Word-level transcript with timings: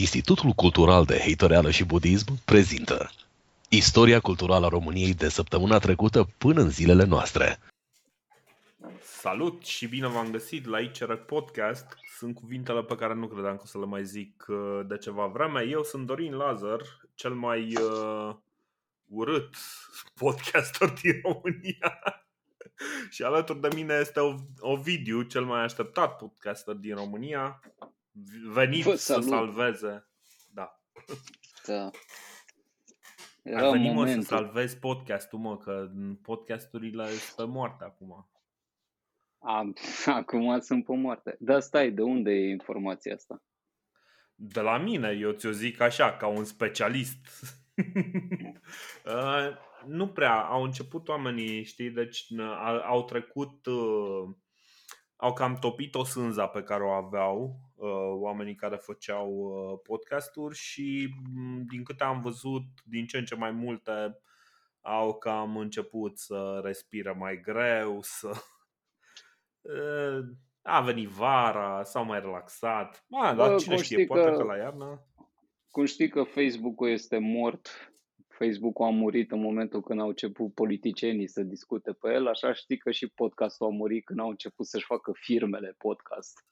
Institutul 0.00 0.50
Cultural 0.50 1.04
de 1.04 1.18
Heitoreală 1.18 1.70
și 1.70 1.84
Budism 1.84 2.44
prezintă 2.44 3.10
Istoria 3.68 4.20
culturală 4.20 4.66
a 4.66 4.68
României 4.68 5.14
de 5.14 5.28
săptămâna 5.28 5.78
trecută 5.78 6.28
până 6.38 6.60
în 6.60 6.70
zilele 6.70 7.04
noastre. 7.04 7.58
Salut 9.00 9.64
și 9.64 9.86
bine 9.86 10.06
v-am 10.06 10.30
găsit 10.30 10.66
la 10.66 10.80
ICR 10.80 11.12
Podcast. 11.12 11.86
Sunt 12.16 12.34
cuvintele 12.34 12.82
pe 12.82 12.94
care 12.94 13.14
nu 13.14 13.26
credeam 13.26 13.56
că 13.56 13.62
o 13.64 13.66
să 13.66 13.78
le 13.78 13.84
mai 13.84 14.04
zic 14.04 14.44
uh, 14.48 14.80
de 14.86 14.96
ceva 14.98 15.26
vreme. 15.26 15.66
Eu 15.68 15.82
sunt 15.82 16.06
Dorin 16.06 16.34
Lazar, 16.34 16.80
cel 17.14 17.34
mai 17.34 17.76
uh, 17.76 18.34
urât 19.08 19.54
podcaster 20.20 20.88
din 20.90 21.20
România. 21.22 22.24
și 23.14 23.22
alături 23.22 23.60
de 23.60 23.68
mine 23.74 23.94
este 24.00 24.20
Ovidiu, 24.58 25.22
cel 25.22 25.44
mai 25.44 25.62
așteptat 25.62 26.16
podcaster 26.16 26.74
din 26.74 26.94
România 26.94 27.60
venit 28.52 28.82
Fă, 28.82 28.94
să 28.94 29.20
salveze. 29.20 30.08
Da. 30.50 30.80
Da. 31.66 31.90
Era 33.42 33.66
Ai 33.66 33.70
venit 33.70 33.94
mă, 33.94 34.06
să 34.06 34.20
salvezi 34.20 34.78
podcastul, 34.78 35.38
mă, 35.38 35.56
că 35.56 35.90
podcasturile 36.22 37.06
sunt 37.06 37.36
pe 37.36 37.52
moarte 37.52 37.84
acum. 37.84 38.28
A, 39.38 39.72
acum 40.20 40.60
sunt 40.60 40.84
pe 40.84 40.96
moarte. 40.96 41.36
Dar 41.40 41.60
stai, 41.60 41.90
de 41.90 42.02
unde 42.02 42.30
e 42.30 42.50
informația 42.50 43.14
asta? 43.14 43.42
De 44.34 44.60
la 44.60 44.78
mine, 44.78 45.10
eu 45.20 45.32
ți-o 45.32 45.50
zic 45.50 45.80
așa, 45.80 46.16
ca 46.16 46.26
un 46.26 46.44
specialist. 46.44 47.18
uh, 49.04 49.56
nu 49.86 50.08
prea, 50.08 50.40
au 50.40 50.62
început 50.62 51.08
oamenii, 51.08 51.64
știi, 51.64 51.90
deci 51.90 52.26
au 52.86 53.04
trecut 53.04 53.66
uh, 53.66 54.36
au 55.16 55.32
cam 55.32 55.58
topit 55.58 55.94
o 55.94 56.04
sânza 56.04 56.46
pe 56.46 56.62
care 56.62 56.82
o 56.82 56.90
aveau 56.90 57.42
uh, 57.44 57.67
oamenii 58.20 58.54
care 58.54 58.76
făceau 58.76 59.30
uh, 59.30 59.80
podcasturi 59.82 60.56
și 60.56 61.14
mm, 61.34 61.64
din 61.70 61.82
câte 61.82 62.04
am 62.04 62.20
văzut, 62.20 62.62
din 62.84 63.06
ce 63.06 63.18
în 63.18 63.24
ce 63.24 63.34
mai 63.34 63.50
multe 63.50 64.18
au 64.80 65.18
cam 65.18 65.56
început 65.56 66.18
să 66.18 66.60
respire 66.64 67.12
mai 67.12 67.40
greu, 67.40 67.98
să 68.02 68.28
uh, 69.60 70.24
a 70.62 70.80
venit 70.80 71.08
vara, 71.08 71.82
s-au 71.84 72.04
mai 72.04 72.20
relaxat. 72.20 73.04
Ma, 73.08 73.34
dar 73.34 73.58
cine 73.58 73.76
știe, 73.76 74.06
poate 74.06 74.30
că, 74.30 74.36
că 74.36 74.42
la 74.42 74.56
iarnă. 74.56 75.06
Cum 75.70 75.84
știi 75.84 76.08
că 76.08 76.22
Facebook-ul 76.22 76.88
este 76.88 77.18
mort 77.18 77.92
Facebook-ul 78.38 78.86
a 78.86 78.90
murit 78.90 79.32
în 79.32 79.40
momentul 79.40 79.82
când 79.82 80.00
au 80.00 80.08
început 80.08 80.54
politicienii 80.54 81.28
să 81.28 81.42
discute 81.42 81.92
pe 81.92 82.12
el, 82.12 82.26
așa 82.26 82.52
știi 82.52 82.78
că 82.78 82.90
și 82.90 83.08
podcastul 83.08 83.66
a 83.66 83.70
murit 83.70 84.04
când 84.04 84.18
au 84.18 84.28
început 84.28 84.66
să-și 84.66 84.84
facă 84.84 85.12
firmele 85.14 85.74
podcast. 85.78 86.44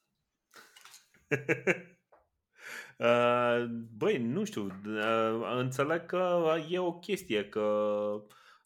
Uh, 2.99 3.65
băi, 3.99 4.19
nu 4.19 4.45
știu, 4.45 4.67
uh, 4.67 5.57
înțeleg 5.57 6.07
că 6.07 6.55
e 6.69 6.79
o 6.79 6.99
chestie 6.99 7.49
că 7.49 7.63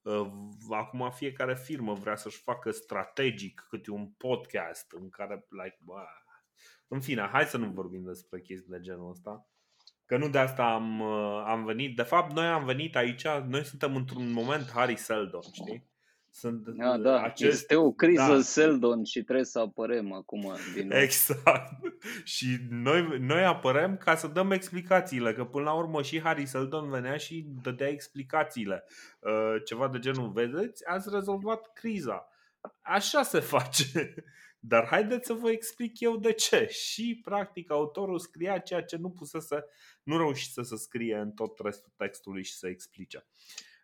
uh, 0.03 0.30
acum 0.70 1.11
fiecare 1.11 1.55
firmă 1.55 1.94
vrea 1.94 2.16
să-și 2.16 2.42
facă 2.42 2.70
strategic 2.70 3.66
câte 3.69 3.91
un 3.91 4.08
podcast 4.08 4.92
în 4.92 5.08
care, 5.08 5.47
like, 5.48 5.78
bă, 5.84 6.03
în 6.88 7.00
fine, 7.00 7.28
hai 7.33 7.44
să 7.44 7.56
nu 7.56 7.70
vorbim 7.70 8.05
despre 8.05 8.41
chestii 8.41 8.70
de 8.70 8.81
genul 8.81 9.11
ăsta. 9.11 9.48
Că 10.06 10.16
nu 10.16 10.28
de 10.28 10.38
asta 10.38 10.64
am, 10.64 11.00
uh, 11.00 11.42
am 11.47 11.64
venit. 11.64 11.97
De 11.97 12.03
fapt, 12.03 12.33
noi 12.33 12.47
am 12.47 12.64
venit 12.64 12.97
aici, 12.97 13.27
noi 13.27 13.64
suntem 13.64 13.97
într-un 13.97 14.33
moment 14.33 14.70
Harry 14.70 14.97
Seldon, 14.97 15.42
știi? 15.53 15.90
Sunt 16.33 16.69
da, 16.69 16.98
da. 16.98 17.23
Acest... 17.23 17.53
Este 17.53 17.77
o 17.77 17.92
criză 17.92 18.34
da. 18.34 18.41
Seldon 18.41 19.05
și 19.05 19.23
trebuie 19.23 19.45
să 19.45 19.59
apărăm 19.59 20.12
acum 20.12 20.53
din 20.75 20.89
nou. 20.89 20.98
Exact. 20.98 21.72
și 22.25 22.59
noi, 22.69 23.19
noi 23.19 23.45
apărăm 23.45 23.97
ca 23.97 24.17
să 24.17 24.27
dăm 24.27 24.50
explicațiile, 24.50 25.34
că 25.34 25.45
până 25.45 25.64
la 25.64 25.72
urmă 25.72 26.03
și 26.03 26.20
Harry 26.20 26.47
Seldon 26.47 26.91
venea 26.91 27.17
și 27.17 27.47
dădea 27.62 27.89
explicațiile. 27.89 28.84
Uh, 29.19 29.62
ceva 29.64 29.89
de 29.89 29.98
genul, 29.98 30.31
vedeți, 30.31 30.87
ați 30.87 31.09
rezolvat 31.12 31.72
criza. 31.72 32.28
Așa 32.81 33.22
se 33.22 33.41
face. 33.41 34.15
Dar 34.62 34.87
haideți 34.87 35.26
să 35.26 35.32
vă 35.32 35.50
explic 35.50 36.00
eu 36.00 36.16
de 36.16 36.32
ce. 36.32 36.66
Și, 36.66 37.21
practic, 37.22 37.71
autorul 37.71 38.19
scria 38.19 38.59
ceea 38.59 38.82
ce 38.82 38.97
nu 38.97 39.10
pusese, 39.10 39.65
nu 40.03 40.16
reușise 40.16 40.62
să 40.62 40.76
scrie 40.76 41.16
în 41.16 41.31
tot 41.31 41.59
restul 41.59 41.93
textului 41.97 42.44
și 42.44 42.55
să 42.55 42.69
explice. 42.69 43.26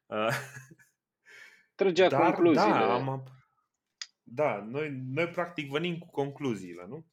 Uh, 1.77 1.85
Trăgea 1.85 2.09
Dar, 2.09 2.23
concluziile. 2.23 2.79
Da, 2.79 2.95
am, 2.95 3.23
da 4.23 4.67
noi, 4.71 5.05
noi 5.15 5.27
practic 5.29 5.71
venim 5.71 5.99
cu 5.99 6.11
concluziile, 6.11 6.87
nu? 6.89 7.07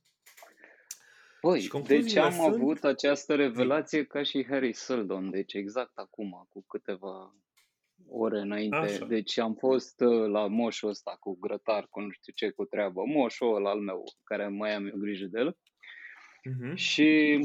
Păi, 1.42 1.70
deci 1.88 2.16
am 2.16 2.32
sunt... 2.32 2.54
avut 2.54 2.84
această 2.84 3.36
revelație 3.36 4.06
ca 4.06 4.24
și 4.24 4.46
Harry 4.50 4.74
Seldon, 4.74 5.30
deci 5.30 5.54
exact 5.54 5.98
acum, 5.98 6.48
cu 6.50 6.64
câteva 6.68 7.36
ore 8.08 8.40
înainte. 8.40 8.76
Așa. 8.76 9.06
Deci 9.06 9.38
am 9.38 9.54
fost 9.54 10.02
uh, 10.02 10.30
la 10.30 10.48
moșul 10.48 10.90
ăsta 10.90 11.18
cu 11.20 11.38
grătar, 11.40 11.88
cu 11.90 12.00
nu 12.00 12.10
știu 12.10 12.34
ce, 12.36 12.50
cu 12.50 12.66
treabă. 12.66 13.04
Moșul 13.06 13.56
ăla 13.56 13.70
al 13.70 13.80
meu, 13.80 14.04
care 14.24 14.48
mai 14.48 14.74
am 14.76 14.86
eu 14.86 14.98
grijă 14.98 15.26
de 15.26 15.40
el. 15.40 15.58
Uh-huh. 16.50 16.74
Și 16.76 17.40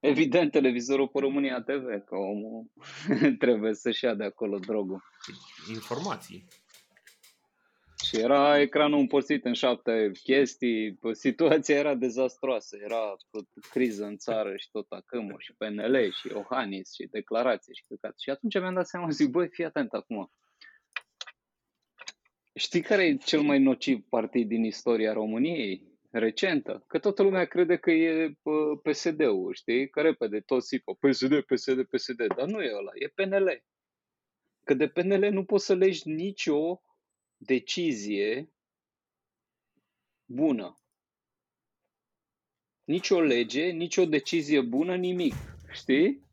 evident 0.00 0.50
televizorul 0.50 1.08
pe 1.08 1.18
România 1.18 1.60
TV, 1.60 2.04
că 2.04 2.14
omul 2.14 2.70
trebuie 3.44 3.74
să-și 3.74 4.04
ia 4.04 4.14
de 4.14 4.24
acolo 4.24 4.58
drogul. 4.58 5.02
Informații. 5.74 6.46
Și 8.04 8.20
era 8.20 8.60
ecranul 8.60 8.98
împărțit 8.98 9.44
în 9.44 9.52
șapte 9.52 10.10
chestii, 10.22 10.98
situația 11.12 11.76
era 11.76 11.94
dezastroasă, 11.94 12.76
era 12.80 13.16
criză 13.70 14.04
în 14.04 14.16
țară 14.16 14.56
și 14.56 14.70
tot 14.70 14.86
acâmul 14.88 15.36
și 15.38 15.54
PNL 15.56 16.12
și 16.12 16.28
Iohannis 16.28 16.94
și 16.94 17.08
declarații 17.10 17.74
și 17.74 17.84
căcat. 17.88 18.18
Și 18.18 18.30
atunci 18.30 18.58
mi-am 18.58 18.74
dat 18.74 18.86
seama, 18.86 19.10
zic, 19.10 19.28
băi, 19.30 19.48
fii 19.48 19.64
atent 19.64 19.92
acum. 19.92 20.32
Știi 22.54 22.80
care 22.80 23.04
e 23.04 23.16
cel 23.16 23.40
mai 23.40 23.58
nociv 23.58 24.04
partid 24.08 24.48
din 24.48 24.64
istoria 24.64 25.12
României? 25.12 25.97
Recentă, 26.10 26.84
că 26.86 26.98
toată 26.98 27.22
lumea 27.22 27.44
crede 27.44 27.76
că 27.76 27.90
e 27.90 28.38
PSD-ul, 28.82 29.54
știi? 29.54 29.88
Că 29.88 30.00
repede 30.00 30.40
toți 30.40 30.66
zică 30.66 30.92
PSD, 30.92 31.40
PSD, 31.40 31.84
PSD, 31.84 32.26
dar 32.36 32.46
nu 32.46 32.62
e 32.62 32.74
ăla, 32.74 32.90
e 32.94 33.08
PNL. 33.08 33.64
Că 34.64 34.74
de 34.74 34.88
PNL 34.88 35.32
nu 35.32 35.44
poți 35.44 35.64
să 35.64 35.74
legi 35.74 36.08
nicio 36.08 36.82
decizie 37.36 38.52
bună. 40.24 40.78
Nici 42.84 43.10
o 43.10 43.20
lege, 43.20 43.70
nici 43.70 43.96
o 43.96 44.04
decizie 44.04 44.60
bună, 44.60 44.96
nimic. 44.96 45.34
Știi? 45.72 46.27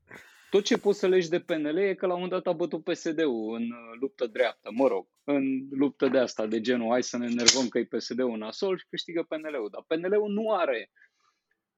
Tot 0.55 0.63
ce 0.63 0.77
poți 0.77 0.99
să 0.99 1.07
legi 1.07 1.29
de 1.29 1.39
PNL 1.39 1.77
e 1.77 1.93
că 1.93 2.05
la 2.05 2.13
un 2.13 2.21
moment 2.21 2.43
dat 2.43 2.53
a 2.53 2.57
bătut 2.57 2.83
PSD-ul 2.83 3.55
în 3.55 3.63
uh, 3.63 3.97
luptă 3.99 4.27
dreaptă, 4.27 4.69
mă 4.73 4.87
rog, 4.87 5.07
în 5.23 5.67
luptă 5.69 6.07
de 6.07 6.17
asta, 6.17 6.47
de 6.47 6.61
genul 6.61 6.89
hai 6.89 7.03
să 7.03 7.17
ne 7.17 7.25
enervăm 7.25 7.67
că 7.67 7.77
e 7.77 7.85
PSD-ul 7.85 8.37
nasol 8.37 8.77
și 8.77 8.85
câștigă 8.89 9.25
PNL-ul. 9.27 9.69
Dar 9.71 9.83
PNL-ul 9.87 10.31
nu 10.31 10.51
are. 10.51 10.91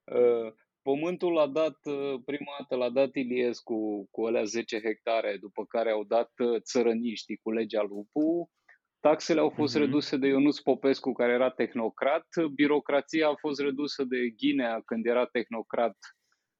Uh, 0.03 0.53
pământul 0.81 1.33
l-a 1.33 1.47
dat, 1.47 1.77
uh, 1.83 2.21
prima 2.25 2.55
dată 2.59 2.75
l-a 2.75 2.89
dat 2.89 3.15
Iliescu 3.15 4.07
cu 4.11 4.25
alea 4.25 4.43
10 4.43 4.79
hectare, 4.79 5.37
după 5.39 5.65
care 5.65 5.91
au 5.91 6.03
dat 6.03 6.31
țărăniștii 6.59 7.39
cu 7.43 7.51
legea 7.51 7.81
lupu, 7.81 8.51
Taxele 8.99 9.39
au 9.39 9.49
fost 9.49 9.75
uh-huh. 9.75 9.79
reduse 9.79 10.17
de 10.17 10.27
Ionuț 10.27 10.57
Popescu, 10.57 11.11
care 11.11 11.33
era 11.33 11.49
tehnocrat, 11.49 12.27
birocrația 12.53 13.27
a 13.27 13.35
fost 13.35 13.59
redusă 13.59 14.03
de 14.03 14.17
Ghinea 14.29 14.81
când 14.85 15.05
era 15.05 15.25
tehnocrat 15.25 15.97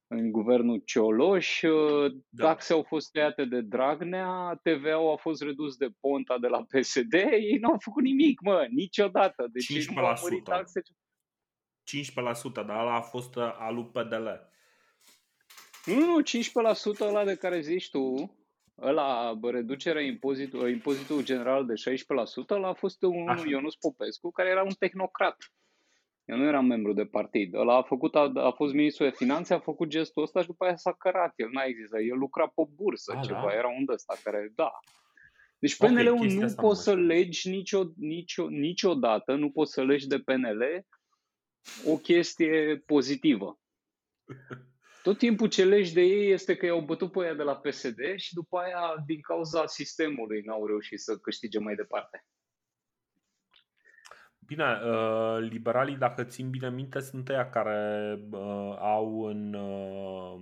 în 0.07 0.31
guvernul 0.31 0.81
Cioloș, 0.85 1.62
da. 2.29 2.45
taxe 2.45 2.73
au 2.73 2.84
fost 2.84 3.12
tăiate 3.12 3.45
de 3.45 3.62
Dragnea, 3.62 4.59
TVA-ul 4.63 5.12
a 5.12 5.16
fost 5.16 5.41
redus 5.41 5.75
de 5.75 5.88
Ponta 6.00 6.38
de 6.38 6.47
la 6.47 6.63
PSD, 6.63 7.13
ei 7.13 7.57
nu 7.62 7.69
au 7.69 7.78
făcut 7.79 8.03
nimic, 8.03 8.41
mă, 8.41 8.67
niciodată. 8.69 9.47
Deci 9.51 9.88
15%. 9.88 9.94
Nu 9.94 10.06
au 10.06 10.16
taxe. 10.44 10.81
15%, 10.81 12.53
dar 12.53 12.69
ăla 12.69 12.96
a 12.96 13.01
fost 13.01 13.35
uh, 13.35 13.56
alu 13.57 13.85
PDL. 13.85 14.28
Nu, 15.85 16.06
nu, 16.06 16.22
15% 16.22 16.25
ăla 16.99 17.26
de 17.26 17.35
care 17.35 17.59
zici 17.59 17.90
tu, 17.90 18.35
ăla, 18.82 19.40
reducerea 19.41 20.02
impozitul, 20.02 20.70
impozitul 20.70 21.23
general 21.23 21.66
de 21.66 21.73
16%, 21.73 22.49
ăla 22.49 22.67
a 22.67 22.73
fost 22.73 23.02
un 23.02 23.37
Ionus 23.46 23.76
Popescu, 23.76 24.32
care 24.32 24.49
era 24.49 24.64
un 24.64 24.73
tehnocrat. 24.79 25.37
Eu 26.28 26.38
nu 26.38 26.44
eram 26.44 26.66
membru 26.66 26.94
de 26.94 27.06
partid. 27.06 27.53
Ăla 27.53 27.76
a, 27.76 27.82
făcut, 27.82 28.16
a, 28.16 28.32
a 28.35 28.52
fost 28.52 28.74
ministru 28.74 29.03
de 29.03 29.16
finanțe, 29.16 29.53
a 29.53 29.59
făcut 29.59 29.88
gestul 29.88 30.24
ăsta 30.24 30.41
și 30.41 30.47
după 30.47 30.66
aia 30.66 30.76
s-a 30.76 30.94
cărat. 30.94 31.34
El 31.35 31.50
n-a 31.52 31.64
existat. 31.64 32.00
El 32.02 32.18
lucra 32.18 32.47
pe 32.47 32.64
bursă 32.76 33.14
a, 33.18 33.20
ceva. 33.20 33.46
Da? 33.46 33.53
Era 33.53 33.68
un 33.68 33.85
ăsta 33.94 34.16
care, 34.24 34.52
da. 34.56 34.72
Deci 35.59 35.78
PNL-ul 35.78 36.16
okay, 36.16 36.28
nu 36.28 36.53
poți 36.56 36.84
să 36.84 36.96
legi 36.96 37.50
nicio, 37.50 37.84
nicio, 37.96 38.50
niciodată, 38.50 39.35
nu 39.35 39.52
poți 39.52 39.72
să 39.72 39.84
legi 39.84 40.08
de 40.08 40.20
PNL 40.20 40.85
o 41.85 41.97
chestie 41.97 42.84
pozitivă. 42.85 43.59
Tot 45.03 45.18
timpul 45.18 45.47
ce 45.47 45.66
legi 45.66 45.94
de 45.94 46.02
ei 46.02 46.32
este 46.32 46.56
că 46.56 46.66
i-au 46.66 46.82
bătut 46.82 47.12
pe 47.12 47.20
ea 47.20 47.34
de 47.34 47.44
la 47.44 47.56
PSD 47.56 48.00
și 48.16 48.34
după 48.34 48.58
aia, 48.58 49.03
din 49.06 49.22
cauza 49.22 49.66
sistemului, 49.66 50.41
n-au 50.41 50.66
reușit 50.66 51.00
să 51.00 51.18
câștige 51.18 51.59
mai 51.59 51.76
departe. 51.76 52.26
Bine, 54.47 54.64
uh, 54.64 55.38
liberalii, 55.49 55.96
dacă 55.96 56.23
țin 56.23 56.49
bine 56.49 56.70
minte, 56.70 56.99
sunt 56.99 57.29
ăia 57.29 57.49
care 57.49 58.20
uh, 58.32 58.76
au 58.79 59.23
în, 59.23 59.53
uh, 59.53 60.40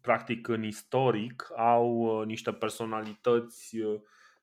practic 0.00 0.48
în 0.48 0.64
istoric 0.64 1.52
au 1.56 2.22
niște 2.22 2.52
personalități 2.52 3.76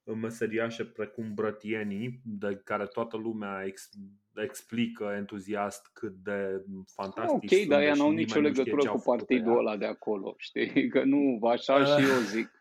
meseriașe 0.03 0.85
precum 0.85 1.33
brătienii, 1.33 2.19
de 2.23 2.61
care 2.63 2.85
toată 2.85 3.17
lumea 3.17 3.63
ex, 3.65 3.89
explică 4.35 5.13
entuziast 5.17 5.89
cât 5.93 6.13
de 6.23 6.65
fantastic 6.85 7.51
Ok, 7.51 7.67
dar 7.67 7.81
ea 7.81 7.93
n-au 7.93 8.11
nicio 8.11 8.39
legătură 8.39 8.89
cu 8.89 9.01
partidul 9.05 9.57
ăla 9.57 9.77
de 9.77 9.85
acolo, 9.85 10.35
știi? 10.37 10.87
Că 10.93 11.03
nu, 11.03 11.39
așa 11.47 11.83
și 11.97 12.09
eu 12.09 12.19
zic. 12.19 12.51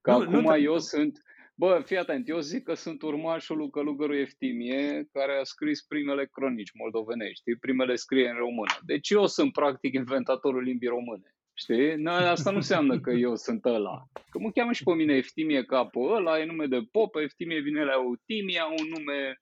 Că 0.00 0.10
nu, 0.10 0.16
acum 0.16 0.40
nu 0.40 0.50
te... 0.50 0.58
eu 0.58 0.78
sunt... 0.78 1.22
Bă, 1.54 1.82
fii 1.84 1.96
atent, 1.96 2.28
eu 2.28 2.38
zic 2.38 2.62
că 2.62 2.74
sunt 2.74 3.02
urmașul 3.02 3.56
lui 3.56 3.70
Călugărul 3.70 4.16
Eftimie, 4.16 5.08
care 5.12 5.38
a 5.40 5.44
scris 5.44 5.82
primele 5.82 6.26
cronici 6.26 6.72
moldovenești, 6.74 7.56
primele 7.60 7.94
scrie 7.94 8.28
în 8.28 8.36
română. 8.36 8.78
Deci 8.84 9.10
eu 9.10 9.26
sunt 9.26 9.52
practic 9.52 9.94
inventatorul 9.94 10.62
limbii 10.62 10.88
române. 10.88 11.34
Știi? 11.54 11.94
Na, 11.94 12.30
asta 12.30 12.50
nu 12.50 12.56
înseamnă 12.56 13.00
că 13.00 13.10
eu 13.10 13.36
sunt 13.36 13.64
ăla. 13.64 14.02
Că 14.30 14.38
mă 14.38 14.50
cheamă 14.50 14.72
și 14.72 14.82
pe 14.82 14.92
mine 14.92 15.14
Eftimie 15.14 15.64
capul 15.64 16.14
ăla, 16.14 16.40
e 16.40 16.44
nume 16.44 16.66
de 16.66 16.80
popă, 16.90 17.20
Eftimie 17.20 17.60
vine 17.60 17.84
la 17.84 17.92
Eutimia, 17.92 18.64
un 18.64 18.86
nume 18.88 19.40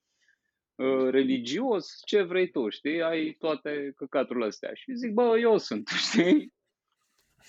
uh, 0.74 1.10
religios, 1.10 2.00
ce 2.06 2.22
vrei 2.22 2.50
tu, 2.50 2.68
știi? 2.68 3.02
Ai 3.02 3.36
toate 3.38 3.92
căcaturile 3.96 4.46
astea. 4.46 4.70
Și 4.74 4.94
zic, 4.94 5.12
bă, 5.12 5.38
eu 5.40 5.58
sunt, 5.58 5.88
știi? 6.08 6.52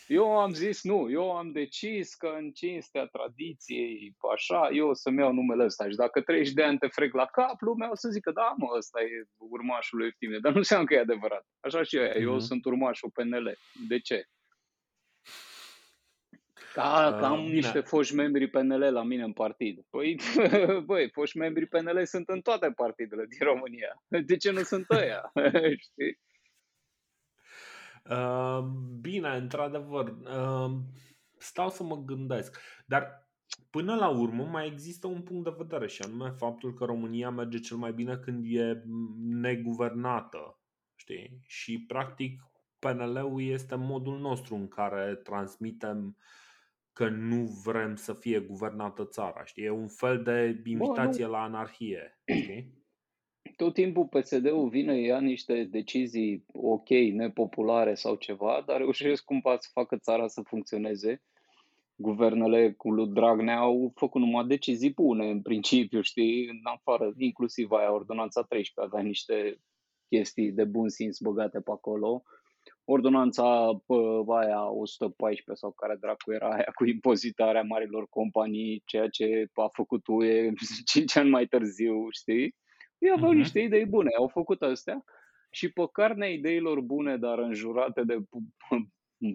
Eu 0.08 0.40
am 0.40 0.54
zis 0.54 0.84
nu, 0.84 1.12
eu 1.12 1.38
am 1.38 1.52
decis 1.52 2.16
că 2.16 2.28
în 2.38 2.52
cinstea 2.52 3.06
tradiției, 3.06 4.16
așa, 4.34 4.70
eu 4.74 4.88
o 4.88 4.94
să-mi 4.94 5.20
iau 5.20 5.34
numele 5.34 5.64
ăsta 5.64 5.90
și 5.90 5.96
dacă 5.96 6.22
30 6.22 6.54
de 6.54 6.64
ani 6.64 6.78
te 6.78 6.88
frec 6.88 7.14
la 7.14 7.26
cap, 7.26 7.62
lumea 7.62 7.90
o 7.92 7.96
să 7.96 8.10
zică, 8.10 8.32
da, 8.32 8.54
mă, 8.58 8.68
ăsta 8.78 9.02
e 9.02 9.26
urmașul 9.38 9.98
lui 9.98 10.08
Eftimie, 10.08 10.40
dar 10.42 10.52
nu 10.52 10.58
înseamnă 10.58 10.86
că 10.86 10.94
e 10.94 11.00
adevărat. 11.00 11.46
Așa 11.60 11.84
și 11.84 11.98
eu, 11.98 12.04
mm-hmm. 12.04 12.22
eu 12.22 12.32
mhm. 12.32 12.44
sunt 12.44 12.66
urmașul 12.66 13.10
PNL. 13.10 13.58
De 13.88 14.00
ce? 14.00 14.26
Ca, 16.74 17.16
că 17.20 17.26
am 17.26 17.44
uh, 17.46 17.52
niște 17.52 17.80
foști 17.80 18.16
membri 18.16 18.50
PNL 18.50 18.84
la 18.92 19.04
mine 19.04 19.24
în 19.24 19.34
partid. 19.34 19.86
Păi, 19.90 20.20
băi, 20.90 21.10
foști 21.10 21.38
membri 21.38 21.68
PNL 21.68 22.06
sunt 22.06 22.30
în 22.30 22.42
toate 22.42 22.72
partidele 22.72 23.26
din 23.26 23.48
România. 23.48 24.04
De 24.26 24.38
ce 24.38 24.52
nu 24.52 24.62
sunt 24.62 24.90
ăia? 24.90 25.32
Știi? 25.86 26.20
Uh, 28.10 28.64
bine, 29.02 29.30
într-adevăr, 29.30 30.08
uh, 30.08 30.72
stau 31.38 31.70
să 31.70 31.84
mă 31.84 31.96
gândesc. 31.96 32.62
Dar 32.86 33.30
până 33.70 33.96
la 33.96 34.10
urmă 34.10 34.44
mai 34.44 34.68
există 34.68 35.08
un 35.08 35.22
punct 35.22 35.44
de 35.44 35.56
vedere 35.58 35.88
și 35.88 36.02
anume 36.02 36.30
faptul 36.30 36.74
că 36.74 36.86
România 36.86 37.30
merge 37.30 37.60
cel 37.60 37.78
mai 37.78 37.94
bine 37.94 38.18
când 38.18 38.46
e 38.48 38.84
neguvernată. 39.18 40.60
Știi? 40.96 41.40
Și 41.48 41.86
practic 41.88 42.42
PNL-ul 42.80 43.42
este 43.42 43.76
modul 43.76 44.20
nostru 44.20 44.56
în 44.56 44.68
care 44.68 45.16
transmitem 45.16 46.18
că 46.94 47.10
nu 47.10 47.62
vrem 47.64 47.96
să 47.96 48.14
fie 48.14 48.40
guvernată 48.40 49.06
țara. 49.06 49.44
Știi? 49.44 49.64
E 49.64 49.70
un 49.70 49.88
fel 49.88 50.24
de 50.24 50.62
invitație 50.66 51.26
Bă, 51.26 51.32
la 51.32 51.42
anarhie. 51.42 52.20
Știi? 52.26 52.81
Tot 53.56 53.74
timpul 53.74 54.08
PSD-ul 54.08 54.70
vine, 54.70 55.00
ia 55.00 55.20
niște 55.20 55.64
decizii 55.64 56.46
ok, 56.54 56.90
nepopulare 56.90 57.94
sau 57.94 58.16
ceva, 58.16 58.64
dar 58.66 58.78
reușesc 58.78 59.24
cumva 59.24 59.58
să 59.60 59.70
facă 59.74 59.98
țara 59.98 60.28
să 60.28 60.42
funcționeze. 60.42 61.22
Guvernele 61.96 62.72
cu 62.72 62.92
lui 62.92 63.08
Dragnea 63.08 63.58
au 63.58 63.92
făcut 63.96 64.22
numai 64.22 64.46
decizii 64.48 64.94
bune, 64.94 65.30
în 65.30 65.42
principiu, 65.42 66.02
știi, 66.02 66.48
în 66.48 66.60
afară, 66.64 67.14
inclusiv 67.18 67.72
aia, 67.72 67.94
ordonanța 67.94 68.42
13 68.42 68.94
avea 68.94 69.08
niște 69.08 69.58
chestii 70.08 70.52
de 70.52 70.64
bun 70.64 70.90
simț 70.90 71.18
băgate 71.18 71.60
pe 71.60 71.72
acolo 71.72 72.24
ordonanța 72.84 73.82
aia 74.28 74.70
114 74.70 75.54
sau 75.54 75.72
care 75.72 75.96
dracu 76.00 76.32
era 76.32 76.50
aia 76.50 76.72
cu 76.76 76.86
impozitarea 76.86 77.62
marilor 77.62 78.08
companii, 78.10 78.82
ceea 78.86 79.08
ce 79.08 79.48
a 79.54 79.68
făcut 79.72 80.08
UE 80.08 80.52
5 80.86 81.16
ani 81.18 81.30
mai 81.30 81.46
târziu, 81.46 82.10
știi? 82.10 82.56
Ei 83.02 83.12
aveau 83.12 83.32
uh-huh. 83.32 83.36
niște 83.36 83.60
idei 83.60 83.86
bune, 83.86 84.10
au 84.18 84.28
făcut 84.28 84.62
astea 84.62 85.04
și 85.50 85.72
pe 85.72 85.82
carnea 85.92 86.30
ideilor 86.30 86.82
bune, 86.82 87.18
dar 87.18 87.40
înjurate 87.40 88.04
de 88.04 88.18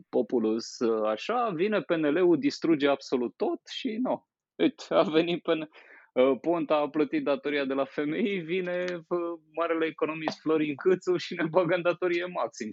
populus 0.08 0.80
așa, 1.06 1.48
vine 1.48 1.80
PNL-ul, 1.80 2.38
distruge 2.38 2.88
absolut 2.88 3.36
tot 3.36 3.60
și 3.68 3.98
nu. 4.02 4.26
Uite, 4.56 4.84
a 4.88 5.02
venit 5.02 5.42
PNL. 5.42 5.70
Uh, 6.12 6.38
Ponta 6.40 6.76
a 6.76 6.88
plătit 6.88 7.24
datoria 7.24 7.64
de 7.64 7.74
la 7.74 7.84
femei, 7.84 8.38
vine 8.38 8.84
uh, 9.08 9.40
marele 9.54 9.86
economist 9.86 10.40
Florin 10.40 10.74
Câțu 10.74 11.16
și 11.16 11.34
ne 11.34 11.44
bagă 11.44 11.74
în 11.74 11.82
datorie 11.82 12.24
maxim, 12.24 12.68
100%. 12.68 12.70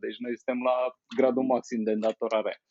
Deci 0.00 0.16
noi 0.18 0.36
suntem 0.36 0.62
la 0.62 0.96
gradul 1.16 1.42
maxim 1.42 1.82
de 1.82 1.90
îndatorare. 1.90 2.62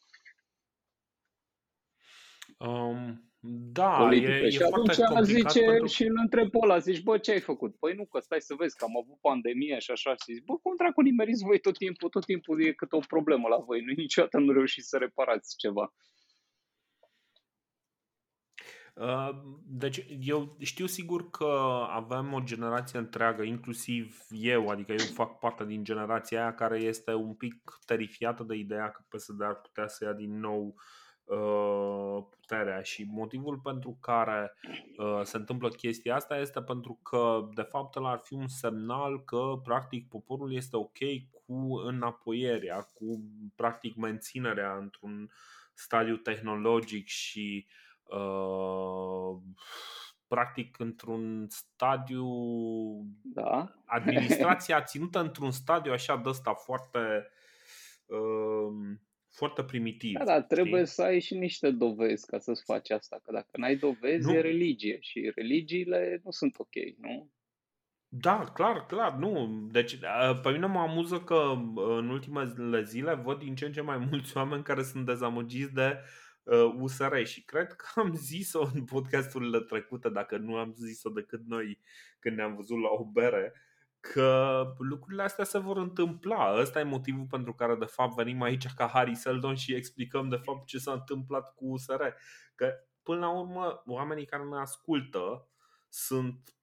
Um, 2.58 3.29
da, 3.42 4.10
e, 4.12 4.46
e 4.46 4.50
și 4.50 4.62
atunci 4.62 4.94
foarte 4.94 5.24
zice 5.24 5.60
pentru... 5.66 5.86
și 5.86 6.04
îl 6.04 6.18
întreb 6.18 6.50
pe 6.50 6.58
ăla, 6.62 6.78
zici, 6.78 7.02
bă, 7.02 7.18
ce 7.18 7.32
ai 7.32 7.40
făcut? 7.40 7.76
Păi 7.76 7.94
nu, 7.94 8.06
că 8.06 8.20
stai 8.20 8.42
să 8.42 8.56
vezi 8.58 8.78
că 8.78 8.84
am 8.84 8.98
avut 8.98 9.18
pandemie 9.22 9.80
și 9.80 9.92
așa 9.92 10.16
și 10.16 10.34
zici, 10.34 10.44
bă, 10.44 10.58
cum 10.58 10.76
dracu 10.76 11.02
nimeriți 11.02 11.44
voi 11.44 11.60
tot 11.60 11.78
timpul, 11.78 12.10
tot 12.10 12.26
timpul 12.26 12.66
e 12.66 12.72
câte 12.72 12.96
o 12.96 13.00
problemă 13.00 13.48
la 13.48 13.58
voi, 13.58 13.82
nu 13.82 13.94
niciodată 13.96 14.38
nu 14.38 14.52
reușiți 14.52 14.88
să 14.88 14.98
reparați 14.98 15.58
ceva. 15.58 15.94
Uh, 18.94 19.30
deci 19.66 20.06
eu 20.22 20.56
știu 20.60 20.86
sigur 20.86 21.30
că 21.30 21.86
avem 21.90 22.34
o 22.34 22.40
generație 22.40 23.00
întreagă, 23.00 23.44
inclusiv 23.44 24.18
eu, 24.30 24.68
adică 24.68 24.92
eu 24.92 25.06
fac 25.14 25.40
parte 25.40 25.66
din 25.66 25.84
generația 25.84 26.42
aia 26.42 26.54
care 26.54 26.80
este 26.80 27.14
un 27.14 27.34
pic 27.34 27.56
terifiată 27.86 28.44
de 28.44 28.56
ideea 28.56 28.90
că 28.90 29.02
PSD 29.08 29.42
ar 29.42 29.56
putea 29.56 29.88
să 29.88 30.06
ia 30.06 30.14
din 30.14 30.40
nou 30.40 30.66
uh, 30.66 30.74
puterea 32.30 32.82
și 32.82 33.08
motivul 33.12 33.58
pentru 33.58 33.98
care 34.02 34.54
uh, 34.98 35.22
se 35.24 35.38
întâmplă 35.38 35.70
chestia 35.70 36.16
asta 36.16 36.38
este 36.38 36.62
pentru 36.62 37.00
că 37.04 37.50
de 37.54 37.62
fapt 37.62 37.96
el 37.96 38.06
ar 38.06 38.20
fi 38.24 38.34
un 38.34 38.48
semnal 38.48 39.24
că 39.24 39.60
practic 39.64 40.08
poporul 40.08 40.54
este 40.54 40.76
ok 40.76 40.98
cu 41.46 41.76
înapoierea, 41.86 42.82
cu 42.94 43.24
practic 43.56 43.96
menținerea 43.96 44.78
într-un 44.78 45.32
stadiu 45.74 46.16
tehnologic 46.16 47.08
și 47.08 47.66
uh, 47.68 47.90
Uh, 48.10 49.38
practic 50.28 50.80
într-un 50.80 51.46
stadiu 51.50 52.28
da. 53.24 53.74
administrația 53.86 54.84
ținută 54.84 55.20
într-un 55.20 55.52
stadiu 55.52 55.92
așa 55.92 56.16
de 56.16 56.30
ăsta 56.30 56.54
foarte 56.54 57.30
uh, 58.06 58.98
foarte 59.32 59.64
primitiv. 59.64 60.18
Da, 60.18 60.24
da, 60.24 60.42
trebuie 60.42 60.84
știi? 60.84 60.94
să 60.94 61.02
ai 61.02 61.20
și 61.20 61.36
niște 61.36 61.72
dovezi 61.72 62.26
ca 62.26 62.40
să-ți 62.40 62.64
faci 62.64 62.90
asta, 62.90 63.20
că 63.24 63.32
dacă 63.32 63.50
n-ai 63.58 63.76
dovezi 63.76 64.26
nu. 64.26 64.34
e 64.34 64.42
religie 64.42 64.98
și 65.00 65.32
religiile 65.36 66.22
nu 66.24 66.32
sunt 66.32 66.56
ok, 66.58 66.76
nu? 66.98 67.32
Da, 68.12 68.44
clar, 68.54 68.86
clar, 68.86 69.14
nu. 69.14 69.68
Deci, 69.72 69.94
uh, 69.94 70.40
pe 70.44 70.50
mine 70.52 70.66
mă 70.66 70.80
amuză 70.80 71.20
că 71.20 71.54
în 71.98 72.10
ultimele 72.10 72.84
zile 72.84 73.14
văd 73.14 73.40
din 73.40 73.56
ce 73.56 73.66
în 73.66 73.72
ce 73.72 73.82
mai 73.82 73.98
mulți 74.10 74.38
oameni 74.38 74.64
care 74.64 74.84
sunt 74.84 75.06
dezamăgiți 75.06 75.74
de 75.74 75.98
uh, 76.44 76.74
USR 76.80 77.14
uh, 77.14 77.26
și 77.26 77.44
cred 77.44 77.74
că 77.74 77.86
am 78.00 78.14
zis-o 78.16 78.70
în 78.74 78.84
podcasturile 78.84 79.60
trecute, 79.60 80.10
dacă 80.10 80.38
nu 80.38 80.56
am 80.56 80.74
zis-o 80.74 81.10
decât 81.10 81.42
noi 81.46 81.80
când 82.20 82.36
ne-am 82.36 82.56
văzut 82.56 82.82
la 82.82 82.90
o 82.90 83.06
bere, 83.06 83.54
că 84.00 84.64
lucrurile 84.78 85.24
astea 85.24 85.44
se 85.44 85.58
vor 85.58 85.78
întâmpla. 85.78 86.60
Ăsta 86.60 86.80
e 86.80 86.84
motivul 86.84 87.26
pentru 87.30 87.54
care 87.54 87.76
de 87.76 87.86
fapt 87.86 88.16
venim 88.16 88.42
aici 88.42 88.66
ca 88.76 88.88
Harry 88.88 89.16
Seldon 89.16 89.56
și 89.56 89.76
explicăm 89.76 90.30
de 90.30 90.36
fapt 90.36 90.66
ce 90.66 90.78
s-a 90.78 90.92
întâmplat 90.92 91.54
cu 91.56 91.66
USR. 91.66 92.02
Că 92.56 92.74
până 93.04 93.20
la 93.20 93.30
urmă 93.30 93.84
oamenii 93.86 94.26
care 94.26 94.44
ne 94.44 94.60
ascultă 94.60 95.48
sunt 95.90 96.54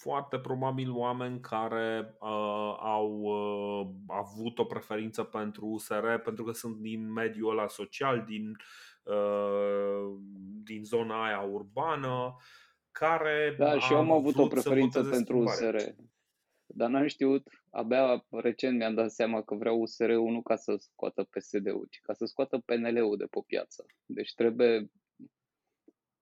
foarte 0.00 0.38
probabil 0.38 0.90
oameni 0.90 1.40
care 1.40 2.16
uh, 2.20 2.76
au 2.80 3.20
uh, 3.20 3.88
avut 4.06 4.58
o 4.58 4.64
preferință 4.64 5.22
pentru 5.22 5.66
USR 5.66 6.14
pentru 6.24 6.44
că 6.44 6.52
sunt 6.52 6.76
din 6.76 7.12
mediul 7.12 7.50
ăla 7.50 7.68
social, 7.68 8.24
din 8.26 8.56
Uh, 9.06 10.16
din 10.64 10.84
zona 10.84 11.24
aia 11.24 11.40
urbană 11.40 12.36
care 12.92 13.54
Da, 13.58 13.78
și 13.78 13.92
eu 13.92 13.98
am 13.98 14.10
avut 14.12 14.36
o 14.36 14.46
preferință 14.46 15.02
pentru 15.02 15.38
USR. 15.38 15.76
Dar 16.76 16.88
n-am 16.88 17.06
știut, 17.06 17.48
abia 17.70 18.24
recent 18.30 18.78
mi-am 18.78 18.94
dat 18.94 19.10
seama 19.10 19.42
că 19.42 19.54
vreau 19.54 19.80
USR-ul 19.80 20.30
nu 20.30 20.42
ca 20.42 20.56
să 20.56 20.76
scoată 20.78 21.22
PSD-ul, 21.22 21.86
ci 21.90 22.00
ca 22.02 22.12
să 22.12 22.24
scoată 22.24 22.58
PNL-ul 22.58 23.16
de 23.16 23.24
pe 23.24 23.40
piață. 23.46 23.86
Deci 24.06 24.34
trebuie 24.34 24.90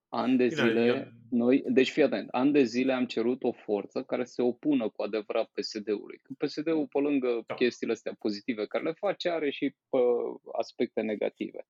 ani 0.09 0.37
de 0.37 0.47
zile, 0.47 0.91
Bine, 0.91 1.11
noi, 1.29 1.63
deci 1.67 1.91
fii 1.91 2.03
atent, 2.03 2.29
ani 2.29 2.51
de 2.51 2.63
zile 2.63 2.93
am 2.93 3.05
cerut 3.05 3.43
o 3.43 3.51
forță 3.51 4.03
care 4.03 4.23
se 4.23 4.41
opună 4.41 4.89
cu 4.89 5.03
adevărat 5.03 5.49
PSD-ului. 5.53 6.19
Că 6.23 6.45
PSD-ul, 6.45 6.87
pe 6.87 6.99
lângă 6.99 7.43
da. 7.47 7.53
chestiile 7.53 7.93
astea 7.93 8.15
pozitive 8.19 8.65
care 8.65 8.83
le 8.83 8.91
face, 8.91 9.29
are 9.29 9.49
și 9.49 9.75
pă, 9.89 9.99
aspecte 10.57 11.01
negative. 11.01 11.67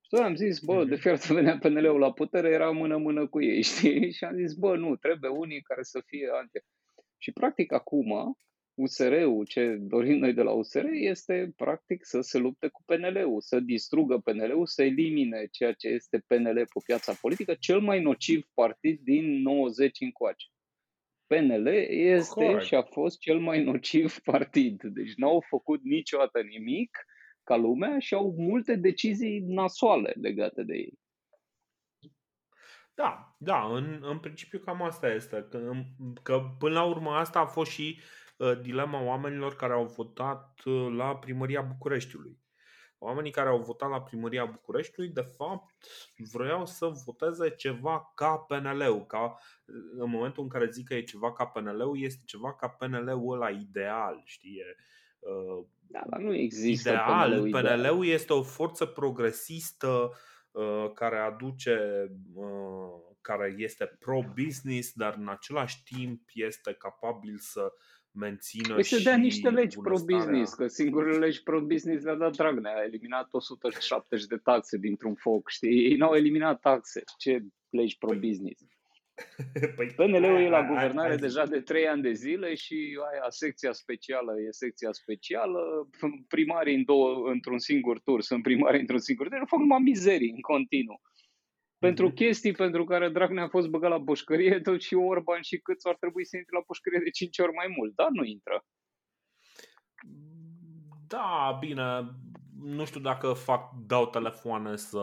Și 0.00 0.22
am 0.22 0.34
zis, 0.34 0.60
bă, 0.60 0.74
de 0.74 0.80
mhm. 0.80 1.00
fiecare 1.00 1.16
să 1.16 1.32
venea 1.32 1.58
PNL-ul 1.58 1.98
la 1.98 2.12
putere, 2.12 2.48
era 2.48 2.70
mână-mână 2.70 3.26
cu 3.26 3.42
ei, 3.42 3.62
știi? 3.72 4.12
Și 4.12 4.24
am 4.24 4.36
zis, 4.36 4.54
bă, 4.54 4.76
nu, 4.76 4.96
trebuie 4.96 5.30
unii 5.30 5.62
care 5.62 5.82
să 5.82 6.02
fie 6.06 6.28
anti. 6.32 6.58
Și 7.18 7.32
practic 7.32 7.72
acum 7.72 8.36
USR-ul, 8.74 9.44
ce 9.46 9.76
dorim 9.80 10.18
noi 10.18 10.32
de 10.32 10.42
la 10.42 10.52
USR, 10.52 10.84
este 10.92 11.52
practic 11.56 12.04
să 12.04 12.20
se 12.20 12.38
lupte 12.38 12.68
cu 12.68 12.82
PNL-ul, 12.84 13.40
să 13.40 13.60
distrugă 13.60 14.18
PNL-ul, 14.18 14.66
să 14.66 14.82
elimine 14.82 15.46
ceea 15.50 15.72
ce 15.72 15.88
este 15.88 16.24
PNL 16.26 16.54
pe 16.54 16.80
piața 16.84 17.12
politică, 17.20 17.54
cel 17.54 17.80
mai 17.80 18.02
nociv 18.02 18.46
partid 18.54 19.00
din 19.00 19.42
90 19.42 20.00
încoace. 20.00 20.46
PNL 21.26 21.66
este 21.88 22.44
Correct. 22.44 22.64
și 22.64 22.74
a 22.74 22.82
fost 22.82 23.18
cel 23.18 23.38
mai 23.38 23.62
nociv 23.62 24.18
partid. 24.32 24.82
Deci 24.82 25.14
n-au 25.14 25.44
făcut 25.48 25.82
niciodată 25.82 26.40
nimic 26.40 26.98
ca 27.42 27.56
lumea 27.56 27.98
și 27.98 28.14
au 28.14 28.34
multe 28.38 28.74
decizii 28.74 29.40
nasoale 29.40 30.14
legate 30.20 30.62
de 30.62 30.74
ei. 30.74 30.98
Da, 32.96 33.34
da, 33.38 33.74
în, 33.74 33.98
în 34.02 34.18
principiu 34.18 34.58
cam 34.58 34.82
asta 34.82 35.08
este. 35.08 35.46
Că, 35.50 35.72
că 36.22 36.40
până 36.58 36.74
la 36.74 36.84
urmă 36.84 37.10
asta 37.10 37.38
a 37.38 37.46
fost 37.46 37.70
și 37.70 38.00
uh, 38.36 38.60
dilema 38.60 39.02
oamenilor 39.02 39.56
care 39.56 39.72
au 39.72 39.84
votat 39.84 40.60
uh, 40.64 40.94
la 40.96 41.16
primăria 41.16 41.60
Bucureștiului. 41.60 42.38
Oamenii 42.98 43.30
care 43.30 43.48
au 43.48 43.58
votat 43.58 43.90
la 43.90 44.02
primăria 44.02 44.44
Bucureștiului, 44.44 45.12
de 45.12 45.20
fapt, 45.36 45.74
vreau 46.32 46.66
să 46.66 46.86
voteze 46.86 47.50
ceva 47.50 48.12
ca 48.14 48.36
PNL-ul. 48.36 49.06
Ca, 49.06 49.38
în 49.98 50.10
momentul 50.10 50.42
în 50.42 50.48
care 50.48 50.70
zic 50.70 50.86
că 50.86 50.94
e 50.94 51.02
ceva 51.02 51.32
ca 51.32 51.46
PNL-ul, 51.46 52.02
este 52.02 52.22
ceva 52.26 52.54
ca 52.54 52.68
PNL-ul 52.68 53.34
ăla 53.34 53.48
ideal, 53.48 54.22
știi? 54.24 54.60
Uh, 55.18 55.66
da, 55.88 56.02
dar 56.06 56.20
nu 56.20 56.34
există 56.34 56.88
ideal. 56.88 57.30
PNL-ul, 57.30 57.50
PNL-ul 57.50 58.06
este 58.06 58.32
o 58.32 58.42
forță 58.42 58.86
progresistă 58.86 59.88
uh, 59.88 60.16
care 60.94 61.18
aduce, 61.18 62.06
uh, 62.34 62.46
care 63.20 63.54
este 63.58 63.96
pro-business, 63.98 64.92
dar 64.94 65.14
în 65.18 65.28
același 65.28 65.82
timp 65.82 66.20
este 66.34 66.72
capabil 66.72 67.36
să 67.38 67.72
mențină 68.10 68.74
păi 68.74 68.84
și 68.84 69.02
dea 69.02 69.16
niște 69.16 69.50
legi 69.50 69.76
pro-business, 69.78 70.54
că 70.54 70.66
singurele 70.66 71.18
legi 71.18 71.42
pro-business 71.42 72.04
le-a 72.04 72.14
dat 72.14 72.36
Dragnea, 72.36 72.76
a 72.76 72.84
eliminat 72.84 73.28
170 73.30 74.24
de 74.26 74.36
taxe 74.36 74.76
dintr-un 74.76 75.14
foc, 75.14 75.48
știi? 75.48 75.84
Ei 75.84 75.96
n-au 75.96 76.14
eliminat 76.14 76.60
taxe. 76.60 77.02
Ce 77.18 77.44
legi 77.70 77.98
pro-business? 77.98 78.60
Păi, 78.60 78.75
PNL-ul 79.96 80.40
e 80.40 80.48
la 80.48 80.66
guvernare 80.66 81.10
ai, 81.10 81.16
deja 81.16 81.46
de 81.46 81.60
3 81.60 81.86
ani 81.86 82.02
de 82.02 82.12
zile 82.12 82.54
și 82.54 82.98
aia, 83.10 83.26
secția 83.28 83.72
specială 83.72 84.32
e 84.40 84.50
secția 84.50 84.92
specială, 84.92 85.88
primarii 86.28 86.74
în 86.74 86.84
două, 86.84 87.30
într-un 87.30 87.58
singur 87.58 88.00
tur 88.00 88.20
sunt 88.20 88.42
primari 88.42 88.80
într-un 88.80 88.98
singur 88.98 89.28
tur, 89.28 89.42
fac 89.46 89.58
numai 89.58 89.80
mizerii 89.82 90.30
în 90.30 90.40
continuu. 90.40 91.00
Pentru 91.78 92.06
mhm. 92.06 92.14
chestii 92.14 92.52
pentru 92.52 92.84
care 92.84 93.08
Dragnea 93.08 93.42
a 93.42 93.48
fost 93.48 93.68
băgat 93.68 93.90
la 93.90 94.00
pușcărie, 94.00 94.60
tot 94.60 94.82
și 94.82 94.94
Orban 94.94 95.42
și 95.42 95.58
câți 95.58 95.88
ar 95.88 95.96
trebui 95.96 96.24
să 96.24 96.36
intre 96.36 96.56
la 96.56 96.62
pușcărie 96.66 97.00
de 97.04 97.10
5 97.10 97.38
ori 97.38 97.52
mai 97.52 97.74
mult, 97.76 97.94
dar 97.94 98.08
nu 98.10 98.24
intră. 98.24 98.64
Da, 101.06 101.56
bine, 101.60 101.82
nu 102.74 102.84
știu 102.84 103.00
dacă 103.00 103.32
fac, 103.32 103.70
dau 103.86 104.06
telefoane 104.06 104.76
să, 104.76 104.98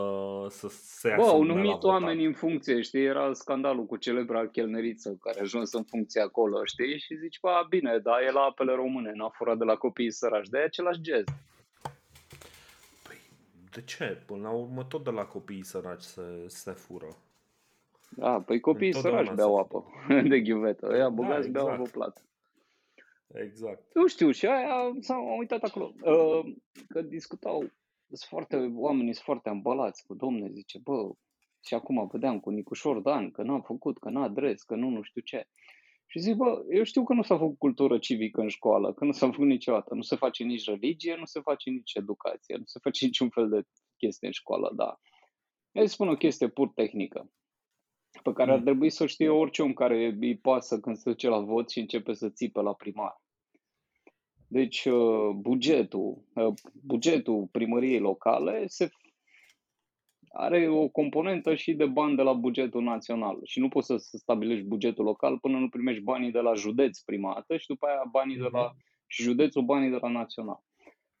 să 0.48 0.68
se 0.68 1.14
Bă, 1.16 1.22
au 1.22 1.42
numit 1.42 1.82
oameni 1.82 2.24
în 2.24 2.32
funcție, 2.32 2.80
știi, 2.80 3.04
era 3.04 3.32
scandalul 3.32 3.86
cu 3.86 3.96
celebra 3.96 4.46
chelneriță 4.46 5.18
care 5.20 5.38
a 5.38 5.42
ajuns 5.42 5.72
în 5.72 5.82
funcție 5.82 6.20
acolo, 6.20 6.64
știi, 6.64 6.98
și 6.98 7.16
zici, 7.16 7.40
bă, 7.40 7.66
bine, 7.68 7.98
dar 7.98 8.20
e 8.20 8.30
la 8.30 8.40
apele 8.40 8.74
române, 8.74 9.12
n-a 9.14 9.28
furat 9.28 9.58
de 9.58 9.64
la 9.64 9.74
copiii 9.74 10.10
sărași, 10.10 10.50
de 10.50 10.58
același 10.58 11.00
gest. 11.00 11.28
De 13.70 13.82
ce? 13.84 14.22
Până 14.26 14.42
la 14.42 14.50
urmă 14.50 14.84
tot 14.84 15.04
de 15.04 15.10
la 15.10 15.24
copiii 15.24 15.64
săraci 15.64 16.02
se, 16.02 16.22
se 16.46 16.70
fură. 16.70 17.08
Da, 18.08 18.40
păi 18.40 18.60
copiii 18.60 18.94
săraci 18.94 19.34
beau 19.34 19.56
apă 19.56 19.84
de 20.30 20.40
ghiuvetă. 20.40 20.88
Ăia 20.92 21.08
bogați 21.08 21.32
da, 21.32 21.46
exact. 21.46 21.52
beau 21.52 21.68
apă 21.68 21.90
plată. 21.92 22.20
Exact. 23.34 23.94
Nu 23.94 24.06
știu, 24.06 24.30
și 24.30 24.46
aia 24.46 24.92
s-au 25.00 25.36
uitat 25.38 25.62
acolo. 25.62 25.94
Uh, 26.02 26.54
că 26.88 27.02
discutau, 27.02 27.58
sunt 28.06 28.28
foarte, 28.28 28.56
oamenii 28.74 29.12
sunt 29.12 29.24
foarte 29.24 29.48
ambalați 29.48 30.06
cu 30.06 30.14
domne, 30.14 30.50
zice, 30.50 30.78
bă, 30.78 31.10
și 31.66 31.74
acum 31.74 32.08
vedeam 32.12 32.40
cu 32.40 32.50
Nicușor 32.50 33.00
Dan 33.00 33.30
că 33.30 33.42
n-a 33.42 33.60
făcut, 33.60 33.98
că 33.98 34.08
n-a 34.08 34.22
adres, 34.22 34.62
că 34.62 34.74
nu, 34.74 34.88
nu 34.88 35.02
știu 35.02 35.20
ce. 35.20 35.48
Și 36.06 36.18
zic, 36.18 36.36
bă, 36.36 36.64
eu 36.70 36.82
știu 36.82 37.04
că 37.04 37.12
nu 37.12 37.22
s-a 37.22 37.38
făcut 37.38 37.58
cultură 37.58 37.98
civică 37.98 38.40
în 38.40 38.48
școală, 38.48 38.94
că 38.94 39.04
nu 39.04 39.12
s-a 39.12 39.30
făcut 39.30 39.46
niciodată. 39.46 39.94
Nu 39.94 40.02
se 40.02 40.16
face 40.16 40.44
nici 40.44 40.64
religie, 40.64 41.16
nu 41.16 41.24
se 41.24 41.40
face 41.40 41.70
nici 41.70 41.94
educație, 41.94 42.56
nu 42.56 42.64
se 42.64 42.78
face 42.82 43.04
niciun 43.06 43.28
fel 43.28 43.48
de 43.48 43.62
chestie 43.96 44.26
în 44.26 44.32
școală, 44.32 44.72
da. 44.76 45.00
Eu 45.72 45.86
spun 45.86 46.08
o 46.08 46.16
chestie 46.16 46.48
pur 46.48 46.68
tehnică, 46.68 47.30
pe 48.22 48.32
care 48.32 48.50
ar 48.50 48.58
mm. 48.58 48.64
trebui 48.64 48.90
să 48.90 49.02
o 49.02 49.06
știe 49.06 49.28
orice 49.28 49.62
om 49.62 49.72
care 49.72 50.16
îi 50.20 50.38
pasă 50.38 50.80
când 50.80 50.96
se 50.96 51.10
duce 51.10 51.28
la 51.28 51.38
vot 51.38 51.70
și 51.70 51.78
începe 51.78 52.12
să 52.12 52.30
țipe 52.30 52.60
la 52.60 52.74
primar. 52.74 53.23
Deci 54.48 54.84
uh, 54.84 55.30
bugetul, 55.36 56.24
uh, 56.34 56.54
bugetul 56.82 57.48
primăriei 57.52 57.98
locale 57.98 58.66
se 58.66 58.88
are 60.36 60.68
o 60.68 60.88
componentă 60.88 61.54
și 61.54 61.72
de 61.72 61.86
bani 61.86 62.16
de 62.16 62.22
la 62.22 62.32
bugetul 62.32 62.82
național 62.82 63.40
și 63.44 63.58
nu 63.60 63.68
poți 63.68 63.86
să 63.86 63.96
stabilești 63.96 64.64
bugetul 64.64 65.04
local 65.04 65.38
până 65.38 65.58
nu 65.58 65.68
primești 65.68 66.02
banii 66.02 66.30
de 66.30 66.38
la 66.38 66.54
județ 66.54 66.98
prima 66.98 67.32
dată 67.34 67.56
și 67.56 67.66
după 67.66 67.86
aia 67.86 68.08
banii 68.10 68.36
de 68.36 68.48
la 68.52 68.62
mhm. 68.62 68.76
și 69.06 69.22
județul 69.22 69.62
banii 69.62 69.90
de 69.90 69.98
la 70.00 70.08
național. 70.08 70.60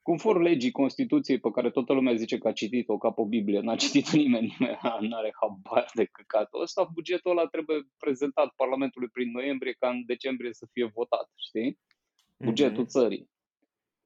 Conform 0.02 0.40
legii 0.40 0.70
Constituției 0.70 1.38
pe 1.40 1.50
care 1.50 1.70
toată 1.70 1.92
lumea 1.92 2.14
zice 2.14 2.38
că 2.38 2.48
a 2.48 2.52
citit-o 2.52 2.98
ca 2.98 3.10
pe 3.10 3.22
Biblie, 3.28 3.60
n-a 3.60 3.76
citit 3.84 4.10
nimeni, 4.10 4.56
nu 5.08 5.16
are 5.16 5.32
habar 5.40 5.90
de 5.94 6.04
căcatul 6.04 6.60
ăsta, 6.60 6.88
bugetul 6.92 7.30
ăla 7.30 7.46
trebuie 7.46 7.78
prezentat 7.98 8.52
Parlamentului 8.56 9.08
prin 9.08 9.30
noiembrie 9.30 9.72
ca 9.72 9.88
în 9.88 10.02
decembrie 10.06 10.52
să 10.52 10.66
fie 10.72 10.90
votat, 10.94 11.30
știi? 11.48 11.78
Bugetul 12.36 12.84
mm-hmm. 12.84 12.88
țării. 12.88 13.30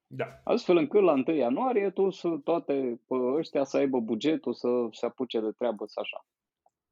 Da. 0.07 0.41
Astfel 0.45 0.77
încât 0.77 1.03
la 1.03 1.13
1 1.13 1.37
ianuarie 1.37 1.91
tu 1.91 2.11
să 2.11 2.29
toate 2.45 3.01
ăștia 3.11 3.65
să 3.65 3.77
aibă 3.77 4.01
bugetul 4.01 4.55
să 4.55 4.69
se 4.91 5.07
apuce 5.07 5.41
de 5.41 5.51
treabă 5.51 5.87
să 5.87 6.01
așa. 6.01 6.27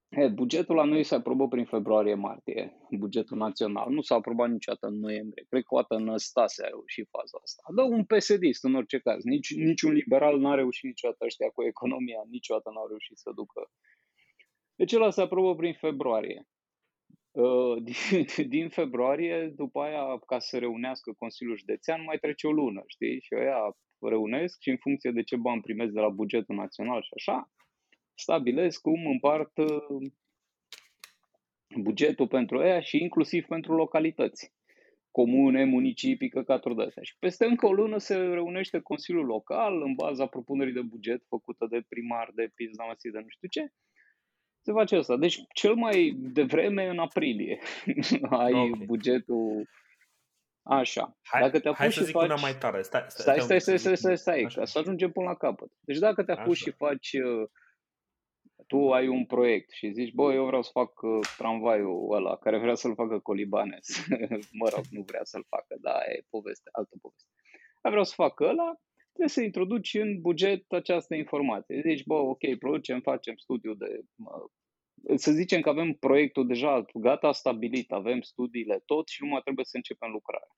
E, 0.08 0.28
bugetul 0.28 0.74
la 0.74 0.84
noi 0.84 1.04
se 1.04 1.14
aprobă 1.14 1.48
prin 1.48 1.64
februarie-martie, 1.64 2.76
bugetul 2.90 3.36
național. 3.36 3.90
Nu 3.90 4.00
s-a 4.00 4.14
aprobat 4.14 4.50
niciodată 4.50 4.86
în 4.86 4.98
noiembrie. 4.98 5.46
Cred 5.48 5.62
că 5.62 5.74
o 5.74 5.80
dată 5.80 5.94
în 5.94 6.18
Stase 6.18 6.64
a 6.64 6.68
reușit 6.68 7.08
faza 7.10 7.38
asta. 7.42 7.62
Dă 7.74 7.82
un 7.82 8.04
psd 8.04 8.42
în 8.62 8.74
orice 8.74 8.98
caz. 8.98 9.24
Nici, 9.24 9.54
niciun 9.54 9.92
liberal 9.92 10.38
n-a 10.38 10.54
reușit 10.54 10.84
niciodată 10.84 11.24
ăștia 11.24 11.48
cu 11.54 11.62
economia. 11.62 12.22
Niciodată 12.28 12.70
n-au 12.74 12.86
reușit 12.86 13.16
să 13.18 13.30
ducă. 13.34 13.70
Deci 14.74 14.92
ăla 14.92 15.10
se 15.10 15.20
aprobă 15.20 15.54
prin 15.54 15.74
februarie. 15.74 16.46
Uh, 17.36 17.82
din, 17.88 18.48
din 18.48 18.68
februarie, 18.68 19.52
după 19.56 19.80
aia, 19.80 20.18
ca 20.26 20.38
să 20.38 20.58
reunească 20.58 21.12
Consiliul 21.18 21.56
Județean, 21.56 22.02
mai 22.02 22.18
trece 22.18 22.46
o 22.46 22.52
lună, 22.52 22.82
știi? 22.86 23.20
Și 23.20 23.34
ăia 23.34 23.76
reunesc 24.00 24.60
și 24.60 24.70
în 24.70 24.76
funcție 24.76 25.10
de 25.10 25.22
ce 25.22 25.36
bani 25.36 25.60
primesc 25.60 25.92
de 25.92 26.00
la 26.00 26.08
bugetul 26.08 26.54
național 26.54 27.02
și 27.02 27.12
așa, 27.16 27.50
stabilesc 28.14 28.80
cum 28.80 29.06
împart 29.06 29.56
uh, 29.56 30.10
bugetul 31.80 32.28
pentru 32.28 32.62
ea 32.62 32.80
și 32.80 32.96
inclusiv 33.02 33.46
pentru 33.46 33.74
localități, 33.74 34.54
comune, 35.10 35.64
municipii, 35.64 36.28
căcaturi 36.28 36.76
de 36.76 36.82
astea. 36.82 37.02
Și 37.02 37.16
peste 37.18 37.44
încă 37.44 37.66
o 37.66 37.72
lună 37.72 37.98
se 37.98 38.16
reunește 38.16 38.80
Consiliul 38.80 39.24
Local 39.24 39.82
în 39.82 39.94
baza 39.94 40.26
propunerii 40.26 40.72
de 40.72 40.82
buget 40.82 41.22
făcută 41.28 41.66
de 41.70 41.80
primar, 41.88 42.30
de 42.34 42.50
pizda 42.54 42.94
de 43.02 43.18
nu 43.18 43.28
știu 43.28 43.48
ce, 43.48 43.72
se 44.66 44.72
face 44.72 44.96
asta. 44.96 45.16
Deci 45.16 45.38
cel 45.54 45.74
mai 45.74 46.16
devreme 46.18 46.86
în 46.86 46.98
aprilie 46.98 47.58
ai 48.42 48.52
okay. 48.52 48.84
bugetul 48.86 49.68
Așa. 50.68 51.16
Hai, 51.22 51.40
dacă 51.40 51.60
te 51.60 51.72
hai 51.72 51.92
să 51.92 52.04
zic 52.04 52.14
faci... 52.14 52.24
una 52.24 52.40
mai 52.40 52.56
tare. 52.58 52.82
Stai, 52.82 53.04
stai, 53.08 53.40
stai, 53.40 53.60
stai, 53.60 53.78
stai, 53.78 53.96
stai, 53.96 54.16
stai, 54.16 54.46
stai 54.50 54.66
să 54.66 54.78
ajungem 54.78 55.10
până 55.10 55.26
la 55.26 55.34
capăt. 55.34 55.70
Deci 55.80 55.98
dacă 55.98 56.22
te 56.22 56.32
apuci 56.32 56.56
și 56.56 56.70
faci, 56.70 57.12
uh, 57.12 57.48
tu 58.66 58.92
ai 58.92 59.08
un 59.08 59.24
proiect 59.26 59.70
și 59.70 59.90
zici, 59.90 60.12
bă, 60.12 60.32
eu 60.32 60.46
vreau 60.46 60.62
să 60.62 60.70
fac 60.72 61.02
uh, 61.02 61.26
tramvaiul 61.36 62.14
ăla, 62.14 62.36
care 62.36 62.58
vrea 62.58 62.74
să-l 62.74 62.94
facă 62.94 63.18
Colibanes. 63.18 64.06
mă 64.60 64.68
rog, 64.74 64.84
nu 64.90 65.02
vrea 65.06 65.24
să-l 65.24 65.44
facă, 65.48 65.76
da, 65.80 65.98
e 66.08 66.26
poveste, 66.30 66.68
altă 66.72 66.96
poveste. 67.00 67.30
Eu 67.82 67.90
vreau 67.90 68.04
să 68.04 68.14
fac 68.16 68.40
ăla, 68.40 68.74
trebuie 69.16 69.28
să 69.28 69.42
introduci 69.42 69.94
în 69.94 70.20
buget 70.20 70.72
această 70.72 71.14
informație. 71.14 71.80
Deci, 71.84 72.04
bă, 72.04 72.14
ok, 72.14 72.58
producem, 72.58 73.00
facem 73.00 73.36
studiu 73.36 73.74
de... 73.74 74.00
Să 75.14 75.32
zicem 75.32 75.60
că 75.60 75.68
avem 75.68 75.92
proiectul 75.92 76.46
deja 76.46 76.84
gata, 76.94 77.32
stabilit, 77.32 77.92
avem 77.92 78.20
studiile, 78.20 78.82
tot 78.84 79.08
și 79.08 79.22
nu 79.22 79.28
mai 79.28 79.40
trebuie 79.40 79.64
să 79.64 79.76
începem 79.76 80.10
lucrarea. 80.10 80.48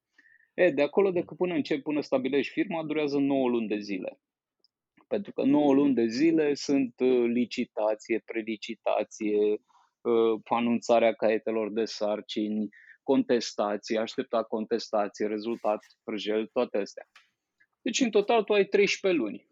E, 0.55 0.71
de 0.71 0.83
acolo, 0.83 1.11
de 1.11 1.25
până 1.37 1.55
începi, 1.55 1.83
până 1.83 2.01
stabilești 2.01 2.53
firma, 2.53 2.85
durează 2.85 3.19
9 3.19 3.49
luni 3.49 3.69
de 3.69 3.79
zile. 3.79 4.21
Pentru 5.07 5.33
că 5.33 5.43
9 5.43 5.75
luni 5.75 5.95
de 5.95 6.07
zile 6.07 6.55
sunt 6.55 6.95
uh, 7.01 7.25
licitație, 7.27 8.23
prelicitație, 8.25 9.39
uh, 10.01 10.41
anunțarea 10.45 11.13
caietelor 11.13 11.73
de 11.73 11.85
sarcini, 11.85 12.69
contestație, 13.03 13.99
aștepta 13.99 14.43
contestație, 14.43 15.27
rezultat, 15.27 15.79
prăjel, 16.05 16.47
toate 16.47 16.79
astea. 16.79 17.05
Deci, 17.83 18.01
în 18.01 18.11
total, 18.11 18.45
tu 18.45 18.53
ai 18.53 18.65
13 18.65 19.21
luni. 19.21 19.47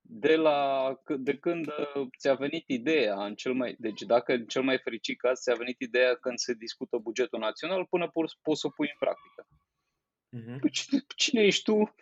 De, 0.00 0.36
la, 0.36 0.92
de 1.18 1.38
când 1.38 1.66
uh, 1.66 2.06
ți-a 2.18 2.34
venit 2.34 2.64
ideea, 2.66 3.24
în 3.24 3.34
cel 3.34 3.52
mai, 3.52 3.76
deci 3.78 4.02
dacă 4.02 4.32
în 4.32 4.46
cel 4.46 4.62
mai 4.62 4.78
fericit 4.78 5.18
caz 5.18 5.40
ți-a 5.40 5.54
venit 5.54 5.80
ideea 5.80 6.14
când 6.14 6.38
se 6.38 6.54
discută 6.54 6.96
bugetul 6.96 7.38
național, 7.38 7.86
până 7.86 8.08
poți, 8.08 8.38
poți 8.42 8.60
să 8.60 8.66
o 8.66 8.70
pui 8.70 8.88
în 8.90 8.96
practică. 8.98 9.46
Uh-huh. 10.36 10.60
Păi 10.60 10.70
cine, 10.70 11.00
cine 11.16 11.42
ești 11.42 11.62
tu? 11.62 11.94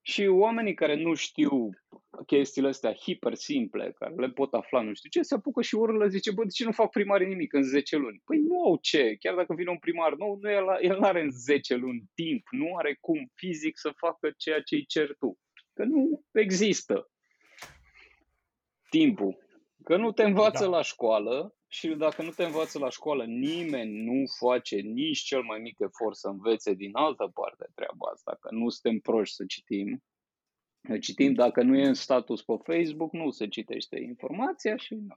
Și 0.00 0.26
oamenii 0.26 0.74
care 0.74 0.94
nu 0.94 1.14
știu 1.14 1.70
chestiile 2.26 2.68
astea 2.68 2.92
hiper 2.92 3.34
simple, 3.34 3.92
care 3.98 4.14
le 4.14 4.30
pot 4.30 4.54
afla, 4.54 4.82
nu 4.82 4.94
știu 4.94 5.08
ce, 5.08 5.22
se 5.22 5.34
apucă 5.34 5.62
și 5.62 5.74
urlă, 5.74 6.06
zice, 6.06 6.32
bă, 6.32 6.42
de 6.44 6.50
ce 6.50 6.64
nu 6.64 6.72
fac 6.72 6.90
primarii 6.90 7.26
nimic 7.26 7.52
în 7.52 7.62
10 7.62 7.96
luni? 7.96 8.22
Păi 8.24 8.38
nu 8.38 8.64
au 8.64 8.76
ce, 8.76 9.16
chiar 9.20 9.34
dacă 9.34 9.54
vine 9.54 9.70
un 9.70 9.78
primar 9.78 10.14
nou, 10.14 10.38
nu, 10.40 10.50
el, 10.50 10.64
el 10.80 10.98
nu 10.98 11.06
are 11.06 11.20
în 11.20 11.30
10 11.30 11.74
luni 11.74 12.10
timp, 12.14 12.46
nu 12.50 12.76
are 12.76 12.98
cum 13.00 13.30
fizic 13.34 13.78
să 13.78 13.92
facă 13.96 14.32
ceea 14.36 14.60
ce 14.60 14.74
îi 14.74 14.86
cer 14.86 15.16
tu. 15.18 15.38
Că 15.72 15.84
nu 15.84 16.24
există 16.32 17.10
timpul. 18.90 19.36
Că 19.84 19.96
nu 19.96 20.12
te 20.12 20.22
învață 20.22 20.64
da. 20.64 20.70
la 20.70 20.82
școală 20.82 21.54
și 21.68 21.88
dacă 21.88 22.22
nu 22.22 22.30
te 22.30 22.44
învață 22.44 22.78
la 22.78 22.90
școală, 22.90 23.24
nimeni 23.24 24.04
nu 24.04 24.24
face 24.38 24.76
nici 24.76 25.18
cel 25.18 25.42
mai 25.42 25.58
mic 25.58 25.78
efort 25.78 26.16
să 26.16 26.28
învețe 26.28 26.74
din 26.74 26.90
altă 26.92 27.30
parte 27.34 27.66
treaba 27.74 28.10
asta, 28.12 28.36
că 28.40 28.48
nu 28.50 28.68
suntem 28.68 28.98
proști 29.00 29.34
să 29.34 29.44
citim. 29.46 30.02
Citim, 31.00 31.34
dacă 31.34 31.62
nu 31.62 31.76
e 31.76 31.86
în 31.86 31.94
status 31.94 32.42
pe 32.42 32.54
Facebook, 32.62 33.12
nu 33.12 33.30
se 33.30 33.48
citește 33.48 34.00
informația 34.00 34.76
și 34.76 34.94
nu. 34.94 35.16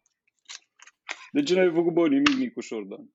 De 1.32 1.44
ce 1.44 1.56
n-ai 1.56 1.72
făcut 1.72 1.94
bă 1.94 2.08
nimic, 2.08 2.28
Nicușor, 2.28 2.84
da? 2.84 2.96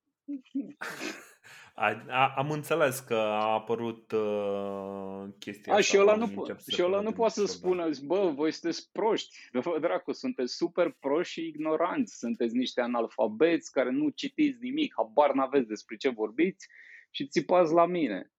A, 1.75 2.05
a, 2.09 2.33
am 2.37 2.51
înțeles 2.51 2.99
că 2.99 3.15
a 3.15 3.53
apărut 3.53 4.13
uh, 4.13 5.29
chestia 5.39 5.75
a, 5.75 5.81
și 5.81 5.99
ăla 5.99 6.17
nu, 6.17 6.29
po- 6.29 6.67
și 6.69 6.83
ăla 6.83 7.01
nu 7.01 7.13
poate 7.13 7.33
să 7.33 7.45
spună, 7.47 7.89
bă, 8.05 8.33
voi 8.35 8.53
sunteți 8.53 8.93
proști, 8.93 9.37
bă, 9.65 9.79
dracu, 9.81 10.13
sunteți 10.13 10.55
super 10.55 10.97
proști 11.01 11.33
și 11.33 11.47
ignoranți, 11.47 12.19
sunteți 12.19 12.57
niște 12.57 12.81
analfabeți 12.81 13.73
care 13.73 13.91
nu 13.91 14.09
citiți 14.09 14.59
nimic, 14.61 14.95
habar 14.97 15.33
n-aveți 15.33 15.69
despre 15.69 15.97
ce 15.97 16.09
vorbiți 16.09 16.69
și 17.11 17.27
țipați 17.27 17.73
la 17.73 17.87
mine. 17.87 18.33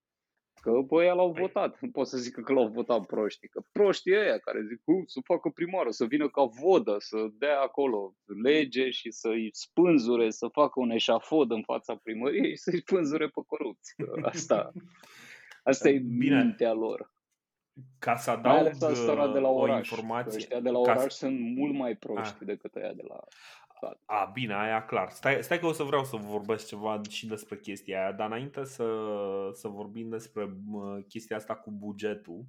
Că 0.62 0.72
băi, 0.86 1.08
l-au 1.08 1.34
păi- 1.34 1.39
votat. 1.39 1.80
Nu 1.80 1.89
pot 1.89 2.08
să 2.08 2.18
zic 2.18 2.34
că 2.34 2.53
l-au 2.53 2.68
votat 2.68 3.06
proștii. 3.06 3.48
Că 3.48 3.62
proștii 3.72 4.18
ăia 4.18 4.38
care 4.38 4.65
zic, 4.68 4.82
uh, 4.84 5.03
să 5.06 5.20
facă 5.24 5.50
primară, 5.50 5.91
să 5.91 6.06
vină 6.06 6.30
ca 6.30 6.44
vodă, 6.44 6.96
să 7.00 7.27
dea 7.32 7.62
acolo 7.62 8.15
lege 8.44 8.89
și 8.89 9.12
să-i 9.12 9.50
spânzure, 9.53 10.30
să 10.30 10.48
facă 10.48 10.80
un 10.80 10.89
eșafod 10.89 11.51
în 11.51 11.62
fața 11.62 11.96
primăriei 11.96 12.50
și 12.50 12.62
să-i 12.62 12.80
spânzure 12.80 13.27
pe 13.27 13.41
corupți. 13.48 13.96
Asta, 14.22 14.72
asta 15.63 15.89
e 15.89 16.00
Bine. 16.00 16.44
mintea 16.44 16.74
lor. 16.74 17.12
Ca 18.00 18.15
să 18.15 18.32
adaug 18.32 18.65
asta 18.65 19.32
de 19.34 19.39
la 19.39 19.50
oraș. 19.50 19.91
o 19.91 19.96
informație. 19.96 20.38
Ăștia 20.38 20.60
de 20.60 20.70
la 20.70 20.77
oraș 20.80 21.01
ca... 21.01 21.10
sunt 21.10 21.39
mult 21.39 21.74
mai 21.74 21.96
proști 21.96 22.38
A. 22.41 22.46
decât 22.46 22.75
ăia 22.75 22.94
de 22.94 23.03
la 23.08 23.20
stat. 23.81 24.01
A, 24.05 24.25
bine, 24.33 24.53
aia 24.53 24.85
clar. 24.85 25.09
Stai, 25.09 25.43
stai 25.43 25.59
că 25.59 25.65
o 25.65 25.71
să 25.71 25.83
vreau 25.83 26.03
să 26.03 26.15
vorbesc 26.15 26.67
ceva 26.67 27.01
și 27.09 27.27
despre 27.27 27.57
chestia 27.57 28.01
aia, 28.01 28.11
dar 28.11 28.27
înainte 28.27 28.63
să, 28.63 28.85
să 29.53 29.67
vorbim 29.67 30.09
despre 30.09 30.53
chestia 31.07 31.35
asta 31.35 31.55
cu 31.55 31.71
bugetul, 31.71 32.45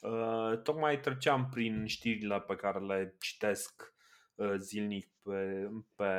uh, 0.00 0.58
tocmai 0.62 1.00
treceam 1.00 1.48
prin 1.48 1.86
știrile 1.86 2.40
pe 2.40 2.54
care 2.54 2.78
le 2.78 3.16
citesc 3.20 3.94
uh, 4.34 4.54
zilnic 4.58 5.08
pe, 5.22 5.70
pe 5.94 6.10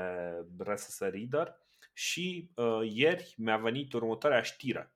RSS 0.58 1.00
Reader 1.00 1.56
și 1.94 2.52
uh, 2.56 2.80
ieri 2.84 3.34
mi-a 3.38 3.58
venit 3.58 3.94
următoarea 3.94 4.42
știre. 4.42 4.94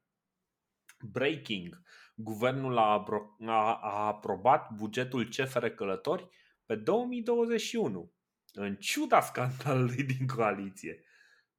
Breaking. 1.11 1.81
Guvernul 2.15 2.77
a, 2.77 3.05
a, 3.45 3.79
a 3.81 4.05
aprobat 4.05 4.71
bugetul 4.71 5.27
CFR 5.27 5.65
Călători 5.65 6.27
pe 6.65 6.75
2021 6.75 8.11
în 8.57 8.75
ciuda 8.75 9.21
scandalului 9.21 10.03
din 10.17 10.27
coaliție. 10.27 11.03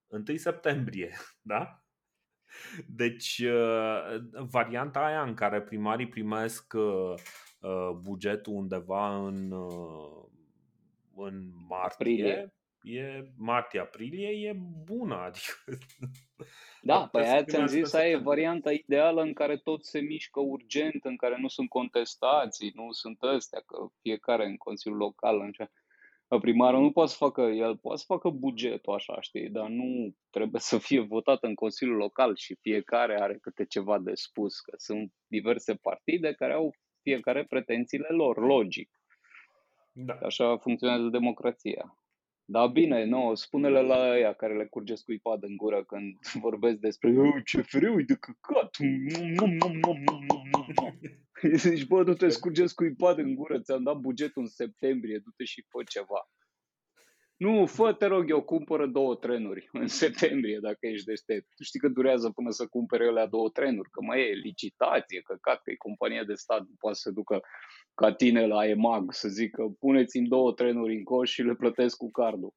1 0.07 0.37
septembrie, 0.37 1.17
da? 1.43 1.83
Deci, 2.87 3.39
uh, 3.39 4.17
varianta 4.33 5.05
aia 5.05 5.23
în 5.23 5.35
care 5.35 5.63
primarii 5.63 6.09
primesc 6.09 6.73
uh, 6.77 7.15
uh, 7.61 7.91
bugetul 8.03 8.53
undeva 8.53 9.27
în, 9.27 9.53
în 11.17 11.51
martie, 11.69 12.33
aprilie. 12.33 12.55
e 12.83 13.33
martie-aprilie, 13.37 14.49
e 14.49 14.57
bună. 14.85 15.15
Adică, 15.15 15.55
da, 16.83 17.09
păi 17.13 17.23
aia 17.23 17.45
ți-am 17.45 17.67
zis, 17.67 17.93
aia 17.93 18.11
e 18.11 18.17
varianta 18.17 18.73
ideală 18.73 19.23
în 19.23 19.33
care 19.33 19.57
tot 19.57 19.85
se 19.85 20.01
mișcă 20.01 20.41
urgent, 20.41 21.05
în 21.05 21.17
care 21.17 21.37
nu 21.39 21.49
sunt 21.49 21.69
contestații, 21.69 22.73
nu 22.75 22.93
sunt 22.93 23.23
astea, 23.23 23.61
că 23.67 23.77
fiecare 24.01 24.47
în 24.47 24.57
Consiliul 24.57 24.99
Local, 24.99 25.41
în 25.41 25.53
ce 25.53 25.71
primarul 26.37 26.81
nu 26.81 26.91
poate 26.91 27.11
să 27.11 27.17
facă, 27.17 27.43
el 27.43 27.77
poate 27.77 27.99
să 27.99 28.05
facă 28.07 28.29
bugetul 28.29 28.95
așa, 28.95 29.21
știi, 29.21 29.51
dar 29.51 29.69
nu 29.69 30.15
trebuie 30.31 30.61
să 30.61 30.79
fie 30.79 31.01
votat 31.01 31.43
în 31.43 31.55
Consiliul 31.55 31.97
Local 31.97 32.37
și 32.37 32.59
fiecare 32.61 33.21
are 33.21 33.39
câte 33.41 33.65
ceva 33.65 33.99
de 33.99 34.15
spus, 34.15 34.61
că 34.61 34.73
sunt 34.77 35.13
diverse 35.27 35.75
partide 35.75 36.33
care 36.33 36.53
au 36.53 36.75
fiecare 37.03 37.45
pretențiile 37.45 38.09
lor, 38.09 38.37
logic. 38.37 38.91
Da. 39.93 40.15
Așa 40.23 40.57
funcționează 40.57 41.09
democrația. 41.09 41.98
Da, 42.51 42.67
bine, 42.67 43.05
nu, 43.05 43.35
spune-le 43.35 43.81
la 43.81 44.11
ăia 44.13 44.33
care 44.33 44.57
le 44.57 44.67
curge 44.67 44.95
scuipad 44.95 45.43
în 45.43 45.57
gură 45.57 45.85
când 45.85 46.17
vorbesc 46.47 46.77
despre 46.77 47.13
ce 47.45 47.61
freu 47.63 48.01
de 48.01 48.15
căcat. 48.15 48.77
Zici, 51.57 51.87
bă, 51.87 52.05
du-te, 52.05 52.27
păi- 52.27 52.31
scurge 52.31 52.67
scuipad 52.67 53.19
în 53.19 53.35
gură, 53.35 53.61
ți-am 53.61 53.83
dat 53.83 53.97
bugetul 53.97 54.43
în 54.43 54.49
septembrie, 54.49 55.19
du-te 55.25 55.45
și 55.45 55.67
fă 55.69 55.83
ceva. 55.89 56.31
Nu, 57.39 57.67
fă, 57.67 57.93
te 57.93 58.07
rog 58.07 58.31
eu, 58.31 58.43
cumpără 58.43 58.87
două 58.87 59.15
trenuri 59.15 59.69
în 59.73 59.87
septembrie, 59.87 60.59
dacă 60.63 60.79
ești 60.81 61.07
deștept. 61.07 61.47
Tu 61.57 61.63
știi 61.63 61.81
că 61.81 61.89
durează 61.89 62.31
până 62.31 62.51
să 62.51 62.67
cumpere 62.67 63.07
alea 63.07 63.27
două 63.27 63.49
trenuri, 63.49 63.91
că 63.91 64.03
mai 64.03 64.21
e 64.21 64.33
licitație, 64.33 65.21
că 65.21 65.37
cat 65.41 65.63
că 65.63 65.71
e 65.71 65.75
compania 65.75 66.25
de 66.25 66.35
stat, 66.35 66.61
nu 66.61 66.75
poate 66.79 66.99
să 66.99 67.11
ducă 67.11 67.41
ca 67.95 68.13
tine 68.13 68.47
la 68.47 68.67
EMAG, 68.67 69.13
să 69.13 69.29
zică, 69.29 69.77
puneți-mi 69.79 70.29
două 70.29 70.53
trenuri 70.53 70.95
în 70.95 71.05
coș 71.05 71.31
și 71.31 71.43
le 71.43 71.55
plătesc 71.55 71.97
cu 71.97 72.11
cardul. 72.11 72.55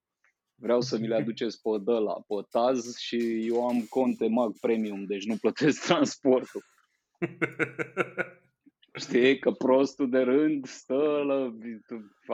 Vreau 0.56 0.82
să 0.82 0.98
mi 0.98 1.08
le 1.08 1.16
aduceți 1.16 1.62
pe 1.62 1.92
la 1.92 2.14
pe 2.14 2.46
Taz 2.50 2.98
și 2.98 3.48
eu 3.48 3.68
am 3.68 3.86
cont 3.90 4.22
EMAG 4.22 4.54
Premium, 4.60 5.06
deci 5.06 5.26
nu 5.26 5.36
plătesc 5.36 5.84
transportul. 5.88 6.64
Știi 9.00 9.40
că 9.40 9.52
prostul 9.52 10.10
de 10.10 10.20
rând 10.20 10.66
stă 10.66 11.24
la, 11.26 11.54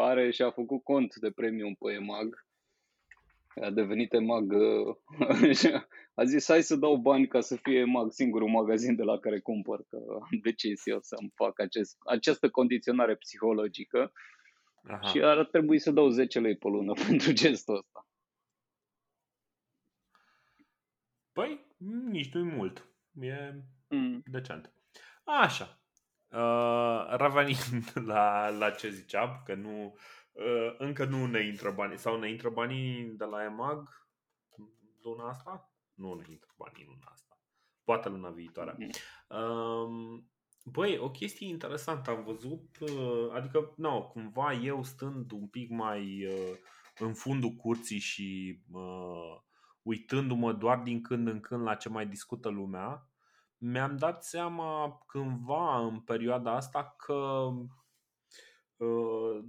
are 0.02 0.32
și 0.32 0.42
a 0.42 0.52
făcut 0.52 0.84
cont 0.84 1.16
de 1.16 1.32
premium 1.32 1.76
pe 1.76 1.92
EMAG. 1.92 2.46
A 3.62 3.70
devenit 3.70 4.14
EMAG. 4.14 4.54
A 6.20 6.24
zis, 6.24 6.48
hai 6.48 6.62
să 6.64 6.76
dau 6.76 6.96
bani 6.96 7.28
ca 7.28 7.40
să 7.42 7.56
fie 7.56 7.80
EMAG 7.80 8.12
singurul 8.12 8.50
magazin 8.50 8.96
de 8.96 9.04
la 9.04 9.20
care 9.20 9.40
cumpăr. 9.40 9.86
Că 9.90 9.98
am 10.12 10.40
decis 10.42 10.86
eu 10.86 11.00
să-mi 11.02 11.32
fac 11.36 11.60
acest, 11.60 11.98
această 12.06 12.50
condiționare 12.50 13.16
psihologică. 13.16 14.12
Aha. 14.84 15.08
Și 15.08 15.22
ar 15.22 15.46
trebui 15.46 15.80
să 15.80 15.92
dau 15.92 16.10
10 16.10 16.40
lei 16.40 16.58
pe 16.58 16.68
lună 16.68 16.94
pentru 17.08 17.32
gestul 17.32 17.76
ăsta. 17.76 18.08
Păi, 21.32 21.66
nici 22.10 22.34
nu-i 22.34 22.56
mult. 22.56 22.88
E 23.20 23.64
mm. 23.90 24.24
decent. 24.26 24.74
Așa. 25.24 25.82
Uh, 26.32 27.06
revenind 27.10 27.92
la, 28.12 28.50
la 28.50 28.70
ce 28.70 28.90
ziceam, 28.90 29.42
că 29.46 29.54
nu, 29.54 29.98
uh, 30.32 30.76
încă 30.78 31.06
nu 31.06 31.26
ne 31.26 31.46
intră 31.46 31.72
banii, 31.72 31.98
sau 31.98 32.20
ne 32.20 32.30
intră 32.30 32.50
banii 32.50 33.04
de 33.04 33.26
la 33.26 33.44
EMAG 33.44 34.08
luna 35.04 35.30
asta? 35.30 35.72
Nu 35.94 36.14
ne 36.14 36.26
intră 36.30 36.54
banii 36.58 36.86
luna 36.86 37.10
asta. 37.12 37.40
Poate 37.84 38.10
luna 38.10 38.30
viitoare. 38.30 38.78
Uh, 39.30 40.24
băi, 40.64 40.98
o 40.98 41.12
chestie 41.12 41.48
interesantă 41.48 42.10
am 42.10 42.24
văzut, 42.24 42.78
uh, 42.80 43.30
adică, 43.34 43.74
nu, 43.76 44.10
cumva 44.14 44.54
eu 44.54 44.84
stând 44.84 45.32
un 45.32 45.48
pic 45.48 45.70
mai 45.70 46.26
uh, 46.26 46.58
în 46.98 47.14
fundul 47.14 47.52
curții 47.52 48.00
și 48.00 48.60
uh, 48.72 49.42
uitându-mă 49.82 50.54
doar 50.54 50.80
din 50.80 51.02
când 51.02 51.28
în 51.28 51.40
când 51.40 51.62
la 51.62 51.76
ce 51.76 51.90
mai 51.90 52.08
discută 52.08 52.50
lumea, 52.50 53.07
mi-am 53.58 53.98
dat 53.98 54.24
seama 54.24 55.00
cândva 55.08 55.80
în 55.80 56.00
perioada 56.00 56.56
asta 56.56 56.96
că 56.98 57.50
uh, 58.78 59.44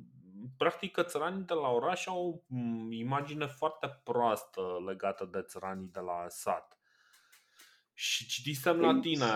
practic 0.57 0.92
că 0.92 1.03
țăranii 1.03 1.44
de 1.44 1.55
la 1.55 1.68
oraș 1.68 2.07
au 2.07 2.29
o 2.29 2.55
mm, 2.55 2.92
imagine 2.92 3.47
foarte 3.47 4.01
proastă 4.05 4.61
legată 4.87 5.29
de 5.33 5.42
țăranii 5.42 5.90
de 5.92 6.01
la 6.01 6.25
sat. 6.29 6.79
Și 7.94 8.27
citisem 8.27 8.81
la 8.81 8.99
tine 9.01 9.27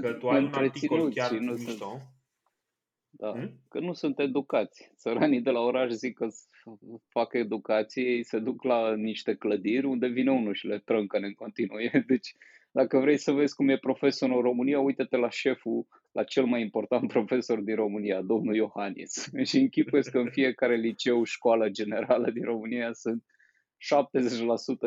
că 0.00 0.12
tu 0.12 0.28
ai 0.28 0.44
un 0.44 0.52
articol 0.52 1.10
chiar 1.12 1.30
nu 1.30 1.52
mișto. 1.52 1.88
Sunt, 1.88 2.02
da, 3.18 3.30
hmm? 3.30 3.60
că 3.68 3.80
nu 3.80 3.92
sunt 3.92 4.18
educați. 4.18 4.92
Țăranii 4.96 5.40
de 5.40 5.50
la 5.50 5.60
oraș 5.60 5.90
zic 5.90 6.16
că 6.16 6.28
fac 7.08 7.32
educație, 7.32 8.02
ei 8.02 8.22
se 8.22 8.38
duc 8.38 8.62
la 8.62 8.94
niște 8.94 9.34
clădiri 9.34 9.86
unde 9.86 10.06
vine 10.06 10.30
unul 10.30 10.54
și 10.54 10.66
le 10.66 10.78
trâncă 10.78 11.16
în 11.16 11.34
continuu. 11.34 11.78
Deci 12.06 12.34
dacă 12.78 12.98
vrei 12.98 13.18
să 13.18 13.32
vezi 13.32 13.54
cum 13.54 13.68
e 13.68 13.78
profesor 13.78 14.30
în 14.30 14.40
România, 14.40 14.80
uite-te 14.80 15.16
la 15.16 15.30
șeful, 15.30 15.86
la 16.12 16.24
cel 16.24 16.44
mai 16.44 16.60
important 16.60 17.08
profesor 17.16 17.60
din 17.60 17.74
România, 17.74 18.22
domnul 18.22 18.54
Iohannis. 18.54 19.28
Și 19.48 19.58
închipuiesc 19.58 20.10
că 20.10 20.18
în 20.18 20.30
fiecare 20.30 20.76
liceu, 20.76 21.24
școală 21.24 21.68
generală 21.68 22.30
din 22.30 22.44
România 22.44 22.92
sunt 22.92 23.24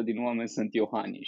70% 0.02 0.04
din 0.04 0.18
oameni 0.24 0.50
sunt 0.50 0.74
Iohannis. 0.74 1.28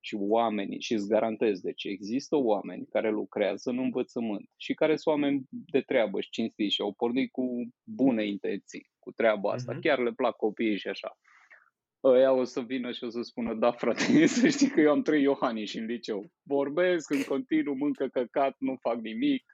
și 0.00 0.14
oamenii, 0.18 0.80
și 0.80 0.92
îți 0.92 1.08
garantez, 1.08 1.60
deci 1.60 1.84
există 1.84 2.36
oameni 2.36 2.86
care 2.86 3.10
lucrează 3.10 3.70
în 3.70 3.78
învățământ 3.78 4.48
și 4.56 4.74
care 4.74 4.96
sunt 4.96 5.14
oameni 5.14 5.42
de 5.50 5.80
treabă 5.80 6.20
și 6.20 6.30
cinstiți 6.30 6.74
și 6.74 6.80
au 6.80 6.92
pornit 6.92 7.30
cu 7.30 7.44
bune 7.84 8.26
intenții 8.26 8.90
cu 8.98 9.10
treaba 9.10 9.50
asta. 9.50 9.74
Uh-huh. 9.74 9.80
Chiar 9.80 9.98
le 9.98 10.12
plac 10.12 10.36
copiii 10.36 10.78
și 10.78 10.88
așa. 10.88 11.18
Ăia 12.14 12.32
o 12.32 12.44
să 12.44 12.60
vină 12.60 12.90
și 12.90 13.04
o 13.04 13.08
să 13.08 13.20
spună, 13.22 13.54
da 13.54 13.72
frate, 13.72 14.26
să 14.26 14.48
știi 14.48 14.68
că 14.68 14.80
eu 14.80 14.90
am 14.90 15.02
trei 15.02 15.22
Iohani 15.22 15.64
și 15.64 15.78
în 15.78 15.86
liceu. 15.86 16.30
Vorbesc 16.42 17.10
în 17.10 17.22
continuu, 17.22 17.74
mâncă 17.74 18.06
căcat, 18.06 18.54
nu 18.58 18.76
fac 18.80 19.00
nimic, 19.00 19.44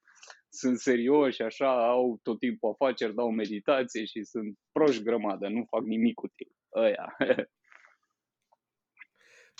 sunt 0.48 0.78
serioși, 0.78 1.42
așa, 1.42 1.88
au 1.88 2.18
tot 2.22 2.38
timpul 2.38 2.70
afaceri, 2.70 3.14
dau 3.14 3.30
meditație 3.30 4.04
și 4.04 4.22
sunt 4.22 4.58
proști 4.72 5.02
grămadă, 5.02 5.48
nu 5.48 5.64
fac 5.68 5.82
nimic 5.82 6.20
util. 6.20 6.52
Ăia. 6.74 7.16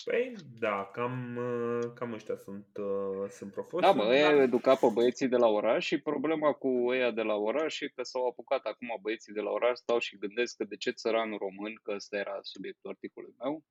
Păi, 0.04 0.35
da, 0.59 0.90
cam, 0.92 1.37
uh, 1.37 1.92
cam 1.94 2.12
ăștia 2.12 2.37
sunt, 2.37 2.66
uh, 2.76 3.28
sunt 3.30 3.52
profesori. 3.52 3.83
Da, 3.83 3.92
bă, 3.92 4.02
ăia 4.02 4.42
educa 4.42 4.74
pe 4.74 4.87
băieții 4.92 5.28
de 5.28 5.37
la 5.37 5.46
oraș 5.46 5.87
și 5.87 6.00
problema 6.00 6.52
cu 6.52 6.68
ăia 6.87 7.11
de 7.11 7.22
la 7.22 7.35
oraș 7.35 7.80
e 7.80 7.88
că 7.88 8.02
s-au 8.02 8.26
apucat 8.26 8.64
acum 8.64 8.98
băieții 9.00 9.33
de 9.33 9.40
la 9.40 9.50
oraș, 9.50 9.78
stau 9.78 9.98
și 9.98 10.18
gândesc 10.18 10.57
că 10.57 10.64
de 10.64 10.76
ce 10.76 10.90
țăranul 10.90 11.38
român, 11.38 11.74
că 11.83 11.92
ăsta 11.94 12.16
era 12.16 12.38
subiectul 12.42 12.90
articolului 12.90 13.37
meu, 13.38 13.64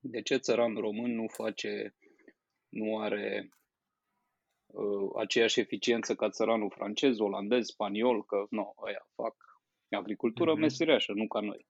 de 0.00 0.22
ce 0.22 0.36
țăranul 0.36 0.80
român 0.80 1.14
nu 1.14 1.26
face, 1.28 1.94
nu 2.68 2.98
are 2.98 3.48
uh, 4.66 5.10
aceeași 5.16 5.60
eficiență 5.60 6.14
ca 6.14 6.30
țăranul 6.30 6.70
francez, 6.70 7.18
olandez, 7.18 7.66
spaniol, 7.66 8.24
că 8.24 8.46
nu, 8.50 8.74
ăia 8.86 9.08
fac 9.14 9.34
agricultură 9.96 10.54
mm-hmm. 10.54 10.60
meseriașă, 10.60 11.12
nu 11.12 11.26
ca 11.26 11.40
noi. 11.40 11.66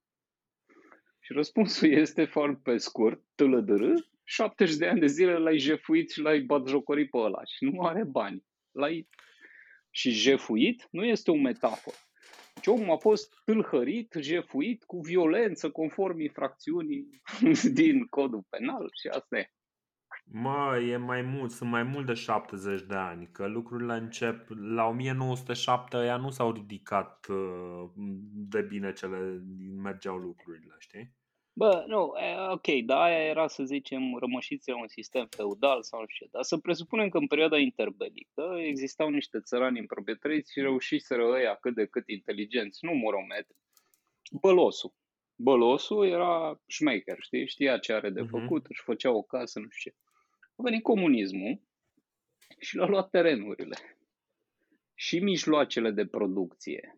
Și 1.23 1.33
răspunsul 1.33 1.91
este 2.03 2.25
foarte 2.25 2.59
pe 2.63 2.77
scurt, 2.77 3.21
tălădără, 3.35 3.93
70 4.23 4.75
de 4.75 4.87
ani 4.87 4.99
de 4.99 5.07
zile 5.07 5.37
l-ai 5.37 5.57
jefuit 5.57 6.11
și 6.11 6.21
l-ai 6.21 6.39
batjocorit 6.39 7.09
pe 7.09 7.17
ăla 7.17 7.43
și 7.43 7.63
nu 7.63 7.81
are 7.81 8.03
bani. 8.03 8.43
L-ai... 8.71 9.07
Și 9.89 10.09
jefuit 10.09 10.87
nu 10.91 11.05
este 11.05 11.31
o 11.31 11.35
metaforă. 11.35 11.95
Deci 12.53 12.67
omul 12.67 12.95
a 12.95 12.97
fost 12.97 13.33
tâlhărit, 13.45 14.15
jefuit 14.19 14.83
cu 14.83 14.99
violență 14.99 15.71
conform 15.71 16.19
infracțiunii 16.19 17.21
din 17.79 18.05
codul 18.05 18.45
penal 18.49 18.89
și 19.01 19.07
asta 19.07 19.37
e. 19.37 19.51
Mă, 20.23 20.77
e 20.89 20.97
mai 20.97 21.21
mult, 21.21 21.51
sunt 21.51 21.69
mai 21.69 21.83
mult 21.83 22.05
de 22.05 22.13
70 22.13 22.81
de 22.81 22.95
ani, 22.95 23.29
că 23.31 23.47
lucrurile 23.47 23.93
încep, 23.93 24.47
la 24.49 24.85
1907 24.85 25.97
ăia 25.97 26.17
nu 26.17 26.29
s-au 26.29 26.51
ridicat 26.51 27.27
uh, 27.29 27.89
de 28.33 28.61
bine 28.61 28.93
ce 28.93 29.05
le 29.05 29.41
mergeau 29.83 30.17
lucrurile, 30.17 30.75
știi? 30.79 31.13
Bă, 31.55 31.83
nu, 31.87 32.13
ok, 32.51 32.67
da, 32.85 33.01
aia 33.01 33.23
era 33.23 33.47
să 33.47 33.63
zicem 33.63 34.01
rămășițe 34.19 34.73
un 34.73 34.87
sistem 34.87 35.27
feudal 35.29 35.83
sau 35.83 35.99
nu 35.99 36.05
știu, 36.07 36.27
dar 36.31 36.43
să 36.43 36.57
presupunem 36.57 37.09
că 37.09 37.17
în 37.17 37.27
perioada 37.27 37.57
interbelică 37.57 38.55
existau 38.57 39.09
niște 39.09 39.39
țărani 39.39 39.79
împroprietăriți 39.79 40.51
și 40.51 40.61
reușiseră 40.61 41.23
ăia 41.25 41.55
cât 41.55 41.75
de 41.75 41.85
cât 41.85 42.07
inteligenți, 42.07 42.85
nu 42.85 42.93
morometri, 42.93 43.55
bălosul. 44.41 44.93
Bălosul 45.35 46.07
era 46.07 46.61
șmecher, 46.67 47.17
știi, 47.19 47.47
știa 47.47 47.77
ce 47.77 47.93
are 47.93 48.09
de 48.09 48.21
uh-huh. 48.21 48.29
făcut, 48.29 48.65
își 48.65 48.81
făcea 48.81 49.11
o 49.11 49.21
casă, 49.21 49.59
nu 49.59 49.67
știu 49.69 49.91
ce. 49.91 49.97
A 50.55 50.61
venit 50.63 50.83
comunismul 50.83 51.61
și 52.59 52.75
l-a 52.75 52.85
luat 52.85 53.09
terenurile 53.09 53.97
și 54.95 55.19
mijloacele 55.19 55.91
de 55.91 56.05
producție. 56.05 56.97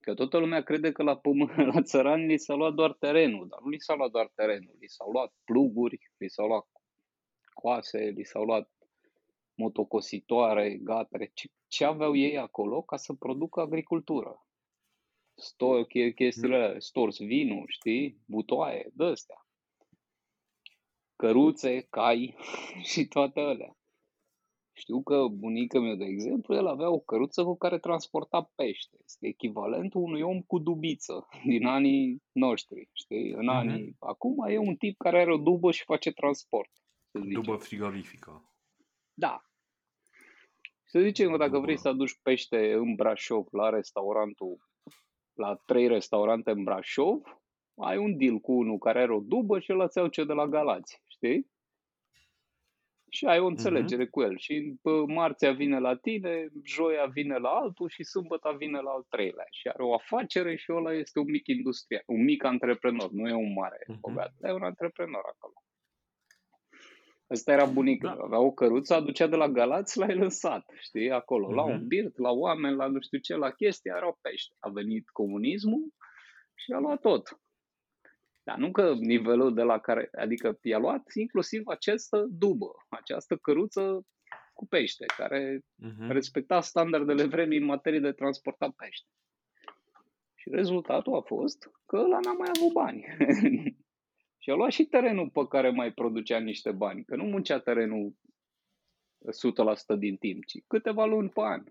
Că 0.00 0.14
toată 0.14 0.38
lumea 0.38 0.62
crede 0.62 0.92
că 0.92 1.02
la, 1.02 1.16
pământ, 1.16 1.56
la 1.74 1.82
țărani 1.82 2.26
li 2.26 2.38
s-a 2.38 2.54
luat 2.54 2.74
doar 2.74 2.92
terenul, 2.92 3.48
dar 3.48 3.60
nu 3.60 3.68
li 3.68 3.80
s-a 3.80 3.94
luat 3.94 4.10
doar 4.10 4.30
terenul, 4.34 4.76
li 4.80 4.88
s-au 4.88 5.10
luat 5.10 5.34
pluguri, 5.44 5.98
li 6.18 6.28
s-au 6.28 6.46
luat 6.46 6.66
coase, 7.54 7.98
li 7.98 8.24
s-au 8.24 8.44
luat 8.44 8.70
motocositoare, 9.54 10.78
gatere, 10.82 11.30
ce, 11.34 11.48
ce 11.66 11.84
aveau 11.84 12.16
ei 12.16 12.38
acolo 12.38 12.82
ca 12.82 12.96
să 12.96 13.14
producă 13.14 13.60
agricultură. 13.60 14.46
Sto, 15.34 15.84
chestiile, 16.14 16.78
stors 16.78 17.18
vinul, 17.18 17.64
știi, 17.68 18.20
butoaie, 18.26 18.90
de 18.94 19.04
astea 19.04 19.44
căruțe, 21.20 21.86
cai 21.90 22.36
și 22.90 23.06
toate 23.06 23.40
alea. 23.40 23.76
Știu 24.72 25.02
că 25.02 25.26
bunica 25.30 25.80
mea, 25.80 25.94
de 25.94 26.04
exemplu, 26.04 26.54
el 26.54 26.66
avea 26.66 26.90
o 26.90 26.98
căruță 26.98 27.44
cu 27.44 27.56
care 27.56 27.78
transporta 27.78 28.50
pește. 28.54 28.96
Este 29.04 29.26
echivalentul 29.26 30.00
unui 30.00 30.22
om 30.22 30.40
cu 30.40 30.58
dubiță 30.58 31.28
din 31.52 31.66
anii 31.66 32.22
noștri, 32.32 32.88
știi? 32.92 33.30
În 33.30 33.48
uh-huh. 33.50 33.56
anii... 33.56 33.96
Acum 33.98 34.48
e 34.48 34.58
un 34.58 34.76
tip 34.76 34.98
care 34.98 35.20
are 35.20 35.32
o 35.32 35.36
dubă 35.36 35.70
și 35.70 35.84
face 35.84 36.10
transport. 36.12 36.70
Dubă 37.10 37.56
frigorifică. 37.56 38.54
Da. 39.14 39.44
Să 40.84 41.00
zicem 41.00 41.30
că 41.30 41.36
dacă 41.36 41.58
vrei 41.58 41.78
să 41.78 41.88
aduci 41.88 42.18
pește 42.22 42.72
în 42.72 42.94
Brașov 42.94 43.46
la 43.50 43.68
restaurantul, 43.68 44.58
la 45.32 45.54
trei 45.54 45.86
restaurante 45.86 46.50
în 46.50 46.64
Brașov, 46.64 47.20
ai 47.74 47.96
un 47.96 48.16
deal 48.16 48.38
cu 48.38 48.52
unul 48.52 48.78
care 48.78 49.00
are 49.00 49.12
o 49.12 49.20
dubă 49.20 49.58
și 49.58 49.70
îl 49.70 49.90
iau 49.96 50.06
ce 50.06 50.24
de 50.24 50.32
la 50.32 50.46
Galați 50.46 51.02
știi? 51.20 51.50
Și 53.10 53.24
ai 53.24 53.38
o 53.38 53.42
mhm. 53.42 53.50
înțelegere 53.50 54.06
uh-huh. 54.06 54.10
cu 54.10 54.22
el. 54.22 54.38
Și 54.38 54.74
marțea 55.06 55.52
vine 55.52 55.78
la 55.78 55.96
tine, 55.96 56.48
joia 56.64 57.04
vine 57.04 57.36
la 57.36 57.48
altul 57.48 57.88
și 57.88 58.04
sâmbătă 58.04 58.54
vine 58.58 58.80
la 58.80 58.90
al 58.90 59.06
treilea. 59.08 59.46
Și 59.50 59.68
are 59.68 59.82
o 59.82 59.94
afacere 59.94 60.56
și 60.56 60.72
ăla 60.72 60.92
este 60.92 61.18
un 61.18 61.30
mic 61.30 61.46
industrial, 61.46 62.02
un 62.06 62.24
mic 62.24 62.44
antreprenor, 62.44 63.10
nu 63.10 63.28
e 63.28 63.32
un 63.32 63.52
mare 63.52 63.78
uh-huh. 63.82 64.00
bogat, 64.00 64.32
e 64.42 64.52
un 64.52 64.62
antreprenor 64.62 65.22
acolo. 65.34 65.54
Asta 67.26 67.52
era 67.52 67.64
bunică, 67.64 68.06
da. 68.06 68.24
avea 68.24 68.38
o 68.38 68.52
căruță, 68.52 68.94
aducea 68.94 69.26
de 69.26 69.36
la 69.36 69.48
Galați 69.48 69.98
la 69.98 70.06
el 70.06 70.22
în 70.22 70.28
sat, 70.28 70.64
știi, 70.80 71.10
acolo, 71.10 71.46
uh-huh. 71.50 71.54
la 71.54 71.62
un 71.62 71.76
mhm. 71.76 71.86
birt, 71.86 72.18
la 72.18 72.30
oameni, 72.30 72.76
la 72.76 72.86
nu 72.86 73.00
știu 73.00 73.18
ce, 73.18 73.36
la 73.36 73.50
chestii, 73.50 73.90
era 73.90 74.08
o 74.08 74.16
pește. 74.20 74.54
A 74.58 74.68
venit 74.68 75.08
comunismul 75.08 75.94
și 76.54 76.72
a 76.72 76.78
luat 76.78 77.00
tot. 77.00 77.40
Dar 78.50 78.58
nu 78.58 78.70
că 78.70 78.94
nivelul 78.94 79.54
de 79.54 79.62
la 79.62 79.78
care, 79.78 80.08
adică 80.18 80.58
i-a 80.62 80.78
luat 80.78 81.02
inclusiv 81.14 81.66
această 81.66 82.26
dubă, 82.30 82.70
această 82.88 83.36
căruță 83.36 84.06
cu 84.54 84.66
pește, 84.66 85.04
care 85.16 85.58
uh-huh. 85.58 86.08
respecta 86.08 86.60
standardele 86.60 87.24
vremii 87.24 87.58
în 87.58 87.64
materie 87.64 88.00
de 88.00 88.12
transportat 88.12 88.70
pește. 88.70 89.08
Și 90.34 90.48
rezultatul 90.50 91.14
a 91.14 91.20
fost 91.20 91.70
că 91.86 91.96
ăla 91.96 92.18
n-a 92.22 92.32
mai 92.32 92.48
avut 92.56 92.72
bani. 92.72 93.04
și 94.42 94.50
a 94.50 94.54
luat 94.54 94.70
și 94.70 94.84
terenul 94.84 95.30
pe 95.30 95.46
care 95.48 95.70
mai 95.70 95.92
producea 95.92 96.38
niște 96.38 96.70
bani, 96.72 97.04
că 97.04 97.16
nu 97.16 97.24
muncea 97.24 97.58
terenul 97.58 98.14
100% 99.94 99.98
din 99.98 100.16
timp, 100.16 100.44
ci 100.44 100.58
câteva 100.66 101.04
luni 101.04 101.28
pe 101.28 101.40
an. 101.40 101.64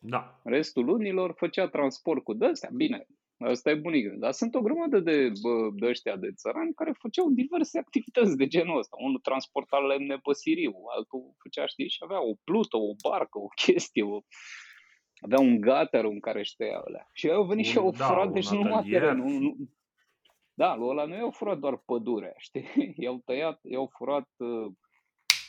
Da. 0.00 0.40
Restul 0.42 0.84
lunilor 0.84 1.34
făcea 1.36 1.68
transport 1.68 2.24
cu 2.24 2.32
dăstea. 2.32 2.70
Bine, 2.72 3.06
Asta 3.38 3.70
e 3.70 3.74
bunic. 3.74 4.12
Dar 4.12 4.32
sunt 4.32 4.54
o 4.54 4.60
grămadă 4.60 5.00
de, 5.00 5.32
bă, 5.42 5.70
de 5.74 5.86
ăștia 5.86 6.16
de 6.16 6.32
țărani 6.32 6.74
care 6.74 6.92
făceau 6.98 7.30
diverse 7.30 7.78
activități 7.78 8.36
de 8.36 8.46
genul 8.46 8.78
ăsta. 8.78 8.96
Unul 9.00 9.18
transporta 9.18 9.78
lemne 9.78 10.16
pe 10.16 10.32
Siriu, 10.32 10.74
altul 10.96 11.34
făcea, 11.42 11.66
știi, 11.66 11.88
și 11.88 11.98
avea 12.00 12.22
o 12.22 12.34
plută, 12.44 12.76
o 12.76 12.94
barcă, 13.08 13.38
o 13.38 13.46
chestie, 13.46 14.02
o... 14.02 14.20
avea 15.20 15.40
un 15.40 15.60
gater 15.60 16.04
în 16.04 16.20
care 16.20 16.42
știa 16.42 16.78
alea. 16.86 17.08
Și 17.12 17.30
au 17.30 17.44
venit 17.44 17.64
un, 17.66 17.70
și 17.70 17.78
au 17.78 17.90
da, 17.90 18.04
furat, 18.04 18.32
deci 18.32 18.48
nu 18.48 18.62
numai 18.62 19.14
Nu, 19.14 19.38
nu, 19.38 19.56
da, 20.54 20.76
lui 20.76 20.88
ăla 20.88 21.04
nu 21.04 21.14
i-au 21.14 21.30
furat 21.30 21.58
doar 21.58 21.76
pădurea, 21.76 22.34
știi? 22.46 22.94
I-au 22.96 23.22
tăiat, 23.24 23.60
i-au 23.62 23.90
furat 23.96 24.28
uh, 24.36 24.72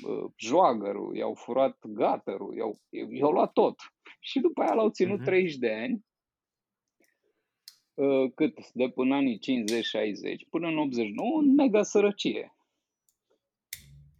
uh, 0.07 0.31
joagărul, 0.35 1.15
i-au 1.15 1.33
furat 1.33 1.77
gaterul, 1.81 2.55
i-au, 2.55 2.79
i-au 3.09 3.31
luat 3.31 3.51
tot. 3.51 3.75
Și 4.19 4.39
după 4.39 4.61
aia 4.61 4.73
l-au 4.73 4.89
ținut 4.89 5.19
uh-huh. 5.19 5.29
Mhm. 5.29 5.29
30 5.29 5.55
de 5.55 5.73
ani 5.73 5.93
Uh, 5.93 6.14
cât 8.35 8.71
de 8.71 8.89
până 8.89 9.15
anii 9.15 9.39
50-60 9.39 10.49
până 10.49 10.67
în 10.67 10.77
89 10.77 11.41
în 11.41 11.53
mega 11.53 11.83
sărăcie. 11.83 12.55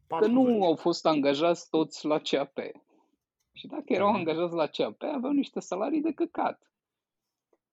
Că 0.08 0.28
nu 0.28 0.64
au 0.64 0.76
fost 0.76 1.06
angajați 1.06 1.70
toți 1.70 2.06
la 2.06 2.20
CAP. 2.20 2.58
Și 3.54 3.68
dacă 3.68 3.94
erau 3.94 4.10
mhm. 4.10 4.18
angajați 4.18 4.56
la 4.56 4.68
CAP, 4.68 5.02
aveau 5.02 5.32
niște 5.32 5.60
salarii 5.60 6.02
de 6.02 6.12
căcat. 6.12 6.70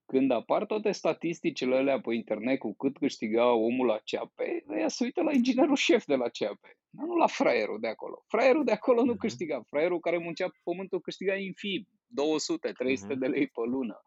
Când 0.07 0.31
apar 0.31 0.67
toate 0.67 0.91
statisticile 0.91 1.77
alea 1.77 2.01
pe 2.01 2.15
internet 2.15 2.59
cu 2.59 2.75
cât 2.75 2.99
câștiga 2.99 3.53
omul 3.53 3.87
la 3.87 3.99
CAP, 4.05 4.33
ea 4.79 4.89
se 4.89 5.05
uită 5.05 5.23
la 5.23 5.33
inginerul 5.33 5.77
șef 5.77 6.05
de 6.05 6.15
la 6.15 6.29
CAP, 6.29 6.61
dar 6.91 7.07
nu 7.07 7.17
la 7.17 7.27
fraierul 7.27 7.81
de 7.81 7.89
acolo. 7.89 8.25
Fraierul 8.27 8.65
de 8.65 8.73
acolo 8.73 9.01
nu 9.01 9.13
mhm. 9.13 9.21
câștiga. 9.21 9.63
Fraierul 9.69 10.01
care 10.01 10.19
muncea 10.19 10.49
pe 10.49 10.59
pământul 10.63 11.01
câștiga 11.01 11.35
infim 11.35 11.89
200-300 13.15 13.19
de 13.19 13.27
lei 13.27 13.47
pe 13.47 13.61
lună. 13.65 14.01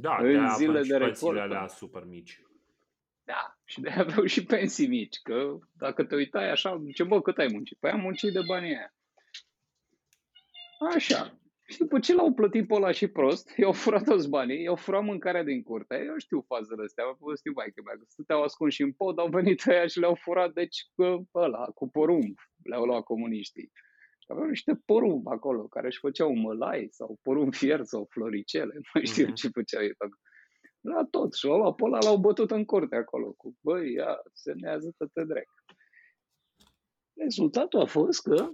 Da, 0.00 0.16
în 0.20 0.54
zile 0.54 0.82
de 0.82 0.96
recoltă. 0.96 1.40
alea 1.40 1.66
super 1.66 2.04
mici. 2.04 2.42
Da, 3.24 3.58
și 3.64 3.80
de 3.80 3.90
aveau 3.90 4.24
și 4.24 4.44
pensii 4.44 4.86
mici, 4.86 5.16
că 5.22 5.58
dacă 5.72 6.04
te 6.04 6.14
uitai 6.14 6.50
așa, 6.50 6.82
ce 6.94 7.04
bă, 7.04 7.22
cât 7.22 7.38
ai 7.38 7.48
muncit? 7.52 7.78
Păi 7.78 7.90
am 7.90 8.00
muncit 8.00 8.32
de 8.32 8.40
banii 8.46 8.76
aia. 8.76 8.94
Așa. 10.94 11.38
Și 11.66 11.78
după 11.78 11.98
ce 11.98 12.14
l-au 12.14 12.32
plătit 12.32 12.66
pe 12.66 12.74
ăla 12.74 12.90
și 12.90 13.06
prost, 13.06 13.50
i-au 13.58 13.72
furat 13.72 14.04
toți 14.04 14.28
banii, 14.28 14.62
i-au 14.62 14.76
furat 14.76 15.04
mâncarea 15.04 15.42
din 15.42 15.62
curte. 15.62 16.04
Eu 16.06 16.18
știu 16.18 16.44
fazele 16.46 16.82
astea, 16.84 17.04
știu 17.36 17.52
mai 17.54 17.72
că 17.74 17.80
mai 17.84 17.94
stăteau 18.06 18.42
ascunși 18.42 18.82
în 18.82 18.92
pod, 18.92 19.18
au 19.18 19.28
venit 19.28 19.64
ăia 19.70 19.86
și 19.86 19.98
le-au 19.98 20.14
furat, 20.14 20.52
deci 20.52 20.76
cu 20.94 21.28
ăla, 21.34 21.64
cu 21.64 21.88
porumb, 21.90 22.38
le-au 22.62 22.84
luat 22.84 23.02
comuniștii. 23.02 23.72
Aveau 24.30 24.48
niște 24.48 24.82
porumb 24.84 25.26
acolo, 25.26 25.66
care 25.66 25.86
își 25.86 25.98
făceau 25.98 26.34
mălai 26.34 26.88
sau 26.90 27.18
porumb 27.22 27.54
fier 27.54 27.84
sau 27.84 28.06
floricele, 28.10 28.74
nu 28.94 29.04
știu 29.04 29.26
mm-hmm. 29.26 29.34
ce 29.34 29.48
făceau 29.48 29.82
ei 29.82 29.94
La 30.80 31.04
tot. 31.10 31.34
Și 31.34 31.48
ăla 31.48 31.74
pe 31.74 31.84
ăla 31.84 31.98
l-au 31.98 32.16
bătut 32.16 32.50
în 32.50 32.64
curte 32.64 32.96
acolo 32.96 33.32
cu, 33.32 33.56
băi, 33.60 33.92
ia, 33.92 34.22
nează 34.54 34.94
te 35.12 35.24
drept. 35.24 35.52
Rezultatul 37.12 37.80
a 37.80 37.86
fost 37.86 38.22
că 38.22 38.52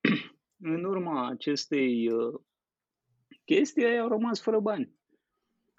în 0.74 0.84
urma 0.84 1.28
acestei 1.28 2.12
uh, 2.12 2.40
chestii, 3.44 3.82
ei 3.82 3.98
au 3.98 4.08
rămas 4.08 4.40
fără 4.40 4.60
bani. 4.60 4.96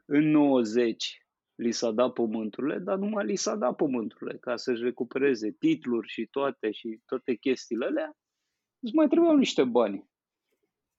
În 0.06 0.30
90 0.30 1.25
li 1.56 1.71
s-a 1.71 1.91
dat 1.91 2.13
pământurile, 2.13 2.78
dar 2.78 2.97
numai 2.97 3.25
li 3.25 3.36
s-a 3.36 3.56
dat 3.56 3.75
pământurile 3.75 4.38
ca 4.38 4.56
să-și 4.56 4.84
recupereze 4.84 5.52
titluri 5.52 6.08
și 6.08 6.25
toate 6.25 6.71
și 6.71 7.02
toate 7.06 7.36
chestiile 7.36 7.86
alea. 7.86 8.17
Îți 8.80 8.96
mai 8.96 9.08
trebuiau 9.08 9.36
niște 9.36 9.63
bani. 9.63 10.08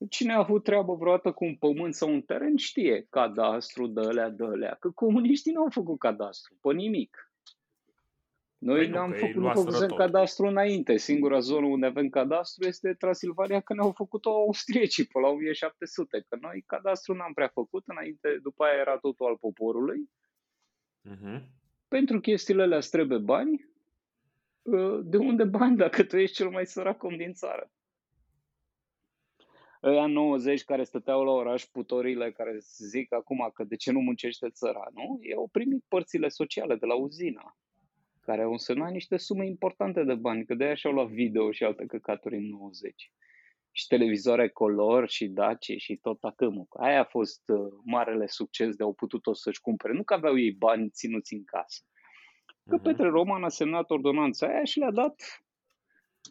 Cine 0.08 0.32
a 0.32 0.38
avut 0.38 0.64
treabă 0.64 0.94
vreodată 0.94 1.32
cu 1.32 1.44
un 1.44 1.56
pământ 1.56 1.94
sau 1.94 2.12
un 2.12 2.22
teren 2.22 2.56
știe 2.56 3.06
cadastru, 3.10 3.86
de 3.86 4.00
alea, 4.00 4.28
de 4.28 4.44
alea. 4.44 4.76
Că 4.80 4.90
comuniștii 4.90 5.52
nu 5.52 5.60
au 5.60 5.70
făcut 5.70 5.98
cadastru, 5.98 6.56
pe 6.60 6.72
nimic. 6.72 7.32
Noi 8.58 8.78
păi 8.78 8.88
n-am 8.88 9.12
făcut, 9.12 9.42
nu 9.42 9.52
făcusem 9.52 9.88
cadastru 9.88 10.46
înainte. 10.46 10.96
Singura 10.96 11.38
zonă 11.38 11.66
unde 11.66 11.86
avem 11.86 12.08
cadastru 12.08 12.68
este 12.68 12.94
Transilvania, 12.94 13.60
că 13.60 13.74
ne-au 13.74 13.92
făcut-o 13.92 14.30
austriecii 14.30 15.04
pe 15.04 15.18
la 15.18 15.28
1700. 15.28 16.24
Că 16.28 16.38
noi 16.40 16.64
cadastru 16.66 17.14
n-am 17.14 17.32
prea 17.32 17.48
făcut 17.48 17.82
înainte, 17.86 18.38
după 18.42 18.64
aia 18.64 18.80
era 18.80 18.98
totul 18.98 19.26
al 19.26 19.36
poporului. 19.36 20.10
Uh-huh. 21.08 21.42
Pentru 21.88 22.20
chestiile 22.20 22.62
alea 22.62 22.78
trebuie 22.78 23.18
bani. 23.18 23.69
Ă, 24.72 25.00
de 25.04 25.16
unde 25.16 25.44
bani 25.44 25.76
dacă 25.76 26.04
tu 26.04 26.16
ești 26.16 26.36
cel 26.36 26.50
mai 26.50 26.66
sărac 26.66 27.02
om 27.02 27.16
din 27.16 27.32
țară? 27.32 27.70
Ăia 29.82 30.06
90 30.06 30.64
care 30.64 30.84
stăteau 30.84 31.24
la 31.24 31.30
oraș, 31.30 31.64
putorile 31.64 32.32
care 32.32 32.58
zic 32.58 33.12
acum 33.12 33.50
că 33.54 33.64
de 33.64 33.76
ce 33.76 33.92
nu 33.92 34.00
muncește 34.00 34.50
țăranul, 34.50 35.18
ei 35.20 35.34
au 35.34 35.48
primit 35.52 35.84
părțile 35.88 36.28
sociale 36.28 36.76
de 36.76 36.86
la 36.86 36.94
uzina 36.94 37.56
care 38.30 38.42
au 38.42 38.50
însemnat 38.50 38.90
niște 38.90 39.16
sume 39.16 39.46
importante 39.46 40.04
de 40.04 40.14
bani, 40.14 40.44
că 40.44 40.54
de-aia 40.54 40.74
și-au 40.74 40.92
luat 40.92 41.08
video 41.08 41.50
și 41.50 41.64
alte 41.64 41.86
căcaturi 41.86 42.36
în 42.36 42.48
90. 42.48 43.12
Și 43.70 43.86
televizoare 43.86 44.48
color 44.48 45.08
și 45.08 45.26
dace 45.28 45.76
și 45.76 45.96
tot 45.96 46.24
acâmul. 46.24 46.66
Aia 46.70 47.00
a 47.00 47.04
fost 47.04 47.42
uh, 47.48 47.72
marele 47.84 48.26
succes 48.26 48.76
de 48.76 48.82
au 48.82 48.92
putut-o 48.92 49.34
să-și 49.34 49.60
cumpere. 49.60 49.92
Nu 49.92 50.02
că 50.02 50.14
aveau 50.14 50.38
ei 50.38 50.52
bani 50.52 50.90
ținuți 50.90 51.34
în 51.34 51.44
casă. 51.44 51.82
Că 52.70 52.78
uh-huh. 52.78 52.82
Petre 52.82 53.08
Roman 53.08 53.44
a 53.44 53.48
semnat 53.48 53.90
ordonanța 53.90 54.46
aia 54.46 54.64
și 54.64 54.78
le-a 54.78 54.90
dat 54.90 55.14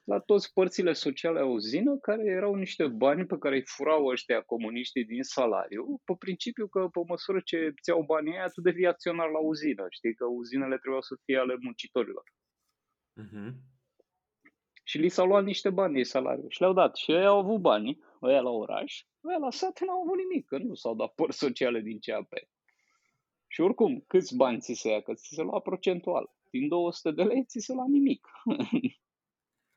la 0.04 0.20
toți 0.20 0.54
părțile 0.54 0.94
sociale 0.94 1.40
a 1.40 1.46
uzină, 1.46 1.98
care 1.98 2.24
erau 2.26 2.54
niște 2.56 2.88
bani 2.88 3.26
pe 3.26 3.38
care 3.38 3.56
îi 3.56 3.64
furau 3.66 4.06
ăștia 4.06 4.42
comuniștii 4.42 5.06
din 5.06 5.24
salariu, 5.24 6.02
pe 6.06 6.14
principiu 6.20 6.68
că 6.68 6.88
pe 6.92 7.00
măsură 7.08 7.40
ce 7.40 7.74
ți 7.82 7.90
iau 7.90 8.02
banii 8.02 8.34
aia, 8.34 8.48
tu 8.48 8.62
devii 8.62 8.88
acționar 8.88 9.30
la 9.30 9.40
uzină. 9.40 9.86
Știi 9.90 10.14
că 10.14 10.26
uzinele 10.26 10.78
trebuiau 10.78 11.02
să 11.02 11.16
fie 11.24 11.38
ale 11.38 11.56
muncitorilor. 11.60 12.24
Uh-huh. 13.22 13.52
Și 14.84 14.98
li 14.98 15.10
s-au 15.10 15.28
luat 15.28 15.44
niște 15.44 15.70
bani 15.70 15.94
din 15.94 16.04
salariu 16.04 16.48
și 16.48 16.62
le-au 16.62 16.74
dat. 16.74 16.96
Și 16.96 17.12
ei 17.12 17.26
au 17.26 17.40
avut 17.40 17.62
bani, 17.62 18.00
ăia 18.22 18.42
la 18.42 18.50
oraș, 18.50 19.04
ăia 19.28 19.38
la 19.38 19.52
sat 19.52 19.80
n-au 19.86 20.02
avut 20.02 20.18
nimic, 20.18 20.46
că 20.46 20.58
nu 20.58 20.74
s-au 20.74 20.96
dat 20.96 21.14
părți 21.14 21.38
sociale 21.38 21.80
din 21.80 22.00
CAP. 22.00 22.28
Și 23.52 23.62
oricum, 23.62 24.04
câți 24.08 24.36
bani 24.36 24.60
ți 24.60 24.74
se 24.74 24.90
ia? 24.90 25.02
Că 25.02 25.14
ți 25.14 25.34
se 25.34 25.42
lua 25.42 25.60
procentual. 25.60 26.34
Din 26.50 26.68
200 26.68 27.12
de 27.12 27.24
lei 27.24 27.46
ți 27.46 27.60
se 27.60 27.74
lua 27.74 27.86
nimic. 27.88 28.28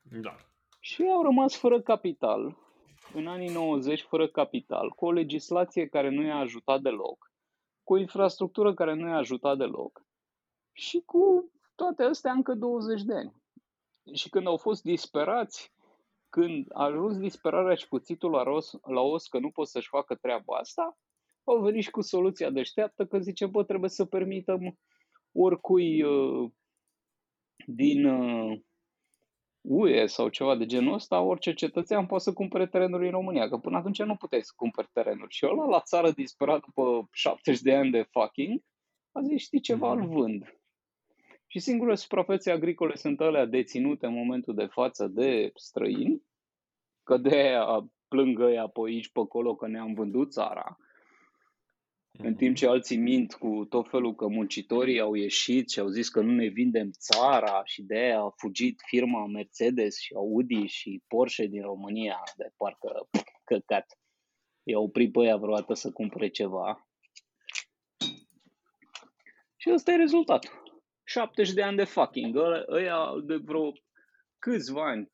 Da. 0.01 0.35
Și 0.79 1.03
au 1.03 1.23
rămas 1.23 1.55
fără 1.55 1.81
capital, 1.81 2.57
în 3.13 3.27
anii 3.27 3.49
90 3.49 4.01
fără 4.01 4.27
capital, 4.27 4.89
cu 4.89 5.05
o 5.05 5.11
legislație 5.11 5.87
care 5.87 6.09
nu 6.09 6.21
i-a 6.21 6.37
ajutat 6.37 6.81
deloc, 6.81 7.31
cu 7.83 7.93
o 7.93 7.97
infrastructură 7.97 8.73
care 8.73 8.93
nu 8.93 9.07
i-a 9.07 9.17
ajutat 9.17 9.57
deloc 9.57 10.05
și 10.71 11.01
cu 11.05 11.51
toate 11.75 12.03
astea 12.03 12.31
încă 12.31 12.53
20 12.53 13.01
de 13.01 13.13
ani. 13.13 13.33
Și 14.13 14.29
când 14.29 14.47
au 14.47 14.57
fost 14.57 14.83
disperați, 14.83 15.73
când 16.29 16.67
a 16.73 16.83
ajuns 16.83 17.17
disperarea 17.17 17.75
și 17.75 17.87
cuțitul 17.87 18.31
la, 18.31 18.43
ros, 18.43 18.71
la 18.81 19.01
os 19.01 19.27
că 19.27 19.39
nu 19.39 19.51
pot 19.51 19.67
să-și 19.67 19.87
facă 19.87 20.15
treaba 20.15 20.55
asta, 20.55 20.97
au 21.43 21.61
venit 21.61 21.83
și 21.83 21.89
cu 21.89 22.01
soluția 22.01 22.49
deșteaptă 22.49 23.05
că 23.05 23.19
zice, 23.19 23.45
bă, 23.45 23.63
trebuie 23.63 23.89
să 23.89 24.05
permitem 24.05 24.79
oricui 25.31 26.03
uh, 26.03 26.51
din 27.65 28.05
uh, 28.05 28.59
UE 29.61 30.05
sau 30.05 30.29
ceva 30.29 30.55
de 30.55 30.65
genul 30.65 30.93
ăsta, 30.93 31.21
orice 31.21 31.53
cetățean 31.53 32.05
poate 32.05 32.23
să 32.23 32.33
cumpere 32.33 32.67
terenuri 32.67 33.05
în 33.05 33.11
România, 33.11 33.49
că 33.49 33.57
până 33.57 33.77
atunci 33.77 34.01
nu 34.01 34.15
puteai 34.15 34.43
să 34.43 34.53
cumperi 34.55 34.89
terenuri. 34.93 35.33
Și 35.33 35.45
ăla 35.45 35.65
la 35.65 35.79
țară 35.79 36.11
disperat 36.11 36.65
după 36.65 37.07
70 37.11 37.61
de 37.61 37.75
ani 37.75 37.91
de 37.91 38.07
fucking, 38.11 38.61
a 39.11 39.21
zis, 39.21 39.41
știi 39.41 39.59
ceva, 39.59 39.91
îl 39.91 39.99
mhm. 39.99 40.13
vând. 40.13 40.57
Și 41.47 41.59
singurele 41.59 41.95
suprafețe 41.95 42.51
agricole 42.51 42.95
sunt 42.95 43.21
alea 43.21 43.45
deținute 43.45 44.05
în 44.05 44.13
momentul 44.13 44.55
de 44.55 44.65
față 44.65 45.07
de 45.07 45.51
străini, 45.55 46.23
că 47.03 47.17
de 47.17 47.35
aia 47.35 47.87
plângă 48.07 48.49
ea 48.49 48.67
pe 48.67 48.79
aici, 48.85 49.11
pe 49.11 49.19
acolo, 49.19 49.55
că 49.55 49.67
ne-am 49.67 49.93
vândut 49.93 50.31
țara. 50.31 50.77
În 52.17 52.35
timp 52.35 52.55
ce 52.55 52.67
alții 52.67 52.97
mint 52.97 53.33
cu 53.33 53.65
tot 53.69 53.89
felul 53.89 54.15
că 54.15 54.27
muncitorii 54.27 54.99
au 54.99 55.13
ieșit 55.13 55.69
și 55.69 55.79
au 55.79 55.87
zis 55.87 56.09
că 56.09 56.21
nu 56.21 56.31
ne 56.31 56.47
vindem 56.47 56.91
țara 56.91 57.61
și 57.63 57.81
de 57.81 57.95
aia 57.95 58.19
a 58.19 58.33
fugit 58.37 58.81
firma 58.85 59.25
Mercedes 59.25 59.99
și 59.99 60.13
Audi 60.13 60.65
și 60.65 61.03
Porsche 61.07 61.45
din 61.45 61.61
România, 61.61 62.23
de 62.37 62.49
parcă 62.57 63.09
căcat. 63.43 63.97
I-a 64.63 64.79
oprit 64.79 65.11
pe 65.11 65.19
aia 65.19 65.37
vreodată 65.37 65.73
să 65.73 65.91
cumpere 65.91 66.27
ceva. 66.27 66.87
Și 69.55 69.71
ăsta 69.73 69.91
e 69.91 69.95
rezultatul. 69.95 70.63
70 71.03 71.53
de 71.53 71.61
ani 71.61 71.77
de 71.77 71.83
fucking. 71.83 72.35
Ăia 72.67 73.07
de 73.23 73.35
vreo 73.35 73.71
câțiva 74.39 74.87
ani, 74.87 75.09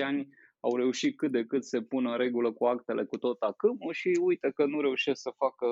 4-5 0.00 0.04
ani, 0.04 0.28
au 0.60 0.76
reușit 0.76 1.16
cât 1.16 1.32
de 1.32 1.44
cât 1.44 1.64
să 1.64 1.80
pună 1.80 2.10
în 2.10 2.16
regulă 2.16 2.52
cu 2.52 2.66
actele 2.66 3.04
cu 3.04 3.18
tot 3.18 3.40
acâmul 3.40 3.92
și 3.92 4.18
uite 4.20 4.50
că 4.54 4.64
nu 4.64 4.80
reușesc 4.80 5.20
să 5.20 5.30
facă 5.36 5.66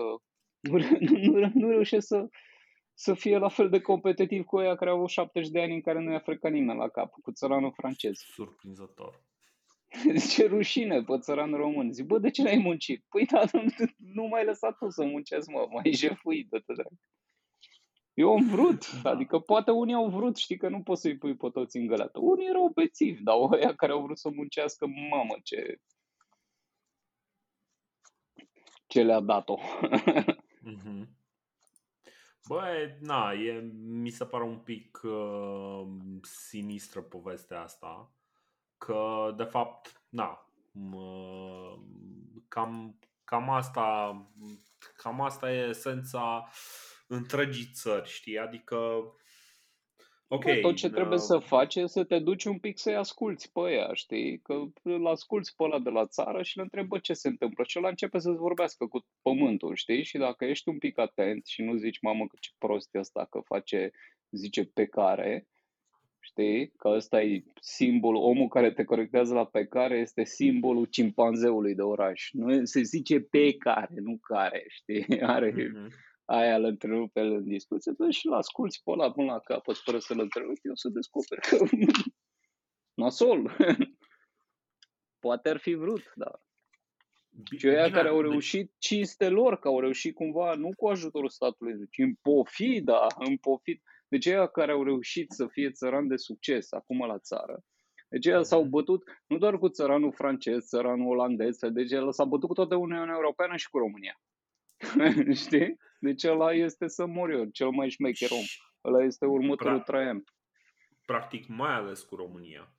nu, 0.71 0.79
nu, 1.39 1.51
nu 1.55 1.69
reușesc 1.69 2.07
să, 2.07 2.29
să 2.95 3.15
fie 3.15 3.39
la 3.39 3.49
fel 3.49 3.69
de 3.69 3.81
competitiv 3.81 4.45
cu 4.45 4.61
ea 4.61 4.75
care 4.75 4.91
au 4.91 4.97
avut 4.97 5.09
70 5.09 5.51
de 5.51 5.61
ani 5.61 5.75
în 5.75 5.81
care 5.81 6.01
nu 6.01 6.13
i-a 6.13 6.19
frecat 6.19 6.53
nimeni 6.53 6.79
la 6.79 6.89
cap, 6.89 7.11
cu 7.23 7.33
țăranul 7.33 7.73
francez. 7.77 8.19
Surprinzător. 8.19 9.27
Ce 10.35 10.47
rușine 10.47 11.03
pe 11.03 11.19
țăran 11.19 11.53
român. 11.53 11.93
Zic, 11.93 12.07
bă, 12.07 12.19
de 12.19 12.31
ce 12.31 12.43
n-ai 12.43 12.59
muncit? 12.59 13.05
Păi, 13.09 13.27
da, 13.27 13.43
nu, 13.53 13.87
nu 13.97 14.27
mai 14.27 14.45
lăsat 14.45 14.79
tu 14.79 14.89
să 14.89 15.05
muncesc, 15.05 15.51
mă, 15.51 15.69
mai 15.71 15.93
jefuit, 15.93 16.49
de 16.51 16.59
te 16.59 16.73
Eu 18.15 18.33
am 18.33 18.49
vrut, 18.49 19.03
da. 19.03 19.11
adică 19.11 19.39
poate 19.39 19.71
unii 19.71 19.95
au 19.95 20.09
vrut, 20.09 20.37
știi 20.37 20.57
că 20.57 20.69
nu 20.69 20.83
poți 20.83 21.01
să-i 21.01 21.19
pui 21.19 21.37
pe 21.37 21.49
toți 21.49 21.77
în 21.77 21.87
găleată. 21.87 22.19
Unii 22.21 22.49
erau 22.49 22.73
bețivi, 22.75 23.23
dar 23.23 23.37
oia 23.39 23.75
care 23.75 23.93
au 23.93 24.03
vrut 24.03 24.19
să 24.19 24.31
muncească, 24.31 24.87
mamă, 24.87 25.37
ce, 25.43 25.81
ce 28.87 29.03
le-a 29.03 29.21
dat-o. 29.21 29.59
Mm-hmm. 30.69 31.09
Băi, 32.49 32.97
na, 33.01 33.33
e, 33.33 33.61
mi 33.79 34.11
se 34.11 34.25
pare 34.25 34.45
un 34.45 34.59
pic 34.59 35.01
uh, 35.03 35.87
sinistră 36.23 37.01
povestea 37.01 37.63
asta. 37.63 38.13
Că, 38.79 39.35
de 39.37 39.45
fapt, 39.45 40.03
na, 40.09 40.53
uh, 40.93 41.79
cam, 42.49 42.99
cam 43.25 43.51
asta 43.51 44.17
cam 44.97 45.21
asta 45.21 45.53
e 45.53 45.69
esența 45.69 46.49
întregii 47.07 47.71
țări, 47.73 48.09
știi? 48.09 48.39
Adică 48.39 48.77
Ok. 50.31 50.45
Bă, 50.45 50.59
tot 50.61 50.75
ce 50.75 50.91
trebuie 50.91 51.19
uh... 51.19 51.25
să 51.25 51.39
faci 51.39 51.75
e 51.75 51.87
să 51.87 52.05
te 52.05 52.19
duci 52.19 52.45
un 52.45 52.59
pic 52.59 52.79
să-i 52.79 52.97
asculți 52.97 53.53
pe 53.53 53.61
ea, 53.61 53.93
știi? 53.93 54.39
Că 54.39 54.63
îl 54.83 55.07
asculți 55.07 55.57
pe 55.57 55.63
ăla 55.63 55.79
de 55.79 55.91
la 55.91 56.07
țară 56.07 56.43
și 56.43 56.59
îl 56.59 56.63
întrebă 56.63 56.99
ce 56.99 57.13
se 57.13 57.29
întâmplă. 57.29 57.65
Și 57.67 57.79
ăla 57.79 57.89
începe 57.89 58.19
să-ți 58.19 58.39
vorbească 58.39 58.87
cu 58.87 59.07
pământul, 59.23 59.75
știi? 59.75 60.05
Și 60.05 60.19
dacă 60.19 60.45
ești 60.45 60.69
un 60.69 60.79
pic 60.79 60.99
atent 60.99 61.47
și 61.47 61.63
nu 61.63 61.77
zici, 61.77 62.01
mamă, 62.01 62.27
că 62.27 62.37
ce 62.41 62.51
prost 62.59 62.95
e 62.95 62.99
asta, 62.99 63.27
că 63.31 63.41
face, 63.45 63.91
zice, 64.31 64.65
pe 64.65 64.87
care, 64.87 65.49
știi? 66.21 66.73
Că 66.77 66.89
ăsta 66.89 67.23
e 67.23 67.45
simbolul, 67.61 68.23
omul 68.23 68.49
care 68.49 68.71
te 68.73 68.85
corectează 68.85 69.35
la 69.35 69.45
pe 69.45 69.67
care 69.67 69.99
este 69.99 70.25
simbolul 70.25 70.85
cimpanzeului 70.85 71.75
de 71.75 71.83
oraș. 71.83 72.31
Nu 72.33 72.65
se 72.65 72.83
zice 72.83 73.21
pe 73.21 73.57
care, 73.57 73.95
nu 73.95 74.19
care, 74.23 74.65
știi? 74.69 75.21
Are... 75.35 75.53
Mm-hmm 75.53 76.07
aia 76.29 76.57
îl 76.57 76.65
întrerupe 76.65 77.21
în 77.21 77.49
discuție, 77.49 77.93
dă 77.97 78.11
și-l 78.11 78.33
asculți 78.33 78.83
pe 78.85 78.91
ăla 78.91 79.13
până 79.13 79.33
la 79.33 79.41
capăt 79.41 79.77
fără 79.77 79.99
să-l 79.99 80.21
întrerupi, 80.21 80.67
eu 80.67 80.75
să 80.75 80.89
descoperi 80.89 81.41
că 81.41 81.57
nasol. 83.01 83.57
Poate 85.25 85.49
ar 85.49 85.59
fi 85.59 85.75
vrut, 85.75 86.13
dar... 86.15 86.41
Și 87.57 87.67
aia 87.67 87.91
care 87.91 88.09
au 88.09 88.21
reușit 88.21 88.73
cinste 88.79 89.29
lor, 89.29 89.59
că 89.59 89.69
au 89.69 89.81
reușit 89.81 90.15
cumva, 90.15 90.55
nu 90.55 90.71
cu 90.77 90.89
ajutorul 90.89 91.29
statului, 91.29 91.89
ci 91.91 91.99
în 91.99 92.15
pofida, 92.15 93.07
în 93.19 93.37
pofid. 93.37 93.81
Deci 94.09 94.27
aia 94.27 94.47
care 94.47 94.73
au 94.73 94.85
reușit 94.85 95.31
să 95.31 95.47
fie 95.47 95.71
țăran 95.71 96.09
de 96.09 96.17
succes 96.17 96.73
acum 96.73 97.07
la 97.07 97.19
țară, 97.19 97.65
deci 98.09 98.27
el 98.27 98.45
s-au 98.45 98.61
mhm. 98.61 98.71
bătut 98.71 99.03
nu 99.27 99.39
doar 99.39 99.59
cu 99.59 99.69
țăranul 99.69 100.13
francez, 100.13 100.67
țăranul 100.67 101.09
olandez, 101.09 101.59
deci 101.59 101.91
el 101.91 102.13
s-a 102.13 102.25
bătut 102.25 102.49
cu 102.49 102.55
toată 102.55 102.77
Uniunea 102.77 103.15
Europeană 103.15 103.57
și 103.57 103.69
cu 103.69 103.79
România. 103.79 104.21
Știi? 105.45 105.77
Deci 105.99 106.25
ăla 106.25 106.53
este 106.53 106.89
să 106.89 107.07
mor 107.07 107.31
eu, 107.31 107.45
cel 107.45 107.71
mai 107.71 107.89
șmecher 107.91 108.31
om. 108.31 108.45
Ăla 108.85 109.05
este 109.05 109.27
următorul 109.27 109.81
Pra- 109.81 109.85
Traian. 109.85 110.25
Practic 111.05 111.47
mai 111.47 111.73
ales 111.73 112.03
cu 112.03 112.17
România. 112.17 112.73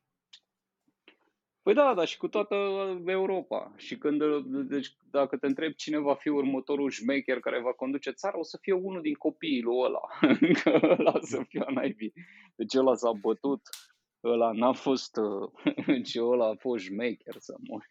Păi 1.61 1.73
da, 1.73 1.93
dar 1.93 2.07
și 2.07 2.17
cu 2.17 2.27
toată 2.27 2.55
Europa. 3.05 3.73
Și 3.75 3.97
când, 3.97 4.21
deci, 4.67 4.95
dacă 5.11 5.37
te 5.37 5.45
întrebi 5.45 5.75
cine 5.75 5.97
va 5.97 6.15
fi 6.15 6.29
următorul 6.29 6.89
șmecher 6.89 7.39
care 7.39 7.61
va 7.61 7.73
conduce 7.73 8.11
țara, 8.11 8.39
o 8.39 8.43
să 8.43 8.57
fie 8.61 8.73
unul 8.73 9.01
din 9.01 9.13
copiii 9.13 9.61
lui 9.61 9.77
ăla. 9.77 10.01
Că 10.63 10.79
ăla 10.99 11.19
să 11.21 11.43
fie 11.47 11.63
naibii. 11.73 12.13
Deci 12.55 12.73
ăla 12.75 12.95
s-a 12.95 13.11
bătut 13.11 13.61
ăla 14.23 14.51
n-a 14.51 14.71
fost, 14.73 15.19
ci 16.07 16.15
ăla 16.15 16.47
a 16.47 16.55
fost 16.55 16.83
șmecher 16.83 17.35
să 17.37 17.55
mor 17.59 17.85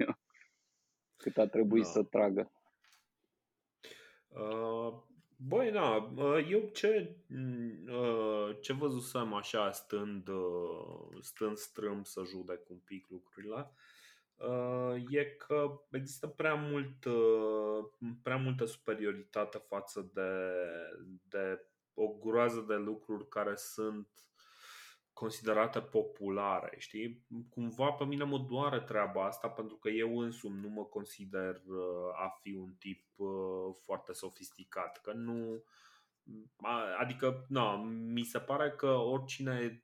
Cât 1.16 1.36
a 1.38 1.46
trebuit 1.46 1.82
da. 1.82 1.88
să 1.88 2.02
tragă. 2.02 2.52
Uh, 4.28 4.94
băi, 5.40 5.70
da, 5.70 6.12
uh, 6.16 6.46
eu 6.50 6.60
ce, 6.72 7.16
uh, 7.86 8.56
ce 8.60 8.72
văzusem 8.72 9.32
așa 9.32 9.72
stând, 9.72 10.28
uh, 10.28 11.18
stând 11.20 11.56
strâm 11.56 12.02
să 12.02 12.22
judec 12.26 12.70
un 12.70 12.78
pic 12.78 13.06
lucrurile, 13.08 13.70
uh, 14.36 15.04
e 15.10 15.24
că 15.24 15.80
există 15.90 16.26
prea, 16.26 16.54
mult, 16.54 17.04
uh, 17.04 17.84
prea 18.22 18.36
multă 18.36 18.64
superioritate 18.64 19.58
față 19.58 20.10
de, 20.14 20.30
de 21.28 21.66
o 21.94 22.08
groază 22.08 22.64
de 22.68 22.74
lucruri 22.74 23.28
care 23.28 23.54
sunt 23.56 24.08
considerate 25.18 25.80
populare, 25.80 26.74
știi? 26.78 27.26
Cumva 27.50 27.90
pe 27.90 28.04
mine 28.04 28.24
mă 28.24 28.38
doare 28.38 28.80
treaba 28.80 29.24
asta 29.24 29.48
pentru 29.48 29.76
că 29.76 29.88
eu 29.88 30.18
însumi 30.18 30.60
nu 30.60 30.68
mă 30.68 30.84
consider 30.84 31.54
uh, 31.54 32.24
a 32.24 32.38
fi 32.42 32.52
un 32.52 32.74
tip 32.78 33.04
uh, 33.16 33.74
foarte 33.84 34.12
sofisticat, 34.12 35.00
că 35.00 35.12
nu 35.12 35.62
adică, 36.98 37.46
na, 37.48 37.76
mi 38.12 38.22
se 38.22 38.38
pare 38.38 38.70
că 38.70 38.86
oricine 38.86 39.82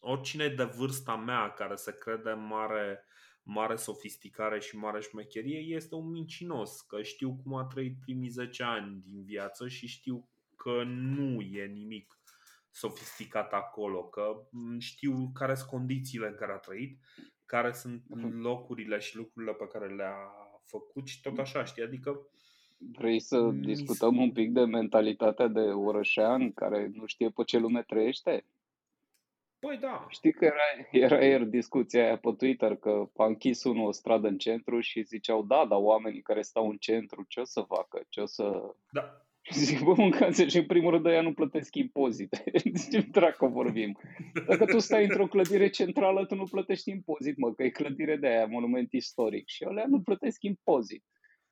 oricine 0.00 0.48
de 0.48 0.64
vârsta 0.64 1.16
mea 1.16 1.52
care 1.52 1.74
se 1.74 1.98
crede 1.98 2.32
mare 2.32 3.04
mare 3.42 3.76
sofisticare 3.76 4.60
și 4.60 4.76
mare 4.76 5.00
șmecherie 5.00 5.58
este 5.58 5.94
un 5.94 6.10
mincinos, 6.10 6.80
că 6.80 7.02
știu 7.02 7.40
cum 7.42 7.54
a 7.54 7.64
trăit 7.64 8.00
primii 8.00 8.28
10 8.28 8.62
ani 8.62 9.00
din 9.00 9.22
viață 9.24 9.68
și 9.68 9.86
știu 9.86 10.28
că 10.56 10.82
nu 10.84 11.40
e 11.40 11.64
nimic 11.64 12.20
sofisticat 12.76 13.52
acolo, 13.52 14.04
că 14.04 14.48
știu 14.78 15.30
care 15.34 15.54
sunt 15.54 15.68
condițiile 15.68 16.26
în 16.26 16.34
care 16.34 16.52
a 16.52 16.56
trăit, 16.56 16.98
care 17.44 17.72
sunt 17.72 18.02
mhm. 18.08 18.40
locurile 18.40 18.98
și 18.98 19.16
lucrurile 19.16 19.52
pe 19.52 19.66
care 19.66 19.94
le-a 19.94 20.16
făcut 20.64 21.06
și 21.06 21.20
tot 21.20 21.38
așa, 21.38 21.64
știi? 21.64 21.82
Adică 21.82 22.28
Vrei 22.78 23.20
să 23.20 23.50
discutăm 23.52 24.16
un 24.16 24.32
pic 24.32 24.52
de 24.52 24.64
mentalitatea 24.64 25.46
de 25.46 25.60
orășean 25.60 26.52
care 26.52 26.90
nu 26.92 27.06
știe 27.06 27.30
pe 27.30 27.44
ce 27.44 27.58
lume 27.58 27.82
trăiește? 27.82 28.44
Păi 29.58 29.78
da. 29.78 30.06
Știi 30.08 30.32
că 30.32 30.44
era, 30.44 30.62
era 30.90 31.24
ieri 31.24 31.46
discuția 31.46 32.04
aia 32.04 32.18
pe 32.18 32.32
Twitter 32.32 32.76
că 32.76 33.08
a 33.16 33.24
închis 33.24 33.64
unul 33.64 33.86
o 33.86 33.92
stradă 33.92 34.28
în 34.28 34.38
centru 34.38 34.80
și 34.80 35.02
ziceau 35.02 35.42
da, 35.42 35.66
dar 35.66 35.78
oamenii 35.80 36.22
care 36.22 36.42
stau 36.42 36.68
în 36.68 36.76
centru 36.76 37.24
ce 37.28 37.40
o 37.40 37.44
să 37.44 37.60
facă? 37.60 38.02
Ce 38.08 38.20
o 38.20 38.26
să... 38.26 38.74
Da. 38.90 39.25
Zic, 39.50 39.82
bă, 39.82 39.94
mâncați 39.96 40.42
și 40.42 40.56
în 40.56 40.66
primul 40.66 40.90
rând 40.90 41.06
ăia 41.06 41.22
nu 41.22 41.32
plătesc 41.32 41.74
impozite. 41.74 42.44
Ce 42.90 43.00
dracu 43.00 43.46
vorbim? 43.46 43.98
Dacă 44.46 44.64
tu 44.64 44.78
stai 44.78 45.04
într-o 45.04 45.26
clădire 45.26 45.68
centrală, 45.68 46.26
tu 46.26 46.34
nu 46.34 46.44
plătești 46.44 46.90
impozit, 46.90 47.36
mă, 47.36 47.52
că 47.52 47.62
e 47.62 47.70
clădire 47.70 48.16
de 48.16 48.26
aia, 48.26 48.46
monument 48.46 48.92
istoric. 48.92 49.48
Și 49.48 49.64
alea 49.64 49.86
nu 49.86 50.00
plătesc 50.00 50.42
impozit. 50.42 51.04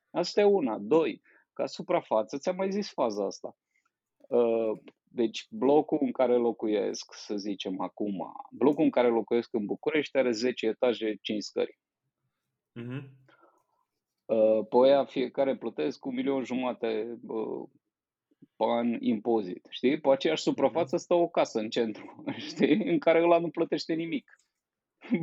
Asta 0.09 0.41
e 0.41 0.43
una. 0.43 0.77
Doi, 0.77 1.21
ca 1.53 1.65
suprafață, 1.65 2.37
ți-am 2.37 2.55
mai 2.55 2.71
zis 2.71 2.91
faza 2.91 3.25
asta. 3.25 3.57
Uh, 4.17 4.79
deci 5.03 5.47
blocul 5.49 5.97
în 6.01 6.11
care 6.11 6.35
locuiesc, 6.35 7.13
să 7.13 7.35
zicem 7.35 7.79
acum, 7.79 8.33
blocul 8.51 8.83
în 8.83 8.89
care 8.89 9.07
locuiesc 9.07 9.53
în 9.53 9.65
București 9.65 10.17
are 10.17 10.31
10 10.31 10.67
etaje, 10.67 11.17
5 11.21 11.43
scări. 11.43 11.79
Uh-huh. 12.79 13.03
Pe 14.69 14.77
aia 14.83 15.05
fiecare 15.05 15.55
plătesc 15.55 16.05
un 16.05 16.13
milion 16.13 16.43
jumate 16.43 17.19
an 18.55 18.97
impozit, 18.99 19.67
știi? 19.69 19.99
Pe 19.99 20.09
aceeași 20.09 20.41
suprafață 20.41 20.97
stă 20.97 21.13
o 21.13 21.27
casă 21.27 21.59
în 21.59 21.69
centru, 21.69 22.23
știi? 22.49 22.89
În 22.89 22.99
care 22.99 23.23
ăla 23.23 23.39
nu 23.39 23.49
plătește 23.49 23.93
nimic. 23.93 24.31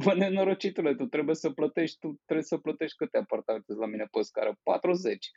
Bă, 0.05 0.15
nenorocitule, 0.15 0.95
tu 0.95 1.05
trebuie 1.05 1.35
să 1.35 1.51
plătești, 1.51 1.99
tu 1.99 2.21
trebuie 2.25 2.47
să 2.47 2.57
plătești 2.57 2.97
câte 2.97 3.19
apartamente 3.19 3.73
la 3.73 3.87
mine 3.87 4.07
pe 4.11 4.23
scară? 4.23 4.59
40. 4.63 5.31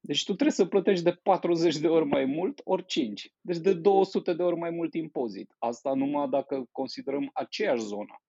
Deci 0.00 0.24
tu 0.24 0.32
trebuie 0.32 0.50
să 0.50 0.66
plătești 0.66 1.04
de 1.04 1.12
40 1.22 1.76
de 1.76 1.88
ori 1.88 2.06
mai 2.06 2.24
mult, 2.24 2.60
ori 2.64 2.84
5. 2.84 3.32
Deci 3.40 3.58
de 3.58 3.74
200 3.74 4.32
de 4.32 4.42
ori 4.42 4.56
mai 4.56 4.70
mult 4.70 4.94
impozit. 4.94 5.54
Asta 5.58 5.94
numai 5.94 6.28
dacă 6.28 6.68
considerăm 6.72 7.30
aceeași 7.32 7.82
zonă. 7.82 8.20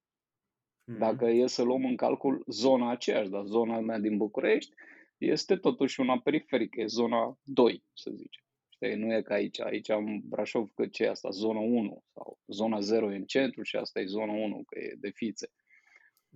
Dacă 0.99 1.25
e 1.25 1.47
să 1.47 1.63
luăm 1.63 1.85
în 1.85 1.95
calcul 1.95 2.43
zona 2.47 2.89
aceeași, 2.89 3.29
dar 3.29 3.43
zona 3.43 3.79
mea 3.79 3.99
din 3.99 4.17
București 4.17 4.73
este 5.17 5.55
totuși 5.55 5.99
una 5.99 6.19
periferică, 6.19 6.81
e 6.81 6.85
zona 6.85 7.37
2, 7.43 7.83
să 7.93 8.11
zicem. 8.13 8.43
Știi? 8.81 8.95
Nu 8.95 9.13
e 9.13 9.21
ca 9.21 9.33
aici. 9.33 9.59
Aici 9.61 9.89
am 9.89 10.21
Brașov, 10.25 10.69
că 10.75 10.87
ce 10.87 11.03
e 11.03 11.09
asta? 11.09 11.29
Zona 11.29 11.59
1 11.59 12.03
sau 12.13 12.39
zona 12.47 12.79
0 12.79 13.11
e 13.11 13.15
în 13.15 13.25
centru 13.25 13.63
și 13.63 13.75
asta 13.75 13.99
e 13.99 14.05
zona 14.05 14.33
1, 14.33 14.63
că 14.67 14.79
e 14.79 14.95
de 14.99 15.09
fițe. 15.09 15.49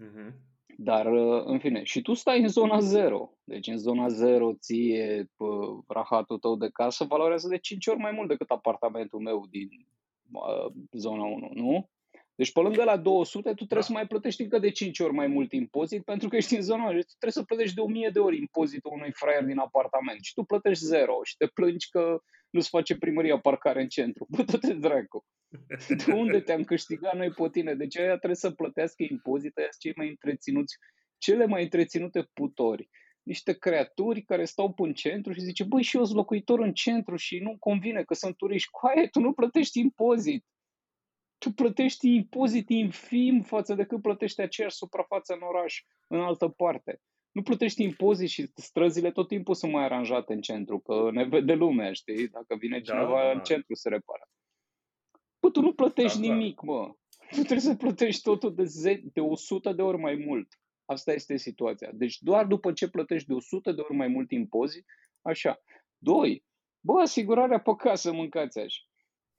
Uh-huh. 0.01 0.34
Dar, 0.77 1.06
în 1.45 1.60
fine, 1.60 1.84
și 1.84 2.01
tu 2.01 2.13
stai 2.13 2.41
în 2.41 2.47
zona 2.47 2.80
0. 2.80 3.38
Deci 3.43 3.67
în 3.67 3.77
zona 3.77 4.08
0 4.08 4.54
ție 4.54 5.32
rahatul 5.88 6.39
tău 6.39 6.56
de 6.56 6.69
casă 6.69 7.04
valorează 7.04 7.47
de 7.47 7.58
5 7.58 7.88
ori 7.88 7.99
mai 7.99 8.12
mult 8.12 8.27
decât 8.27 8.49
apartamentul 8.49 9.19
meu 9.19 9.45
din 9.49 9.69
uh, 10.32 10.73
zona 10.91 11.23
1, 11.23 11.49
nu? 11.54 11.89
Deci 12.36 12.52
pe 12.52 12.60
lângă 12.60 12.84
la 12.84 12.98
200 12.98 13.50
tu 13.50 13.54
trebuie 13.54 13.80
da. 13.80 13.86
să 13.86 13.91
mai 13.91 14.08
plătești 14.08 14.41
încă 14.41 14.60
de 14.60 14.70
5 14.70 15.00
ori 15.00 15.13
mai 15.13 15.28
mult 15.28 15.52
impozit 15.52 16.04
pentru 16.04 16.30
că 16.30 16.36
ești 16.36 16.56
în 16.56 16.62
zona 16.62 16.91
deci 16.91 17.06
tu 17.06 17.15
trebuie 17.17 17.32
să 17.32 17.44
plătești 17.44 17.76
de 17.76 17.82
1000 17.82 18.10
de 18.10 18.20
ori 18.20 18.38
impozitul 18.38 18.91
unui 18.94 19.12
fraier 19.13 19.44
din 19.44 19.58
apartament 19.58 20.24
și 20.24 20.34
tu 20.34 20.44
plătești 20.44 20.86
zero 20.86 21.20
și 21.24 21.36
te 21.38 21.48
plângi 21.48 21.89
că 21.89 22.22
nu-ți 22.50 22.70
face 22.70 22.98
primăria 22.98 23.39
parcare 23.39 23.82
în 23.82 23.88
centru. 23.88 24.28
Bă, 24.36 24.44
te 24.44 24.74
dracu! 24.74 25.26
De 26.06 26.13
unde 26.13 26.39
te-am 26.39 26.63
câștigat 26.63 27.15
noi 27.15 27.32
pe 27.32 27.50
tine? 27.52 27.74
Deci 27.74 27.98
aia 27.98 28.15
trebuie 28.15 28.36
să 28.36 28.52
plătească 28.52 29.04
impozit, 29.10 29.58
aia 29.58 29.70
cei 29.80 29.94
mai 29.96 30.10
întreținuți, 30.10 30.78
cele 31.17 31.46
mai 31.46 31.63
întreținute 31.63 32.30
putori 32.34 32.89
niște 33.24 33.54
creaturi 33.54 34.22
care 34.22 34.46
stau 34.46 34.74
pe 34.74 34.82
în 34.82 34.94
centru 34.94 35.34
și 35.34 35.41
zice, 35.41 35.63
băi, 35.63 35.82
și 35.82 35.98
eu 35.98 36.04
sunt 36.04 36.17
locuitor 36.17 36.60
în 36.60 36.74
centru 36.74 37.15
și 37.15 37.39
nu 37.39 37.58
convine 37.60 38.04
că 38.04 38.13
sunt 38.13 38.36
turiști. 38.36 38.70
Coaie, 38.70 39.08
tu 39.08 39.20
nu 39.20 39.34
plătești 39.34 39.80
impozit 39.80 40.46
tu 41.43 41.51
plătești 41.51 42.15
impozit 42.15 42.69
infim 42.69 43.41
față 43.41 43.73
de 43.73 43.84
cât 43.84 44.01
plătești 44.01 44.41
aceeași 44.41 44.75
suprafață 44.75 45.34
în 45.34 45.41
oraș, 45.41 45.84
în 46.08 46.19
altă 46.19 46.47
parte. 46.47 47.01
Nu 47.32 47.41
plătești 47.41 47.84
impozit 47.84 48.30
și 48.30 48.51
străzile 48.56 49.12
tot 49.12 49.27
timpul 49.27 49.56
sunt 49.56 49.71
mai 49.71 49.84
aranjate 49.84 50.34
în 50.34 50.41
centru, 50.41 50.80
că 50.80 51.10
ne 51.12 51.23
vede 51.23 51.54
lumea, 51.54 51.93
știi? 51.93 52.27
Dacă 52.27 52.56
vine 52.56 52.80
da, 52.80 52.84
cineva 52.84 53.19
da, 53.19 53.25
da. 53.25 53.32
în 53.32 53.39
centru 53.43 53.75
se 53.75 53.89
repară. 53.89 54.30
Bă, 55.39 55.49
tu 55.49 55.62
nu 55.62 55.73
plătești 55.73 56.19
da, 56.19 56.27
da. 56.27 56.34
nimic, 56.34 56.62
mă. 56.62 56.95
Tu 57.30 57.36
trebuie 57.36 57.60
să 57.60 57.75
plătești 57.75 58.21
totul 58.21 58.56
de, 58.56 58.63
ze- 58.63 59.01
de 59.13 59.19
100 59.21 59.73
de 59.73 59.82
ori 59.82 59.97
mai 59.97 60.15
mult. 60.15 60.47
Asta 60.86 61.12
este 61.13 61.38
situația. 61.38 61.89
Deci 61.93 62.17
doar 62.19 62.45
după 62.45 62.71
ce 62.71 62.89
plătești 62.89 63.27
de 63.27 63.34
100 63.34 63.71
de 63.71 63.82
ori 63.82 63.95
mai 63.95 64.08
mult 64.08 64.32
impozit, 64.32 64.86
așa. 65.21 65.62
Doi, 65.97 66.45
bă, 66.80 66.99
asigurarea 66.99 67.60
pe 67.60 67.71
casă 67.77 68.12
mâncați 68.12 68.60
așa. 68.60 68.82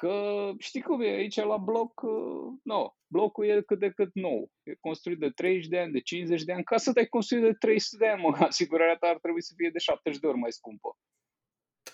Că 0.02 0.50
știi 0.58 0.82
cum 0.82 1.00
e, 1.00 1.08
aici 1.08 1.36
la 1.36 1.56
bloc, 1.56 2.02
uh, 2.02 2.58
no, 2.62 2.94
blocul 3.06 3.44
e 3.44 3.62
cât 3.62 3.78
de 3.78 3.90
cât 3.90 4.14
nou. 4.14 4.50
E 4.62 4.74
construit 4.80 5.18
de 5.18 5.30
30 5.30 5.66
de 5.66 5.78
ani, 5.78 5.92
de 5.92 6.00
50 6.00 6.42
de 6.42 6.52
ani. 6.52 6.64
Ca 6.64 6.76
să 6.76 6.92
te-ai 6.92 7.06
construit 7.06 7.42
de 7.42 7.52
300 7.52 8.04
de 8.04 8.10
ani, 8.10 8.22
mă, 8.22 8.36
asigurarea 8.50 8.96
ta 8.96 9.06
ar 9.06 9.18
trebui 9.18 9.42
să 9.42 9.52
fie 9.56 9.70
de 9.70 9.78
70 9.78 10.20
de 10.20 10.26
ori 10.26 10.38
mai 10.38 10.52
scumpă. 10.52 10.96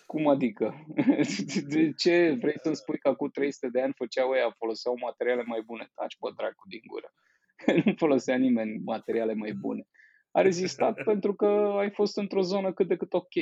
Cum 0.07 0.29
adică? 0.29 0.87
De 1.75 1.93
ce 1.93 2.37
vrei 2.41 2.59
să-mi 2.63 2.77
spui 2.77 2.99
că 2.99 3.15
cu 3.15 3.29
300 3.29 3.69
de 3.69 3.81
ani 3.81 3.93
făceau 3.97 4.31
ăia, 4.31 4.55
foloseau 4.59 4.97
materiale 5.01 5.43
mai 5.43 5.63
bune? 5.63 5.91
Taci 5.95 6.17
pe 6.19 6.29
dracu 6.37 6.69
din 6.69 6.83
gură. 6.87 7.13
nu 7.85 7.93
folosea 7.97 8.37
nimeni 8.37 8.81
materiale 8.85 9.35
mai 9.35 9.53
bune. 9.53 9.87
A 10.31 10.41
rezistat 10.41 11.03
pentru 11.05 11.35
că 11.35 11.47
ai 11.79 11.91
fost 11.91 12.17
într-o 12.17 12.43
zonă 12.43 12.73
cât 12.73 12.89
de 12.89 12.97
cât 12.97 13.13
ok. 13.13 13.35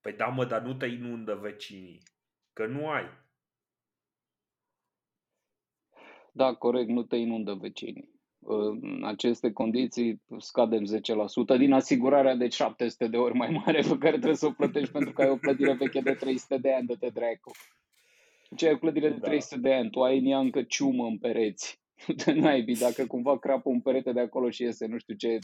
Păi 0.00 0.12
da, 0.12 0.26
mă, 0.26 0.44
dar 0.44 0.62
nu 0.62 0.74
te 0.74 0.86
inundă 0.86 1.34
vecinii. 1.34 2.02
Că 2.52 2.66
nu 2.66 2.88
ai. 2.88 3.04
Da, 6.32 6.54
corect, 6.54 6.88
nu 6.88 7.02
te 7.02 7.16
inundă 7.16 7.54
vecinii. 7.54 8.10
În 8.44 9.04
aceste 9.04 9.52
condiții 9.52 10.22
scadem 10.38 10.84
10% 11.54 11.58
din 11.58 11.72
asigurarea 11.72 12.34
de 12.34 12.48
700 12.48 13.06
de 13.06 13.16
ori 13.16 13.34
mai 13.34 13.62
mare 13.64 13.80
pe 13.80 13.98
care 13.98 14.10
trebuie 14.10 14.34
să 14.34 14.46
o 14.46 14.50
plătești 14.50 14.92
pentru 14.92 15.12
că 15.12 15.22
ai 15.22 15.28
o 15.28 15.36
clădire 15.36 15.72
veche 15.72 16.00
de 16.00 16.12
300 16.12 16.56
de 16.56 16.72
ani 16.72 16.86
de 16.86 16.94
te 16.94 17.08
dracu. 17.08 17.50
Ce 18.56 18.66
ai 18.66 18.72
o 18.72 18.78
clădire 18.78 19.08
de 19.08 19.18
300 19.18 19.56
da. 19.56 19.68
de 19.68 19.74
ani, 19.74 19.90
tu 19.90 20.02
ai 20.02 20.18
în 20.18 20.26
ea 20.26 20.38
încă 20.38 20.62
ciumă 20.62 21.06
în 21.06 21.18
pereți. 21.18 21.80
Nu 22.26 22.40
naibii, 22.40 22.76
dacă 22.76 23.06
cumva 23.06 23.38
crapă 23.38 23.68
un 23.68 23.80
perete 23.80 24.12
de 24.12 24.20
acolo 24.20 24.50
și 24.50 24.62
iese 24.62 24.86
nu 24.86 24.98
știu 24.98 25.14
ce 25.14 25.38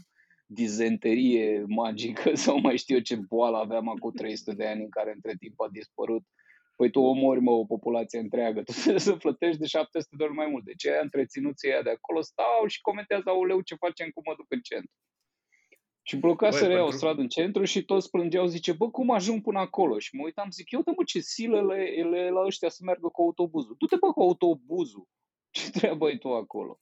dizenterie 0.46 1.64
magică 1.66 2.34
sau 2.44 2.60
mai 2.60 2.76
știu 2.76 2.94
eu 2.94 3.00
ce 3.00 3.16
boală 3.16 3.56
aveam 3.56 3.88
acum 3.88 4.10
300 4.10 4.52
de 4.52 4.66
ani 4.66 4.82
în 4.82 4.88
care 4.88 5.12
între 5.14 5.34
timp 5.38 5.60
a 5.60 5.68
dispărut. 5.72 6.22
Păi 6.78 6.90
tu 6.90 7.00
omori, 7.00 7.40
mă, 7.40 7.50
o 7.50 7.64
populație 7.64 8.18
întreagă, 8.18 8.62
tu 8.68 8.72
trebuie 8.72 9.00
să 9.00 9.16
plătești 9.16 9.60
de 9.60 9.66
700 9.66 10.16
de 10.16 10.24
ori 10.24 10.32
mai 10.32 10.46
mult. 10.46 10.64
De 10.64 10.74
ce 10.74 10.90
ai 10.90 11.02
întreținuții 11.02 11.70
aia 11.72 11.82
de 11.82 11.90
acolo 11.90 12.20
stau 12.20 12.66
și 12.66 12.80
comentează, 12.80 13.28
auleu, 13.28 13.60
ce 13.60 13.74
facem, 13.74 14.08
cum 14.14 14.22
mă 14.26 14.34
duc 14.36 14.46
în 14.48 14.60
centru. 14.60 14.92
Și 16.02 16.16
blocaseră 16.16 16.72
Băi, 16.72 16.82
o 16.82 16.90
stradă 16.90 17.20
în 17.20 17.28
centru 17.28 17.64
și 17.64 17.84
toți 17.84 18.10
plângeau, 18.10 18.46
zice, 18.46 18.72
bă, 18.72 18.90
cum 18.90 19.10
ajung 19.10 19.42
până 19.42 19.58
acolo? 19.58 19.98
Și 19.98 20.16
mă 20.16 20.22
uitam, 20.24 20.50
zic, 20.50 20.70
eu 20.70 20.82
mă, 20.86 21.04
ce 21.06 21.20
silele 21.20 21.84
le 22.10 22.30
la 22.30 22.40
ăștia 22.40 22.68
să 22.68 22.80
meargă 22.84 23.08
cu 23.08 23.22
autobuzul. 23.22 23.74
Du-te, 23.78 23.96
bă, 23.96 24.12
cu 24.12 24.20
autobuzul. 24.20 25.06
Ce 25.56 25.70
treabă 25.70 26.06
ai 26.06 26.18
tu 26.18 26.28
acolo? 26.28 26.80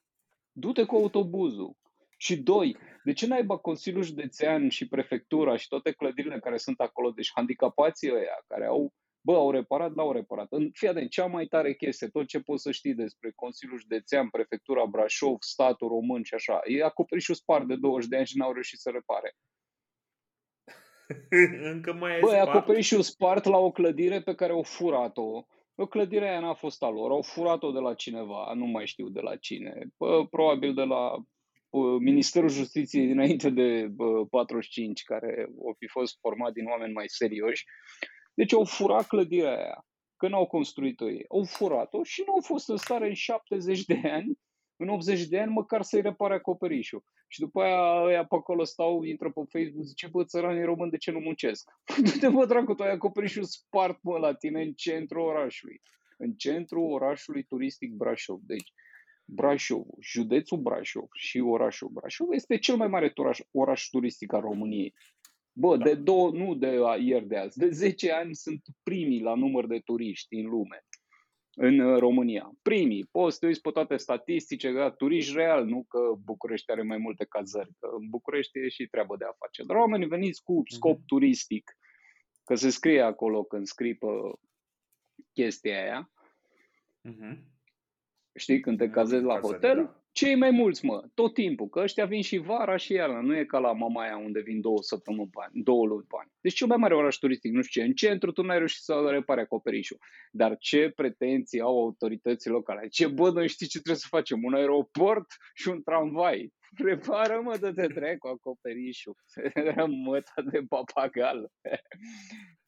Du-te 0.52 0.84
cu 0.84 0.96
autobuzul. 0.96 1.76
Și 2.16 2.36
doi, 2.36 2.76
de 3.04 3.12
ce 3.12 3.26
naiba 3.26 3.56
Consiliul 3.56 4.02
Județean 4.02 4.68
și 4.68 4.88
Prefectura 4.88 5.56
și 5.56 5.68
toate 5.68 5.92
clădirile 5.92 6.38
care 6.38 6.56
sunt 6.56 6.80
acolo, 6.80 7.10
deci 7.10 7.30
handicapații 7.34 8.12
ăia 8.12 8.44
care 8.46 8.66
au, 8.66 8.92
bă, 9.26 9.34
au 9.34 9.50
reparat, 9.50 9.92
n-au 9.94 10.12
reparat. 10.12 10.46
În 10.50 10.70
fie 10.72 10.92
de 10.92 11.08
cea 11.08 11.26
mai 11.26 11.46
tare 11.46 11.74
chestie, 11.74 12.08
tot 12.08 12.26
ce 12.26 12.40
poți 12.40 12.62
să 12.62 12.70
știi 12.70 12.94
despre 12.94 13.32
Consiliul 13.34 13.78
Județean, 13.78 14.28
Prefectura 14.28 14.84
Brașov, 14.84 15.36
statul 15.40 15.88
român 15.88 16.22
și 16.22 16.34
așa, 16.34 16.60
e 16.64 16.84
acoperișul 16.84 17.34
spart 17.34 17.66
de 17.66 17.76
20 17.76 18.08
de 18.08 18.16
ani 18.16 18.26
și 18.26 18.36
n-au 18.36 18.52
reușit 18.52 18.78
să 18.78 18.90
repare. 18.90 19.36
Încă 21.72 21.92
mai 21.92 22.16
e 22.16 22.20
Bă, 22.20 22.32
acoperișul 22.32 23.02
spart 23.02 23.44
la 23.44 23.58
o 23.58 23.70
clădire 23.70 24.20
pe 24.20 24.34
care 24.34 24.52
au 24.52 24.62
furat-o. 24.62 25.46
O 25.74 25.86
clădire 25.86 26.28
aia 26.28 26.40
n-a 26.40 26.54
fost 26.54 26.82
a 26.82 26.88
lor, 26.88 27.10
au 27.10 27.22
furat-o 27.22 27.70
de 27.70 27.78
la 27.78 27.94
cineva, 27.94 28.52
nu 28.54 28.66
mai 28.66 28.86
știu 28.86 29.08
de 29.08 29.20
la 29.20 29.36
cine, 29.36 29.86
Bă, 29.96 30.26
probabil 30.26 30.74
de 30.74 30.82
la 30.82 31.16
Ministerul 31.98 32.48
Justiției 32.48 33.06
dinainte 33.06 33.50
de 33.50 33.88
45, 34.30 35.02
care 35.02 35.46
o 35.58 35.72
fi 35.78 35.86
fost 35.86 36.18
format 36.20 36.52
din 36.52 36.66
oameni 36.66 36.92
mai 36.92 37.04
serioși. 37.08 37.64
Deci 38.36 38.52
au 38.52 38.64
furat 38.64 39.06
clădirea 39.06 39.56
aia, 39.56 39.86
că 40.16 40.28
n-au 40.28 40.46
construit-o 40.46 41.10
ei. 41.10 41.24
Au 41.28 41.44
furat-o 41.44 42.02
și 42.02 42.22
nu 42.26 42.32
au 42.32 42.40
fost 42.40 42.68
în 42.68 42.76
stare 42.76 43.06
în 43.08 43.14
70 43.14 43.84
de 43.84 44.00
ani, 44.04 44.38
în 44.76 44.88
80 44.88 45.26
de 45.26 45.38
ani, 45.40 45.52
măcar 45.52 45.82
să-i 45.82 46.00
repare 46.00 46.34
acoperișul. 46.34 47.04
Și 47.28 47.40
după 47.40 47.62
aia 47.62 48.02
ăia 48.02 48.24
pe 48.24 48.34
acolo 48.34 48.64
stau, 48.64 49.02
intră 49.02 49.30
pe 49.30 49.40
Facebook, 49.58 49.84
zice, 49.84 50.06
bă, 50.06 50.24
țăranii 50.24 50.64
români, 50.64 50.90
de 50.90 50.96
ce 50.96 51.10
nu 51.10 51.18
muncesc? 51.18 51.70
Du-te, 52.04 52.28
bă, 52.28 52.46
dracu, 52.46 52.74
tu 52.74 52.82
ai 52.82 52.90
acoperișul 52.90 53.44
spart, 53.44 54.02
mă, 54.02 54.18
la 54.18 54.34
tine 54.34 54.62
în 54.62 54.72
centrul 54.72 55.22
orașului. 55.22 55.80
În 56.18 56.32
centrul 56.32 56.92
orașului 56.92 57.42
turistic 57.42 57.92
Brașov. 57.92 58.40
Deci, 58.42 58.72
Brașov, 59.24 59.84
județul 60.00 60.58
Brașov 60.58 61.08
și 61.12 61.38
orașul 61.38 61.88
Brașov 61.88 62.30
este 62.30 62.58
cel 62.58 62.76
mai 62.76 62.88
mare 62.88 63.12
oraș, 63.14 63.38
oraș 63.50 63.88
turistic 63.88 64.32
al 64.32 64.40
României. 64.40 64.94
Bă, 65.58 65.76
da. 65.76 65.84
de 65.84 65.94
două, 65.94 66.30
nu 66.30 66.54
de 66.54 66.78
ieri 67.00 67.26
de 67.26 67.36
azi, 67.36 67.58
de 67.58 67.70
10 67.70 68.12
ani 68.12 68.34
sunt 68.34 68.62
primii 68.82 69.22
la 69.22 69.34
număr 69.34 69.66
de 69.66 69.78
turiști 69.78 70.34
în 70.34 70.46
lume, 70.46 70.84
în 71.54 71.78
uh, 71.78 71.98
România. 71.98 72.50
Primii, 72.62 73.08
poți 73.10 73.32
să 73.32 73.40
te 73.40 73.46
uiți 73.46 73.60
pe 73.60 73.70
toate 73.70 73.96
statistice, 73.96 74.72
da, 74.72 74.90
turiști 74.90 75.34
real, 75.34 75.64
nu 75.64 75.84
că 75.88 75.98
București 76.24 76.70
are 76.70 76.82
mai 76.82 76.98
multe 76.98 77.24
cazări, 77.24 77.70
că 77.78 77.88
în 77.98 78.08
București 78.08 78.58
e 78.58 78.68
și 78.68 78.86
treabă 78.86 79.16
de 79.16 79.24
a 79.24 79.36
face. 79.38 79.62
Dar 79.62 79.76
oamenii 79.76 80.06
veniți 80.06 80.42
cu 80.42 80.62
scop 80.66 80.98
mm-hmm. 80.98 81.06
turistic, 81.06 81.76
că 82.44 82.54
se 82.54 82.70
scrie 82.70 83.00
acolo 83.00 83.44
când 83.44 83.66
scrii 83.66 83.94
pe 83.94 84.06
chestia 85.32 85.82
aia, 85.82 86.10
mm-hmm 87.08 87.55
Știi, 88.36 88.60
când 88.60 88.78
te 88.78 88.88
cazezi 88.88 89.24
la 89.24 89.38
hotel, 89.38 89.76
da. 89.76 90.02
cei 90.12 90.34
mai 90.34 90.50
mulți, 90.50 90.84
mă, 90.84 91.02
tot 91.14 91.34
timpul, 91.34 91.68
că 91.68 91.80
ăștia 91.80 92.04
vin 92.04 92.22
și 92.22 92.36
vara 92.36 92.76
și 92.76 92.92
iarna, 92.92 93.20
nu 93.20 93.36
e 93.36 93.44
ca 93.44 93.58
la 93.58 93.72
Mamaia 93.72 94.16
unde 94.16 94.40
vin 94.40 94.60
două 94.60 94.78
săptămâni 94.80 95.30
pe 95.30 95.38
an, 95.42 95.50
două 95.52 95.86
luni 95.86 96.06
pe 96.08 96.16
an. 96.18 96.28
Deci 96.40 96.54
cel 96.54 96.66
mai 96.66 96.76
mare 96.76 96.94
oraș 96.94 97.16
turistic, 97.16 97.52
nu 97.52 97.62
știu 97.62 97.80
ce, 97.80 97.86
în 97.88 97.94
centru 97.94 98.32
tu 98.32 98.42
n-ai 98.42 98.58
reușit 98.58 98.82
să 98.82 99.06
repare 99.10 99.40
acoperișul. 99.40 99.98
Dar 100.30 100.56
ce 100.58 100.92
pretenții 100.96 101.60
au 101.60 101.78
autoritățile 101.78 102.52
locale? 102.52 102.88
Ce 102.88 103.06
bă, 103.06 103.30
noi 103.30 103.48
știi 103.48 103.66
ce 103.66 103.78
trebuie 103.78 104.00
să 104.00 104.06
facem? 104.10 104.44
Un 104.44 104.54
aeroport 104.54 105.26
și 105.54 105.68
un 105.68 105.82
tramvai. 105.82 106.52
Repară, 106.76 107.40
mă, 107.42 107.56
de 107.56 107.72
te 107.72 107.86
trec 107.86 108.18
cu 108.18 108.28
acoperișul. 108.28 109.16
Era 109.54 109.84
măta 109.84 110.42
de 110.50 110.60
papagal. 110.68 111.50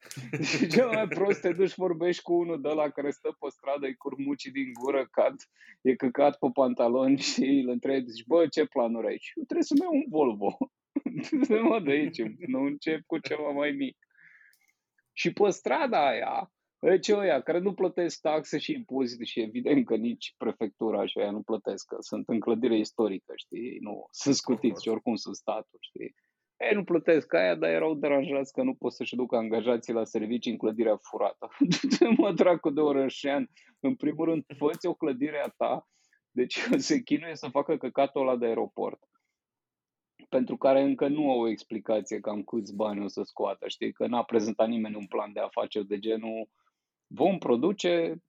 Și 0.51 0.67
cel 0.67 0.87
mai 0.87 1.09
prost 1.09 1.41
te 1.41 1.53
duci, 1.53 1.75
vorbești 1.75 2.23
cu 2.23 2.33
unul 2.35 2.61
de 2.61 2.69
la 2.69 2.89
care 2.89 3.11
stă 3.11 3.37
pe 3.39 3.47
stradă, 3.49 3.87
îi 3.87 3.97
curmuci 3.97 4.43
din 4.43 4.73
gură, 4.73 5.09
cad, 5.11 5.35
e 5.81 5.95
căcat 5.95 6.39
pe 6.39 6.47
pantaloni 6.53 7.19
și 7.19 7.45
îl 7.45 7.69
întrebi, 7.69 8.11
zici, 8.11 8.27
bă, 8.27 8.47
ce 8.47 8.65
planuri 8.65 9.07
ai? 9.07 9.19
Și 9.21 9.33
eu 9.37 9.45
trebuie 9.45 9.67
să-mi 9.67 9.81
iau 9.81 9.95
un 9.95 10.05
Volvo. 10.09 10.57
să 11.49 11.63
mă 11.63 11.81
de 11.81 11.91
aici, 11.91 12.23
nu 12.47 12.61
încep 12.61 13.01
cu 13.07 13.19
ceva 13.19 13.51
mai 13.51 13.71
mic. 13.71 13.97
Și 15.13 15.33
pe 15.33 15.51
strada 15.51 16.09
aia, 16.09 16.53
ce 17.01 17.17
ăia 17.17 17.41
care 17.41 17.59
nu 17.59 17.75
plătesc 17.75 18.21
taxe 18.21 18.59
și 18.59 18.73
impozite 18.73 19.25
și 19.25 19.41
evident 19.41 19.87
că 19.87 19.97
nici 19.97 20.35
prefectura 20.37 21.07
și 21.07 21.19
aia 21.19 21.31
nu 21.31 21.43
plătesc, 21.43 21.87
că 21.87 21.97
sunt 22.01 22.29
în 22.29 22.41
clădire 22.41 22.79
istorică, 22.79 23.33
știi, 23.37 23.79
nu, 23.81 24.07
sunt 24.11 24.35
scutiți 24.35 24.83
și 24.83 24.89
oricum 24.89 25.15
sunt 25.15 25.37
statul, 25.37 25.79
știi. 25.81 26.15
Ei 26.59 26.75
nu 26.75 26.85
plătesc 26.85 27.35
aia, 27.35 27.55
dar 27.55 27.71
erau 27.71 27.95
deranjați 27.95 28.53
că 28.53 28.63
nu 28.63 28.75
pot 28.75 28.93
să-și 28.93 29.17
ducă 29.17 29.37
angajații 29.37 29.93
la 29.93 30.05
servicii 30.05 30.51
în 30.51 30.59
clădirea 30.59 30.97
furată. 30.97 31.49
mă 32.17 32.33
dracu 32.33 32.71
de 32.71 32.81
orășean. 32.81 33.51
În 33.81 33.95
primul 33.95 34.25
rând, 34.25 34.45
fă 34.57 34.71
o 34.89 34.95
clădire 34.95 35.43
a 35.45 35.49
ta, 35.49 35.89
deci 36.31 36.59
se 36.89 37.03
chinuie 37.03 37.35
să 37.37 37.49
facă 37.49 37.77
căcatul 37.77 38.21
ăla 38.21 38.37
de 38.37 38.47
aeroport 38.47 39.09
pentru 40.29 40.57
care 40.57 40.83
încă 40.83 41.09
nu 41.09 41.31
au 41.31 41.41
o 41.41 41.49
explicație 41.49 42.21
cam 42.21 42.43
câți 42.43 42.75
bani 42.75 43.05
o 43.05 43.09
să 43.09 43.23
scoată, 43.23 43.69
știi, 43.69 43.93
că 43.93 44.07
n-a 44.07 44.23
prezentat 44.23 44.69
nimeni 44.69 44.97
un 44.97 45.07
plan 45.07 45.33
de 45.33 45.41
afaceri 45.41 45.87
de 45.87 45.99
genul 45.99 46.49
vom 47.07 47.39
produce 47.39 48.23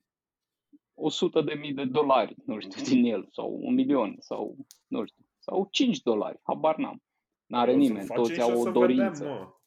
100 0.94 1.42
de 1.42 1.54
mii 1.54 1.74
de 1.74 1.86
dolari, 1.86 2.36
nu 2.46 2.60
știu, 2.60 2.84
din 2.84 3.06
el, 3.06 3.28
sau 3.32 3.60
un 3.62 3.74
milion, 3.74 4.16
sau, 4.20 4.56
nu 4.88 5.06
știu, 5.06 5.26
sau 5.40 5.68
5 5.72 6.02
dolari, 6.02 6.40
habar 6.44 6.78
n-am. 6.78 7.04
N-are 7.50 7.74
nimeni, 7.74 8.08
toți 8.08 8.42
au 8.42 8.62
o 8.62 8.72
dorință. 8.72 9.24
Vedem, 9.24 9.62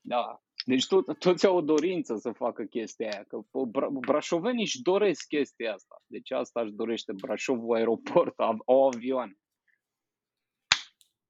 da, 0.00 0.42
deci 0.66 0.86
tot, 0.86 1.18
toți 1.18 1.46
au 1.46 1.56
o 1.56 1.60
dorință 1.60 2.16
să 2.16 2.32
facă 2.32 2.64
chestia 2.64 3.08
aia, 3.10 3.24
că 3.24 3.38
bra- 3.68 3.98
brașovenii 4.00 4.62
își 4.62 4.82
doresc 4.82 5.26
chestia 5.26 5.72
asta. 5.72 6.02
Deci 6.06 6.30
asta 6.30 6.60
își 6.60 6.72
dorește 6.72 7.12
Brașovul 7.12 7.76
aeroport, 7.76 8.34
au 8.66 8.86
avioane 8.86 9.38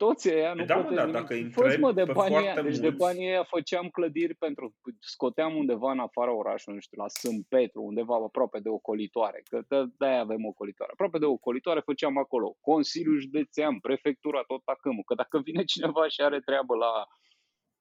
toți 0.04 0.32
ăia 0.32 0.54
nu 0.54 0.64
da, 0.64 0.76
mă, 0.76 0.94
da, 0.94 1.06
dacă 1.06 1.34
Fost, 1.50 1.78
mă, 1.78 1.92
de 1.92 2.04
banii 2.12 2.36
aia, 2.36 2.62
deci 2.62 2.78
de 2.78 2.90
banii 2.90 3.26
aia 3.26 3.44
făceam 3.44 3.88
clădiri 3.88 4.34
pentru, 4.34 4.74
scoteam 5.00 5.56
undeva 5.56 5.90
în 5.90 5.98
afara 5.98 6.32
orașului, 6.32 6.74
nu 6.74 6.80
știu, 6.80 7.02
la 7.02 7.08
Sânt 7.08 7.46
Petru, 7.48 7.82
undeva 7.82 8.14
aproape 8.14 8.58
de 8.58 8.68
ocolitoare, 8.68 9.42
că 9.48 9.86
de-aia 9.98 10.20
avem 10.20 10.44
ocolitoare. 10.44 10.92
Aproape 10.92 11.18
de 11.18 11.24
ocolitoare 11.24 11.80
făceam 11.80 12.18
acolo, 12.18 12.56
Consiliul 12.60 13.20
Județean, 13.20 13.78
Prefectura, 13.78 14.42
tot 14.46 14.62
acâmul, 14.64 15.02
că 15.04 15.14
dacă 15.14 15.38
vine 15.38 15.64
cineva 15.64 16.08
și 16.08 16.20
are 16.20 16.40
treabă 16.40 16.74
la 16.74 16.92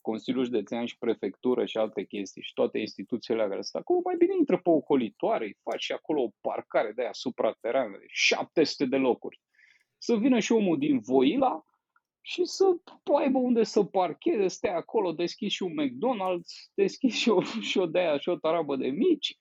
Consiliul 0.02 0.44
Județean 0.44 0.86
și 0.86 0.98
Prefectură 0.98 1.66
și 1.66 1.78
alte 1.78 2.04
chestii 2.04 2.42
și 2.42 2.54
toate 2.54 2.78
instituțiile 2.80 3.48
care 3.48 3.62
sunt 3.62 3.82
acolo, 3.82 4.00
mai 4.04 4.16
bine 4.18 4.34
intră 4.40 4.58
pe 4.58 4.70
ocolitoare, 4.70 5.46
îi 5.46 5.58
faci 5.64 5.84
și 5.84 5.92
acolo 5.92 6.22
o 6.22 6.30
parcare 6.42 6.92
de 6.96 7.02
aia 7.02 7.14
supraterană, 7.14 7.98
de 7.98 8.06
700 8.08 8.86
de 8.86 8.98
locuri. 8.98 9.42
Să 9.98 10.16
vină 10.16 10.40
și 10.40 10.52
omul 10.52 10.78
din 10.78 11.00
Voila, 11.00 11.64
și 12.26 12.46
să 12.46 12.66
aibă 13.18 13.38
unde 13.38 13.64
să 13.64 13.84
parcheze, 13.84 14.48
stai 14.48 14.76
acolo, 14.76 15.12
deschizi 15.12 15.54
și 15.54 15.64
un 15.64 15.72
McDonald's, 15.72 16.72
deschizi 16.74 17.18
și 17.18 17.30
o, 17.30 17.42
și 17.70 17.78
o 17.78 17.86
de 17.86 18.00
aia, 18.00 18.18
și 18.18 18.30
o 18.30 18.36
tarabă 18.36 18.76
de 18.76 18.88
mici, 18.88 19.38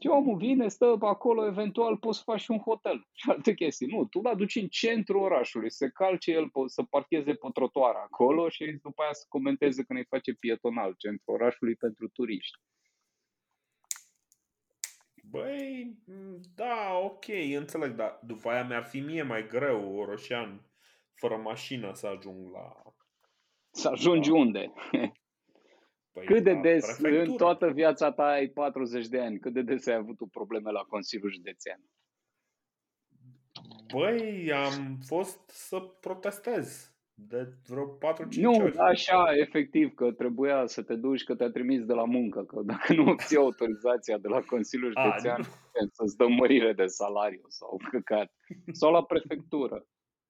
și 0.00 0.08
omul 0.08 0.36
vine, 0.36 0.68
stă 0.68 0.96
pe 1.00 1.06
acolo, 1.06 1.46
eventual 1.46 1.96
poți 1.96 2.18
să 2.18 2.24
faci 2.26 2.46
un 2.48 2.58
hotel 2.58 3.06
și 3.20 3.30
alte 3.30 3.54
chestii. 3.54 3.86
Nu, 3.86 4.04
tu 4.04 4.20
l 4.20 4.36
duci 4.36 4.54
în 4.54 4.68
centrul 4.68 5.22
orașului, 5.22 5.70
să 5.70 5.88
calce 5.88 6.30
el, 6.30 6.50
să 6.66 6.82
parcheze 6.82 7.34
pe 7.34 7.48
trotuar 7.52 7.94
acolo 7.94 8.48
și 8.48 8.78
după 8.82 9.02
aia 9.02 9.12
să 9.12 9.24
comenteze 9.28 9.82
când 9.82 9.98
îi 9.98 10.04
face 10.04 10.32
pietonal 10.32 10.94
centrul 10.98 11.34
orașului 11.34 11.74
pentru 11.74 12.08
turiști. 12.08 12.58
Băi, 15.30 15.98
da, 16.54 16.98
ok, 17.02 17.24
înțeleg, 17.56 17.94
dar 17.94 18.20
după 18.22 18.50
aia 18.50 18.64
mi-ar 18.64 18.84
fi 18.84 19.00
mie 19.00 19.22
mai 19.22 19.46
greu, 19.46 19.98
Oroșan, 19.98 20.73
fără 21.14 21.36
mașină 21.36 21.92
să 21.92 22.06
ajung 22.06 22.52
la... 22.52 22.82
Să 23.70 23.88
ajungi 23.88 24.30
la... 24.30 24.36
unde? 24.36 24.72
Păi 26.12 26.26
cât 26.26 26.42
de 26.42 26.54
des 26.54 26.84
prefectură. 26.84 27.30
în 27.30 27.36
toată 27.36 27.70
viața 27.70 28.12
ta 28.12 28.24
ai 28.24 28.48
40 28.48 29.06
de 29.06 29.20
ani, 29.20 29.38
cât 29.38 29.52
de 29.52 29.62
des 29.62 29.86
ai 29.86 29.94
avut 29.94 30.16
tu 30.16 30.26
probleme 30.26 30.70
la 30.70 30.80
Consiliul 30.80 31.32
Județean? 31.32 31.80
Băi, 33.92 34.52
am 34.52 34.98
fost 35.06 35.48
să 35.48 35.78
protestez 35.80 36.94
de 37.14 37.52
vreo 37.68 37.86
4-5 37.86 37.98
Nu, 38.30 38.52
ori. 38.52 38.78
așa, 38.78 39.24
efectiv, 39.40 39.94
că 39.94 40.12
trebuia 40.12 40.66
să 40.66 40.82
te 40.82 40.94
duci, 40.94 41.24
că 41.24 41.34
te-a 41.34 41.50
trimis 41.50 41.84
de 41.84 41.92
la 41.92 42.04
muncă, 42.04 42.44
că 42.44 42.60
dacă 42.62 42.92
nu 42.94 43.10
obții 43.10 43.36
autorizația 43.36 44.18
de 44.18 44.28
la 44.28 44.40
Consiliul 44.40 44.96
A, 44.96 45.02
Județean, 45.02 45.40
nu. 45.40 45.46
putem 45.46 45.88
să-ți 45.92 46.16
dăm 46.16 46.32
mărire 46.32 46.72
de 46.72 46.86
salariu 46.86 47.44
sau 47.48 47.80
căcat. 47.90 48.32
Sau 48.72 48.92
la 48.92 49.04
prefectură. 49.04 49.86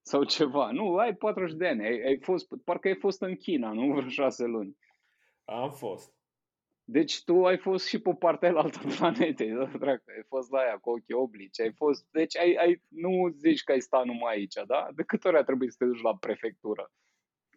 Sau 0.07 0.25
ceva. 0.25 0.71
Nu, 0.71 0.97
ai 0.97 1.15
40 1.15 1.57
de 1.57 1.67
ani. 1.67 1.85
Ai, 1.85 2.03
ai 2.07 2.19
fost, 2.21 2.47
parcă 2.65 2.89
ai 2.89 2.95
fost 2.97 3.23
în 3.23 3.37
China, 3.37 3.73
nu? 3.73 3.87
Vreo 3.95 4.09
șase 4.09 4.45
luni. 4.45 4.77
Am 5.45 5.71
fost. 5.71 6.13
Deci 6.87 7.25
tu 7.25 7.45
ai 7.47 7.59
fost 7.59 7.87
și 7.87 7.99
pe 7.99 8.15
partea 8.15 8.53
altă 8.57 8.79
planetei, 8.97 9.51
da, 9.51 9.65
dracu, 9.65 10.03
ai 10.17 10.23
fost 10.29 10.51
la 10.51 10.59
aia 10.59 10.79
cu 10.81 10.91
ochii 10.91 11.15
oblici, 11.15 11.61
ai 11.61 11.73
fost, 11.73 12.07
deci 12.11 12.37
ai, 12.39 12.55
ai, 12.55 12.83
nu 12.89 13.29
zici 13.37 13.63
că 13.63 13.73
ai 13.73 13.81
stat 13.81 14.05
numai 14.05 14.35
aici, 14.35 14.55
da? 14.67 14.89
De 14.95 15.03
câte 15.03 15.29
ori 15.29 15.37
a 15.37 15.43
trebuit 15.43 15.71
să 15.71 15.77
te 15.79 15.85
duci 15.85 16.03
la 16.03 16.17
prefectură? 16.17 16.93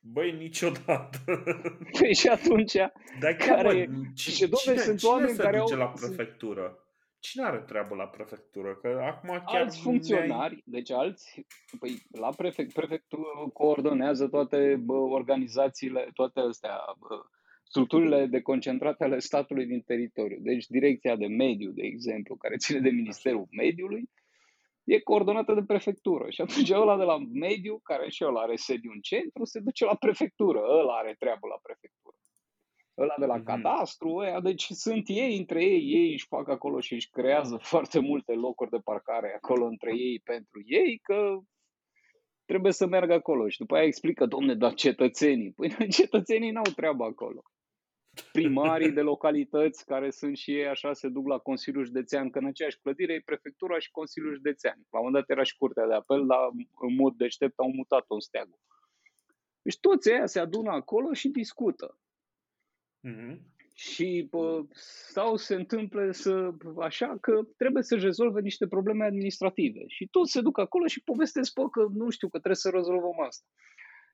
Băi, 0.01 0.31
niciodată. 0.31 1.17
Păi 1.99 2.13
și 2.15 2.27
atunci, 2.27 2.73
Dar 3.19 3.33
Care 3.33 3.35
care, 3.37 3.77
e- 3.77 3.85
mă, 3.85 4.03
ci- 4.15 4.19
și, 4.19 4.45
dom'le, 4.45 4.61
cine, 4.63 4.77
sunt 4.77 4.99
cine 4.99 5.11
oameni 5.11 5.35
se 5.35 5.41
care 5.41 5.57
duce 5.59 5.73
au- 5.73 5.79
la 5.79 5.85
prefectură? 5.87 6.86
Cine 7.19 7.43
are 7.43 7.59
treabă 7.59 7.95
la 7.95 8.07
prefectură? 8.07 8.75
Că 8.75 8.87
acum 8.87 9.29
chiar 9.29 9.61
alți 9.61 9.81
funcționari, 9.81 10.61
deci 10.65 10.91
alți, 10.91 11.45
păi 11.79 12.01
la 12.11 12.29
prefect, 12.29 12.73
prefectură 12.73 13.49
coordonează 13.53 14.27
toate 14.27 14.75
bă, 14.75 14.93
organizațiile, 14.93 16.09
toate 16.13 16.39
astea, 16.39 16.79
bă, 16.99 17.21
structurile 17.63 18.25
de 18.25 18.41
concentrate 18.41 19.03
ale 19.03 19.19
statului 19.19 19.65
din 19.65 19.81
teritoriu. 19.81 20.37
Deci 20.39 20.65
direcția 20.65 21.15
de 21.15 21.27
mediu, 21.27 21.71
de 21.71 21.83
exemplu, 21.83 22.35
care 22.35 22.55
ține 22.55 22.79
de 22.79 22.89
Ministerul 22.89 23.47
Mediului, 23.51 24.09
e 24.83 24.99
coordonată 24.99 25.53
de 25.53 25.63
prefectură. 25.63 26.29
Și 26.29 26.41
atunci 26.41 26.71
ăla 26.71 26.97
de 26.97 27.03
la 27.03 27.17
mediu, 27.17 27.79
care 27.83 28.09
și 28.09 28.25
ăla 28.25 28.41
are 28.41 28.55
sediu 28.55 28.91
în 28.93 29.01
centru, 29.01 29.45
se 29.45 29.59
duce 29.59 29.85
la 29.85 29.95
prefectură. 29.95 30.59
Ăla 30.59 30.93
are 30.93 31.15
treabă 31.19 31.47
la 31.47 31.59
prefectură. 31.63 32.15
Ăla 32.97 33.15
de 33.19 33.25
la 33.25 33.35
Mhm. 33.35 33.45
cadastru, 33.45 34.15
ăia, 34.15 34.39
deci 34.39 34.65
sunt 34.69 35.03
ei 35.07 35.37
între 35.37 35.63
ei, 35.63 35.93
ei 35.93 36.11
își 36.11 36.27
fac 36.27 36.49
acolo 36.49 36.79
și 36.79 36.93
își 36.93 37.09
creează 37.09 37.57
foarte 37.73 37.99
multe 37.99 38.33
locuri 38.33 38.69
de 38.69 38.77
parcare 38.83 39.33
acolo 39.35 39.65
între 39.65 39.95
ei 39.97 40.19
pentru 40.19 40.61
ei, 40.65 40.99
că 41.03 41.37
trebuie 42.45 42.71
să 42.71 42.85
meargă 42.87 43.13
acolo. 43.13 43.47
Și 43.49 43.57
după 43.59 43.75
aia 43.75 43.85
explică, 43.85 44.25
domne, 44.25 44.55
dar 44.55 44.73
cetățenii, 44.73 45.51
păi 45.51 45.69
cetățenii 45.99 46.51
n-au 46.51 46.71
treabă 46.75 47.03
acolo. 47.03 47.41
Primarii 48.31 48.91
de 48.91 49.01
localități 49.01 49.85
care 49.85 50.09
sunt 50.09 50.37
și 50.37 50.51
ei 50.51 50.67
așa 50.67 50.93
se 50.93 51.07
duc 51.07 51.27
la 51.27 51.37
Consiliul 51.37 51.85
Județean, 51.85 52.29
că 52.29 52.39
în 52.39 52.45
aceeași 52.45 52.79
clădire 52.79 53.13
e 53.13 53.21
prefectura 53.25 53.79
și 53.79 53.91
Consiliul 53.91 54.33
Județean. 54.35 54.75
La 54.89 54.99
un 54.99 55.05
moment 55.05 55.13
dat 55.13 55.29
era 55.29 55.43
și 55.43 55.57
curtea 55.57 55.87
de 55.87 55.93
apel, 55.93 56.25
dar 56.25 56.39
în 56.81 56.95
mod 56.95 57.13
deștept 57.15 57.59
au 57.59 57.71
mutat-o 57.71 58.13
în 58.13 58.19
steagul. 58.19 58.59
Deci 59.61 59.79
toți 59.79 60.11
ăia 60.11 60.25
se 60.25 60.39
adună 60.39 60.71
acolo 60.71 61.13
și 61.13 61.27
discută. 61.29 61.99
Mhm. 62.99 63.55
Și 63.73 64.27
pă, 64.29 64.65
sau 65.11 65.35
se 65.35 65.55
întâmplă 65.55 66.11
să, 66.11 66.51
așa 66.79 67.17
că 67.21 67.41
trebuie 67.57 67.83
să-și 67.83 68.03
rezolve 68.03 68.41
niște 68.41 68.67
probleme 68.67 69.05
administrative. 69.05 69.83
Și 69.87 70.07
toți 70.07 70.31
se 70.31 70.41
duc 70.41 70.59
acolo 70.59 70.87
și 70.87 71.03
povestesc, 71.03 71.53
pă, 71.53 71.69
că 71.69 71.87
nu 71.93 72.09
știu, 72.09 72.27
că 72.27 72.37
trebuie 72.37 72.55
să 72.55 72.69
rezolvăm 72.69 73.19
asta. 73.27 73.45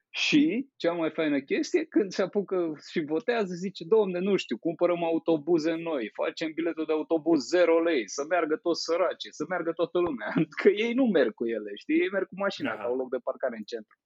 Și 0.10 0.70
cea 0.76 0.94
mai 0.94 1.12
faină 1.12 1.40
chestie, 1.40 1.86
când 1.86 2.12
se 2.12 2.22
apucă 2.22 2.74
și 2.90 3.00
votează, 3.00 3.54
zice, 3.54 3.84
domne, 3.84 4.20
nu 4.20 4.36
știu, 4.36 4.58
cumpărăm 4.58 5.04
autobuze 5.04 5.74
noi, 5.74 6.10
facem 6.14 6.52
biletul 6.54 6.86
de 6.86 6.92
autobuz 6.92 7.48
0 7.48 7.82
lei, 7.82 8.10
să 8.10 8.26
meargă 8.30 8.56
toți 8.56 8.84
săraci, 8.84 9.28
să 9.30 9.46
meargă 9.50 9.72
toată 9.72 10.00
lumea. 10.00 10.34
Că 10.62 10.70
ei 10.70 10.94
nu 10.94 11.06
merg 11.06 11.34
cu 11.34 11.48
ele, 11.48 11.72
știi? 11.76 12.00
Ei 12.00 12.10
merg 12.12 12.28
cu 12.28 12.36
mașina, 12.36 12.72
Aha. 12.72 12.82
că 12.82 12.88
au 12.88 12.96
loc 12.96 13.10
de 13.10 13.18
parcare 13.24 13.58
în 13.58 13.64
centru. 13.64 13.98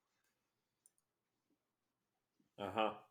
Aha. 2.56 3.07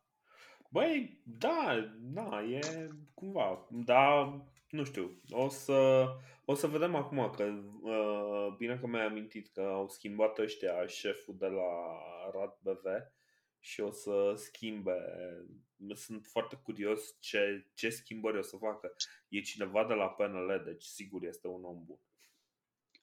Băi, 0.71 1.21
da, 1.23 1.91
da, 1.99 2.41
e 2.41 2.87
cumva, 3.13 3.67
dar 3.69 4.41
nu 4.69 4.83
știu, 4.83 5.21
o 5.29 5.47
să, 5.47 6.07
o 6.45 6.53
să 6.53 6.67
vedem 6.67 6.95
acum 6.95 7.29
că, 7.29 7.43
uh, 7.81 8.55
bine 8.57 8.77
că 8.77 8.87
mi-ai 8.87 9.05
amintit 9.05 9.47
că 9.47 9.61
au 9.61 9.87
schimbat 9.87 10.37
ăștia 10.37 10.85
șeful 10.85 11.35
de 11.37 11.47
la 11.47 11.71
Rad 12.33 12.57
BV 12.61 12.85
și 13.59 13.81
o 13.81 13.91
să 13.91 14.33
schimbe, 14.35 14.97
sunt 15.93 16.25
foarte 16.25 16.55
curios 16.55 17.17
ce, 17.19 17.67
ce 17.73 17.89
schimbări 17.89 18.37
o 18.37 18.41
să 18.41 18.57
facă. 18.57 18.95
E 19.29 19.41
cineva 19.41 19.85
de 19.85 19.93
la 19.93 20.07
PNL, 20.07 20.61
deci 20.65 20.83
sigur 20.83 21.23
este 21.23 21.47
un 21.47 21.63
om 21.63 21.83
bun. 21.85 21.99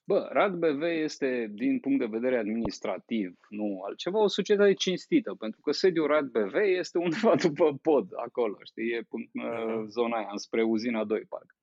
Bă, 0.07 0.29
RADBV 0.31 0.81
este, 0.81 1.51
din 1.53 1.79
punct 1.79 1.99
de 1.99 2.05
vedere 2.05 2.37
administrativ, 2.37 3.35
nu 3.49 3.81
altceva, 3.85 4.19
o 4.19 4.27
societate 4.27 4.73
cinstită, 4.73 5.35
pentru 5.39 5.61
că 5.61 5.71
sediul 5.71 6.07
RADBV 6.07 6.53
este 6.55 6.97
undeva 6.97 7.35
după 7.47 7.77
pod, 7.81 8.07
acolo, 8.25 8.57
știi, 8.63 8.89
e 8.91 9.01
în 9.33 9.41
Aha. 9.41 9.61
uh, 9.63 9.85
zona 9.87 10.17
aia, 10.17 10.27
înspre 10.31 10.63
uzina 10.63 11.03
2, 11.03 11.21
parcă. 11.29 11.55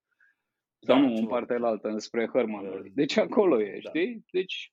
Sau 0.86 0.96
Da, 0.96 1.00
nu, 1.00 1.08
în 1.08 1.14
ceva. 1.14 1.28
partea 1.28 1.58
altă, 1.62 1.88
înspre 1.88 2.26
Hărmanului. 2.32 2.88
Uh, 2.88 2.94
Deci 2.94 3.16
acolo 3.16 3.62
e, 3.62 3.80
da. 3.82 3.88
știi? 3.88 4.24
Deci, 4.30 4.72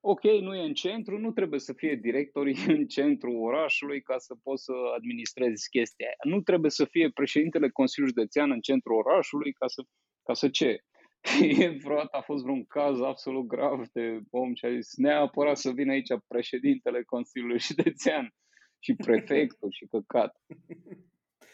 ok, 0.00 0.22
nu 0.22 0.54
e 0.54 0.64
în 0.66 0.74
centru, 0.74 1.18
nu 1.18 1.32
trebuie 1.32 1.60
să 1.60 1.72
fie 1.72 1.94
directorii 1.94 2.56
în 2.76 2.86
centrul 2.86 3.36
orașului 3.42 4.02
ca 4.02 4.18
să 4.18 4.34
poți 4.42 4.64
să 4.64 4.72
administrezi 4.96 5.68
chestia 5.68 6.06
aia. 6.06 6.34
Nu 6.34 6.40
trebuie 6.40 6.70
să 6.70 6.84
fie 6.84 7.10
președintele 7.10 7.68
Consiliului 7.70 8.14
Județean 8.16 8.50
în 8.50 8.60
centrul 8.60 8.96
orașului 8.96 9.52
ca 9.52 9.66
să, 9.66 9.82
ca 10.22 10.34
să 10.34 10.48
ce? 10.48 10.80
Vreodată 11.84 12.16
a 12.16 12.20
fost 12.20 12.42
vreun 12.42 12.64
caz 12.64 13.00
absolut 13.00 13.46
grav 13.46 13.88
de 13.92 14.20
om 14.30 14.54
ce 14.54 14.66
a 14.66 14.74
zis 14.74 14.96
neapărat 14.96 15.56
să 15.56 15.70
vină 15.70 15.92
aici 15.92 16.14
președintele 16.26 17.02
Consiliului 17.02 17.58
Județean 17.58 18.34
și 18.78 18.94
prefectul 18.94 19.70
și 19.70 19.86
căcat. 19.86 20.36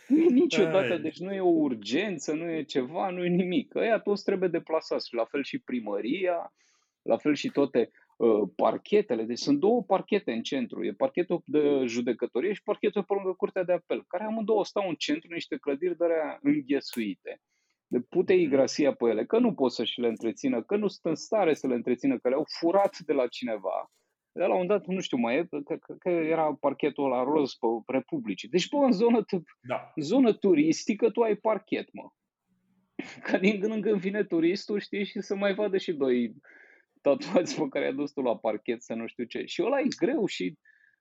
Nu 0.09 0.23
e 0.23 0.29
niciodată, 0.29 0.93
Ai. 0.93 1.01
deci 1.01 1.19
nu 1.19 1.33
e 1.33 1.41
o 1.41 1.49
urgență, 1.49 2.33
nu 2.33 2.51
e 2.51 2.63
ceva, 2.63 3.11
nu 3.11 3.25
e 3.25 3.29
nimic. 3.29 3.75
Ăia 3.75 3.99
toți 3.99 4.25
trebuie 4.25 4.49
deplasați 4.49 5.09
și 5.09 5.15
la 5.15 5.25
fel 5.25 5.43
și 5.43 5.59
primăria, 5.59 6.53
la 7.03 7.17
fel 7.17 7.35
și 7.35 7.49
toate 7.49 7.91
uh, 8.17 8.49
parchetele. 8.57 9.23
Deci 9.23 9.39
sunt 9.39 9.59
două 9.59 9.83
parchete 9.83 10.33
în 10.33 10.43
centru. 10.43 10.85
E 10.85 10.93
parchetul 10.93 11.43
de 11.45 11.85
judecătorie 11.87 12.53
și 12.53 12.63
parchetul 12.63 13.05
pe 13.05 13.15
lângă 13.15 13.33
curtea 13.33 13.65
de 13.65 13.73
apel, 13.73 14.05
care 14.07 14.25
amândouă 14.25 14.65
stau 14.65 14.89
în 14.89 14.95
centru 14.95 15.33
niște 15.33 15.57
clădiri 15.57 15.97
de 15.97 16.05
alea 16.05 16.39
înghesuite. 16.43 17.41
De 17.93 18.01
pute 18.01 18.33
Mhm. 18.35 18.43
igrasia 18.43 18.93
pe 18.95 19.09
ele, 19.09 19.25
că 19.27 19.39
nu 19.39 19.55
pot 19.55 19.73
să 19.73 19.85
și 19.85 20.01
le 20.01 20.07
întrețină, 20.07 20.63
că 20.63 20.77
nu 20.77 20.89
sunt 20.89 21.05
în 21.05 21.15
stare 21.15 21.55
să 21.55 21.67
le 21.67 21.75
întrețină, 21.75 22.19
că 22.19 22.29
le-au 22.29 22.45
furat 22.59 22.99
de 22.99 23.13
la 23.13 23.27
cineva. 23.27 23.91
De 24.33 24.45
la 24.45 24.55
un 24.55 24.67
dat, 24.67 24.87
nu 24.87 25.01
știu 25.01 25.17
mai 25.17 25.37
e, 25.37 25.47
că, 25.51 25.77
că, 25.79 25.95
că 25.99 26.09
era 26.09 26.55
parchetul 26.61 27.09
la 27.09 27.23
roz 27.23 27.53
pe 27.55 27.67
Republicii. 27.87 28.49
Deci, 28.49 28.69
bă, 28.69 28.77
în 28.77 28.93
zonă, 28.93 29.25
Da. 29.61 29.93
în 29.95 30.03
zonă 30.03 30.33
turistică 30.33 31.11
tu 31.11 31.21
ai 31.21 31.35
parchet, 31.37 31.93
mă. 31.93 32.09
Ca 33.27 33.39
din 33.39 33.61
când 33.61 33.73
în 33.73 33.81
când 33.81 34.01
vine 34.01 34.25
turistul, 34.25 34.81
știi, 34.81 35.05
și 35.05 35.21
să 35.21 35.35
mai 35.35 35.55
vadă 35.55 35.77
și 35.79 35.93
doi 35.93 36.35
tatuați 37.01 37.57
pe 37.61 37.69
care 37.69 37.85
i-a 37.85 37.93
dus 37.93 38.13
tu 38.13 38.21
la 38.21 38.37
parchet 38.37 38.83
să 38.83 38.95
nu 38.95 39.07
știu 39.07 39.25
ce. 39.25 39.45
Și 39.45 39.63
ăla 39.63 39.81
e 39.81 39.87
greu 39.97 40.27
și 40.27 40.59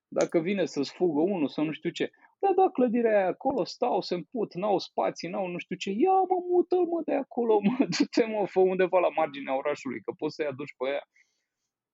dacă 0.07 0.39
vine 0.39 0.65
să-ți 0.65 0.93
fugă 0.93 1.21
unul 1.21 1.47
sau 1.47 1.65
nu 1.65 1.71
știu 1.71 1.89
ce. 1.89 2.11
Da, 2.43 2.53
da, 2.55 2.69
clădirea 2.69 3.17
aia 3.17 3.27
acolo, 3.27 3.63
stau, 3.63 4.01
se 4.01 4.15
împut, 4.15 4.53
n-au 4.53 4.77
spații, 4.79 5.29
n-au 5.29 5.47
nu 5.47 5.57
știu 5.57 5.75
ce. 5.75 5.89
Ia 5.89 6.11
mă, 6.29 6.37
mută-l 6.49 6.85
mă 6.85 7.01
de 7.05 7.13
acolo, 7.13 7.59
mă, 7.67 7.85
du-te 7.97 8.25
mă, 8.25 8.45
fă 8.47 8.59
undeva 8.59 8.99
la 8.99 9.09
marginea 9.09 9.57
orașului, 9.57 10.01
că 10.01 10.11
poți 10.17 10.35
să-i 10.35 10.45
aduci 10.45 10.75
pe 10.77 10.89
aia. 10.89 11.03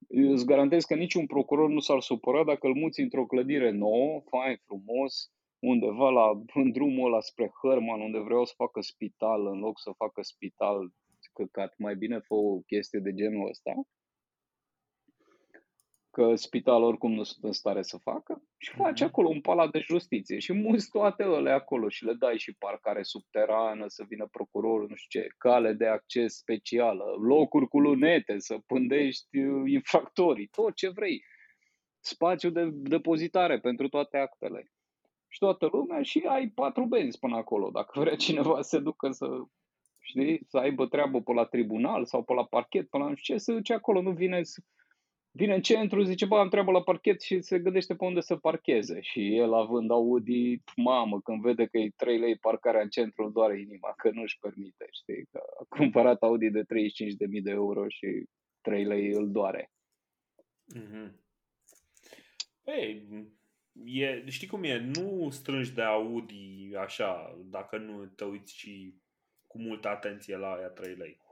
Eu 0.08 0.32
îți 0.32 0.46
garantez 0.46 0.84
că 0.84 0.96
niciun 0.96 1.26
procuror 1.26 1.70
nu 1.70 1.80
s-ar 1.80 2.02
supăra 2.02 2.44
dacă 2.44 2.68
îl 2.68 2.76
muți 2.76 3.00
într-o 3.00 3.26
clădire 3.26 3.72
nouă, 3.72 4.22
fain, 4.30 4.58
frumos, 4.66 5.32
undeva 5.60 6.10
la, 6.10 6.42
în 6.54 6.72
drumul 6.72 7.06
ăla 7.08 7.22
spre 7.22 7.52
Hărman, 7.62 8.02
unde 8.02 8.20
vreau 8.20 8.46
să 8.46 8.54
facă 8.58 8.82
spital, 8.82 9.48
în 9.48 9.60
loc 9.60 9.80
să 9.80 9.92
facă 9.98 10.22
spital, 10.22 10.92
căcat, 11.34 11.74
mai 11.78 11.96
bine 11.96 12.20
fă 12.20 12.34
o 12.34 12.60
chestie 12.60 13.00
de 13.00 13.14
genul 13.14 13.50
ăsta. 13.50 13.72
Că 16.18 16.36
spital 16.36 16.84
oricum 16.84 17.14
nu 17.14 17.24
sunt 17.24 17.44
în 17.44 17.52
stare 17.52 17.82
să 17.82 17.98
facă 17.98 18.42
și 18.58 18.72
faci 18.72 19.00
Mhm. 19.00 19.10
acolo 19.10 19.30
un 19.30 19.42
palat 19.42 19.72
de 19.72 19.80
justiție 19.80 20.40
și 20.40 20.54
muți 20.54 20.90
toate 20.90 21.24
ele 21.24 21.52
acolo 21.52 21.90
și 21.90 22.06
le 22.06 22.14
dai 22.14 22.38
și 22.38 22.56
parcare 22.60 23.04
subterană, 23.04 23.84
să 23.88 24.04
vină 24.08 24.28
procurorul, 24.32 24.88
nu 24.90 24.96
știu 24.96 25.22
ce, 25.22 25.28
cale 25.38 25.74
de 25.74 25.88
acces 25.88 26.38
specială, 26.38 27.04
locuri 27.22 27.68
cu 27.68 27.80
lunete, 27.80 28.40
să 28.40 28.58
pândești 28.66 29.38
uh, 29.38 29.72
infractorii, 29.72 30.48
tot 30.48 30.76
ce 30.76 30.90
vrei. 30.90 31.24
Spațiu 32.00 32.50
de 32.50 32.70
depozitare 32.72 33.60
pentru 33.60 33.88
toate 33.90 34.18
actele 34.18 34.72
și 35.28 35.40
toată 35.40 35.70
lumea 35.72 36.02
și 36.02 36.24
ai 36.28 36.48
patru 36.48 36.86
benzi 36.86 37.20
până 37.20 37.36
acolo. 37.36 37.70
Dacă 37.70 38.00
vrea 38.00 38.16
cineva 38.16 38.62
să 38.62 38.70
se 38.76 38.80
ducă 38.80 39.12
să, 39.12 39.28
știi, 40.00 40.40
să 40.48 40.58
aibă 40.58 40.88
treabă 40.88 41.22
pe 41.22 41.34
la 41.34 41.46
tribunal 41.46 42.06
sau 42.06 42.24
pe 42.24 42.34
la 42.34 42.46
parchet, 42.46 42.90
pe 42.90 42.98
la 42.98 43.08
nu 43.08 43.16
știu 43.16 43.34
ce, 43.34 43.40
se 43.42 43.54
duce 43.54 43.74
acolo, 43.74 44.02
nu 44.02 44.12
vine 44.12 44.44
să, 44.44 44.62
vine 45.38 45.54
în 45.54 45.62
centru, 45.62 46.04
zice, 46.04 46.26
bă, 46.26 46.38
am 46.38 46.50
treabă 46.50 46.72
la 46.72 46.82
parchet 46.82 47.22
și 47.22 47.42
se 47.42 47.60
gândește 47.60 47.96
pe 47.96 48.06
unde 48.06 48.20
să 48.20 48.36
parcheze. 48.36 49.02
Și 49.02 49.36
el, 49.36 49.54
având 49.54 49.92
Audi, 49.92 50.62
mamă, 50.76 51.22
când 51.22 51.42
vede 51.42 51.66
că 51.66 51.78
e 51.78 51.90
3 51.96 52.20
lei 52.20 52.38
parcarea 52.38 52.82
în 52.82 52.90
centru, 52.90 53.24
îl 53.24 53.32
doare 53.32 53.60
inima, 53.60 53.94
că 53.98 54.10
nu-și 54.10 54.38
permite, 54.40 54.88
știi, 54.92 55.26
că 55.32 55.42
a 55.60 55.66
cumpărat 55.78 56.22
Audi 56.22 56.50
de 56.50 56.62
35.000 56.62 56.66
de 57.42 57.52
euro 57.52 57.88
și 57.88 58.24
3 58.62 58.84
lei 58.84 59.12
îl 59.12 59.32
doare. 59.32 59.72
Mm-hmm. 60.76 61.12
Ei, 62.64 63.08
e, 63.86 64.24
știi 64.30 64.48
cum 64.48 64.64
e, 64.64 64.78
nu 64.78 65.30
strângi 65.30 65.74
de 65.74 65.82
Audi 65.82 66.72
așa, 66.78 67.38
dacă 67.46 67.78
nu 67.78 68.06
te 68.06 68.24
uiți 68.24 68.56
și 68.56 68.94
cu 69.48 69.60
multă 69.62 69.88
atenție 69.88 70.38
la 70.38 70.54
aia 70.54 70.68
3 70.68 70.96
lei. 70.96 71.26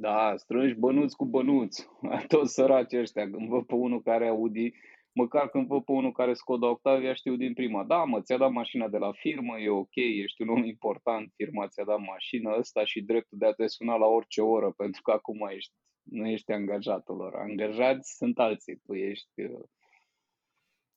Da, 0.00 0.36
strângi 0.36 0.74
bănuți 0.74 1.16
cu 1.16 1.24
bănuți. 1.24 1.88
Toți 2.32 2.52
săraci 2.52 2.92
ăștia, 2.92 3.30
când 3.30 3.48
văd 3.48 3.64
pe 3.66 3.74
unul 3.74 4.02
care 4.02 4.28
Audi, 4.28 4.72
măcar 5.12 5.48
când 5.48 5.66
văd 5.66 5.84
pe 5.84 5.92
unul 5.92 6.12
care 6.12 6.32
Skoda 6.32 6.68
Octavia, 6.68 7.14
știu 7.14 7.36
din 7.36 7.54
prima, 7.54 7.84
da, 7.84 8.04
mă, 8.04 8.20
ți-a 8.20 8.36
dat 8.36 8.50
mașina 8.50 8.88
de 8.88 8.98
la 8.98 9.12
firmă, 9.12 9.58
e 9.58 9.68
ok, 9.68 9.94
ești 9.94 10.42
un 10.42 10.48
om 10.48 10.64
important, 10.64 11.32
firma 11.36 11.68
ți-a 11.68 11.84
dat 11.84 11.98
mașina 11.98 12.58
ăsta 12.58 12.84
și 12.84 13.02
dreptul 13.02 13.38
de 13.38 13.46
a 13.46 13.52
te 13.52 13.66
suna 13.66 13.96
la 13.96 14.06
orice 14.06 14.40
oră, 14.40 14.70
pentru 14.82 15.02
că 15.02 15.10
acum 15.10 15.48
ești, 15.54 15.72
nu 16.02 16.26
ești 16.28 16.52
angajatul 16.52 17.16
lor. 17.16 17.34
Angajați 17.34 18.16
sunt 18.16 18.38
alții, 18.38 18.76
tu 18.76 18.94
ești, 18.94 19.42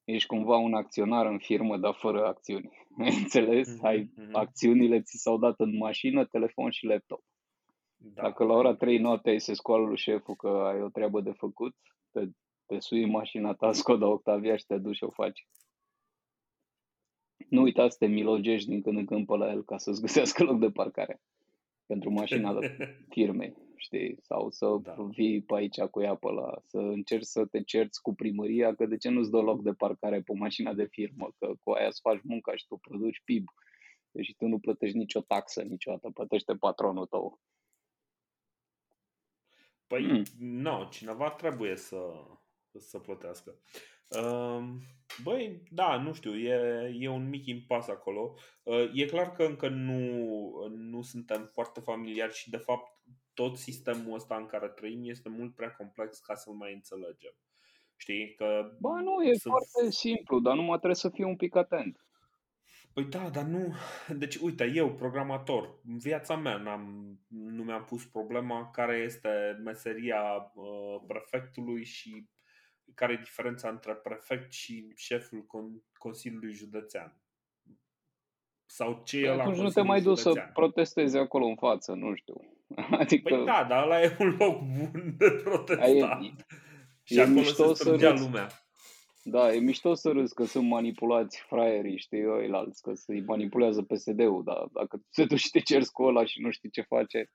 ești 0.04 0.28
cumva 0.28 0.58
un 0.58 0.74
acționar 0.74 1.26
în 1.26 1.40
firmă, 1.40 1.78
dar 1.78 1.94
fără 1.94 2.26
acțiuni. 2.26 2.70
Înțeles? 3.22 3.70
Mm-hmm. 3.70 3.82
Ai, 3.82 4.12
mhm. 4.16 4.36
acțiunile 4.36 5.02
ți 5.02 5.18
s-au 5.18 5.38
dat 5.38 5.60
în 5.60 5.78
mașină, 5.78 6.26
telefon 6.26 6.70
și 6.70 6.86
laptop. 6.86 7.22
Da. 8.04 8.22
Dacă 8.22 8.44
la 8.44 8.54
ora 8.54 8.76
3 8.76 8.98
noaptea 8.98 9.38
se 9.38 9.54
scoală 9.54 9.86
lui 9.86 9.98
șeful 9.98 10.36
că 10.36 10.48
ai 10.48 10.82
o 10.82 10.90
treabă 10.90 11.22
de 11.22 11.32
făcut, 11.32 11.76
te, 12.12 12.26
te 12.66 12.80
sui 12.80 13.06
mașina 13.06 13.54
ta 13.54 13.72
Skoda 13.82 14.08
Octavia 14.08 14.56
și 14.56 14.66
te 14.66 14.78
duci 14.78 14.96
și 14.96 15.04
o 15.04 15.10
faci. 15.10 15.48
Nu 17.50 17.62
uita 17.62 17.90
să 17.90 17.96
te 18.00 18.06
milogești 18.06 18.70
din 18.70 18.82
când 18.82 18.98
în 18.98 19.06
când 19.06 19.26
pe 19.26 19.36
la 19.36 19.52
el 19.52 19.64
ca 19.64 19.78
să-ți 19.78 20.02
găsească 20.02 20.44
loc 20.44 20.60
de 20.60 20.72
parcare 20.72 21.22
pentru 21.86 22.10
mașina 22.12 22.54
de 22.60 22.96
firmei, 23.10 23.54
știi? 23.76 24.18
Sau 24.22 24.50
să 24.50 24.78
da. 24.82 24.96
vii 25.10 25.42
pe 25.42 25.56
aici 25.56 25.80
cu 25.82 26.02
ea 26.02 26.16
pe 26.16 26.32
la, 26.32 26.62
să 26.66 26.78
încerci 26.78 27.26
să 27.26 27.46
te 27.46 27.64
cerți 27.64 28.02
cu 28.02 28.16
primăria 28.16 28.76
că 28.76 28.86
de 28.86 28.98
ce 28.98 29.10
nu-ți 29.10 29.32
dă 29.32 29.40
loc 29.40 29.62
de 29.62 29.74
parcare 29.74 30.22
pe 30.22 30.34
mașina 30.34 30.74
de 30.74 30.86
firmă, 30.86 31.32
că 31.38 31.54
cu 31.64 31.72
aia 31.72 31.88
îți 31.88 32.02
faci 32.02 32.20
munca 32.24 32.56
și 32.56 32.66
tu 32.68 32.78
produci 32.78 33.22
PIB. 33.26 33.46
Deci 34.12 34.36
tu 34.38 34.48
nu 34.48 34.60
plătești 34.60 34.98
nicio 34.98 35.22
taxă 35.22 35.62
niciodată, 35.62 36.10
plătește 36.14 36.54
patronul 36.54 37.06
tău. 37.06 37.40
Păi, 39.92 40.06
mm. 40.06 40.24
nu, 40.40 40.88
cineva 40.92 41.30
trebuie 41.30 41.76
să, 41.76 41.98
să 42.78 43.00
plătească. 43.00 43.56
Ehm, 44.10 44.82
băi, 45.24 45.64
da, 45.70 46.02
nu 46.02 46.14
știu, 46.14 46.36
e, 46.36 46.90
e 47.00 47.10
un 47.10 47.30
mic 47.30 47.46
impas 47.46 47.88
acolo. 47.88 48.36
E 48.94 49.06
clar 49.06 49.32
că 49.32 49.44
încă 49.44 49.68
nu, 49.68 50.00
nu 50.68 51.02
suntem 51.02 51.50
foarte 51.54 51.80
familiari 51.80 52.34
și, 52.34 52.50
de 52.50 52.58
fapt, 52.58 52.92
tot 53.34 53.58
sistemul 53.58 54.14
ăsta 54.14 54.36
în 54.36 54.46
care 54.46 54.68
trăim 54.68 55.04
este 55.04 55.30
mult 55.30 55.56
prea 55.56 55.72
complex 55.72 56.20
ca 56.20 56.36
să-l 56.36 56.54
mai 56.54 56.74
înțelegem. 56.74 57.36
Știi? 57.96 58.34
Că 58.36 58.76
Ba 58.80 59.02
nu, 59.02 59.22
e 59.22 59.34
sunt... 59.34 59.54
foarte 59.54 59.92
simplu, 59.92 60.40
dar 60.40 60.56
numai 60.56 60.76
trebuie 60.76 60.96
să 60.96 61.10
fii 61.10 61.24
un 61.24 61.36
pic 61.36 61.56
atent. 61.56 62.06
Păi 62.94 63.04
da, 63.04 63.30
dar 63.30 63.44
nu... 63.44 63.76
Deci, 64.08 64.36
uite, 64.36 64.72
eu, 64.74 64.94
programator, 64.94 65.80
în 65.88 65.98
viața 65.98 66.36
mea 66.36 66.58
n-am, 66.58 67.16
nu 67.28 67.64
mi-am 67.64 67.84
pus 67.84 68.06
problema 68.06 68.70
care 68.72 68.98
este 68.98 69.60
meseria 69.64 70.22
uh, 70.54 71.02
prefectului 71.08 71.84
și 71.84 72.30
care 72.96 73.14
e 73.14 73.24
diferența 73.24 73.70
între 73.70 73.94
prefect 73.94 74.52
și 74.52 74.92
șeful 74.96 75.46
con- 75.46 75.92
Consiliului 75.98 76.54
Județean. 76.54 77.22
Sau 78.66 79.02
ce 79.06 79.20
păi 79.20 79.30
e 79.30 79.36
la 79.36 79.42
Atunci 79.42 79.58
nu 79.58 79.70
te 79.70 79.82
mai 79.82 80.02
duci 80.02 80.18
să 80.18 80.50
protestezi 80.54 81.18
acolo 81.18 81.46
în 81.46 81.56
față, 81.56 81.92
nu 81.94 82.16
știu. 82.16 82.36
Adică... 83.02 83.36
Păi 83.36 83.46
da, 83.46 83.66
dar 83.70 83.84
ăla 83.84 84.02
e 84.02 84.16
un 84.20 84.36
loc 84.40 84.62
bun 84.62 85.16
de 85.18 85.30
protestat. 85.44 86.24
E, 86.24 86.34
și 87.04 87.18
e 87.18 87.22
acolo 87.22 87.44
se 87.44 87.74
strângea 87.74 88.14
lumea. 88.14 88.48
Da, 89.24 89.54
e 89.54 89.60
mișto 89.60 89.94
să 89.94 90.10
râzi 90.10 90.34
că 90.34 90.44
sunt 90.44 90.68
manipulați 90.68 91.42
fraierii, 91.48 91.98
știi, 91.98 92.24
alți, 92.52 92.82
că 92.82 92.94
să-i 92.94 93.22
manipulează 93.22 93.82
PSD-ul, 93.82 94.44
dar 94.44 94.68
dacă 94.74 95.02
se 95.10 95.26
duci 95.26 95.40
și 95.40 95.50
te 95.50 95.60
cerți 95.60 95.92
cu 95.92 96.04
ăla 96.04 96.26
și 96.26 96.42
nu 96.42 96.52
știi 96.52 96.70
ce 96.70 96.82
face, 96.82 97.30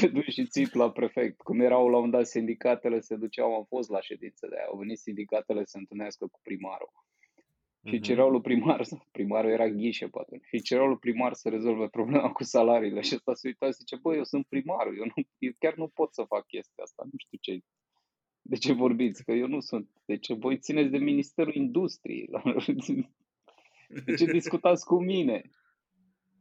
te 0.00 0.08
duci 0.08 0.32
și 0.32 0.46
ții 0.46 0.68
la 0.72 0.90
prefect. 0.90 1.40
Cum 1.40 1.60
erau 1.60 1.88
la 1.88 1.98
un 1.98 2.10
dat 2.10 2.26
sindicatele, 2.26 3.00
se 3.00 3.16
duceau, 3.16 3.54
am 3.54 3.64
fost 3.64 3.90
la 3.90 4.00
ședință 4.00 4.46
de 4.50 4.56
aia, 4.56 4.66
au 4.66 4.78
venit 4.78 4.98
sindicatele 4.98 5.64
să 5.64 5.78
întâlnească 5.78 6.26
cu 6.26 6.40
primarul. 6.42 6.92
Și 7.84 7.94
mhm. 7.94 8.02
cereau 8.02 8.30
lui 8.30 8.40
primar, 8.40 8.80
primarul 9.16 9.50
era 9.50 9.68
ghișe 9.68 10.06
pe 10.06 10.18
atunci, 10.20 10.44
și 10.44 10.60
cereau 10.60 10.86
lui 10.86 10.98
primar 10.98 11.32
să 11.32 11.48
rezolve 11.48 11.88
problema 11.88 12.32
cu 12.32 12.42
salariile. 12.42 13.00
Și 13.00 13.14
ăsta 13.14 13.34
se 13.34 13.48
uita 13.48 13.66
și 13.66 13.72
zice, 13.72 13.96
băi, 13.96 14.16
eu 14.16 14.24
sunt 14.24 14.46
primarul, 14.46 14.98
eu, 14.98 15.04
nu, 15.04 15.22
eu 15.38 15.52
chiar 15.58 15.74
nu 15.74 15.88
pot 15.88 16.14
să 16.14 16.22
fac 16.22 16.46
chestia 16.46 16.82
asta, 16.82 17.02
nu 17.04 17.18
știu 17.18 17.38
ce 17.40 17.60
de 18.48 18.56
ce 18.56 18.72
vorbiți? 18.72 19.24
Că 19.24 19.32
eu 19.32 19.46
nu 19.46 19.60
sunt. 19.60 19.90
De 20.04 20.16
ce 20.16 20.34
voi 20.34 20.58
țineți 20.58 20.90
de 20.90 20.98
Ministerul 20.98 21.54
Industriei? 21.54 22.28
De 24.04 24.14
ce 24.14 24.24
discutați 24.24 24.84
cu 24.84 25.02
mine? 25.02 25.42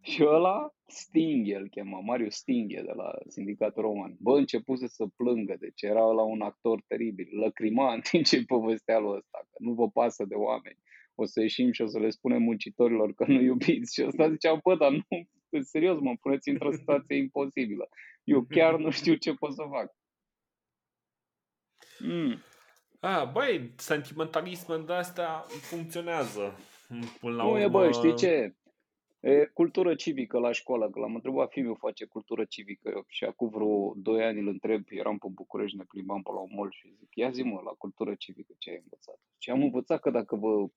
Și 0.01 0.23
ăla, 0.23 0.73
Sting, 0.87 1.47
el 1.47 1.69
chema, 1.69 1.99
Marius 1.99 2.35
Stinghe 2.35 2.81
de 2.81 2.91
la 2.95 3.11
Sindicatul 3.27 3.81
Roman. 3.81 4.15
Bă, 4.19 4.37
începuse 4.37 4.87
să 4.87 5.05
plângă, 5.15 5.55
deci 5.59 5.81
era 5.81 5.99
la 5.99 6.23
un 6.23 6.41
actor 6.41 6.81
teribil, 6.87 7.27
lăcrima 7.31 7.93
în 7.93 7.99
timp 7.99 8.23
ce 8.29 8.43
povestea 8.45 8.99
lui 8.99 9.15
ăsta, 9.15 9.47
că 9.49 9.55
nu 9.57 9.73
vă 9.73 9.89
pasă 9.89 10.25
de 10.25 10.35
oameni. 10.35 10.77
O 11.15 11.25
să 11.25 11.41
ieșim 11.41 11.71
și 11.71 11.81
o 11.81 11.87
să 11.87 11.99
le 11.99 12.09
spunem 12.09 12.41
muncitorilor 12.41 13.13
că 13.13 13.25
nu 13.27 13.41
iubiți. 13.41 13.93
Și 13.93 14.05
ăsta 14.05 14.31
zicea, 14.31 14.59
bă, 14.63 14.75
dar 14.75 14.91
nu, 14.91 15.61
serios, 15.61 15.99
mă 15.99 16.15
puneți 16.21 16.49
într-o 16.49 16.71
situație 16.71 17.15
imposibilă. 17.15 17.89
Eu 18.23 18.45
chiar 18.49 18.79
nu 18.79 18.89
știu 18.89 19.15
ce 19.15 19.33
pot 19.33 19.53
să 19.53 19.63
fac. 19.69 19.95
Mm. 22.07 22.37
Ah, 22.99 23.31
băi, 23.31 23.73
sentimentalismul 23.77 24.85
de 24.85 24.93
astea 24.93 25.45
funcționează. 25.47 26.59
Până 27.19 27.35
la 27.35 27.43
nu 27.43 27.49
urmă... 27.49 27.61
e, 27.61 27.67
bă, 27.67 27.91
știi 27.91 28.15
ce? 28.15 28.55
E 29.19 29.45
cultură 29.53 29.95
civică 29.95 30.39
la 30.39 30.51
școală, 30.51 30.89
că 30.89 30.99
l-am 30.99 31.15
întrebat, 31.15 31.51
fiul 31.51 31.77
face 31.79 32.05
cultură 32.05 32.45
civică 32.45 32.89
eu, 32.93 33.03
și 33.07 33.23
acum 33.23 33.49
vreo 33.49 33.93
2 33.95 34.23
ani 34.23 34.39
îl 34.39 34.47
întreb, 34.47 34.83
eram 34.89 35.17
pe 35.17 35.27
București, 35.31 35.77
ne 35.77 35.83
plimbam 35.87 36.21
pe 36.21 36.31
la 36.33 36.39
un 36.39 36.51
mall 36.55 36.71
și 36.71 36.95
zic, 36.99 37.09
ia 37.15 37.29
zi 37.29 37.43
mă, 37.43 37.61
la 37.65 37.71
cultură 37.71 38.13
civică 38.17 38.53
ce 38.57 38.69
ai 38.69 38.81
învățat? 38.83 39.19
Și 39.37 39.49
am 39.49 39.61
învățat 39.61 39.99
că 39.99 40.09
dacă 40.09 40.35
vă 40.35 40.67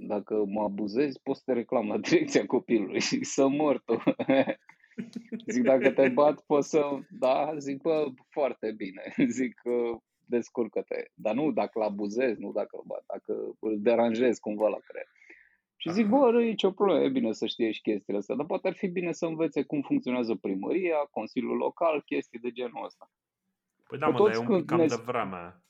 dacă 0.00 0.44
mă 0.46 0.62
abuzezi, 0.62 1.20
poți 1.22 1.38
să 1.38 1.44
te 1.46 1.52
reclam 1.52 1.88
la 1.88 1.98
direcția 2.08 2.46
copilului. 2.46 3.00
Zic, 3.00 3.24
să 3.36 3.48
mor 3.48 3.82
tu. 3.84 4.02
zic, 5.52 5.62
dacă 5.62 5.90
te 5.90 6.08
bat, 6.08 6.40
poți 6.40 6.68
să... 6.68 6.98
Da, 7.10 7.54
zic, 7.58 7.82
bă, 7.82 8.06
foarte 8.28 8.72
bine. 8.72 9.14
Zic, 9.28 9.60
descurcă-te. 10.28 11.10
Dar 11.14 11.34
nu 11.34 11.52
dacă 11.52 11.70
îl 11.74 11.82
abuzezi, 11.82 12.40
nu 12.40 12.52
dacă 12.52 12.76
îl 12.76 12.82
bat, 12.86 13.04
dacă 13.06 13.56
îl 13.60 13.80
deranjezi 13.80 14.40
cumva 14.40 14.68
la 14.68 14.78
creier. 14.86 15.08
Și 15.80 15.92
zic, 15.92 16.06
bă, 16.06 16.30
nu 16.30 16.40
e 16.40 16.48
nicio 16.48 16.70
problemă, 16.70 17.04
e 17.04 17.08
bine 17.08 17.32
să 17.32 17.46
știe 17.46 17.70
și 17.70 17.80
chestiile 17.80 18.18
astea, 18.18 18.34
dar 18.34 18.46
poate 18.46 18.68
ar 18.68 18.74
fi 18.74 18.86
bine 18.86 19.12
să 19.12 19.26
învețe 19.26 19.62
cum 19.62 19.82
funcționează 19.82 20.34
primăria, 20.34 20.96
Consiliul 21.10 21.56
Local, 21.56 22.02
chestii 22.02 22.38
de 22.38 22.50
genul 22.50 22.84
ăsta. 22.84 23.10
Păi 23.88 23.98
da, 23.98 24.08
mă, 24.08 24.18
dar 24.18 24.34
e 24.34 24.38
un 24.38 24.56
pic 24.56 24.66
cam 24.66 24.78
ne... 24.78 24.86
de 24.86 25.02
vreme. 25.04 25.62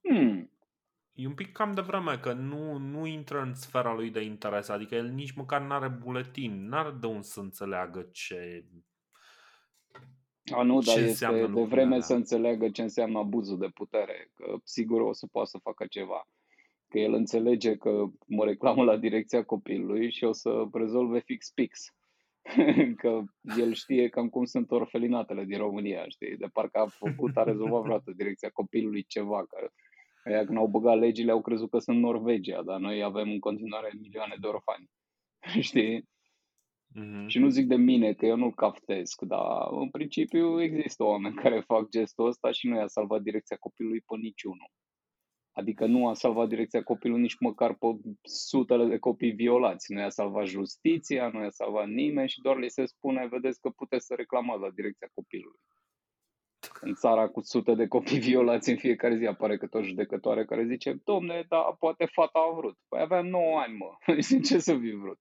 Hmm. 0.00 0.50
E 1.12 1.26
un 1.26 1.34
pic 1.34 1.52
cam 1.52 1.74
de 1.74 1.80
vreme 1.80 2.18
că 2.18 2.32
nu, 2.32 2.76
nu 2.78 3.06
intră 3.06 3.40
în 3.40 3.54
sfera 3.54 3.94
lui 3.94 4.10
de 4.10 4.20
interes, 4.20 4.68
adică 4.68 4.94
el 4.94 5.08
nici 5.08 5.32
măcar 5.32 5.60
nu 5.60 5.72
are 5.72 5.88
buletin, 5.88 6.68
nu 6.68 6.76
are 6.76 6.90
de 6.90 7.06
unde 7.06 7.22
să 7.22 7.40
înțeleagă 7.40 8.08
ce 8.12 8.64
a, 10.52 10.62
nu, 10.62 10.80
dar 10.80 10.98
este 10.98 11.46
de 11.54 11.62
vreme 11.62 11.82
alea. 11.82 12.00
să 12.00 12.14
înțeleagă 12.14 12.68
ce 12.68 12.82
înseamnă 12.82 13.18
abuzul 13.18 13.58
de 13.58 13.68
putere, 13.74 14.30
că 14.34 14.56
sigur 14.64 15.00
o 15.00 15.12
să 15.12 15.26
poată 15.26 15.48
să 15.48 15.58
facă 15.62 15.86
ceva. 15.86 16.28
Că 16.88 16.98
el 16.98 17.12
înțelege 17.12 17.76
că 17.76 18.04
mă 18.26 18.44
reclamă 18.44 18.82
la 18.82 18.96
direcția 18.96 19.44
copilului 19.44 20.10
și 20.10 20.24
o 20.24 20.32
să 20.32 20.64
rezolve 20.72 21.20
fix-pix. 21.20 21.94
că 23.02 23.22
el 23.58 23.72
știe 23.72 24.08
cam 24.08 24.28
cum 24.28 24.44
sunt 24.44 24.70
orfelinatele 24.70 25.44
din 25.44 25.58
România, 25.58 26.08
știi? 26.08 26.36
De 26.36 26.46
parcă 26.52 26.78
a 26.78 26.86
făcut, 26.86 27.36
a 27.36 27.42
rezolvat 27.42 27.82
vreodată 27.82 28.12
direcția 28.16 28.50
copilului 28.52 29.04
ceva, 29.04 29.44
că 29.46 29.70
aia 30.24 30.44
când 30.44 30.58
au 30.58 30.66
băgat 30.66 30.98
legile 30.98 31.30
au 31.30 31.40
crezut 31.40 31.70
că 31.70 31.78
sunt 31.78 31.98
Norvegia, 31.98 32.62
dar 32.62 32.78
noi 32.78 33.02
avem 33.02 33.30
în 33.30 33.38
continuare 33.38 33.90
milioane 34.00 34.34
de 34.40 34.46
orfani, 34.46 34.90
știi? 35.68 36.08
Mm-hmm. 36.94 37.26
Și 37.26 37.38
nu 37.38 37.48
zic 37.48 37.66
de 37.66 37.76
mine 37.76 38.12
că 38.12 38.26
eu 38.26 38.36
nu 38.36 38.50
caftesc, 38.50 39.22
dar 39.22 39.68
în 39.70 39.90
principiu 39.90 40.62
există 40.62 41.04
oameni 41.04 41.34
care 41.34 41.60
fac 41.60 41.88
gestul 41.88 42.26
ăsta 42.26 42.50
și 42.50 42.66
nu 42.66 42.76
i-a 42.76 42.86
salvat 42.86 43.22
direcția 43.22 43.56
copilului 43.56 44.00
pe 44.00 44.16
niciunul. 44.16 44.70
Adică 45.52 45.86
nu 45.86 46.08
a 46.08 46.14
salvat 46.14 46.48
direcția 46.48 46.82
copilului 46.82 47.22
nici 47.22 47.38
măcar 47.40 47.74
pe 47.74 47.86
sutele 48.22 48.84
de 48.84 48.98
copii 48.98 49.32
violați. 49.32 49.92
Nu 49.92 50.00
i-a 50.00 50.08
salvat 50.08 50.46
justiția, 50.46 51.28
nu 51.28 51.42
i-a 51.42 51.50
salvat 51.50 51.88
nimeni 51.88 52.28
și 52.28 52.40
doar 52.40 52.56
li 52.56 52.68
se 52.68 52.84
spune, 52.84 53.26
vedeți 53.26 53.60
că 53.60 53.68
puteți 53.68 54.06
să 54.06 54.14
reclamați 54.14 54.60
la 54.60 54.70
direcția 54.70 55.08
copilului. 55.14 55.60
În 56.80 56.94
țara 56.94 57.28
cu 57.28 57.40
sute 57.40 57.74
de 57.74 57.86
copii 57.86 58.18
violați 58.18 58.70
în 58.70 58.76
fiecare 58.76 59.16
zi 59.16 59.26
apare 59.26 59.56
câte 59.56 59.76
o 59.76 59.82
judecătoare 59.82 60.44
care 60.44 60.66
zice, 60.66 61.00
domne, 61.04 61.44
da, 61.48 61.76
poate 61.78 62.04
fata 62.04 62.38
a 62.38 62.54
vrut. 62.56 62.78
Păi 62.88 63.00
aveam 63.00 63.26
9 63.26 63.58
ani, 63.58 63.76
mă. 63.76 64.14
ce 64.48 64.58
să 64.58 64.78
fi 64.78 64.90
vrut? 64.90 65.18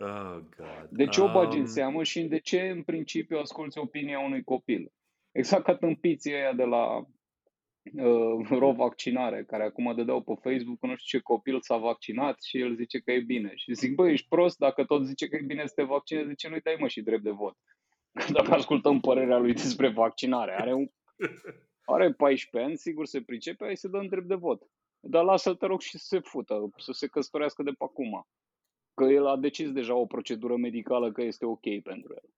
Oh, 0.00 0.38
God. 0.56 0.88
De 0.90 1.06
ce 1.06 1.20
o 1.20 1.32
bagi 1.32 1.56
în 1.56 1.62
Um, 1.62 1.68
seamă 1.68 2.02
și 2.02 2.22
de 2.22 2.38
ce 2.38 2.60
în 2.60 2.82
principiu 2.82 3.38
asculți 3.38 3.78
opinia 3.78 4.18
unui 4.18 4.42
copil? 4.42 4.92
Exact 5.32 5.64
ca 5.64 5.76
tâmpiții 5.76 6.32
ăia 6.32 6.52
de 6.52 6.64
la 6.64 6.96
uh, 6.98 8.48
ro-vaccinare, 8.48 9.44
care 9.44 9.64
acum 9.64 9.94
dădeau 9.96 10.22
pe 10.22 10.32
Facebook 10.42 10.78
că 10.78 10.86
nu 10.86 10.96
știu 10.96 11.18
ce 11.18 11.24
copil 11.24 11.60
s-a 11.60 11.76
vaccinat 11.76 12.42
și 12.42 12.60
el 12.60 12.74
zice 12.74 12.98
că 12.98 13.12
e 13.12 13.20
bine. 13.20 13.52
Și 13.54 13.74
zic, 13.74 13.94
băi, 13.94 14.12
ești 14.12 14.28
prost, 14.28 14.58
dacă 14.58 14.84
tot 14.84 15.06
zice 15.06 15.28
că 15.28 15.36
e 15.36 15.44
bine 15.46 15.66
să 15.66 15.72
te 15.74 15.82
vaccinezi, 15.82 16.28
de 16.28 16.34
ce 16.34 16.48
nu-i 16.48 16.60
dai 16.60 16.76
mă 16.78 16.88
și 16.88 17.02
drept 17.02 17.22
de 17.22 17.30
vot? 17.30 17.56
Că 18.12 18.32
dacă 18.38 18.54
ascultăm 18.54 19.00
părerea 19.00 19.38
lui 19.38 19.52
despre 19.52 19.88
vaccinare, 19.88 20.54
are, 20.60 20.74
un, 20.74 20.86
are 21.94 22.12
14 22.12 22.70
ani, 22.70 22.78
sigur 22.78 23.06
se 23.06 23.20
pricepe, 23.20 23.64
hai 23.64 23.76
să 23.76 23.88
dăm 23.88 24.06
drept 24.06 24.26
de 24.26 24.34
vot. 24.34 24.62
Dar 25.00 25.24
lasă-l, 25.24 25.56
te 25.56 25.66
rog, 25.66 25.80
și 25.80 25.98
să 25.98 26.04
se 26.06 26.20
fută, 26.20 26.70
să 26.76 26.92
se 26.92 27.06
căsătorească 27.06 27.62
de 27.62 27.70
pe 27.70 27.84
acum. 27.84 28.26
Că 28.98 29.04
el 29.04 29.26
a 29.26 29.36
decis 29.36 29.72
deja 29.72 29.94
o 29.94 30.06
procedură 30.06 30.56
medicală 30.56 31.12
că 31.12 31.22
este 31.22 31.44
ok 31.44 31.80
pentru 31.82 32.12
el. 32.14 32.30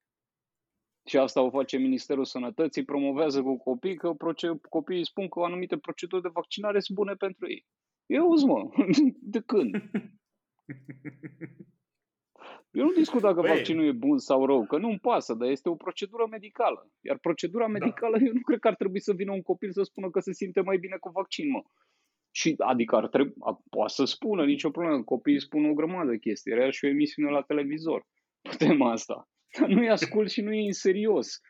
Și 1.09 1.17
asta 1.19 1.41
o 1.43 1.51
face 1.51 1.77
Ministerul 1.77 2.25
Sănătății, 2.25 2.85
promovează 2.85 3.43
cu 3.43 3.57
copii 3.57 3.97
că 3.97 4.13
proce- 4.13 4.61
copiii 4.69 5.07
spun 5.07 5.29
că 5.29 5.41
anumite 5.41 5.79
proceduri 5.79 6.23
de 6.23 6.29
vaccinare 6.33 6.81
sunt 6.81 6.97
bune 6.99 7.15
pentru 7.15 7.51
ei. 7.51 7.67
Eu 8.07 8.23
auzi, 8.23 8.45
mă, 8.45 8.71
de 9.35 9.41
când? 9.41 9.75
Eu 12.71 12.85
nu 12.85 12.93
discut 12.93 13.21
dacă 13.21 13.41
Băi. 13.41 13.51
vaccinul 13.51 13.85
e 13.85 13.93
bun 13.93 14.19
sau 14.19 14.47
rău, 14.47 14.67
că 14.67 14.79
nu-mi 14.79 14.99
pasă, 14.99 15.35
dar 15.35 15.49
este 15.49 15.69
o 15.69 15.75
procedură 15.75 16.27
medicală. 16.31 16.91
Iar 17.01 17.19
procedura 17.19 17.67
medicală, 17.67 18.17
eu 18.27 18.33
nu 18.33 18.41
cred 18.41 18.59
că 18.59 18.69
ar 18.69 18.75
trebui 18.75 19.01
să 19.01 19.13
vină 19.13 19.33
un 19.33 19.43
copil 19.43 19.73
să 19.73 19.83
spună 19.83 20.11
că 20.11 20.21
se 20.21 20.33
simte 20.33 20.61
mai 20.61 20.79
bine 20.79 20.97
cu 20.97 21.09
vaccin, 21.09 21.51
mă. 21.51 21.63
Și 22.31 22.55
adică 22.59 22.97
ar 22.97 23.09
trebui, 23.09 23.35
a, 23.41 23.63
poate 23.71 23.93
să 23.93 24.05
spună, 24.05 24.45
nicio 24.45 24.71
problemă, 24.71 25.03
copiii 25.03 25.41
spun 25.41 25.65
o 25.65 25.73
grămadă 25.73 26.11
de 26.11 26.19
chestii. 26.19 26.53
Era 26.53 26.71
și 26.71 26.85
o 26.85 26.89
emisiune 26.89 27.31
la 27.31 27.43
televizor 27.43 28.07
pe 28.43 28.55
tema 28.59 28.91
asta. 28.91 29.29
Dar 29.59 29.69
nu-i 29.69 29.91
ascult 29.91 30.31
și 30.31 30.41
nu 30.41 30.53
e 30.53 30.67
în 30.67 30.73
serios. 30.73 31.41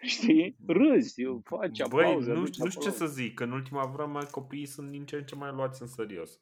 Știi? 0.00 0.56
Râzi, 0.66 1.22
faci 1.44 1.82
Băi, 1.88 2.04
aplauze. 2.04 2.32
nu, 2.32 2.38
aduci 2.38 2.56
nu 2.56 2.68
știu 2.68 2.80
ce 2.80 2.88
aplauze. 2.88 3.06
să 3.06 3.12
zic, 3.22 3.34
că 3.34 3.44
în 3.44 3.52
ultima 3.52 3.86
vreme 3.86 4.18
copiii 4.30 4.66
sunt 4.66 4.90
din 4.90 5.04
ce 5.04 5.16
în 5.16 5.24
ce 5.24 5.34
mai 5.34 5.52
luați 5.52 5.82
în 5.82 5.88
serios. 5.88 6.38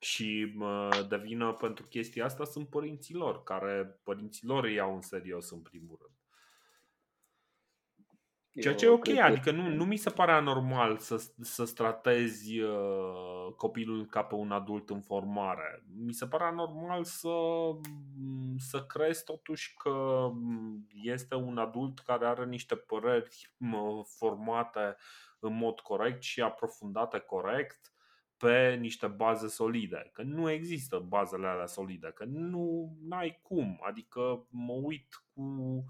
Și 0.00 0.52
mă, 0.54 1.06
de 1.08 1.16
vină 1.16 1.52
pentru 1.52 1.86
chestia 1.86 2.24
asta 2.24 2.44
sunt 2.44 2.68
părinții 2.68 3.14
lor, 3.14 3.42
care 3.42 4.00
părinții 4.02 4.46
lor 4.46 4.64
îi 4.64 4.74
iau 4.74 4.94
în 4.94 5.00
serios 5.00 5.50
în 5.50 5.60
primul 5.60 5.98
rând. 6.00 6.17
Ceea 8.60 8.74
ce 8.74 8.84
e 8.84 8.88
Eu 8.88 8.94
ok, 8.94 9.02
cred 9.02 9.16
că- 9.16 9.22
adică 9.22 9.50
nu, 9.50 9.68
nu 9.68 9.84
mi 9.84 9.96
se 9.96 10.10
pare 10.10 10.32
anormal 10.32 10.96
să, 10.98 11.24
să 11.40 11.64
tratezi 11.74 12.60
uh, 12.60 13.52
copilul 13.56 14.06
ca 14.06 14.22
pe 14.22 14.34
un 14.34 14.50
adult 14.50 14.90
în 14.90 15.00
formare. 15.00 15.82
Mi 16.04 16.12
se 16.12 16.26
pare 16.26 16.44
anormal 16.44 17.04
să, 17.04 17.28
să 18.58 18.82
crezi 18.84 19.24
totuși 19.24 19.74
că 19.74 20.28
este 21.02 21.34
un 21.34 21.58
adult 21.58 21.98
care 21.98 22.26
are 22.26 22.44
niște 22.44 22.74
păreri 22.74 23.52
mă, 23.56 24.02
formate 24.18 24.96
în 25.40 25.56
mod 25.56 25.80
corect 25.80 26.22
și 26.22 26.40
aprofundate 26.42 27.18
corect 27.18 27.92
pe 28.36 28.74
niște 28.80 29.06
baze 29.06 29.48
solide. 29.48 30.10
Că 30.12 30.22
nu 30.22 30.50
există 30.50 30.98
bazele 31.08 31.46
alea 31.46 31.66
solide, 31.66 32.10
că 32.14 32.24
nu 32.24 32.96
ai 33.10 33.38
cum. 33.42 33.78
Adică 33.82 34.46
mă 34.50 34.72
uit 34.72 35.24
cu 35.34 35.42
uh, 35.42 35.82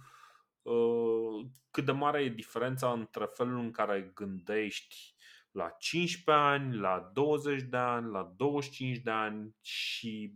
cât 1.70 1.84
de 1.84 1.92
mare 1.92 2.22
e 2.22 2.28
diferența 2.28 2.92
între 2.92 3.24
felul 3.24 3.58
în 3.58 3.70
care 3.70 4.12
gândești 4.14 5.16
la 5.50 5.68
15 5.78 6.44
ani, 6.44 6.76
la 6.76 7.10
20 7.14 7.62
de 7.62 7.76
ani, 7.76 8.10
la 8.10 8.32
25 8.36 8.98
de 8.98 9.10
ani 9.10 9.56
și 9.60 10.34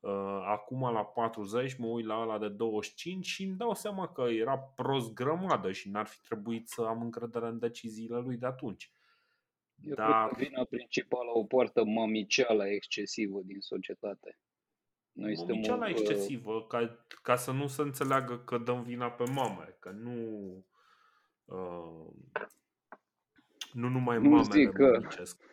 uh, 0.00 0.42
acum 0.44 0.92
la 0.92 1.04
40 1.04 1.76
mă 1.76 1.86
uit 1.86 2.06
la 2.06 2.20
ăla 2.20 2.38
de 2.38 2.48
25 2.48 3.26
și 3.26 3.42
îmi 3.42 3.56
dau 3.56 3.74
seama 3.74 4.08
că 4.08 4.22
era 4.22 4.58
prost 4.58 5.12
grămadă 5.12 5.72
și 5.72 5.88
n-ar 5.88 6.06
fi 6.06 6.20
trebuit 6.20 6.68
să 6.68 6.82
am 6.82 7.02
încredere 7.02 7.46
în 7.46 7.58
deciziile 7.58 8.18
lui 8.18 8.36
de 8.36 8.46
atunci. 8.46 8.92
Eu 9.82 9.94
Dar 9.94 10.28
cred 10.28 10.38
că 10.38 10.50
vina 10.50 10.64
principală 10.64 11.30
o 11.34 11.44
poartă 11.44 11.84
mămiceala 11.84 12.68
excesivă 12.68 13.40
din 13.44 13.60
societate. 13.60 14.38
Noi 15.12 15.36
suntem 15.36 15.54
Momiceala 15.54 15.86
o, 15.86 15.88
uh, 15.88 15.94
excesivă, 15.98 16.66
ca, 16.68 17.04
ca 17.22 17.36
să 17.36 17.52
nu 17.52 17.66
se 17.66 17.82
înțeleagă 17.82 18.38
că 18.38 18.58
dăm 18.58 18.82
vina 18.82 19.10
pe 19.10 19.24
mame, 19.34 19.76
că 19.80 19.90
nu 19.90 20.16
uh, 21.44 22.06
nu 23.72 23.88
numai 23.88 24.16
Nu 24.20 24.28
mamele 24.28 24.62
zic 24.62 24.70
că- 24.72 24.90
momicesc. 24.92 25.48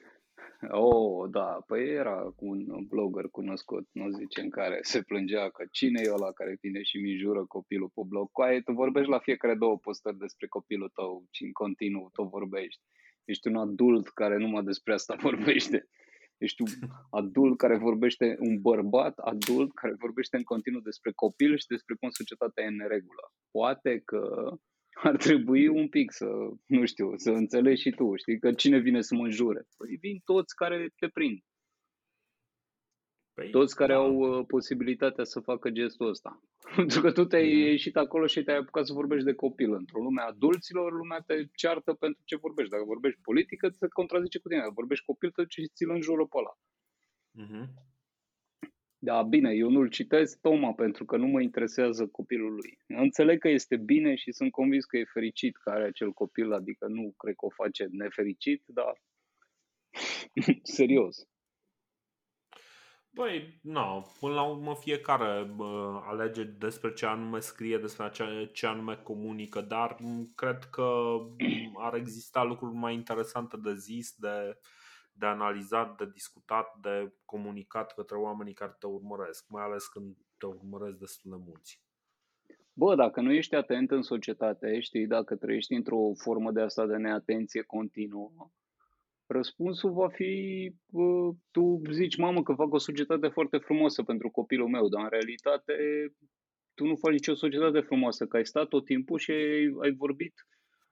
Oh, 0.72 1.30
da, 1.30 1.64
păi 1.68 1.90
era 1.90 2.16
cu 2.36 2.46
un 2.46 2.86
blogger 2.88 3.28
cunoscut, 3.32 3.88
nu 3.92 4.10
zice, 4.10 4.42
în 4.42 4.50
care 4.50 4.80
se 4.82 5.02
plângea 5.02 5.50
că 5.50 5.64
cine 5.72 6.02
e 6.04 6.12
ăla 6.12 6.32
care 6.32 6.58
vine 6.62 6.82
și 6.84 6.98
mi 6.98 7.16
jură 7.16 7.46
copilul 7.46 7.92
pe 7.94 8.02
blog. 8.08 8.32
Coaie, 8.32 8.62
tu 8.62 8.72
vorbești 8.72 9.10
la 9.10 9.20
fiecare 9.20 9.56
două 9.56 9.78
postări 9.78 10.18
despre 10.18 10.48
copilul 10.48 10.90
tău 10.94 11.26
și 11.32 11.44
în 11.44 11.52
continuu 11.52 12.10
tot 12.14 12.30
vorbești. 12.30 12.82
Ești 13.26 13.48
un 13.48 13.56
adult 13.56 14.08
care 14.10 14.38
numai 14.38 14.64
despre 14.64 14.94
asta 14.94 15.16
vorbește. 15.30 15.88
Ești 16.38 16.62
un 16.62 16.68
adult 17.22 17.58
care 17.58 17.78
vorbește, 17.78 18.36
un 18.40 18.62
bărbat 18.62 19.18
adult 19.18 19.74
care 19.74 19.96
vorbește 20.00 20.38
în 20.38 20.44
continuu 20.44 20.82
despre 20.82 21.12
copil 21.16 21.58
și 21.58 21.68
despre 21.68 21.96
cum 22.00 22.10
societatea 22.10 22.64
e 22.64 22.68
în 22.68 22.76
neregulă. 22.76 23.32
Poate 23.52 24.02
că 24.06 24.22
ar 25.10 25.16
trebui 25.18 25.68
un 25.68 25.88
pic 25.88 26.12
să, 26.12 26.28
nu 26.66 26.86
știu, 26.86 27.18
să 27.18 27.32
înțelegi 27.32 27.82
și 27.82 27.90
tu, 27.90 28.16
știi, 28.16 28.40
că 28.40 28.54
cine 28.54 28.78
vine 28.78 29.02
să 29.02 29.16
mă 29.16 29.24
înjure? 29.24 29.62
Păi 29.78 29.98
vin 30.00 30.18
toți 30.26 30.56
care 30.56 30.90
te 31.00 31.08
prind, 31.08 31.40
Păi, 33.38 33.50
toți 33.50 33.76
care 33.76 33.94
da. 33.94 34.00
au 34.00 34.16
uh, 34.16 34.46
posibilitatea 34.48 35.24
să 35.24 35.40
facă 35.40 35.70
gestul 35.70 36.08
ăsta. 36.08 36.42
Pentru 36.76 37.02
că 37.02 37.12
tu 37.12 37.26
te-ai 37.26 37.48
Mhm. 37.48 37.58
ieșit 37.58 37.96
acolo 37.96 38.26
și 38.28 38.44
te-ai 38.44 38.58
apucat 38.58 38.86
să 38.86 38.94
vorbești 38.94 39.26
de 39.26 39.34
copil. 39.34 39.74
Într-o 39.74 40.02
lume 40.02 40.22
a 40.22 40.26
adulților, 40.26 40.92
lumea 40.92 41.20
te 41.20 41.46
ceartă 41.56 41.94
pentru 41.94 42.22
ce 42.26 42.36
vorbești. 42.36 42.72
Dacă 42.72 42.84
vorbești 42.84 43.22
politică, 43.22 43.70
te 43.70 43.88
contrazice 43.88 44.40
cu 44.40 44.48
tine. 44.48 44.60
Dacă 44.60 44.72
vorbești 44.76 45.06
copil, 45.06 45.32
te 45.32 45.42
duce 45.42 45.62
și 45.62 45.68
ți-l 45.68 45.90
înjură 45.90 46.26
pe 46.26 46.38
ăla. 46.38 46.54
Mhm. 47.32 47.70
Da, 49.00 49.24
bine, 49.24 49.52
eu 49.54 49.70
nu-l 49.70 49.90
citesc 49.90 50.40
tocmai 50.42 50.74
pentru 50.76 51.06
că 51.06 51.18
nu 51.18 51.28
mă 51.28 51.42
interesează 51.42 52.08
copilul 52.08 52.54
lui. 52.54 52.78
Înțeleg 52.88 53.40
că 53.40 53.50
este 53.50 53.78
bine 53.78 54.16
și 54.16 54.32
sunt 54.32 54.52
convins 54.52 54.86
că 54.86 54.98
e 54.98 55.04
fericit 55.14 55.58
că 55.58 55.70
are 55.70 55.84
acel 55.84 56.12
copil, 56.12 56.52
adică 56.54 56.88
nu 56.88 57.14
cred 57.18 57.36
că 57.36 57.46
o 57.46 57.50
face 57.50 57.88
nefericit, 57.92 58.64
dar 58.66 59.02
serios. 60.78 61.28
Păi, 63.18 63.60
nu, 63.62 64.06
până 64.20 64.34
la 64.34 64.44
urmă 64.44 64.76
fiecare 64.76 65.44
bă, 65.56 66.02
alege 66.04 66.44
despre 66.44 66.94
ce 66.94 67.06
anume 67.06 67.40
scrie, 67.40 67.78
despre 67.78 68.10
ce, 68.10 68.50
ce 68.54 68.66
anume 68.68 68.96
comunică, 68.96 69.62
dar 69.62 69.98
m, 70.00 70.32
cred 70.36 70.64
că 70.64 70.84
m, 71.72 71.78
ar 71.78 71.94
exista 71.94 72.44
lucruri 72.44 72.76
mai 72.76 72.94
interesante 72.94 73.58
de 73.58 73.76
zis, 73.76 74.16
de, 74.18 74.60
de 75.12 75.26
analizat, 75.26 75.98
de 75.98 76.10
discutat, 76.14 76.76
de 76.82 77.14
comunicat 77.26 77.94
către 77.94 78.16
oamenii 78.18 78.54
care 78.54 78.76
te 78.80 78.88
urmăresc, 78.88 79.46
mai 79.50 79.64
ales 79.64 79.88
când 79.88 80.16
te 80.38 80.46
urmăresc 80.46 80.98
destul 80.98 81.32
de 81.32 81.44
mulți. 81.46 81.82
Bă, 82.74 82.96
dacă 82.96 83.22
nu 83.22 83.32
ești 83.32 83.56
atent 83.56 83.92
în 83.92 84.02
societate, 84.02 84.80
știi, 84.80 85.08
dacă 85.08 85.36
trăiești 85.36 85.74
într-o 85.74 86.14
formă 86.14 86.52
de 86.52 86.62
asta 86.62 86.86
de 86.86 86.96
neatenție 86.96 87.62
continuă, 87.62 88.52
răspunsul 89.28 89.92
va 89.92 90.10
fi, 90.10 90.32
bă, 90.92 91.32
tu 91.52 91.82
zici, 91.92 92.18
mamă, 92.18 92.44
că 92.44 92.54
fac 92.54 92.74
o 92.74 92.78
societate 92.78 93.28
foarte 93.28 93.58
frumoasă 93.58 94.04
pentru 94.04 94.30
copilul 94.30 94.68
meu, 94.68 94.88
dar 94.88 95.04
în 95.04 95.10
realitate 95.10 95.74
tu 96.74 96.86
nu 96.86 96.96
faci 96.96 97.12
nicio 97.12 97.36
societate 97.36 97.80
frumoasă, 97.80 98.26
că 98.28 98.38
ai 98.38 98.46
stat 98.46 98.68
tot 98.68 98.86
timpul 98.86 99.20
și 99.20 99.32
ai, 99.32 99.76
ai 99.82 99.92
vorbit 99.92 100.34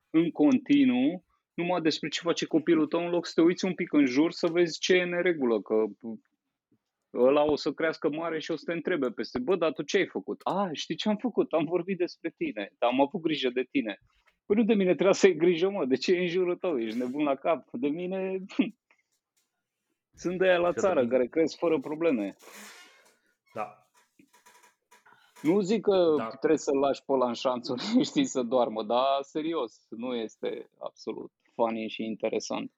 în 0.10 0.32
continuu 0.32 1.26
numai 1.54 1.82
despre 1.82 2.10
ce 2.10 2.20
face 2.24 2.46
copilul 2.46 2.88
tău, 2.88 3.04
în 3.06 3.10
loc 3.10 3.26
să 3.26 3.32
te 3.36 3.42
uiți 3.42 3.66
un 3.66 3.74
pic 3.74 3.94
în 3.94 4.06
jur 4.06 4.32
să 4.32 4.48
vezi 4.48 4.80
ce 4.80 4.94
e 4.94 5.02
în 5.02 5.10
neregulă, 5.10 5.62
că 5.62 5.84
ăla 7.14 7.44
o 7.44 7.56
să 7.56 7.72
crească 7.72 8.10
mare 8.10 8.40
și 8.40 8.52
o 8.52 8.56
să 8.56 8.64
te 8.66 8.74
întrebe 8.74 9.12
peste, 9.12 9.40
bă, 9.40 9.56
dar 9.56 9.74
tu 9.74 9.84
ce 9.84 9.98
ai 9.98 10.08
făcut? 10.08 10.42
A, 10.44 10.70
știi 10.72 10.96
ce 10.96 11.10
am 11.10 11.18
făcut? 11.18 11.54
Am 11.54 11.66
vorbit 11.66 11.98
despre 11.98 12.34
tine, 12.38 12.74
dar 12.78 12.90
am 12.90 13.02
avut 13.02 13.22
grijă 13.22 13.50
de 13.50 13.68
tine. 13.72 14.00
Păi 14.46 14.56
nu 14.56 14.64
de 14.64 14.74
mine 14.74 14.94
trebuie 14.94 15.14
să 15.16 15.26
ai 15.26 15.34
grijă, 15.36 15.70
mă, 15.70 15.86
de 15.86 15.96
ce 15.96 16.14
e 16.14 16.20
în 16.20 16.28
jurul 16.28 16.56
tău? 16.56 16.80
Ești 16.80 16.98
nebun 16.98 17.24
la 17.24 17.36
cap? 17.36 17.68
De 17.72 17.88
mine... 17.88 18.46
Sunt 20.18 20.38
de 20.38 20.46
aia 20.48 20.58
la 20.58 20.72
Ce 20.72 20.80
țară 20.80 21.02
de- 21.04 21.08
care 21.08 21.28
cresc 21.28 21.58
fără 21.58 21.80
probleme. 21.80 22.36
Da. 23.54 23.88
Nu 25.42 25.60
zic 25.62 25.82
că 25.82 26.14
Da. 26.18 26.28
trebuie 26.30 26.58
să-l 26.60 26.78
lași 26.78 27.04
pe 27.06 27.12
ăla 27.12 27.28
în 27.28 27.34
șanțuri, 27.34 27.82
știi, 28.10 28.26
să 28.26 28.42
doarmă, 28.42 28.84
dar 28.84 29.22
serios, 29.22 29.86
nu 29.90 30.16
este 30.16 30.70
absolut 30.80 31.32
funny 31.54 31.88
și 31.88 32.04
interesant. 32.04 32.72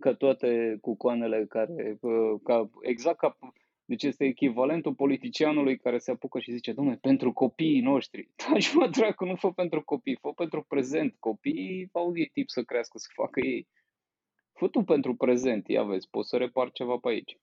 Că 0.00 0.14
toate 0.14 0.78
cucoanele 0.80 1.46
care, 1.46 1.98
uh, 2.00 2.40
ca, 2.44 2.70
exact 2.80 3.18
ca, 3.18 3.38
deci 3.86 4.02
este 4.02 4.24
echivalentul 4.24 4.94
politicianului 4.94 5.78
care 5.78 5.98
se 5.98 6.10
apucă 6.10 6.38
și 6.38 6.52
zice, 6.52 6.72
domnule, 6.72 6.96
pentru 6.96 7.32
copiii 7.32 7.80
noștri. 7.80 8.30
Da, 8.36 8.58
și 8.58 8.76
mă 8.76 8.88
dracu, 8.88 9.24
nu 9.24 9.34
fă 9.34 9.52
pentru 9.52 9.82
copii, 9.82 10.18
fă 10.20 10.32
pentru 10.32 10.62
prezent. 10.62 11.16
Copiii 11.18 11.88
au 11.92 12.16
ei 12.16 12.30
tip 12.32 12.48
să 12.48 12.62
crească, 12.62 12.98
să 12.98 13.08
facă 13.14 13.40
ei. 13.40 13.68
Fă 14.52 14.68
tu 14.68 14.82
pentru 14.82 15.14
prezent, 15.14 15.68
ia 15.68 15.82
vezi, 15.82 16.10
poți 16.10 16.28
să 16.28 16.36
repar 16.36 16.70
ceva 16.72 16.96
pe 16.96 17.08
aici. 17.08 17.38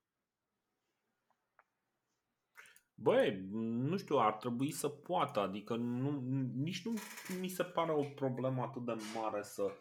Băi, 2.93 3.45
nu 3.89 3.97
știu, 3.97 4.17
ar 4.17 4.33
trebui 4.33 4.71
să 4.71 4.87
poată, 4.87 5.39
adică 5.39 5.75
nu, 5.75 6.23
nici 6.55 6.85
nu 6.85 6.93
mi 7.39 7.47
se 7.47 7.63
pare 7.63 7.91
o 7.91 8.03
problemă 8.03 8.61
atât 8.61 8.85
de 8.85 8.93
mare 9.15 9.41
să, 9.41 9.71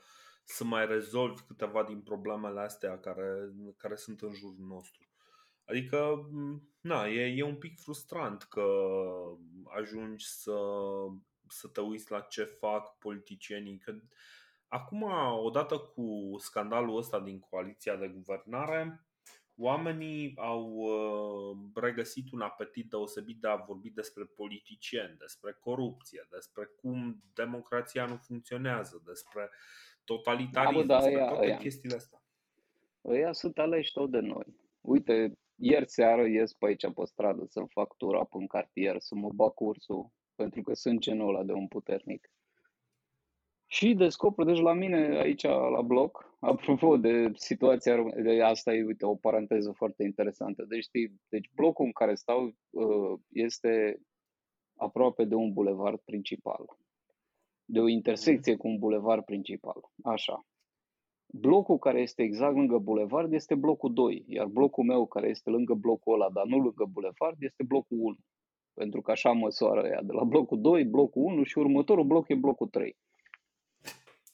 să 0.45 0.65
mai 0.65 0.87
rezolvi 0.87 1.43
câteva 1.43 1.85
din 1.85 2.01
problemele 2.01 2.61
astea 2.61 2.99
care, 2.99 3.53
care 3.77 3.95
sunt 3.95 4.21
în 4.21 4.33
jurul 4.33 4.67
nostru. 4.69 5.12
Adică, 5.65 6.29
na, 6.81 7.07
e, 7.07 7.35
e 7.37 7.43
un 7.43 7.57
pic 7.57 7.79
frustrant 7.81 8.43
că 8.43 8.65
ajungi 9.65 10.27
să, 10.27 10.57
să 11.49 11.69
te 11.69 11.81
uiți 11.81 12.11
la 12.11 12.21
ce 12.21 12.45
fac 12.45 12.99
politicienii. 12.99 13.79
Că 13.79 13.95
acum, 14.69 15.03
odată 15.43 15.79
cu 15.79 16.35
scandalul 16.39 16.97
ăsta 16.97 17.21
din 17.21 17.39
coaliția 17.39 17.97
de 17.97 18.09
guvernare, 18.09 19.07
oamenii 19.57 20.33
au 20.37 20.65
uh, 20.73 21.57
regăsit 21.75 22.33
un 22.33 22.41
apetit 22.41 22.91
deosebit 22.91 23.41
de 23.41 23.49
a 23.49 23.57
vorbi 23.57 23.91
despre 23.91 24.25
politicieni, 24.25 25.17
despre 25.19 25.57
corupție, 25.61 26.27
despre 26.31 26.65
cum 26.65 27.23
democrația 27.35 28.07
nu 28.07 28.17
funcționează, 28.17 29.03
despre 29.05 29.51
totalitarism, 30.05 30.73
da, 30.73 30.81
bă, 30.81 30.87
da, 30.87 30.99
despre 30.99 31.27
toate 31.27 31.47
aia. 31.47 31.57
chestiile 31.57 31.97
astea. 31.97 32.23
Ăia 33.05 33.33
sunt 33.33 33.59
aleși 33.59 33.93
tot 33.93 34.11
de 34.11 34.21
noi. 34.21 34.61
Uite, 34.81 35.39
ieri 35.63 35.89
seară 35.89 36.27
ies 36.27 36.53
pe 36.53 36.67
aici 36.67 36.93
pe 36.95 37.05
stradă 37.05 37.45
să 37.49 37.63
fac 37.69 37.97
tura 37.97 38.27
în 38.31 38.47
cartier, 38.47 38.97
să 38.99 39.15
mă 39.15 39.29
bag 39.35 39.55
cursul, 39.55 40.11
pentru 40.35 40.63
că 40.63 40.75
sunt 40.75 41.01
genul 41.01 41.29
ăla 41.29 41.45
de 41.45 41.53
un 41.53 41.67
puternic. 41.69 42.31
Și 43.67 43.95
descoper, 43.95 44.45
deci 44.45 44.61
la 44.61 44.73
mine 44.73 44.97
aici 44.97 45.43
la 45.43 45.81
bloc, 45.83 46.37
apropo 46.41 46.97
de 46.97 47.33
situația, 47.35 48.03
de 48.23 48.43
asta 48.43 48.75
e, 48.75 48.85
uite, 48.85 49.07
o 49.07 49.15
paranteză 49.15 49.73
foarte 49.73 50.03
interesantă. 50.03 50.65
Deci, 50.65 50.83
știi, 50.83 51.21
deci 51.29 51.51
blocul 51.55 51.85
în 51.85 51.93
care 51.93 52.15
stau 52.15 52.55
uh, 52.71 53.19
este 53.29 54.01
aproape 54.77 55.25
de 55.25 55.35
un 55.35 55.53
bulevard 55.53 56.01
principal, 56.05 56.65
de 57.65 57.81
o 57.81 57.89
intersecție 57.89 58.57
cu 58.57 58.69
un 58.69 58.79
bulevard 58.79 59.25
principal, 59.25 59.91
așa. 60.03 60.47
Blocul 61.35 61.79
care 61.79 62.01
este 62.01 62.23
exact 62.23 62.55
lângă 62.55 62.79
bulevard 62.79 63.33
este 63.33 63.55
blocul 63.55 63.93
2, 63.93 64.25
iar 64.29 64.47
blocul 64.47 64.85
meu 64.85 65.07
care 65.07 65.29
este 65.29 65.51
lângă 65.51 65.75
blocul 65.75 66.15
ăla, 66.15 66.31
dar 66.31 66.45
nu 66.45 66.57
lângă 66.57 66.85
bulevard, 66.93 67.37
este 67.43 67.63
blocul 67.63 67.99
1. 67.99 68.17
Pentru 68.75 69.01
că 69.01 69.11
așa 69.11 69.33
măsoară 69.33 69.87
ea, 69.87 70.03
de 70.03 70.13
la 70.13 70.25
blocul 70.25 70.61
2, 70.61 70.85
blocul 70.85 71.23
1 71.23 71.43
și 71.43 71.59
următorul 71.59 72.05
bloc 72.05 72.29
e 72.29 72.35
blocul 72.35 72.67
3 72.67 72.97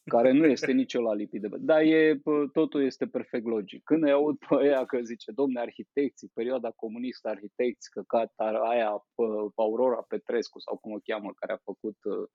care 0.09 0.33
nu 0.33 0.47
este 0.47 0.73
nici 0.73 0.95
la 0.95 1.15
lipit 1.15 1.41
de 1.41 1.49
Dar 1.59 1.81
e, 1.81 2.21
totul 2.53 2.85
este 2.85 3.07
perfect 3.07 3.47
logic. 3.47 3.83
Când 3.85 4.03
îi 4.03 4.11
aud 4.13 4.39
pe 4.39 4.55
aia 4.55 4.85
că 4.85 5.01
zice, 5.01 5.31
domne, 5.33 5.61
arhitecții, 5.61 6.31
perioada 6.35 6.71
comunistă, 6.71 7.29
arhitecți, 7.29 7.91
că 7.91 8.03
aia, 8.69 9.05
Aurora 9.55 10.05
Petrescu 10.09 10.59
sau 10.59 10.77
cum 10.77 10.93
o 10.93 10.99
cheamă, 11.05 11.33
care 11.37 11.53
a 11.53 11.61
făcut 11.65 11.97
uh, 12.05 12.29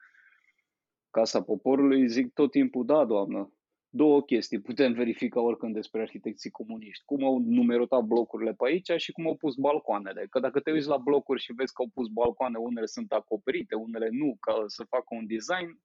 Casa 1.09 1.41
Poporului, 1.41 2.07
zic 2.07 2.33
tot 2.33 2.51
timpul, 2.51 2.85
da, 2.85 3.05
doamnă, 3.05 3.53
două 3.95 4.21
chestii. 4.21 4.61
Putem 4.61 4.93
verifica 4.93 5.41
oricând 5.41 5.73
despre 5.73 6.01
arhitecții 6.01 6.49
comuniști. 6.49 7.05
Cum 7.05 7.23
au 7.25 7.39
numerotat 7.39 8.03
blocurile 8.03 8.53
pe 8.53 8.65
aici 8.65 8.91
și 9.01 9.11
cum 9.11 9.27
au 9.27 9.35
pus 9.35 9.55
balcoanele. 9.55 10.27
Că 10.29 10.39
dacă 10.39 10.59
te 10.59 10.71
uiți 10.71 10.87
la 10.87 10.97
blocuri 10.97 11.41
și 11.41 11.53
vezi 11.53 11.73
că 11.73 11.81
au 11.81 11.89
pus 11.93 12.07
balcoane, 12.07 12.57
unele 12.57 12.85
sunt 12.85 13.11
acoperite, 13.11 13.75
unele 13.75 14.07
nu, 14.11 14.37
ca 14.39 14.63
să 14.65 14.83
facă 14.83 15.07
un 15.09 15.27
design, 15.27 15.81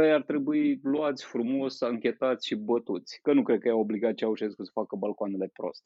ei 0.00 0.12
ar 0.12 0.22
trebui 0.22 0.80
luați 0.82 1.24
frumos, 1.24 1.80
anchetați 1.80 2.46
și 2.46 2.54
bătuți. 2.54 3.18
Că 3.22 3.32
nu 3.32 3.42
cred 3.42 3.60
că 3.60 3.68
e 3.68 3.72
obligat 3.72 4.14
Ceaușescu 4.14 4.64
să 4.64 4.70
facă 4.74 4.96
balcoanele 4.96 5.50
prost. 5.52 5.84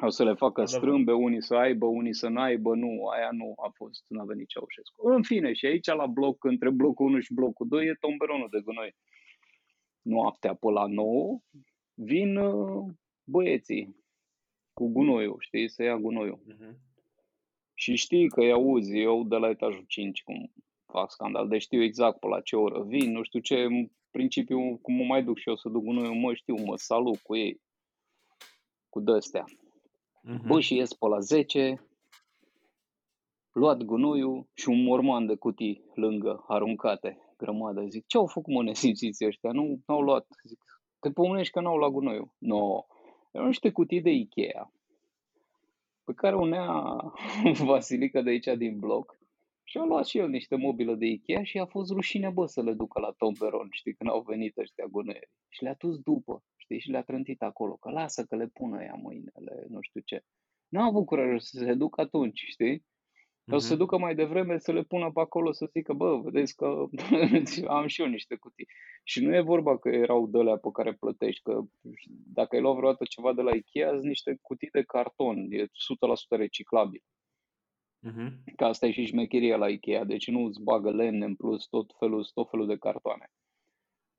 O 0.00 0.08
să 0.08 0.24
le 0.24 0.34
facă 0.34 0.64
strâmbe, 0.64 1.12
unii 1.12 1.42
să 1.42 1.54
aibă, 1.54 1.86
unii 1.86 2.14
să 2.14 2.28
n-aibă, 2.28 2.74
nu, 2.74 3.06
aia 3.06 3.30
nu 3.32 3.54
a 3.66 3.70
fost, 3.74 4.04
n-a 4.08 4.24
venit 4.24 4.48
Ceaușescu. 4.48 5.08
În 5.08 5.22
fine, 5.22 5.52
și 5.52 5.66
aici 5.66 5.86
la 5.86 6.06
bloc, 6.06 6.44
între 6.44 6.70
blocul 6.70 7.06
1 7.06 7.20
și 7.20 7.34
blocul 7.34 7.68
2, 7.68 7.86
e 7.86 7.96
tomberonul 8.00 8.48
de 8.50 8.60
gunoi. 8.60 8.96
Noaptea 10.02 10.54
pe 10.54 10.70
la 10.70 10.86
9 10.86 11.40
vin 11.94 12.36
uh, 12.36 12.92
băieții 13.24 13.96
cu 14.72 14.88
gunoiul, 14.88 15.36
știi, 15.38 15.68
să 15.68 15.82
ia 15.82 15.96
gunoiul. 15.96 16.40
Uh-huh. 16.48 16.76
Și 17.74 17.94
știi 17.94 18.28
că 18.28 18.40
îi 18.40 18.52
auzi, 18.52 18.98
eu 18.98 19.24
de 19.24 19.36
la 19.36 19.48
etajul 19.48 19.84
5, 19.86 20.22
cum 20.22 20.52
fac 20.86 21.10
scandal, 21.10 21.48
deci 21.48 21.62
știu 21.62 21.82
exact 21.82 22.18
pe 22.18 22.26
la 22.26 22.40
ce 22.40 22.56
oră 22.56 22.82
vin, 22.82 23.10
nu 23.12 23.22
știu 23.22 23.40
ce, 23.40 23.54
în 23.62 23.90
principiu, 24.10 24.76
cum 24.76 24.94
mă 24.94 25.04
mai 25.04 25.22
duc 25.22 25.38
și 25.38 25.48
eu 25.48 25.56
să 25.56 25.68
duc 25.68 25.82
unul, 25.86 26.14
mă 26.14 26.34
știu, 26.34 26.54
mă 26.64 26.76
salut 26.76 27.18
cu 27.18 27.36
ei, 27.36 27.60
cu 28.88 29.00
dăstea. 29.00 29.44
Uh-huh. 29.44 30.46
Bă, 30.46 30.60
și 30.60 30.76
ies 30.76 30.92
pe 30.92 31.06
la 31.06 31.18
10, 31.18 31.86
luat 33.52 33.82
gunoiul 33.82 34.48
și 34.54 34.68
un 34.68 34.82
morman 34.82 35.26
de 35.26 35.34
cutii 35.34 35.84
lângă, 35.94 36.44
aruncate, 36.48 37.31
grămadă. 37.42 37.86
Zic, 37.88 38.06
ce 38.06 38.16
au 38.16 38.26
făcut 38.26 38.54
mă 38.54 38.62
nesimțiți 38.62 39.26
ăștia? 39.26 39.50
Nu 39.52 39.80
au 39.86 40.00
luat. 40.00 40.26
Zic, 40.44 40.60
te 41.00 41.10
pomenești 41.10 41.52
că 41.52 41.60
n-au 41.60 41.76
luat 41.76 41.90
gunoiul. 41.90 42.34
Nu, 42.38 42.56
no. 42.56 42.84
erau 43.32 43.46
niște 43.46 43.70
cutii 43.70 44.02
de 44.02 44.10
Ikea 44.10 44.72
pe 46.04 46.12
care 46.14 46.36
unea 46.36 46.66
Vasilica 47.70 48.22
de 48.22 48.30
aici 48.30 48.56
din 48.56 48.78
bloc 48.78 49.18
și 49.64 49.78
a 49.78 49.84
luat 49.84 50.06
și 50.06 50.18
el 50.18 50.28
niște 50.28 50.56
mobilă 50.56 50.94
de 50.94 51.06
Ikea 51.06 51.42
și 51.42 51.58
a 51.58 51.66
fost 51.66 51.90
rușine, 51.90 52.30
bă, 52.30 52.46
să 52.46 52.62
le 52.62 52.72
ducă 52.72 53.00
la 53.00 53.14
tomberon, 53.18 53.68
știi, 53.70 53.94
când 53.94 54.10
au 54.10 54.20
venit 54.20 54.56
ăștia 54.56 54.84
guneri. 54.84 55.30
Și 55.48 55.62
le-a 55.62 55.76
dus 55.78 55.98
după, 55.98 56.44
știi, 56.56 56.80
și 56.80 56.90
le-a 56.90 57.02
trântit 57.02 57.42
acolo, 57.42 57.74
că 57.74 57.90
lasă 57.90 58.24
că 58.24 58.36
le 58.36 58.46
pună 58.46 58.82
ea 58.82 58.94
mâinile, 58.94 59.66
nu 59.68 59.78
știu 59.80 60.00
ce. 60.00 60.24
N-a 60.68 60.84
avut 60.84 61.06
curaj 61.06 61.42
să 61.42 61.58
se 61.58 61.74
ducă 61.74 62.00
atunci, 62.00 62.44
știi? 62.46 62.84
O 63.50 63.58
să 63.58 63.66
se 63.66 63.72
mhm. 63.72 63.82
ducă 63.82 63.98
mai 63.98 64.14
devreme 64.14 64.58
să 64.58 64.72
le 64.72 64.82
pună 64.82 65.10
pe 65.12 65.20
acolo 65.20 65.52
să 65.52 65.70
zică, 65.72 65.92
bă, 65.92 66.20
vedeți 66.20 66.56
că 66.56 66.86
am 67.76 67.86
și 67.86 68.00
eu 68.00 68.06
niște 68.06 68.36
cutii. 68.36 68.68
Și 69.04 69.24
nu 69.24 69.34
e 69.34 69.40
vorba 69.40 69.78
că 69.78 69.88
erau 69.88 70.26
dălea 70.26 70.56
pe 70.56 70.68
care 70.72 70.94
plătești, 70.94 71.42
că 71.42 71.60
dacă 72.32 72.56
ai 72.56 72.62
luat 72.62 72.76
vreodată 72.76 73.04
ceva 73.04 73.32
de 73.32 73.42
la 73.42 73.54
Ikea, 73.54 73.88
sunt 73.88 74.02
niște 74.02 74.38
cutii 74.40 74.68
de 74.72 74.82
carton, 74.82 75.46
e 75.50 75.64
100% 75.64 75.68
reciclabil. 76.28 77.02
Uh-huh. 78.08 78.54
Că 78.56 78.64
asta 78.64 78.86
e 78.86 78.90
și 78.90 79.04
șmecheria 79.04 79.56
la 79.56 79.68
Ikea, 79.68 80.04
deci 80.04 80.28
nu 80.28 80.44
îți 80.44 80.62
bagă 80.62 80.90
lemne 80.90 81.24
în 81.24 81.34
plus 81.34 81.66
tot 81.66 81.94
felul, 81.98 82.30
tot 82.34 82.50
felul 82.50 82.66
de 82.66 82.76
cartoane. 82.76 83.26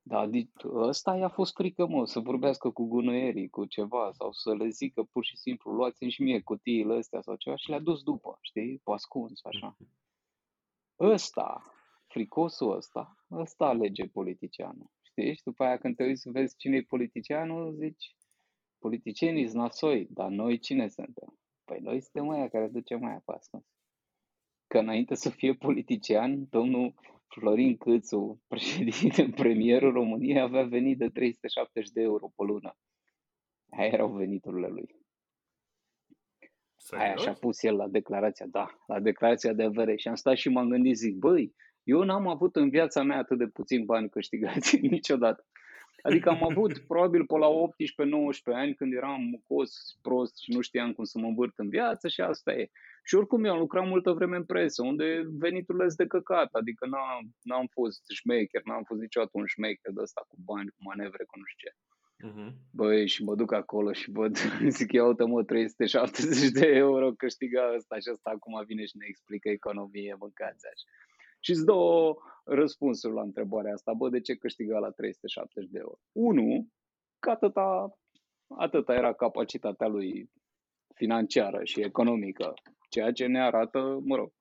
Dar 0.06 0.30
ăsta 0.74 1.16
i-a 1.16 1.30
fost 1.30 1.54
frică, 1.54 1.88
mă, 1.88 2.06
să 2.06 2.20
vorbească 2.20 2.72
cu 2.72 2.86
gunoierii, 2.86 3.50
cu 3.50 3.66
ceva, 3.66 4.12
sau 4.12 4.32
să 4.32 4.56
le 4.56 4.68
zică 4.68 5.04
pur 5.04 5.26
și 5.26 5.38
simplu, 5.38 5.72
luați-mi 5.72 6.10
și 6.10 6.22
mie 6.22 6.42
cutiile 6.42 6.94
astea 6.94 7.22
sau 7.22 7.36
ceva 7.36 7.56
și 7.56 7.70
le-a 7.70 7.80
dus 7.80 8.04
după, 8.04 8.38
știi, 8.42 8.82
pe 8.84 8.92
ascuns, 8.92 9.44
așa. 9.44 9.76
Mhm. 9.80 9.90
Ăsta, 11.00 11.64
fricosul 12.08 12.76
ăsta, 12.76 13.26
ăsta 13.32 13.66
alege 13.66 14.08
politicianul, 14.08 14.92
știi? 15.02 15.36
Și 15.36 15.44
după 15.44 15.64
aia 15.64 15.78
când 15.78 15.96
te 15.96 16.04
uiți 16.04 16.22
să 16.22 16.30
vezi 16.32 16.58
cine 16.58 16.76
e 16.76 16.84
politicianul, 16.84 17.74
zici, 17.74 18.16
politicienii 18.80 19.48
sunt 19.48 19.62
nasoi, 19.62 20.08
dar 20.10 20.30
noi 20.30 20.60
cine 20.60 20.88
suntem? 20.88 21.40
Păi 21.66 21.80
noi 21.80 22.02
suntem 22.02 22.30
aia 22.30 22.50
care 22.50 22.68
ducem 22.68 23.00
mai 23.00 23.22
pe 23.26 23.32
ascuns 23.32 23.66
că 24.74 24.80
înainte 24.80 25.16
să 25.16 25.30
fie 25.30 25.54
politician, 25.54 26.48
domnul 26.50 26.94
Florin 27.34 27.78
Câțu, 27.78 28.40
președinte, 28.54 29.30
premierul 29.36 29.92
României, 29.92 30.40
avea 30.40 30.64
venit 30.64 30.98
de 30.98 31.10
370 31.10 31.90
de 31.90 32.02
euro 32.02 32.28
pe 32.36 32.44
lună. 32.44 32.78
Aia 33.70 33.88
erau 33.88 34.12
veniturile 34.12 34.68
lui. 34.68 35.02
Serios? 36.76 37.06
Aia 37.06 37.16
și-a 37.16 37.34
pus 37.34 37.64
el 37.64 37.76
la 37.76 37.88
declarația, 37.88 38.46
da, 38.50 38.68
la 38.88 39.00
declarația 39.00 39.54
de 39.54 39.64
avere. 39.64 39.96
Și 39.96 40.08
am 40.08 40.16
stat 40.16 40.36
și 40.36 40.50
m-am 40.50 40.70
gândit, 40.70 40.96
zic, 40.96 41.16
băi, 41.16 41.54
eu 41.84 42.04
n-am 42.04 42.28
avut 42.28 42.56
în 42.56 42.70
viața 42.70 43.04
mea 43.04 43.18
atât 43.18 43.38
de 43.38 43.48
puțin 43.48 43.86
bani 43.86 44.10
câștigați 44.10 44.78
niciodată. 44.96 45.46
Adică 46.08 46.30
am 46.30 46.44
avut 46.50 46.78
probabil 46.78 47.26
pe 47.26 47.38
la 47.38 47.48
18-19 47.48 48.54
ani 48.54 48.76
când 48.76 48.94
eram 48.94 49.22
mucos, 49.22 49.72
prost 50.02 50.38
și 50.38 50.52
nu 50.52 50.62
știam 50.62 50.94
cum 50.94 51.04
să 51.04 51.18
mă 51.20 51.28
învârt 51.28 51.58
în 51.58 51.70
viață 51.70 52.08
și 52.08 52.22
asta 52.22 52.52
e. 52.54 52.70
Și 53.04 53.16
oricum 53.16 53.44
eu 53.44 53.54
am 53.54 53.60
lucrat 53.60 53.88
multă 53.88 54.12
vreme 54.12 54.36
în 54.36 54.46
presă, 54.46 54.84
unde 54.84 55.24
veniturile 55.38 55.86
sunt 55.88 55.98
de 55.98 56.08
căcat, 56.08 56.50
adică 56.52 56.86
n-am, 56.86 57.36
n-am 57.42 57.68
fost 57.72 58.02
șmecher, 58.08 58.62
n-am 58.64 58.84
fost 58.84 59.00
niciodată 59.00 59.32
un 59.34 59.46
șmecher 59.46 59.92
de 59.94 60.02
ăsta 60.02 60.22
cu 60.28 60.36
bani, 60.46 60.70
cu 60.70 60.82
manevre, 60.90 61.24
cu 61.24 61.38
nu 61.38 61.46
știu 61.46 61.70
ce. 61.70 61.76
Uh-huh. 62.28 62.52
Băi, 62.72 63.08
și 63.08 63.24
mă 63.24 63.36
duc 63.36 63.52
acolo 63.52 63.92
și 63.92 64.12
văd, 64.12 64.38
zic, 64.78 64.92
eu 64.92 65.08
uite 65.08 65.24
mă, 65.24 65.44
370 65.44 66.50
de 66.50 66.68
euro 66.68 67.12
câștiga 67.12 67.74
ăsta 67.76 67.96
și 68.00 68.10
ăsta 68.12 68.30
acum 68.30 68.64
vine 68.66 68.86
și 68.86 68.98
ne 68.98 69.06
explică 69.08 69.50
economie, 69.50 70.16
mâncați 70.20 70.66
așa. 70.66 70.86
Și 71.40 71.52
îți 71.52 71.66
două 71.66 72.16
răspunsuri 72.44 73.14
la 73.14 73.22
întrebarea 73.22 73.74
asta. 73.74 73.94
Bă, 73.94 74.10
de 74.10 74.22
ce 74.22 74.36
câștiga 74.36 74.80
la 74.80 74.90
370 74.90 75.70
de 75.70 75.80
euro? 75.80 75.98
Unu, 76.12 76.68
că 77.20 77.30
atâta, 77.30 77.98
atâta 78.48 78.94
era 78.94 79.14
capacitatea 79.14 79.88
lui 79.88 80.32
financiară 80.96 81.64
și 81.64 81.82
economică, 81.82 82.54
ceea 82.90 83.12
ce 83.12 83.26
ne 83.26 83.42
arată, 83.42 84.00
mă 84.04 84.16
rog, 84.16 84.32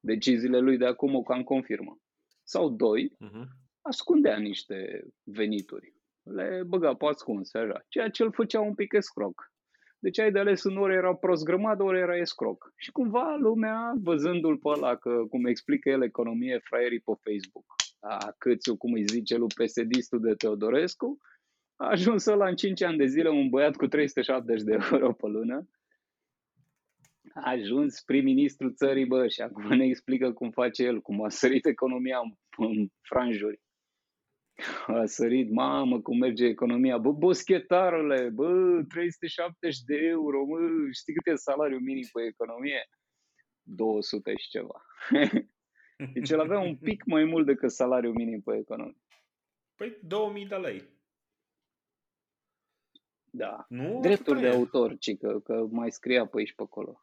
deciziile 0.00 0.58
lui 0.58 0.76
de 0.76 0.86
acum 0.86 1.14
o 1.14 1.22
cam 1.22 1.42
confirmă. 1.42 1.98
Sau 2.42 2.70
doi, 2.70 3.16
uh-huh. 3.24 3.44
ascundea 3.80 4.38
niște 4.38 5.06
venituri. 5.22 5.94
Le 6.22 6.62
băga 6.66 6.94
pe 6.94 7.06
ascunse, 7.06 7.58
așa. 7.58 7.84
Ceea 7.88 8.10
ce 8.10 8.22
îl 8.22 8.32
făcea 8.32 8.60
un 8.60 8.74
pic 8.74 8.92
escroc. 8.92 9.52
Deci 9.98 10.18
ai 10.18 10.32
de 10.32 10.38
ales 10.38 10.62
în 10.62 10.76
ori 10.76 10.94
era 10.94 11.14
prost 11.14 11.44
grămadă, 11.44 11.82
ori 11.82 11.98
era 11.98 12.16
escroc. 12.16 12.72
Și 12.76 12.90
cumva 12.90 13.36
lumea, 13.40 13.92
văzându-l 14.02 14.56
pe 14.56 14.68
ăla, 14.68 14.96
că 14.96 15.10
cum 15.30 15.46
explică 15.46 15.88
el 15.88 16.02
economie, 16.02 16.60
fraierii 16.62 17.00
pe 17.00 17.12
Facebook, 17.22 17.64
a 18.00 18.34
câțu, 18.38 18.76
cum 18.76 18.92
îi 18.92 19.06
zice 19.06 19.36
lui 19.36 19.46
psd 19.46 20.16
de 20.20 20.34
Teodorescu, 20.34 21.18
a 21.76 21.88
ajuns 21.88 22.24
la 22.24 22.48
în 22.48 22.54
5 22.56 22.82
ani 22.82 22.96
de 22.96 23.06
zile 23.06 23.28
un 23.28 23.48
băiat 23.48 23.76
cu 23.76 23.86
370 23.86 24.62
de 24.62 24.76
euro 24.90 25.12
pe 25.12 25.26
lună, 25.26 25.68
a 27.34 27.50
ajuns 27.50 28.02
prim-ministru 28.02 28.70
țării, 28.70 29.06
bă, 29.06 29.28
și 29.28 29.40
acum 29.40 29.76
ne 29.76 29.84
explică 29.84 30.32
cum 30.32 30.50
face 30.50 30.82
el, 30.82 31.00
cum 31.00 31.24
a 31.24 31.28
sărit 31.28 31.66
economia 31.66 32.18
în, 32.22 32.32
în 32.66 32.88
franjuri. 33.02 33.60
A 34.86 35.04
sărit, 35.04 35.50
mamă, 35.50 36.00
cum 36.00 36.18
merge 36.18 36.46
economia. 36.46 36.98
Bă, 36.98 37.12
boschetarule, 37.12 38.28
bă, 38.28 38.82
370 38.88 39.78
de 39.78 39.96
euro, 39.96 40.44
bă, 40.44 40.58
știi 40.92 41.14
cât 41.14 41.26
e 41.26 41.36
salariul 41.36 41.80
minim 41.80 42.08
pe 42.12 42.22
economie? 42.22 42.88
200 43.62 44.36
și 44.36 44.48
ceva. 44.48 44.82
Deci 46.14 46.30
el 46.30 46.40
avea 46.40 46.58
un 46.58 46.76
pic 46.86 47.04
mai 47.04 47.24
mult 47.24 47.46
decât 47.46 47.70
salariul 47.70 48.14
minim 48.14 48.40
pe 48.40 48.56
economie. 48.56 49.00
Păi 49.74 49.98
2000 50.02 50.46
de 50.46 50.56
lei. 50.56 50.82
Da. 53.30 53.66
Nu? 53.68 54.00
Drepturi 54.00 54.40
de 54.40 54.48
autor, 54.48 54.98
cică, 54.98 55.40
că 55.40 55.66
mai 55.70 55.90
scria 55.90 56.26
pe 56.26 56.38
aici 56.38 56.54
pe 56.54 56.62
acolo. 56.62 57.00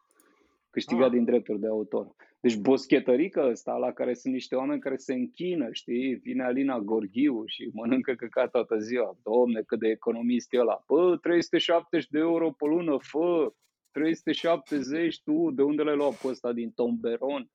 Câștigat 0.74 1.06
ah. 1.06 1.12
din 1.12 1.24
drepturi 1.24 1.60
de 1.60 1.68
autor. 1.68 2.16
Deci 2.40 2.58
boschetărică 2.58 3.48
ăsta, 3.50 3.74
la 3.74 3.92
care 3.92 4.14
sunt 4.14 4.34
niște 4.34 4.56
oameni 4.56 4.80
care 4.80 4.96
se 4.96 5.14
închină, 5.14 5.68
știi? 5.72 6.16
Vine 6.16 6.44
Alina 6.44 6.80
Gorghiu 6.80 7.44
și 7.46 7.70
mănâncă 7.74 8.14
căcat 8.14 8.52
toată 8.52 8.78
ziua. 8.78 9.18
Domne, 9.24 9.62
cât 9.62 9.80
de 9.80 9.88
economist 9.88 10.54
e 10.54 10.60
ăla. 10.60 10.84
Bă, 10.88 11.18
370 11.22 12.08
de 12.08 12.20
euro 12.20 12.52
pe 12.52 12.66
lună, 12.66 12.98
fă! 13.00 13.54
370 13.92 15.22
tu, 15.24 15.52
de 15.52 15.62
unde 15.62 15.84
le-ai 15.84 15.96
luat 15.96 16.22
pe 16.22 16.28
ăsta 16.28 16.54
din 16.54 16.72
tomberon? 16.72 17.52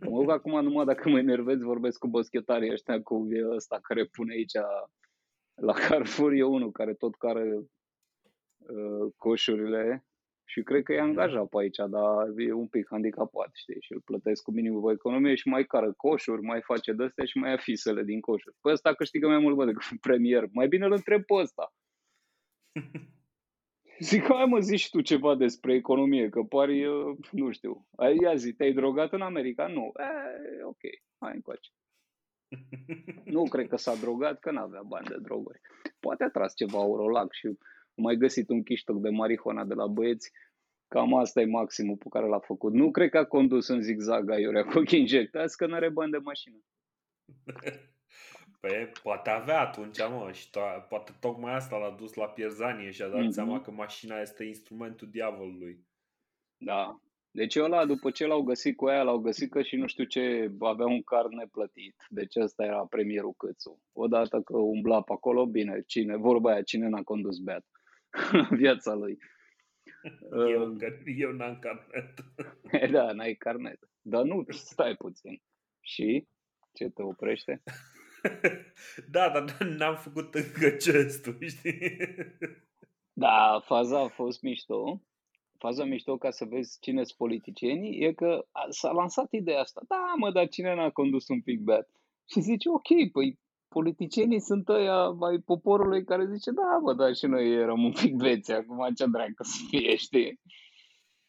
Mă 0.00 0.18
rog 0.18 0.30
acum 0.30 0.62
numai 0.62 0.84
dacă 0.84 1.08
mă 1.08 1.18
enervez 1.18 1.60
vorbesc 1.60 1.98
cu 1.98 2.08
boschetarii 2.08 2.72
ăștia 2.72 3.02
cu 3.02 3.28
ăsta 3.54 3.78
care 3.82 4.04
pune 4.04 4.32
aici 4.32 4.56
la 5.54 5.72
Carrefour 5.72 6.32
e 6.32 6.42
unul 6.42 6.70
care 6.70 6.94
tot 6.94 7.14
care 7.14 7.58
uh, 8.56 9.12
coșurile 9.16 10.04
și 10.44 10.62
cred 10.62 10.82
că 10.82 10.92
e 10.92 11.00
angajat 11.00 11.48
pe 11.48 11.56
aici, 11.58 11.76
dar 11.76 12.28
e 12.36 12.52
un 12.52 12.66
pic 12.66 12.86
handicapat, 12.90 13.50
știi, 13.54 13.80
și 13.80 13.92
îl 13.92 14.00
plătesc 14.00 14.42
cu 14.42 14.50
minimul 14.52 14.82
pe 14.82 14.92
economie 14.92 15.34
și 15.34 15.48
mai 15.48 15.64
cară 15.64 15.92
coșuri, 15.92 16.42
mai 16.42 16.62
face 16.62 16.92
de 16.92 17.12
și 17.24 17.38
mai 17.38 17.50
ia 17.50 17.56
fisele 17.56 18.02
din 18.02 18.20
coșuri. 18.20 18.56
Pe 18.60 18.70
ăsta 18.70 18.94
câștigă 18.94 19.28
mai 19.28 19.38
mult, 19.38 19.56
bă, 19.56 19.64
decât 19.64 20.00
premier. 20.00 20.48
Mai 20.52 20.68
bine 20.68 20.84
îl 20.84 20.92
întreb 20.92 21.24
pe 21.24 21.34
ăsta. 21.34 21.74
Zic, 23.98 24.22
hai 24.24 24.44
mă, 24.44 24.58
zici 24.58 24.90
tu 24.90 25.00
ceva 25.00 25.34
despre 25.34 25.74
economie, 25.74 26.28
că 26.28 26.42
pari, 26.42 26.84
nu 27.30 27.50
știu. 27.50 27.86
Ia 28.22 28.34
zi, 28.34 28.52
te-ai 28.52 28.72
drogat 28.72 29.12
în 29.12 29.20
America? 29.20 29.66
Nu. 29.66 29.92
E, 30.58 30.62
ok, 30.64 30.80
hai 31.18 31.32
încoace. 31.34 31.70
Nu 33.24 33.42
cred 33.42 33.68
că 33.68 33.76
s-a 33.76 33.94
drogat, 33.94 34.40
că 34.40 34.50
n-avea 34.50 34.82
bani 34.82 35.06
de 35.06 35.16
droguri. 35.18 35.60
Poate 36.00 36.24
a 36.24 36.30
tras 36.30 36.54
ceva 36.54 36.78
Aurolac 36.78 37.32
și 37.32 37.58
mai 37.94 38.16
găsit 38.16 38.48
un 38.48 38.62
chiștoc 38.62 39.00
de 39.00 39.08
marihuana 39.08 39.64
de 39.64 39.74
la 39.74 39.86
băieți. 39.86 40.30
Cam 40.88 41.14
asta 41.14 41.40
e 41.40 41.44
maximul 41.44 41.96
pe 41.96 42.06
care 42.10 42.26
l-a 42.26 42.38
făcut. 42.38 42.72
Nu 42.72 42.90
cred 42.90 43.10
că 43.10 43.18
a 43.18 43.24
condus 43.24 43.68
în 43.68 43.82
zigzag 43.82 44.30
aiurea 44.30 44.64
cu 44.64 44.78
ochii 44.78 45.00
injectați, 45.00 45.56
că 45.56 45.66
nu 45.66 45.74
are 45.74 45.88
bani 45.88 46.10
de 46.10 46.18
mașină. 46.18 46.56
Păi 48.60 48.92
poate 49.02 49.30
avea 49.30 49.60
atunci, 49.60 49.98
mă, 49.98 50.30
și 50.32 50.48
to- 50.48 50.88
poate 50.88 51.12
tocmai 51.20 51.54
asta 51.54 51.76
l-a 51.76 51.90
dus 51.90 52.14
la 52.14 52.26
pierzanie 52.26 52.90
și 52.90 53.02
a 53.02 53.08
dat 53.08 53.24
mm-hmm. 53.24 53.28
seama 53.28 53.60
că 53.60 53.70
mașina 53.70 54.20
este 54.20 54.44
instrumentul 54.44 55.08
diavolului. 55.10 55.86
Da, 56.56 57.00
deci 57.34 57.56
ăla, 57.56 57.86
după 57.86 58.10
ce 58.10 58.26
l-au 58.26 58.42
găsit 58.42 58.76
cu 58.76 58.86
aia, 58.86 59.02
l-au 59.02 59.18
găsit 59.18 59.50
că 59.50 59.62
și 59.62 59.76
nu 59.76 59.86
știu 59.86 60.04
ce, 60.04 60.52
avea 60.58 60.86
un 60.86 61.02
card 61.02 61.32
neplătit. 61.32 62.06
Deci 62.08 62.36
ăsta 62.36 62.64
era 62.64 62.86
premierul 62.86 63.34
Câțu. 63.36 63.82
Odată 63.92 64.40
că 64.40 64.56
umbla 64.56 65.02
pe 65.02 65.12
acolo, 65.12 65.46
bine, 65.46 65.82
cine, 65.86 66.16
vorba 66.16 66.50
aia, 66.50 66.62
cine 66.62 66.88
n-a 66.88 67.02
condus 67.02 67.38
beat 67.38 67.66
viața 68.62 68.94
lui. 68.94 69.18
Eu, 70.32 70.72
uh, 70.72 70.78
eu 71.04 71.32
n-am 71.32 71.58
carnet. 71.58 72.24
da, 72.94 73.12
n-ai 73.12 73.34
carnet. 73.34 73.78
Dar 74.00 74.22
nu, 74.22 74.44
stai 74.48 74.94
puțin. 74.94 75.42
Și? 75.80 76.26
Ce 76.72 76.88
te 76.88 77.02
oprește? 77.02 77.62
da, 79.10 79.30
dar 79.30 79.66
n-am 79.66 79.96
făcut 79.96 80.34
încă 80.34 80.76
gestul, 80.76 81.38
știi? 81.40 81.96
Da, 83.12 83.62
faza 83.64 84.00
a 84.00 84.08
fost 84.08 84.42
mișto 84.42 85.02
faza 85.62 85.84
mișto 85.84 86.16
ca 86.16 86.30
să 86.30 86.44
vezi 86.44 86.78
cine 86.80 87.04
sunt 87.04 87.16
politicienii 87.16 88.00
e 88.00 88.12
că 88.12 88.46
s-a 88.68 88.90
lansat 88.90 89.32
ideea 89.32 89.60
asta. 89.60 89.80
Da, 89.88 90.12
mă, 90.16 90.30
dar 90.30 90.48
cine 90.48 90.74
n-a 90.74 90.90
condus 90.90 91.28
un 91.28 91.40
pic 91.40 91.60
beat? 91.60 91.88
Și 92.30 92.40
zice, 92.40 92.68
ok, 92.68 92.90
păi 93.12 93.38
politicienii 93.72 94.40
sunt 94.40 94.68
ăia 94.68 95.08
mai 95.08 95.38
poporului 95.38 96.04
care 96.04 96.26
zice, 96.34 96.50
da, 96.50 96.78
mă, 96.82 96.94
dar 96.94 97.14
și 97.14 97.26
noi 97.26 97.52
eram 97.52 97.84
un 97.84 97.92
pic 97.92 98.14
beți, 98.14 98.52
acum 98.52 98.88
ce 98.94 99.06
dracu 99.06 99.42
să 99.42 99.58
fie, 99.68 99.96
știi? 100.06 100.40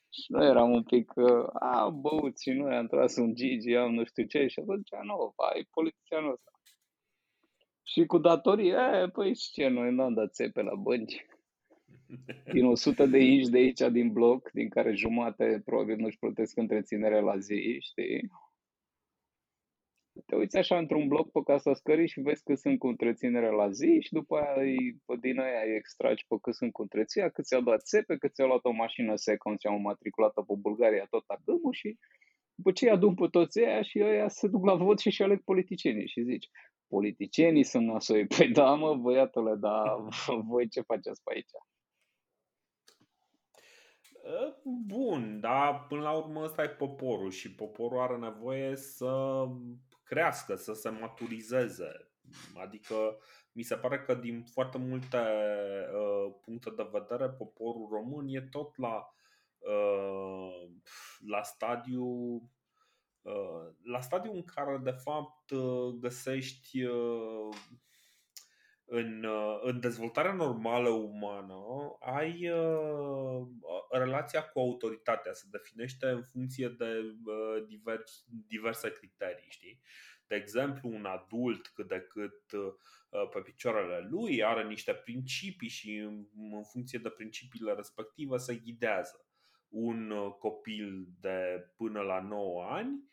Și 0.09 0.25
noi 0.27 0.47
eram 0.47 0.71
un 0.71 0.83
pic, 0.83 1.11
uh, 1.15 1.45
a, 1.53 1.89
băuți 1.89 2.43
și 2.43 2.51
noi 2.51 2.75
am 2.75 2.87
tras 2.87 3.15
un 3.15 3.35
Gigi, 3.35 3.75
am 3.75 3.93
nu 3.93 4.03
știu 4.03 4.25
ce, 4.25 4.47
și 4.47 4.59
atunci, 4.59 4.89
nu, 5.03 5.33
ai 5.53 5.67
politicianul 5.71 6.31
ăsta. 6.31 6.51
Și 7.83 8.05
cu 8.05 8.17
datorii, 8.17 8.69
e, 8.69 9.09
păi 9.13 9.35
și 9.35 9.51
ce, 9.51 9.67
noi 9.67 9.93
n-am 9.93 10.13
dat 10.13 10.33
țepe 10.33 10.61
la 10.61 10.75
bănci 10.75 11.25
din 12.51 12.65
100 12.65 13.05
de 13.05 13.17
inci 13.17 13.47
de 13.47 13.57
aici 13.57 13.91
din 13.91 14.11
bloc, 14.11 14.51
din 14.51 14.69
care 14.69 14.93
jumate 14.93 15.61
probabil 15.65 15.95
nu-și 15.95 16.17
plătesc 16.17 16.57
întreținere 16.57 17.21
la 17.21 17.37
zi, 17.37 17.77
știi? 17.79 18.31
Te 20.26 20.36
uiți 20.36 20.57
așa 20.57 20.78
într-un 20.78 21.07
bloc 21.07 21.32
pe 21.32 21.41
casa 21.43 21.74
scării 21.74 22.07
și 22.07 22.22
vezi 22.22 22.43
că 22.43 22.55
sunt 22.55 22.80
cu 22.80 22.88
întreținere 22.88 23.49
la 23.49 23.70
zi 23.70 23.97
și 24.01 24.14
după 24.14 24.38
aia 24.38 24.53
îi, 24.61 25.01
pe 25.05 25.16
din 25.20 25.39
aia 25.39 25.61
îi 25.66 25.76
extragi 25.76 26.26
pe 26.28 26.36
cât 26.41 26.55
sunt 26.55 26.72
cu 26.72 26.82
întreținere, 26.82 27.32
cât 27.32 27.45
ți-a 27.45 27.59
dat 27.59 27.82
țepe, 27.82 28.18
cât 28.18 28.34
ți-a 28.34 28.45
luat 28.45 28.66
o 28.66 28.72
mașină 28.72 29.16
second, 29.16 29.57
ți-au 29.57 29.78
matriculată 29.78 30.41
pe 30.41 30.53
Bulgaria 30.57 31.07
tot 31.09 31.24
agâmul 31.28 31.74
și 31.74 31.97
după 32.55 32.72
ce 32.72 32.89
adun 32.89 33.14
pe 33.14 33.28
toți 33.28 33.59
aia 33.59 33.82
și 33.82 33.99
ăia 34.03 34.28
se 34.28 34.47
duc 34.47 34.66
la 34.66 34.76
vot 34.76 34.99
și 34.99 35.09
și 35.09 35.22
aleg 35.22 35.41
politicienii 35.43 36.07
și 36.07 36.24
zici, 36.24 36.49
politicienii 36.88 37.64
sunt 37.64 37.86
nasoi. 37.86 38.28
Păi 38.28 38.51
da, 38.51 38.74
mă, 38.74 38.95
băiatule, 38.95 39.55
dar 39.55 39.97
voi 40.49 40.68
ce 40.70 40.82
faceți 40.82 41.24
pe 41.24 41.32
aici? 41.34 41.49
Ă, 44.26 44.55
bun, 44.86 45.39
dar 45.39 45.86
până 45.88 46.01
la 46.01 46.11
urmă 46.11 46.43
ăsta 46.43 46.64
e 46.64 46.70
poporul 46.70 47.32
și 47.32 47.55
poporul 47.55 47.99
are 47.99 48.18
nevoie 48.18 48.76
să 48.76 49.43
crească, 50.14 50.55
să 50.55 50.74
se 50.74 50.89
maturizeze. 50.89 52.11
Adică 52.55 53.18
mi 53.51 53.64
se 53.64 53.76
pare 53.76 53.99
că 53.99 54.14
din 54.14 54.43
foarte 54.43 54.78
multe 54.78 55.18
uh, 55.18 56.34
puncte 56.41 56.70
de 56.70 56.89
vedere 56.91 57.30
poporul 57.30 57.88
român 57.91 58.28
e 58.28 58.41
tot 58.41 58.78
la, 58.78 59.14
uh, 59.57 60.70
la 61.28 61.41
stadiu 61.43 62.05
uh, 63.22 63.70
la 63.84 64.01
stadiu 64.01 64.34
în 64.34 64.43
care 64.43 64.78
de 64.78 64.91
fapt 64.91 65.53
găsești 65.99 66.86
în, 68.95 69.23
uh, 69.23 69.59
în 69.61 69.79
dezvoltarea 69.79 70.33
normală 70.33 70.89
umană 70.89 71.55
ai 71.99 72.49
uh, 72.49 73.47
relația 73.91 74.43
cu 74.43 74.59
autoritatea, 74.59 75.33
se 75.33 75.47
definește 75.51 76.05
în 76.05 76.23
funcție 76.23 76.67
de 76.67 77.15
uh, 77.25 77.65
divers, 77.67 78.25
diverse 78.47 78.91
criterii, 78.91 79.49
știi? 79.49 79.81
De 80.27 80.35
exemplu, 80.35 80.89
un 80.89 81.05
adult 81.05 81.67
cât 81.67 81.87
de 81.87 82.05
cât 82.09 82.51
uh, 82.51 83.29
pe 83.33 83.39
picioarele 83.39 84.07
lui 84.09 84.43
are 84.43 84.63
niște 84.63 84.93
principii 84.93 85.69
și 85.69 85.95
în, 85.97 86.25
în 86.51 86.63
funcție 86.63 86.99
de 86.99 87.09
principiile 87.09 87.73
respective 87.73 88.37
se 88.37 88.55
ghidează. 88.55 89.25
Un 89.69 90.09
uh, 90.09 90.31
copil 90.39 91.07
de 91.19 91.69
până 91.75 92.01
la 92.01 92.19
9 92.19 92.63
ani 92.63 92.91
Uh, 92.91 93.12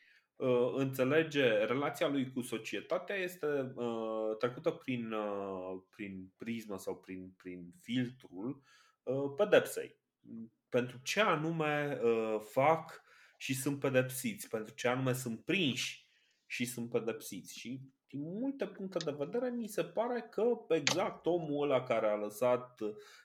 înțelege 0.74 1.64
relația 1.64 2.08
lui 2.08 2.32
cu 2.32 2.40
societatea 2.40 3.16
este 3.16 3.72
uh, 3.74 4.36
trecută 4.38 4.70
prin, 4.70 5.12
uh, 5.12 5.82
prin 5.90 6.32
prismă 6.36 6.78
sau 6.78 6.96
prin, 6.96 7.34
prin 7.36 7.72
filtrul 7.80 8.62
pedepsei. 9.36 9.98
Pentru 10.68 10.98
ce 11.02 11.20
anume 11.20 12.00
fac 12.38 13.02
și 13.36 13.54
sunt 13.54 13.78
pedepsiți, 13.78 14.48
pentru 14.48 14.74
ce 14.74 14.88
anume 14.88 15.12
sunt 15.12 15.44
prinși 15.44 16.08
și 16.46 16.64
sunt 16.64 16.90
pedepsiți. 16.90 17.58
Și 17.58 17.80
din 18.08 18.20
multe 18.20 18.66
puncte 18.66 18.98
de 19.04 19.14
vedere 19.18 19.50
mi 19.50 19.66
se 19.66 19.84
pare 19.84 20.26
că 20.30 20.44
exact 20.68 21.26
omul 21.26 21.62
ăla 21.62 21.82
care 21.82 22.06
a 22.06 22.16
lăsat 22.16 22.80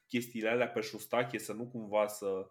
chestiile 0.07 0.49
alea 0.49 0.69
pe 0.69 0.81
șustache 0.81 1.37
să 1.37 1.53
nu 1.53 1.65
cumva 1.67 2.07
să 2.07 2.47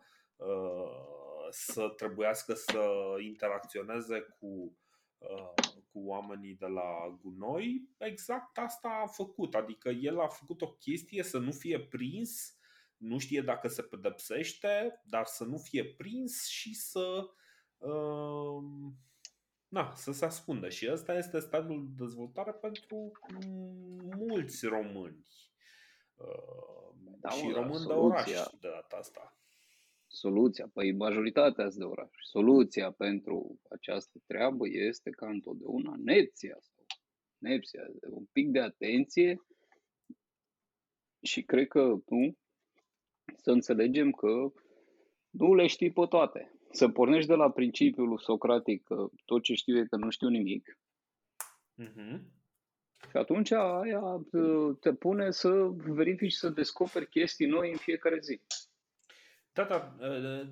să 1.50 1.88
trebuiască 1.88 2.54
să 2.54 2.84
interacționeze 3.20 4.20
cu, 4.20 4.78
uh, 5.18 5.72
cu 5.92 5.98
oamenii 6.06 6.54
de 6.54 6.66
la 6.66 7.18
gunoi, 7.22 7.88
exact 7.98 8.58
asta 8.58 9.00
a 9.02 9.06
făcut. 9.06 9.54
Adică 9.54 9.88
el 9.88 10.20
a 10.20 10.28
făcut 10.28 10.62
o 10.62 10.72
chestie 10.72 11.22
să 11.22 11.38
nu 11.38 11.52
fie 11.52 11.80
prins 11.80 12.58
nu 12.96 13.18
știe 13.18 13.40
dacă 13.40 13.68
se 13.68 13.82
pedepsește, 13.82 15.02
dar 15.04 15.24
să 15.24 15.44
nu 15.44 15.58
fie 15.58 15.84
prins 15.84 16.46
și 16.46 16.74
să 16.74 17.28
uh, 17.78 18.62
na, 19.68 19.94
să 19.94 20.12
se 20.12 20.24
ascundă. 20.24 20.68
Și 20.68 20.88
ăsta 20.92 21.14
este 21.14 21.38
stadiul 21.38 21.84
de 21.86 22.04
dezvoltare 22.04 22.52
pentru 22.52 23.12
mulți 24.16 24.66
români. 24.66 25.26
Uh, 26.14 26.94
da, 27.20 27.28
și 27.30 27.50
români 27.50 27.86
de 27.86 27.92
oraș 27.92 28.30
de 28.60 28.68
data 28.68 28.96
asta. 28.96 29.36
Soluția, 30.14 30.70
păi 30.72 30.92
majoritatea 30.92 31.68
de 31.68 31.84
oraș. 31.84 32.10
Soluția 32.22 32.90
pentru 32.90 33.60
această 33.70 34.18
treabă 34.26 34.68
este 34.68 35.10
ca 35.10 35.28
întotdeauna 35.28 35.94
nepția. 35.96 36.58
Nepția, 37.38 37.80
un 38.10 38.24
pic 38.32 38.48
de 38.48 38.60
atenție 38.60 39.36
și 41.22 41.42
cred 41.42 41.68
că 41.68 41.80
nu, 42.06 42.36
să 43.36 43.50
înțelegem 43.50 44.10
că 44.10 44.52
nu 45.30 45.54
le 45.54 45.66
știi 45.66 45.92
pe 45.92 46.06
toate. 46.08 46.58
Să 46.70 46.88
pornești 46.88 47.28
de 47.28 47.34
la 47.34 47.50
principiul 47.50 48.18
socratic 48.18 48.82
că 48.82 49.08
tot 49.24 49.42
ce 49.42 49.54
știu 49.54 49.78
e 49.78 49.86
că 49.86 49.96
nu 49.96 50.10
știu 50.10 50.28
nimic. 50.28 50.78
Uh-huh. 51.82 52.20
Și 53.10 53.16
atunci 53.16 53.50
aia 53.50 54.26
te 54.80 54.94
pune 54.94 55.30
să 55.30 55.50
verifici, 55.72 56.32
să 56.32 56.48
descoperi 56.48 57.08
chestii 57.08 57.46
noi 57.46 57.70
în 57.70 57.76
fiecare 57.76 58.18
zi. 58.20 58.40
Da, 59.54 59.64
da, 59.64 59.92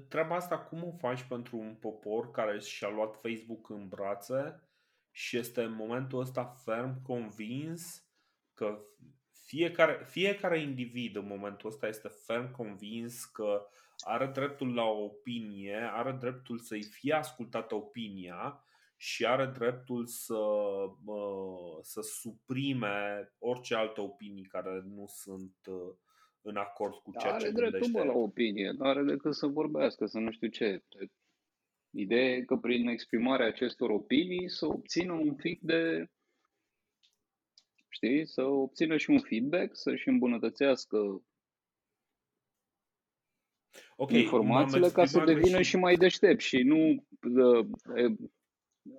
treaba 0.09 0.35
asta 0.35 0.59
cum 0.59 0.85
o 0.85 0.91
faci 0.91 1.23
pentru 1.23 1.57
un 1.57 1.75
popor 1.75 2.31
care 2.31 2.59
și-a 2.59 2.89
luat 2.89 3.21
Facebook 3.21 3.69
în 3.69 3.89
brațe 3.89 4.63
și 5.11 5.37
este 5.37 5.63
în 5.63 5.73
momentul 5.73 6.21
ăsta 6.21 6.45
ferm 6.45 7.03
convins 7.03 8.07
că 8.55 8.79
fiecare, 9.45 10.05
fiecare 10.09 10.61
individ 10.61 11.17
în 11.17 11.27
momentul 11.27 11.69
ăsta 11.69 11.87
este 11.87 12.09
ferm 12.09 12.51
convins 12.51 13.25
că 13.25 13.67
are 13.99 14.27
dreptul 14.27 14.75
la 14.75 14.83
o 14.83 15.03
opinie, 15.03 15.91
are 15.93 16.13
dreptul 16.13 16.59
să-i 16.59 16.83
fie 16.83 17.15
ascultată 17.15 17.75
opinia 17.75 18.65
și 18.97 19.27
are 19.27 19.47
dreptul 19.47 20.07
să, 20.07 20.43
să 21.83 22.01
suprime 22.01 23.29
orice 23.39 23.75
alte 23.75 24.01
opinii 24.01 24.45
care 24.45 24.83
nu 24.85 25.05
sunt 25.07 25.57
în 26.43 26.57
acord 26.57 26.95
cu 26.95 27.13
ceea 27.19 27.33
are 27.33 27.45
ce 27.45 27.51
dreptul 27.51 27.81
gândește. 27.81 28.07
la 28.07 28.13
opinie, 28.13 28.71
nu 28.71 28.87
are 28.87 29.03
decât 29.03 29.35
să 29.35 29.47
vorbească, 29.47 30.07
să 30.07 30.19
nu 30.19 30.31
știu 30.31 30.49
ce. 30.49 30.83
Ideea 31.91 32.35
e 32.35 32.43
că 32.43 32.57
prin 32.57 32.89
exprimarea 32.89 33.47
acestor 33.47 33.91
opinii 33.91 34.51
să 34.51 34.67
obțină 34.67 35.13
un 35.13 35.35
pic 35.35 35.61
de 35.61 36.11
știi, 37.89 38.27
să 38.27 38.43
obțină 38.43 38.97
și 38.97 39.11
un 39.11 39.21
feedback, 39.21 39.77
să-și 39.77 40.09
îmbunătățească 40.09 41.23
okay, 43.97 44.21
informațiile 44.21 44.89
ca 44.89 45.05
să 45.05 45.25
devină 45.25 45.57
și... 45.57 45.69
și 45.69 45.77
mai 45.77 45.97
deștept 45.97 46.41
și 46.41 46.63
nu, 46.63 47.07
uh, 47.35 47.67
uh, 47.97 48.17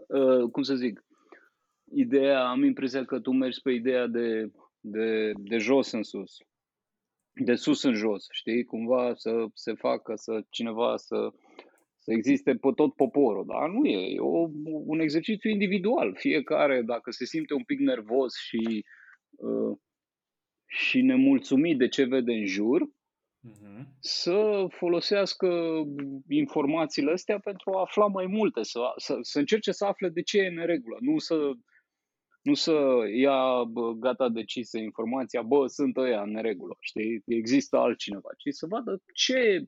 uh, 0.07 0.49
cum 0.51 0.63
să 0.63 0.75
zic, 0.75 1.05
ideea, 1.91 2.49
am 2.49 2.63
impresia 2.63 3.05
că 3.05 3.19
tu 3.19 3.31
mergi 3.31 3.61
pe 3.61 3.71
ideea 3.71 4.07
de, 4.07 4.51
de, 4.79 5.31
de 5.35 5.57
jos 5.57 5.91
în 5.91 6.03
sus, 6.03 6.37
de 7.33 7.55
sus 7.55 7.83
în 7.83 7.93
jos, 7.93 8.27
știi, 8.31 8.63
cumva 8.63 9.13
să 9.15 9.45
se 9.53 9.73
facă, 9.73 10.13
să 10.15 10.45
cineva 10.49 10.97
să 10.97 11.33
să 12.03 12.11
existe 12.11 12.55
pe 12.55 12.71
tot 12.75 12.95
poporul, 12.95 13.45
dar 13.47 13.69
nu 13.69 13.85
e, 13.85 14.13
e 14.13 14.19
o, 14.19 14.49
un 14.63 14.99
exercițiu 14.99 15.49
individual. 15.49 16.15
Fiecare, 16.15 16.81
dacă 16.81 17.11
se 17.11 17.25
simte 17.25 17.53
un 17.53 17.63
pic 17.63 17.79
nervos 17.79 18.35
și, 18.37 18.85
uh, 19.29 19.77
și 20.65 21.01
nemulțumit 21.01 21.77
de 21.77 21.87
ce 21.87 22.03
vede 22.03 22.33
în 22.33 22.45
jur, 22.45 22.81
uh-huh. 22.81 23.83
să 23.99 24.65
folosească 24.69 25.81
informațiile 26.29 27.11
astea 27.11 27.39
pentru 27.39 27.71
a 27.71 27.81
afla 27.81 28.07
mai 28.07 28.25
multe, 28.25 28.63
să, 28.63 28.79
să, 28.95 29.17
să 29.21 29.39
încerce 29.39 29.71
să 29.71 29.85
afle 29.85 30.09
de 30.09 30.21
ce 30.21 30.39
e 30.39 30.47
în 30.47 30.65
regulă, 30.65 30.97
nu 30.99 31.17
să, 31.17 31.51
nu 32.43 32.53
să 32.53 33.03
ia 33.15 33.63
bă, 33.63 33.91
gata 33.91 34.29
decisă 34.29 34.77
informația, 34.77 35.41
bă, 35.41 35.67
sunt 35.67 35.97
ăia 35.97 36.21
în 36.21 36.41
regulă, 36.41 36.77
știi, 36.79 37.23
există 37.25 37.77
altcineva, 37.77 38.29
ci 38.37 38.53
să 38.53 38.65
vadă 38.65 39.01
ce, 39.13 39.65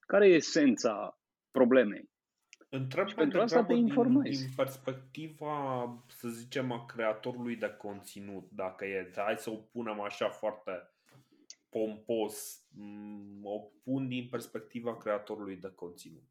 care 0.00 0.28
e 0.28 0.34
esența 0.34 1.20
problemei. 1.50 2.08
Întreb 2.68 3.08
și 3.08 3.14
pentru 3.14 3.40
asta 3.40 3.64
te 3.64 3.72
informezi. 3.72 4.38
Din, 4.38 4.46
din 4.46 4.54
perspectiva, 4.56 6.04
să 6.08 6.28
zicem, 6.28 6.72
a 6.72 6.86
creatorului 6.86 7.56
de 7.56 7.74
conținut, 7.78 8.48
dacă 8.50 8.84
e, 8.84 9.10
hai 9.16 9.36
să 9.38 9.50
o 9.50 9.54
punem 9.54 10.00
așa 10.00 10.28
foarte 10.28 10.90
pompos, 11.68 12.64
mm, 12.68 13.40
o 13.42 13.58
pun 13.82 14.08
din 14.08 14.28
perspectiva 14.30 14.96
creatorului 14.96 15.56
de 15.56 15.72
conținut. 15.74 16.30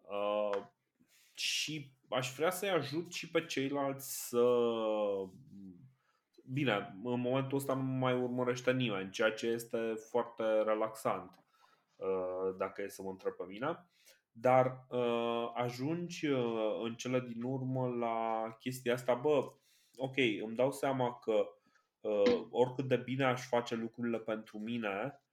Uh, 0.00 0.62
și 1.34 1.95
aș 2.08 2.34
vrea 2.36 2.50
să-i 2.50 2.70
ajut 2.70 3.12
și 3.12 3.30
pe 3.30 3.44
ceilalți 3.44 4.28
să. 4.28 4.44
Bine, 6.52 6.98
în 7.04 7.20
momentul 7.20 7.58
ăsta 7.58 7.74
nu 7.74 7.82
mai 7.82 8.20
urmărește 8.20 8.72
nimeni, 8.72 9.10
ceea 9.10 9.32
ce 9.32 9.46
este 9.46 9.94
foarte 10.10 10.42
relaxant, 10.62 11.44
uh, 11.96 12.54
dacă 12.58 12.82
e 12.82 12.88
să 12.88 13.02
mă 13.02 13.10
întreb 13.10 13.32
pe 13.32 13.44
mine 13.48 13.86
dar 14.40 14.86
uh, 14.88 15.50
ajungi 15.54 16.26
uh, 16.26 16.80
în 16.82 16.94
cele 16.94 17.20
din 17.20 17.42
urmă 17.42 17.88
la 17.88 18.48
chestia 18.60 18.92
asta, 18.92 19.14
bă, 19.14 19.52
ok, 19.96 20.16
îmi 20.16 20.56
dau 20.56 20.72
seama 20.72 21.18
că 21.18 21.48
uh, 22.00 22.46
oricât 22.50 22.88
de 22.88 22.96
bine 22.96 23.24
aș 23.24 23.46
face 23.46 23.74
lucrurile 23.74 24.18
pentru 24.18 24.58
mine, 24.58 25.04
uh, 25.04 25.25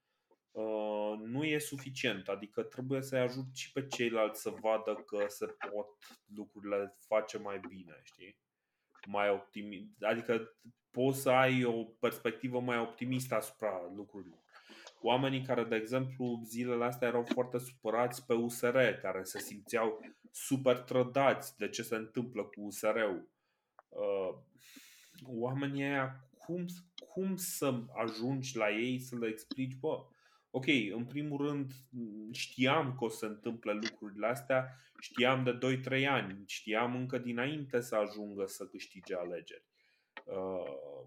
nu 1.24 1.44
e 1.44 1.58
suficient. 1.58 2.28
Adică 2.28 2.62
trebuie 2.62 3.02
să-i 3.02 3.20
ajut 3.20 3.44
și 3.54 3.72
pe 3.72 3.86
ceilalți 3.86 4.40
să 4.40 4.50
vadă 4.60 4.94
că 4.94 5.24
se 5.28 5.46
pot 5.70 5.88
lucrurile 6.34 6.96
face 6.98 7.38
mai 7.38 7.60
bine, 7.68 8.00
știi? 8.02 8.38
Mai 9.06 9.30
optimist. 9.30 10.02
Adică 10.02 10.58
poți 10.90 11.20
să 11.20 11.30
ai 11.30 11.64
o 11.64 11.84
perspectivă 11.84 12.60
mai 12.60 12.78
optimistă 12.78 13.34
asupra 13.34 13.92
lucrurilor 13.94 14.44
oamenii 15.06 15.42
care, 15.42 15.64
de 15.64 15.76
exemplu, 15.76 16.40
zilele 16.44 16.84
astea 16.84 17.08
erau 17.08 17.24
foarte 17.24 17.58
supărați 17.58 18.26
pe 18.26 18.34
USR, 18.34 18.76
care 18.76 19.22
se 19.22 19.38
simțeau 19.38 20.00
super 20.30 20.78
trădați 20.78 21.56
de 21.56 21.68
ce 21.68 21.82
se 21.82 21.94
întâmplă 21.94 22.42
cu 22.42 22.60
USR-ul. 22.60 23.28
Uh, 23.88 24.34
oamenii 25.26 25.82
aia, 25.82 26.28
cum, 26.38 26.64
cum 27.08 27.36
să 27.36 27.80
ajungi 28.04 28.56
la 28.56 28.70
ei 28.70 29.00
să 29.00 29.16
le 29.16 29.26
explici, 29.26 29.76
bă, 29.78 30.06
ok, 30.56 30.66
în 30.92 31.04
primul 31.04 31.46
rând 31.46 31.72
știam 32.32 32.94
că 32.98 33.04
o 33.04 33.08
să 33.08 33.16
se 33.16 33.26
întâmple 33.26 33.72
lucrurile 33.72 34.26
astea, 34.26 34.76
știam 35.00 35.44
de 35.44 35.80
2-3 36.02 36.06
ani, 36.08 36.42
știam 36.46 36.96
încă 36.96 37.18
dinainte 37.18 37.80
să 37.80 37.96
ajungă 37.96 38.46
să 38.46 38.66
câștige 38.66 39.16
alegeri. 39.16 39.64
Uh, 40.24 41.06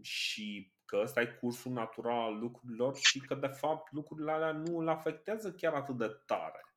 și 0.00 0.72
că 0.84 1.00
ăsta 1.02 1.20
e 1.20 1.38
cursul 1.40 1.72
natural 1.72 2.32
al 2.32 2.38
lucrurilor 2.38 2.96
și 2.96 3.20
că 3.20 3.34
de 3.34 3.46
fapt 3.46 3.92
lucrurile 3.92 4.30
alea 4.30 4.52
nu 4.52 4.78
îl 4.78 4.88
afectează 4.88 5.52
chiar 5.52 5.72
atât 5.72 5.96
de 5.96 6.20
tare. 6.26 6.74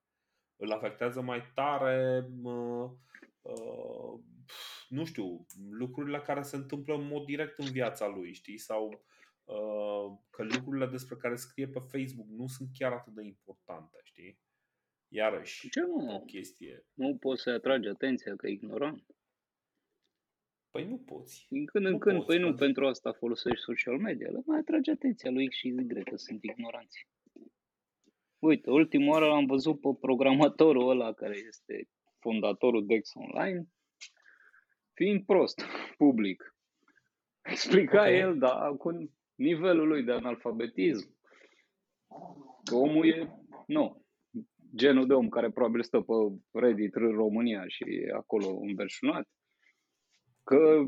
Îl 0.56 0.72
afectează 0.72 1.22
mai 1.22 1.52
tare, 1.54 2.28
uh, 2.44 2.90
uh, 3.42 4.20
nu 4.90 5.06
știu, 5.06 5.46
lucrurile 5.70 6.20
care 6.20 6.42
se 6.42 6.56
întâmplă 6.56 6.96
în 6.96 7.08
mod 7.08 7.26
direct 7.26 7.60
în 7.60 7.72
viața 7.72 8.08
lui, 8.08 8.34
știi? 8.34 8.58
Sau 8.58 8.88
uh, 8.88 9.00
că 10.30 10.44
lucrurile 10.44 10.86
despre 10.86 11.16
care 11.16 11.36
scrie 11.36 11.68
pe 11.68 11.80
Facebook 11.80 12.28
nu 12.28 12.48
sunt 12.48 12.70
chiar 12.74 12.92
atât 12.92 13.14
de 13.14 13.24
importante, 13.24 14.00
știi? 14.04 14.40
Iarăși, 15.08 15.70
Ce 15.70 15.82
nu? 15.82 16.16
o 16.16 16.20
chestie. 16.20 16.86
Nu 16.94 17.18
poți 17.18 17.42
să 17.42 17.50
atragi 17.50 17.88
atenția 17.88 18.36
că 18.36 18.48
e 18.48 18.52
ignorant. 18.52 19.06
Păi 20.70 20.88
nu 20.88 20.98
poți. 20.98 21.46
Din 21.50 21.66
când 21.66 21.86
în 21.86 21.92
nu 21.92 21.98
când, 21.98 22.16
poți, 22.16 22.28
păi 22.28 22.40
nu, 22.40 22.56
pentru 22.56 22.88
asta 22.88 23.14
folosești 23.14 23.64
social 23.64 23.98
media. 23.98 24.30
Le 24.30 24.42
mai 24.46 24.60
atrage 24.60 24.92
atenția 24.92 25.32
lui 25.32 25.48
X 25.48 25.56
și 25.56 25.68
Y, 25.68 26.04
că 26.04 26.16
sunt 26.16 26.44
ignoranți. 26.44 27.08
Uite, 28.40 28.70
ultima 28.70 29.12
oară 29.12 29.26
l-am 29.26 29.46
văzut 29.46 29.82
pe 29.82 29.90
programatorul 30.00 30.90
ăla 30.90 31.14
care 31.14 31.38
este 31.38 31.90
fondatorul 32.20 32.86
Dex 32.86 33.12
Online, 33.14 33.68
fiind 34.94 35.26
prost, 35.26 35.62
public. 35.98 36.56
Explica 37.42 38.00
okay. 38.00 38.20
el, 38.20 38.38
da, 38.38 38.76
cu 38.78 39.12
nivelul 39.42 39.88
lui 39.88 40.04
de 40.04 40.12
analfabetism. 40.12 41.16
Că 42.64 42.76
omul 42.76 43.08
e, 43.08 43.30
nu, 43.68 44.06
genul 44.76 45.08
de 45.08 45.14
om 45.14 45.30
care 45.30 45.52
probabil 45.52 45.84
stă 45.84 46.00
pe 46.00 46.14
Reddit 46.60 46.96
în 46.96 47.12
România 47.12 47.64
și 47.68 47.84
e 47.84 48.12
acolo 48.14 48.60
înverșunat 48.62 49.28
că 50.44 50.84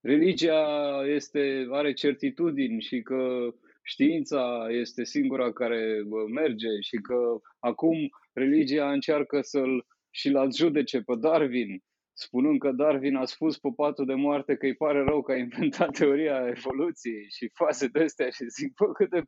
religia 0.00 0.62
este, 1.06 1.66
are 1.70 1.92
certitudini 1.92 2.80
și 2.80 3.02
că 3.02 3.50
știința 3.82 4.66
este 4.70 5.04
singura 5.04 5.52
care 5.52 6.02
merge 6.32 6.68
și 6.80 6.96
că 6.96 7.38
acum 7.58 7.96
religia 8.32 8.92
încearcă 8.92 9.40
să-l 9.40 9.86
și-l 10.10 10.36
adjudece 10.36 11.00
pe 11.00 11.14
Darwin, 11.20 11.82
spunând 12.20 12.58
că 12.58 12.70
Darwin 12.72 13.16
a 13.16 13.24
spus 13.24 13.58
pe 13.58 13.68
patul 13.76 14.06
de 14.06 14.14
moarte 14.14 14.56
că 14.56 14.66
îi 14.66 14.76
pare 14.76 15.04
rău 15.04 15.22
că 15.22 15.32
a 15.32 15.36
inventat 15.36 15.90
teoria 15.90 16.48
evoluției 16.56 17.26
și 17.36 17.50
faze 17.54 17.86
de 17.86 18.02
astea 18.02 18.30
și 18.30 18.44
zic, 18.48 18.74
bă, 18.74 18.92
cât 18.92 19.10
de... 19.10 19.22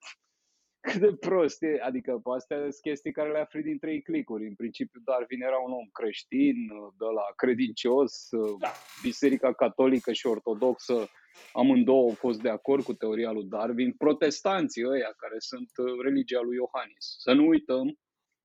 cât 0.81 1.01
de 1.01 1.14
prost 1.20 1.62
e. 1.62 1.81
Adică 1.82 2.20
astea 2.36 2.59
sunt 2.59 2.74
chestii 2.81 3.12
care 3.12 3.31
le 3.32 3.39
afli 3.39 3.62
din 3.62 3.78
trei 3.78 4.02
clicuri. 4.02 4.47
În 4.47 4.55
principiu 4.55 5.01
Darwin 5.05 5.43
era 5.43 5.59
un 5.66 5.73
om 5.73 5.89
creștin, 5.93 6.56
de 6.98 7.09
la 7.14 7.27
credincios, 7.36 8.28
da. 8.60 8.73
Biserica 9.02 9.52
Catolică 9.52 10.12
și 10.12 10.27
Ortodoxă 10.27 11.09
amândouă 11.52 12.09
au 12.09 12.14
fost 12.14 12.40
de 12.40 12.48
acord 12.48 12.82
cu 12.85 12.93
teoria 12.93 13.31
lui 13.31 13.44
Darwin. 13.44 13.93
Protestanții 13.93 14.86
ăia 14.86 15.12
care 15.16 15.35
sunt 15.39 15.70
religia 16.02 16.40
lui 16.40 16.56
Iohannis. 16.56 17.06
Să 17.19 17.32
nu 17.32 17.47
uităm, 17.47 17.98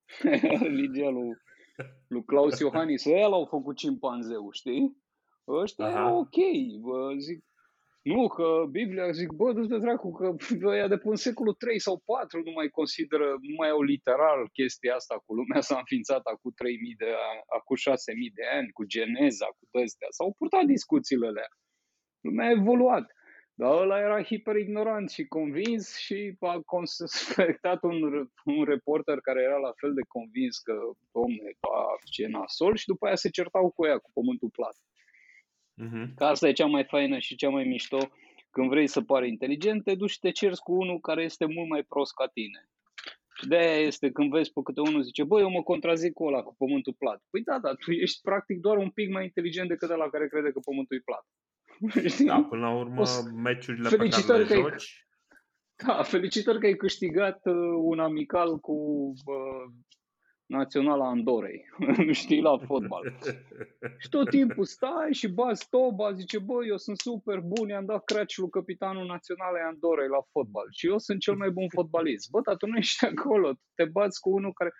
religia 0.68 1.10
lui, 1.10 1.32
lui 2.08 2.24
Claus 2.24 2.60
Iohannis. 2.60 3.06
Ăia 3.06 3.28
l-au 3.28 3.46
făcut 3.46 3.76
cimpanzeu, 3.76 4.50
știi? 4.52 4.98
Ăștia 5.48 5.86
Aha. 5.86 6.12
ok. 6.12 6.38
Zic, 7.18 7.46
nu, 8.02 8.28
că 8.28 8.48
Biblia, 8.70 9.12
zic, 9.12 9.32
bă, 9.32 9.54
du-te 9.54 9.78
dracu, 9.78 10.12
că 10.12 10.36
ăia 10.64 10.88
de 10.88 10.98
până 10.98 11.16
în 11.18 11.26
secolul 11.28 11.54
3 11.54 11.80
sau 11.80 12.02
4 12.06 12.42
nu 12.44 12.52
mai 12.52 12.70
consideră, 12.70 13.28
nu 13.50 13.56
mai 13.58 13.70
au 13.70 13.82
literal 13.82 14.50
chestia 14.54 14.96
asta 14.96 15.16
cu 15.26 15.34
lumea 15.34 15.62
s-a 15.62 15.78
înființat 15.78 16.24
acum 16.34 16.52
3000 16.56 16.96
de 16.98 17.06
ani, 17.30 17.42
acum 17.58 17.76
6000 17.76 18.32
de 18.40 18.46
ani, 18.58 18.72
cu 18.72 18.84
geneza, 18.96 19.46
cu 19.46 19.78
astea. 19.84 20.08
S-au 20.10 20.34
purtat 20.38 20.66
discuțiile 20.76 21.28
alea. 21.28 21.50
Lumea 22.26 22.48
a 22.48 22.58
evoluat. 22.60 23.06
Dar 23.60 23.72
ăla 23.82 24.00
era 24.00 24.24
hiper-ignorant 24.24 25.10
și 25.10 25.26
convins 25.26 25.98
și 25.98 26.36
a 26.40 26.62
suspectat 26.84 27.84
un, 27.84 28.30
un 28.46 28.64
reporter 28.64 29.20
care 29.20 29.42
era 29.42 29.58
la 29.58 29.72
fel 29.76 29.94
de 29.94 30.02
convins 30.08 30.58
că, 30.58 30.74
domne, 31.12 31.50
ba, 31.60 31.86
ce 32.12 32.28
nasol 32.28 32.76
și 32.76 32.86
după 32.86 33.06
aia 33.06 33.16
se 33.16 33.30
certau 33.30 33.72
cu 33.72 33.86
ea, 33.86 33.98
cu 33.98 34.10
pământul 34.14 34.50
plat. 34.50 34.76
Uh-huh. 35.86 36.08
Că 36.16 36.24
asta 36.24 36.48
e 36.48 36.60
cea 36.62 36.66
mai 36.66 36.84
faină 36.84 37.18
și 37.20 37.36
cea 37.36 37.50
mai 37.50 37.64
mișto. 37.64 37.98
Când 38.50 38.70
vrei 38.70 38.88
să 38.88 39.02
pari 39.02 39.28
inteligent, 39.28 39.84
te 39.84 39.96
duci 39.96 40.10
și 40.10 40.20
te 40.20 40.32
cerți 40.32 40.62
cu 40.62 40.72
unul 40.72 41.00
care 41.00 41.24
este 41.24 41.46
mult 41.46 41.70
mai 41.70 41.84
prost 41.84 42.14
ca 42.14 42.28
tine. 42.28 42.60
Și 43.40 43.48
de 43.48 43.56
aia 43.56 43.80
este 43.92 44.12
când 44.12 44.32
vezi 44.32 44.54
pe 44.54 44.62
câte 44.64 44.82
unul 44.82 45.02
zice, 45.02 45.24
băi, 45.24 45.42
eu 45.42 45.50
mă 45.50 45.64
contrazic 45.64 46.14
cu 46.14 46.26
ăla, 46.26 46.42
cu 46.42 46.56
pământul 46.58 46.96
plat. 46.98 47.24
Păi 47.30 47.42
da, 47.42 47.60
dar 47.60 47.76
tu 47.76 47.92
ești 47.92 48.22
practic 48.22 48.58
doar 48.60 48.78
un 48.78 48.90
pic 48.90 49.10
mai 49.10 49.24
inteligent 49.24 49.68
decât 49.68 49.90
ăla 49.90 50.10
care 50.10 50.28
crede 50.28 50.52
că 50.52 50.60
pământul 50.60 50.98
e 50.98 51.02
plat. 51.06 51.26
Da, 52.26 52.46
până 52.50 52.62
la 52.62 52.76
urmă, 52.76 53.04
meciurile 53.34 53.90
pe 53.90 54.08
care 54.28 54.44
le 54.44 54.56
joci... 54.56 55.08
Da, 55.86 56.04
felicitări 56.04 56.60
că 56.60 56.66
ai 56.66 56.76
câștigat 56.76 57.46
uh, 57.46 57.56
un 57.78 58.00
amical 58.00 58.60
cu 58.60 58.74
uh, 59.26 59.74
naționala 60.46 61.08
Andorei, 61.08 61.66
știi, 62.12 62.42
la 62.42 62.58
fotbal. 62.58 63.18
și 64.02 64.10
tot 64.10 64.30
timpul 64.30 64.66
stai 64.66 65.14
și 65.14 65.28
bazi 65.28 65.68
toba, 65.70 66.14
zice, 66.14 66.40
bă, 66.40 66.66
eu 66.66 66.78
sunt 66.78 66.98
super 67.00 67.40
bun, 67.40 67.70
i-am 67.70 67.86
dat 67.86 68.04
craci 68.04 68.38
lui 68.38 68.50
capitanul 68.50 69.06
naționalei 69.06 69.62
Andorei 69.62 70.08
la 70.08 70.22
fotbal 70.32 70.68
și 70.72 70.88
eu 70.88 70.98
sunt 70.98 71.20
cel 71.20 71.36
mai 71.36 71.50
bun 71.50 71.70
fotbalist. 71.70 72.30
Bă, 72.30 72.42
dar 72.42 72.56
tu 72.56 72.68
nu 72.68 72.78
ești 72.78 73.06
acolo, 73.06 73.54
te 73.76 73.86
bați 73.86 74.20
cu 74.20 74.30
unul 74.30 74.54
care... 74.54 74.72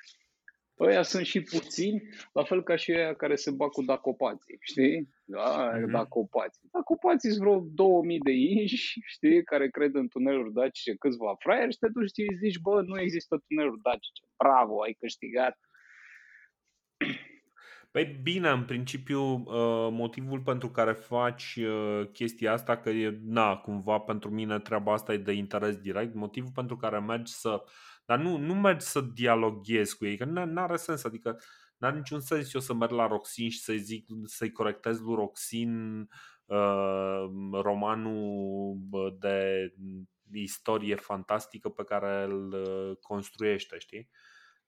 Ăia 0.80 1.02
sunt 1.02 1.26
și 1.26 1.42
puțini, 1.42 2.04
la 2.34 2.44
fel 2.44 2.64
ca 2.64 2.76
și 2.76 2.92
ăia 2.92 3.14
care 3.14 3.36
se 3.36 3.52
bat 3.52 3.70
cu 3.70 3.82
dacopații, 3.82 4.58
știi? 4.62 5.10
Da, 5.26 5.72
mm-hmm. 5.72 5.92
dacopații. 5.92 6.70
Dacopații 6.72 7.30
sunt 7.30 7.42
vreo 7.42 7.60
2000 7.74 8.20
de 8.20 8.32
inși, 8.32 9.00
știi, 9.06 9.44
care 9.44 9.70
cred 9.70 9.96
în 9.96 10.08
tuneluri 10.08 10.54
dacice 10.54 10.96
câțiva 10.96 11.36
fraieri 11.40 11.72
și 11.72 11.78
te 11.78 11.88
duci 11.88 12.12
și 12.14 12.38
zici, 12.40 12.60
bă, 12.60 12.82
nu 12.82 13.00
există 13.00 13.44
tuneluri 13.48 13.82
dacice. 13.82 14.24
Bravo, 14.38 14.82
ai 14.82 14.98
câștigat. 15.00 15.58
Păi 17.92 18.20
bine, 18.24 18.50
în 18.50 18.66
principiu, 18.66 19.22
uh, 19.34 19.88
motivul 19.92 20.40
pentru 20.40 20.70
care 20.70 20.92
faci 20.92 21.56
uh, 21.56 22.08
chestia 22.12 22.52
asta, 22.52 22.78
că 22.78 22.90
e, 22.90 23.20
na, 23.24 23.56
cumva 23.56 24.00
pentru 24.00 24.30
mine 24.30 24.60
treaba 24.60 24.94
asta 24.94 25.14
e 25.14 25.18
de 25.18 25.32
interes 25.32 25.76
direct, 25.76 26.14
motivul 26.14 26.52
pentru 26.54 26.76
care 26.76 27.00
mergi 27.00 27.32
să 27.32 27.64
dar 28.08 28.20
nu, 28.20 28.38
nu 28.38 28.54
mergi 28.54 28.86
să 28.86 29.02
dialoghezi 29.02 29.98
cu 29.98 30.06
ei, 30.06 30.18
că 30.18 30.26
nu 30.26 30.62
are 30.62 30.76
sens, 30.76 31.04
adică 31.04 31.40
n-are 31.78 31.98
niciun 31.98 32.20
sens 32.20 32.54
eu 32.54 32.62
să 32.62 32.74
merg 32.74 32.92
la 32.92 33.08
Roxin 33.08 33.50
și 33.50 33.60
să-i 33.60 33.78
zic, 33.78 34.06
să-i 34.24 34.52
corectez 34.52 35.00
lui 35.00 35.16
Roxin 35.16 36.00
uh, 36.46 37.24
romanul 37.52 38.78
de 39.20 39.74
istorie 40.32 40.96
fantastică 40.96 41.70
pe 41.70 41.84
care 41.84 42.24
îl 42.24 42.54
uh, 42.54 42.98
construiește, 43.02 43.78
știi? 43.78 44.10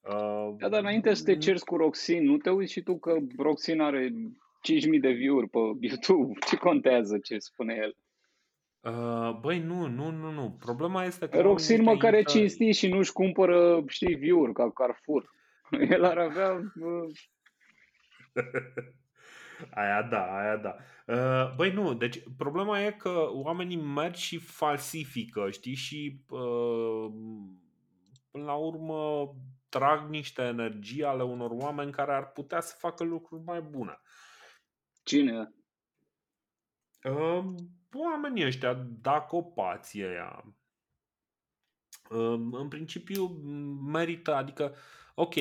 Uh, 0.01 0.55
da, 0.57 0.69
dar 0.69 0.79
înainte 0.79 1.13
să 1.13 1.23
te 1.23 1.37
cerți 1.37 1.65
cu 1.65 1.75
Roxin, 1.75 2.23
nu 2.23 2.37
te 2.37 2.49
uiți 2.49 2.71
și 2.71 2.81
tu 2.81 2.97
că 2.97 3.17
Roxin 3.37 3.81
are 3.81 4.09
5.000 4.09 4.99
de 5.01 5.11
view-uri 5.11 5.49
pe 5.49 5.59
YouTube. 5.87 6.39
Ce 6.47 6.55
contează 6.55 7.17
ce 7.17 7.37
spune 7.37 7.75
el? 7.81 7.95
Uh, 8.81 9.37
băi, 9.39 9.59
nu, 9.59 9.87
nu, 9.87 10.09
nu, 10.11 10.31
nu. 10.31 10.51
Problema 10.59 11.03
este 11.03 11.29
că... 11.29 11.41
Roxin 11.41 11.81
măcar 11.81 12.13
e 12.13 12.21
cinstit 12.21 12.75
și 12.75 12.87
nu-și 12.87 13.11
cumpără, 13.11 13.83
știi, 13.87 14.15
view 14.15 14.51
ca 14.51 14.71
Carrefour. 14.71 15.29
El 15.95 16.03
ar 16.03 16.17
avea... 16.17 16.71
Uh... 16.79 17.11
aia 19.81 20.01
da, 20.01 20.37
aia 20.37 20.57
da. 20.57 20.75
Uh, 21.07 21.55
băi, 21.55 21.71
nu, 21.71 21.93
deci 21.93 22.23
problema 22.37 22.81
e 22.81 22.91
că 22.91 23.29
oamenii 23.31 23.77
merg 23.77 24.15
și 24.15 24.37
falsifică, 24.37 25.49
știi, 25.49 25.75
și 25.75 26.21
uh, 26.29 27.11
până 28.31 28.43
la 28.43 28.53
urmă 28.53 29.33
trag 29.69 30.09
niște 30.09 30.41
energie 30.41 31.05
ale 31.05 31.23
unor 31.23 31.49
oameni 31.51 31.91
care 31.91 32.13
ar 32.13 32.31
putea 32.31 32.59
să 32.59 32.75
facă 32.77 33.03
lucruri 33.03 33.43
mai 33.43 33.61
bune. 33.61 34.01
Cine? 35.03 35.53
Uh, 37.03 37.43
oamenii 37.93 38.45
ăștia, 38.45 38.73
dacopații 39.01 40.05
ăia, 40.05 40.43
în 42.51 42.67
principiu 42.67 43.27
merită, 43.91 44.33
adică, 44.33 44.75
ok. 45.15 45.35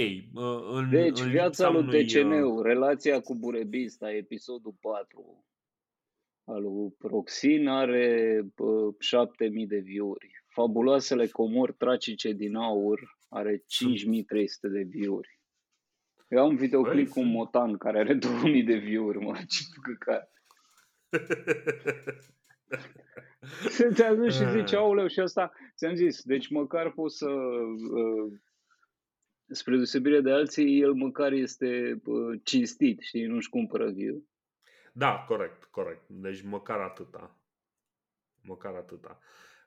În, 0.72 0.90
deci, 0.90 1.20
în 1.20 1.30
viața 1.30 1.70
lui 1.70 2.04
DCN, 2.04 2.62
relația 2.62 3.20
cu 3.20 3.34
Burebista, 3.34 4.12
episodul 4.12 4.74
4 4.80 5.44
al 6.44 6.62
lui 6.62 6.90
Proxin 6.98 7.68
are 7.68 8.40
7000 8.98 9.66
de 9.66 9.78
view-uri. 9.78 10.44
Fabuloasele 10.46 11.26
comori 11.26 11.74
tracice 11.74 12.32
din 12.32 12.54
aur 12.54 13.18
are 13.28 13.62
5300 13.66 14.68
de 14.68 14.82
view-uri. 14.82 15.40
Eu 16.28 16.42
am 16.42 16.48
un 16.48 16.56
videoclip 16.56 17.08
cu 17.08 17.20
un 17.20 17.30
motan 17.30 17.76
care 17.76 17.98
are 17.98 18.14
2000 18.14 18.62
de 18.62 18.76
view-uri, 18.76 19.18
mă, 19.18 19.38
ce 19.48 19.62
care. 22.68 23.92
Te 23.94 24.04
aduci 24.04 24.32
și 24.32 24.50
zici, 24.50 24.72
ah. 24.72 24.78
auleu, 24.78 25.06
și 25.06 25.20
asta, 25.20 25.52
ți-am 25.76 25.94
zis, 25.94 26.22
deci 26.22 26.48
măcar 26.48 26.92
poți 26.92 27.16
să, 27.16 27.30
uh, 27.30 28.32
spre 29.46 29.74
deosebire 29.74 30.20
de 30.20 30.32
alții, 30.32 30.80
el 30.80 30.92
măcar 30.92 31.32
este 31.32 32.00
uh, 32.04 32.40
cinstit, 32.44 33.00
și 33.00 33.22
nu-și 33.22 33.48
cumpără 33.48 33.90
viu. 33.90 34.26
Da, 34.92 35.24
corect, 35.28 35.64
corect. 35.64 36.08
Deci 36.08 36.42
măcar 36.42 36.80
atâta. 36.80 37.36
Măcar 38.42 38.74
atâta. 38.74 39.18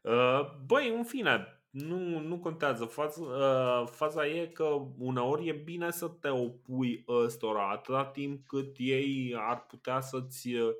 Uh, 0.01 0.41
băi, 0.65 0.95
în 0.95 1.03
fine, 1.03 1.63
nu, 1.69 2.19
nu 2.19 2.39
contează. 2.39 2.85
Faza, 2.85 3.85
faza 3.85 4.27
e 4.27 4.47
că 4.47 4.65
uneori 4.97 5.47
e 5.47 5.51
bine 5.51 5.91
să 5.91 6.07
te 6.07 6.29
opui 6.29 7.03
ăstora 7.07 7.69
atâta 7.69 8.05
timp 8.05 8.47
cât 8.47 8.75
ei 8.77 9.35
ar 9.37 9.65
putea 9.65 9.99
să-ți 9.99 10.49
Uh, 10.49 10.75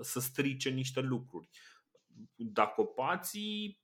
să 0.00 0.20
strice 0.20 0.70
niște 0.70 1.00
lucruri. 1.00 1.48
Dacopații 2.34 3.80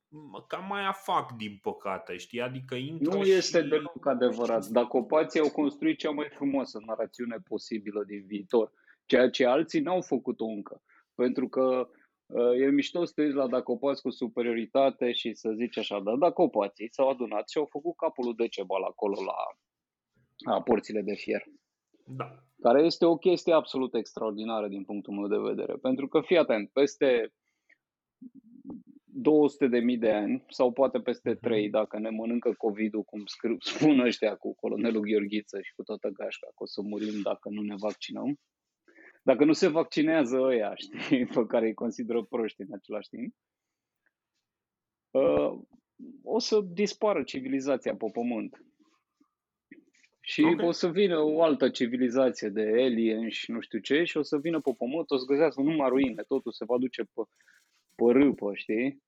cam 0.46 0.66
mai 0.66 0.90
fac 0.92 1.32
din 1.32 1.58
păcate, 1.62 2.16
știi? 2.16 2.40
Adică 2.40 2.74
intră 2.74 3.14
Nu 3.14 3.24
și... 3.24 3.30
este 3.30 3.62
deloc 3.62 4.06
adevărat. 4.06 4.66
Dacopații 4.66 5.40
au 5.40 5.50
construit 5.50 5.98
cea 5.98 6.10
mai 6.10 6.28
frumoasă 6.30 6.82
narațiune 6.86 7.36
posibilă 7.48 8.04
din 8.04 8.24
viitor, 8.26 8.72
ceea 9.06 9.30
ce 9.30 9.46
alții 9.46 9.80
n-au 9.80 10.00
făcut-o 10.00 10.44
încă. 10.44 10.82
Pentru 11.14 11.48
că 11.48 11.88
uh, 12.26 12.60
e 12.60 12.70
mișto 12.70 13.04
să 13.04 13.12
te 13.14 13.22
uiți 13.22 13.34
la 13.34 13.48
Dacopați 13.48 14.02
cu 14.02 14.10
superioritate 14.10 15.12
și 15.12 15.34
să 15.34 15.52
zici 15.56 15.78
așa, 15.78 16.00
dar 16.00 16.14
Dacopații 16.14 16.92
s-au 16.92 17.08
adunat 17.08 17.48
și 17.48 17.58
au 17.58 17.66
făcut 17.70 17.96
capul 17.96 18.24
lui 18.24 18.34
Decebal 18.34 18.82
acolo 18.82 19.22
la, 19.24 19.36
la 20.52 20.62
porțile 20.62 21.02
de 21.02 21.14
fier. 21.14 21.44
Da. 22.04 22.45
Care 22.60 22.82
este 22.82 23.04
o 23.04 23.16
chestie 23.16 23.52
absolut 23.52 23.94
extraordinară 23.94 24.68
din 24.68 24.84
punctul 24.84 25.14
meu 25.14 25.28
de 25.28 25.48
vedere. 25.48 25.76
Pentru 25.76 26.08
că, 26.08 26.20
fii 26.20 26.38
atent, 26.38 26.70
peste 26.70 27.32
200 29.04 29.66
de 29.66 29.78
mii 29.78 29.98
de 29.98 30.12
ani 30.12 30.44
sau 30.48 30.72
poate 30.72 31.00
peste 31.00 31.34
3 31.34 31.62
mhm. 31.62 31.70
dacă 31.70 31.98
ne 31.98 32.10
mănâncă 32.10 32.52
COVID-ul, 32.52 33.02
cum 33.02 33.22
spun 33.74 34.00
ăștia 34.00 34.36
cu 34.36 34.54
colonelul 34.54 35.02
Gheorghiță 35.02 35.60
și 35.60 35.74
cu 35.74 35.82
toată 35.82 36.08
gașca, 36.08 36.46
că 36.46 36.62
o 36.62 36.66
să 36.66 36.82
murim 36.82 37.20
dacă 37.22 37.48
nu 37.48 37.62
ne 37.62 37.74
vaccinăm. 37.78 38.38
Dacă 39.22 39.44
nu 39.44 39.52
se 39.52 39.68
vaccinează 39.68 40.38
ăia, 40.40 40.74
știi, 40.82 41.26
pe 41.26 41.46
care 41.46 41.66
îi 41.66 41.74
consideră 41.74 42.22
proști 42.24 42.60
în 42.60 42.72
același 42.72 43.08
timp, 43.08 43.34
uh, 45.10 45.58
o 46.22 46.38
să 46.38 46.60
dispară 46.60 47.22
civilizația 47.22 47.96
pe 47.96 48.06
pământ. 48.12 48.65
Și 50.28 50.42
okay. 50.42 50.66
o 50.66 50.70
să 50.70 50.88
vină 50.88 51.18
o 51.18 51.42
altă 51.42 51.68
civilizație 51.68 52.48
de 52.48 52.60
alien 52.60 53.28
și 53.28 53.50
nu 53.50 53.60
știu 53.60 53.78
ce 53.78 54.04
și 54.04 54.16
o 54.16 54.22
să 54.22 54.38
vină 54.38 54.60
pe 54.60 54.70
pământ, 54.78 55.10
o 55.10 55.16
să 55.16 55.24
găsească 55.24 55.60
numai 55.62 55.88
ruine, 55.88 56.22
totul 56.22 56.52
se 56.52 56.64
va 56.64 56.78
duce 56.78 57.02
pe, 57.02 57.22
pe 57.94 58.12
râpă, 58.12 58.50
știi? 58.54 59.02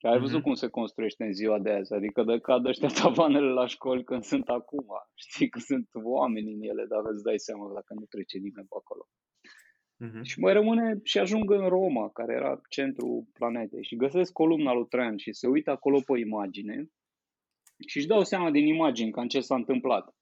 Ai 0.00 0.18
văzut 0.18 0.34
Mhm. 0.36 0.42
cum 0.44 0.54
se 0.54 0.68
construiește 0.68 1.24
în 1.24 1.32
ziua 1.32 1.58
de 1.58 1.70
azi, 1.70 1.94
adică 1.94 2.22
de 2.22 2.38
cad 2.38 2.66
ăștia 2.66 2.88
tavanele 3.02 3.50
la 3.52 3.66
școli 3.66 4.04
când 4.04 4.22
sunt 4.22 4.48
acum. 4.48 4.86
Știi 5.14 5.48
că 5.48 5.58
sunt 5.58 5.88
oameni 5.92 6.52
în 6.52 6.62
ele, 6.62 6.84
dar 6.88 7.02
îți 7.04 7.22
dai 7.22 7.38
seama 7.38 7.72
dacă 7.74 7.94
nu 7.94 8.04
trece 8.04 8.38
nimeni 8.38 8.66
pe 8.68 8.76
acolo. 8.78 9.08
Mhm. 9.96 10.22
Și 10.22 10.40
mai 10.40 10.52
rămâne 10.52 11.00
și 11.02 11.18
ajung 11.18 11.50
în 11.50 11.68
Roma, 11.68 12.10
care 12.10 12.32
era 12.34 12.60
centrul 12.68 13.24
planetei 13.32 13.84
și 13.84 13.96
găsesc 13.96 14.32
columna 14.32 14.72
lui 14.72 14.86
Traian 14.86 15.16
și 15.16 15.32
se 15.32 15.46
uită 15.46 15.70
acolo 15.70 16.00
pe 16.06 16.18
imagine 16.18 16.86
și 17.86 17.96
își 17.96 18.06
dau 18.06 18.22
seama 18.24 18.50
din 18.50 18.66
imagini 18.66 19.10
cam 19.10 19.26
ce 19.26 19.40
s-a 19.40 19.54
întâmplat. 19.54 20.14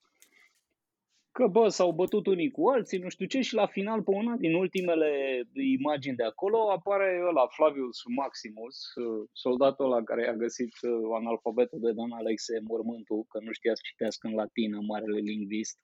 Că, 1.39 1.47
bă, 1.47 1.69
s-au 1.69 1.93
bătut 1.93 2.27
unii 2.27 2.51
cu 2.51 2.69
alții, 2.69 2.99
nu 2.99 3.09
știu 3.09 3.27
ce, 3.27 3.41
și 3.41 3.55
la 3.55 3.67
final, 3.67 4.03
pe 4.03 4.11
una 4.11 4.37
din 4.37 4.55
ultimele 4.55 5.43
imagini 5.53 6.17
de 6.17 6.25
acolo, 6.25 6.71
apare 6.71 7.25
ăla, 7.29 7.47
Flavius 7.47 8.03
Maximus, 8.17 8.95
uh, 8.95 9.29
soldatul 9.33 9.85
ăla 9.85 10.03
care 10.03 10.29
a 10.29 10.33
găsit 10.35 10.73
uh, 10.83 10.91
analfabetul 11.15 11.81
de 11.81 11.93
Dan 11.93 12.11
Alexe 12.11 12.61
mormântul, 12.63 13.25
că 13.29 13.39
nu 13.43 13.53
știa 13.53 13.75
să 13.75 13.81
citească 13.85 14.27
în 14.27 14.35
latină, 14.35 14.79
marele 14.81 15.19
lingvist. 15.19 15.79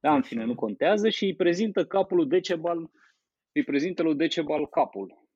Da, 0.00 0.14
în 0.14 0.22
fine, 0.22 0.44
nu 0.44 0.54
contează 0.54 1.08
și 1.08 1.24
îi 1.24 1.34
prezintă 1.34 1.86
capul 1.86 2.16
lui 2.16 2.26
Decebal, 2.26 2.90
îi 3.52 3.64
prezintă 3.64 4.02
lui 4.02 4.14
Decebal 4.14 4.68
capul 4.68 5.28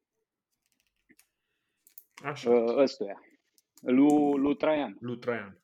Așa, 2.22 2.50
uh, 2.50 2.76
ăstuia, 2.76 3.20
lui, 3.80 4.38
lui 4.38 4.56
Traian. 4.56 4.96
lui 5.00 5.18
Traian. 5.18 5.58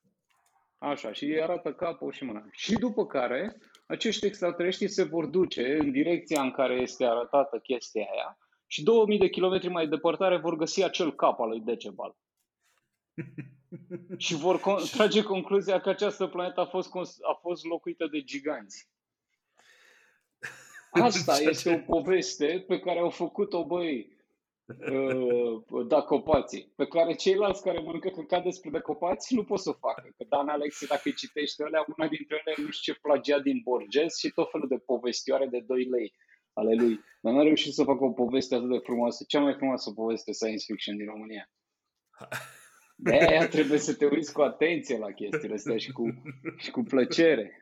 Așa, 0.79 1.13
și 1.13 1.25
îi 1.25 1.43
arată 1.43 1.73
capul 1.73 2.13
și 2.13 2.25
mâna. 2.25 2.47
Și 2.51 2.75
după 2.75 3.07
care, 3.07 3.57
acești 3.87 4.27
extraterestri 4.27 4.89
se 4.89 5.03
vor 5.03 5.27
duce 5.27 5.77
în 5.81 5.91
direcția 5.91 6.43
în 6.43 6.51
care 6.51 6.75
este 6.75 7.05
arătată 7.05 7.59
chestia 7.59 8.07
aia 8.13 8.39
și 8.67 8.83
2000 8.83 9.19
de 9.19 9.29
kilometri 9.29 9.69
mai 9.69 9.89
departare 9.89 10.37
vor 10.37 10.57
găsi 10.57 10.83
acel 10.85 11.15
cap 11.15 11.41
al 11.41 11.49
lui 11.49 11.61
Decebal. 11.61 12.17
și 14.17 14.35
vor 14.35 14.61
con- 14.61 14.91
trage 14.91 15.23
concluzia 15.23 15.81
că 15.81 15.89
această 15.89 16.27
planetă 16.27 16.61
a 16.61 16.67
fost, 16.67 16.89
cons- 16.89 17.19
a 17.23 17.39
fost 17.41 17.65
locuită 17.65 18.07
de 18.07 18.23
giganți. 18.23 18.89
Asta 20.91 21.37
Ceea 21.37 21.51
este 21.51 21.69
ce- 21.71 21.75
o 21.75 21.95
poveste 21.95 22.65
pe 22.69 22.79
care 22.79 22.99
au 22.99 23.11
făcut-o, 23.11 23.65
băi, 23.65 24.14
uh, 24.67 25.87
dacopații, 25.87 26.73
pe 26.77 26.87
care 26.87 27.15
ceilalți 27.15 27.63
care 27.63 27.81
mănâncă 27.81 28.09
căcat 28.09 28.43
despre 28.43 28.71
dacopați 28.71 29.35
nu 29.35 29.45
pot 29.45 29.59
să 29.59 29.69
o 29.69 29.73
facă. 29.73 30.09
Că 30.17 30.25
Dan 30.29 30.49
Alexe, 30.49 30.87
dacă 30.87 31.03
îi 31.05 31.15
citești 31.15 31.63
alea, 31.63 31.85
una 31.97 32.09
dintre 32.09 32.43
ele 32.45 32.55
nu 32.65 32.71
știu 32.71 32.93
ce 32.93 33.01
plagiat 33.01 33.43
din 33.43 33.61
Borges 33.65 34.19
și 34.19 34.31
tot 34.31 34.51
felul 34.51 34.69
de 34.69 34.79
povestioare 34.79 35.47
de 35.47 35.61
2 35.61 35.85
lei 35.85 36.13
ale 36.53 36.75
lui. 36.75 37.01
Dar 37.21 37.33
n-a 37.33 37.43
reușit 37.43 37.73
să 37.73 37.85
facă 37.85 38.05
o 38.05 38.13
poveste 38.13 38.55
atât 38.55 38.71
de 38.71 38.79
frumoasă, 38.79 39.25
cea 39.29 39.41
mai 39.41 39.55
frumoasă 39.55 39.93
poveste 39.93 40.33
science 40.33 40.65
fiction 40.67 40.97
din 40.97 41.07
România. 41.07 41.51
De 42.97 43.15
aia 43.15 43.49
trebuie 43.49 43.79
să 43.79 43.95
te 43.95 44.07
uiți 44.07 44.33
cu 44.33 44.41
atenție 44.41 44.99
la 44.99 45.13
chestiile 45.13 45.55
astea 45.55 45.77
și 45.77 45.93
cu, 45.93 46.23
și 46.57 46.71
cu 46.71 46.83
plăcere. 46.83 47.59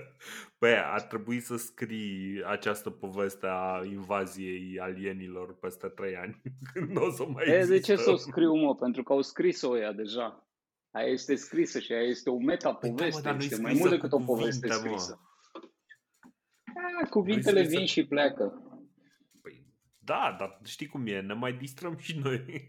Băi, 0.60 0.76
ar 0.84 1.02
trebui 1.02 1.40
să 1.40 1.56
scrii 1.56 2.42
această 2.46 2.90
poveste 2.90 3.46
a 3.50 3.80
invaziei 3.84 4.78
alienilor 4.80 5.58
peste 5.58 5.86
trei 5.88 6.16
ani. 6.16 6.42
Când 6.72 6.90
nu 6.90 7.02
o 7.04 7.10
să 7.10 7.26
mai 7.26 7.44
E, 7.46 7.50
de 7.50 7.56
există. 7.56 7.92
ce 7.92 7.96
să 7.96 8.10
o 8.10 8.16
scriu, 8.16 8.54
mă? 8.54 8.74
Pentru 8.74 9.02
că 9.02 9.12
au 9.12 9.22
scris-o 9.22 9.78
ea 9.78 9.92
deja. 9.92 10.48
Aia 10.90 11.06
este 11.06 11.34
scrisă 11.34 11.78
și 11.80 11.92
aia 11.92 12.02
este 12.08 12.30
o 12.30 12.38
meta-poveste. 12.38 13.02
Păi 13.02 13.10
da, 13.10 13.16
mă, 13.16 13.22
dar 13.22 13.34
nu-i 13.34 13.44
este 13.44 13.60
mai 13.60 13.70
scrisă 13.70 13.88
mult 13.88 14.00
decât 14.00 14.10
cu 14.10 14.22
o 14.22 14.34
poveste 14.34 14.66
cuvinte, 14.68 14.88
mă. 14.88 14.96
scrisă. 14.98 15.20
A, 17.02 17.08
cuvintele 17.08 17.62
scrisă- 17.62 17.76
vin 17.78 17.86
și 17.86 18.06
pleacă. 18.06 18.62
Păi, 19.42 19.66
da, 19.98 20.36
dar 20.38 20.60
știi 20.64 20.86
cum 20.86 21.06
e, 21.06 21.20
ne 21.20 21.34
mai 21.34 21.52
distrăm 21.52 21.96
și 21.98 22.18
noi. 22.18 22.44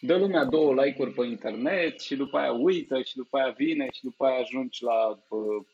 Dă 0.00 0.16
lumea 0.18 0.44
două 0.44 0.74
like-uri 0.84 1.12
pe 1.12 1.26
internet 1.26 2.00
și 2.00 2.16
după 2.16 2.38
aia 2.38 2.52
uită 2.52 3.02
și 3.02 3.16
după 3.16 3.36
aia 3.38 3.50
vine 3.50 3.88
și 3.92 4.02
după 4.02 4.24
aia 4.24 4.38
ajungi 4.38 4.82
la 4.82 5.08
uh, 5.08 5.64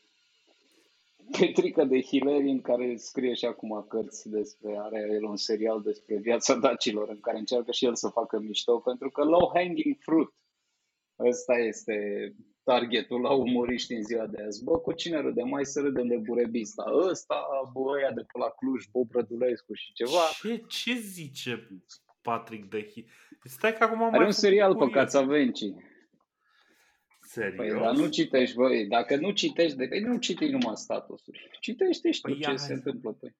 Petrica 1.39 1.83
de 1.85 2.01
Hilerin 2.01 2.61
care 2.61 2.95
scrie 2.95 3.33
și 3.33 3.45
acum 3.45 3.85
cărți 3.89 4.29
despre, 4.29 4.77
are 4.79 5.09
el 5.11 5.23
un 5.23 5.35
serial 5.35 5.81
despre 5.81 6.15
viața 6.17 6.55
dacilor 6.55 7.09
în 7.09 7.19
care 7.19 7.37
încearcă 7.37 7.71
și 7.71 7.85
el 7.85 7.95
să 7.95 8.07
facă 8.07 8.39
mișto 8.39 8.79
pentru 8.79 9.09
că 9.09 9.23
low 9.23 9.51
hanging 9.53 9.95
fruit 9.99 10.33
ăsta 11.19 11.53
este 11.53 11.95
targetul 12.63 13.21
la 13.21 13.31
umoriști 13.31 13.93
în 13.93 14.03
ziua 14.03 14.27
de 14.27 14.43
azi. 14.43 14.63
Bă, 14.63 14.77
cu 14.77 14.91
cine 14.91 15.21
râde? 15.21 15.43
Mai 15.43 15.65
să 15.65 15.81
râdem 15.81 16.07
de 16.07 16.17
burebista. 16.17 16.83
Ăsta, 17.09 17.47
bă, 17.73 17.79
ăia 17.79 18.11
de 18.11 18.21
pe 18.21 18.37
la 18.39 18.49
Cluj, 18.49 18.85
Bob 18.91 19.11
Rădulescu 19.11 19.73
și 19.73 19.93
ceva. 19.93 20.23
Ce, 20.41 20.63
ce 20.67 20.93
zice 20.93 21.67
Patrick 22.21 22.69
de 22.69 22.89
Hi... 22.91 23.05
Stai 23.43 23.73
că 23.77 23.83
acum 23.83 24.01
am 24.01 24.07
Are 24.07 24.17
mai 24.17 24.25
un 24.25 24.31
făcut 24.31 24.43
serial 24.43 24.71
pe 24.71 24.77
curios. 24.77 24.95
Cațavencii. 24.95 25.75
Serios? 27.31 27.55
Păi, 27.71 27.81
dar 27.81 27.95
nu 27.95 28.07
citești, 28.09 28.55
băi, 28.55 28.85
dacă 28.87 29.15
nu 29.15 29.31
citești, 29.31 29.77
de... 29.77 29.87
păi 29.87 29.99
nu 29.99 30.17
citi 30.17 30.45
numai 30.49 30.75
statusuri. 30.75 31.49
Citește 31.59 32.11
și 32.11 32.21
tu 32.21 32.27
Păi 32.27 32.37
ia 32.37 32.39
ce 32.41 32.47
hai 32.47 32.57
se 32.57 32.65
să- 32.65 32.73
întâmplă. 32.73 33.11
Păi. 33.11 33.35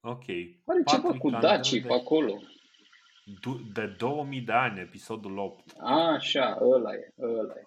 Ok. 0.00 0.24
Are 0.64 0.82
ceva 0.86 1.02
Patrick 1.02 1.18
cu 1.18 1.26
Andrei 1.28 1.50
dacii 1.50 1.80
de- 1.80 1.86
pe 1.86 1.92
acolo. 1.94 2.40
Du- 3.40 3.60
De 3.72 3.86
2000 3.98 4.40
de 4.40 4.52
ani, 4.52 4.80
episodul 4.80 5.38
8. 5.38 5.74
Așa, 5.78 6.58
ăla 6.60 6.92
e, 6.94 7.12
ăla 7.20 7.54
e. 7.56 7.62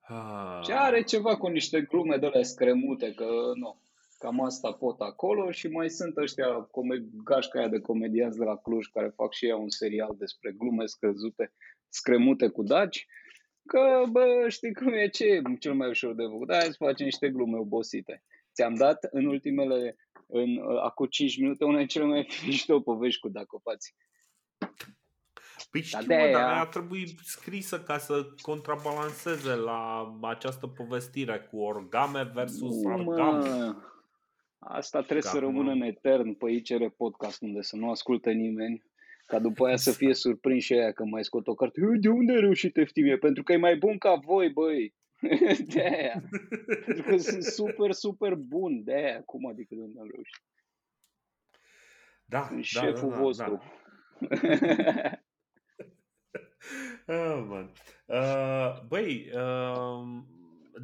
Ah. 0.00 0.60
Și 0.64 0.72
are 0.72 1.02
ceva 1.02 1.36
cu 1.36 1.46
niște 1.48 1.80
glume 1.80 2.16
de 2.16 2.26
alea 2.26 2.42
scremute, 2.42 3.12
că 3.14 3.24
nu, 3.54 3.80
cam 4.18 4.40
asta 4.44 4.72
pot 4.72 5.00
acolo 5.00 5.50
și 5.50 5.68
mai 5.68 5.90
sunt 5.90 6.16
ăștia 6.16 6.46
come- 6.46 7.04
gașca 7.24 7.58
aia 7.58 7.68
de 7.68 7.80
comedianți 7.80 8.38
de 8.38 8.44
la 8.44 8.56
Cluj 8.56 8.86
care 8.86 9.08
fac 9.08 9.32
și 9.32 9.44
ei 9.44 9.52
un 9.52 9.68
serial 9.70 10.14
despre 10.18 10.52
glume 10.52 10.86
screzute, 10.86 11.52
scremute 11.88 12.48
cu 12.48 12.62
daci, 12.62 13.06
că, 13.70 14.02
bă, 14.10 14.46
știi 14.48 14.74
cum 14.74 14.92
e, 14.92 15.08
ce 15.08 15.24
e 15.24 15.42
cel 15.58 15.74
mai 15.74 15.88
ușor 15.88 16.14
de 16.14 16.22
făcut? 16.22 16.52
Hai 16.52 16.62
să 16.62 16.74
facem 16.78 17.04
niște 17.04 17.30
glume 17.30 17.58
obosite. 17.58 18.22
Ți-am 18.54 18.74
dat 18.74 19.08
în 19.10 19.26
ultimele, 19.26 19.96
în, 20.26 20.58
acum 20.82 21.06
5 21.06 21.38
minute, 21.38 21.64
una 21.64 21.76
din 21.78 21.86
cele 21.86 22.04
mai 22.04 22.28
mișto 22.46 22.80
povești 22.80 23.20
cu 23.20 23.28
dacopați. 23.28 23.94
Păi 25.70 25.82
știu, 25.82 26.06
de 26.06 26.14
mă, 26.16 26.30
dar 26.32 26.50
aia- 26.52 26.60
ar 26.60 26.66
trebui 26.66 27.14
scrisă 27.22 27.80
ca 27.82 27.98
să 27.98 28.26
contrabalanceze 28.40 29.54
la 29.54 30.12
această 30.22 30.66
povestire 30.66 31.38
cu 31.50 31.58
orgame 31.60 32.30
versus 32.34 32.82
Nu, 32.82 32.90
argame. 32.92 33.48
mă. 33.48 33.74
Asta 34.58 34.98
trebuie 35.00 35.22
să 35.22 35.28
Acum- 35.36 35.40
rămână 35.40 35.70
în 35.70 35.80
etern 35.80 36.32
pe 36.34 36.50
ICR 36.50 36.84
Podcast, 36.96 37.42
unde 37.42 37.62
să 37.62 37.76
nu 37.76 37.90
ascultă 37.90 38.30
nimeni, 38.30 38.82
ca 39.30 39.38
după 39.38 39.66
aia 39.66 39.76
să 39.76 39.92
fie 39.92 40.14
surprins 40.14 40.62
și 40.64 40.72
aia 40.72 40.92
că 40.92 41.04
mai 41.04 41.24
scot 41.24 41.46
o 41.46 41.54
carte. 41.54 41.84
"Ui, 41.86 41.98
De 41.98 42.08
unde 42.08 42.32
ai 42.32 42.40
reușit 42.40 42.76
Eftimie? 42.76 43.16
Pentru 43.18 43.42
că 43.42 43.52
e 43.52 43.56
mai 43.56 43.76
bun 43.76 43.98
ca 43.98 44.14
voi, 44.14 44.50
băi. 44.50 44.94
De 45.74 45.80
aia. 45.80 46.22
Pentru 46.84 47.02
că 47.02 47.16
sunt 47.16 47.42
super, 47.42 47.92
super 47.92 48.34
bun. 48.34 48.84
De 48.84 48.94
aia. 48.94 49.22
Cum 49.22 49.46
adică 49.46 49.74
de 49.74 49.80
unde 49.80 50.00
am 50.00 50.08
reușit? 50.12 50.42
Da, 52.24 52.42
Sunt 52.42 52.56
da, 52.72 52.80
șeful 52.80 53.08
da, 53.08 53.14
da, 53.14 53.20
vostru. 53.20 53.62
Da. 54.18 55.10
Ah, 57.06 57.44
man. 57.48 57.70
Uh, 58.06 58.82
băi, 58.88 59.30
uh, 59.34 60.22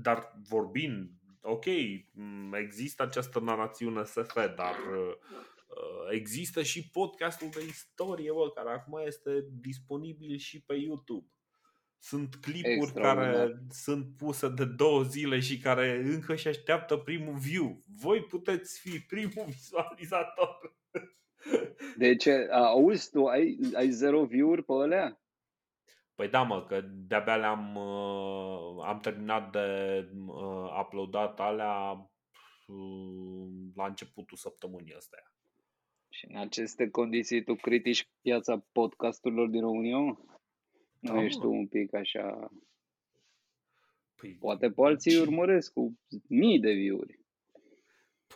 dar 0.02 0.32
vorbind, 0.48 1.10
ok, 1.40 1.64
m, 2.12 2.52
există 2.54 3.02
această 3.02 3.40
narațiune 3.40 4.02
SF, 4.02 4.34
dar 4.34 4.74
uh, 4.92 5.14
există 6.10 6.62
și 6.62 6.90
podcastul 6.90 7.48
de 7.48 7.64
istorie, 7.64 8.32
bă, 8.32 8.50
care 8.50 8.70
acum 8.70 9.00
este 9.06 9.30
disponibil 9.60 10.36
și 10.36 10.62
pe 10.62 10.74
YouTube. 10.74 11.26
Sunt 11.98 12.34
clipuri 12.34 12.72
Extraordinar. 12.72 13.34
care 13.34 13.58
sunt 13.70 14.16
puse 14.16 14.48
de 14.48 14.64
două 14.64 15.02
zile 15.02 15.40
și 15.40 15.58
care 15.58 15.96
încă 16.04 16.34
și 16.34 16.48
așteaptă 16.48 16.96
primul 16.96 17.38
view. 17.38 17.82
Voi 18.00 18.22
puteți 18.22 18.80
fi 18.80 18.98
primul 18.98 19.46
vizualizator. 19.46 20.76
Deci, 21.96 22.26
auzi, 22.50 23.10
tu 23.10 23.26
ai, 23.26 23.58
ai 23.74 23.90
zero 23.90 24.24
view-uri 24.24 24.64
pe 24.64 24.72
alea? 24.72 25.20
Păi 26.14 26.28
da, 26.28 26.42
mă, 26.42 26.64
că 26.64 26.80
de-abia 26.84 27.36
le-am 27.36 27.74
uh, 27.74 28.84
am 28.84 28.98
terminat 29.00 29.50
de 29.50 30.08
uh, 30.26 30.80
uploadat 30.80 31.40
alea 31.40 31.90
uh, 32.66 33.48
la 33.74 33.86
începutul 33.86 34.36
săptămânii 34.36 34.94
astea. 34.94 35.35
Și 36.16 36.26
în 36.28 36.36
aceste 36.36 36.90
condiții 36.90 37.42
tu 37.44 37.54
critici 37.54 38.08
piața 38.20 38.64
podcasturilor 38.72 39.48
din 39.48 39.60
România? 39.60 39.96
mă? 39.98 40.16
Nu 40.98 41.14
Da, 41.14 41.22
ești 41.22 41.38
mă. 41.38 41.44
tu 41.44 41.50
un 41.50 41.66
pic 41.66 41.94
așa... 41.94 42.50
Păi, 44.14 44.36
Poate 44.40 44.70
pe 44.70 44.82
alții 44.84 45.10
Ce? 45.10 45.20
urmăresc 45.20 45.72
cu 45.72 45.98
mii 46.28 46.60
de 46.60 46.72
view-uri, 46.72 47.20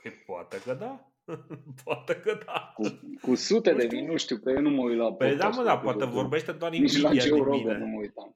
păi 0.02 0.12
poate 0.12 0.60
că 0.60 0.74
da. 0.74 1.12
poate 1.84 2.20
că 2.20 2.38
da. 2.46 2.72
cu, 2.74 3.00
cu 3.20 3.34
sute 3.34 3.70
Nu 3.70 3.76
de 3.76 3.82
știu. 3.84 3.98
mii, 3.98 4.06
nu 4.06 4.16
știu, 4.16 4.36
că 4.38 4.50
eu 4.50 4.60
nu 4.60 4.70
mă 4.70 4.82
uit 4.82 4.98
la 4.98 5.12
Păi 5.12 5.36
da, 5.36 5.48
mă, 5.48 5.62
podcasturi 5.62 5.66
da, 5.66 5.78
cu 5.78 5.82
poate 5.82 6.04
Joe 6.04 6.12
vorbește 6.12 6.52
doar 6.52 6.70
Rogan. 6.70 6.82
Nici 6.82 7.00
la 7.00 7.08
Nvidia 7.08 7.26
Joe 7.26 7.34
din 7.34 7.42
Rogan 7.42 7.78
nu 7.78 7.84
mine. 7.84 7.92
mă 7.94 7.98
uitam. 8.00 8.34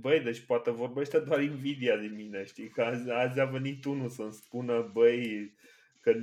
Băi, 0.00 0.20
deci 0.20 0.40
poate 0.40 0.70
vorbește 0.70 1.18
doar 1.20 1.40
Nvidia 1.40 1.96
din 1.96 2.14
mine, 2.14 2.44
știi? 2.44 2.68
Că 2.68 2.82
azi, 2.82 3.10
azi 3.10 3.40
a 3.40 3.44
venit 3.44 3.84
unul 3.84 4.08
să-mi 4.08 4.32
spună, 4.32 4.90
băi, 4.92 5.54
că 6.08 6.18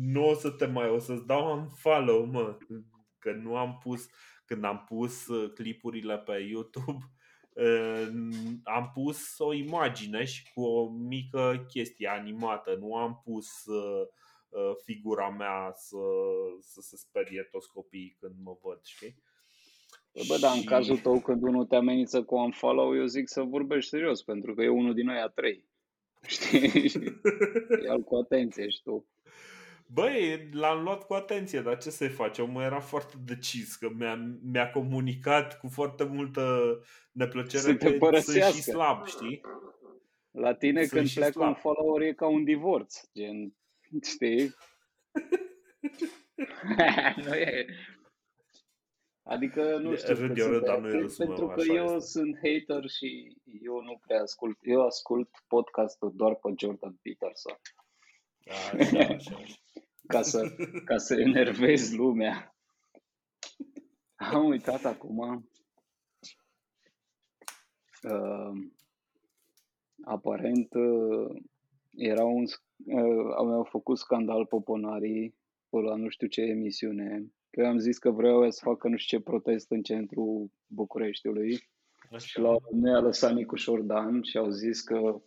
nu 0.00 0.28
o 0.28 0.34
să 0.34 0.50
te 0.50 0.66
mai, 0.66 0.88
o 0.88 0.98
să-ți 0.98 1.26
dau 1.26 1.58
un 1.58 1.68
follow, 1.68 2.24
mă, 2.24 2.56
că 3.18 3.32
nu 3.32 3.56
am 3.56 3.78
pus, 3.82 4.08
când 4.44 4.64
am 4.64 4.84
pus 4.88 5.26
uh, 5.26 5.52
clipurile 5.52 6.18
pe 6.18 6.32
YouTube, 6.50 6.98
uh, 7.64 8.08
am 8.62 8.90
pus 8.94 9.38
o 9.38 9.52
imagine 9.52 10.24
și 10.24 10.52
cu 10.52 10.62
o 10.62 10.88
mică 10.90 11.64
chestie 11.68 12.08
animată. 12.08 12.76
Nu 12.80 12.94
am 12.94 13.20
pus 13.24 13.64
uh, 13.64 14.06
figura 14.84 15.28
mea 15.28 15.72
să, 15.74 15.96
să 16.60 16.80
se 16.80 16.96
sperie 16.96 17.42
toți 17.50 17.68
copiii 17.68 18.16
când 18.20 18.34
mă 18.42 18.56
văd, 18.62 18.80
știi? 18.82 19.22
Bă, 20.28 20.36
dar 20.40 20.56
în 20.56 20.64
cazul 20.64 20.98
tău 20.98 21.20
când 21.20 21.42
unul 21.42 21.64
te 21.64 21.76
amenință 21.76 22.22
cu 22.22 22.36
un 22.36 22.50
follow, 22.50 22.96
eu 22.96 23.04
zic 23.04 23.28
să 23.28 23.42
vorbești 23.42 23.90
serios, 23.90 24.22
pentru 24.22 24.54
că 24.54 24.62
e 24.62 24.68
unul 24.68 24.94
din 24.94 25.06
noi 25.06 25.18
a 25.18 25.28
trei. 25.28 25.64
Știi? 26.26 26.92
Ia-l 27.84 28.02
cu 28.02 28.16
atenție 28.16 28.68
și 28.68 28.82
tu. 28.82 29.06
Băi, 29.92 30.48
l-am 30.52 30.82
luat 30.82 31.06
cu 31.06 31.14
atenție, 31.14 31.60
dar 31.60 31.78
ce 31.78 31.90
să-i 31.90 32.08
faci? 32.08 32.38
Omul 32.38 32.62
era 32.62 32.80
foarte 32.80 33.14
decis, 33.24 33.76
că 33.76 33.88
mi-a, 33.96 34.36
mi-a 34.42 34.70
comunicat 34.70 35.58
cu 35.58 35.68
foarte 35.68 36.04
multă 36.04 36.78
neplăcere 37.12 37.76
că 37.76 38.20
sunt 38.20 38.42
și 38.42 38.62
slab, 38.62 39.06
știi? 39.06 39.40
La 40.30 40.54
tine 40.54 40.84
sunt 40.84 41.00
când 41.00 41.12
pleacă 41.12 41.32
slab. 41.32 41.48
un 41.48 41.54
follower 41.54 42.02
e 42.08 42.12
ca 42.12 42.26
un 42.26 42.44
divorț, 42.44 43.00
gen, 43.14 43.54
știi? 44.12 44.54
nu 47.24 47.34
e, 47.34 47.66
Adică 49.28 49.76
nu 49.76 49.96
știu 49.96 50.14
râd, 50.14 50.38
eu 50.38 50.48
râd, 50.48 50.64
dar 50.64 50.78
nu 50.78 51.12
Pentru 51.16 51.46
că 51.46 51.62
eu 51.62 51.84
este. 51.84 51.98
sunt 51.98 52.36
hater 52.36 52.88
și 52.88 53.36
eu 53.62 53.82
nu 53.82 54.00
prea 54.06 54.20
ascult. 54.20 54.58
Eu 54.62 54.86
ascult 54.86 55.28
podcastul 55.46 56.12
doar 56.14 56.34
pe 56.34 56.54
Jordan 56.56 56.98
Peterson. 57.02 57.58
Așa, 58.48 58.98
așa, 58.98 59.36
așa. 59.36 59.54
Ca, 60.08 60.22
să, 60.22 60.56
ca 60.84 60.96
să 60.96 61.20
enervez 61.20 61.92
lumea. 61.92 62.56
Am 64.14 64.46
uitat 64.46 64.84
acum. 64.84 65.48
Uh, 68.02 68.52
aparent 70.04 70.74
uh, 70.74 71.42
era 71.94 72.24
un, 72.24 72.44
uh, 72.86 73.34
au 73.36 73.64
făcut 73.64 73.98
scandal 73.98 74.46
poponarii 74.46 75.36
la 75.70 75.94
nu 75.94 76.08
știu 76.08 76.26
ce 76.26 76.40
emisiune 76.40 77.32
Că 77.50 77.66
am 77.66 77.78
zis 77.78 77.98
că 77.98 78.10
vreau 78.10 78.50
să 78.50 78.60
facă 78.64 78.88
nu 78.88 78.96
știu 78.96 79.18
ce 79.18 79.24
protest 79.24 79.70
în 79.70 79.82
centrul 79.82 80.50
Bucureștiului 80.66 81.58
Așa. 82.10 82.26
și 82.26 82.38
la 82.38 82.56
ne 82.70 82.94
a 82.94 83.00
lăsat 83.00 83.34
Nicu 83.34 83.56
Șordan 83.56 84.22
și 84.22 84.38
au 84.38 84.48
zis 84.50 84.80
că 84.80 84.98
uh, 84.98 85.20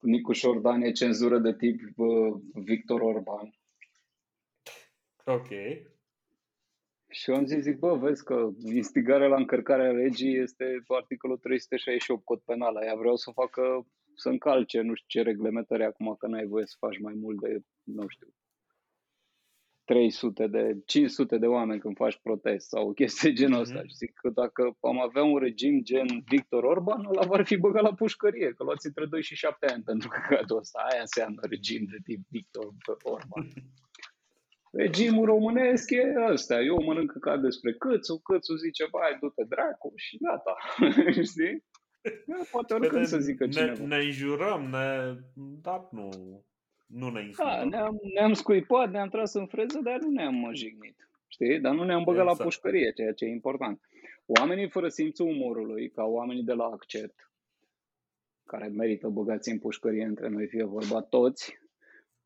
Nicu 0.00 0.32
Șordan 0.32 0.80
e 0.80 0.92
cenzură 0.92 1.38
de 1.38 1.54
tip 1.54 1.80
uh, 1.96 2.34
Victor 2.54 3.00
Orban. 3.00 3.54
Ok. 5.24 5.48
Și 7.08 7.30
eu 7.30 7.36
am 7.36 7.46
zis, 7.46 7.62
zic, 7.62 7.78
bă, 7.78 7.96
vezi 7.96 8.24
că 8.24 8.50
instigarea 8.64 9.28
la 9.28 9.36
încărcarea 9.36 9.92
legii 9.92 10.38
este 10.38 10.82
articolul 10.86 11.38
368 11.38 12.24
cod 12.24 12.40
penal. 12.40 12.76
Aia 12.76 12.94
vreau 12.94 13.16
să 13.16 13.30
facă, 13.30 13.86
să 14.14 14.28
încalce, 14.28 14.80
nu 14.80 14.94
știu 14.94 15.20
ce 15.20 15.28
reglementări 15.28 15.84
acum, 15.84 16.14
că 16.18 16.26
n-ai 16.26 16.46
voie 16.46 16.66
să 16.66 16.76
faci 16.78 16.98
mai 16.98 17.14
mult 17.14 17.40
de, 17.40 17.60
nu 17.82 18.08
știu, 18.08 18.28
300 19.84 20.46
de, 20.46 20.82
500 20.86 21.38
de 21.38 21.46
oameni 21.46 21.80
când 21.80 21.96
faci 21.96 22.18
protest 22.22 22.68
sau 22.68 22.88
o 22.88 22.92
chestie 22.92 23.32
genul 23.32 23.60
ăsta. 23.60 23.80
Mm-hmm. 23.80 23.86
Și 23.86 23.96
zic 23.96 24.12
că 24.14 24.28
dacă 24.28 24.76
am 24.80 25.00
avea 25.00 25.22
un 25.22 25.38
regim 25.38 25.82
gen 25.82 26.06
Victor 26.28 26.62
Orban, 26.64 27.04
ăla 27.04 27.26
va 27.26 27.42
fi 27.42 27.56
băgat 27.56 27.82
la 27.82 27.94
pușcărie, 27.94 28.52
că 28.52 28.62
luați 28.64 28.86
între 28.86 29.06
2 29.06 29.22
și 29.22 29.34
7 29.34 29.66
ani 29.66 29.82
pentru 29.82 30.08
căcatul 30.08 30.56
ăsta. 30.56 30.86
Aia 30.90 31.00
înseamnă 31.00 31.40
regim 31.50 31.84
de 31.90 31.96
tip 32.04 32.20
Victor 32.28 32.66
Orban. 33.02 33.48
Regimul 34.72 35.24
românesc 35.24 35.90
e 35.90 36.14
ăsta. 36.30 36.60
Eu 36.60 36.82
mănânc 36.84 37.12
ca 37.20 37.36
despre 37.36 37.72
câțu, 37.72 38.18
câțu 38.18 38.54
zice, 38.54 38.84
bai, 38.90 39.16
du-te 39.20 39.44
dracu 39.48 39.92
și 39.96 40.18
gata. 40.18 40.56
Știi? 41.30 41.64
Poate 42.52 42.74
oricând 42.74 43.06
să 43.06 43.18
zică 43.18 43.48
cineva. 43.48 43.72
Ne, 43.72 43.96
ne 43.96 44.04
înjurăm, 44.04 44.62
ne... 44.62 45.14
dar 45.34 45.88
nu, 45.90 46.08
nu 46.92 47.10
ne 47.10 47.30
da, 47.36 47.64
ne-am, 47.64 48.00
ne-am 48.14 48.32
scuipat, 48.32 48.90
ne-am 48.90 49.08
tras 49.08 49.34
în 49.34 49.46
freză, 49.46 49.80
dar 49.82 49.98
nu 50.00 50.10
ne-am 50.10 50.50
jignit. 50.52 51.08
Știi? 51.28 51.60
Dar 51.60 51.74
nu 51.74 51.84
ne-am 51.84 52.02
băgat 52.04 52.22
exact. 52.22 52.38
la 52.38 52.44
pușcărie, 52.44 52.92
ceea 52.92 53.12
ce 53.12 53.24
e 53.24 53.28
important. 53.28 53.80
Oamenii 54.26 54.68
fără 54.68 54.88
simțul 54.88 55.26
umorului, 55.26 55.90
ca 55.90 56.04
oamenii 56.04 56.42
de 56.42 56.52
la 56.52 56.64
accept, 56.64 57.30
care 58.44 58.68
merită 58.68 59.08
băgați 59.08 59.50
în 59.50 59.58
pușcărie 59.58 60.04
între 60.04 60.28
noi, 60.28 60.46
fie 60.46 60.64
vorba 60.64 61.02
toți, 61.02 61.58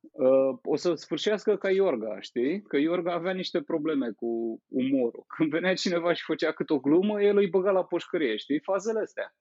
uh, 0.01 0.59
o 0.63 0.77
să 0.77 0.95
sfârșească 0.95 1.57
ca 1.57 1.71
Iorga, 1.71 2.21
știi? 2.21 2.63
Că 2.63 2.77
Iorga 2.77 3.13
avea 3.13 3.33
niște 3.33 3.63
probleme 3.63 4.11
cu 4.11 4.63
umorul. 4.69 5.25
Când 5.37 5.51
venea 5.51 5.75
cineva 5.75 6.13
și 6.13 6.25
făcea 6.25 6.53
cât 6.53 6.71
o 6.71 6.79
glumă, 6.79 7.23
el 7.23 7.37
îi 7.37 7.49
băga 7.49 7.71
la 7.71 7.85
pușcărie, 7.85 8.37
știi? 8.37 8.61
Fazele 8.61 9.01
astea. 9.01 9.35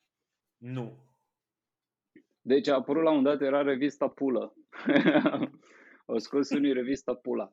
Nu. 0.57 0.97
Deci 2.47 2.67
a 2.67 2.75
apărut 2.75 3.03
la 3.03 3.11
un 3.11 3.23
dat, 3.23 3.41
era 3.41 3.61
revista 3.61 4.07
Pulă. 4.07 4.53
Au 6.05 6.17
scos 6.17 6.49
unii 6.49 6.73
revista 6.73 7.13
Pula. 7.13 7.51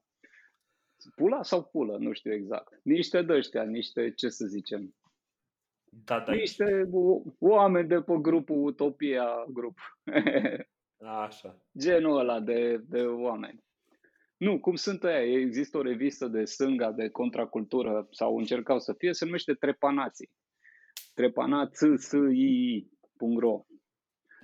Pula 1.14 1.42
sau 1.42 1.64
Pulă, 1.64 1.96
nu 1.98 2.12
știu 2.12 2.32
exact. 2.32 2.80
Niște 2.82 3.22
dăștia, 3.22 3.62
niște, 3.62 4.12
ce 4.12 4.28
să 4.28 4.46
zicem, 4.46 4.94
da, 6.04 6.20
da. 6.20 6.32
Niște 6.32 6.88
oameni 7.38 7.88
de 7.88 8.00
pe 8.00 8.18
grupul 8.20 8.64
Utopia 8.64 9.44
Grup. 9.48 9.78
Așa. 11.24 11.58
Genul 11.78 12.18
ăla 12.18 12.40
de, 12.40 12.84
de 12.88 13.02
oameni. 13.02 13.64
Nu, 14.36 14.60
cum 14.60 14.74
sunt 14.74 15.04
aia? 15.04 15.40
Există 15.40 15.78
o 15.78 15.82
revistă 15.82 16.26
de 16.26 16.44
stânga, 16.44 16.92
de 16.92 17.08
contracultură, 17.08 18.08
sau 18.10 18.38
încercau 18.38 18.78
să 18.78 18.94
fie, 18.98 19.12
se 19.12 19.24
numește 19.24 19.54
Trepanații. 19.54 20.30
Trepanații.ro 21.14 23.64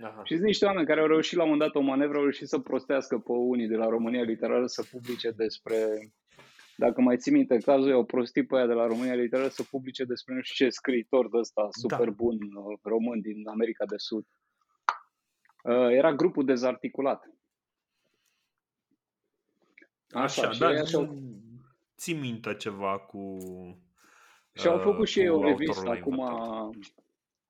Aha. 0.02 0.24
Și 0.24 0.34
sunt 0.34 0.46
niște 0.46 0.64
oameni 0.64 0.86
care 0.86 1.00
au 1.00 1.06
reușit 1.06 1.36
la 1.36 1.42
un 1.42 1.50
moment 1.50 1.72
dat 1.72 1.82
o 1.82 1.86
manevră, 1.86 2.16
au 2.16 2.22
reușit 2.22 2.48
să 2.48 2.58
prostească 2.58 3.18
pe 3.18 3.32
unii 3.32 3.66
de 3.66 3.76
la 3.76 3.88
România 3.88 4.22
Literară 4.22 4.66
să 4.66 4.86
publice 4.90 5.30
despre, 5.30 5.76
dacă 6.76 7.00
mai 7.00 7.16
ții 7.16 7.32
minte 7.32 7.58
cazul, 7.58 7.92
au 7.92 8.04
prostit 8.04 8.46
pe 8.46 8.56
aia 8.56 8.66
de 8.66 8.72
la 8.72 8.86
România 8.86 9.14
Literară 9.14 9.48
să 9.48 9.62
publice 9.62 10.04
despre 10.04 10.34
nu 10.34 10.40
știu 10.40 10.64
ce 10.64 10.70
scriitor 10.70 11.28
de 11.28 11.36
ăsta 11.36 11.68
super 11.70 12.04
da. 12.04 12.10
bun 12.10 12.38
uh, 12.54 12.78
român 12.82 13.20
din 13.20 13.48
America 13.48 13.84
de 13.84 13.96
Sud. 13.96 14.26
Uh, 15.62 15.90
era 15.90 16.14
grupul 16.14 16.44
dezarticulat. 16.44 17.30
Așa, 20.10 20.48
Așa 20.48 20.58
da, 20.58 20.80
așa... 20.80 21.14
ții 21.96 22.14
minte 22.14 22.54
ceva 22.54 22.98
cu... 22.98 23.38
Și 24.52 24.66
au 24.66 24.78
făcut 24.78 25.00
uh, 25.00 25.08
și 25.08 25.20
ei 25.20 25.28
o 25.28 25.42
revistă 25.42 25.90
acum, 25.90 26.20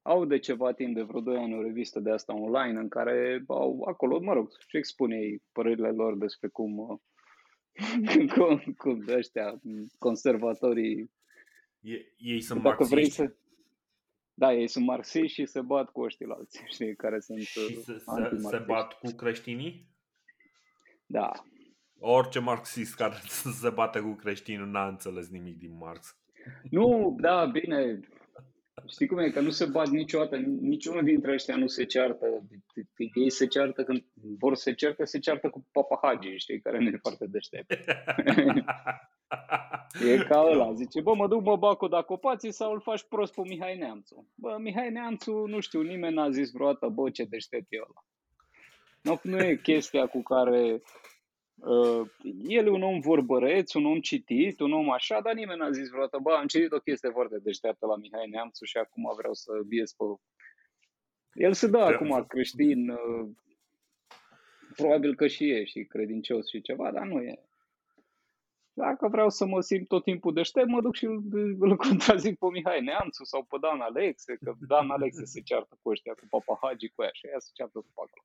au 0.08 0.24
de 0.24 0.38
ceva 0.38 0.72
timp, 0.72 0.94
de 0.94 1.02
vreo 1.02 1.20
2 1.20 1.36
ani, 1.36 1.54
o 1.54 1.62
revistă 1.62 2.00
de 2.00 2.10
asta 2.10 2.34
online 2.34 2.78
în 2.78 2.88
care 2.88 3.44
au 3.46 3.82
acolo, 3.88 4.20
mă 4.20 4.32
rog, 4.32 4.48
și 4.68 4.76
expune 4.76 5.16
ei 5.16 5.42
părerile 5.52 5.90
lor 5.90 6.16
despre 6.16 6.48
cum, 6.48 7.02
cum, 8.34 8.74
cum 8.76 9.04
ăștia, 9.08 9.60
conservatorii... 9.98 11.10
Ei, 11.80 12.14
ei 12.16 12.40
sunt 12.40 12.62
dacă 12.62 12.76
marxiști? 12.78 12.94
Vrei 12.94 13.10
să, 13.10 13.34
da, 14.34 14.52
ei 14.52 14.68
sunt 14.68 14.84
marxiști 14.84 15.40
și 15.40 15.46
se 15.46 15.60
bat 15.60 15.90
cu 15.90 16.00
ăștia 16.00 16.26
alții, 16.30 16.64
știi, 16.74 16.96
care 16.96 17.20
sunt 17.20 17.40
Și 17.40 17.82
se, 17.82 17.98
se, 17.98 18.36
se 18.38 18.58
bat 18.66 18.98
cu 18.98 19.10
creștinii? 19.10 19.88
Da. 21.06 21.30
Orice 21.98 22.38
marxist 22.38 22.94
care 22.94 23.14
se 23.62 23.70
bate 23.70 24.00
cu 24.00 24.12
creștinii 24.12 24.70
n-a 24.70 24.88
înțeles 24.88 25.28
nimic 25.28 25.58
din 25.58 25.76
Marx. 25.76 26.16
Nu, 26.70 27.16
da, 27.20 27.44
bine, 27.44 28.00
Știi 28.86 29.06
cum 29.06 29.18
e? 29.18 29.30
Că 29.30 29.40
nu 29.40 29.50
se 29.50 29.64
bat 29.64 29.88
niciodată, 29.88 30.36
niciunul 30.60 31.04
dintre 31.04 31.32
ăștia 31.32 31.56
nu 31.56 31.66
se 31.66 31.84
ceartă. 31.84 32.26
Ei 33.14 33.30
se 33.30 33.46
ceartă 33.46 33.84
când 33.84 34.04
vor 34.38 34.54
să 34.54 34.62
se 34.62 34.74
ceartă, 34.74 35.04
se 35.04 35.18
ceartă 35.18 35.48
cu 35.48 35.66
papahagii, 35.72 36.38
știi, 36.38 36.60
care 36.60 36.78
nu 36.78 36.88
e 36.88 36.98
foarte 37.02 37.26
deștept. 37.26 37.70
e 40.12 40.16
ca 40.28 40.46
ăla, 40.50 40.72
zice, 40.72 41.00
bă, 41.00 41.14
mă 41.14 41.28
duc, 41.28 41.42
mă 41.42 41.56
bag 41.56 41.76
cu 41.76 41.88
dacopații 41.88 42.52
sau 42.52 42.72
îl 42.72 42.80
faci 42.80 43.04
prost 43.08 43.34
pe 43.34 43.40
Mihai 43.44 43.78
Neamțu. 43.78 44.26
Bă, 44.34 44.56
Mihai 44.60 44.90
Neamțu, 44.90 45.32
nu 45.32 45.60
știu, 45.60 45.80
nimeni 45.80 46.14
n-a 46.14 46.30
zis 46.30 46.50
vreodată, 46.50 46.88
bă, 46.88 47.10
ce 47.10 47.24
deștept 47.24 47.66
e 47.68 47.76
ăla. 47.76 48.04
Nu, 49.02 49.20
nu 49.22 49.38
e 49.38 49.56
chestia 49.56 50.06
cu 50.06 50.22
care 50.22 50.60
Uh, 50.72 50.80
el 52.46 52.66
e 52.66 52.70
un 52.70 52.82
om 52.82 53.00
vorbăreț, 53.00 53.72
un 53.72 53.84
om 53.84 54.00
citit, 54.00 54.60
un 54.60 54.72
om 54.72 54.90
așa, 54.90 55.20
dar 55.20 55.34
nimeni 55.34 55.58
n-a 55.58 55.70
zis 55.70 55.88
vreodată, 55.88 56.18
bă, 56.22 56.32
am 56.32 56.46
citit 56.46 56.72
o 56.72 56.78
chestie 56.78 57.10
foarte 57.10 57.38
deșteaptă 57.38 57.86
la 57.86 57.96
Mihai 57.96 58.28
Neamțu 58.28 58.64
și 58.64 58.76
acum 58.76 59.12
vreau 59.16 59.34
să 59.34 59.52
bies 59.66 59.92
pe... 59.92 60.04
El 61.32 61.52
se 61.52 61.66
dă 61.66 61.78
acum 61.78 62.24
creștin, 62.28 62.88
uh, 62.88 63.28
probabil 64.76 65.14
că 65.14 65.26
și 65.26 65.50
e 65.50 65.64
și 65.64 65.84
credincios 65.84 66.48
și 66.48 66.60
ceva, 66.60 66.92
dar 66.92 67.06
nu 67.06 67.20
e. 67.20 67.42
Dacă 68.72 69.08
vreau 69.08 69.30
să 69.30 69.46
mă 69.46 69.60
simt 69.60 69.88
tot 69.88 70.02
timpul 70.02 70.32
deștept, 70.32 70.68
mă 70.68 70.80
duc 70.80 70.94
și 70.94 71.04
îl, 71.04 71.22
îl 71.58 71.76
contrazic 71.76 72.38
pe 72.38 72.46
Mihai 72.52 72.80
Neamțu 72.80 73.24
sau 73.24 73.42
pe 73.42 73.56
Dan 73.60 73.80
Alexe, 73.80 74.36
că 74.44 74.54
Dan 74.68 74.90
Alexe 74.90 75.24
se 75.24 75.40
ceartă 75.40 75.78
cu 75.82 75.90
ăștia, 75.90 76.12
cu 76.12 76.26
papahagii 76.30 76.92
cu 76.94 77.02
aia 77.02 77.12
și 77.12 77.26
aia 77.26 77.38
se 77.38 77.50
ceartă 77.54 77.78
cu 77.78 77.88
acolo. 77.94 78.22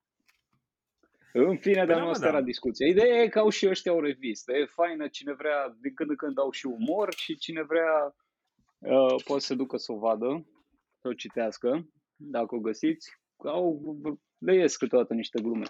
În 1.35 1.57
fine, 1.57 1.75
dar 1.75 1.85
Păi 1.85 1.93
da, 1.95 1.99
nu 1.99 2.05
mă, 2.05 2.11
asta 2.11 2.23
da. 2.25 2.31
era 2.31 2.41
discuția. 2.41 2.87
Ideea 2.87 3.21
e 3.21 3.27
că 3.27 3.39
au 3.39 3.49
și 3.49 3.67
ăștia 3.67 3.93
o 3.93 4.01
revistă. 4.01 4.53
E 4.53 4.65
faină, 4.65 5.07
cine 5.07 5.33
vrea, 5.33 5.77
din 5.81 5.93
când 5.93 6.09
în 6.09 6.15
când 6.15 6.39
au 6.39 6.51
și 6.51 6.65
umor 6.65 7.13
și 7.13 7.35
cine 7.35 7.63
vrea 7.63 8.15
uh, 8.79 9.23
poate 9.25 9.43
să 9.43 9.55
ducă 9.55 9.77
să 9.77 9.91
o 9.91 9.97
vadă, 9.97 10.47
să 11.01 11.07
o 11.07 11.13
citească, 11.13 11.89
dacă 12.15 12.55
o 12.55 12.59
găsiți. 12.59 13.09
Au, 13.37 13.97
le 14.37 14.55
ies 14.55 14.75
câteodată 14.75 15.13
niște 15.13 15.41
glume. 15.41 15.65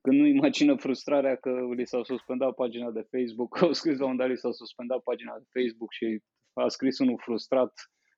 Când 0.00 0.18
nu 0.18 0.26
imagină 0.26 0.76
frustrarea 0.76 1.36
că 1.36 1.50
li 1.76 1.86
s-au 1.86 2.04
suspendat 2.04 2.54
pagina 2.54 2.90
de 2.90 3.08
Facebook, 3.10 3.56
au 3.62 3.72
scris 3.72 3.98
la 3.98 4.06
un 4.06 4.16
dat 4.16 4.28
li 4.28 4.38
s-au 4.38 4.52
suspendat 4.52 5.02
pagina 5.02 5.38
de 5.38 5.60
Facebook 5.60 5.92
și 5.92 6.22
a 6.52 6.68
scris 6.68 6.98
unul 6.98 7.20
frustrat 7.22 7.72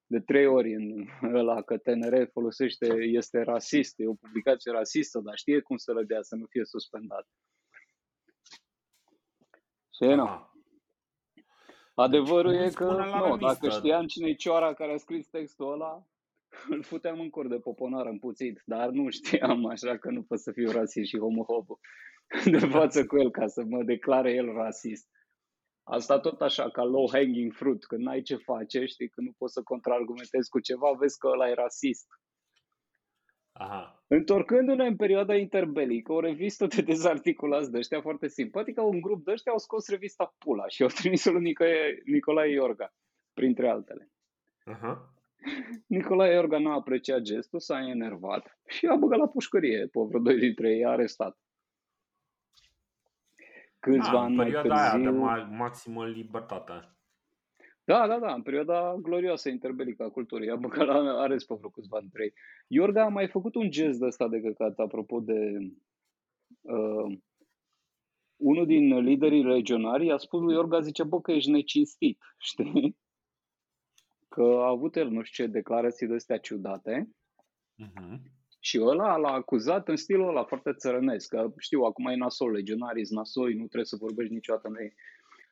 de 0.07 0.21
trei 0.21 0.47
ori 0.47 0.75
în 0.75 1.07
ăla 1.41 1.63
că 1.63 1.79
TNR 1.79 2.29
folosește, 2.33 2.87
este 3.01 3.43
rasist, 3.43 3.95
e 4.01 4.09
o 4.09 4.15
publicație 4.15 4.73
rasistă, 4.73 5.21
dar 5.21 5.37
știe 5.37 5.61
cum 5.61 5.77
să 5.77 5.93
le 5.93 6.03
dea 6.03 6.23
să 6.23 6.35
nu 6.35 6.47
fie 6.47 6.65
suspendat. 6.65 7.27
Și 9.91 10.05
nu. 10.05 10.23
Aha. 10.23 10.55
Adevărul 11.95 12.53
Deci, 12.53 12.61
e 12.61 12.65
nu 12.65 12.73
că, 12.73 12.85
spune 12.85 13.07
la 13.07 13.19
nu, 13.19 13.25
revistă. 13.25 13.47
dacă 13.47 13.69
știam 13.69 14.07
cine 14.07 14.29
e 14.29 14.35
cioara 14.35 14.75
care 14.75 14.93
a 14.93 14.97
scris 14.97 15.29
textul 15.29 15.73
ăla, 15.73 16.07
îl 16.75 16.83
futeam 16.83 17.21
în 17.21 17.31
cur 17.31 17.49
de 17.49 17.59
poponar 17.59 18.07
împuțit, 18.07 18.63
dar 18.65 18.89
nu 18.89 19.11
știam, 19.11 19.67
așa 19.75 19.99
că 19.99 20.11
nu 20.11 20.23
pot 20.23 20.41
să 20.41 20.53
fiu 20.53 20.71
rasist 20.71 21.09
și 21.09 21.19
homofob 21.19 21.67
de 22.45 22.59
față 22.59 23.07
cu 23.07 23.19
el 23.19 23.31
ca 23.31 23.47
să 23.47 23.65
mă 23.65 23.83
declare 23.83 24.33
el 24.33 24.53
rasist. 24.53 25.09
Asta 25.85 26.21
tot 26.21 26.41
așa, 26.41 26.71
ca 26.71 26.85
low 26.85 27.11
hanging 27.13 27.53
fruit, 27.53 27.85
când 27.85 28.03
n-ai 28.03 28.23
ce 28.23 28.37
face, 28.37 28.85
știi, 28.85 29.09
când 29.09 29.27
nu 29.27 29.33
poți 29.39 29.53
să 29.53 29.63
contraargumentezi 29.63 30.49
cu 30.49 30.61
ceva, 30.61 30.93
vezi 30.99 31.19
că 31.19 31.27
ăla 31.27 31.49
e 31.49 31.55
rasist. 31.55 32.07
Aha. 33.53 34.05
Întorcându-ne 34.07 34.87
în 34.87 34.97
perioada 34.97 35.35
interbelică, 35.37 36.13
o 36.13 36.21
revistă 36.21 36.67
de 36.67 36.83
dezarticulați 36.83 37.71
de 37.71 37.79
ăștia 37.79 38.01
foarte 38.01 38.29
simpatică, 38.29 38.83
un 38.83 39.01
grup 39.01 39.25
de 39.25 39.33
ăștia 39.33 39.53
au 39.53 39.59
scos 39.59 39.89
revista 39.89 40.35
Pula 40.39 40.69
și 40.69 40.83
au 40.83 40.89
trimis-o 40.89 41.31
lui 41.31 41.43
Nicolae, 41.43 42.03
Nicolae 42.05 42.51
Iorga, 42.51 42.95
printre 43.33 43.69
altele. 43.69 44.11
Aha. 44.65 45.15
Nicolae 45.87 46.33
Iorga 46.33 46.59
nu 46.59 46.71
a 46.71 46.75
apreciat 46.75 47.21
gestul, 47.21 47.61
s-a 47.61 47.79
enervat 47.89 48.59
și 48.67 48.87
a 48.87 48.97
băgat 48.97 49.19
la 49.19 49.29
pușcărie 49.29 49.79
pe 49.79 50.01
vreo 50.09 50.21
doi 50.21 50.39
dintre 50.39 50.71
ei, 50.71 50.85
a 50.85 50.91
arestat. 50.91 51.39
Câțiva 53.85 54.11
Da, 54.13 54.19
în 54.19 54.25
ani 54.25 54.35
mai 54.35 54.45
perioada 54.45 54.75
aia 54.75 54.97
de 54.99 55.03
târziu... 55.05 55.21
ma- 55.29 55.49
maximă 55.57 56.07
libertate. 56.07 56.73
Da, 57.85 58.07
da, 58.07 58.19
da, 58.19 58.33
în 58.35 58.43
perioada 58.43 58.97
glorioasă 59.03 59.49
interbelică 59.49 60.03
a 60.03 60.11
culturii. 60.11 60.51
A 60.51 60.57
băgat 60.57 60.87
la 60.87 61.21
arest 61.21 61.47
pe 61.47 61.55
vreo 61.55 61.71
câțiva 61.71 62.01
dintre 62.01 62.23
ei. 62.23 62.33
Iorga 62.67 63.05
a 63.05 63.09
mai 63.09 63.29
făcut 63.29 63.55
un 63.55 63.71
gest 63.71 63.99
de 63.99 64.07
ăsta 64.07 64.29
de 64.29 64.41
căcat, 64.41 64.79
apropo 64.79 65.21
de... 65.21 65.59
Uh, 66.61 67.19
unul 68.37 68.67
din 68.67 68.99
liderii 68.99 69.43
regionari 69.43 70.13
a 70.13 70.17
spus 70.17 70.41
lui 70.41 70.55
Iorga, 70.55 70.81
zice, 70.81 71.03
bă, 71.03 71.21
că 71.21 71.33
ești 71.33 71.51
necinstit, 71.51 72.19
știi? 72.51 72.97
Că 74.29 74.43
a 74.43 74.67
avut 74.69 74.97
el 74.97 75.09
nu 75.09 75.23
știu 75.23 75.45
ce 75.45 75.51
declarații 75.51 76.07
de 76.07 76.15
astea 76.15 76.39
ciudate 76.39 77.09
Mhm. 77.77 78.21
Și 78.67 78.81
ăla 78.81 79.17
l-a 79.17 79.33
acuzat 79.33 79.89
în 79.89 79.97
stilul 79.97 80.29
ăla 80.29 80.45
foarte 80.45 80.73
țărănesc, 80.73 81.29
că 81.29 81.53
știu, 81.59 81.81
acum 81.83 82.07
e 82.07 82.15
nasol, 82.15 82.51
legionarii 82.51 83.07
sunt 83.07 83.19
nasoi, 83.19 83.53
nu 83.53 83.67
trebuie 83.67 83.93
să 83.93 84.05
vorbești 84.07 84.33
niciodată 84.33 84.69
în 84.69 84.77
ei. 84.85 84.95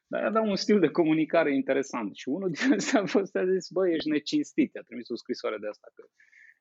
Dar 0.06 0.24
avea 0.24 0.40
un 0.40 0.56
stil 0.56 0.78
de 0.80 0.88
comunicare 0.88 1.54
interesant 1.54 2.14
și 2.16 2.28
unul 2.28 2.50
din 2.56 2.72
ăsta 2.72 2.98
a 3.00 3.06
fost, 3.06 3.36
a 3.36 3.44
zis, 3.52 3.68
bă, 3.70 3.88
ești 3.88 4.08
necinstit, 4.08 4.76
a 4.76 4.82
trimis 4.86 5.08
o 5.08 5.16
scrisoare 5.16 5.58
de 5.60 5.68
asta, 5.68 5.88
că 5.94 6.02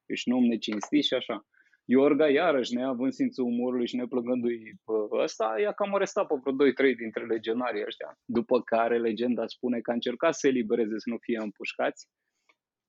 ești 0.05 0.29
un 0.29 0.35
om 0.35 0.45
necinstit 0.45 1.03
și 1.03 1.13
așa. 1.13 1.45
Iorga, 1.85 2.29
iarăși, 2.29 2.73
neavând 2.73 3.11
simțul 3.11 3.45
umorului 3.45 3.87
și 3.87 3.95
neplăgându-i 3.95 4.79
pe 4.85 4.93
ăsta, 5.25 5.55
i-a 5.61 5.71
cam 5.71 5.95
arestat 5.95 6.27
pe 6.27 6.35
vreo 6.41 6.53
2-3 6.93 6.95
dintre 7.03 7.25
legionarii 7.25 7.85
ăștia. 7.85 8.19
După 8.25 8.61
care 8.61 8.97
legenda 8.99 9.47
spune 9.47 9.79
că 9.79 9.91
a 9.91 9.93
încercat 9.93 10.33
să 10.33 10.47
elibereze 10.47 10.95
să 10.97 11.09
nu 11.09 11.17
fie 11.17 11.39
împușcați, 11.41 12.07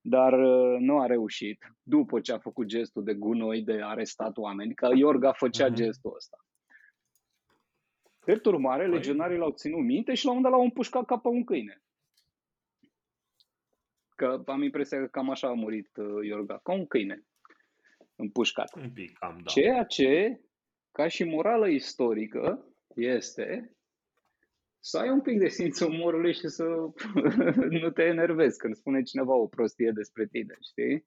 dar 0.04 0.32
uh, 0.32 0.76
nu 0.80 1.00
a 1.00 1.06
reușit. 1.06 1.64
După 1.82 2.20
ce 2.20 2.32
a 2.32 2.38
făcut 2.38 2.66
gestul 2.66 3.04
de 3.04 3.14
gunoi 3.14 3.62
de 3.62 3.82
arestat 3.82 4.36
oameni, 4.36 4.74
că 4.74 4.88
Iorga 4.94 5.32
făcea 5.32 5.66
Mhm. 5.66 5.74
gestul 5.74 6.12
ăsta. 6.16 6.36
Drept 8.24 8.44
urmare, 8.46 8.84
Păi- 8.86 8.90
legionarii 8.90 9.38
l-au 9.38 9.50
ținut 9.50 9.84
minte 9.84 10.14
și 10.14 10.24
la 10.24 10.32
un 10.32 10.42
dat 10.42 10.50
l-au 10.50 10.62
împușcat 10.62 11.04
ca 11.04 11.18
pe 11.18 11.28
un 11.28 11.44
câine. 11.44 11.82
Că 14.16 14.42
am 14.46 14.62
impresia 14.62 14.98
că 14.98 15.06
cam 15.06 15.30
așa 15.30 15.48
a 15.48 15.52
murit 15.52 15.96
uh, 15.96 16.26
Iorga, 16.26 16.58
ca 16.62 16.72
un 16.72 16.86
câine 16.86 17.24
împușcat. 18.16 18.74
Un 18.76 18.90
pic, 18.90 19.18
cam, 19.18 19.38
da. 19.38 19.50
Ceea 19.50 19.84
ce, 19.84 20.40
ca 20.92 21.08
și 21.08 21.24
morală 21.24 21.68
istorică, 21.68 22.66
este 22.94 23.76
să 24.84 24.98
ai 24.98 25.10
un 25.10 25.20
pic 25.20 25.38
de 25.38 25.48
simțul 25.48 25.90
umorului 25.90 26.34
și 26.34 26.48
să 26.48 26.64
nu 27.80 27.90
te 27.90 28.02
enervezi 28.02 28.58
când 28.58 28.74
spune 28.74 29.02
cineva 29.02 29.34
o 29.34 29.46
prostie 29.46 29.90
despre 29.94 30.26
tine, 30.26 30.56
știi? 30.60 31.06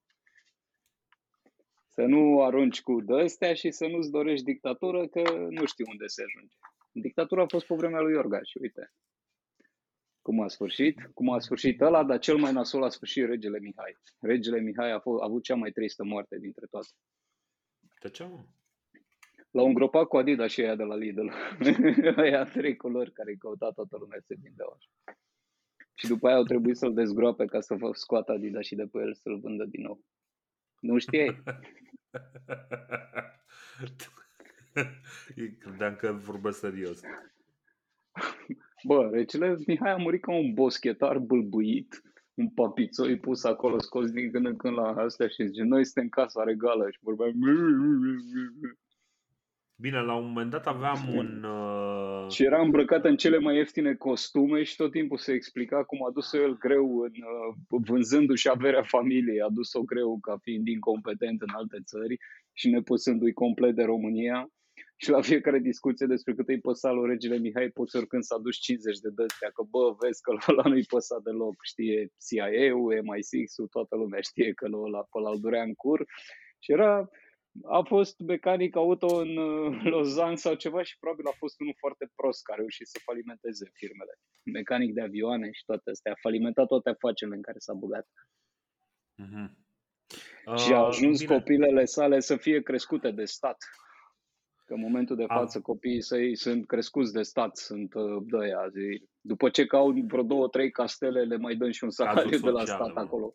Să 1.88 2.02
nu 2.02 2.42
arunci 2.42 2.82
cu 2.82 3.00
de 3.00 3.54
și 3.54 3.70
să 3.70 3.86
nu-ți 3.86 4.10
dorești 4.10 4.44
dictatură, 4.44 5.08
că 5.08 5.22
nu 5.50 5.64
știi 5.66 5.84
unde 5.88 6.06
se 6.06 6.22
ajunge. 6.22 6.56
Dictatura 6.92 7.42
a 7.42 7.46
fost 7.48 7.66
pe 7.66 7.74
vremea 7.74 8.00
lui 8.00 8.12
Iorga 8.12 8.42
și 8.42 8.58
uite 8.60 8.92
cum 10.26 10.40
a 10.40 10.48
sfârșit, 10.48 11.10
cum 11.14 11.30
a 11.30 11.38
sfârșit 11.38 11.80
ăla, 11.80 12.04
dar 12.04 12.18
cel 12.18 12.36
mai 12.36 12.52
nasol 12.52 12.82
a 12.82 12.88
sfârșit 12.88 13.24
regele 13.24 13.58
Mihai. 13.58 13.96
Regele 14.20 14.60
Mihai 14.60 14.92
a, 14.92 15.00
fost, 15.00 15.22
a 15.22 15.24
avut 15.24 15.42
cea 15.42 15.54
mai 15.54 15.70
tristă 15.70 16.04
moarte 16.04 16.38
dintre 16.38 16.66
toate. 16.70 16.88
De 18.02 18.08
ce, 18.08 18.24
mă? 18.24 18.44
L-au 19.56 19.66
îngropat 19.66 20.06
cu 20.06 20.16
Adidas 20.16 20.50
și 20.50 20.60
aia 20.60 20.74
de 20.74 20.82
la 20.82 20.94
Lidl. 20.94 21.28
aia 22.22 22.44
trei 22.44 22.76
culori 22.76 23.12
care 23.12 23.30
îi 23.30 23.36
căuta 23.36 23.70
toată 23.70 23.96
lumea 23.96 24.18
se 24.20 24.34
vindeau 24.42 24.76
așa. 24.76 25.18
Și 25.94 26.06
după 26.06 26.26
aia 26.26 26.36
au 26.36 26.42
trebuit 26.42 26.76
să-l 26.76 26.94
dezgroape 26.94 27.44
ca 27.44 27.60
să 27.60 27.74
fă- 27.74 27.92
scoată 27.92 28.32
Adidas 28.32 28.64
și 28.64 28.74
de 28.74 28.86
pe 28.86 28.98
el 28.98 29.14
să-l 29.14 29.38
vândă 29.38 29.64
din 29.64 29.82
nou. 29.82 30.04
Nu 30.80 30.98
știai? 30.98 31.42
Credeam 35.58 35.94
că 35.94 36.12
vorbesc 36.12 36.58
serios. 36.58 37.00
Bă, 38.84 39.08
regele 39.12 39.56
Mihai 39.66 39.90
a 39.90 39.96
murit 39.96 40.22
ca 40.22 40.32
un 40.32 40.54
boschetar 40.54 41.18
bâlbuit, 41.18 42.02
un 42.34 42.48
papițoi 42.50 43.18
pus 43.18 43.44
acolo, 43.44 43.78
scos 43.78 44.10
din 44.10 44.30
când 44.30 44.46
în 44.46 44.56
când 44.56 44.74
la 44.76 44.88
astea 44.88 45.28
și 45.28 45.46
zice, 45.46 45.62
noi 45.62 45.84
suntem 45.84 46.08
casa 46.08 46.44
regală 46.44 46.90
și 46.90 46.98
vorbeam 47.02 47.32
Bine, 49.78 50.00
la 50.00 50.14
un 50.14 50.26
moment 50.26 50.50
dat 50.50 50.66
aveam 50.66 51.14
un... 51.16 51.42
Uh... 51.42 52.30
și 52.30 52.44
era 52.44 52.60
îmbrăcat 52.60 53.04
în 53.04 53.16
cele 53.16 53.38
mai 53.38 53.56
ieftine 53.56 53.94
costume 53.94 54.62
și 54.62 54.76
tot 54.76 54.90
timpul 54.90 55.18
se 55.18 55.32
explica 55.32 55.84
cum 55.84 56.04
a 56.04 56.10
dus 56.10 56.32
el 56.32 56.58
greu 56.58 56.98
în, 56.98 57.12
uh, 57.12 57.80
vânzându-și 57.86 58.48
averea 58.48 58.82
familiei, 58.82 59.40
a 59.40 59.48
dus-o 59.48 59.82
greu 59.82 60.18
ca 60.20 60.36
fiind 60.42 60.66
incompetent 60.66 61.40
în 61.42 61.48
alte 61.52 61.78
țări 61.84 62.16
și 62.52 62.68
nepăsându-i 62.68 63.32
complet 63.32 63.74
de 63.74 63.82
România. 63.82 64.50
Și 64.96 65.10
la 65.10 65.20
fiecare 65.20 65.58
discuție 65.58 66.06
despre 66.06 66.34
cât 66.34 66.48
îi 66.48 66.60
păsa 66.60 66.90
lui 66.90 67.08
regele 67.08 67.38
Mihai, 67.38 67.68
poți 67.68 67.96
oricând 67.96 68.22
să 68.22 68.34
aduci 68.34 68.56
50 68.56 68.98
de 68.98 69.08
dăstea, 69.14 69.50
că 69.54 69.62
bă, 69.70 69.96
vezi 70.00 70.20
că 70.22 70.36
ăla 70.50 70.62
nu-i 70.68 70.84
păsa 70.84 71.20
deloc, 71.24 71.54
știe 71.62 72.12
CIA-ul, 72.26 72.94
MI6-ul, 72.94 73.68
toată 73.70 73.96
lumea 73.96 74.20
știe 74.20 74.52
că 74.52 74.66
ăla 74.72 75.02
pe 75.10 75.18
ăla 75.18 75.30
îl 75.30 75.40
durea 75.40 75.62
în 75.62 75.74
cur. 75.74 76.04
Și 76.58 76.72
era, 76.72 77.08
a 77.64 77.82
fost 77.82 78.18
mecanic 78.18 78.76
auto 78.76 79.16
în 79.16 79.36
uh, 79.36 79.84
Lausanne 79.92 80.34
sau 80.34 80.54
ceva 80.54 80.82
și 80.82 80.98
probabil 80.98 81.26
a 81.26 81.34
fost 81.36 81.60
unul 81.60 81.74
foarte 81.78 82.10
prost 82.14 82.42
care 82.42 82.58
a 82.58 82.60
reușit 82.60 82.86
să 82.86 82.98
falimenteze 83.04 83.70
firmele. 83.72 84.14
Mecanic 84.42 84.94
de 84.94 85.00
avioane 85.00 85.50
și 85.52 85.64
toate 85.64 85.90
astea. 85.90 86.12
A 86.12 86.20
falimentat 86.20 86.66
toate 86.66 86.88
afacerile 86.88 87.36
în 87.36 87.42
care 87.42 87.58
s-a 87.58 87.72
băgat. 87.72 88.06
Uh-huh. 89.22 89.48
și 90.56 90.72
a 90.72 90.78
ajuns 90.78 91.18
bine. 91.20 91.36
copilele 91.36 91.84
sale 91.84 92.20
să 92.20 92.36
fie 92.36 92.62
crescute 92.62 93.10
de 93.10 93.24
stat. 93.24 93.56
Că 94.64 94.74
în 94.74 94.80
momentul 94.80 95.16
de 95.16 95.24
A. 95.26 95.34
față 95.34 95.60
copiii 95.60 96.02
săi 96.02 96.36
sunt 96.36 96.66
crescuți 96.66 97.12
de 97.12 97.22
stat, 97.22 97.56
sunt 97.56 97.94
uh, 97.94 98.22
de 98.26 98.44
aia, 98.44 98.68
zi. 98.68 99.08
După 99.20 99.48
ce 99.48 99.66
cau 99.66 99.90
vreo 99.90 100.22
două, 100.22 100.48
trei 100.48 100.70
castele, 100.70 101.22
le 101.24 101.36
mai 101.36 101.54
dăm 101.56 101.70
și 101.70 101.84
un 101.84 101.90
salariu 101.90 102.38
de 102.38 102.50
la 102.50 102.58
sociale, 102.58 102.82
stat 102.82 102.94
mă. 102.94 103.00
acolo. 103.00 103.34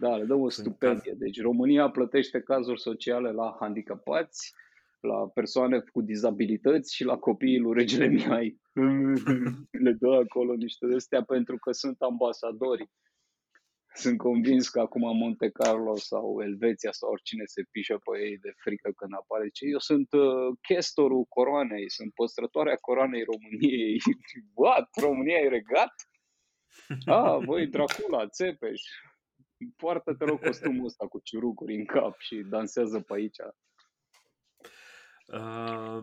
Da, 0.00 0.16
le 0.16 0.24
dăm 0.24 0.40
o 0.40 0.48
Sunt 0.48 0.66
stipendie. 0.66 1.14
Deci 1.18 1.40
România 1.40 1.90
plătește 1.90 2.40
cazuri 2.40 2.80
sociale 2.80 3.30
la 3.30 3.56
handicapați, 3.60 4.54
la 5.00 5.28
persoane 5.28 5.80
cu 5.80 6.00
dizabilități 6.00 6.94
și 6.94 7.04
la 7.04 7.16
copiii 7.16 7.58
lui 7.58 7.72
Regele 7.74 8.06
Mihai. 8.06 8.60
Le 9.84 9.92
dă 9.92 10.12
acolo 10.24 10.54
niște 10.54 10.86
de 10.86 10.94
astea 10.94 11.22
pentru 11.22 11.56
că 11.56 11.72
sunt 11.72 12.00
ambasadori. 12.00 12.90
Sunt 13.94 14.18
convins 14.18 14.68
că 14.68 14.80
acum 14.80 15.16
Monte 15.16 15.50
Carlo 15.50 15.96
sau 15.96 16.42
Elveția 16.42 16.92
sau 16.92 17.10
oricine 17.10 17.42
se 17.44 17.62
pișă 17.70 17.98
pe 18.04 18.20
ei 18.20 18.38
de 18.38 18.52
frică 18.56 18.90
când 18.96 19.12
apare. 19.14 19.48
Ce 19.48 19.66
eu 19.66 19.78
sunt 19.78 20.12
uh, 20.12 20.56
chestorul 20.68 21.24
coroanei, 21.24 21.90
sunt 21.90 22.12
păstrătoarea 22.14 22.76
coroanei 22.80 23.24
României. 23.32 23.98
What? 24.60 24.88
România 25.00 25.38
e 25.38 25.48
regat? 25.48 25.94
Ah, 27.06 27.36
voi 27.44 27.66
Dracula, 27.66 28.28
Țepeș. 28.28 28.82
Poartă-te 29.76 30.24
rog 30.24 30.40
costumul 30.40 30.84
ăsta 30.84 31.06
cu 31.06 31.20
ciurucuri 31.24 31.74
în 31.74 31.84
cap 31.84 32.18
și 32.18 32.36
dansează 32.36 33.00
pe 33.00 33.14
aici. 33.14 33.38
Uh, 35.32 35.98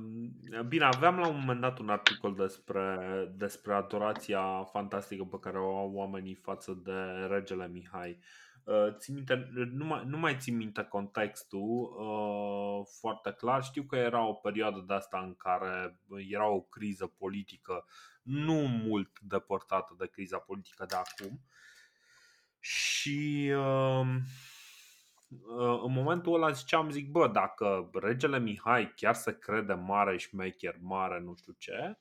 bine, 0.67 0.85
aveam 0.85 1.17
la 1.17 1.27
un 1.27 1.39
moment 1.39 1.61
dat 1.61 1.79
un 1.79 1.89
articol 1.89 2.35
despre, 2.35 2.97
despre 3.35 3.73
adorația 3.73 4.63
fantastică 4.63 5.23
pe 5.23 5.39
care 5.39 5.59
o 5.59 5.77
au 5.77 5.91
oamenii 5.93 6.33
față 6.33 6.81
de 6.83 7.27
regele 7.29 7.67
Mihai. 7.67 8.19
Uh, 8.63 8.95
țin 8.97 9.13
minte, 9.13 9.49
nu, 9.71 9.85
mai, 9.85 10.03
nu 10.05 10.17
mai 10.17 10.37
țin 10.39 10.55
minte 10.55 10.83
contextul 10.83 11.95
uh, 11.97 12.87
foarte 12.99 13.31
clar. 13.31 13.63
Știu 13.63 13.83
că 13.83 13.95
era 13.95 14.27
o 14.27 14.33
perioadă 14.33 14.83
de 14.87 14.93
asta 14.93 15.19
în 15.19 15.35
care 15.35 15.99
era 16.29 16.47
o 16.47 16.61
criză 16.61 17.13
politică 17.17 17.85
nu 18.21 18.53
mult 18.53 19.19
depărtată 19.19 19.95
de 19.97 20.07
criza 20.07 20.37
politică 20.37 20.85
de 20.85 20.95
acum. 20.95 21.39
Și 22.59 23.51
uh, 23.55 24.07
uh, 25.29 25.81
în 25.83 25.91
momentul 25.91 26.33
ăla 26.33 26.51
ziceam, 26.51 26.89
zic, 26.89 27.11
bă, 27.11 27.27
dacă 27.27 27.89
regele 27.93 28.39
Mihai 28.39 28.93
chiar 28.95 29.13
se 29.13 29.37
crede 29.37 29.73
mare 29.73 30.17
șmecher, 30.17 30.75
mare 30.81 31.19
nu 31.19 31.35
știu 31.35 31.53
ce, 31.57 31.97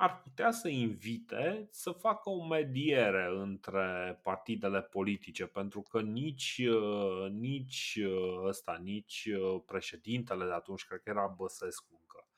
ar 0.00 0.20
putea 0.22 0.50
să 0.50 0.68
invite 0.68 1.68
să 1.70 1.90
facă 1.90 2.30
o 2.30 2.46
mediere 2.46 3.28
între 3.34 4.20
partidele 4.22 4.82
politice, 4.82 5.46
pentru 5.46 5.82
că 5.82 6.00
nici, 6.00 6.60
uh, 6.68 7.30
nici 7.30 7.98
uh, 8.04 8.44
ăsta, 8.44 8.80
nici 8.82 9.28
uh, 9.34 9.62
președintele 9.66 10.44
de 10.44 10.52
atunci, 10.52 10.84
cred 10.84 11.00
că 11.00 11.10
era 11.10 11.34
Băsescu 11.36 11.98
încă, 12.00 12.28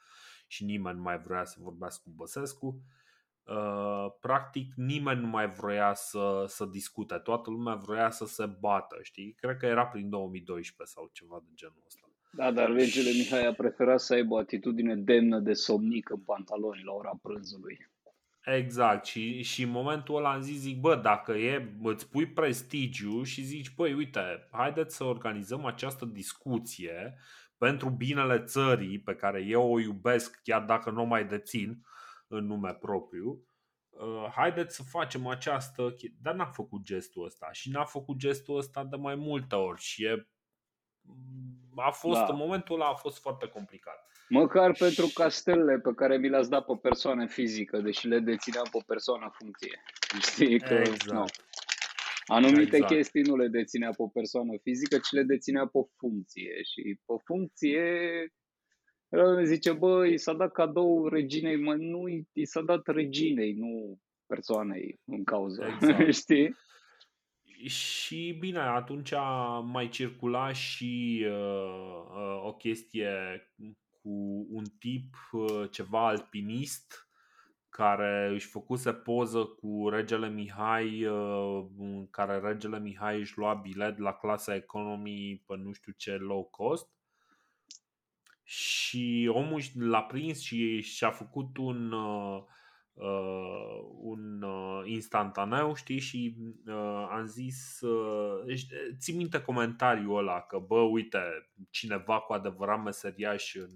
și 0.47 0.65
nimeni 0.65 0.97
nu 0.97 1.03
mai 1.03 1.19
vrea 1.19 1.45
să 1.45 1.57
vorbească 1.61 2.03
cu 2.05 2.11
Băsescu, 2.11 2.83
practic 4.21 4.73
nimeni 4.75 5.21
nu 5.21 5.27
mai 5.27 5.49
vrea 5.49 5.95
să, 5.95 6.45
să 6.47 6.65
discute, 6.65 7.15
toată 7.15 7.51
lumea 7.51 7.75
vrea 7.75 8.11
să 8.11 8.27
se 8.27 8.47
bată, 8.61 8.99
știi? 9.03 9.35
Cred 9.41 9.57
că 9.57 9.67
era 9.67 9.87
prin 9.87 10.09
2012 10.09 10.97
sau 10.97 11.11
ceva 11.13 11.43
de 11.45 11.51
genul 11.55 11.83
ăsta. 11.87 12.11
Da, 12.33 12.51
dar 12.51 12.71
regele 12.73 13.11
Mihai 13.11 13.47
a 13.47 13.53
preferat 13.53 14.01
să 14.01 14.15
aibă 14.15 14.35
o 14.35 14.39
atitudine 14.39 14.97
demnă 14.97 15.39
de 15.39 15.53
somnic 15.53 16.11
în 16.11 16.21
pantaloni 16.21 16.83
la 16.85 16.93
ora 16.93 17.19
prânzului. 17.23 17.91
Exact, 18.45 19.05
și, 19.05 19.43
și 19.43 19.63
în 19.63 19.71
momentul 19.71 20.17
ăla 20.17 20.33
am 20.33 20.41
zis, 20.41 20.61
zic, 20.61 20.81
bă, 20.81 20.97
dacă 20.97 21.33
e, 21.33 21.77
îți 21.83 22.11
pui 22.11 22.27
prestigiu 22.27 23.23
și 23.23 23.43
zici, 23.43 23.75
băi, 23.75 23.95
uite, 23.95 24.49
haideți 24.51 24.97
să 24.97 25.05
organizăm 25.05 25.65
această 25.65 26.05
discuție 26.05 27.15
pentru 27.59 27.89
binele 27.89 28.43
țării 28.45 29.01
pe 29.01 29.15
care 29.15 29.45
eu 29.47 29.73
o 29.73 29.81
iubesc, 29.81 30.41
chiar 30.43 30.63
dacă 30.63 30.91
nu 30.91 31.01
o 31.01 31.05
mai 31.05 31.25
dețin 31.25 31.83
în 32.31 32.47
nume 32.47 32.75
propriu, 32.75 33.45
uh, 33.89 34.31
haideți 34.35 34.77
să 34.77 34.83
facem 34.83 35.27
această... 35.27 35.95
Dar 36.23 36.35
n-a 36.35 36.47
făcut 36.47 36.83
gestul 36.83 37.25
ăsta 37.25 37.49
și 37.53 37.71
n-a 37.71 37.85
făcut 37.85 38.17
gestul 38.17 38.57
ăsta 38.57 38.85
de 38.85 38.97
mai 38.97 39.15
multe 39.15 39.55
ori 39.55 39.81
și 39.81 40.05
e 40.05 40.29
a 41.77 41.91
fost, 41.91 42.21
da. 42.21 42.27
în 42.27 42.37
momentul 42.37 42.75
ăla 42.75 42.89
a 42.89 42.95
fost 42.95 43.21
foarte 43.21 43.47
complicat. 43.47 44.07
Măcar 44.29 44.73
pentru 44.73 45.11
castelele 45.15 45.79
pe 45.79 45.93
care 45.95 46.17
mi 46.17 46.29
le-ați 46.29 46.51
dat 46.51 46.65
pe 46.65 46.79
persoană 46.83 47.27
fizică, 47.27 47.81
deși 47.81 48.07
le 48.07 48.19
dețineam 48.19 48.67
pe 48.71 48.79
persoană 48.87 49.31
funcție. 49.39 49.83
Știi 50.21 50.61
că 50.61 50.75
exact. 50.75 51.11
nu. 51.11 51.25
Anumite 52.27 52.77
exact. 52.77 52.93
chestii 52.93 53.23
nu 53.23 53.37
le 53.37 53.49
deținea 53.49 53.91
pe 53.91 54.05
persoană 54.13 54.57
fizică, 54.63 54.99
ci 54.99 55.11
le 55.11 55.23
deținea 55.23 55.67
pe 55.67 55.79
funcție. 55.97 56.63
Și 56.63 57.01
pe 57.07 57.15
funcție 57.25 57.85
zice, 59.43 59.73
bă, 59.73 60.07
i 60.07 60.17
s-a 60.17 60.33
dat 60.33 60.53
cadou 60.53 61.09
reginei, 61.09 61.57
mă, 61.57 61.75
nu, 61.75 62.09
i 62.33 62.45
s-a 62.45 62.61
dat 62.61 62.87
reginei, 62.87 63.53
nu 63.53 63.99
persoanei 64.27 65.01
în 65.05 65.25
cauză. 65.25 65.65
Exact. 65.65 66.13
Știi? 66.23 66.57
Și 67.67 68.37
bine, 68.39 68.59
atunci 68.59 69.13
mai 69.63 69.89
circula 69.89 70.53
și 70.53 71.25
uh, 71.27 72.05
uh, 72.11 72.45
o 72.45 72.55
chestie 72.55 73.13
cu 74.03 74.47
un 74.51 74.65
tip 74.79 75.15
uh, 75.33 75.71
ceva 75.71 76.07
alpinist 76.09 77.09
care 77.69 78.31
își 78.33 78.47
făcuse 78.47 78.93
poză 78.93 79.45
cu 79.45 79.89
regele 79.89 80.29
Mihai, 80.29 81.05
uh, 81.05 81.67
în 81.79 82.11
care 82.11 82.39
regele 82.39 82.81
Mihai 82.81 83.19
își 83.19 83.39
lua 83.39 83.55
bilet 83.55 83.99
la 83.99 84.13
clasa 84.13 84.55
economii 84.55 85.43
pe 85.47 85.57
nu 85.57 85.73
știu 85.73 85.93
ce 85.97 86.13
low 86.13 86.45
cost 86.45 87.00
și 88.51 89.31
omul 89.33 89.61
l-a 89.75 90.03
prins 90.03 90.41
și 90.41 90.81
și-a 90.81 91.11
făcut 91.11 91.57
un 91.57 91.93
uh, 91.93 92.43
uh, 92.93 93.81
un 94.01 94.43
uh, 94.43 94.83
instantaneu, 94.85 95.75
știi, 95.75 95.99
și 95.99 96.37
uh, 96.67 97.07
am 97.11 97.25
zis, 97.25 97.81
uh, 97.81 98.55
ții 98.99 99.17
minte 99.17 99.43
comentariul 99.43 100.19
ăla 100.19 100.41
că, 100.41 100.59
bă, 100.59 100.81
uite, 100.81 101.19
cineva 101.71 102.21
cu 102.21 102.33
adevărat 102.33 102.83
meseriaș 102.83 103.55
în, 103.55 103.71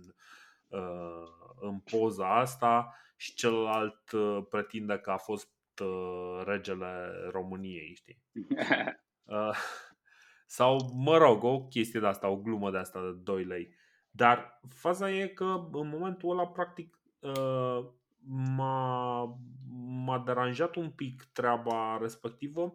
uh, 0.69 1.29
în 1.61 1.79
poza 1.79 2.39
asta 2.39 2.95
și 3.17 3.35
celălalt 3.35 4.11
uh, 4.13 4.39
pretinde 4.49 4.99
că 4.99 5.11
a 5.11 5.17
fost 5.17 5.51
uh, 5.83 6.43
regele 6.45 7.13
României, 7.31 7.95
știi? 7.95 8.23
Uh, 9.27 9.57
sau, 10.47 10.91
mă 10.95 11.17
rog, 11.17 11.43
o 11.43 11.65
chestie 11.67 12.01
de 12.01 12.07
asta, 12.07 12.29
o 12.29 12.37
glumă 12.37 12.71
de 12.71 12.79
asta 12.79 13.01
de 13.01 13.11
2 13.23 13.45
lei. 13.45 13.75
Dar 14.17 14.61
faza 14.69 15.11
e 15.11 15.27
că 15.27 15.69
în 15.73 15.89
momentul 15.89 16.31
ăla, 16.31 16.47
practic, 16.47 16.99
uh, 17.21 17.85
m-a, 18.57 19.23
m-a 20.05 20.19
deranjat 20.19 20.75
un 20.75 20.91
pic 20.91 21.25
treaba 21.33 21.99
respectivă. 22.01 22.75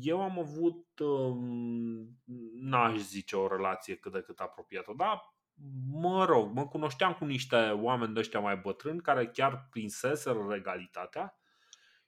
Eu 0.00 0.22
am 0.22 0.38
avut, 0.38 0.98
um, 0.98 2.18
n-aș 2.60 2.96
zice 2.96 3.36
o 3.36 3.46
relație 3.46 3.94
cât 3.94 4.12
de 4.12 4.20
cât 4.20 4.38
apropiată, 4.38 4.92
dar 4.96 5.34
mă 5.92 6.24
rog, 6.24 6.52
mă 6.52 6.66
cunoșteam 6.66 7.12
cu 7.12 7.24
niște 7.24 7.56
oameni 7.56 8.14
de 8.14 8.18
ăștia 8.20 8.40
mai 8.40 8.56
bătrâni 8.56 9.00
care 9.00 9.26
chiar 9.26 9.66
prinseseră 9.70 10.46
regalitatea 10.48 11.38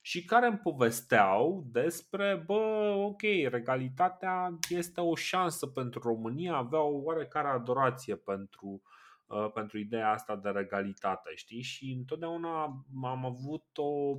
și 0.00 0.24
care 0.24 0.46
îmi 0.46 0.58
povesteau 0.58 1.64
despre, 1.66 2.42
bă, 2.46 2.94
ok, 2.96 3.20
regalitatea 3.48 4.58
este 4.68 5.00
o 5.00 5.14
șansă 5.14 5.66
pentru 5.66 6.00
România, 6.00 6.54
avea 6.54 6.80
o 6.80 7.00
oarecare 7.02 7.48
adorație 7.48 8.16
pentru 8.16 8.82
Uh, 9.30 9.50
pentru 9.54 9.78
ideea 9.78 10.10
asta 10.10 10.36
de 10.36 10.48
regalitate, 10.48 11.30
știi? 11.34 11.62
Și 11.62 11.94
întotdeauna 11.98 12.62
am 13.02 13.24
avut 13.24 13.64
o, 13.74 14.16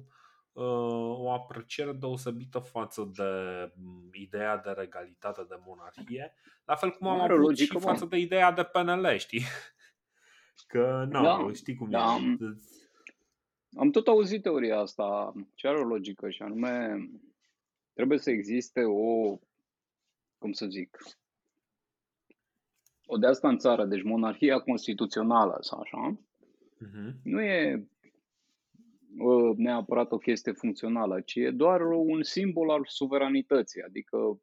uh, 0.52 1.18
o 1.18 1.32
apreciere 1.32 1.92
deosebită 1.92 2.60
față 2.60 3.12
de 3.16 3.24
mm, 3.76 4.10
ideea 4.12 4.58
de 4.58 4.70
regalitate 4.70 5.46
de 5.50 5.56
monarhie, 5.66 6.36
la 6.66 6.76
fel 6.76 6.90
cum 6.90 7.08
am 7.08 7.22
Are 7.22 7.34
avut 7.34 7.46
logică, 7.46 7.78
și 7.78 7.84
față 7.84 8.06
de 8.06 8.18
ideea 8.18 8.52
de 8.52 8.64
PNL, 8.64 9.16
știi? 9.18 9.44
Că, 10.68 11.08
nu, 11.10 11.22
da, 11.22 11.50
știi 11.54 11.76
cum 11.76 11.90
da. 11.90 12.16
e. 12.20 12.38
Am 13.78 13.92
tot 13.92 14.08
auzit 14.08 14.42
teoria 14.42 14.78
asta 14.78 15.34
ce 15.54 15.68
are 15.68 15.78
o 15.78 15.84
logică 15.84 16.30
și 16.30 16.42
anume 16.42 17.06
trebuie 17.94 18.18
să 18.18 18.30
existe 18.30 18.84
o, 18.84 19.38
cum 20.38 20.52
să 20.52 20.66
zic, 20.66 20.98
o 23.06 23.18
de 23.18 23.28
asta 23.28 23.50
în 23.50 23.58
țară, 23.58 23.86
deci 23.86 24.04
monarhia 24.04 24.60
constituțională 24.60 25.58
sau 25.60 25.80
așa, 25.80 26.20
uh-huh. 26.76 27.14
nu 27.24 27.42
e 27.42 27.88
uh, 29.18 29.56
neapărat 29.58 30.12
o 30.12 30.18
chestie 30.18 30.52
funcțională, 30.52 31.22
ci 31.22 31.36
e 31.36 31.52
doar 31.52 31.82
un 31.82 32.24
simbol 32.24 32.70
al 32.70 32.86
suveranității. 32.86 33.82
Adică 33.82 34.42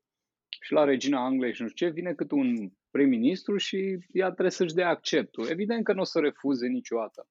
și 0.61 0.73
la 0.73 0.85
regina 0.85 1.25
Angliei 1.25 1.55
și 1.55 1.63
nu 1.63 1.69
știu 1.69 1.87
ce, 1.87 1.93
vine 1.93 2.15
cât 2.15 2.31
un 2.31 2.71
prim-ministru 2.91 3.57
și 3.57 3.99
ea 4.13 4.27
trebuie 4.27 4.51
să-și 4.51 4.75
dea 4.75 4.89
acceptul. 4.89 5.49
Evident 5.49 5.85
că 5.85 5.93
nu 5.93 6.01
o 6.01 6.05
să 6.05 6.19
refuze 6.19 6.67
niciodată. 6.67 7.29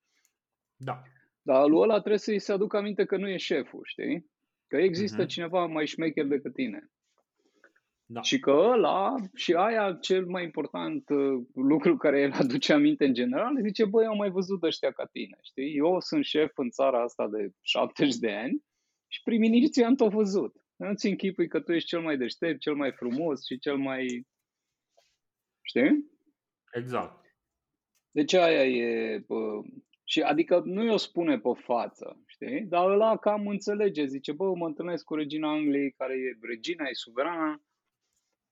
Da. 0.76 1.02
Dar 1.48 1.68
lui 1.68 1.80
ăla 1.80 1.98
trebuie 1.98 2.18
să-i 2.18 2.40
se 2.40 2.52
aducă 2.52 2.78
aminte 2.78 3.06
că 3.06 3.18
nu 3.18 3.30
e 3.30 3.38
șeful, 3.38 3.82
știi? 3.84 4.26
Că 4.68 4.78
există 4.78 5.24
uh-huh. 5.24 5.28
cineva 5.28 5.66
mai 5.66 5.86
șmecher 5.86 6.26
decât 6.26 6.54
tine. 6.54 6.92
Da. 8.06 8.22
Și 8.22 8.40
că 8.40 8.52
ăla 8.52 9.16
și 9.36 9.54
aia, 9.54 9.98
cel 10.02 10.26
mai 10.26 10.44
important 10.44 11.10
uh, 11.10 11.46
lucru 11.54 11.98
care 11.98 12.22
el 12.22 12.32
aduce 12.32 12.74
aminte 12.74 13.06
în 13.06 13.14
general, 13.14 13.62
zice, 13.62 13.86
băi, 13.86 14.06
am 14.06 14.18
mai 14.18 14.30
văzut 14.30 14.64
ăștia 14.64 14.92
ca 14.92 15.06
tine, 15.06 15.38
știi? 15.42 15.76
Eu 15.76 16.00
sunt 16.00 16.26
șef 16.26 16.58
în 16.58 16.70
țara 16.70 17.04
asta 17.04 17.28
de 17.28 17.50
70 17.62 18.16
de 18.16 18.32
ani 18.32 18.64
și 19.08 19.22
prim-ministrii 19.24 19.86
am 19.86 19.96
tot 19.96 20.12
văzut. 20.12 20.56
Nu-ți 20.76 21.08
închipui 21.08 21.48
că 21.48 21.60
tu 21.60 21.74
ești 21.74 21.88
cel 21.88 22.02
mai 22.02 22.18
deștept, 22.18 22.60
cel 22.60 22.76
mai 22.76 22.92
frumos 22.92 23.46
și 23.46 23.60
cel 23.60 23.78
mai... 23.78 24.28
Știi? 25.62 26.12
Exact. 26.72 27.26
Deci 28.12 28.34
aia 28.34 28.66
e... 28.66 29.18
Bă, 29.28 29.62
și 30.10 30.22
adică 30.22 30.62
nu 30.66 30.84
i-o 30.84 30.98
spune 30.98 31.40
pe 31.40 31.50
față, 31.54 32.22
știi? 32.26 32.62
Dar 32.62 32.90
ăla 32.90 33.18
cam 33.18 33.48
înțelege, 33.48 34.06
zice, 34.06 34.32
bă, 34.32 34.56
mă 34.56 34.66
întâlnesc 34.66 35.04
cu 35.04 35.16
regina 35.16 35.50
Angliei, 35.50 35.92
care 35.92 36.14
e 36.14 36.38
regina, 36.42 36.88
e 36.88 36.94
suverana, 36.94 37.62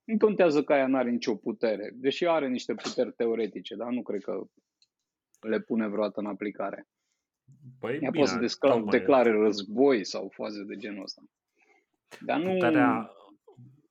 nu 0.04 0.16
contează 0.16 0.64
că 0.64 0.72
aia 0.72 0.86
nu 0.86 0.96
are 0.96 1.10
nicio 1.10 1.36
putere, 1.36 1.90
deși 1.94 2.26
are 2.26 2.48
niște 2.48 2.74
puteri 2.74 3.12
teoretice, 3.12 3.74
dar 3.74 3.88
nu 3.88 4.02
cred 4.02 4.22
că 4.22 4.42
le 5.40 5.60
pune 5.60 5.88
vreodată 5.88 6.20
în 6.20 6.26
aplicare. 6.26 6.88
Păi 7.78 7.98
Ea 8.02 8.10
poate 8.10 8.30
să 8.30 8.38
descla- 8.38 8.90
declare 8.90 9.30
război 9.30 10.04
sau 10.04 10.28
faze 10.28 10.62
de 10.62 10.76
genul 10.76 11.02
ăsta. 11.02 11.22
Dar 12.20 12.40
nu... 12.40 12.52
Puterea, 12.52 13.10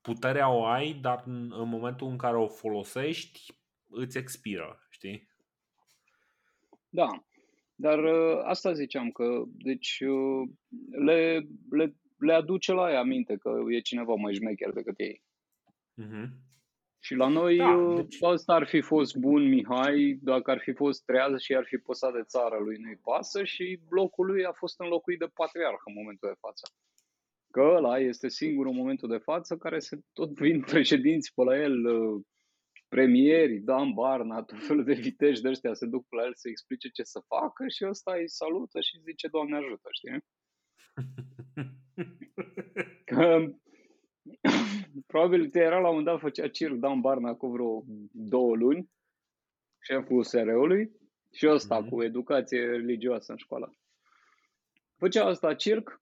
puterea 0.02 0.50
o 0.50 0.66
ai, 0.66 0.94
dar 0.94 1.24
în, 1.26 1.54
în 1.58 1.70
momentul 1.70 2.08
în 2.08 2.18
care 2.18 2.38
o 2.38 2.48
folosești, 2.48 3.60
îți 3.90 4.18
expiră, 4.18 4.80
știi? 4.90 5.28
Da, 6.90 7.26
dar 7.76 8.04
uh, 8.04 8.40
asta 8.44 8.74
ziceam 8.74 9.12
că 9.12 9.44
deci 9.48 10.04
uh, 10.08 10.50
le, 10.90 11.48
le, 11.70 11.96
le 12.18 12.34
aduce 12.34 12.74
la 12.74 12.92
ea 12.92 13.00
aminte 13.00 13.36
că 13.36 13.52
e 13.70 13.80
cineva 13.80 14.14
mai 14.14 14.34
șmecher 14.34 14.72
decât 14.72 15.00
ei. 15.00 15.24
Mhm. 15.94 16.44
Și 17.00 17.16
la 17.16 17.28
noi 17.28 17.58
Da, 17.58 17.76
uh, 17.76 17.96
deci- 17.96 18.18
ăsta 18.22 18.54
ar 18.54 18.68
fi 18.68 18.82
fost 18.82 19.16
bun 19.16 19.50
Mihai, 19.50 20.20
dacă 20.22 20.52
ar 20.52 20.60
fi 20.60 20.74
fost 20.74 21.06
treaz 21.06 21.40
și 21.40 21.56
ar 21.56 21.66
fi 21.66 21.78
păsat 21.78 22.14
de 22.14 22.24
țara 22.24 22.60
lui, 22.60 22.78
nu-i 22.78 23.00
pasă 23.04 23.44
și 23.44 23.80
blocul 23.88 24.26
lui 24.26 24.46
a 24.46 24.52
fost 24.52 24.80
înlocuit 24.80 25.20
de 25.20 25.32
patriarh 25.34 25.82
în 25.86 25.94
momentul 25.94 26.30
de 26.30 26.38
față. 26.40 26.68
Că 27.52 27.62
ăla 27.62 28.00
este 28.00 28.30
singurul 28.30 28.72
în 28.72 28.78
momentul 28.78 29.10
de 29.10 29.18
față 29.18 29.58
care 29.58 29.80
se 29.80 30.00
tot 30.14 30.32
vin 30.32 30.62
președinți 30.72 31.34
pe 31.34 31.44
la 31.44 31.58
el, 31.62 31.86
uh, 32.86 32.90
premieri, 32.90 33.60
Dan 33.60 33.94
Barna, 33.94 34.44
tot 34.44 34.66
felul 34.66 34.84
de 34.84 34.94
viteji 34.94 35.42
de 35.42 35.50
ăștia 35.50 35.74
se 35.74 35.86
duc 35.86 36.08
pe 36.08 36.16
la 36.16 36.24
el 36.24 36.32
să 36.36 36.50
explice 36.50 36.90
ce 36.90 37.04
să 37.04 37.24
facă 37.28 37.68
și 37.68 37.86
ăsta 37.90 38.14
îi 38.14 38.30
salută 38.30 38.82
și 38.82 39.02
zice 39.02 39.28
Doamne 39.28 39.58
ajută, 39.58 39.90
știi? 39.92 40.24
Că 43.06 43.46
probabil 45.08 45.50
te 45.50 45.60
era 45.60 45.80
la 45.80 45.90
un 45.90 46.04
dat 46.04 46.20
făcea 46.20 46.48
circ 46.48 46.74
Dan 46.74 47.02
Barna 47.02 47.34
cu 47.34 47.48
vreo 47.48 47.84
două 48.12 48.56
luni, 48.56 48.90
șeful 49.80 50.24
SR-ului, 50.24 50.92
și 51.36 51.48
ăsta 51.48 51.80
Mhm. 51.80 51.90
cu 51.90 52.04
educație 52.04 52.66
religioasă 52.66 53.32
în 53.32 53.38
școală. 53.38 53.76
Făcea 54.98 55.26
asta 55.26 55.54
circ, 55.54 56.02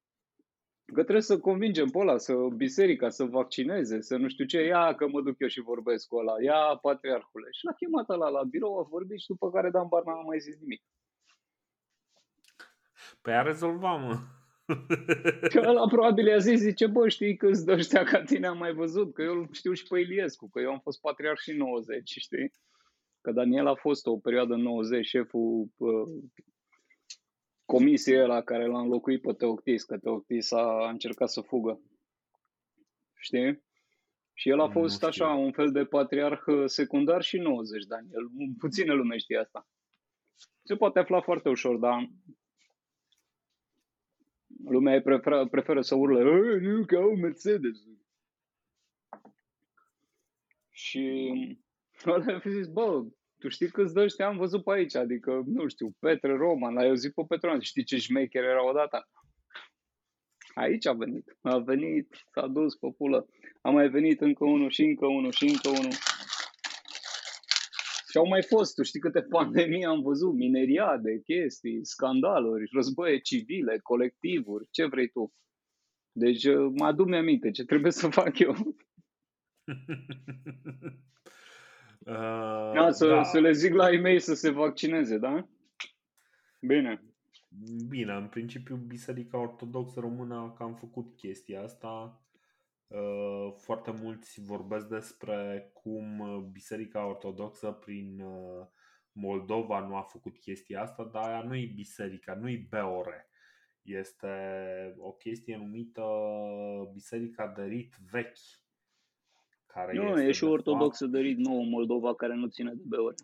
că 0.86 1.02
trebuie 1.02 1.22
să 1.22 1.40
convingem 1.40 1.90
pe 1.90 1.98
ăla, 1.98 2.18
să 2.18 2.34
biserica 2.56 3.10
să 3.10 3.24
vaccineze, 3.24 4.02
să 4.02 4.18
nu 4.18 4.28
știu 4.28 4.46
ce, 4.46 4.62
ia 4.62 4.96
că 4.96 5.08
mă 5.08 5.22
duc 5.22 5.40
eu 5.40 5.48
și 5.48 5.62
vorbesc 5.62 6.08
cu 6.08 6.16
ăla, 6.16 6.42
ia 6.42 6.80
patriarhule. 6.82 7.48
Și 7.52 7.66
l-a 7.66 7.74
chemat 7.74 8.10
ăla 8.10 8.30
la 8.30 8.44
birou, 8.44 8.80
a 8.80 8.88
vorbit 8.90 9.20
și 9.20 9.28
după 9.28 9.52
care 9.52 9.70
Dan 9.70 9.88
Barna 9.88 10.14
n-a 10.14 10.22
mai 10.22 10.40
zis 10.40 10.60
nimic. 10.60 10.84
Păi 13.22 13.34
a 13.34 13.42
rezolvat, 13.42 14.00
mă. 14.00 14.20
Că 15.54 15.62
ăla 15.66 15.88
probabil 15.88 16.28
i-a 16.28 16.38
zis, 16.38 16.60
zice, 16.60 16.88
bă, 16.88 17.08
știi 17.08 17.36
câți 17.36 17.66
de 17.66 17.72
ăștia 17.72 18.04
ca 18.04 18.24
tine 18.24 18.48
am 18.48 18.58
mai 18.58 18.74
văzut, 18.74 19.14
că 19.14 19.22
eu 19.22 19.34
îl 19.34 19.48
știu 19.52 19.74
și 19.74 19.88
pe 19.88 20.00
Iliescu, 20.00 20.50
că 20.50 20.60
eu 20.60 20.72
am 20.72 20.80
fost 20.80 21.02
patriarh 21.02 21.40
și 21.40 21.52
în 21.52 21.58
90, 21.58 22.10
știi? 22.10 22.52
Că 23.22 23.32
Daniel 23.32 23.68
a 23.68 23.76
fost 23.76 24.06
o 24.06 24.18
perioadă 24.18 24.54
în 24.54 24.62
90 24.62 25.06
șeful 25.06 25.68
uh, 25.78 26.24
comisiei 27.66 28.28
la 28.28 28.42
care 28.42 28.66
l-a 28.66 28.80
înlocuit 28.80 29.22
pe 29.22 29.34
Teoctis, 29.34 29.84
că 29.84 29.98
Teoctis 29.98 30.52
a 30.52 30.90
încercat 30.90 31.30
să 31.30 31.42
fugă. 31.42 31.82
Știi? 33.16 33.64
Și 34.34 34.50
el 34.50 34.60
a 34.60 34.66
Nu 34.66 34.72
fost 34.72 34.96
știu. 34.96 35.08
așa, 35.08 35.28
un 35.28 35.52
fel 35.52 35.72
de 35.72 35.86
patriarh 35.86 36.42
uh, 36.46 36.64
secundar 36.66 37.22
și 37.22 37.38
în 37.38 37.44
90, 37.44 37.84
Daniel. 37.84 38.30
Puține 38.58 38.94
lume 38.94 39.18
știe 39.18 39.38
asta. 39.38 39.68
Se 40.64 40.76
poate 40.76 41.00
afla 41.00 41.22
foarte 41.22 41.50
ușor, 41.50 41.78
dar 41.78 42.10
lumea 44.66 45.02
preferă, 45.02 45.48
preferă 45.48 45.82
să 45.82 45.96
urle, 45.96 46.20
"Ei, 46.20 46.60
nu, 46.68 46.86
că 46.86 46.96
au 46.98 47.16
Mercedes. 47.16 47.78
Și 50.70 51.04
ăla 52.06 52.34
a 52.36 52.42
zis, 52.50 52.68
bă, 52.68 53.06
tu 53.44 53.50
știi 53.50 53.70
câți 53.70 53.94
de 53.94 54.02
ăștia 54.02 54.28
am 54.28 54.38
văzut 54.38 54.64
pe 54.64 54.72
aici, 54.72 54.96
adică, 54.96 55.44
nu 55.46 55.68
știu, 55.68 55.96
Petre 56.00 56.36
Roman, 56.36 56.74
l-ai 56.74 56.88
auzit 56.88 57.14
pe 57.14 57.24
Petre 57.28 57.48
Roman, 57.48 57.62
știi 57.62 57.84
ce 57.84 57.98
șmecher 57.98 58.44
era 58.44 58.70
odată? 58.70 59.10
Aici 60.54 60.86
a 60.86 60.94
venit, 60.94 61.38
a 61.42 61.58
venit, 61.58 62.08
s-a 62.32 62.48
dus 62.48 62.76
pe 62.76 62.88
pulă, 62.98 63.28
a 63.62 63.70
mai 63.70 63.90
venit 63.90 64.22
încă 64.22 64.46
unul 64.46 64.70
și 64.70 64.84
încă 64.84 65.06
unul 65.06 65.32
și 65.32 65.44
încă 65.44 65.70
unul. 65.70 65.92
Și 68.10 68.18
au 68.18 68.28
mai 68.28 68.44
fost, 68.44 68.76
tu 68.76 68.84
știi 68.84 69.00
câte 69.00 69.22
pandemii 69.22 69.86
am 69.86 70.02
văzut, 70.02 70.34
mineriade, 70.34 71.22
chestii, 71.24 71.86
scandaluri, 71.86 72.70
războaie 72.72 73.20
civile, 73.20 73.80
colectivuri, 73.82 74.68
ce 74.72 74.86
vrei 74.86 75.08
tu. 75.08 75.34
Deci 76.12 76.44
uh, 76.44 76.72
mă 76.76 76.86
adu-mi 76.86 77.18
aminte 77.18 77.52
ce 77.52 77.64
trebuie 77.64 77.92
să 77.92 78.10
fac 78.10 78.40
eu. 78.40 78.56
Uh, 82.06 82.72
Da, 82.74 82.92
să, 82.92 83.08
da. 83.08 83.24
să 83.24 83.40
le 83.40 83.52
zic 83.52 83.74
la 83.74 83.92
ei 83.92 84.20
să 84.20 84.34
se 84.34 84.50
vaccineze, 84.50 85.18
da? 85.18 85.48
Bine. 86.60 87.04
Bine, 87.88 88.14
în 88.14 88.28
principiu 88.28 88.76
Biserica 88.76 89.38
Ortodoxă 89.38 90.00
Română 90.00 90.36
a 90.36 90.54
cam 90.54 90.76
făcut 90.76 91.16
chestia 91.16 91.62
asta. 91.62 92.22
Uh, 92.88 93.54
Foarte 93.58 93.92
mulți 94.02 94.42
vorbesc 94.42 94.88
despre 94.88 95.70
cum 95.74 96.20
uh, 96.20 96.44
Biserica 96.52 97.08
Ortodoxă 97.08 97.72
prin 97.72 98.20
uh, 98.20 98.68
Moldova 99.12 99.80
nu 99.80 99.96
a 99.96 100.02
făcut 100.02 100.38
chestia 100.38 100.82
asta, 100.82 101.04
dar 101.04 101.24
aia 101.24 101.42
nu 101.42 101.56
e 101.56 101.72
biserica, 101.76 102.36
nu 102.36 102.50
e 102.50 102.68
BOR. 102.70 103.28
Este 103.82 104.28
o 104.98 105.12
chestie 105.12 105.58
numită 105.58 106.04
Biserica 106.94 107.48
de 107.48 107.64
Rit 107.64 107.96
Vechi. 108.12 108.63
Care 109.74 109.94
Nu, 109.94 110.08
este 110.10 110.24
e 110.28 110.32
și 110.32 110.44
de 110.44 110.50
ortodoxă 110.50 111.06
de 111.06 111.20
rit 111.20 111.38
nouă 111.38 111.60
în 111.62 111.70
Moldova 111.70 112.16
care 112.16 112.34
nu 112.36 112.48
ține 112.48 112.72
de 112.74 112.84
beore. 112.86 113.16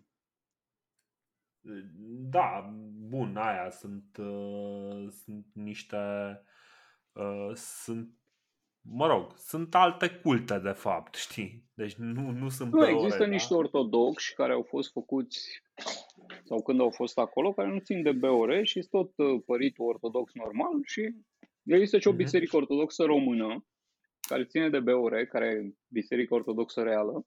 Da, 2.30 2.74
bun, 3.10 3.36
aia 3.38 3.70
sunt, 3.70 4.18
uh, 4.18 5.08
sunt 5.24 5.46
niște. 5.54 5.98
Uh, 7.12 7.52
sunt, 7.56 8.10
mă 8.82 9.08
rog, 9.08 9.38
sunt 9.38 9.76
alte 9.76 10.10
culte 10.10 10.60
de 10.60 10.72
fapt, 10.72 11.16
știi? 11.26 11.70
Deci 11.74 11.94
nu, 11.96 12.32
nu 12.32 12.50
sunt 12.50 12.74
Nu, 12.74 12.80
pe 12.80 12.90
există 12.90 13.16
ore, 13.16 13.26
da? 13.26 13.32
niște 13.32 13.54
ortodoxi 13.54 14.34
care 14.34 14.54
au 14.54 14.64
fost 14.64 14.92
făcuți 14.92 15.62
sau 16.44 16.62
când 16.64 16.80
au 16.80 16.90
fost 16.90 17.18
acolo, 17.18 17.54
care 17.54 17.70
nu 17.70 17.80
țin 17.80 18.02
de 18.04 18.12
BOR 18.12 18.64
și 18.64 18.82
sunt 18.82 18.90
tot 18.90 19.26
uh, 19.28 19.42
păritul 19.46 19.86
ortodox 19.86 20.34
normal 20.34 20.80
și 20.86 21.16
există 21.64 22.00
și 22.00 22.08
o 22.08 22.12
Mhm. 22.12 22.20
biserică 22.20 22.56
ortodoxă 22.56 23.04
română 23.04 23.66
care 24.30 24.46
ține 24.46 24.70
de 24.70 24.80
BOR, 24.80 25.24
care 25.24 25.46
e 25.46 25.74
biserică 25.88 26.34
ortodoxă 26.34 26.84
reală 26.84 27.26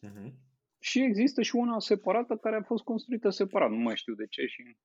Mhm. 0.00 0.34
și 0.78 1.02
există 1.02 1.42
și 1.42 1.56
una 1.56 1.78
separată 1.78 2.36
care 2.36 2.56
a 2.56 2.62
fost 2.62 2.84
construită 2.84 3.30
separat, 3.30 3.70
nu 3.70 3.76
mai 3.76 3.96
știu 3.96 4.14
de 4.14 4.26
ce 4.26 4.46
și... 4.46 4.76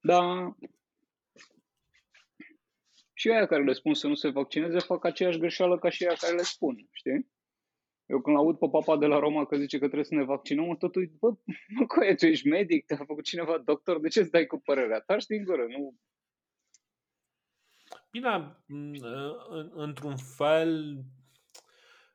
Da, 0.00 0.54
și 3.12 3.30
aia 3.30 3.46
care 3.46 3.64
le 3.64 3.72
spun 3.72 3.94
să 3.94 4.06
nu 4.06 4.14
se 4.14 4.28
vaccineze 4.28 4.78
fac 4.78 5.04
aceeași 5.04 5.38
greșeală 5.38 5.78
ca 5.78 5.88
și 5.88 6.06
aia 6.06 6.14
care 6.14 6.36
le 6.36 6.42
spun, 6.42 6.88
știi? 6.92 7.30
Eu 8.06 8.20
când 8.20 8.36
aud 8.36 8.58
pe 8.58 8.68
papa 8.70 8.96
de 8.96 9.06
la 9.06 9.18
Roma 9.18 9.46
că 9.46 9.56
zice 9.56 9.78
că 9.78 9.84
trebuie 9.84 10.04
să 10.04 10.14
ne 10.14 10.24
vaccinăm, 10.24 10.64
mă 10.64 10.76
tot 10.76 10.94
uit, 10.94 11.12
bă, 11.12 11.28
mă, 11.74 11.86
coaie, 11.86 12.14
tu 12.14 12.26
ești 12.26 12.48
medic, 12.48 12.86
te-a 12.86 12.96
făcut 12.96 13.24
cineva 13.24 13.58
doctor, 13.58 14.00
de 14.00 14.08
ce 14.08 14.20
îți 14.20 14.30
dai 14.30 14.46
cu 14.46 14.58
părerea 14.58 15.00
ta? 15.00 15.18
Știi 15.18 15.36
în 15.36 15.44
gură, 15.44 15.66
nu? 15.66 15.96
Bine, 18.10 18.56
m, 18.66 18.92
în- 19.48 19.70
într-un 19.74 20.16
fel, 20.16 21.02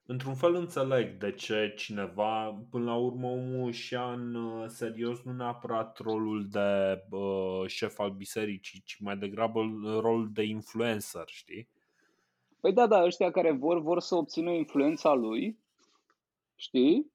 într-un 0.05 0.35
fel 0.35 0.55
înțeleg 0.55 1.17
de 1.17 1.31
ce 1.31 1.73
cineva, 1.77 2.65
până 2.69 2.85
la 2.85 2.95
urmă, 2.95 3.27
omul 3.27 3.72
și-a 3.72 4.11
în 4.11 4.35
uh, 4.35 4.65
serios 4.67 5.22
nu 5.22 5.31
neapărat 5.34 5.97
rolul 5.97 6.47
de 6.49 7.01
uh, 7.09 7.67
șef 7.67 7.99
al 7.99 8.11
bisericii, 8.11 8.81
ci 8.85 8.97
mai 8.99 9.17
degrabă 9.17 9.59
rolul 9.99 10.30
de 10.34 10.43
influencer, 10.43 11.23
știi? 11.27 11.69
Păi 12.59 12.73
da, 12.73 12.88
da, 12.88 13.03
ăștia 13.03 13.31
care 13.31 13.51
vor, 13.51 13.81
vor 13.81 13.99
să 13.99 14.15
obțină 14.15 14.51
influența 14.51 15.13
lui, 15.13 15.59
știi? 16.55 17.11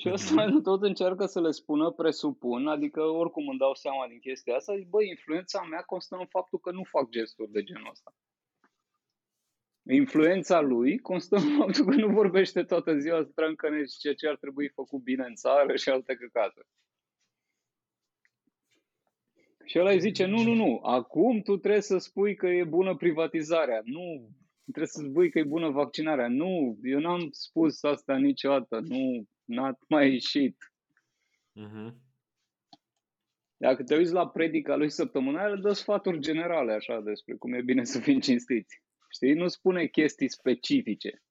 Și 0.00 0.08
ăsta 0.08 0.44
tot 0.62 0.82
încearcă 0.82 1.26
să 1.26 1.40
le 1.40 1.50
spună, 1.50 1.90
presupun, 1.90 2.66
adică 2.66 3.02
oricum 3.02 3.48
îmi 3.48 3.58
dau 3.58 3.74
seama 3.74 4.06
din 4.08 4.18
chestia 4.18 4.54
asta, 4.54 4.76
zic, 4.76 4.88
bă, 4.88 5.02
influența 5.02 5.62
mea 5.62 5.80
constă 5.80 6.16
în 6.16 6.26
faptul 6.26 6.58
că 6.58 6.70
nu 6.70 6.84
fac 6.84 7.08
gesturi 7.08 7.50
de 7.50 7.62
genul 7.62 7.90
ăsta. 7.90 8.14
Influența 9.90 10.60
lui 10.60 10.98
constă 10.98 11.36
în 11.36 11.56
faptul 11.58 11.84
că 11.84 11.94
nu 11.94 12.08
vorbește 12.08 12.62
toată 12.62 12.98
ziua 12.98 13.22
strâncănești 13.22 13.98
ceea 13.98 14.14
ce 14.14 14.28
ar 14.28 14.36
trebui 14.36 14.68
făcut 14.68 15.00
bine 15.02 15.24
în 15.24 15.34
țară 15.34 15.76
și 15.76 15.88
alte 15.88 16.14
căcate. 16.14 16.60
Și 19.64 19.78
ăla 19.78 19.90
îi 19.90 20.00
zice, 20.00 20.24
nu, 20.24 20.42
nu, 20.42 20.54
nu, 20.54 20.80
acum 20.82 21.40
tu 21.40 21.56
trebuie 21.56 21.82
să 21.82 21.98
spui 21.98 22.34
că 22.34 22.46
e 22.46 22.64
bună 22.64 22.96
privatizarea, 22.96 23.80
nu, 23.84 24.28
trebuie 24.62 24.86
să 24.86 25.06
spui 25.10 25.30
că 25.30 25.38
e 25.38 25.44
bună 25.44 25.70
vaccinarea, 25.70 26.28
nu, 26.28 26.78
eu 26.82 26.98
n-am 26.98 27.28
spus 27.30 27.82
asta 27.82 28.16
niciodată, 28.16 28.80
nu, 28.80 29.28
n-a 29.50 29.78
mai 29.88 30.12
ieșit. 30.12 30.56
Mhm. 31.52 32.08
Dacă 33.56 33.82
te 33.82 33.96
uiți 33.96 34.12
la 34.12 34.28
predica 34.28 34.76
lui 34.76 34.90
săptămânală, 34.90 35.56
dă 35.56 35.72
sfaturi 35.72 36.20
generale 36.20 36.72
așa 36.72 37.00
despre 37.00 37.34
cum 37.34 37.52
e 37.52 37.62
bine 37.62 37.84
să 37.84 38.00
fim 38.00 38.20
cinstiți. 38.20 38.82
Știi? 39.10 39.32
Nu 39.32 39.48
spune 39.48 39.86
chestii 39.86 40.30
specifice. 40.30 41.22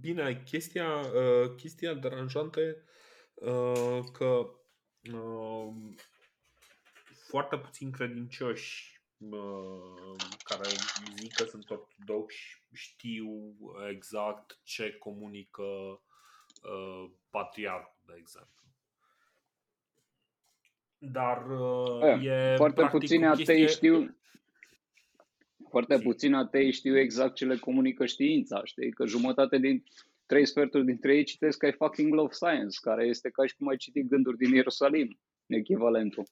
Bine, 0.00 0.42
chestia, 0.44 0.88
uh, 0.98 1.54
chestia 1.56 1.94
deranjantă 1.94 2.60
e 2.60 2.82
uh, 3.34 4.00
că 4.12 4.50
uh, 5.12 5.74
foarte 7.28 7.58
puțini 7.58 7.92
credincioși 7.92 9.00
uh, 9.18 10.16
care 10.44 10.68
zic 11.18 11.34
că 11.34 11.44
sunt 11.44 11.70
ortodoxi 11.70 12.64
știu 12.72 13.26
exact 13.90 14.60
ce 14.62 14.96
comunică 14.98 15.62
uh, 16.72 17.10
patriarhul, 17.30 17.96
de 18.06 18.14
exemplu. 18.18 18.64
Dar 20.98 21.46
uh, 21.50 22.24
e 22.24 22.54
foarte 22.56 22.80
practic 22.80 23.00
puțini 23.00 23.26
o 23.26 23.30
atei 23.30 23.44
chestie... 23.44 23.66
știu 23.66 24.16
foarte 25.68 25.96
Zi. 25.96 26.02
puțini 26.02 26.34
atei 26.34 26.70
știu 26.70 26.98
exact 26.98 27.34
ce 27.34 27.44
le 27.44 27.56
comunică 27.56 28.06
știința, 28.06 28.64
știi? 28.64 28.90
Că 28.90 29.06
jumătate 29.06 29.58
din 29.58 29.84
trei 30.26 30.46
sferturi 30.46 30.84
dintre 30.84 31.16
ei 31.16 31.24
citesc 31.24 31.62
I 31.66 31.72
fucking 31.72 32.14
love 32.14 32.32
science, 32.32 32.78
care 32.80 33.04
este 33.06 33.30
ca 33.30 33.46
și 33.46 33.56
cum 33.56 33.68
ai 33.68 33.76
citit 33.76 34.08
gânduri 34.08 34.36
din 34.36 34.54
Ierusalim, 34.54 35.18
echivalentul. 35.46 36.24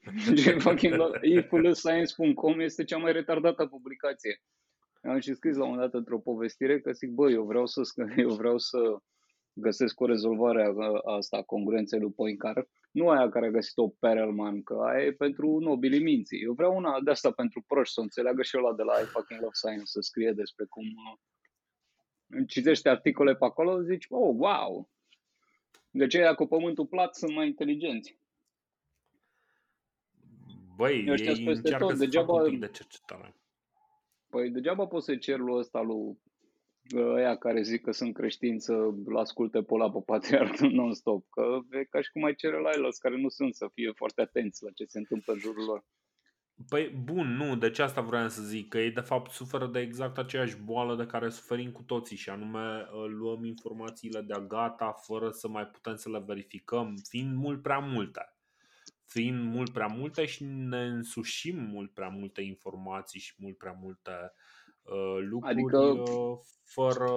Ce 0.42 0.50
fucking 0.50 0.94
love, 0.94 1.18
ifulscience.com 1.22 2.60
este 2.60 2.84
cea 2.84 2.96
mai 2.96 3.12
retardată 3.12 3.66
publicație. 3.66 4.42
Am 5.02 5.20
și 5.20 5.34
scris 5.34 5.56
la 5.56 5.64
un 5.64 5.76
dat 5.76 5.94
într-o 5.94 6.18
povestire 6.18 6.80
că 6.80 6.92
zic, 6.92 7.10
bă, 7.10 7.30
eu 7.30 7.44
vreau 7.44 7.66
să, 7.66 7.80
sc- 7.80 8.16
eu 8.24 8.28
vreau 8.28 8.58
să 8.58 8.78
găsesc 9.60 10.00
o 10.00 10.06
rezolvare 10.06 10.62
a, 10.62 10.72
a 11.04 11.14
asta, 11.16 11.36
a 11.36 11.42
congruenței 11.42 12.00
lui 12.00 12.12
Poincar. 12.12 12.68
Nu 12.90 13.08
aia 13.08 13.28
care 13.28 13.46
a 13.46 13.50
găsit-o 13.50 13.88
Perelman, 13.88 14.62
că 14.62 14.74
aia 14.74 15.04
e 15.04 15.12
pentru 15.12 15.58
nobilii 15.58 16.02
minții. 16.02 16.42
Eu 16.42 16.52
vreau 16.52 16.76
una 16.76 17.00
de 17.00 17.10
asta 17.10 17.30
pentru 17.30 17.64
proști, 17.66 17.94
să 17.94 18.00
înțeleagă 18.00 18.42
și 18.42 18.56
ăla 18.56 18.72
de 18.74 18.82
la 18.82 18.92
I 19.00 19.04
fucking 19.04 19.40
love 19.40 19.54
science, 19.54 19.84
să 19.84 20.00
scrie 20.00 20.32
despre 20.32 20.64
cum 20.64 20.84
uh, 20.84 22.44
citește 22.46 22.88
articole 22.88 23.34
pe 23.34 23.44
acolo, 23.44 23.82
zici, 23.82 24.06
oh, 24.08 24.34
wow! 24.36 24.88
De 25.90 26.06
ce 26.06 26.32
cu 26.36 26.46
pământul 26.46 26.86
plat 26.86 27.14
sunt 27.14 27.34
mai 27.34 27.46
inteligenți? 27.46 28.18
Băi, 30.76 31.06
Ăștia 31.10 31.28
ei 31.28 31.34
sunt 31.34 31.46
peste 31.46 31.62
încearcă 31.62 31.86
tot, 31.86 31.96
să 31.96 32.04
degeaba- 32.04 32.26
facă 32.26 32.44
un 32.44 32.50
pic 32.50 32.60
de 32.60 32.68
cercetare. 32.68 33.34
Păi 34.28 34.50
degeaba 34.50 34.86
poți 34.86 35.04
să 35.04 35.16
cer 35.16 35.38
lui 35.38 35.58
ăsta 35.58 35.80
lui 35.80 36.18
ăia 36.96 37.36
care 37.36 37.62
zic 37.62 37.82
că 37.82 37.92
sunt 37.92 38.14
creștini 38.14 38.60
să-l 38.60 39.16
asculte 39.16 39.62
pe 39.62 39.74
ăla 39.74 39.90
pe 39.90 40.02
patriarh 40.06 40.58
non-stop, 40.78 41.26
că 41.30 41.58
e 41.70 41.84
ca 41.84 42.00
și 42.00 42.10
cum 42.10 42.24
ai 42.24 42.34
cere 42.34 42.60
la 42.60 42.70
el 42.70 42.88
care 42.98 43.20
nu 43.20 43.28
sunt 43.28 43.54
să 43.54 43.70
fie 43.74 43.92
foarte 43.94 44.20
atenți 44.20 44.64
la 44.64 44.70
ce 44.70 44.84
se 44.84 44.98
întâmplă 44.98 45.32
în 45.32 45.38
jurul 45.38 45.64
lor. 45.64 45.84
Păi, 46.68 46.88
bun, 46.88 47.26
nu, 47.26 47.56
deci 47.56 47.78
asta 47.78 48.00
vreau 48.00 48.28
să 48.28 48.42
zic, 48.42 48.68
că 48.68 48.78
ei 48.78 48.90
de 48.90 49.00
fapt 49.00 49.30
suferă 49.30 49.66
de 49.66 49.80
exact 49.80 50.18
aceeași 50.18 50.56
boală 50.56 50.96
de 50.96 51.06
care 51.06 51.28
suferim 51.28 51.72
cu 51.72 51.82
toții 51.82 52.16
și 52.16 52.30
anume 52.30 52.58
uh, 52.58 53.04
luăm 53.08 53.44
informațiile 53.44 54.20
de-a 54.20 54.40
gata 54.40 54.92
fără 54.92 55.30
să 55.30 55.48
mai 55.48 55.66
putem 55.66 55.96
să 55.96 56.10
le 56.10 56.22
verificăm, 56.26 56.94
fiind 57.08 57.36
mult 57.36 57.62
prea 57.62 57.78
multe. 57.78 58.34
Fiind 59.06 59.54
mult 59.54 59.72
prea 59.72 59.86
multe 59.86 60.26
și 60.26 60.44
ne 60.44 60.84
însușim 60.84 61.58
mult 61.58 61.94
prea 61.94 62.08
multe 62.08 62.42
informații 62.42 63.20
și 63.20 63.34
mult 63.38 63.56
prea 63.56 63.76
multe 63.80 64.10
uh, 64.10 64.59
lucruri 65.20 65.52
Adică- 65.52 65.78
uh, 65.78 66.38
fără... 66.64 67.10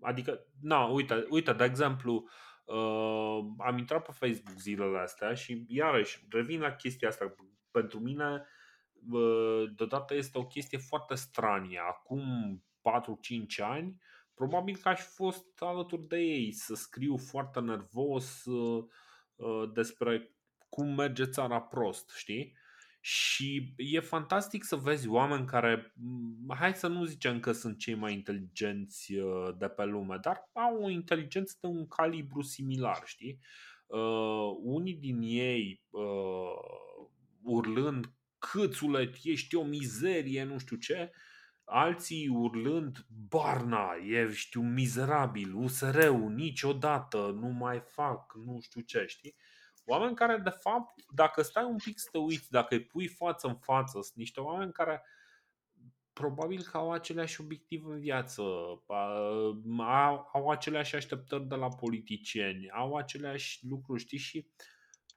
Adică, 0.00 0.46
na, 0.60 0.84
uite, 0.84 1.26
uite, 1.30 1.52
de 1.52 1.64
exemplu, 1.64 2.28
uh, 2.64 3.38
am 3.58 3.78
intrat 3.78 4.06
pe 4.06 4.12
Facebook 4.12 4.58
zilele 4.58 4.98
astea 4.98 5.34
și 5.34 5.64
iarăși 5.68 6.26
revin 6.30 6.60
la 6.60 6.74
chestia 6.74 7.08
asta. 7.08 7.34
Pentru 7.70 8.00
mine, 8.00 8.46
uh, 9.10 9.64
deodată 9.76 10.14
este 10.14 10.38
o 10.38 10.46
chestie 10.46 10.78
foarte 10.78 11.14
stranie. 11.14 11.80
Acum 11.88 12.22
4-5 12.80 13.60
ani, 13.60 14.00
probabil 14.34 14.76
că 14.76 14.88
aș 14.88 15.00
fi 15.00 15.14
fost 15.14 15.62
alături 15.62 16.06
de 16.06 16.18
ei 16.18 16.52
să 16.52 16.74
scriu 16.74 17.16
foarte 17.16 17.60
nervos 17.60 18.44
uh, 18.44 18.84
uh, 19.36 19.70
despre 19.72 20.32
cum 20.68 20.94
merge 20.94 21.24
țara 21.24 21.60
prost, 21.60 22.10
știi? 22.16 22.57
Și 23.10 23.74
e 23.76 24.00
fantastic 24.00 24.64
să 24.64 24.76
vezi 24.76 25.08
oameni 25.08 25.46
care, 25.46 25.92
m, 26.46 26.54
hai 26.54 26.74
să 26.74 26.86
nu 26.86 27.04
zicem 27.04 27.40
că 27.40 27.52
sunt 27.52 27.78
cei 27.78 27.94
mai 27.94 28.12
inteligenți 28.12 29.14
uh, 29.14 29.54
de 29.58 29.68
pe 29.68 29.84
lume, 29.84 30.18
dar 30.20 30.50
au 30.52 30.82
o 30.82 30.88
inteligență 30.88 31.56
de 31.60 31.66
un 31.66 31.86
calibru 31.86 32.42
similar, 32.42 33.02
știi? 33.04 33.40
Uh, 33.86 34.56
unii 34.62 34.94
din 34.94 35.20
ei 35.22 35.82
uh, 35.90 36.00
urlând 37.42 38.12
câțule, 38.38 39.10
ești 39.22 39.54
o 39.54 39.64
mizerie, 39.64 40.44
nu 40.44 40.58
știu 40.58 40.76
ce, 40.76 41.10
alții 41.64 42.28
urlând 42.28 43.06
Barna, 43.28 43.88
ești 44.06 44.56
un 44.56 44.72
mizerabil, 44.72 45.54
USR-ul 45.54 46.30
niciodată 46.30 47.36
nu 47.40 47.48
mai 47.48 47.82
fac, 47.86 48.34
nu 48.44 48.58
știu 48.60 48.80
ce, 48.80 49.04
știi? 49.06 49.34
Oameni 49.90 50.14
care, 50.14 50.36
de 50.36 50.50
fapt, 50.50 51.04
dacă 51.14 51.42
stai 51.42 51.64
un 51.64 51.76
pic 51.76 51.98
să 51.98 52.08
te 52.12 52.18
uiți, 52.18 52.50
dacă 52.50 52.74
îi 52.74 52.84
pui 52.84 53.06
față 53.06 53.46
în 53.46 53.56
față, 53.56 53.90
sunt 54.02 54.16
niște 54.16 54.40
oameni 54.40 54.72
care 54.72 55.02
probabil 56.12 56.62
că 56.62 56.76
au 56.76 56.92
aceleași 56.92 57.40
obiective 57.40 57.92
în 57.92 58.00
viață, 58.00 58.42
au, 59.78 60.28
au 60.32 60.48
aceleași 60.48 60.96
așteptări 60.96 61.46
de 61.46 61.54
la 61.54 61.68
politicieni, 61.68 62.70
au 62.70 62.96
aceleași 62.96 63.66
lucruri, 63.66 64.00
știi, 64.00 64.18
și 64.18 64.46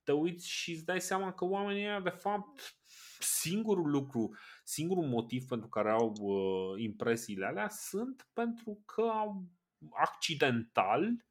te 0.03 0.11
uiți 0.11 0.49
și 0.49 0.71
îți 0.71 0.85
dai 0.85 1.01
seama 1.01 1.33
că 1.33 1.45
oamenii 1.45 1.83
ăia, 1.83 1.99
de 1.99 2.09
fapt, 2.09 2.75
singurul 3.19 3.89
lucru, 3.89 4.37
singurul 4.63 5.07
motiv 5.07 5.45
pentru 5.45 5.67
care 5.67 5.91
au 5.91 6.15
uh, 6.19 6.81
impresiile 6.81 7.45
alea 7.45 7.69
sunt 7.69 8.27
pentru 8.33 8.81
că 8.85 9.01
au 9.01 9.43
accidental 9.91 11.25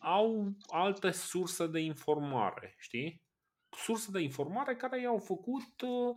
au 0.00 0.52
alte 0.66 1.10
surse 1.10 1.66
de 1.66 1.80
informare, 1.80 2.74
știi? 2.78 3.22
Surse 3.76 4.10
de 4.10 4.20
informare 4.20 4.76
care 4.76 5.00
i-au 5.00 5.18
făcut 5.18 5.80
uh, 5.80 6.16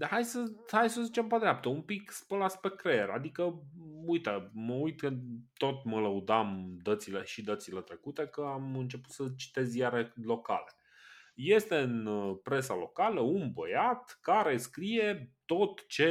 hai 0.00 0.24
să, 0.24 0.52
hai 0.70 0.90
să 0.90 1.02
zicem 1.02 1.26
pe 1.26 1.38
dreaptă, 1.38 1.68
un 1.68 1.82
pic 1.82 2.10
spălați 2.10 2.60
pe 2.60 2.74
creier. 2.76 3.08
Adică, 3.08 3.62
uite, 4.06 4.50
mă 4.52 4.72
uit 4.72 5.00
că 5.00 5.12
tot 5.56 5.84
mă 5.84 6.00
lăudam 6.00 6.78
dățile 6.82 7.24
și 7.24 7.42
dățile 7.42 7.80
trecute 7.80 8.26
că 8.26 8.40
am 8.40 8.76
început 8.76 9.10
să 9.10 9.32
citesc 9.36 9.70
ziare 9.70 10.12
locale. 10.14 10.76
Este 11.34 11.76
în 11.76 12.08
presa 12.42 12.74
locală 12.74 13.20
un 13.20 13.52
băiat 13.52 14.18
care 14.20 14.56
scrie 14.56 15.34
tot 15.46 15.86
ce 15.86 16.06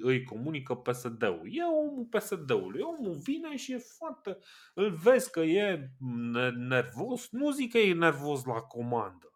îi 0.00 0.24
comunică 0.24 0.74
PSD-ul. 0.74 1.48
E 1.50 1.62
omul 1.64 2.06
PSD-ului. 2.10 2.80
Omul 2.80 3.14
vine 3.14 3.56
și 3.56 3.72
e 3.72 3.78
foarte... 3.78 4.38
Îl 4.74 4.90
vezi 4.90 5.30
că 5.30 5.40
e 5.40 5.90
nervos. 6.56 7.28
Nu 7.30 7.50
zic 7.50 7.72
că 7.72 7.78
e 7.78 7.94
nervos 7.94 8.44
la 8.44 8.60
comandă. 8.60 9.32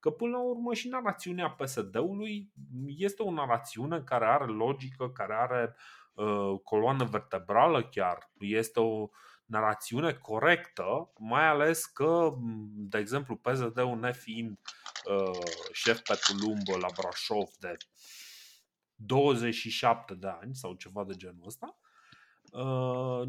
Că 0.00 0.10
până 0.10 0.30
la 0.30 0.42
urmă 0.42 0.74
și 0.74 0.88
narațiunea 0.88 1.50
PSD-ului 1.50 2.52
este 2.86 3.22
o 3.22 3.32
narațiune 3.32 4.02
care 4.02 4.24
are 4.24 4.46
logică, 4.46 5.10
care 5.10 5.34
are 5.34 5.74
uh, 6.14 6.60
coloană 6.64 7.04
vertebrală 7.04 7.82
chiar. 7.84 8.30
Este 8.38 8.80
o 8.80 9.08
narațiune 9.48 10.12
corectă, 10.12 11.12
mai 11.18 11.48
ales 11.48 11.84
că, 11.84 12.34
de 12.74 12.98
exemplu, 12.98 13.36
PSD-ul 13.36 13.98
nefiind 13.98 14.58
uh, 15.04 15.38
șef 15.72 16.00
pe 16.00 16.18
tulumbă 16.26 16.76
la 16.80 16.88
Brașov 17.00 17.48
de 17.58 17.76
27 18.94 20.14
de 20.14 20.26
ani 20.40 20.54
sau 20.54 20.74
ceva 20.74 21.04
de 21.04 21.14
genul 21.16 21.46
ăsta, 21.46 21.78
uh, 22.52 23.28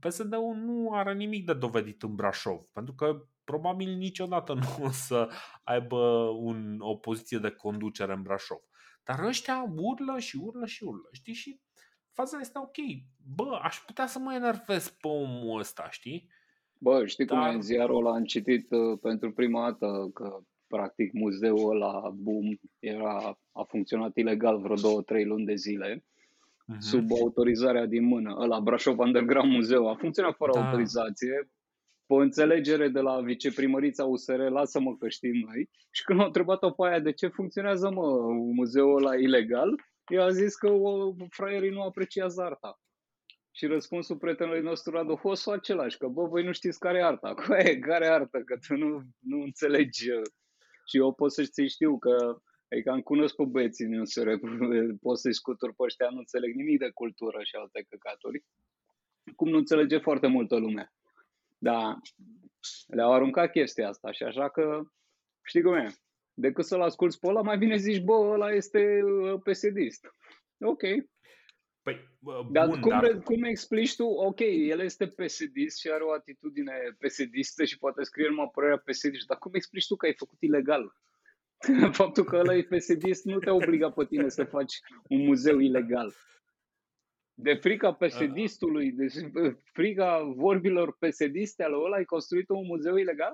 PSD-ul 0.00 0.54
nu 0.54 0.92
are 0.92 1.14
nimic 1.14 1.46
de 1.46 1.54
dovedit 1.54 2.02
în 2.02 2.14
Brașov, 2.14 2.60
pentru 2.72 2.94
că 2.94 3.26
probabil 3.44 3.96
niciodată 3.96 4.52
nu 4.62 4.84
o 4.84 4.90
să 4.90 5.28
aibă 5.64 5.96
un, 6.38 6.76
o 6.80 6.96
poziție 6.96 7.38
de 7.38 7.50
conducere 7.50 8.12
în 8.12 8.22
Brașov. 8.22 8.60
Dar 9.04 9.24
ăștia 9.24 9.72
urlă 9.76 10.18
și 10.18 10.36
urlă 10.36 10.66
și 10.66 10.84
urlă, 10.84 11.08
știi? 11.12 11.34
Și 11.34 11.60
faza 12.16 12.38
este 12.40 12.58
ok. 12.58 12.76
Bă, 13.36 13.58
aș 13.62 13.76
putea 13.86 14.06
să 14.06 14.18
mă 14.18 14.34
enervez 14.34 14.88
pe 15.00 15.08
omul 15.08 15.58
ăsta, 15.58 15.86
știi? 15.90 16.28
Bă, 16.78 17.06
știi 17.06 17.24
Dar- 17.24 17.38
cum 17.38 17.46
e 17.46 17.54
în 17.54 17.60
ziarul 17.62 18.06
ăla, 18.06 18.14
am 18.14 18.24
citit 18.24 18.70
uh, 18.70 18.98
pentru 19.02 19.32
prima 19.32 19.62
dată 19.70 20.10
că 20.14 20.38
practic 20.66 21.12
muzeul 21.12 21.70
ăla, 21.74 22.10
boom, 22.14 22.46
era, 22.78 23.38
a 23.52 23.62
funcționat 23.68 24.16
ilegal 24.16 24.60
vreo 24.60 24.74
două, 24.74 25.02
trei 25.02 25.24
luni 25.24 25.44
de 25.44 25.54
zile, 25.54 26.04
Mhm. 26.66 26.80
sub 26.80 27.06
autorizarea 27.22 27.86
din 27.86 28.04
mână. 28.04 28.36
Ăla, 28.40 28.60
Brașov 28.60 28.98
Underground 28.98 29.52
Muzeu, 29.52 29.88
a 29.88 29.94
funcționat 29.94 30.34
fără 30.36 30.50
Da. 30.54 30.64
autorizație, 30.64 31.50
pe 32.06 32.14
o 32.14 32.16
înțelegere 32.16 32.88
de 32.88 33.00
la 33.00 33.20
viceprimărița 33.20 34.04
USR, 34.04 34.38
lasă-mă 34.38 34.96
că 34.96 35.08
știm 35.08 35.34
noi. 35.46 35.70
Și 35.90 36.04
când 36.04 36.20
au 36.20 36.26
întrebat-o 36.26 36.70
pe 36.70 36.86
aia 36.88 37.00
de 37.00 37.12
ce 37.12 37.26
funcționează, 37.28 37.90
mă, 37.90 38.06
muzeul 38.54 38.96
ăla 38.96 39.14
ilegal, 39.16 39.74
ea 40.08 40.24
a 40.24 40.30
zis 40.30 40.54
că 40.54 40.70
o, 40.70 41.12
fraierii 41.28 41.70
nu 41.70 41.82
apreciază 41.82 42.42
arta. 42.42 42.80
Și 43.50 43.66
răspunsul 43.66 44.16
prietenului 44.16 44.62
nostru 44.62 44.90
Radu 44.92 45.14
Hosu 45.14 45.50
același, 45.50 45.96
că 45.98 46.06
bă, 46.06 46.26
voi 46.26 46.44
nu 46.44 46.52
știți 46.52 46.78
care 46.78 46.98
e 46.98 47.04
arta. 47.04 47.34
Coe, 47.34 47.78
care 47.78 48.04
e 48.04 48.10
arta? 48.10 48.42
Că 48.44 48.56
tu 48.66 48.76
nu, 48.76 49.02
nu 49.18 49.40
înțelegi. 49.40 50.10
uh. 50.10 50.22
Și 50.88 50.96
eu 50.96 51.14
pot 51.14 51.32
să-ți 51.32 51.66
știu 51.66 51.98
că 51.98 52.40
Adică 52.70 52.90
am 52.90 53.00
cunosc 53.00 53.34
pe 53.34 53.44
băieții 53.44 53.86
din 53.86 54.00
USR, 54.00 54.28
pot 55.00 55.18
să-i 55.18 55.34
scutur 55.34 55.74
pe 55.74 55.82
ăștia, 55.82 56.08
nu 56.10 56.18
înțeleg 56.18 56.54
nimic 56.54 56.78
de 56.78 56.90
cultură 56.94 57.42
și 57.42 57.56
alte 57.56 57.86
căcaturi. 57.88 58.44
Cum 59.36 59.48
nu 59.48 59.56
înțelege 59.56 59.98
foarte 59.98 60.26
multă 60.26 60.56
lume. 60.56 60.92
Dar 61.58 61.98
le-au 62.86 63.12
aruncat 63.12 63.50
chestia 63.50 63.88
asta 63.88 64.12
și 64.12 64.22
așa 64.22 64.48
că, 64.50 64.82
știi 65.42 65.62
cum 65.62 65.74
e, 65.74 65.94
decât 66.38 66.64
să-l 66.64 66.82
asculți 66.82 67.18
pe 67.18 67.26
ăla, 67.26 67.42
mai 67.42 67.58
bine 67.58 67.76
zici, 67.76 68.02
bă, 68.02 68.12
ăla 68.12 68.50
este 68.52 69.02
uh, 69.02 69.40
PSD-ist. 69.42 70.10
Ok, 70.60 70.82
Păi, 71.86 72.16
bun, 72.18 72.52
Dar 72.52 72.68
cum, 72.68 72.90
dar... 72.90 73.22
cum 73.22 73.42
explici 73.42 73.96
tu, 73.96 74.04
ok, 74.04 74.40
el 74.40 74.80
este 74.80 75.06
psd 75.06 75.56
și 75.78 75.90
are 75.90 76.02
o 76.02 76.12
atitudine 76.12 76.72
psd 76.98 77.64
și 77.64 77.78
poate 77.78 78.02
scrie 78.02 78.28
numai 78.28 78.50
părerea 78.52 78.82
psd 78.84 79.24
dar 79.26 79.38
cum 79.38 79.54
explici 79.54 79.86
tu 79.86 79.96
că 79.96 80.06
ai 80.06 80.14
făcut 80.14 80.40
ilegal? 80.40 80.92
Faptul 82.00 82.24
că 82.24 82.36
ăla 82.36 82.54
e 82.54 82.62
psd 82.62 83.24
nu 83.24 83.38
te 83.38 83.50
obliga 83.50 83.90
pe 83.90 84.04
tine 84.04 84.28
să 84.28 84.44
faci 84.44 84.74
un 85.08 85.24
muzeu 85.24 85.58
ilegal. 85.58 86.14
De 87.34 87.54
frica 87.54 87.92
psd 87.92 88.34
de 88.92 89.06
frica 89.72 90.22
vorbilor 90.22 90.96
psd 90.98 91.60
ale 91.60 91.76
ăla, 91.76 91.96
ai 91.96 92.04
construit 92.04 92.48
un 92.48 92.66
muzeu 92.66 92.96
ilegal? 92.96 93.32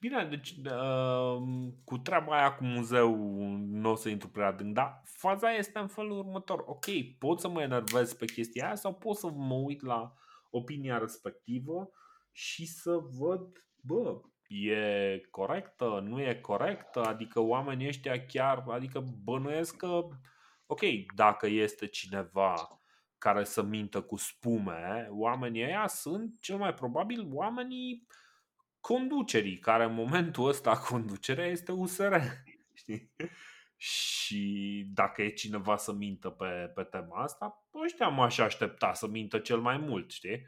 Bine, 0.00 0.24
deci 0.24 0.50
uh, 0.50 1.42
cu 1.84 1.98
treaba 1.98 2.38
aia 2.38 2.54
cu 2.54 2.64
muzeu 2.64 3.16
nu 3.56 3.90
o 3.90 3.94
să 3.94 4.08
intru 4.08 4.28
prea 4.28 4.46
adânc, 4.46 4.74
dar 4.74 5.00
faza 5.04 5.52
este 5.52 5.78
în 5.78 5.86
felul 5.86 6.18
următor. 6.18 6.62
Ok, 6.66 6.84
pot 7.18 7.40
să 7.40 7.48
mă 7.48 7.62
enervez 7.62 8.12
pe 8.12 8.24
chestia 8.24 8.66
aia 8.66 8.74
sau 8.74 8.94
pot 8.94 9.16
să 9.16 9.30
mă 9.30 9.54
uit 9.54 9.82
la 9.82 10.14
opinia 10.50 10.98
respectivă 10.98 11.90
și 12.32 12.66
să 12.66 12.98
văd, 13.18 13.66
bă, 13.82 14.20
e 14.48 15.20
corectă, 15.30 16.04
nu 16.04 16.20
e 16.20 16.34
corectă, 16.34 17.04
adică 17.04 17.40
oamenii 17.40 17.86
ăștia 17.86 18.26
chiar, 18.26 18.64
adică 18.68 19.04
bănuiesc 19.24 19.76
că, 19.76 20.08
ok, 20.66 20.80
dacă 21.14 21.46
este 21.46 21.86
cineva 21.86 22.80
care 23.18 23.44
să 23.44 23.62
mintă 23.62 24.02
cu 24.02 24.16
spume, 24.16 25.08
oamenii 25.10 25.64
ăia 25.64 25.86
sunt 25.86 26.40
cel 26.40 26.56
mai 26.56 26.74
probabil 26.74 27.28
oamenii 27.32 28.06
conducerii, 28.80 29.58
care 29.58 29.84
în 29.84 29.94
momentul 29.94 30.48
ăsta 30.48 30.78
conducerea 30.88 31.46
este 31.46 31.72
USR. 31.72 32.14
Știi? 32.80 33.12
Și 33.76 34.84
dacă 34.94 35.22
e 35.22 35.28
cineva 35.28 35.76
să 35.76 35.92
mintă 35.92 36.28
pe, 36.28 36.72
pe 36.74 36.82
tema 36.82 37.22
asta, 37.22 37.66
ăștia 37.84 38.08
m-aș 38.08 38.38
aștepta 38.38 38.92
să 38.92 39.06
mintă 39.06 39.38
cel 39.38 39.60
mai 39.60 39.78
mult, 39.78 40.10
știi? 40.10 40.46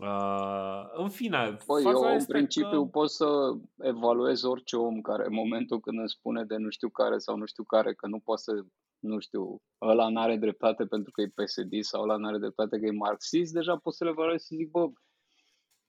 Uh, 0.00 0.90
în 0.92 1.08
fine, 1.08 1.56
păi 1.66 1.82
eu 1.84 2.02
în 2.02 2.24
principiu 2.24 2.82
că... 2.84 2.90
pot 2.90 3.10
să 3.10 3.26
evaluez 3.78 4.42
orice 4.42 4.76
om 4.76 5.00
care 5.00 5.26
în 5.26 5.34
momentul 5.34 5.80
când 5.80 5.98
îmi 5.98 6.08
spune 6.08 6.44
de 6.44 6.56
nu 6.56 6.70
știu 6.70 6.88
care 6.88 7.18
sau 7.18 7.36
nu 7.36 7.44
știu 7.44 7.64
care 7.64 7.94
că 7.94 8.06
nu 8.06 8.18
poate 8.18 8.42
să, 8.42 8.64
nu 8.98 9.18
știu, 9.18 9.62
ăla 9.80 10.08
n-are 10.08 10.36
dreptate 10.36 10.86
pentru 10.86 11.10
că 11.10 11.20
e 11.20 11.44
PSD 11.44 11.72
sau 11.80 12.02
ăla 12.02 12.16
n-are 12.16 12.38
dreptate 12.38 12.78
că 12.78 12.86
e 12.86 12.90
marxist, 12.90 13.52
deja 13.52 13.76
pot 13.76 13.94
să 13.94 14.04
le 14.04 14.10
evaluez 14.10 14.44
și 14.44 14.54
zic, 14.54 14.70
bă, 14.70 14.90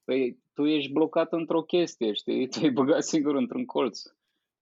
Păi 0.04 0.42
tu 0.54 0.66
ești 0.66 0.92
blocat 0.92 1.32
într-o 1.32 1.62
chestie, 1.62 2.12
știi? 2.12 2.46
Te-ai 2.48 2.70
băgat 2.70 3.02
singur 3.02 3.34
într-un 3.34 3.64
colț. 3.64 4.02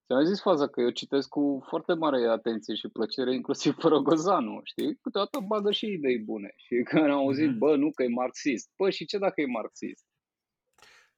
Ți-am 0.07 0.25
zis 0.25 0.41
faza 0.41 0.69
că 0.69 0.81
eu 0.81 0.91
citesc 0.91 1.29
cu 1.29 1.63
foarte 1.69 1.95
mare 1.95 2.29
atenție 2.29 2.75
și 2.75 2.89
plăcere, 2.89 3.35
inclusiv 3.35 3.75
fără 3.83 3.99
Gozanu, 3.99 4.61
știi? 4.65 4.97
Câteodată 4.97 5.39
bagă 5.47 5.71
și 5.71 5.87
idei 5.87 6.19
bune. 6.19 6.53
Și 6.57 6.83
când 6.89 7.05
am 7.05 7.11
auzit, 7.11 7.51
mm-hmm. 7.51 7.59
bă, 7.59 7.77
nu 7.77 7.91
că 7.91 8.03
e 8.03 8.09
marxist. 8.09 8.71
Bă, 8.77 8.91
și 8.91 9.05
ce 9.05 9.19
dacă 9.19 9.41
e 9.41 9.47
marxist? 9.47 10.07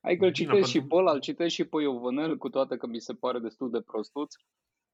Hai 0.00 0.16
că 0.16 0.24
îl 0.24 0.32
citesc 0.32 0.68
și 0.68 0.80
pe 0.80 0.94
ăla, 0.94 1.12
îl 1.12 1.20
citesc 1.20 1.54
și 1.54 1.64
pe 1.64 1.82
Iovanel, 1.82 2.36
cu 2.36 2.48
toate 2.48 2.76
că 2.76 2.86
mi 2.86 3.00
se 3.00 3.12
pare 3.12 3.38
destul 3.38 3.70
de 3.70 3.80
prostuț. 3.80 4.34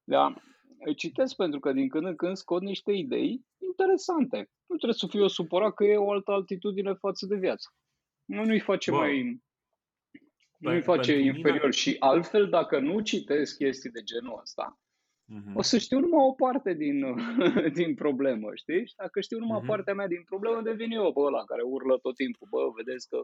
Da, 0.04 0.34
îl 0.78 0.94
citesc 0.94 1.36
pentru 1.36 1.60
că 1.60 1.72
din 1.72 1.88
când 1.88 2.06
în 2.06 2.16
când 2.16 2.36
scot 2.36 2.62
niște 2.62 2.92
idei 2.92 3.44
interesante. 3.66 4.36
Nu 4.66 4.76
trebuie 4.76 4.98
să 4.98 5.06
fiu 5.06 5.24
o 5.24 5.28
supărat 5.28 5.74
că 5.74 5.84
e 5.84 5.96
o 5.96 6.10
altă 6.10 6.30
altitudine 6.30 6.92
față 6.92 7.26
de 7.26 7.36
viață. 7.36 7.68
Nu, 8.30 8.44
nu-i 8.44 8.60
face 8.60 8.90
Bă. 8.90 8.96
mai... 8.96 9.42
Nu-i 10.58 10.82
face 10.82 11.12
inferior. 11.18 11.60
Mine... 11.60 11.70
Și 11.70 11.96
altfel, 11.98 12.48
dacă 12.48 12.78
nu 12.78 13.00
citesc 13.00 13.56
chestii 13.56 13.90
de 13.90 14.02
genul 14.02 14.38
ăsta, 14.40 14.78
uh-huh. 14.78 15.54
o 15.54 15.62
să 15.62 15.78
știu 15.78 15.98
numai 15.98 16.24
o 16.24 16.32
parte 16.32 16.74
din, 16.74 17.16
din 17.78 17.94
problemă, 17.94 18.48
știi? 18.54 18.86
Și 18.86 18.94
dacă 18.96 19.20
știu 19.20 19.38
numai 19.38 19.60
uh-huh. 19.62 19.66
partea 19.66 19.94
mea 19.94 20.06
din 20.06 20.22
problemă, 20.22 20.62
devin 20.62 20.90
eu 20.90 21.12
bă, 21.12 21.20
ăla 21.20 21.44
care 21.44 21.62
urlă 21.62 21.98
tot 21.98 22.14
timpul. 22.14 22.48
Bă, 22.50 22.58
vedeți 22.76 23.08
că 23.08 23.22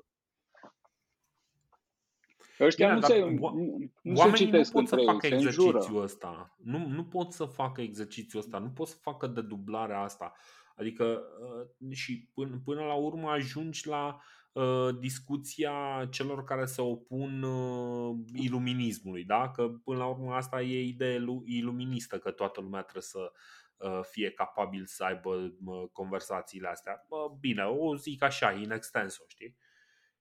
Ăștia 2.61 2.95
Bine, 2.95 3.01
nu, 3.01 3.07
se, 3.07 3.19
nu, 3.19 3.79
nu 4.03 4.17
se 4.17 4.31
citesc 4.31 4.73
nu 4.73 4.79
pot 4.79 4.89
să 4.89 4.97
facă 4.97 5.27
exercițiul 5.27 6.03
ăsta. 6.03 6.57
Nu, 6.63 6.87
nu 6.87 7.05
pot 7.05 7.33
să 7.33 7.45
facă 7.45 7.81
exercițiul 7.81 8.43
ăsta. 8.43 8.59
Nu 8.59 8.71
pot 8.71 8.87
să 8.87 8.97
facă 9.01 9.27
dedublarea 9.27 10.01
asta. 10.01 10.33
Adică 10.77 11.23
uh, 11.41 11.93
și 11.97 12.29
până, 12.35 12.61
până 12.65 12.81
la 12.81 12.95
urmă 12.95 13.31
ajungi 13.31 13.89
la 13.89 14.07
Uh, 14.17 14.23
discuția 14.99 16.07
celor 16.11 16.45
care 16.45 16.65
se 16.65 16.81
opun 16.81 17.43
uh, 17.43 18.17
iluminismului, 18.33 19.25
da? 19.25 19.51
Că 19.51 19.69
până 19.85 19.99
la 19.99 20.07
urmă 20.07 20.35
asta 20.35 20.63
e 20.63 20.83
idee 20.83 21.25
iluministă, 21.45 22.19
că 22.19 22.31
toată 22.31 22.61
lumea 22.61 22.83
trebuie 22.83 23.03
să 23.03 23.33
uh, 23.77 24.01
fie 24.03 24.31
capabil 24.31 24.87
să 24.87 25.05
aibă 25.05 25.55
conversațiile 25.93 26.69
astea. 26.69 27.07
Bine, 27.41 27.63
o 27.63 27.97
zic 27.97 28.23
așa, 28.23 28.53
in 28.53 28.71
extenso, 28.71 29.25
știi? 29.27 29.57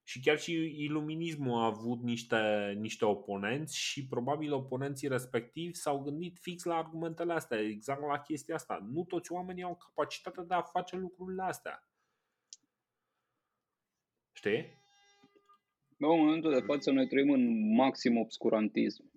Și 0.02 0.20
chiar 0.20 0.38
și 0.38 0.82
iluminismul 0.82 1.60
a 1.60 1.64
avut 1.64 2.02
niște, 2.02 2.72
niște 2.78 3.04
oponenți 3.04 3.78
și 3.78 4.06
probabil 4.06 4.52
oponenții 4.52 5.08
respectivi 5.08 5.74
s-au 5.74 6.02
gândit 6.02 6.38
fix 6.40 6.64
la 6.64 6.76
argumentele 6.76 7.32
astea, 7.32 7.58
exact 7.58 8.00
la 8.00 8.18
chestia 8.18 8.54
asta. 8.54 8.86
Nu 8.92 9.04
toți 9.04 9.32
oamenii 9.32 9.62
au 9.62 9.76
capacitatea 9.76 10.42
de 10.42 10.54
a 10.54 10.62
face 10.62 10.96
lucrurile 10.96 11.42
astea. 11.42 11.88
Știi? 14.36 14.84
Bă, 15.98 16.06
în 16.06 16.18
momentul 16.18 16.52
de 16.52 16.60
față 16.60 16.90
noi 16.90 17.06
trăim 17.06 17.30
în 17.30 17.74
maxim 17.74 18.16
obscurantism. 18.16 19.10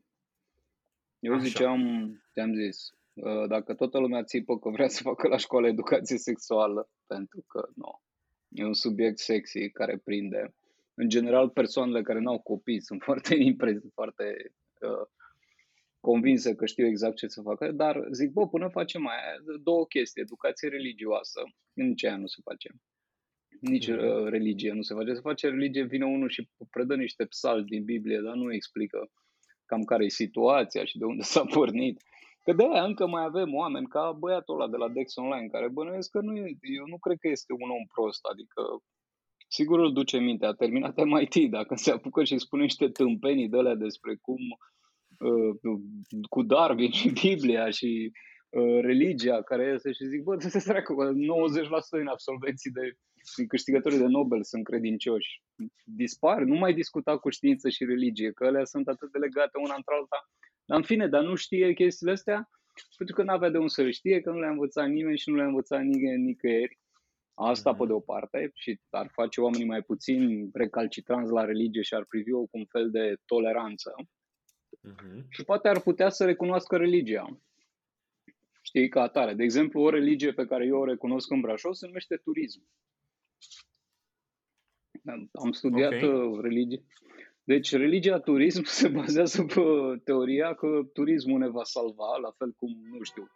Eu 1.19 1.33
Așa. 1.33 1.43
ziceam, 1.43 2.11
te-am 2.33 2.53
zis, 2.53 2.89
uh, 3.13 3.47
dacă 3.47 3.73
toată 3.73 3.99
lumea 3.99 4.23
țipă 4.23 4.59
că 4.59 4.69
vrea 4.69 4.87
să 4.87 5.01
facă 5.01 5.27
la 5.27 5.37
școală 5.37 5.67
educație 5.67 6.17
sexuală, 6.17 6.89
pentru 7.07 7.43
că 7.47 7.69
nu, 7.75 8.01
e 8.49 8.65
un 8.65 8.73
subiect 8.73 9.19
sexy 9.19 9.69
care 9.69 9.97
prinde. 9.97 10.55
În 10.93 11.09
general, 11.09 11.49
persoanele 11.49 12.01
care 12.01 12.19
nu 12.19 12.31
au 12.31 12.41
copii 12.41 12.81
sunt 12.81 13.03
foarte 13.07 13.35
impresi, 13.35 13.89
foarte 13.93 14.53
uh, 14.81 15.07
convinse 15.99 16.55
că 16.55 16.65
știu 16.65 16.85
exact 16.85 17.15
ce 17.15 17.27
să 17.27 17.41
facă, 17.41 17.71
dar 17.71 18.07
zic, 18.11 18.31
bă, 18.31 18.47
până 18.47 18.67
facem 18.67 19.07
aia, 19.07 19.35
două 19.63 19.85
chestii, 19.85 20.21
educație 20.21 20.69
religioasă, 20.69 21.41
în 21.73 21.95
ce 21.95 22.09
nu 22.09 22.27
se 22.27 22.41
face 22.43 22.69
nici 23.59 23.87
mm. 23.87 23.97
uh, 23.97 24.29
religie 24.29 24.71
nu 24.73 24.81
se 24.81 24.93
face. 24.93 25.13
Se 25.13 25.19
face 25.19 25.49
religie, 25.49 25.83
vine 25.83 26.05
unul 26.05 26.29
și 26.29 26.49
predă 26.69 26.95
niște 26.95 27.25
psalmi 27.25 27.65
din 27.65 27.83
Biblie, 27.83 28.19
dar 28.23 28.33
nu 28.35 28.53
explică 28.53 29.11
cam 29.65 29.83
care 29.83 30.03
e 30.05 30.09
situația 30.09 30.85
și 30.85 30.97
de 30.97 31.05
unde 31.05 31.23
s-a 31.23 31.45
pornit. 31.45 32.01
Că 32.43 32.53
de 32.53 32.63
aia 32.63 32.83
încă 32.83 33.07
mai 33.07 33.23
avem 33.23 33.53
oameni 33.53 33.87
ca 33.87 34.15
băiatul 34.19 34.55
ăla 34.55 34.69
de 34.69 34.77
la 34.77 34.89
Dex 34.89 35.15
Online, 35.15 35.47
care 35.47 35.67
bănuiesc 35.69 36.09
că 36.09 36.19
nu 36.21 36.35
e, 36.35 36.57
eu 36.77 36.85
nu 36.87 36.97
cred 36.97 37.17
că 37.19 37.27
este 37.27 37.53
un 37.53 37.69
om 37.69 37.85
prost, 37.93 38.25
adică 38.31 38.61
sigur 39.47 39.79
îl 39.79 39.93
duce 39.93 40.17
minte, 40.17 40.45
a 40.45 40.53
terminat 40.53 41.03
MIT, 41.03 41.49
dacă 41.49 41.75
se 41.75 41.91
apucă 41.91 42.23
și 42.23 42.37
spune 42.37 42.61
niște 42.61 42.89
tâmpenii 42.89 43.49
de 43.49 43.57
alea 43.57 43.75
despre 43.75 44.15
cum 44.21 44.41
uh, 45.29 45.79
cu 46.29 46.43
Darwin 46.43 46.91
și 46.91 47.09
Biblia 47.09 47.69
și 47.69 48.11
uh, 48.11 48.19
religia 48.81 49.41
care 49.41 49.71
este 49.75 49.91
și 49.91 50.05
zic, 50.05 50.23
bă, 50.23 50.35
să 50.39 50.49
se 50.49 50.69
treacă, 50.69 50.93
90% 50.93 51.97
din 51.97 52.07
absolvenții 52.07 52.71
de 52.71 52.93
câștigătorii 53.47 53.97
de 53.97 54.05
Nobel 54.05 54.43
sunt 54.43 54.63
credincioși. 54.63 55.41
Dispar, 55.83 56.41
nu 56.41 56.55
mai 56.55 56.73
discuta 56.73 57.17
cu 57.17 57.29
știință 57.29 57.69
și 57.69 57.85
religie, 57.85 58.31
că 58.31 58.45
alea 58.45 58.65
sunt 58.65 58.87
atât 58.87 59.11
de 59.11 59.17
legate 59.17 59.57
una 59.57 59.75
între 59.75 59.93
alta. 59.99 60.29
Dar 60.65 60.77
în 60.77 60.83
fine, 60.83 61.07
dar 61.07 61.23
nu 61.23 61.35
știe 61.35 61.73
chestiile 61.73 62.11
astea 62.11 62.49
pentru 62.97 63.15
că 63.15 63.23
nu 63.23 63.31
avea 63.31 63.49
de 63.49 63.57
unde 63.57 63.69
să 63.69 63.81
le 63.81 63.91
știe, 63.91 64.21
că 64.21 64.29
nu 64.31 64.39
le-a 64.39 64.49
învățat 64.49 64.87
nimeni 64.87 65.17
și 65.17 65.29
nu 65.29 65.35
le-a 65.35 65.45
învățat 65.45 65.81
nimeni 65.81 66.23
nicăieri. 66.23 66.79
Asta 67.33 67.73
pe 67.73 67.85
de 67.85 67.91
o 67.91 67.99
parte 67.99 68.51
și 68.53 68.79
ar 68.89 69.09
face 69.11 69.41
oamenii 69.41 69.65
mai 69.65 69.81
puțin 69.81 70.49
recalcitranți 70.53 71.31
la 71.31 71.45
religie 71.45 71.81
și 71.81 71.93
ar 71.93 72.05
privi-o 72.05 72.39
cu 72.39 72.57
un 72.57 72.65
fel 72.65 72.89
de 72.89 73.15
toleranță. 73.25 73.93
Uh-huh. 73.95 75.23
Și 75.29 75.43
poate 75.43 75.67
ar 75.67 75.79
putea 75.81 76.09
să 76.09 76.25
recunoască 76.25 76.77
religia. 76.77 77.39
Știi, 78.69 78.89
ca 78.89 79.01
atare. 79.01 79.33
De 79.33 79.43
exemplu, 79.43 79.81
o 79.81 79.89
religie 79.89 80.33
pe 80.33 80.45
care 80.45 80.65
eu 80.65 80.79
o 80.79 80.85
recunosc 80.85 81.31
în 81.31 81.41
Brașov 81.41 81.73
se 81.73 81.85
numește 81.85 82.15
turism. 82.15 82.67
Am 85.31 85.51
studiat 85.51 85.93
okay. 85.93 86.09
Uh, 86.09 86.39
religie. 86.41 86.83
Deci 87.43 87.71
religia 87.71 88.19
turism 88.19 88.63
se 88.79 88.87
bazează 88.87 89.43
pe 89.43 89.61
teoria 90.03 90.53
că 90.53 90.81
turismul 90.93 91.39
ne 91.39 91.47
va 91.47 91.63
salva, 91.63 92.17
la 92.21 92.31
fel 92.37 92.51
cum, 92.51 92.69
nu 92.91 93.03
știu, 93.03 93.29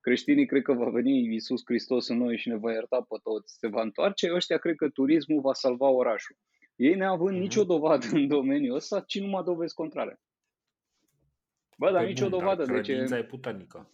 creștinii 0.00 0.46
cred 0.46 0.62
că 0.62 0.72
va 0.72 0.90
veni 0.90 1.32
Iisus 1.32 1.62
Hristos 1.64 2.08
în 2.08 2.18
noi 2.18 2.36
și 2.38 2.48
ne 2.48 2.56
va 2.56 2.72
ierta 2.72 3.00
pe 3.08 3.16
toți, 3.22 3.58
se 3.58 3.68
va 3.68 3.82
întoarce, 3.82 4.32
ăștia 4.34 4.58
cred 4.58 4.74
că 4.74 4.88
turismul 4.88 5.40
va 5.40 5.52
salva 5.52 5.88
orașul. 5.88 6.36
Ei 6.76 6.94
neavând 6.94 7.36
mm-hmm. 7.36 7.40
nicio 7.40 7.64
dovadă 7.64 8.06
în 8.12 8.28
domeniul 8.28 8.76
ăsta, 8.76 9.00
ci 9.00 9.20
numai 9.20 9.42
dovezi 9.42 9.74
contrare. 9.74 10.20
Bă, 11.78 11.90
dar 11.92 12.06
nicio 12.06 12.28
bun, 12.28 12.38
dovadă. 12.38 12.64
Dar 12.64 12.80
deci, 12.80 12.88
e 12.88 13.24
puternică. 13.24 13.88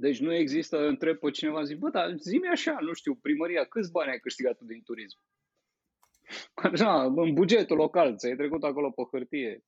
Deci 0.00 0.20
nu 0.20 0.34
există, 0.34 0.86
întreb 0.86 1.16
pe 1.16 1.30
cineva, 1.30 1.62
zic, 1.62 1.78
bă, 1.78 1.90
dar 1.90 2.14
zi 2.16 2.40
așa, 2.50 2.78
nu 2.80 2.92
știu, 2.92 3.14
primăria, 3.14 3.64
câți 3.64 3.90
bani 3.90 4.10
ai 4.10 4.18
câștigat 4.18 4.56
tu 4.56 4.64
din 4.64 4.82
turism? 4.82 5.18
Așa, 6.54 7.02
în 7.02 7.32
bugetul 7.34 7.76
local, 7.76 8.16
ți-ai 8.16 8.36
trecut 8.36 8.62
acolo 8.62 8.90
pe 8.90 9.02
hârtie. 9.10 9.64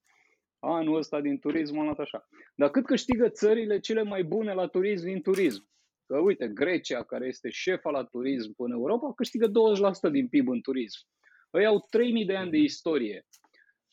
Anul 0.59 0.97
ăsta 0.97 1.21
din 1.21 1.39
turism 1.39 1.79
am 1.79 1.85
luat 1.85 1.99
așa. 1.99 2.29
Dar 2.55 2.71
cât 2.71 2.87
câștigă 2.87 3.29
țările 3.29 3.79
cele 3.79 4.03
mai 4.03 4.23
bune 4.25 4.53
la 4.53 4.67
turism 4.67 5.05
din 5.05 5.23
turism? 5.23 5.71
Că 6.07 6.19
uite, 6.19 6.49
Grecia, 6.49 7.03
care 7.03 7.27
este 7.27 7.51
șefa 7.51 7.91
la 7.91 8.05
turism 8.05 8.55
în 8.57 8.71
Europa, 8.71 9.13
câștigă 9.15 9.49
20% 9.49 9.51
din 10.11 10.29
PIB 10.29 10.49
în 10.49 10.61
turism. 10.61 11.01
Ei 11.51 11.67
au 11.67 11.87
3000 11.91 12.25
de 12.25 12.37
ani 12.37 12.51
de 12.51 12.59
istorie. 12.59 13.27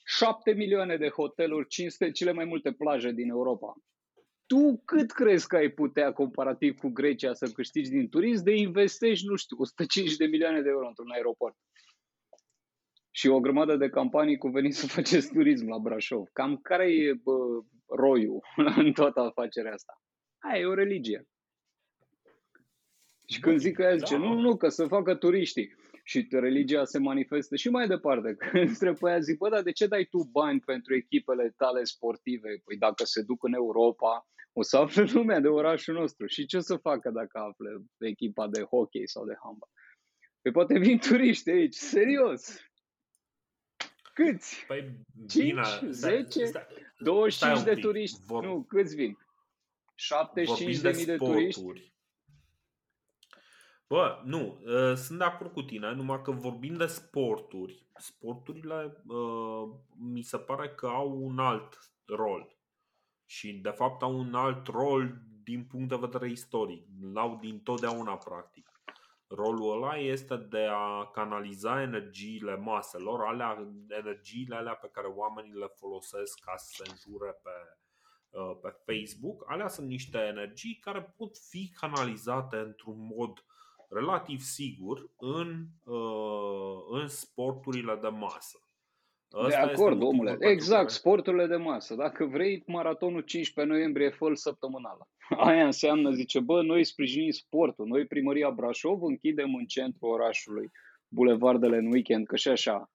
7 0.05 0.51
milioane 0.51 0.97
de 0.97 1.09
hoteluri, 1.09 1.67
500 1.67 2.11
cele 2.11 2.31
mai 2.31 2.45
multe 2.45 2.71
plaje 2.71 3.11
din 3.11 3.29
Europa. 3.29 3.75
Tu 4.53 4.81
cât 4.85 5.11
crezi 5.11 5.47
că 5.47 5.55
ai 5.55 5.69
putea, 5.69 6.13
comparativ 6.13 6.77
cu 6.77 6.89
Grecia, 6.89 7.33
să 7.33 7.51
câștigi 7.51 7.89
din 7.89 8.09
turism, 8.09 8.43
de 8.43 8.55
investești, 8.55 9.25
nu 9.27 9.35
știu, 9.35 9.57
150 9.59 10.17
de 10.17 10.25
milioane 10.25 10.61
de 10.61 10.69
euro 10.69 10.87
într-un 10.87 11.11
aeroport? 11.11 11.55
Și 13.11 13.27
o 13.27 13.39
grămadă 13.39 13.75
de 13.75 13.89
campanii 13.89 14.37
cu 14.37 14.47
veniți 14.47 14.79
să 14.79 14.87
faceți 14.87 15.31
turism 15.35 15.67
la 15.67 15.77
Brașov. 15.77 16.27
Cam 16.33 16.57
care 16.57 16.93
e 16.93 17.13
bă, 17.13 17.37
roiul 17.87 18.39
în 18.83 18.91
toată 18.91 19.19
afacerea 19.19 19.73
asta? 19.73 20.01
Aia 20.39 20.61
e 20.61 20.65
o 20.65 20.73
religie. 20.73 21.27
Și 23.27 23.39
când 23.39 23.59
zic 23.59 23.75
că 23.75 23.81
el 23.81 23.97
zice, 23.97 24.17
Da. 24.17 24.21
nu, 24.21 24.33
nu, 24.33 24.57
că 24.57 24.69
să 24.69 24.87
facă 24.87 25.15
turiștii. 25.15 25.75
Și 26.03 26.27
religia 26.29 26.85
se 26.85 26.99
manifestă 26.99 27.55
și 27.55 27.69
mai 27.69 27.87
departe. 27.87 28.35
Când 28.51 28.77
trebuie 28.77 29.11
aia 29.11 29.21
zic, 29.21 29.37
bă, 29.37 29.49
dar 29.49 29.61
de 29.61 29.71
ce 29.71 29.87
dai 29.87 30.03
tu 30.03 30.29
bani 30.31 30.59
pentru 30.59 30.95
echipele 30.95 31.53
tale 31.57 31.83
sportive? 31.83 32.61
Păi 32.65 32.77
dacă 32.77 33.03
se 33.03 33.21
duc 33.21 33.43
în 33.43 33.53
Europa, 33.53 34.27
o 34.59 34.61
să 34.61 34.77
afle 34.77 35.03
lumea 35.13 35.39
de 35.39 35.47
orașul 35.47 35.93
nostru. 35.93 36.25
Și 36.25 36.45
ce 36.45 36.57
o 36.57 36.59
să 36.59 36.77
facă 36.77 37.09
dacă 37.09 37.37
află 37.39 37.83
echipa 37.97 38.47
de 38.47 38.61
hockey 38.63 39.07
sau 39.07 39.25
de 39.25 39.37
handbal? 39.43 39.69
Păi 40.41 40.51
poate 40.51 40.77
vin 40.79 40.99
turiști 41.07 41.49
aici, 41.49 41.75
serios. 41.75 42.59
Câți? 44.13 44.65
Păi, 44.67 44.99
Cinci, 45.29 45.43
bine, 45.45 45.63
stai- 45.63 45.91
10? 45.91 46.45
stai- 46.45 46.67
25 46.97 47.57
un 47.59 47.63
de 47.65 47.73
pic, 47.73 47.83
turiști? 47.83 48.19
vor- 48.25 48.43
Nu, 48.43 48.63
câți 48.63 48.95
vin? 48.95 49.17
75 49.95 50.77
de 50.77 50.91
mii 50.95 51.05
de 51.05 51.17
turiști? 51.17 51.59
sporturi. 51.59 51.93
Bă, 53.87 54.21
nu, 54.25 54.61
uh, 54.65 54.95
sunt 54.95 55.17
de 55.17 55.23
acord 55.23 55.51
cu 55.53 55.61
tine, 55.61 55.91
numai 55.93 56.21
că 56.21 56.31
vorbim 56.31 56.73
de 56.73 56.85
sporturi, 56.85 57.85
sporturile 57.97 59.03
uh, 59.07 59.69
mi 59.97 60.21
se 60.21 60.37
pare 60.37 60.69
că 60.69 60.87
au 60.87 61.23
un 61.23 61.39
alt 61.39 61.91
rol. 62.05 62.58
Și 63.29 63.53
de 63.53 63.69
fapt 63.69 64.01
au 64.01 64.19
un 64.19 64.33
alt 64.33 64.67
rol 64.67 65.21
din 65.43 65.65
punct 65.65 65.89
de 65.89 65.95
vedere 65.95 66.29
istoric. 66.29 66.87
L-au 67.13 67.37
din 67.41 67.59
totdeauna 67.59 68.17
practic. 68.17 68.71
Rolul 69.27 69.71
ăla 69.71 69.95
este 69.95 70.35
de 70.35 70.67
a 70.71 71.05
canaliza 71.05 71.81
energiile 71.81 72.55
maselor, 72.55 73.21
alea, 73.21 73.67
energiile 73.87 74.55
alea 74.55 74.73
pe 74.73 74.89
care 74.91 75.07
oamenii 75.07 75.53
le 75.53 75.67
folosesc 75.75 76.39
ca 76.39 76.53
să 76.57 76.71
se 76.73 76.89
înjure 76.89 77.39
pe, 77.43 77.77
uh, 78.29 78.57
pe 78.61 78.75
Facebook. 78.85 79.51
Alea 79.51 79.67
sunt 79.67 79.87
niște 79.87 80.17
energii 80.17 80.79
care 80.81 81.13
pot 81.17 81.37
fi 81.37 81.73
canalizate 81.79 82.57
într-un 82.57 83.11
mod 83.17 83.45
relativ 83.89 84.39
sigur 84.39 85.09
în, 85.17 85.65
uh, 85.83 86.83
în 86.89 87.07
sporturile 87.07 87.95
de 87.95 88.07
masă. 88.07 88.59
De 89.31 89.37
Ăsta 89.37 89.47
este 89.59 89.71
acord, 89.73 89.93
motivul 89.93 90.07
omule. 90.13 90.29
pentru 90.29 90.47
Exact, 90.49 90.79
care- 90.81 90.93
sporturile 90.93 91.47
de 91.47 91.55
masă. 91.55 91.95
Dacă 91.95 92.25
vrei, 92.25 92.63
maratonul 92.67 93.21
15 93.21 93.73
noiembrie 93.73 94.09
fă 94.09 94.29
săptămânală. 94.33 95.07
Aia 95.47 95.65
înseamnă, 95.65 96.11
zice, 96.11 96.39
bă, 96.39 96.61
noi 96.63 96.83
sprijinim 96.83 97.29
sportul. 97.31 97.87
Noi, 97.87 98.05
primăria 98.05 98.49
Brașov, 98.51 99.01
închidem 99.03 99.55
în 99.55 99.65
centrul 99.65 100.09
orașului 100.09 100.71
bulevardele 101.07 101.77
în 101.77 101.85
weekend, 101.91 102.25
că 102.27 102.35
și 102.35 102.47
așa. 102.49 102.91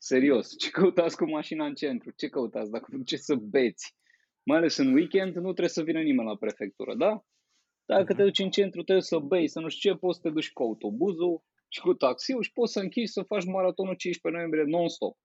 Serios, 0.00 0.56
ce 0.58 0.70
căutați 0.70 1.16
cu 1.16 1.28
mașina 1.30 1.66
în 1.66 1.74
centru? 1.74 2.10
Ce 2.16 2.28
căutați 2.28 2.70
dacă 2.70 2.86
vă 2.90 2.96
duceți 2.96 3.24
să 3.24 3.34
beți? 3.34 3.94
Mai 4.42 4.56
ales 4.56 4.76
în 4.76 4.92
weekend, 4.94 5.34
nu 5.34 5.42
trebuie 5.42 5.68
să 5.68 5.82
vină 5.82 6.00
nimeni 6.00 6.28
la 6.28 6.36
prefectură, 6.36 6.94
da? 6.94 7.22
Dacă 7.84 8.04
te 8.04 8.12
Mhm. 8.12 8.22
duci 8.22 8.38
în 8.38 8.50
centru, 8.50 8.82
trebuie 8.82 9.02
să 9.04 9.18
bei, 9.18 9.48
să 9.48 9.60
nu 9.60 9.68
știu 9.68 9.92
ce, 9.92 9.98
poți 9.98 10.16
să 10.20 10.22
te 10.28 10.34
duci 10.34 10.52
cu 10.52 10.62
autobuzul 10.62 11.42
și 11.68 11.80
cu 11.80 11.94
taxiul 11.94 12.42
și 12.42 12.52
poți 12.52 12.72
să 12.72 12.80
închizi 12.80 13.12
să 13.12 13.22
faci 13.22 13.44
maratonul 13.44 13.94
15 13.94 14.42
noiembrie 14.42 14.78
non-stop. 14.78 15.16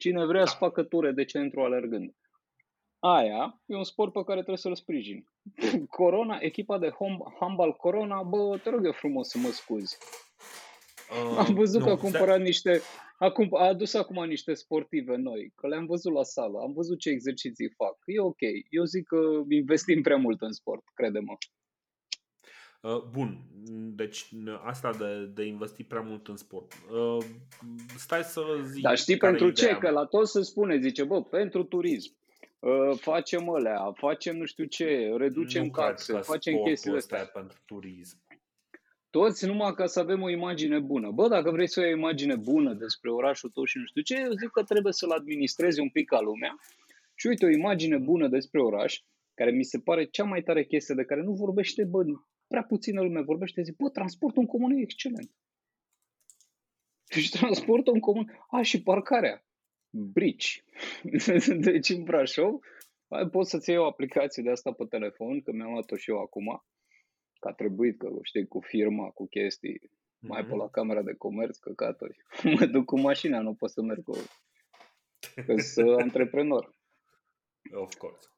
Cine 0.00 0.24
vrea 0.24 0.44
să 0.46 0.56
Da. 0.60 0.66
facă 0.66 0.82
ture 0.82 1.12
de 1.12 1.24
centru 1.24 1.60
alergând. 1.60 2.14
Aia 2.98 3.62
e 3.66 3.76
un 3.76 3.84
sport 3.84 4.12
pe 4.12 4.22
care 4.22 4.36
trebuie 4.36 4.56
să-l 4.56 4.74
sprijin. 4.74 5.26
Corona, 5.98 6.38
echipa 6.40 6.78
de 6.78 6.88
hom- 6.88 7.36
handball 7.40 7.72
Corona, 7.76 8.22
bă, 8.22 8.58
te 8.62 8.70
rog 8.70 8.84
eu 8.84 8.92
frumos 8.92 9.28
să 9.28 9.38
mă 9.38 9.48
scuzi. 9.48 9.96
Uh, 11.10 11.36
Am 11.38 11.54
văzut 11.54 11.80
nu, 11.80 11.86
că 11.86 11.92
a 11.92 11.96
stai- 11.96 12.10
cumpărat 12.10 12.40
niște, 12.40 12.80
a, 13.18 13.30
cum, 13.30 13.48
a 13.52 13.64
adus 13.66 13.94
acum 13.94 14.24
niște 14.24 14.54
sportive 14.54 15.16
noi, 15.16 15.52
că 15.56 15.66
le-am 15.66 15.86
văzut 15.86 16.12
la 16.12 16.22
sală, 16.22 16.58
am 16.60 16.72
văzut 16.72 16.98
ce 16.98 17.10
exerciții 17.10 17.70
fac. 17.76 17.96
E 18.04 18.20
ok. 18.20 18.40
Eu 18.68 18.84
zic 18.84 19.06
că 19.06 19.18
investim 19.48 20.02
prea 20.02 20.16
mult 20.16 20.40
în 20.40 20.52
sport, 20.52 20.82
crede-mă. 20.94 21.36
Uh, 22.80 23.02
Bun, 23.12 23.38
deci 23.94 24.28
asta 24.64 24.90
de, 24.98 25.30
de 25.34 25.44
investi 25.44 25.84
prea 25.84 26.00
mult 26.00 26.28
în 26.28 26.36
sport. 26.36 26.72
Uh, 26.92 27.24
Stai 27.96 28.22
să 28.22 28.42
zic. 28.64 28.82
Dar 28.82 28.96
știi 28.96 29.16
care 29.16 29.32
e 29.32 29.36
pentru 29.36 29.54
ce? 29.54 29.62
ideea 29.62 29.78
Că 29.78 29.90
mea. 29.90 30.00
la 30.00 30.04
toți 30.04 30.30
se 30.32 30.42
spune, 30.42 30.78
zice, 30.78 31.04
bă, 31.04 31.22
pentru 31.22 31.64
turism. 31.64 32.14
Uh, 32.58 32.96
facem 32.96 33.48
alea, 33.48 33.92
facem 33.92 34.36
nu 34.36 34.44
știu 34.44 34.64
ce, 34.64 35.14
reducem 35.16 35.64
nu 35.64 35.70
cred 35.70 35.84
taxe, 35.84 36.12
că 36.12 36.18
facem 36.18 36.52
sportul 36.52 36.70
chestiile 36.70 36.96
ăsta 36.96 37.16
astea. 37.16 37.30
e 37.30 37.38
pentru 37.40 37.58
turism. 37.66 38.18
Toți 39.10 39.46
numai 39.46 39.74
ca 39.74 39.86
să 39.86 40.00
avem 40.00 40.22
o 40.22 40.30
imagine 40.30 40.78
bună. 40.78 41.10
Bă, 41.10 41.28
dacă 41.28 41.50
vrei 41.50 41.68
să 41.68 41.80
ai 41.80 41.92
o 41.92 41.96
imagine 41.96 42.36
bună 42.36 42.72
despre 42.72 43.10
orașul 43.10 43.50
tău 43.50 43.64
și 43.64 43.78
nu 43.78 43.84
știu 43.84 44.02
ce, 44.02 44.20
eu 44.20 44.30
zic 44.30 44.50
că 44.50 44.62
trebuie 44.62 44.92
să-l 44.92 45.10
administrezi 45.10 45.80
un 45.80 45.88
pic 45.88 46.08
ca 46.08 46.20
lumea. 46.20 46.58
Și 47.14 47.26
uite, 47.26 47.44
o 47.44 47.50
imagine 47.50 47.98
bună 47.98 48.28
despre 48.28 48.60
oraș, 48.62 49.00
care 49.34 49.50
mi 49.50 49.64
se 49.64 49.78
pare 49.78 50.04
cea 50.04 50.24
mai 50.24 50.42
tare 50.42 50.64
chestie 50.64 50.94
de 50.94 51.04
care 51.04 51.22
nu 51.22 51.32
vorbește, 51.32 51.84
bă, 51.84 52.02
prea 52.50 52.64
puțină 52.64 53.02
lume 53.02 53.20
vorbește, 53.22 53.62
zic, 53.62 53.76
bă, 53.76 53.88
transportul 53.88 54.42
în 54.42 54.48
comun 54.48 54.70
e 54.70 54.80
excelent. 54.80 55.30
Deci 57.14 57.30
transportul 57.30 57.94
în 57.94 58.00
comun, 58.00 58.46
a, 58.50 58.62
și 58.62 58.82
parcarea, 58.82 59.46
brici. 59.90 60.64
deci 61.68 61.88
în 61.88 62.02
Brașov, 62.02 62.58
ai, 63.08 63.28
poți 63.28 63.50
să-ți 63.50 63.68
iei 63.70 63.78
o 63.78 63.86
aplicație 63.86 64.42
de 64.42 64.50
asta 64.50 64.72
pe 64.72 64.84
telefon, 64.84 65.40
că 65.42 65.52
mi-am 65.52 65.70
luat-o 65.72 65.96
și 65.96 66.10
eu 66.10 66.18
acum, 66.18 66.64
că 67.40 67.48
a 67.48 67.52
trebuit, 67.52 67.98
că 67.98 68.08
știi, 68.22 68.46
cu 68.46 68.60
firma, 68.60 69.08
cu 69.10 69.26
chestii, 69.26 69.80
mai 70.18 70.42
pe 70.42 70.48
Mhm. 70.48 70.58
la 70.58 70.68
camera 70.68 71.02
de 71.02 71.14
comerț, 71.14 71.56
căcaturi. 71.58 72.16
mă 72.58 72.66
duc 72.66 72.84
cu 72.84 73.00
mașina, 73.00 73.40
nu 73.40 73.54
pot 73.54 73.70
să 73.70 73.82
merg 73.82 74.02
cu... 74.04 74.16
că 75.46 75.56
sunt 75.56 76.00
antreprenor. 76.06 76.74
Of 77.72 77.94
course. 77.94 78.28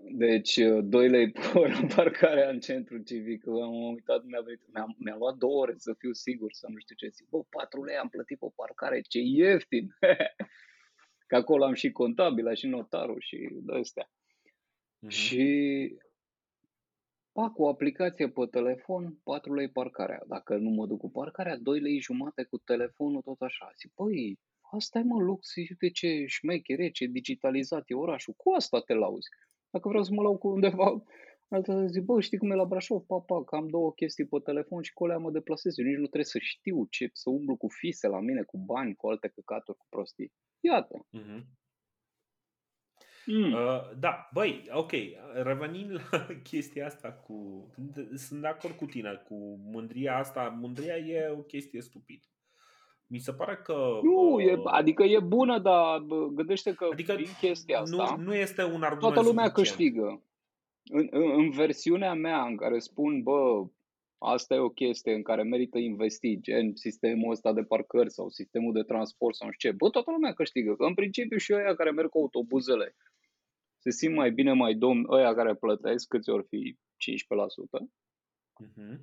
Deci, 0.00 0.58
2 0.82 1.08
lei 1.08 1.30
pe 1.30 1.40
oră 1.54 1.86
parcarea 1.94 2.48
în 2.48 2.60
centru 2.60 2.98
civic. 2.98 3.46
Am 3.46 3.74
uitat, 3.74 4.24
mi-a, 4.24 4.40
venit, 4.40 4.60
mi-a, 4.72 4.86
mi-a 4.98 5.16
luat 5.16 5.36
două 5.36 5.60
ore 5.60 5.74
să 5.76 5.94
fiu 5.98 6.12
sigur, 6.12 6.52
să 6.52 6.66
nu 6.70 6.78
știu 6.78 6.94
ce 6.94 7.08
zic. 7.08 7.28
Bă, 7.28 7.42
4 7.50 7.84
lei 7.84 7.96
am 7.96 8.08
plătit 8.08 8.38
pe 8.38 8.46
parcare, 8.54 9.00
ce 9.00 9.18
ieftin! 9.18 9.96
Că 11.28 11.36
acolo 11.36 11.64
am 11.64 11.74
și 11.74 11.90
contabila, 11.90 12.54
și 12.54 12.66
notarul, 12.66 13.20
și 13.20 13.48
de 13.52 13.72
astea. 13.78 14.10
Mhm. 14.98 15.10
Și 15.10 15.96
fac 17.32 17.58
o 17.58 17.68
aplicație 17.68 18.28
pe 18.28 18.46
telefon, 18.50 19.18
4 19.24 19.54
lei 19.54 19.70
parcarea. 19.70 20.22
Dacă 20.26 20.56
nu 20.56 20.70
mă 20.70 20.86
duc 20.86 20.98
cu 20.98 21.10
parcarea, 21.10 21.56
2 21.56 21.80
lei 21.80 22.00
jumate 22.00 22.44
cu 22.44 22.58
telefonul, 22.58 23.22
tot 23.22 23.40
așa. 23.40 23.70
Zic, 23.78 23.92
păi, 23.94 24.38
asta 24.72 24.98
e 24.98 25.02
mă 25.02 25.20
lux, 25.22 25.54
uite 25.54 25.90
ce 25.90 26.24
șmechere, 26.26 26.90
ce 26.90 27.06
digitalizat 27.06 27.82
e 27.86 27.94
orașul. 27.94 28.34
Cu 28.36 28.50
asta 28.50 28.80
te 28.80 28.94
lauzi. 28.94 29.28
Dacă 29.70 29.88
vreau 29.88 30.02
să 30.02 30.12
mă 30.12 30.22
lau 30.22 30.36
cu 30.38 30.48
undeva, 30.48 31.02
altă 31.54 31.86
zic, 31.86 32.02
bă, 32.02 32.20
știi 32.20 32.38
cum 32.38 32.50
e 32.50 32.54
la 32.54 32.64
Brașov? 32.64 33.02
Pa, 33.02 33.18
pa, 33.18 33.44
că 33.44 33.56
am 33.56 33.68
două 33.68 33.92
chestii 33.92 34.26
pe 34.26 34.38
telefon 34.44 34.82
și 34.82 34.92
cu 34.92 35.04
alea 35.04 35.18
mă 35.18 35.30
deplasez. 35.30 35.78
Eu 35.78 35.84
nici 35.84 35.96
nu 35.96 36.06
trebuie 36.12 36.24
să 36.24 36.38
știu 36.38 36.86
ce, 36.90 37.10
să 37.12 37.30
umblu 37.30 37.56
cu 37.56 37.68
fise 37.68 38.06
la 38.06 38.20
mine, 38.20 38.42
cu 38.42 38.58
bani, 38.58 38.94
cu 38.94 39.08
alte 39.08 39.28
căcaturi, 39.28 39.78
cu 39.78 39.86
prostii. 39.88 40.32
Iată. 40.60 41.06
Mhm. 41.10 41.46
Mm. 43.26 43.52
Uh, 43.52 43.98
da, 43.98 44.28
băi, 44.32 44.68
ok, 44.70 44.90
revenind 45.42 45.90
la 46.10 46.26
chestia 46.50 46.86
asta 46.86 47.12
cu... 47.12 47.66
Sunt 48.14 48.40
de 48.40 48.46
acord 48.46 48.74
cu 48.74 48.86
tine, 48.86 49.22
cu 49.24 49.60
mândria 49.72 50.16
asta. 50.16 50.48
Mândria 50.48 50.96
e 50.96 51.28
o 51.28 51.42
chestie 51.42 51.80
stupidă. 51.80 52.26
Mi 53.10 53.18
se 53.18 53.32
pare 53.32 53.56
că... 53.56 54.00
Nu, 54.02 54.40
e, 54.40 54.54
uh, 54.54 54.62
adică 54.64 55.02
e 55.02 55.20
bună, 55.20 55.58
dar 55.58 55.98
bă, 56.00 56.26
gândește 56.26 56.74
că 56.74 56.88
Adică 56.92 57.14
prin 57.14 57.28
chestia 57.40 57.80
asta 57.80 58.14
nu, 58.16 58.22
nu 58.22 58.34
este 58.34 58.62
un 58.64 58.82
argument 58.82 59.00
toată 59.00 59.22
lumea 59.22 59.44
suficient. 59.44 59.54
câștigă. 59.54 60.22
În, 60.90 61.06
în, 61.10 61.30
în 61.40 61.50
versiunea 61.50 62.14
mea 62.14 62.42
în 62.42 62.56
care 62.56 62.78
spun, 62.78 63.22
bă, 63.22 63.66
asta 64.18 64.54
e 64.54 64.58
o 64.58 64.68
chestie 64.68 65.14
în 65.14 65.22
care 65.22 65.42
merită 65.42 65.78
investit, 65.78 66.40
gen 66.40 66.74
sistemul 66.74 67.30
ăsta 67.30 67.52
de 67.52 67.62
parcări 67.62 68.10
sau 68.12 68.28
sistemul 68.28 68.72
de 68.72 68.82
transport 68.82 69.34
sau 69.34 69.46
nu 69.46 69.52
știu 69.52 69.70
ce, 69.70 69.76
bă, 69.76 69.90
toată 69.90 70.10
lumea 70.10 70.32
câștigă. 70.32 70.74
Că 70.76 70.84
în 70.84 70.94
principiu 70.94 71.36
și 71.36 71.52
ăia 71.54 71.74
care 71.74 71.90
merg 71.90 72.08
cu 72.08 72.18
autobuzele 72.18 72.96
se 73.78 73.90
simt 73.90 74.14
mai 74.14 74.30
bine, 74.30 74.52
mai 74.52 74.74
domn, 74.74 75.06
ăia 75.10 75.34
care 75.34 75.54
plătesc, 75.54 76.08
câți 76.08 76.30
ori 76.30 76.46
fi 76.48 76.76
15%, 76.96 77.90
Mhm. 78.60 79.00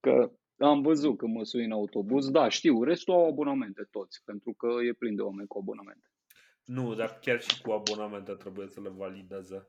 că 0.00 0.32
am 0.60 0.82
văzut 0.82 1.16
că 1.16 1.26
mă 1.26 1.44
sui 1.44 1.64
în 1.64 1.72
autobuz, 1.72 2.30
da, 2.30 2.48
știu, 2.48 2.82
restul 2.82 3.14
au 3.14 3.26
abonamente 3.26 3.88
toți, 3.90 4.22
pentru 4.24 4.52
că 4.52 4.66
e 4.88 4.92
plin 4.92 5.14
de 5.16 5.22
oameni 5.22 5.48
cu 5.48 5.58
abonamente. 5.58 6.10
Nu, 6.64 6.94
dar 6.94 7.18
chiar 7.18 7.40
și 7.40 7.62
cu 7.62 7.70
abonamente 7.70 8.32
trebuie 8.32 8.68
să 8.68 8.80
le 8.80 8.88
valideze. 8.88 9.68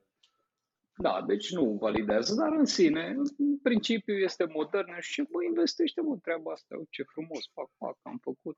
Da, 0.95 1.21
deci 1.27 1.51
nu 1.51 1.77
validează, 1.79 2.35
dar 2.35 2.51
în 2.51 2.65
sine, 2.65 3.07
în 3.37 3.59
principiu 3.59 4.13
este 4.13 4.45
modern 4.45 4.99
și 4.99 5.21
bă, 5.21 5.43
investește 5.43 6.01
mă 6.01 6.17
treaba 6.17 6.51
asta, 6.51 6.75
ce 6.89 7.03
frumos, 7.03 7.49
fac, 7.53 7.69
fac, 7.77 7.97
am 8.01 8.17
făcut. 8.17 8.57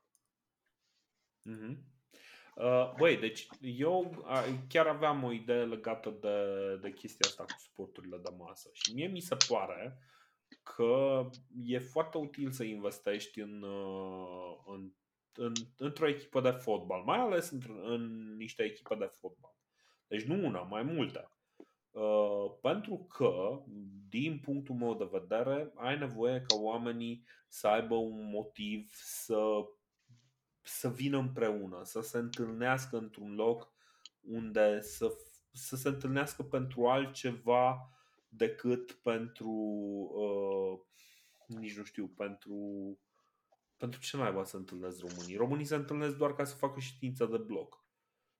Mm-hmm. 1.50 1.92
Uh, 2.56 2.94
băi, 2.96 3.16
deci 3.16 3.46
eu 3.60 4.24
chiar 4.68 4.86
aveam 4.86 5.22
o 5.22 5.32
idee 5.32 5.64
legată 5.64 6.18
de, 6.20 6.36
de 6.82 6.92
chestia 6.92 7.28
asta 7.28 7.42
cu 7.42 7.58
sporturile 7.58 8.16
de 8.22 8.30
masă 8.38 8.70
și 8.72 8.94
mie 8.94 9.06
mi 9.06 9.20
se 9.20 9.36
pare 9.48 9.98
că 10.62 11.30
e 11.64 11.78
foarte 11.78 12.18
util 12.18 12.50
să 12.50 12.64
investești 12.64 13.40
în, 13.40 13.62
uh, 13.62 14.56
în, 14.66 14.92
în, 15.32 15.52
într-o 15.76 16.08
echipă 16.08 16.40
de 16.40 16.50
fotbal, 16.50 17.02
mai 17.02 17.18
ales 17.18 17.50
în, 17.50 17.60
în 17.82 18.34
niște 18.36 18.62
echipe 18.62 18.94
de 18.94 19.04
fotbal. 19.04 19.54
Deci 20.06 20.22
nu 20.22 20.46
una, 20.46 20.60
mai 20.60 20.82
multe. 20.82 21.28
Uh, 21.90 22.52
pentru 22.60 23.06
că, 23.08 23.62
din 24.08 24.38
punctul 24.38 24.74
meu 24.74 24.94
de 24.94 25.08
vedere, 25.10 25.72
ai 25.74 25.98
nevoie 25.98 26.44
ca 26.46 26.56
oamenii 26.60 27.24
să 27.48 27.66
aibă 27.66 27.94
un 27.94 28.30
motiv 28.30 28.90
să, 28.92 29.38
să 30.60 30.88
vină 30.88 31.18
împreună, 31.18 31.80
să 31.82 32.00
se 32.00 32.18
întâlnească 32.18 32.96
într-un 32.96 33.34
loc 33.34 33.72
unde 34.20 34.80
să, 34.80 35.16
să 35.52 35.76
se 35.76 35.88
întâlnească 35.88 36.42
pentru 36.42 36.86
altceva 36.86 37.93
decât 38.36 38.92
pentru, 38.92 39.50
uh, 40.14 40.78
nici 41.58 41.76
nu 41.76 41.84
știu, 41.84 42.06
pentru, 42.06 42.58
pentru 43.76 44.00
ce 44.00 44.16
mai 44.16 44.40
să 44.44 44.56
întâlnesc 44.56 45.00
românii? 45.00 45.36
Românii 45.36 45.64
se 45.64 45.74
întâlnesc 45.74 46.16
doar 46.16 46.34
ca 46.34 46.44
să 46.44 46.56
facă 46.56 46.80
știința 46.80 47.26
de 47.26 47.36
bloc 47.36 47.84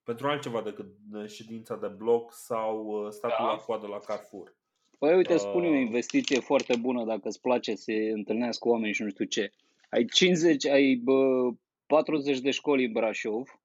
pentru 0.04 0.26
altceva 0.26 0.62
decât 0.62 0.86
ședința 1.26 1.76
de 1.76 1.86
bloc 1.86 2.32
sau 2.32 2.86
uh, 2.86 3.10
statul 3.10 3.44
da. 3.44 3.52
la 3.52 3.56
coadă 3.56 3.86
la 3.86 3.98
Carrefour. 3.98 4.56
Păi 4.98 5.16
uite, 5.16 5.32
uh... 5.34 5.38
spune 5.38 5.68
o 5.68 5.74
investiție 5.74 6.40
foarte 6.40 6.76
bună 6.76 7.04
dacă 7.04 7.28
îți 7.28 7.40
place 7.40 7.74
să 7.74 7.92
întâlnească 8.12 8.58
cu 8.66 8.72
oameni 8.72 8.92
și 8.92 9.02
nu 9.02 9.08
știu 9.08 9.24
ce. 9.24 9.52
Ai 9.90 10.04
50, 10.04 10.66
ai 10.66 10.94
bă, 10.94 11.50
40 11.86 12.40
de 12.40 12.50
școli 12.50 12.84
în 12.84 12.92
Brașov, 12.92 13.60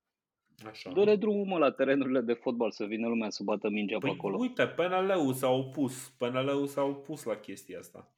Așa. 0.68 0.92
Dă-le 0.92 1.16
drumul 1.16 1.46
mă 1.46 1.58
la 1.58 1.72
terenurile 1.72 2.22
de 2.22 2.34
fotbal 2.34 2.72
să 2.72 2.86
vină 2.86 3.08
lumea 3.08 3.30
să 3.30 3.44
bată 3.44 3.70
mingea 3.70 3.98
păi 3.98 4.10
pe 4.10 4.16
acolo. 4.16 4.38
Uite, 4.38 4.68
PNL-ul 4.68 5.34
s-a 5.34 5.50
opus. 5.50 6.14
PNL-ul 6.18 6.68
s-a 6.68 6.84
opus 6.84 7.24
la 7.24 7.36
chestia 7.36 7.80
asta. 7.80 8.14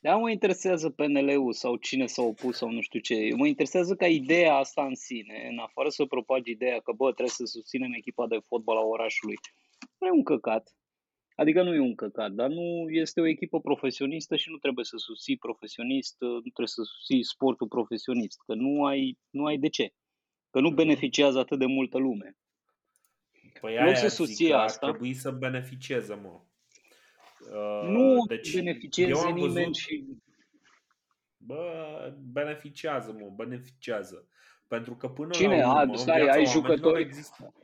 Dar 0.00 0.16
mă 0.16 0.30
interesează 0.30 0.90
PNL-ul 0.90 1.52
sau 1.52 1.76
cine 1.76 2.06
s-a 2.06 2.22
opus 2.22 2.56
sau 2.56 2.70
nu 2.70 2.80
știu 2.80 3.00
ce. 3.00 3.28
Mă 3.36 3.46
interesează 3.46 3.94
ca 3.94 4.06
ideea 4.06 4.54
asta 4.54 4.84
în 4.84 4.94
sine, 4.94 5.48
în 5.50 5.58
afară 5.58 5.88
să 5.88 6.04
propagi 6.04 6.50
ideea 6.50 6.78
că 6.80 6.92
bă, 6.92 7.04
trebuie 7.04 7.28
să 7.28 7.44
susținem 7.44 7.92
echipa 7.92 8.26
de 8.26 8.38
fotbal 8.46 8.76
a 8.76 8.80
orașului. 8.84 9.36
Nu 9.98 10.06
e 10.06 10.10
un 10.10 10.22
căcat. 10.22 10.76
Adică 11.36 11.62
nu 11.62 11.74
e 11.74 11.80
un 11.80 11.94
căcat, 11.94 12.32
dar 12.32 12.48
nu 12.48 12.90
este 12.90 13.20
o 13.20 13.26
echipă 13.26 13.60
profesionistă 13.60 14.36
și 14.36 14.50
nu 14.50 14.56
trebuie 14.56 14.84
să 14.84 14.96
susții 14.96 15.36
profesionist, 15.36 16.16
nu 16.20 16.40
trebuie 16.40 16.66
să 16.66 16.82
susții 16.82 17.24
sportul 17.24 17.68
profesionist, 17.68 18.40
că 18.46 18.54
nu 18.54 18.84
ai, 18.84 19.18
nu 19.30 19.44
ai 19.44 19.58
de 19.58 19.68
ce. 19.68 19.92
Că 20.52 20.60
nu 20.60 20.66
mhm. 20.66 20.76
beneficiază 20.76 21.38
atât 21.38 21.58
de 21.58 21.66
multă 21.66 21.98
lume. 21.98 22.36
Păi 23.60 23.78
aia 23.78 23.94
să 23.94 24.08
susții 24.08 24.52
asta. 24.52 24.86
Ar 24.86 24.90
trebui 24.90 25.14
să 25.14 25.30
beneficieze, 25.30 26.14
mă. 26.14 26.40
Uh, 27.52 27.88
nu 27.88 28.24
deci 28.26 28.54
beneficieze 28.54 29.30
nimeni 29.30 29.52
văzut, 29.52 29.74
și... 29.74 30.04
Bă, 31.36 32.14
beneficiază, 32.32 33.16
mă, 33.20 33.32
beneficiază. 33.36 34.28
Pentru 34.68 34.96
că 34.96 35.08
până 35.08 35.30
Cine? 35.30 35.60
la 35.60 35.80
urmă, 35.80 35.96
stai, 35.96 36.28
ai 36.28 36.46
jucători, 36.46 37.10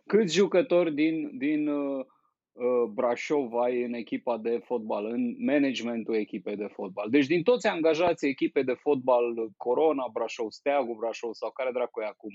câți 0.07 0.35
jucători 0.35 0.95
din, 0.95 1.39
din 1.39 1.69
uh, 1.69 2.05
uh, 2.53 2.91
Brașov 2.95 3.55
ai 3.55 3.83
în 3.83 3.93
echipa 3.93 4.39
de 4.39 4.61
fotbal, 4.65 5.05
în 5.05 5.45
managementul 5.45 6.15
echipei 6.15 6.57
de 6.57 6.67
fotbal? 6.67 7.11
Deci 7.11 7.27
din 7.27 7.43
toți 7.43 7.67
angajații 7.67 8.29
echipei 8.29 8.65
de 8.65 8.75
fotbal 8.75 9.53
Corona, 9.57 10.09
Brașov, 10.13 10.51
Steagul, 10.51 10.97
Brașov 10.97 11.33
sau 11.33 11.51
care 11.51 11.71
dracu 11.73 12.01
e 12.01 12.05
acum, 12.05 12.35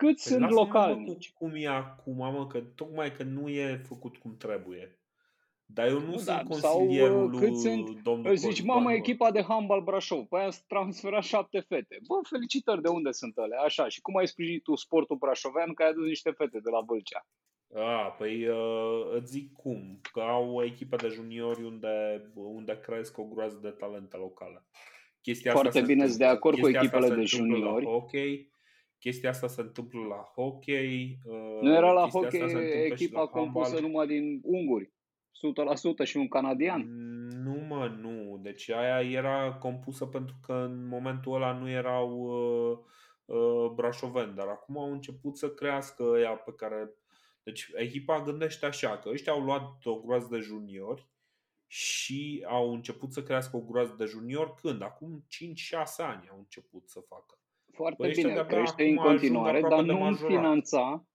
cât 0.00 0.22
păi 0.22 0.32
sunt 0.32 0.50
localnici? 0.50 1.32
Cum 1.32 1.52
e 1.54 1.66
acum, 1.66 2.16
mă, 2.16 2.46
că 2.46 2.60
tocmai 2.60 3.12
că 3.12 3.22
nu 3.22 3.48
e 3.48 3.80
făcut 3.88 4.16
cum 4.16 4.36
trebuie. 4.36 4.98
Dar 5.64 5.86
eu 5.86 5.98
nu, 5.98 6.06
nu 6.06 6.16
sunt 6.16 6.26
da, 6.26 6.42
consilierul 6.42 7.30
sau, 7.32 7.40
cât 7.40 7.56
sunt, 7.56 8.02
domnul 8.02 8.36
Zici, 8.36 8.62
mamă, 8.62 8.92
echipa 8.92 9.30
de 9.30 9.42
handbal 9.42 9.82
Brașov, 9.82 10.26
păi 10.26 10.40
am 10.40 10.50
transferat 10.66 11.22
șapte 11.22 11.60
fete. 11.60 11.98
Bă, 12.06 12.14
felicitări, 12.28 12.82
de 12.82 12.88
unde 12.88 13.10
sunt 13.10 13.36
ele? 13.36 13.56
Așa, 13.56 13.88
și 13.88 14.00
cum 14.00 14.16
ai 14.16 14.26
sprijinit 14.26 14.62
tu 14.62 14.74
sportul 14.74 15.16
brașovean 15.16 15.74
că 15.74 15.82
ai 15.82 15.88
adus 15.88 16.06
niște 16.06 16.30
fete 16.30 16.58
de 16.58 16.70
la 16.70 16.80
Vâlcea? 16.86 17.26
A, 17.74 18.14
păi 18.18 18.48
uh, 18.48 19.14
îți 19.14 19.30
zic 19.30 19.52
cum, 19.52 20.00
că 20.12 20.20
au 20.20 20.54
o 20.54 20.64
echipă 20.64 20.96
de 20.96 21.08
juniori 21.08 21.64
unde, 21.64 22.24
unde 22.34 22.80
cresc 22.82 23.18
o 23.18 23.24
groază 23.24 23.58
de 23.62 23.70
talente 23.70 24.16
locale. 24.16 24.64
Chestia 25.20 25.52
Foarte 25.52 25.78
asta 25.78 25.92
bine, 25.92 26.06
sunt 26.06 26.18
de 26.18 26.24
acord 26.24 26.58
cu 26.58 26.68
echipele 26.68 27.14
de 27.14 27.24
juniori. 27.24 27.86
Ok, 27.86 28.10
chestia 29.00 29.28
asta 29.28 29.46
se 29.46 29.60
întâmplă 29.60 30.00
la 30.00 30.16
hockey. 30.34 31.18
Uh, 31.24 31.58
nu 31.60 31.74
era 31.74 31.92
la 31.92 32.08
hockey 32.08 32.40
echipa 32.84 33.26
compusă 33.26 33.80
numai 33.80 34.06
din 34.06 34.40
unguri. 34.42 34.92
100% 36.02 36.04
și 36.04 36.16
un 36.16 36.28
canadian? 36.28 36.82
Nu, 37.42 37.66
mă, 37.68 37.86
nu. 38.00 38.38
Deci 38.42 38.70
aia 38.70 39.10
era 39.10 39.52
compusă 39.54 40.06
pentru 40.06 40.34
că 40.46 40.52
în 40.52 40.86
momentul 40.88 41.34
ăla 41.34 41.52
nu 41.52 41.70
erau 41.70 42.10
uh, 42.10 42.78
uh, 43.24 43.70
brașoveni, 43.74 44.34
dar 44.34 44.46
acum 44.46 44.78
au 44.78 44.92
început 44.92 45.36
să 45.36 45.50
crească 45.50 46.04
ea 46.22 46.30
pe 46.30 46.52
care... 46.52 46.94
Deci 47.42 47.70
echipa 47.74 48.22
gândește 48.22 48.66
așa, 48.66 48.98
că 48.98 49.08
ăștia 49.08 49.32
au 49.32 49.40
luat 49.40 49.84
o 49.84 50.00
groază 50.00 50.28
de 50.30 50.38
juniori 50.38 51.08
și 51.66 52.44
au 52.48 52.72
început 52.72 53.12
să 53.12 53.22
crească 53.22 53.56
o 53.56 53.60
groază 53.60 53.94
de 53.98 54.04
juniori 54.04 54.54
când? 54.54 54.82
Acum 54.82 55.24
5-6 55.26 55.26
ani 55.96 56.28
au 56.30 56.38
început 56.38 56.88
să 56.88 57.00
facă. 57.08 57.39
Foarte 57.80 58.06
Bă, 58.06 58.12
bine, 58.14 58.44
crește 58.48 58.88
în 58.88 58.96
continuare, 58.96 59.60
dar 59.60 59.82
nu 59.82 60.04
îmi 60.04 60.16
finanța, 60.16 61.06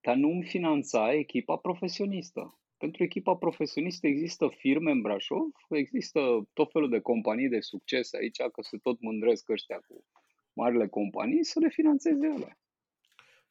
dar 0.00 0.14
nu 0.16 0.28
îmi 0.28 0.44
finanța 0.44 1.12
echipa 1.14 1.56
profesionistă. 1.56 2.58
Pentru 2.78 3.02
echipa 3.02 3.36
profesionistă 3.36 4.06
există 4.06 4.48
firme 4.56 4.90
în 4.90 5.00
Brașov, 5.00 5.50
există 5.68 6.20
tot 6.52 6.70
felul 6.70 6.88
de 6.88 7.00
companii 7.00 7.48
de 7.48 7.60
succes 7.60 8.12
aici, 8.12 8.36
că 8.36 8.62
se 8.62 8.78
tot 8.82 9.00
mândresc 9.00 9.48
ăștia 9.48 9.80
cu 9.88 10.04
marile 10.52 10.88
companii, 10.88 11.44
să 11.44 11.58
le 11.58 11.68
finanțeze 11.68 12.26
ele. 12.26 12.58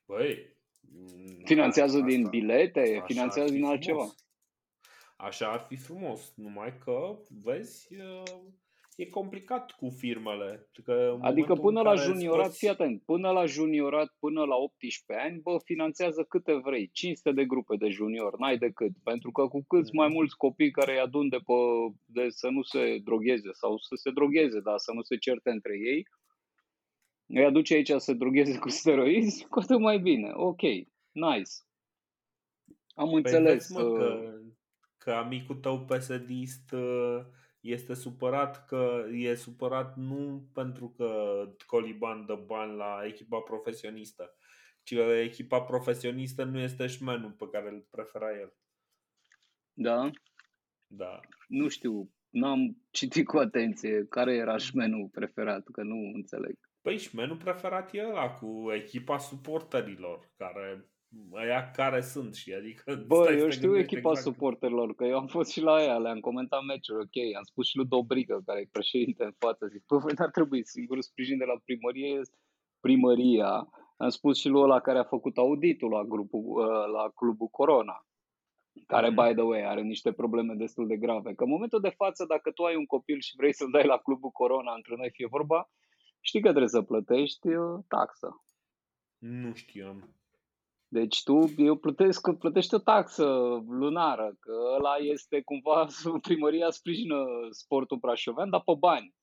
Băi, 0.05 0.55
finanțează 1.43 1.95
asta, 1.95 2.07
din 2.07 2.29
bilete, 2.29 3.03
finanțează 3.05 3.53
din 3.53 3.63
altceva. 3.63 4.05
Așa 5.17 5.51
ar 5.51 5.65
fi 5.67 5.75
frumos, 5.75 6.33
numai 6.35 6.77
că, 6.83 7.17
vezi, 7.43 7.87
e 9.01 9.05
complicat 9.05 9.71
cu 9.71 9.89
firmele. 9.89 10.69
Că 10.83 11.17
adică 11.21 11.53
până 11.53 11.81
la 11.81 11.95
juniorat, 11.95 12.45
scoți... 12.45 12.57
fii 12.57 12.69
atent, 12.69 13.01
până 13.01 13.29
la 13.31 13.45
juniorat, 13.45 14.15
până 14.19 14.43
la 14.43 14.55
18 14.55 15.25
ani, 15.25 15.39
bă, 15.39 15.57
finanțează 15.63 16.23
câte 16.23 16.53
vrei, 16.53 16.89
500 16.93 17.31
de 17.31 17.45
grupe 17.45 17.75
de 17.75 17.89
junior, 17.89 18.37
n-ai 18.37 18.57
decât. 18.57 18.91
Pentru 19.03 19.31
că 19.31 19.47
cu 19.47 19.63
câți 19.67 19.95
mai 19.95 20.07
mulți 20.07 20.37
copii 20.37 20.71
care 20.71 20.91
îi 20.91 20.99
adun 20.99 21.29
de, 21.29 21.37
pe, 21.37 21.53
de 22.05 22.29
să 22.29 22.47
nu 22.47 22.61
se 22.61 22.97
drogheze 23.03 23.49
sau 23.51 23.77
să 23.77 23.95
se 23.95 24.11
drogheze, 24.11 24.59
dar 24.59 24.77
să 24.77 24.91
nu 24.93 25.01
se 25.01 25.17
certe 25.17 25.49
între 25.49 25.73
ei, 25.77 26.07
îi 27.25 27.45
aduce 27.45 27.73
aici 27.73 27.89
să 27.89 27.97
se 27.97 28.13
drogheze 28.13 28.57
cu 28.57 28.69
steroizi, 28.69 29.45
cu 29.45 29.59
atât 29.59 29.79
mai 29.79 29.99
bine. 29.99 30.31
Ok, 30.33 30.61
nice. 31.11 31.53
Am 32.93 33.07
păi 33.07 33.15
înțeles. 33.15 33.53
Vezi, 33.53 33.73
mă, 33.73 33.81
uh... 33.81 33.97
că, 33.97 34.31
că 34.97 35.11
amicul 35.11 35.55
tău 35.55 35.79
pesedist 35.79 36.71
uh 36.71 37.39
este 37.61 37.93
supărat 37.93 38.65
că 38.65 39.05
e 39.11 39.35
supărat 39.35 39.95
nu 39.95 40.49
pentru 40.53 40.89
că 40.97 41.43
Coliban 41.65 42.25
dă 42.25 42.43
bani 42.45 42.75
la 42.75 43.01
echipa 43.05 43.39
profesionistă, 43.39 44.35
ci 44.83 44.95
că 44.95 45.01
echipa 45.01 45.61
profesionistă 45.61 46.43
nu 46.43 46.59
este 46.59 46.87
șmenul 46.87 47.31
pe 47.31 47.47
care 47.51 47.69
îl 47.69 47.87
prefera 47.89 48.31
el. 48.39 48.53
Da? 49.73 50.09
Da. 50.87 51.19
Nu 51.47 51.67
știu, 51.67 52.11
n-am 52.29 52.77
citit 52.91 53.27
cu 53.27 53.37
atenție 53.37 54.05
care 54.09 54.35
era 54.35 54.57
șmenul 54.57 55.09
preferat, 55.11 55.67
că 55.71 55.83
nu 55.83 56.11
înțeleg. 56.13 56.59
Păi 56.81 56.97
șmenul 56.97 57.37
preferat 57.37 57.93
e 57.93 58.05
ăla 58.05 58.29
cu 58.29 58.71
echipa 58.71 59.17
suporterilor, 59.17 60.31
care 60.37 60.90
aia 61.33 61.71
care 61.71 62.01
sunt 62.01 62.35
și 62.35 62.53
adică 62.53 63.03
Bă, 63.07 63.35
eu 63.39 63.49
știu 63.49 63.77
echipa 63.77 64.09
exact. 64.09 64.27
suporterilor, 64.27 64.95
că 64.95 65.03
eu 65.03 65.17
am 65.17 65.27
fost 65.27 65.51
și 65.51 65.61
la 65.61 65.83
ea, 65.83 65.97
le-am 65.97 66.19
comentat 66.19 66.63
meciuri, 66.63 67.01
ok, 67.01 67.35
am 67.37 67.43
spus 67.43 67.67
și 67.67 67.77
lui 67.77 67.85
Dobrică, 67.85 68.41
care 68.45 68.59
e 68.59 68.67
președinte 68.71 69.23
în 69.23 69.35
față, 69.37 69.65
zic, 69.65 69.85
bă, 69.87 69.97
voi 69.97 70.13
n-ar 70.17 70.29
trebui, 70.29 70.65
singurul 70.65 71.01
sprijin 71.01 71.37
de 71.37 71.45
la 71.45 71.61
primărie 71.65 72.07
este 72.07 72.37
primăria. 72.79 73.69
Am 73.97 74.09
spus 74.09 74.39
și 74.39 74.47
lui 74.47 74.61
ăla 74.61 74.79
care 74.79 74.99
a 74.99 75.03
făcut 75.03 75.37
auditul 75.37 75.89
la, 75.89 76.03
grupul, 76.03 76.43
uh, 76.43 76.87
la 76.93 77.09
clubul 77.15 77.47
Corona, 77.47 78.05
care, 78.87 79.09
mm. 79.09 79.15
by 79.15 79.33
the 79.33 79.43
way, 79.43 79.63
are 79.63 79.81
niște 79.81 80.11
probleme 80.11 80.53
destul 80.53 80.87
de 80.87 80.97
grave. 80.97 81.33
Că 81.33 81.43
în 81.43 81.49
momentul 81.49 81.81
de 81.81 81.89
față, 81.89 82.25
dacă 82.25 82.51
tu 82.51 82.63
ai 82.63 82.75
un 82.75 82.85
copil 82.85 83.19
și 83.19 83.35
vrei 83.35 83.53
să-l 83.53 83.71
dai 83.71 83.85
la 83.85 83.97
clubul 83.97 84.29
Corona, 84.29 84.73
între 84.73 84.95
noi 84.97 85.09
fie 85.11 85.27
vorba, 85.27 85.69
știi 86.19 86.41
că 86.41 86.47
trebuie 86.47 86.67
să 86.67 86.81
plătești 86.81 87.47
uh, 87.47 87.79
taxă. 87.87 88.43
Nu 89.17 89.53
știam. 89.53 90.15
Deci 90.93 91.23
tu, 91.23 91.53
eu 91.57 91.75
plătesc, 91.75 92.31
plătești 92.39 92.73
o 92.73 92.77
taxă 92.77 93.25
lunară, 93.67 94.35
că 94.39 94.51
ăla 94.75 94.95
este 94.95 95.41
cumva, 95.41 95.87
primăria 96.27 96.69
sprijină 96.69 97.25
sportul 97.49 97.97
brașovean, 97.97 98.49
dar 98.49 98.61
pe 98.65 98.73
bani. 98.79 99.13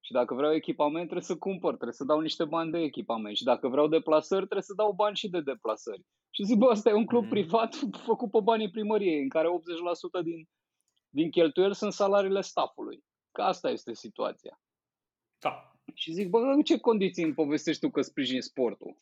Și 0.00 0.12
dacă 0.12 0.34
vreau 0.34 0.54
echipament, 0.54 1.04
trebuie 1.04 1.22
să 1.32 1.36
cumpăr, 1.36 1.74
trebuie 1.74 1.92
să 1.92 2.04
dau 2.04 2.20
niște 2.20 2.44
bani 2.44 2.70
de 2.70 2.78
echipament. 2.78 3.36
Și 3.36 3.44
dacă 3.44 3.68
vreau 3.68 3.88
deplasări, 3.88 4.44
trebuie 4.44 4.62
să 4.62 4.74
dau 4.74 4.92
bani 4.92 5.16
și 5.16 5.28
de 5.28 5.40
deplasări. 5.40 6.02
Și 6.30 6.44
zic, 6.44 6.56
bă, 6.56 6.70
asta 6.70 6.90
e 6.90 6.92
un 6.92 7.06
club 7.06 7.22
mm. 7.22 7.28
privat 7.28 7.74
făcut 8.10 8.30
pe 8.30 8.40
banii 8.42 8.70
primăriei, 8.70 9.22
în 9.22 9.28
care 9.28 9.48
80% 10.20 10.22
din, 10.22 10.48
din 11.08 11.30
cheltuieli 11.30 11.74
sunt 11.74 11.92
salariile 11.92 12.40
staffului. 12.40 13.04
Că 13.32 13.42
asta 13.42 13.70
este 13.70 13.94
situația. 13.94 14.60
Da. 15.38 15.72
Și 15.94 16.12
zic, 16.12 16.28
bă, 16.28 16.38
în 16.38 16.62
ce 16.62 16.78
condiții 16.78 17.24
îmi 17.24 17.34
povestești 17.34 17.80
tu 17.80 17.90
că 17.90 18.00
sprijini 18.00 18.42
sportul? 18.42 18.96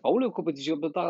Aoleu, 0.00 0.30
că 0.30 0.42
zice, 0.50 0.74
bă, 0.74 0.88
da, 0.88 1.06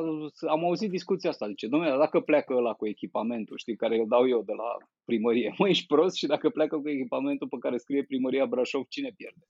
am 0.49 0.65
auzit 0.65 0.91
discuția 0.91 1.31
asta. 1.31 1.49
Zice, 1.49 1.67
domnule, 1.67 1.97
dacă 1.97 2.21
pleacă 2.21 2.55
ăla 2.55 2.73
cu 2.75 2.87
echipamentul, 2.87 3.57
știi, 3.57 3.77
care 3.77 3.99
îl 3.99 4.09
dau 4.09 4.29
eu 4.29 4.43
de 4.43 4.53
la 4.53 4.77
primărie, 5.05 5.55
mă, 5.59 5.69
ești 5.69 5.87
prost 5.87 6.17
și 6.17 6.27
dacă 6.27 6.51
pleacă 6.51 6.79
cu 6.79 6.89
echipamentul 6.89 7.49
pe 7.49 7.57
care 7.59 7.77
scrie 7.77 8.05
primăria 8.05 8.47
Brașov, 8.47 8.85
cine 8.89 9.13
pierde? 9.17 9.47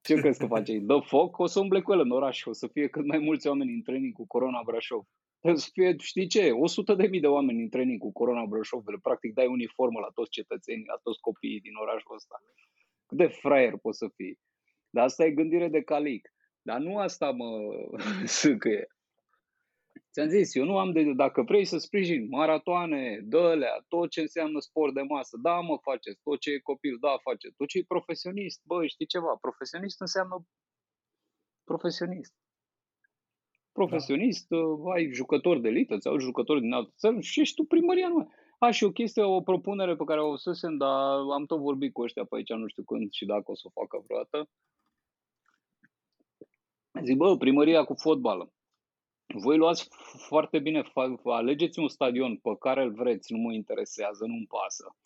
Ce 0.00 0.14
crezi 0.14 0.38
că 0.38 0.46
face? 0.46 0.78
Dă 0.78 0.98
foc? 0.98 1.38
O 1.38 1.46
să 1.46 1.60
umble 1.60 1.80
cu 1.80 1.92
el 1.92 2.00
în 2.00 2.10
oraș, 2.10 2.44
o 2.44 2.52
să 2.52 2.66
fie 2.66 2.88
cât 2.88 3.06
mai 3.06 3.18
mulți 3.18 3.46
oameni 3.46 3.72
în 3.72 3.82
training 3.82 4.12
cu 4.12 4.26
Corona 4.26 4.62
Brașov. 4.64 5.04
Trebuie 5.40 5.60
să 5.60 5.68
fie, 5.72 5.96
știi 5.98 6.26
ce, 6.26 6.50
100 6.50 6.94
de 6.94 7.06
mii 7.06 7.20
de 7.20 7.26
oameni 7.26 7.62
în 7.62 7.68
training 7.68 8.00
cu 8.00 8.12
Corona 8.12 8.44
Brașov, 8.44 8.82
practic 9.02 9.34
dai 9.34 9.46
uniformă 9.46 10.00
la 10.00 10.08
toți 10.14 10.30
cetățenii, 10.30 10.84
la 10.86 10.98
toți 11.02 11.20
copiii 11.20 11.60
din 11.60 11.74
orașul 11.74 12.14
ăsta. 12.14 12.42
Cât 13.06 13.18
de 13.18 13.26
fraier 13.26 13.76
poți 13.82 13.98
să 13.98 14.08
fii. 14.14 14.38
Dar 14.90 15.04
asta 15.04 15.24
e 15.24 15.30
gândire 15.30 15.68
de 15.68 15.82
calic. 15.82 16.32
Dar 16.68 16.80
nu 16.80 16.98
asta 16.98 17.30
mă 17.30 17.48
sâcăie. 18.40 18.86
Ți-am 20.12 20.28
zis, 20.28 20.54
eu 20.54 20.64
nu 20.64 20.78
am 20.78 20.92
de, 20.92 21.12
dacă 21.12 21.42
vrei 21.42 21.64
să 21.64 21.78
sprijin 21.78 22.28
maratoane, 22.28 23.20
dălea, 23.24 23.84
tot 23.88 24.10
ce 24.10 24.20
înseamnă 24.20 24.58
sport 24.60 24.94
de 24.94 25.02
masă, 25.02 25.38
da 25.42 25.60
mă 25.60 25.78
faceți, 25.82 26.20
tot 26.22 26.40
ce 26.40 26.50
e 26.50 26.58
copil, 26.58 26.96
da 27.00 27.14
face, 27.22 27.48
tot 27.56 27.68
ce 27.68 27.78
e 27.78 27.94
profesionist, 27.94 28.60
bă, 28.64 28.86
știi 28.86 29.06
ceva, 29.06 29.36
profesionist 29.40 30.00
înseamnă 30.00 30.46
profesionist. 31.64 32.34
Profesionist, 33.72 34.46
da. 34.48 34.92
ai 34.94 35.12
jucători 35.12 35.60
de 35.60 35.68
elită, 35.68 35.98
ți 35.98 36.08
au 36.08 36.18
jucători 36.18 36.60
din 36.60 36.72
altă 36.72 36.92
țară 36.96 37.20
și 37.20 37.40
ești 37.40 37.54
tu 37.54 37.64
primăria 37.64 38.08
nu. 38.08 38.32
A, 38.58 38.70
și 38.70 38.84
o 38.84 38.92
chestie, 38.92 39.22
o 39.22 39.40
propunere 39.40 39.96
pe 39.96 40.04
care 40.04 40.20
o 40.22 40.36
să 40.36 40.50
dar 40.78 41.18
am 41.36 41.44
tot 41.46 41.58
vorbit 41.58 41.92
cu 41.92 42.02
ăștia 42.02 42.24
pe 42.24 42.36
aici, 42.36 42.52
nu 42.52 42.66
știu 42.66 42.82
când 42.82 43.12
și 43.12 43.24
dacă 43.26 43.50
o 43.50 43.54
să 43.54 43.64
o 43.66 43.80
facă 43.80 44.02
vreodată. 44.04 44.48
Zic, 47.04 47.16
bă, 47.16 47.36
primăria 47.36 47.84
cu 47.84 47.94
fotbal. 47.94 48.52
Voi 49.34 49.56
luați 49.56 49.88
foarte 50.28 50.58
bine, 50.58 50.82
alegeți 51.24 51.78
un 51.78 51.88
stadion 51.88 52.36
pe 52.36 52.56
care 52.58 52.82
îl 52.82 52.92
vreți, 52.92 53.32
nu 53.32 53.38
mă 53.38 53.52
interesează, 53.52 54.24
nu-mi 54.26 54.46
pasă. 54.46 54.96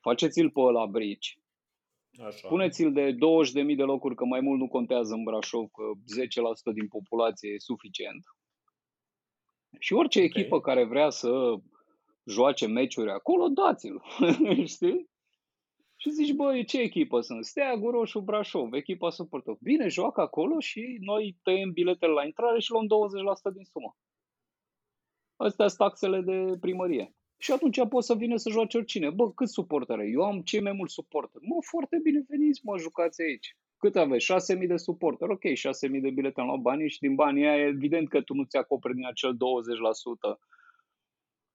Faceți-l 0.00 0.50
pe 0.50 0.60
la 0.60 0.86
brici. 0.86 1.38
Așa. 2.26 2.48
Puneți-l 2.48 2.92
de 2.92 3.12
20.000 3.12 3.76
de 3.76 3.82
locuri, 3.82 4.14
că 4.14 4.24
mai 4.24 4.40
mult 4.40 4.58
nu 4.58 4.68
contează 4.68 5.14
în 5.14 5.22
Brașov, 5.22 5.68
că 5.70 5.82
10% 6.70 6.74
din 6.74 6.88
populație 6.88 7.50
e 7.50 7.58
suficient. 7.58 8.24
Și 9.78 9.92
orice 9.92 10.18
okay. 10.18 10.30
echipă 10.30 10.60
care 10.60 10.84
vrea 10.84 11.10
să 11.10 11.54
joace 12.24 12.66
meciuri 12.66 13.10
acolo, 13.10 13.48
dați-l. 13.48 14.02
Știi? 14.74 15.08
Și 16.02 16.10
zici, 16.10 16.32
băi, 16.32 16.64
ce 16.64 16.80
echipă 16.80 17.20
sunt? 17.20 17.44
Steagul 17.44 17.90
Roșu 17.90 18.20
Brașov, 18.20 18.72
echipa 18.72 19.10
suportă. 19.10 19.58
Bine, 19.60 19.88
joacă 19.88 20.20
acolo 20.20 20.60
și 20.60 20.96
noi 21.00 21.38
tăiem 21.42 21.72
biletele 21.72 22.12
la 22.12 22.24
intrare 22.24 22.60
și 22.60 22.70
luăm 22.70 22.86
20% 23.50 23.52
din 23.54 23.64
sumă. 23.64 23.96
Astea 25.36 25.66
sunt 25.66 25.78
taxele 25.78 26.20
de 26.20 26.58
primărie. 26.60 27.14
Și 27.38 27.52
atunci 27.52 27.88
poți 27.88 28.06
să 28.06 28.14
vină 28.14 28.36
să 28.36 28.50
joace 28.50 28.76
oricine. 28.76 29.10
Bă, 29.10 29.32
cât 29.32 29.48
suportere? 29.48 30.08
Eu 30.08 30.22
am 30.22 30.40
cei 30.40 30.60
mai 30.60 30.72
mulți 30.72 30.94
suporteri. 30.94 31.46
Mă, 31.46 31.56
foarte 31.60 31.98
bine, 32.02 32.24
veniți, 32.28 32.60
mă, 32.64 32.78
jucați 32.78 33.22
aici. 33.22 33.56
Cât 33.76 33.96
aveți? 33.96 34.32
6.000 34.56 34.66
de 34.66 34.76
suporteri. 34.76 35.32
Ok, 35.32 35.44
6.000 35.44 36.00
de 36.00 36.10
bilete 36.10 36.40
am 36.40 36.46
luat 36.46 36.60
banii 36.60 36.90
și 36.90 36.98
din 36.98 37.14
banii 37.14 37.46
aia 37.46 37.66
evident 37.66 38.08
că 38.08 38.22
tu 38.22 38.34
nu 38.34 38.44
ți 38.44 38.56
acoperi 38.56 38.94
din 38.94 39.06
acel 39.06 39.34
20% 39.34 39.38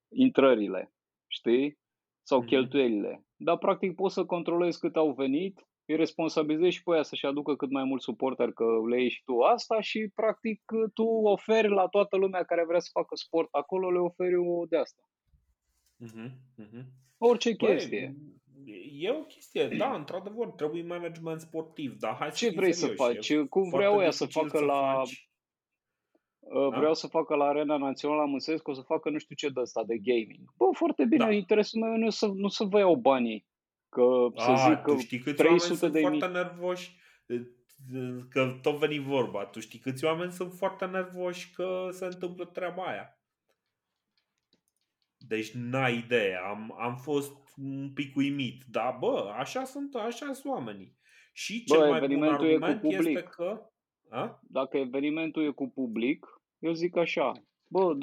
intrările. 0.09 0.93
Știi? 1.27 1.83
Sau 2.27 2.41
mm-hmm. 2.41 2.47
cheltuielile 2.47 3.25
dar 3.37 3.57
practic 3.57 3.95
poți 3.95 4.13
să 4.13 4.25
controlezi 4.25 4.79
cât 4.79 4.95
au 4.95 5.11
venit, 5.11 5.67
îi 5.85 5.95
responsabilizezi 5.95 6.75
și 6.75 6.83
pe 6.83 6.93
aia 6.93 7.03
să-și 7.03 7.25
aducă 7.25 7.55
cât 7.55 7.71
mai 7.71 7.83
mult 7.83 8.01
suporter 8.01 8.51
că 8.51 8.65
le 8.89 8.99
iei 8.99 9.09
și 9.09 9.23
tu 9.23 9.39
asta 9.39 9.81
și 9.81 10.11
practic 10.15 10.61
tu 10.93 11.03
oferi 11.03 11.69
la 11.69 11.87
toată 11.87 12.17
lumea 12.17 12.43
care 12.43 12.65
vrea 12.65 12.79
să 12.79 12.89
facă 12.91 13.15
sport 13.15 13.47
acolo, 13.51 13.91
le 13.91 13.99
oferi 13.99 14.35
o 14.35 14.65
de 14.65 14.77
asta. 14.77 15.09
Uh-huh, 16.03 16.29
uh-huh. 16.63 16.85
Orice 17.17 17.55
Băi, 17.57 17.69
chestie. 17.69 18.15
E 18.99 19.09
o 19.09 19.23
chestie, 19.23 19.67
da, 19.67 19.95
într-adevăr, 19.95 20.47
trebuie 20.47 20.83
management 20.83 21.41
sportiv, 21.41 21.97
dar 21.99 22.15
hai 22.15 22.31
Ce 22.31 22.49
vrei 22.49 22.73
să 22.73 22.87
faci? 22.87 23.37
Cum 23.37 23.69
vreau 23.69 24.01
ea 24.01 24.11
să 24.11 24.25
facă 24.25 24.57
să 24.57 24.63
la... 24.63 24.93
Faci 24.95 25.29
Uh, 25.29 25.34
da? 26.69 26.77
vreau 26.77 26.93
să 26.93 27.07
facă 27.07 27.35
la 27.35 27.45
Arena 27.45 27.77
Națională, 27.77 28.21
am 28.21 28.33
înțeles 28.33 28.61
că 28.61 28.69
o 28.69 28.73
să 28.73 28.81
facă 28.81 29.09
nu 29.09 29.17
știu 29.17 29.35
ce 29.35 29.49
de 29.49 29.59
ăsta, 29.59 29.83
de 29.83 29.97
gaming. 29.97 30.53
Bă, 30.57 30.65
foarte 30.73 31.05
bine, 31.05 31.25
da. 31.25 31.31
interesul 31.31 31.81
meu 31.81 31.97
nu 31.97 32.09
să, 32.09 32.27
nu 32.27 32.47
să 32.47 32.63
vă 32.63 32.79
iau 32.79 32.95
banii. 32.95 33.47
Că 33.89 34.27
să 34.35 34.49
A, 34.49 34.69
zic 34.69 34.81
că 34.81 34.95
știi 34.97 35.19
300 35.19 35.87
de 35.89 35.99
mii... 35.99 36.19
foarte 36.19 36.37
nervoși 36.37 36.97
că 38.29 38.57
tot 38.61 38.77
veni 38.77 38.99
vorba. 38.99 39.45
Tu 39.45 39.59
știi 39.59 39.79
câți 39.79 40.05
oameni 40.05 40.31
sunt 40.31 40.53
foarte 40.53 40.85
nervoși 40.85 41.53
că 41.53 41.87
se 41.91 42.05
întâmplă 42.05 42.45
treaba 42.45 42.83
aia. 42.83 43.19
Deci 45.17 45.51
n-ai 45.51 45.97
idee. 45.97 46.35
Am, 46.49 46.75
am 46.79 46.95
fost 46.95 47.33
un 47.57 47.91
pic 47.93 48.15
uimit. 48.15 48.63
Dar 48.71 48.97
bă, 48.99 49.33
așa 49.37 49.63
sunt, 49.63 49.95
așa 49.95 50.33
sunt 50.33 50.53
oamenii. 50.53 50.97
Și 51.33 51.63
cel 51.63 51.79
bă, 51.79 51.87
mai 51.87 52.07
bun 52.07 52.23
argument 52.23 52.83
este 52.83 53.23
că... 53.23 53.69
A? 54.09 54.39
Dacă 54.43 54.77
evenimentul 54.77 55.45
e 55.45 55.49
cu 55.49 55.69
public, 55.69 56.34
eu 56.59 56.71
zic 56.71 56.97
așa, 56.97 57.31
bă, 57.67 57.95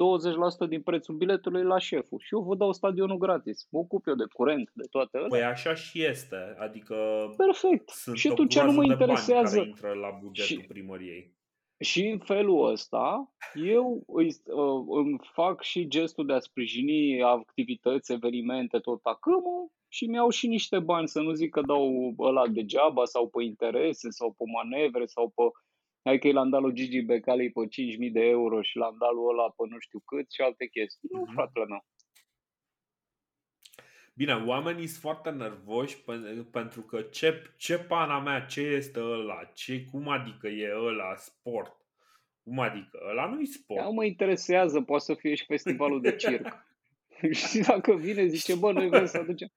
20% 0.65 0.69
din 0.69 0.81
prețul 0.81 1.15
biletului 1.15 1.63
la 1.63 1.77
șeful 1.77 2.19
și 2.19 2.33
eu 2.33 2.41
vă 2.41 2.55
dau 2.55 2.71
stadionul 2.71 3.17
gratis. 3.17 3.67
Mă 3.71 3.79
ocup 3.79 4.07
eu 4.07 4.15
de 4.15 4.25
curent, 4.33 4.71
de 4.73 4.87
toate 4.89 5.17
alea. 5.17 5.29
Păi 5.29 5.43
așa 5.43 5.73
și 5.73 6.03
este, 6.03 6.55
adică 6.59 6.95
Perfect. 7.37 7.89
Sunt 7.89 8.17
și 8.17 8.27
atunci 8.27 8.59
nu 8.59 8.71
mă 8.71 8.83
interesează. 8.83 9.55
Care 9.55 9.67
intră 9.67 9.93
la 9.93 10.17
bugetul 10.21 10.61
și, 10.61 10.67
primăriei. 10.67 11.33
Și 11.79 12.07
în 12.07 12.19
felul 12.19 12.71
ăsta, 12.71 13.33
eu 13.53 14.03
îi, 14.07 14.27
uh, 14.45 14.85
îmi 14.87 15.19
fac 15.33 15.61
și 15.61 15.87
gestul 15.87 16.25
de 16.25 16.33
a 16.33 16.39
sprijini 16.39 17.23
activități, 17.23 18.11
evenimente, 18.11 18.79
tot 18.79 18.99
acum 19.03 19.71
și 19.87 20.05
mi-au 20.05 20.29
și 20.29 20.47
niște 20.47 20.79
bani, 20.79 21.07
să 21.07 21.21
nu 21.21 21.31
zic 21.31 21.49
că 21.49 21.61
dau 21.61 22.15
ăla 22.19 22.47
degeaba 22.47 23.05
sau 23.05 23.29
pe 23.29 23.43
interese 23.43 24.09
sau 24.09 24.31
pe 24.37 24.43
manevre 24.53 25.05
sau 25.05 25.29
pe 25.35 25.43
Hai 26.03 26.19
că 26.19 26.31
l-am 26.31 26.49
dat 26.49 26.61
lui 26.61 26.73
Gigi 26.73 27.01
Becali 27.01 27.51
pe 27.51 27.61
5.000 28.07 28.11
de 28.11 28.19
euro 28.19 28.61
și 28.61 28.77
l-am 28.77 28.95
dat 28.99 29.11
lui 29.13 29.23
ăla 29.29 29.49
pe 29.49 29.63
nu 29.67 29.79
știu 29.79 29.99
cât 29.99 30.31
și 30.31 30.41
alte 30.41 30.65
chestii. 30.67 31.09
Nu, 31.11 31.19
mm-hmm. 31.19 31.33
fratele 31.33 31.65
meu. 31.65 31.85
Bine, 34.15 34.33
oamenii 34.33 34.87
sunt 34.87 35.01
foarte 35.01 35.29
nervoși 35.29 35.97
pentru 36.51 36.81
că 36.81 37.01
ce, 37.01 37.53
ce 37.57 37.77
pana 37.77 38.19
mea, 38.19 38.39
ce 38.45 38.61
este 38.61 38.99
ăla, 38.99 39.43
ce, 39.43 39.85
cum 39.91 40.07
adică 40.07 40.47
e 40.47 40.73
ăla 40.75 41.15
sport? 41.15 41.77
Cum 42.43 42.59
adică? 42.59 42.99
Ăla 43.09 43.25
nu-i 43.25 43.45
sport. 43.45 43.83
Nu 43.83 43.91
mă 43.91 44.05
interesează, 44.05 44.81
poate 44.81 45.03
să 45.03 45.13
fie 45.13 45.35
și 45.35 45.45
festivalul 45.45 46.01
de 46.01 46.15
circ. 46.15 46.47
și 47.49 47.59
dacă 47.59 47.93
vine, 47.95 48.25
zice, 48.27 48.55
bă, 48.55 48.71
noi 48.71 48.89
vrem 48.89 49.05
să 49.05 49.17
aducem. 49.17 49.51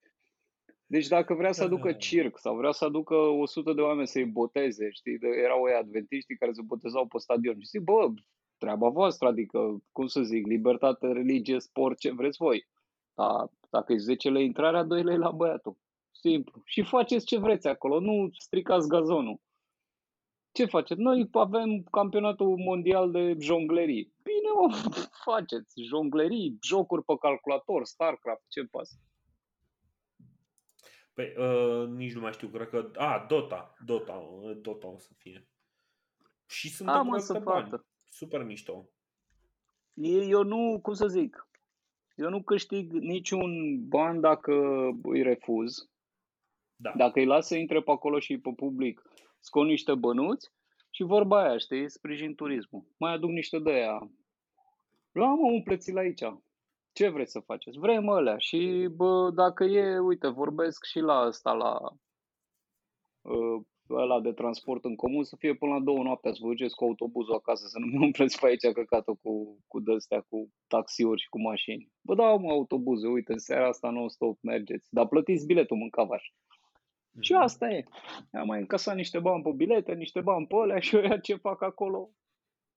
Deci 0.86 1.06
dacă 1.06 1.34
vrea 1.34 1.52
să 1.52 1.62
aducă 1.62 1.92
circ 1.92 2.38
sau 2.38 2.56
vrea 2.56 2.70
să 2.70 2.84
aducă 2.84 3.14
100 3.14 3.72
de 3.72 3.80
oameni 3.80 4.06
să-i 4.06 4.24
boteze, 4.24 4.90
știi, 4.90 5.18
de, 5.18 5.26
erau 5.26 5.68
ei 5.68 5.74
adventiști 5.74 6.36
care 6.36 6.52
se 6.52 6.62
botezau 6.62 7.06
pe 7.06 7.18
stadion. 7.18 7.60
Și 7.60 7.68
zic, 7.68 7.80
bă, 7.80 8.12
treaba 8.58 8.88
voastră, 8.88 9.28
adică, 9.28 9.82
cum 9.92 10.06
să 10.06 10.22
zic, 10.22 10.46
libertate, 10.46 11.06
religie, 11.12 11.60
sport, 11.60 11.98
ce 11.98 12.12
vreți 12.12 12.36
voi. 12.36 12.66
Da, 13.14 13.48
dacă 13.70 13.92
e 13.92 13.96
10 13.96 14.30
lei 14.30 14.44
intrarea, 14.44 14.82
2 14.82 15.02
lei 15.02 15.16
la 15.16 15.30
băiatul. 15.30 15.76
Simplu. 16.10 16.62
Și 16.64 16.82
faceți 16.82 17.26
ce 17.26 17.38
vreți 17.38 17.68
acolo, 17.68 18.00
nu 18.00 18.28
stricați 18.38 18.88
gazonul. 18.88 19.40
Ce 20.52 20.64
faceți? 20.64 21.00
Noi 21.00 21.28
avem 21.32 21.82
campionatul 21.90 22.56
mondial 22.56 23.10
de 23.10 23.36
jonglerii. 23.38 24.14
Bine, 24.22 24.48
o 24.54 24.68
faceți. 25.24 25.82
Jonglerii, 25.82 26.58
jocuri 26.62 27.04
pe 27.04 27.16
calculator, 27.20 27.84
StarCraft, 27.84 28.44
ce 28.48 28.64
pasă. 28.64 28.96
Păi, 31.16 31.34
uh, 31.36 31.88
nici 31.88 32.12
nu 32.12 32.20
mai 32.20 32.32
știu, 32.32 32.48
cred 32.48 32.68
că... 32.68 32.90
A, 32.94 33.26
Dota. 33.28 33.74
Dota, 33.84 34.12
uh, 34.12 34.56
Dota 34.60 34.88
o 34.88 34.98
să 34.98 35.10
fie. 35.18 35.48
Și 36.46 36.68
sunt 36.68 36.88
Am 36.88 37.06
multe 37.06 37.38
bani. 37.38 37.80
Super 38.04 38.44
mișto. 38.44 38.88
Eu 40.28 40.42
nu, 40.42 40.80
cum 40.82 40.92
să 40.92 41.06
zic, 41.06 41.48
eu 42.14 42.28
nu 42.28 42.42
câștig 42.42 42.92
niciun 42.92 43.80
ban 43.88 44.20
dacă 44.20 44.52
îi 45.02 45.22
refuz. 45.22 45.90
Da. 46.76 46.92
Dacă 46.96 47.18
îi 47.18 47.26
las 47.26 47.46
să 47.46 47.56
intre 47.56 47.82
pe 47.82 47.90
acolo 47.90 48.18
și 48.18 48.38
pe 48.38 48.52
public, 48.56 49.02
scot 49.40 49.66
niște 49.66 49.94
bănuți 49.94 50.52
și 50.90 51.02
vorba 51.02 51.42
aia, 51.42 51.56
știi, 51.56 51.90
sprijin 51.90 52.34
turismul. 52.34 52.86
Mai 52.96 53.12
aduc 53.12 53.30
niște 53.30 53.58
de 53.58 53.70
aia 53.70 54.10
Luam 55.12 55.38
umpleți-l 55.38 55.96
aici. 55.96 56.22
Ce 56.98 57.08
vreți 57.08 57.32
să 57.32 57.40
faceți? 57.40 57.78
Vrem 57.78 58.08
alea. 58.08 58.38
Și 58.38 58.88
bă, 58.94 59.30
dacă 59.34 59.64
e, 59.64 59.98
uite, 59.98 60.28
vorbesc 60.28 60.84
și 60.84 60.98
la 60.98 61.14
asta, 61.14 61.52
la 61.52 61.78
uh, 63.22 63.62
ăla 63.90 64.20
de 64.20 64.32
transport 64.32 64.84
în 64.84 64.96
comun, 64.96 65.24
să 65.24 65.36
fie 65.38 65.54
până 65.54 65.72
la 65.72 65.80
două 65.80 66.02
noaptea, 66.02 66.32
să 66.32 66.38
vă 66.40 66.48
duceți 66.48 66.74
cu 66.74 66.84
autobuzul 66.84 67.34
acasă, 67.34 67.66
să 67.66 67.78
nu 67.78 67.86
mi 67.86 68.04
umpleți 68.04 68.40
pe 68.40 68.46
aici 68.46 68.72
căcatul 68.72 69.14
cu, 69.22 69.64
cu 69.66 69.80
dăstea, 69.80 70.20
cu 70.28 70.52
taxiuri 70.66 71.20
și 71.20 71.28
cu 71.28 71.40
mașini. 71.40 71.92
Vă 72.00 72.14
dau 72.14 72.38
mă 72.38 72.50
autobuze, 72.50 73.06
uite, 73.06 73.32
în 73.32 73.38
seara 73.38 73.68
asta 73.68 73.90
non-stop 73.90 74.38
mergeți, 74.42 74.88
dar 74.90 75.06
plătiți 75.06 75.46
biletul 75.46 75.76
mâncavaș. 75.76 76.24
Mm-hmm. 76.26 77.20
Și 77.20 77.32
asta 77.32 77.68
e. 77.68 77.84
Am 78.32 78.46
mai 78.46 78.58
încasat 78.58 78.94
niște 78.94 79.18
bani 79.18 79.42
pe 79.42 79.50
bilete, 79.56 79.94
niște 79.94 80.20
bani 80.20 80.46
pe 80.46 80.54
alea 80.54 80.78
și 80.86 80.96
eu 80.96 81.16
ce 81.16 81.34
fac 81.34 81.62
acolo, 81.62 82.10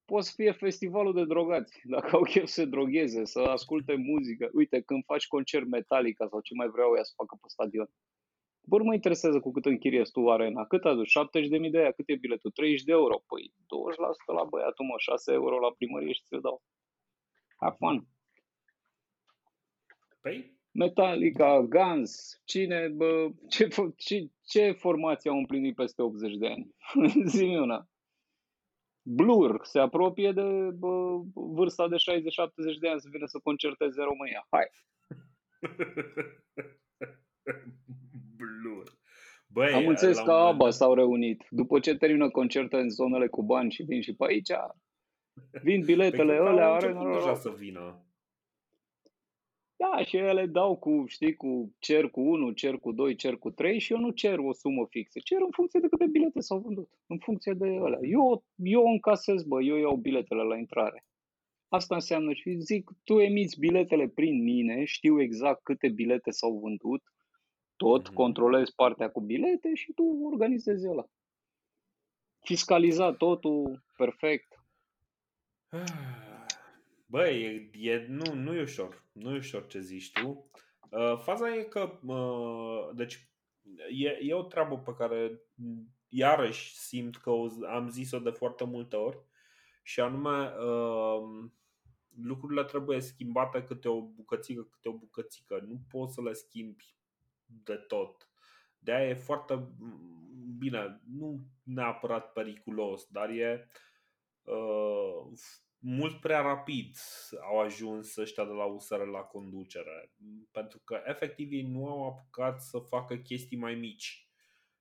poate 0.09 0.25
să 0.25 0.33
fie 0.35 0.51
festivalul 0.51 1.13
de 1.13 1.25
drogați, 1.25 1.81
dacă 1.95 2.09
au 2.15 2.21
chef 2.21 2.45
să 2.47 2.53
se 2.53 2.65
drogheze, 2.65 3.25
să 3.25 3.39
asculte 3.39 3.95
muzică. 3.95 4.49
Uite, 4.53 4.81
când 4.81 5.03
faci 5.05 5.27
concert 5.27 5.67
Metallica 5.67 6.27
sau 6.27 6.39
ce 6.41 6.53
mai 6.53 6.69
vreau 6.69 6.95
ea 6.95 7.03
să 7.03 7.13
facă 7.15 7.37
pe 7.41 7.47
stadion. 7.47 7.89
Bă, 8.69 8.77
nu 8.77 8.83
mă 8.83 8.93
interesează 8.93 9.39
cu 9.39 9.51
cât 9.51 9.65
închiriezi 9.65 10.11
tu 10.11 10.29
arena. 10.29 10.65
Cât 10.65 10.85
aduci? 10.85 11.17
70.000 11.63 11.71
de 11.71 11.77
aia. 11.77 11.91
Cât 11.91 12.09
e 12.09 12.15
biletul? 12.15 12.51
30 12.51 12.83
de 12.83 12.91
euro. 12.91 13.15
Păi 13.27 13.53
20% 13.53 14.35
la 14.37 14.43
băiatul, 14.43 14.85
mă, 14.85 14.95
6 14.97 15.31
euro 15.31 15.59
la 15.59 15.71
primărie 15.77 16.13
și 16.13 16.23
ți-l 16.23 16.41
dau. 16.41 16.63
Have 17.55 17.75
fun. 17.79 18.07
Păi? 20.21 20.57
Metallica, 20.71 21.61
Guns, 21.61 22.41
cine, 22.45 22.87
bă, 22.87 23.29
ce, 23.49 23.67
ce, 23.97 24.29
ce 24.45 24.71
formație 24.71 25.29
au 25.29 25.37
împlinit 25.37 25.75
peste 25.75 26.01
80 26.01 26.35
de 26.35 26.47
ani? 26.47 26.75
zi 27.35 27.43
una. 27.43 27.89
Blur 29.11 29.59
se 29.63 29.79
apropie 29.79 30.31
de 30.31 30.69
bă, 30.73 31.21
vârsta 31.33 31.87
de 31.87 31.95
60-70 31.95 31.99
de 32.79 32.89
ani 32.89 33.01
să 33.01 33.07
vină 33.11 33.25
să 33.25 33.39
concerteze 33.43 34.01
România. 34.01 34.47
Hai! 34.49 34.71
Blur. 38.37 38.97
Băi, 39.47 39.73
Am 39.73 39.87
înțeles 39.87 40.19
că 40.19 40.31
ABBA 40.31 40.69
s-au 40.69 40.93
reunit. 40.93 41.45
După 41.49 41.79
ce 41.79 41.95
termină 41.95 42.29
concerte 42.29 42.77
în 42.77 42.89
zonele 42.89 43.27
cu 43.27 43.43
bani 43.43 43.71
și 43.71 43.83
vin 43.83 44.01
și 44.01 44.15
pe 44.15 44.25
aici, 44.27 44.51
vin 45.51 45.85
biletele 45.85 46.37
păi, 46.37 46.47
alea. 46.47 46.71
Are 46.71 46.97
deja 47.13 47.35
să 47.35 47.49
vină. 47.49 48.03
Da, 49.79 50.03
și 50.03 50.17
ele 50.17 50.45
dau 50.45 50.77
cu, 50.77 51.03
știi, 51.07 51.35
cu 51.35 51.75
cer 51.79 52.09
cu 52.09 52.21
1, 52.21 52.51
cer 52.51 52.77
cu 52.77 52.91
2, 52.91 53.15
cer 53.15 53.37
cu 53.37 53.51
3 53.51 53.79
și 53.79 53.93
eu 53.93 53.99
nu 53.99 54.09
cer 54.09 54.37
o 54.37 54.53
sumă 54.53 54.85
fixă. 54.89 55.19
Cer 55.23 55.37
în 55.41 55.51
funcție 55.51 55.79
de 55.79 55.87
câte 55.87 56.05
bilete 56.05 56.39
s-au 56.39 56.59
vândut. 56.59 56.89
În 57.07 57.17
funcție 57.17 57.53
de 57.53 57.67
ele. 57.67 57.99
Eu, 58.01 58.43
eu 58.55 58.85
încasez, 58.85 59.43
bă, 59.43 59.61
eu 59.61 59.75
iau 59.75 59.95
biletele 59.95 60.41
la 60.41 60.57
intrare. 60.57 61.05
Asta 61.67 61.95
înseamnă 61.95 62.33
și 62.33 62.59
zic, 62.59 62.91
tu 63.03 63.19
emiți 63.19 63.59
biletele 63.59 64.07
prin 64.07 64.43
mine, 64.43 64.83
știu 64.83 65.21
exact 65.21 65.63
câte 65.63 65.89
bilete 65.89 66.31
s-au 66.31 66.59
vândut, 66.59 67.03
tot, 67.75 68.09
mm-hmm. 68.09 68.13
controlezi 68.13 68.75
partea 68.75 69.09
cu 69.09 69.21
bilete 69.21 69.73
și 69.73 69.93
tu 69.93 70.03
organizezi 70.31 70.87
ăla. 70.87 71.05
Fiscalizat 72.39 73.17
totul, 73.17 73.83
perfect. 73.97 74.63
Băi, 77.09 77.43
e, 77.43 77.91
e, 77.91 78.05
nu, 78.07 78.33
nu 78.33 78.55
e 78.55 78.61
ușor. 78.61 79.03
Nu 79.11 79.33
e 79.33 79.37
ușor 79.37 79.67
ce 79.67 79.79
zici 79.79 80.11
tu. 80.11 80.49
Uh, 80.89 81.19
faza 81.19 81.55
e 81.55 81.63
că, 81.63 81.99
uh, 82.05 82.95
deci, 82.95 83.29
e, 83.89 84.17
e 84.21 84.33
o 84.33 84.43
treabă 84.43 84.77
pe 84.77 84.93
care 84.97 85.41
iarăși 86.09 86.77
simt 86.77 87.17
că 87.17 87.29
o, 87.29 87.47
am 87.67 87.89
zis-o 87.89 88.19
de 88.19 88.29
foarte 88.29 88.63
multe 88.63 88.95
ori 88.95 89.17
și 89.83 89.99
anume 89.99 90.53
uh, 90.57 91.49
lucrurile 92.23 92.63
trebuie 92.63 92.99
schimbate 92.99 93.63
câte 93.63 93.87
o 93.87 94.01
bucățică, 94.01 94.63
câte 94.63 94.89
o 94.89 94.97
bucățică. 94.97 95.63
Nu 95.67 95.81
poți 95.89 96.13
să 96.13 96.21
le 96.21 96.33
schimbi 96.33 96.95
de 97.45 97.75
tot. 97.75 98.29
De 98.79 98.93
aia 98.93 99.09
e 99.09 99.13
foarte 99.13 99.67
bine, 100.57 101.01
nu 101.17 101.45
neapărat 101.63 102.31
periculos, 102.31 103.07
dar 103.11 103.29
e 103.29 103.69
uh, 104.43 105.31
mult 105.79 106.19
prea 106.19 106.41
rapid 106.41 106.97
au 107.41 107.59
ajuns 107.59 108.15
ăștia 108.15 108.45
de 108.45 108.51
la 108.51 108.65
USR 108.65 108.99
la 108.99 109.19
conducere. 109.19 110.13
Pentru 110.51 110.79
că 110.79 111.01
efectiv 111.05 111.51
ei 111.51 111.61
nu 111.61 111.87
au 111.87 112.07
apucat 112.07 112.61
să 112.61 112.79
facă 112.79 113.15
chestii 113.15 113.57
mai 113.57 113.75
mici. 113.75 114.29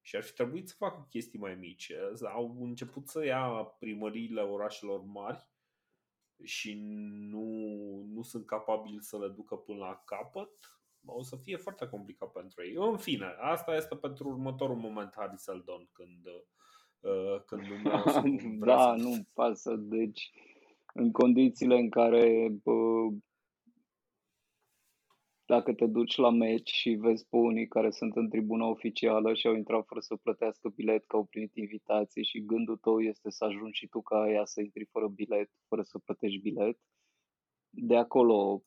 Și 0.01 0.17
ar 0.17 0.23
fi 0.23 0.33
trebuit 0.33 0.69
să 0.69 0.75
facă 0.79 1.07
chestii 1.11 1.39
mai 1.39 1.55
mici. 1.55 1.93
Au 2.33 2.57
început 2.61 3.09
să 3.09 3.25
ia 3.25 3.49
primăriile 3.79 4.41
orașelor 4.41 5.05
mari 5.05 5.49
și 6.45 6.75
nu, 7.31 7.47
nu 8.15 8.23
sunt 8.23 8.47
capabili 8.47 9.03
să 9.03 9.19
le 9.19 9.29
ducă 9.29 9.57
până 9.57 9.79
la 9.79 10.03
capăt 10.05 10.79
o 11.07 11.23
să 11.23 11.37
fie 11.37 11.57
foarte 11.57 11.89
complicat 11.89 12.33
pentru 12.33 12.65
ei. 12.65 12.75
În 12.75 12.97
fine, 12.97 13.35
asta 13.41 13.75
este 13.75 13.97
pentru 13.97 14.29
următorul 14.29 14.77
moment 14.77 15.13
Harry 15.17 15.39
Seldon 15.39 15.89
când, 15.93 16.27
uh, 17.01 17.43
când 17.47 17.63
nu 17.83 18.03
o 18.05 18.11
să 18.11 18.23
Da, 18.59 18.95
nu 18.95 19.27
pasă. 19.35 19.75
Deci, 19.75 20.33
în 20.99 21.13
condițiile 21.13 21.79
în 21.79 21.91
care 21.91 22.49
uh, 22.63 23.17
dacă 25.45 25.73
te 25.73 25.87
duci 25.87 26.17
la 26.17 26.31
meci 26.31 26.71
și 26.71 26.91
vezi 26.91 27.27
pe 27.29 27.37
unii 27.37 27.69
care 27.69 27.91
sunt 27.91 28.17
în 28.17 28.29
tribuna 28.29 28.67
oficială 28.67 29.35
și 29.35 29.47
au 29.47 29.55
intrat 29.55 29.87
fără 29.87 30.01
să 30.01 30.17
plătească 30.17 30.69
bilet, 30.69 31.07
că 31.07 31.17
au 31.17 31.25
primit 31.25 31.55
invitație 31.55 32.23
și 32.23 32.45
gândul 32.45 32.77
tău 32.77 33.01
este 33.01 33.31
să 33.31 33.45
ajungi 33.45 33.79
și 33.79 33.87
tu 33.87 34.03
ca 34.03 34.21
aia 34.21 34.45
să 34.45 34.61
intri 34.61 34.85
fără 34.85 35.09
bilet, 35.09 35.51
fără 35.69 35.83
să 35.83 35.99
plătești 35.99 36.41
bilet, 36.41 36.79
de 37.71 37.97
acolo 37.97 38.63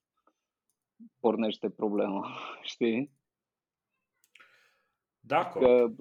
pornește 1.20 1.70
problema, 1.70 2.28
știi? 2.74 3.12
Dacă. 5.20 5.60
Că 5.60 5.94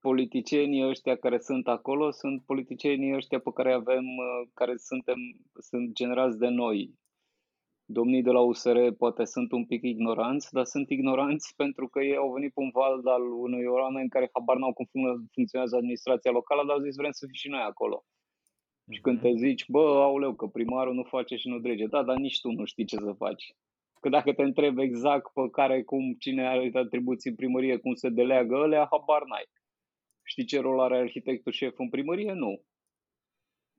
politicienii 0.00 0.88
ăștia 0.88 1.16
care 1.16 1.38
sunt 1.38 1.68
acolo 1.68 2.10
sunt 2.10 2.42
politicienii 2.42 3.14
ăștia 3.14 3.40
pe 3.40 3.50
care 3.54 3.72
avem, 3.72 4.04
uh, 4.04 4.48
care 4.54 4.76
suntem, 4.76 5.18
sunt 5.58 5.92
generați 5.92 6.38
de 6.38 6.48
noi. 6.48 6.98
Domnii 7.84 8.22
de 8.22 8.30
la 8.30 8.40
USR 8.40 8.78
poate 8.98 9.24
sunt 9.24 9.52
un 9.52 9.64
pic 9.66 9.82
ignoranți, 9.82 10.52
dar 10.52 10.64
sunt 10.64 10.90
ignoranți 10.90 11.54
pentru 11.56 11.88
că 11.88 12.00
ei 12.00 12.16
au 12.16 12.32
venit 12.32 12.52
pe 12.52 12.60
un 12.60 12.70
val 12.72 13.06
al 13.06 13.22
unui 13.32 13.64
oameni 13.64 14.08
care 14.08 14.30
habar 14.32 14.56
n-au 14.56 14.72
cum 14.72 14.86
funcționează 15.32 15.76
administrația 15.76 16.30
locală, 16.30 16.62
dar 16.66 16.76
au 16.76 16.82
zis 16.82 16.96
vrem 16.96 17.10
să 17.10 17.24
fim 17.24 17.34
și 17.34 17.48
noi 17.48 17.60
acolo. 17.60 18.04
Mm-hmm. 18.04 18.94
Și 18.94 19.00
când 19.00 19.20
te 19.20 19.32
zici, 19.36 19.68
bă, 19.68 19.80
auleu, 19.80 20.34
că 20.34 20.46
primarul 20.46 20.94
nu 20.94 21.02
face 21.02 21.36
și 21.36 21.48
nu 21.48 21.58
drege, 21.58 21.86
da, 21.86 22.02
dar 22.02 22.16
nici 22.16 22.40
tu 22.40 22.50
nu 22.50 22.64
știi 22.64 22.84
ce 22.84 22.96
să 22.96 23.12
faci. 23.12 23.54
Că 24.00 24.08
dacă 24.08 24.32
te 24.32 24.42
întreb 24.42 24.78
exact 24.78 25.32
pe 25.32 25.48
care, 25.50 25.82
cum, 25.82 26.14
cine 26.18 26.48
are 26.48 26.70
atribuții 26.74 27.30
în 27.30 27.36
primărie, 27.36 27.76
cum 27.76 27.94
se 27.94 28.08
deleagă 28.08 28.56
alea, 28.56 28.88
habar 28.90 29.22
n-ai. 29.24 29.44
Știi 30.30 30.44
ce 30.44 30.60
rol 30.60 30.80
are 30.80 30.98
arhitectul 30.98 31.52
șef 31.52 31.78
în 31.78 31.88
primărie? 31.88 32.32
Nu. 32.32 32.62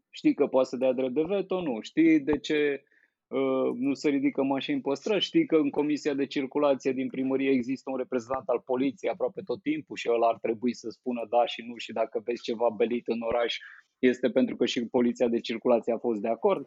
Știi 0.10 0.34
că 0.34 0.48
poate 0.48 0.68
să 0.68 0.78
dea 0.78 0.94
drept 0.94 1.14
de 1.14 1.22
veto? 1.22 1.62
Nu. 1.62 1.82
Știi 1.82 2.20
de 2.20 2.38
ce 2.38 2.84
uh, 3.28 3.72
nu 3.76 3.94
se 3.94 4.10
ridică 4.10 4.44
mașini 4.44 4.82
pe 4.82 4.94
străzi? 4.94 5.26
Știi 5.26 5.46
că 5.46 5.56
în 5.56 5.70
comisia 5.70 6.14
de 6.14 6.26
circulație 6.26 6.92
din 6.92 7.08
primărie 7.08 7.50
există 7.50 7.92
un 7.92 7.98
reprezentant 7.98 8.48
al 8.48 8.60
poliției 8.60 9.12
aproape 9.12 9.42
tot 9.42 9.62
timpul 9.62 9.96
și 9.96 10.10
ăla 10.10 10.28
ar 10.28 10.38
trebui 10.40 10.74
să 10.74 10.90
spună 10.90 11.28
da 11.30 11.46
și 11.46 11.62
nu 11.62 11.78
și 11.78 11.92
dacă 11.92 12.22
vezi 12.24 12.42
ceva 12.42 12.70
belit 12.70 13.08
în 13.08 13.22
oraș 13.22 13.58
este 14.00 14.30
pentru 14.30 14.56
că 14.56 14.66
și 14.66 14.86
poliția 14.86 15.28
de 15.28 15.40
circulație 15.40 15.94
a 15.94 15.98
fost 15.98 16.22
de 16.22 16.28
acord? 16.28 16.66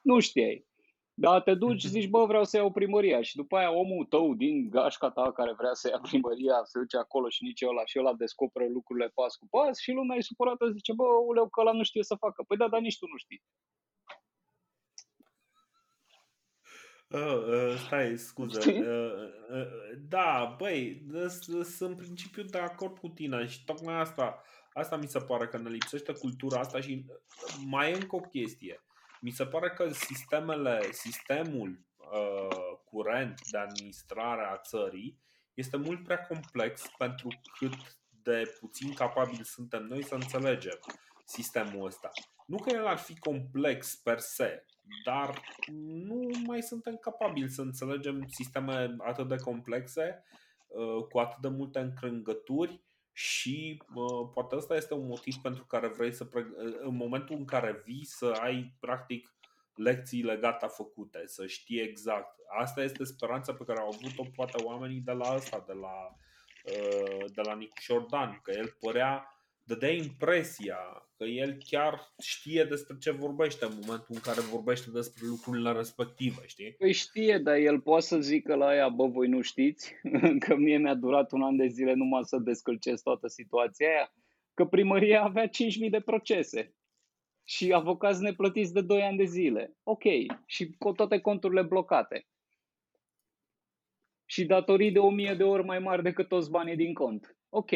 Nu 0.00 0.20
știai. 0.20 0.66
Da, 1.14 1.40
te 1.40 1.54
duci, 1.54 1.84
zici, 1.84 2.08
bă, 2.08 2.24
vreau 2.26 2.44
să 2.44 2.56
iau 2.56 2.70
primăria 2.70 3.22
și 3.22 3.36
după 3.36 3.56
aia 3.56 3.70
omul 3.70 4.04
tău 4.04 4.34
din 4.34 4.70
gașca 4.70 5.10
ta 5.10 5.32
care 5.32 5.52
vrea 5.52 5.72
să 5.72 5.88
ia 5.88 6.00
primăria 6.10 6.60
se 6.64 6.78
duce 6.78 6.96
acolo 6.96 7.28
și 7.28 7.44
nici 7.44 7.62
ăla 7.62 7.84
și 7.84 7.98
ăla 7.98 8.14
descoperă 8.14 8.66
lucrurile 8.68 9.08
pas 9.08 9.36
cu 9.36 9.46
pas 9.50 9.78
și 9.78 9.90
lumea 9.90 10.16
e 10.16 10.20
supărată, 10.20 10.70
zice, 10.70 10.92
bă, 10.92 11.04
uleu, 11.26 11.48
că 11.48 11.60
ăla 11.60 11.72
nu 11.72 11.82
știe 11.82 12.02
să 12.02 12.14
facă. 12.14 12.44
Păi 12.46 12.56
da, 12.56 12.68
dar 12.68 12.80
nici 12.80 12.98
tu 12.98 13.06
nu 13.06 13.16
știi. 13.16 13.42
Uh, 17.08 17.46
uh, 17.46 17.74
stai, 17.86 18.16
scuză. 18.16 18.70
Uh, 18.70 18.76
uh, 19.50 19.98
da, 20.08 20.54
băi, 20.58 21.06
sunt 21.28 21.90
în 21.90 21.94
principiu 21.96 22.42
de 22.42 22.58
acord 22.58 22.98
cu 22.98 23.08
tine 23.08 23.46
și 23.46 23.64
tocmai 23.64 24.00
asta, 24.00 24.42
asta 24.72 24.96
mi 24.96 25.08
se 25.08 25.18
pare 25.18 25.46
că 25.46 25.58
ne 25.58 25.68
lipsește 25.68 26.12
cultura 26.12 26.60
asta 26.60 26.80
și 26.80 27.04
mai 27.66 27.90
e 27.90 27.94
încă 27.94 28.16
o 28.16 28.20
chestie 28.20 28.82
mi 29.22 29.30
se 29.30 29.46
pare 29.46 29.70
că 29.70 29.88
sistemele, 29.92 30.88
sistemul 30.92 31.86
uh, 31.96 32.78
curent 32.84 33.40
de 33.50 33.58
administrare 33.58 34.42
a 34.42 34.56
țării 34.56 35.18
este 35.54 35.76
mult 35.76 36.04
prea 36.04 36.26
complex 36.26 36.82
pentru 36.98 37.28
cât 37.58 37.74
de 38.22 38.56
puțin 38.60 38.94
capabili 38.94 39.44
suntem 39.44 39.82
noi 39.82 40.04
să 40.04 40.14
înțelegem 40.14 40.78
sistemul 41.24 41.86
ăsta. 41.86 42.10
Nu 42.46 42.56
că 42.56 42.70
el 42.70 42.86
ar 42.86 42.98
fi 42.98 43.18
complex 43.18 43.94
per 43.94 44.18
se, 44.18 44.64
dar 45.04 45.42
nu 45.70 46.30
mai 46.46 46.62
suntem 46.62 46.96
capabili 46.96 47.50
să 47.50 47.60
înțelegem 47.60 48.26
sisteme 48.28 48.96
atât 48.98 49.28
de 49.28 49.36
complexe, 49.36 50.24
uh, 50.66 51.04
cu 51.08 51.18
atât 51.18 51.40
de 51.40 51.48
multe 51.48 51.78
încrângături 51.78 52.80
și 53.12 53.82
uh, 53.94 54.30
poate 54.34 54.56
ăsta 54.56 54.76
este 54.76 54.94
un 54.94 55.06
motiv 55.06 55.34
pentru 55.34 55.64
care 55.64 55.88
vrei 55.88 56.12
să, 56.12 56.24
pre- 56.24 56.52
în 56.82 56.96
momentul 56.96 57.36
în 57.36 57.44
care 57.44 57.82
vii 57.84 58.04
să 58.04 58.26
ai 58.40 58.76
practic 58.80 59.32
lecțiile 59.74 60.36
gata 60.36 60.68
făcute, 60.68 61.22
să 61.26 61.46
știe 61.46 61.82
exact. 61.82 62.38
Asta 62.58 62.82
este 62.82 63.04
speranța 63.04 63.54
pe 63.54 63.64
care 63.64 63.80
au 63.80 63.86
avut-o 63.88 64.30
poate 64.34 64.62
oamenii 64.62 65.00
de 65.00 65.12
la 65.12 65.28
asta, 65.28 65.64
de 65.66 65.72
la, 65.72 66.14
uh, 66.64 67.24
de 67.34 67.40
la 67.40 67.54
Nicu 67.54 67.80
Șordan, 67.80 68.40
că 68.42 68.50
el 68.50 68.76
părea, 68.80 69.36
dădea 69.62 69.92
impresia 69.92 70.78
că 71.22 71.28
el 71.28 71.56
chiar 71.64 72.12
știe 72.18 72.64
despre 72.64 72.96
ce 72.98 73.10
vorbește 73.10 73.64
în 73.64 73.72
momentul 73.80 74.14
în 74.14 74.20
care 74.20 74.40
vorbește 74.40 74.90
despre 74.90 75.26
lucrurile 75.26 75.72
respective, 75.72 76.46
știi? 76.46 76.72
Păi 76.72 76.92
știe, 76.92 77.38
dar 77.38 77.56
el 77.56 77.80
poate 77.80 78.04
să 78.04 78.20
zică 78.20 78.54
la 78.54 78.74
ea, 78.74 78.88
bă, 78.88 79.06
voi 79.06 79.28
nu 79.28 79.40
știți, 79.40 79.94
că 80.46 80.56
mie 80.56 80.78
mi-a 80.78 80.94
durat 80.94 81.32
un 81.32 81.42
an 81.42 81.56
de 81.56 81.66
zile 81.66 81.94
numai 81.94 82.20
să 82.24 82.38
descălcesc 82.38 83.02
toată 83.02 83.26
situația 83.26 83.88
aia, 83.88 84.14
că 84.54 84.64
primăria 84.64 85.22
avea 85.22 85.48
5.000 85.48 85.50
de 85.90 86.00
procese 86.00 86.74
și 87.44 87.72
avocați 87.72 88.22
neplătiți 88.22 88.72
de 88.72 88.80
2 88.80 89.02
ani 89.02 89.16
de 89.16 89.24
zile. 89.24 89.76
Ok, 89.82 90.02
și 90.46 90.74
cu 90.78 90.92
toate 90.92 91.20
conturile 91.20 91.62
blocate. 91.62 92.26
Și 94.24 94.44
datorii 94.44 94.92
de 94.92 94.98
1000 94.98 95.34
de 95.34 95.44
ori 95.44 95.64
mai 95.64 95.78
mari 95.78 96.02
decât 96.02 96.28
toți 96.28 96.50
banii 96.50 96.76
din 96.76 96.94
cont. 96.94 97.36
Ok. 97.48 97.70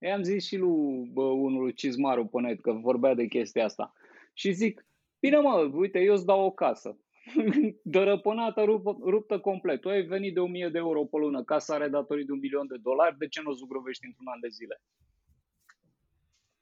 I-am 0.00 0.22
zis 0.22 0.46
și 0.46 0.56
lui 0.56 1.10
bă, 1.12 1.22
unul 1.22 1.70
Cizmaru 1.70 2.26
pe 2.26 2.40
net 2.40 2.60
că 2.60 2.72
vorbea 2.72 3.14
de 3.14 3.26
chestia 3.26 3.64
asta. 3.64 3.92
Și 4.34 4.52
zic, 4.52 4.86
bine 5.20 5.38
mă, 5.38 5.70
uite, 5.72 5.98
eu 5.98 6.14
îți 6.14 6.26
dau 6.26 6.44
o 6.44 6.50
casă. 6.50 6.98
Dărăpânată, 7.82 8.62
ruptă, 8.62 8.96
ruptă 9.02 9.38
complet. 9.38 9.80
Tu 9.80 9.88
ai 9.88 10.02
venit 10.02 10.34
de 10.34 10.40
1000 10.40 10.68
de 10.68 10.78
euro 10.78 11.04
pe 11.04 11.16
lună, 11.16 11.44
casa 11.44 11.74
are 11.74 11.88
datorii 11.88 12.24
de 12.24 12.32
un 12.32 12.38
milion 12.38 12.66
de 12.66 12.76
dolari, 12.76 13.18
de 13.18 13.28
ce 13.28 13.40
nu 13.42 13.50
o 13.50 13.54
zugrăvești 13.54 14.06
într-un 14.06 14.26
an 14.26 14.40
de 14.40 14.48
zile? 14.48 14.82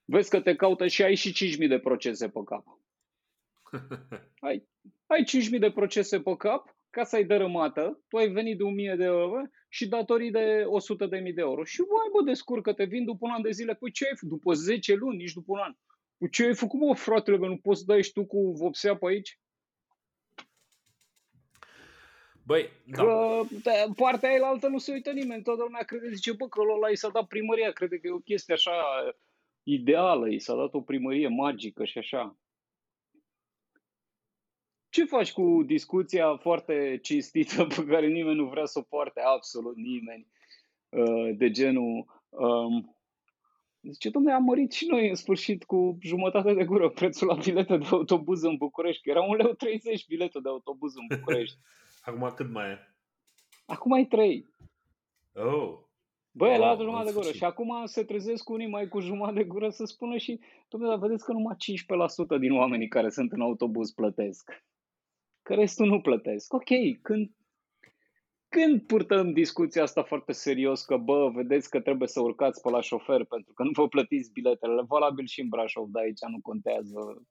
Vezi 0.04 0.30
că 0.30 0.40
te 0.40 0.56
caută 0.56 0.86
și 0.86 1.02
ai 1.02 1.14
și 1.14 1.56
5.000 1.62 1.68
de 1.68 1.78
procese 1.78 2.28
pe 2.28 2.40
cap. 2.44 2.64
Ai, 4.48 4.68
ai 5.06 5.24
5.000 5.52 5.58
de 5.58 5.70
procese 5.70 6.20
pe 6.20 6.36
cap, 6.36 6.77
casa 6.90 7.18
e 7.18 7.22
dărâmată, 7.22 8.00
tu 8.08 8.16
ai 8.16 8.28
venit 8.28 8.58
de 8.58 8.64
1.000 8.92 8.96
de 8.96 9.04
euro 9.04 9.42
și 9.68 9.88
datorii 9.88 10.30
de 10.30 10.64
100.000 11.06 11.08
de 11.08 11.40
euro. 11.40 11.64
Și 11.64 11.78
vai 11.78 12.08
bă, 12.12 12.30
descurcă, 12.30 12.72
te 12.72 12.84
vin 12.84 13.04
după 13.04 13.26
un 13.26 13.32
an 13.32 13.42
de 13.42 13.50
zile. 13.50 13.74
Păi 13.74 13.90
ce 13.90 14.04
ai 14.04 14.16
făcut? 14.16 14.28
După 14.28 14.52
10 14.52 14.94
luni, 14.94 15.16
nici 15.16 15.32
după 15.32 15.52
un 15.52 15.58
an. 15.58 15.74
Păi 16.18 16.30
ce 16.30 16.44
ai 16.44 16.54
făcut, 16.54 16.80
mă, 16.80 16.94
fratele, 16.94 17.38
că 17.38 17.46
nu 17.46 17.56
poți 17.56 17.78
să 17.78 17.84
dai 17.86 18.02
și 18.02 18.12
tu 18.12 18.26
cu 18.26 18.52
vopsea 18.52 18.96
pe 18.96 19.06
aici? 19.06 19.40
Băi, 22.42 22.70
da. 22.84 23.02
Că 23.02 23.40
da, 23.62 23.72
partea 23.96 24.28
aia 24.28 24.46
altă 24.46 24.68
nu 24.68 24.78
se 24.78 24.92
uită 24.92 25.10
nimeni. 25.10 25.42
Toată 25.42 25.62
lumea 25.62 25.82
crede, 25.82 26.10
zice, 26.14 26.32
bă, 26.32 26.48
că 26.48 26.60
ăla 26.60 26.88
i 26.88 26.96
s-a 26.96 27.08
dat 27.08 27.26
primăria. 27.26 27.70
Crede 27.70 27.98
că 27.98 28.06
e 28.06 28.10
o 28.10 28.18
chestie 28.18 28.54
așa 28.54 28.72
ideală, 29.62 30.28
i 30.28 30.38
s-a 30.38 30.54
dat 30.54 30.74
o 30.74 30.80
primărie 30.80 31.28
magică 31.28 31.84
și 31.84 31.98
așa. 31.98 32.36
Ce 34.90 35.04
faci 35.04 35.32
cu 35.32 35.62
discuția 35.66 36.36
foarte 36.36 36.98
cinstită 37.02 37.64
pe 37.64 37.84
care 37.84 38.06
nimeni 38.06 38.36
nu 38.36 38.44
vrea 38.44 38.64
să 38.64 38.78
o 38.78 38.82
poarte, 38.82 39.20
absolut 39.20 39.76
nimeni, 39.76 40.26
uh, 40.88 41.36
de 41.36 41.50
genul... 41.50 42.22
Um, 42.28 42.92
Zice, 43.82 44.10
domnule, 44.10 44.34
am 44.34 44.42
mărit 44.42 44.72
și 44.72 44.86
noi 44.86 45.08
în 45.08 45.14
sfârșit 45.14 45.64
cu 45.64 45.98
jumătate 46.00 46.52
de 46.54 46.64
gură 46.64 46.88
prețul 46.88 47.26
la 47.26 47.34
bilete 47.34 47.76
de 47.76 47.86
autobuz 47.90 48.42
în 48.42 48.56
București, 48.56 49.02
că 49.02 49.10
era 49.10 49.22
un 49.22 49.36
leu 49.36 49.52
30 49.52 50.06
biletul 50.06 50.42
de 50.42 50.48
autobuz 50.48 50.94
în 50.96 51.16
București. 51.16 51.58
Acum 52.06 52.32
cât 52.36 52.50
mai 52.50 52.68
e? 52.68 52.94
Acum 53.66 53.92
ai 53.92 54.06
3. 54.06 54.48
Oh. 55.34 55.78
Băi, 56.30 56.50
Wow, 56.50 56.60
la 56.60 56.70
în 56.70 56.78
jumătate 56.78 57.04
de 57.04 57.10
gură. 57.10 57.22
sfârșit. 57.22 57.34
Și 57.34 57.44
acum 57.44 57.82
se 57.84 58.04
trezesc 58.04 58.48
unii 58.48 58.68
mai 58.68 58.88
cu 58.88 59.00
jumătate 59.00 59.38
de 59.38 59.44
gură 59.44 59.70
să 59.70 59.84
spună 59.84 60.16
și, 60.16 60.40
domnule, 60.68 60.92
dar 60.92 61.00
vedeți 61.00 61.24
că 61.24 61.32
numai 61.32 61.56
15% 62.36 62.38
din 62.40 62.52
oamenii 62.52 62.88
care 62.88 63.10
sunt 63.10 63.32
în 63.32 63.40
autobuz 63.40 63.90
plătesc. 63.90 64.64
Că 65.48 65.54
restul 65.54 65.86
nu 65.86 66.00
plătesc. 66.00 66.52
Ok, 66.52 66.70
când, 67.02 67.30
când 68.48 68.82
purtăm 68.82 69.32
discuția 69.32 69.82
asta 69.82 70.02
foarte 70.02 70.32
serios 70.32 70.84
că, 70.84 70.96
bă, 70.96 71.30
vedeți 71.34 71.70
că 71.70 71.80
trebuie 71.80 72.08
să 72.08 72.20
urcați 72.20 72.60
pe 72.62 72.70
la 72.70 72.80
șofer 72.80 73.24
pentru 73.24 73.52
că 73.52 73.62
nu 73.62 73.70
vă 73.72 73.88
plătiți 73.88 74.32
biletele, 74.32 74.82
valabil 74.88 75.26
și 75.26 75.40
în 75.40 75.48
Brașov, 75.48 75.88
dar 75.88 76.02
aici 76.02 76.18
nu 76.30 76.40
contează. 76.42 77.22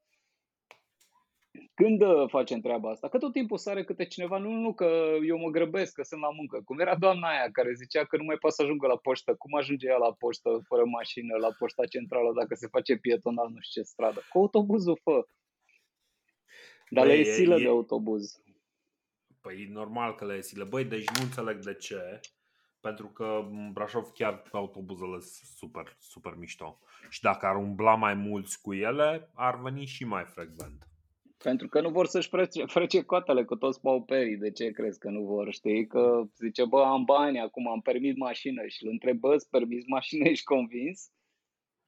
Când 1.73 2.01
uh, 2.01 2.29
facem 2.29 2.59
treaba 2.59 2.89
asta? 2.89 3.07
Că 3.07 3.17
tot 3.17 3.31
timpul 3.31 3.57
sare 3.57 3.83
câte 3.83 4.05
cineva, 4.05 4.37
nu, 4.37 4.49
nu, 4.51 4.59
nu, 4.59 4.73
că 4.73 4.89
eu 5.25 5.37
mă 5.37 5.49
grăbesc, 5.49 5.93
că 5.93 6.03
sunt 6.03 6.21
la 6.21 6.31
muncă. 6.31 6.61
Cum 6.65 6.79
era 6.79 6.95
doamna 6.95 7.27
aia 7.27 7.49
care 7.51 7.73
zicea 7.73 8.05
că 8.05 8.17
nu 8.17 8.23
mai 8.23 8.37
poate 8.37 8.55
să 8.55 8.61
ajungă 8.61 8.87
la 8.87 8.97
poștă. 8.97 9.35
Cum 9.35 9.53
ajunge 9.53 9.87
ea 9.87 9.97
la 9.97 10.13
poștă 10.13 10.49
fără 10.67 10.83
mașină, 10.85 11.35
la 11.37 11.51
poșta 11.59 11.85
centrală, 11.85 12.31
dacă 12.39 12.55
se 12.55 12.67
face 12.67 12.95
pietonal, 12.95 13.49
nu 13.49 13.59
știu 13.59 13.81
ce 13.81 13.87
stradă? 13.87 14.19
Cu 14.29 14.37
autobuzul 14.37 14.99
fă. 15.03 15.27
Dar 16.89 17.05
Băi, 17.05 17.15
le 17.15 17.23
e 17.23 17.29
e- 17.29 17.33
silă 17.33 17.55
e- 17.55 17.61
de 17.61 17.67
autobuz. 17.67 18.41
Păi 19.41 19.61
e 19.61 19.73
normal 19.73 20.15
că 20.15 20.25
le 20.25 20.33
e 20.33 20.41
silă. 20.41 20.65
Băi, 20.65 20.85
deci 20.85 21.09
nu 21.09 21.23
înțeleg 21.23 21.59
de 21.59 21.73
ce. 21.73 22.19
Pentru 22.79 23.07
că 23.07 23.47
în 23.51 23.71
Brașov 23.71 24.11
chiar 24.13 24.43
autobuzele 24.51 25.19
sunt 25.19 25.49
super, 25.55 25.95
super 25.99 26.33
mișto. 26.37 26.79
Și 27.09 27.21
dacă 27.21 27.45
ar 27.45 27.55
umbla 27.55 27.95
mai 27.95 28.13
mulți 28.13 28.61
cu 28.61 28.73
ele, 28.73 29.29
ar 29.33 29.61
veni 29.61 29.85
și 29.85 30.05
mai 30.05 30.23
frecvent. 30.25 30.87
Pentru 31.37 31.67
că 31.67 31.81
nu 31.81 31.89
vor 31.89 32.05
să-și 32.05 32.29
frece, 32.29 32.65
frece 32.65 33.01
coatele 33.01 33.43
cu 33.43 33.55
toți 33.55 33.81
pauperii. 33.81 34.37
De 34.37 34.51
ce 34.51 34.71
crezi 34.71 34.99
că 34.99 35.09
nu 35.09 35.21
vor? 35.21 35.51
Știi? 35.51 35.87
Că 35.87 36.23
zice, 36.37 36.65
bă, 36.65 36.83
am 36.83 37.03
bani, 37.03 37.39
acum 37.39 37.67
am 37.67 37.81
permis 37.81 38.15
mașină 38.15 38.67
și 38.67 38.83
îl 38.83 38.89
întreb, 38.91 39.17
bă, 39.17 39.33
îți 39.33 39.49
permis 39.49 39.83
mașină, 39.87 40.27
ești 40.29 40.43
convins? 40.43 41.11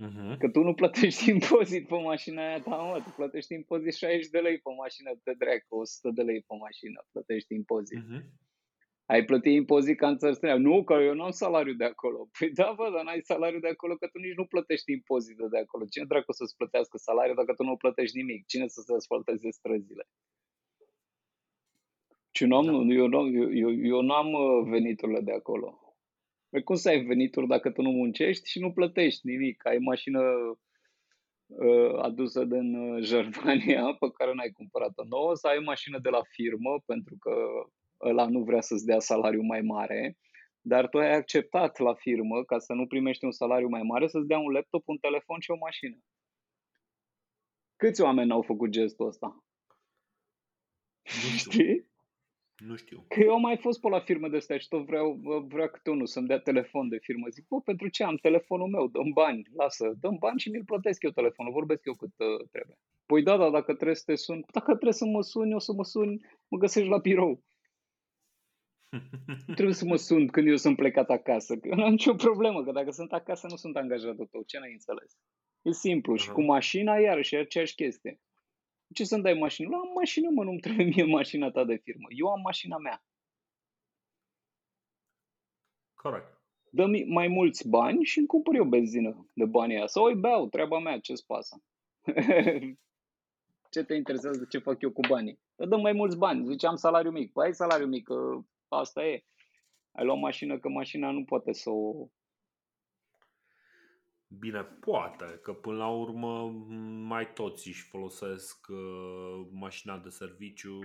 Uh-huh. 0.07 0.37
Că 0.39 0.49
tu 0.49 0.61
nu 0.63 0.73
plătești 0.73 1.29
impozit 1.35 1.87
pe 1.87 1.95
mașina 1.95 2.47
aia 2.47 2.61
ta, 2.61 2.75
mă, 2.75 3.01
tu 3.03 3.09
plătești 3.15 3.53
impozit 3.53 3.93
60 3.93 4.27
de 4.27 4.39
lei 4.39 4.57
pe 4.59 4.69
mașină, 4.77 5.09
te 5.23 5.33
dreacă, 5.33 5.65
100 5.69 6.09
de 6.13 6.21
lei 6.21 6.41
pe 6.41 6.55
mașină, 6.59 7.05
plătești 7.11 7.53
impozit. 7.53 8.03
Uh-huh. 8.03 8.23
Ai 9.05 9.25
plătit 9.25 9.53
impozit 9.53 9.97
ca 9.97 10.07
în 10.07 10.17
țări 10.17 10.35
străine. 10.35 10.57
Nu, 10.57 10.83
că 10.83 10.93
eu 10.93 11.13
nu 11.13 11.23
am 11.23 11.31
salariu 11.31 11.73
de 11.73 11.83
acolo. 11.83 12.29
Păi 12.39 12.51
da, 12.51 12.73
bă, 12.77 12.89
dar 12.93 13.03
n-ai 13.03 13.21
salariu 13.21 13.59
de 13.59 13.67
acolo, 13.67 13.95
că 13.95 14.07
tu 14.07 14.17
nici 14.19 14.35
nu 14.35 14.45
plătești 14.45 14.91
impozitul 14.91 15.49
de 15.49 15.57
acolo. 15.57 15.85
Cine 15.85 16.05
dracu 16.05 16.31
să-ți 16.31 16.55
plătească 16.55 16.97
salariul 16.97 17.35
dacă 17.35 17.53
tu 17.53 17.63
nu 17.63 17.75
plătești 17.75 18.17
nimic? 18.17 18.45
Cine 18.45 18.67
să 18.67 18.81
se 18.81 18.93
asfalteze 18.93 19.49
străzile? 19.49 20.03
Și 22.31 22.45
nu 22.45 22.55
am, 22.57 22.65
Da. 22.65 22.71
eu, 22.93 23.07
nu, 23.07 23.27
eu, 23.27 23.53
eu, 23.53 23.71
eu 23.85 24.01
n-am 24.01 24.33
uh, 24.33 24.69
veniturile 24.69 25.21
de 25.21 25.31
acolo. 25.31 25.88
Păi 26.49 26.63
cum 26.63 26.75
să 26.75 26.89
ai 26.89 27.03
venituri 27.03 27.47
dacă 27.47 27.71
tu 27.71 27.81
nu 27.81 27.89
muncești 27.89 28.49
și 28.49 28.59
nu 28.59 28.71
plătești 28.71 29.27
nimic? 29.27 29.65
Ai 29.65 29.77
mașină 29.77 30.21
uh, 31.45 31.93
adusă 32.01 32.43
din 32.45 32.75
uh, 32.75 33.03
Germania 33.03 33.95
pe 33.99 34.11
care 34.11 34.33
n-ai 34.33 34.51
cumpărat-o 34.51 35.03
nouă 35.03 35.35
sau 35.35 35.51
ai 35.51 35.59
mașină 35.59 35.99
de 35.99 36.09
la 36.09 36.21
firmă 36.29 36.83
pentru 36.85 37.15
că 37.19 37.33
ăla 38.01 38.27
nu 38.27 38.43
vrea 38.43 38.61
să-ți 38.61 38.85
dea 38.85 38.99
salariu 38.99 39.41
mai 39.41 39.61
mare, 39.61 40.17
dar 40.61 40.89
tu 40.89 40.97
ai 40.97 41.13
acceptat 41.13 41.79
la 41.79 41.93
firmă 41.93 42.43
ca 42.43 42.59
să 42.59 42.73
nu 42.73 42.87
primești 42.87 43.25
un 43.25 43.31
salariu 43.31 43.67
mai 43.67 43.81
mare 43.83 44.07
să-ți 44.07 44.27
dea 44.27 44.39
un 44.39 44.51
laptop, 44.51 44.87
un 44.87 44.97
telefon 44.97 45.39
și 45.39 45.51
o 45.51 45.57
mașină. 45.57 45.97
Câți 47.75 48.01
oameni 48.01 48.31
au 48.31 48.41
făcut 48.41 48.69
gestul 48.69 49.07
ăsta? 49.07 49.43
Nu 51.03 51.37
știu. 51.37 51.51
Știi? 51.51 51.88
Nu 52.59 52.75
știu. 52.75 53.05
Că 53.07 53.19
eu 53.19 53.33
am 53.33 53.41
mai 53.41 53.57
fost 53.57 53.79
pe 53.79 53.89
la 53.89 53.99
firme 53.99 54.27
de 54.27 54.37
astea 54.37 54.57
și 54.57 54.67
tot 54.67 54.85
vreau, 54.85 55.19
vreau 55.47 55.67
câte 55.67 55.89
unul 55.89 56.05
să-mi 56.05 56.27
dea 56.27 56.39
telefon 56.39 56.89
de 56.89 56.97
firmă. 56.97 57.27
Zic, 57.29 57.47
bă, 57.47 57.61
pentru 57.61 57.87
ce 57.87 58.03
am 58.03 58.15
telefonul 58.15 58.67
meu? 58.67 58.87
Dăm 58.87 59.11
bani, 59.13 59.47
lasă, 59.55 59.93
dăm 59.99 60.15
bani 60.19 60.39
și 60.39 60.49
mi-l 60.49 60.63
plătesc 60.65 61.03
eu 61.03 61.09
telefonul, 61.09 61.51
vorbesc 61.51 61.85
eu 61.85 61.93
cât 61.93 62.13
uh, 62.17 62.47
trebuie. 62.51 62.77
Păi 63.05 63.23
da, 63.23 63.37
da, 63.37 63.49
dacă 63.49 63.73
trebuie 63.73 63.95
să 63.95 64.03
te 64.05 64.15
sun, 64.15 64.45
dacă 64.51 64.71
trebuie 64.71 64.93
să 64.93 65.05
mă 65.05 65.21
suni, 65.21 65.53
o 65.53 65.59
să 65.59 65.73
mă 65.73 65.83
suni, 65.83 66.25
mă 66.47 66.57
găsești 66.57 66.89
la 66.89 66.97
birou. 66.97 67.43
Nu 69.47 69.53
trebuie 69.57 69.75
să 69.75 69.85
mă 69.85 69.95
sun 69.95 70.27
când 70.27 70.47
eu 70.47 70.55
sunt 70.55 70.75
plecat 70.75 71.09
acasă, 71.09 71.57
că 71.57 71.67
eu 71.67 71.75
nu 71.75 71.83
am 71.83 71.91
nicio 71.91 72.13
problemă, 72.13 72.63
că 72.63 72.71
dacă 72.71 72.91
sunt 72.91 73.11
acasă 73.13 73.47
nu 73.49 73.55
sunt 73.55 73.75
angajatul 73.75 74.27
tău, 74.31 74.43
ce 74.45 74.59
n-ai 74.59 74.71
înțeles? 74.71 75.17
E 75.61 75.71
simplu. 75.71 76.15
Și 76.15 76.25
Aha. 76.25 76.33
cu 76.33 76.41
mașina, 76.41 76.95
iarăși, 76.97 77.35
e 77.35 77.37
aceeași 77.37 77.75
chestie. 77.75 78.19
Ce 78.93 79.03
să-mi 79.03 79.23
dai 79.23 79.33
mașină? 79.33 79.75
Am 79.75 79.91
mașină, 79.95 80.29
mă, 80.29 80.43
nu-mi 80.43 80.59
trebuie 80.59 80.85
mie 80.85 81.03
mașina 81.03 81.51
ta 81.51 81.63
de 81.63 81.75
firmă. 81.75 82.07
Eu 82.09 82.27
am 82.27 82.41
mașina 82.41 82.77
mea. 82.77 83.03
Corect. 85.93 86.41
dă 86.71 86.85
mai 87.07 87.27
mulți 87.27 87.69
bani 87.69 88.03
și 88.03 88.17
îmi 88.17 88.27
cumpăr 88.27 88.55
eu 88.55 88.63
benzină 88.63 89.29
de 89.33 89.45
banii 89.45 89.75
aia. 89.75 89.87
Sau 89.87 90.03
îi 90.03 90.15
beau, 90.15 90.47
treaba 90.47 90.79
mea, 90.79 90.99
ce-ți 90.99 91.25
pasă? 91.25 91.63
ce 93.71 93.83
te 93.83 93.93
interesează 93.93 94.45
ce 94.49 94.57
fac 94.57 94.81
eu 94.81 94.91
cu 94.91 95.01
banii? 95.07 95.39
Îmi 95.55 95.69
dăm 95.69 95.81
mai 95.81 95.93
mulți 95.93 96.17
bani. 96.17 96.45
Zice, 96.45 96.67
am 96.67 96.75
salariu 96.75 97.11
mic. 97.11 97.31
Păi 97.31 97.45
ai 97.45 97.53
salariu 97.53 97.87
mic, 97.87 98.03
că 98.03 98.39
asta 98.67 99.05
e. 99.05 99.23
Ai 99.91 100.05
luat 100.05 100.19
mașină, 100.19 100.59
că 100.59 100.69
mașina 100.69 101.11
nu 101.11 101.23
poate 101.23 101.53
să 101.53 101.69
o... 101.69 102.07
Bine, 104.31 104.63
poate, 104.63 105.39
că 105.41 105.53
până 105.53 105.77
la 105.77 105.87
urmă 105.87 106.49
mai 107.07 107.33
toți 107.33 107.67
își 107.67 107.83
folosesc 107.83 108.67
uh, 108.69 109.47
mașina 109.51 109.97
de 109.97 110.09
serviciu 110.09 110.79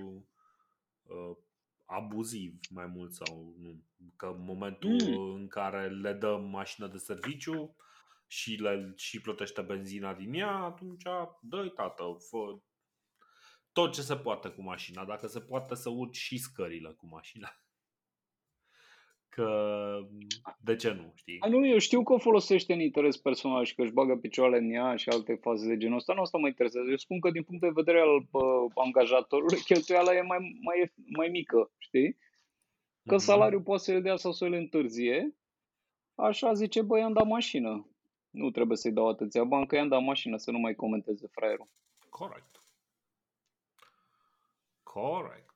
uh, 1.02 1.36
abuziv 1.84 2.58
mai 2.70 2.86
mult 2.86 3.12
sau 3.12 3.54
nu. 3.58 3.84
Că 4.16 4.26
în 4.26 4.44
momentul 4.44 4.90
Mm. 4.90 5.34
în 5.34 5.48
care 5.48 5.88
le 5.88 6.12
dă 6.12 6.36
mașina 6.36 6.88
de 6.88 6.98
serviciu 6.98 7.76
și, 8.26 8.54
le, 8.54 8.92
și 8.96 9.20
plătește 9.20 9.62
benzina 9.62 10.14
din 10.14 10.34
ea, 10.34 10.54
atunci 10.54 11.02
dă-i 11.40 11.70
tată, 11.70 12.02
fă 12.30 12.58
tot 13.72 13.92
ce 13.92 14.02
se 14.02 14.16
poate 14.16 14.48
cu 14.48 14.62
mașina, 14.62 15.04
dacă 15.04 15.26
se 15.26 15.40
poate 15.40 15.74
să 15.74 15.88
urci 15.88 16.16
și 16.16 16.38
scările 16.38 16.90
cu 16.92 17.06
mașina. 17.06 17.63
Că 19.34 19.98
de 20.60 20.76
ce 20.76 20.92
nu, 20.92 21.12
știi? 21.14 21.40
A, 21.40 21.48
nu, 21.48 21.66
eu 21.66 21.78
știu 21.78 22.02
că 22.02 22.12
o 22.12 22.18
folosește 22.18 22.72
în 22.72 22.80
interes 22.80 23.16
personal 23.16 23.64
și 23.64 23.74
că 23.74 23.82
își 23.82 23.92
bagă 23.92 24.16
picioarele 24.16 24.58
în 24.58 24.70
ea 24.70 24.96
și 24.96 25.08
alte 25.08 25.34
faze 25.34 25.68
de 25.68 25.76
genul 25.76 25.96
ăsta. 25.96 26.12
Nu 26.14 26.20
asta 26.20 26.38
mă 26.38 26.46
interesează. 26.46 26.88
Eu 26.90 26.96
spun 26.96 27.20
că 27.20 27.30
din 27.30 27.42
punct 27.42 27.60
de 27.60 27.70
vedere 27.74 28.00
al 28.00 28.08
uh, 28.30 28.70
angajatorului, 28.74 29.58
cheltuiala 29.68 30.14
e 30.14 30.20
mai, 30.20 30.38
mai, 30.62 30.92
mai 31.16 31.28
mică, 31.28 31.70
știi? 31.78 32.18
Că 33.06 33.14
Mhm. 33.14 33.24
salariul 33.24 33.62
poate 33.62 33.82
să 33.82 33.92
le 33.92 34.00
dea 34.00 34.16
sau 34.16 34.32
să 34.32 34.48
le 34.48 34.56
întârzie. 34.56 35.34
Așa 36.14 36.52
zice, 36.52 36.82
băi, 36.82 37.02
am 37.02 37.12
dat 37.12 37.26
mașină. 37.26 37.88
Nu 38.30 38.50
trebuie 38.50 38.76
să-i 38.76 38.92
dau 38.92 39.08
atâția 39.08 39.44
bani, 39.44 39.66
că 39.66 39.76
i-am 39.76 39.88
dat 39.88 40.02
mașină 40.02 40.36
să 40.36 40.50
nu 40.50 40.58
mai 40.58 40.74
comenteze 40.74 41.26
fraierul. 41.30 41.68
Corect. 42.08 42.62
Corect. 44.82 45.53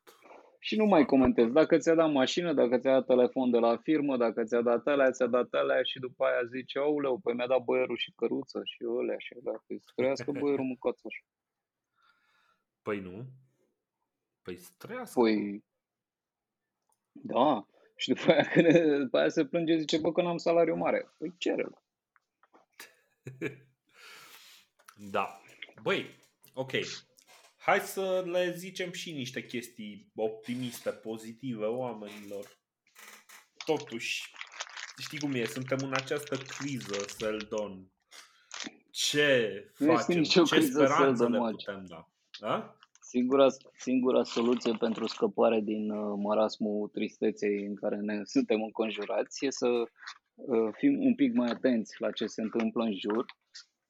Și 0.59 0.77
nu 0.77 0.85
mai 0.85 1.05
comentez. 1.05 1.51
Dacă 1.51 1.77
ți-a 1.77 1.95
dat 1.95 2.11
mașină, 2.13 2.53
dacă 2.53 2.79
ți-a 2.79 2.93
dat 2.93 3.07
telefon 3.07 3.51
de 3.51 3.59
la 3.59 3.77
firmă, 3.77 4.17
dacă 4.17 4.45
ți-a 4.45 4.61
dat 4.61 4.87
alea, 4.87 5.11
ți-a 5.11 5.27
dat 5.27 5.53
alea 5.53 5.83
și 5.83 5.99
după 5.99 6.25
aia 6.25 6.45
zice, 6.45 6.79
auleu, 6.79 7.19
păi 7.19 7.35
mi-a 7.35 7.47
dat 7.47 7.63
boierul 7.63 7.97
și 7.97 8.13
căruță 8.17 8.61
și 8.65 8.85
ălea 8.87 9.19
și 9.19 9.35
ălea. 9.39 9.63
Păi 9.67 9.81
să 9.81 9.91
trăiască 9.95 10.33
boierul 10.41 10.65
mâncați 10.65 11.07
așa. 11.07 11.25
Păi 12.83 13.01
nu. 13.01 13.27
Păi 14.43 14.57
să 14.57 14.71
trăiască. 14.79 15.21
Păi, 15.21 15.65
da. 17.13 17.67
Și 17.97 18.09
după 18.09 18.33
aia, 18.33 18.43
când, 18.43 18.99
după 19.03 19.19
aia 19.19 19.29
se 19.29 19.45
plânge, 19.45 19.77
zice, 19.77 19.99
bă, 19.99 20.13
că 20.13 20.23
n-am 20.23 20.37
salariu 20.37 20.77
mare. 20.77 21.09
Păi 21.19 21.35
cere 21.39 21.69
Da. 25.11 25.41
Băi, 25.83 26.19
ok. 26.55 26.73
Hai 27.69 27.81
să 27.81 28.25
le 28.27 28.53
zicem 28.57 28.93
și 28.93 29.13
niște 29.13 29.47
chestii 29.47 30.13
optimiste, 30.15 30.91
pozitive 30.91 31.65
oamenilor. 31.65 32.59
Totuși, 33.65 34.31
știi 34.99 35.19
cum 35.19 35.33
e, 35.33 35.45
suntem 35.45 35.79
în 35.83 35.93
această 35.93 36.37
criză, 36.37 37.05
Seldon. 37.07 37.93
Ce 38.91 39.51
Nu 39.79 39.93
este 39.93 40.03
facem? 40.05 40.21
nicio 40.21 40.43
Ce 40.43 40.55
criză, 40.55 40.85
speranțe 40.85 41.17
Seldon, 41.17 41.33
le 41.33 41.39
Magi. 41.39 41.65
putem 41.65 41.85
da? 41.89 42.09
A? 42.41 42.77
Singura, 43.01 43.47
singura 43.77 44.23
soluție 44.23 44.73
pentru 44.73 45.07
scăpare 45.07 45.61
din 45.61 45.91
uh, 45.91 46.19
marasmul 46.23 46.89
tristeței 46.89 47.65
în 47.65 47.75
care 47.75 47.97
ne 47.97 48.21
suntem 48.35 48.63
înconjurați 48.63 49.47
e 49.47 49.51
să 49.51 49.69
uh, 50.35 50.69
fim 50.77 51.05
un 51.05 51.15
pic 51.15 51.35
mai 51.35 51.51
atenți 51.51 52.01
la 52.01 52.11
ce 52.11 52.27
se 52.27 52.43
întâmplă 52.43 52.85
în 52.85 52.93
jur 52.93 53.25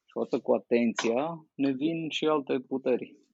și 0.05 0.13
odată 0.13 0.39
cu 0.39 0.53
atenția 0.53 1.47
ne 1.55 1.71
vin 1.71 2.09
și 2.09 2.27
alte 2.27 2.61
puteri 2.61 3.27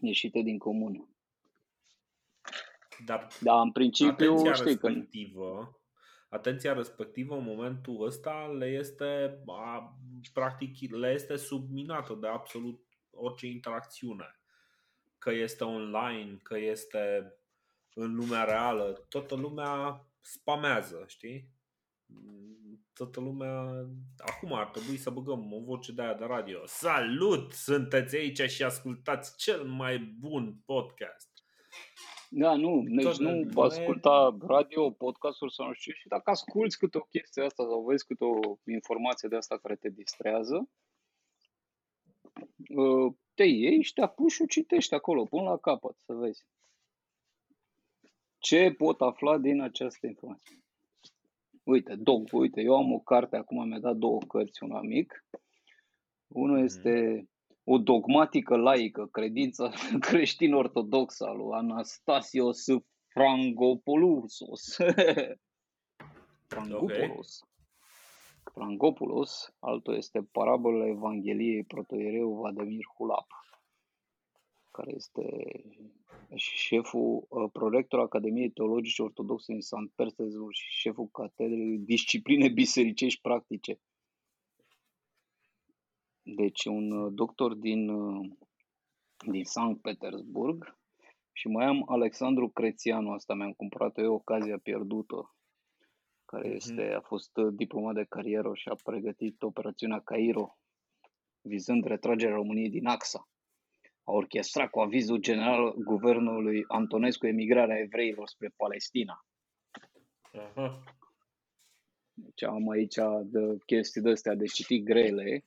ieșite 0.00 0.40
din 0.40 0.58
comun. 0.58 1.08
Dar 3.04 3.28
Dar 3.40 3.60
în 3.60 3.72
principiu 3.72 4.32
atenția 4.32 4.52
știi 4.52 4.78
că 4.78 4.86
respectivă, 4.86 5.80
atenția 6.28 6.72
respectivă 6.72 7.36
în 7.36 7.44
momentul 7.44 8.04
ăsta 8.06 8.46
le 8.58 8.66
este 8.66 9.42
a, 9.46 9.98
practic 10.32 10.90
le 10.90 11.12
este 11.12 11.36
subminată 11.36 12.14
de 12.14 12.26
absolut 12.26 12.84
orice 13.10 13.46
interacțiune. 13.46 14.40
Că 15.18 15.30
este 15.30 15.64
online, 15.64 16.36
că 16.42 16.58
este 16.58 17.34
în 17.94 18.14
lumea 18.14 18.44
reală, 18.44 19.06
toată 19.08 19.34
lumea 19.34 20.04
spamează, 20.20 21.04
știi? 21.06 21.59
Toată 22.92 23.20
lumea... 23.20 23.86
Acum 24.18 24.52
ar 24.52 24.66
trebui 24.66 24.96
să 24.96 25.10
băgăm 25.10 25.52
o 25.52 25.60
voce 25.60 25.92
de 25.92 26.02
aia 26.02 26.14
de 26.14 26.24
radio. 26.24 26.60
Salut! 26.66 27.52
Sunteți 27.52 28.16
aici 28.16 28.40
și 28.40 28.62
ascultați 28.62 29.36
cel 29.36 29.64
mai 29.64 29.98
bun 29.98 30.62
podcast. 30.64 31.30
Da, 32.32 32.54
nu, 32.54 32.82
deci 32.86 33.04
Tot 33.04 33.18
nu 33.18 33.30
nu 33.30 33.62
e- 33.62 33.64
asculta 33.64 34.36
radio, 34.40 34.90
podcasturi 34.90 35.54
sau 35.54 35.66
nu 35.66 35.72
știu 35.72 35.92
ce, 35.92 35.98
și 35.98 36.08
dacă 36.08 36.30
asculți 36.30 36.78
câte 36.78 36.98
o 36.98 37.00
chestie 37.00 37.44
asta 37.44 37.62
sau 37.62 37.84
vezi 37.84 38.06
câte 38.06 38.24
o 38.24 38.56
informație 38.66 39.28
de 39.28 39.36
asta 39.36 39.58
care 39.58 39.76
te 39.76 39.88
distrează, 39.88 40.68
uh, 42.68 43.14
te 43.34 43.44
ieși 43.44 43.88
și 43.88 43.92
te 43.92 44.00
apuci 44.00 44.32
și 44.32 44.42
o 44.42 44.46
citești 44.46 44.94
acolo, 44.94 45.24
până 45.24 45.42
la 45.42 45.58
capăt, 45.58 45.96
să 45.98 46.12
vezi. 46.12 46.46
Ce 48.38 48.74
pot 48.76 49.00
afla 49.00 49.38
din 49.38 49.60
această 49.60 50.06
informație? 50.06 50.62
Uite, 51.62 51.94
dog, 51.94 52.28
uite, 52.32 52.60
eu 52.60 52.76
am 52.76 52.92
o 52.92 52.98
carte, 52.98 53.36
acum 53.36 53.68
mi-a 53.68 53.78
dat 53.78 53.96
două 53.96 54.18
cărți 54.28 54.62
un 54.62 54.72
amic. 54.72 55.24
Unul 56.28 56.56
Mhm. 56.56 56.64
este 56.64 57.24
o 57.64 57.78
dogmatică 57.78 58.56
laică, 58.56 59.06
credința 59.06 59.70
creștin-ortodoxă 60.08 61.24
a 61.26 61.32
lui 61.32 61.52
Anastasios 61.52 62.64
Frangopoulos. 63.08 64.76
Frangopoulos. 66.48 67.40
Frangopoulos, 68.52 69.54
altul 69.58 69.94
este 69.96 70.28
parabola 70.32 70.86
Evangheliei 70.86 71.64
protoiereu 71.64 72.34
Vladimir 72.34 72.84
Hulap, 72.96 73.26
care 74.70 74.92
este 74.94 75.22
șeful, 76.34 77.26
uh, 77.28 77.50
prorector 77.52 78.00
Academiei 78.00 78.50
Teologice 78.50 79.02
Ortodoxe 79.02 79.52
din 79.52 79.60
San 79.60 79.88
Petersburg 79.88 80.52
și 80.52 80.70
șeful 80.70 81.06
catedrei 81.06 81.78
discipline 81.78 82.48
bisericești 82.48 83.20
practice. 83.20 83.80
Deci 86.22 86.64
un 86.64 86.90
uh, 86.90 87.12
doctor 87.14 87.54
din, 87.54 87.88
uh, 87.88 88.30
din 89.26 89.44
Sankt 89.44 89.80
Petersburg 89.82 90.78
și 91.32 91.48
mai 91.48 91.64
am 91.64 91.84
Alexandru 91.88 92.48
Crețianu, 92.48 93.10
asta 93.10 93.34
mi-am 93.34 93.52
cumpărat 93.52 93.98
eu, 93.98 94.14
ocazia 94.14 94.58
pierdută, 94.58 95.34
care 96.24 96.46
Mhm. 96.46 96.56
este, 96.56 96.92
a 96.94 97.00
fost 97.00 97.36
uh, 97.36 97.52
diplomat 97.54 97.94
de 97.94 98.04
carieră 98.08 98.54
și 98.54 98.68
a 98.68 98.74
pregătit 98.84 99.42
operațiunea 99.42 100.00
Cairo, 100.00 100.58
vizând 101.40 101.84
retragerea 101.84 102.34
României 102.34 102.70
din 102.70 102.86
AXA. 102.86 103.29
A 104.10 104.12
orchestrat 104.12 104.70
cu 104.70 104.80
avizul 104.80 105.18
general 105.18 105.74
guvernului 105.74 106.64
Antonescu 106.68 107.26
emigrarea 107.26 107.78
evreilor 107.78 108.28
spre 108.28 108.52
Palestina. 108.56 109.24
Aha. 110.32 110.82
Deci 112.12 112.42
am 112.42 112.68
aici 112.68 112.94
de 113.24 113.56
chestii 113.66 114.00
de 114.00 114.10
astea 114.10 114.34
de 114.34 114.44
citit 114.44 114.84
grele. 114.84 115.44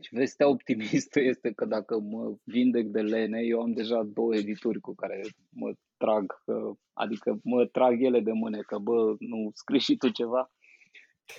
Și 0.00 0.14
vestea 0.14 0.48
optimistă 0.48 1.20
este 1.32 1.52
că 1.52 1.64
dacă 1.64 1.98
mă 1.98 2.36
vindec 2.42 2.86
de 2.86 3.00
lene, 3.00 3.40
eu 3.40 3.60
am 3.60 3.72
deja 3.72 4.02
două 4.02 4.34
edituri 4.36 4.80
cu 4.80 4.94
care 4.94 5.20
mă 5.50 5.74
trag, 5.96 6.42
uh, 6.44 6.76
adică 6.92 7.40
mă 7.42 7.66
trag 7.66 8.02
ele 8.02 8.20
de 8.20 8.32
mâne, 8.32 8.60
că 8.60 8.78
bă, 8.78 9.16
nu 9.18 9.50
scrii 9.54 9.80
și 9.80 9.96
tu 9.96 10.08
ceva? 10.08 10.50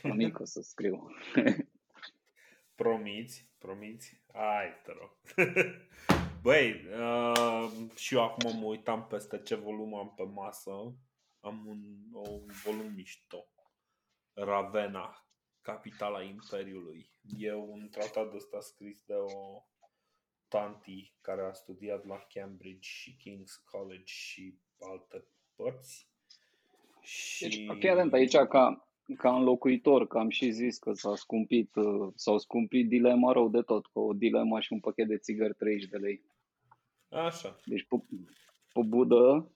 Nimic 0.04 0.40
o 0.40 0.46
să 0.46 0.62
scriu. 0.62 1.08
Promiți, 2.76 3.48
promiți? 3.58 4.25
Hai, 4.38 4.82
te 4.84 4.92
rog. 4.92 5.18
Băi, 6.44 6.72
uh, 6.72 7.72
și 7.96 8.14
eu 8.14 8.24
acum 8.24 8.60
mă 8.60 8.66
uitam 8.66 9.08
peste 9.08 9.42
ce 9.42 9.56
volum 9.56 9.96
am 9.96 10.14
pe 10.16 10.24
masă. 10.24 10.72
Am 11.40 11.66
un, 11.68 11.84
un 12.12 12.46
volum 12.64 12.94
mișto. 12.94 13.48
Ravenna, 14.34 15.28
capitala 15.62 16.22
Imperiului. 16.22 17.10
E 17.38 17.54
un 17.54 17.90
tratat 17.90 18.30
de 18.30 18.36
ăsta 18.36 18.60
scris 18.60 19.04
de 19.06 19.14
o 19.14 19.64
tanti 20.48 21.14
care 21.22 21.42
a 21.42 21.54
studiat 21.54 22.06
la 22.06 22.26
Cambridge 22.34 22.90
și 22.90 23.18
King's 23.18 23.64
College 23.72 24.04
și 24.06 24.60
alte 24.80 25.28
părți. 25.56 26.10
Și... 27.02 27.42
Deci, 27.44 27.54
fii 27.80 27.90
atent 27.90 28.14
aici 28.14 28.36
ca, 28.36 28.88
ca 29.18 29.36
înlocuitor, 29.36 30.08
că 30.08 30.18
am 30.18 30.30
și 30.30 30.52
zis 30.52 30.78
că 30.78 30.94
s-a 30.94 31.16
scumpit, 31.16 31.76
uh, 31.76 32.12
s-au 32.16 32.38
scumpit 32.38 32.88
dilema 32.88 33.32
rău 33.32 33.50
de 33.50 33.62
tot, 33.62 33.86
cu 33.86 34.00
o 34.00 34.14
dilema 34.14 34.60
și 34.60 34.74
un 34.74 34.80
pachet 34.80 35.08
de 35.08 35.18
țigări 35.18 35.54
30 35.54 35.90
de 35.90 35.98
lei. 35.98 36.22
Așa. 37.10 37.60
Deci 37.66 37.86
pe, 37.90 37.96
pe 38.74 38.82
budă, 38.88 39.52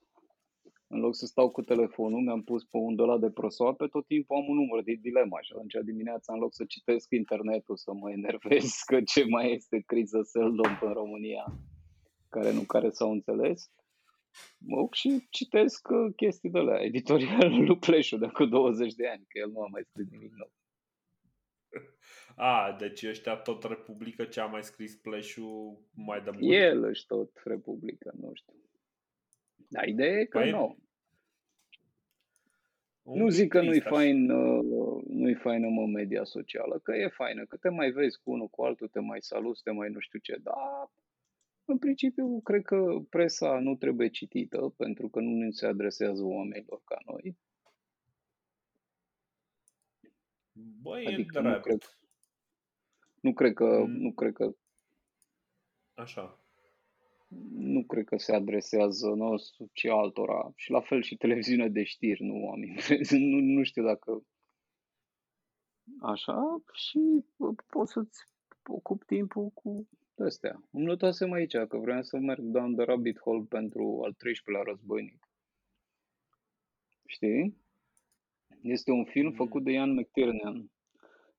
în 0.88 1.00
loc 1.00 1.16
să 1.16 1.26
stau 1.26 1.50
cu 1.50 1.62
telefonul, 1.62 2.22
mi-am 2.22 2.44
pus 2.44 2.64
pe 2.64 2.78
un 2.78 3.00
ăla 3.00 3.18
de 3.18 3.30
prosoape, 3.30 3.88
tot 3.88 4.06
timpul 4.06 4.36
am 4.36 4.48
un 4.48 4.56
număr 4.56 4.84
de 4.84 4.94
dilema 5.02 5.42
și 5.42 5.52
atunci 5.54 5.86
dimineața, 5.86 6.34
în 6.34 6.40
loc 6.40 6.54
să 6.54 6.64
citesc 6.66 7.08
internetul, 7.12 7.78
să 7.78 7.94
mă 7.94 8.12
enervez 8.12 8.72
că 8.90 9.02
ce 9.02 9.26
mai 9.26 9.54
este 9.54 9.84
criză 9.86 10.22
seldom 10.24 10.78
în 10.82 10.94
România, 10.94 11.46
care 12.30 12.54
nu 12.54 12.62
care 12.62 12.90
s-au 12.90 13.12
înțeles, 13.12 13.72
mă 14.58 14.78
duc 14.80 14.94
și 14.94 15.28
citesc 15.30 15.88
uh, 15.90 16.14
chestii 16.16 16.50
de 16.50 16.60
la 16.60 16.82
editorialul 16.90 17.66
lui 17.66 17.78
Pleșu 17.78 18.18
de 18.18 18.26
acum 18.26 18.50
20 18.50 18.94
de 18.94 19.08
ani, 19.08 19.26
că 19.28 19.40
el 19.40 19.50
nu 19.50 19.62
a 19.62 19.68
mai 19.68 19.84
scris 19.84 20.10
nimic 20.10 20.32
nou. 20.34 20.52
A, 22.36 22.76
deci 22.80 23.04
ăștia 23.04 23.36
tot 23.36 23.64
Republică 23.64 24.26
ce 24.26 24.40
a 24.40 24.46
mai 24.46 24.64
scris 24.64 24.96
Pleșu 24.96 25.80
mai 25.94 26.22
de 26.22 26.30
mult. 26.30 26.54
El 26.54 26.84
își 26.84 27.06
tot 27.06 27.42
Republica, 27.44 28.12
nu 28.20 28.32
știu. 28.34 28.54
Dar 29.56 29.88
ideea 29.88 30.20
e 30.20 30.26
că 30.26 30.38
Păi, 30.38 30.52
nu. 30.52 30.78
Un 33.02 33.18
Nu 33.18 33.26
pic 33.26 33.34
zic 33.34 33.50
că 33.50 33.58
nu-i 33.58 33.70
trist 33.70 33.86
așa. 33.86 33.96
fain, 33.96 34.30
uh, 34.30 35.04
nu-i 35.08 35.36
faină 35.36 35.68
mă 35.68 35.86
media 35.86 36.24
socială, 36.24 36.80
că 36.84 36.96
e 36.96 37.08
faină, 37.08 37.46
că 37.46 37.58
te 37.58 37.70
mai 37.70 37.92
vezi 37.92 38.20
cu 38.24 38.32
unul 38.32 38.48
cu 38.48 38.64
altul, 38.64 38.88
te 38.88 39.00
mai 39.00 39.22
saluți, 39.22 39.64
te 39.64 39.72
mai 39.72 39.90
nu 39.90 40.00
știu 40.00 40.20
ce, 40.20 40.36
dar 40.44 40.90
În 41.70 41.78
principiu, 41.78 42.40
cred 42.42 42.64
că 42.64 43.00
presa 43.10 43.60
nu 43.60 43.76
trebuie 43.76 44.10
citită 44.10 44.74
pentru 44.78 45.10
că 45.10 45.20
nu 45.20 45.52
se 45.52 45.66
adresează 45.66 46.24
oamenilor 46.24 46.82
ca 46.86 46.98
noi. 47.06 47.38
Băi, 50.82 51.06
Adică 51.06 51.38
e 51.38 51.42
nu 51.42 51.50
drept. 51.50 51.64
cred, 51.64 51.98
nu 53.22 53.34
cred 53.34 53.54
că, 53.54 53.84
Mm. 53.86 53.92
nu 53.92 54.12
cred 54.14 54.34
că, 54.34 54.56
Așa. 55.94 56.40
nu 57.50 57.84
cred 57.84 58.06
că 58.06 58.18
se 58.18 58.36
adresează 58.36 59.08
nostru, 59.10 59.70
ci 59.74 59.86
altora. 59.86 60.54
Și 60.56 60.72
la 60.72 60.82
fel 60.82 61.02
și 61.02 61.18
televiziunea 61.18 61.68
de 61.68 61.84
știri 61.84 62.24
nu 62.24 62.50
am 62.50 62.64
impresia, 62.64 63.18
nu, 63.20 63.40
nu 63.40 63.64
știu 63.64 63.84
dacă 63.84 64.24
așa 66.02 66.62
și 66.74 67.00
poți 67.70 67.92
să-ți 67.92 68.24
ocupi 68.68 69.06
timpul 69.06 69.50
cu 69.50 69.88
astea. 70.26 70.64
Îmi 70.72 70.86
notasem 70.86 71.32
aici 71.32 71.56
că 71.58 71.78
vreau 71.78 72.02
să 72.02 72.18
merg 72.18 72.42
down 72.42 72.76
the 72.76 72.86
rabbit 72.86 73.20
hole 73.20 73.46
pentru 73.50 74.02
al 74.04 74.14
13-lea 74.14 74.62
războinic. 74.66 75.28
Știi? 77.08 77.58
Este 78.62 78.92
un 78.92 79.06
film 79.06 79.28
Mm. 79.28 79.34
făcut 79.36 79.64
de 79.64 79.72
Ian 79.72 79.94
McTiernan. 79.94 80.72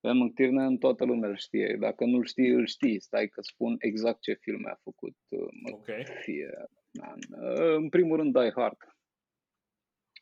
Ian 0.01 0.17
McTiernan 0.19 0.77
toată 0.79 1.05
lumea 1.05 1.29
îl 1.29 1.37
știe. 1.37 1.77
Dacă 1.81 2.05
nu-l 2.05 2.25
știi, 2.25 2.49
îl 2.49 2.67
știi. 2.67 3.01
Stai 3.01 3.29
că 3.29 3.41
spun 3.43 3.77
exact 3.79 4.21
ce 4.21 4.33
filme 4.35 4.71
a 4.71 4.75
făcut. 4.83 5.17
uh, 5.29 5.73
Ok. 5.73 5.87
McTiernan. 5.89 7.19
Uh, 7.31 7.75
În 7.77 7.89
primul 7.89 8.17
rând 8.17 8.33
Die 8.33 8.53
Hard. 8.55 8.77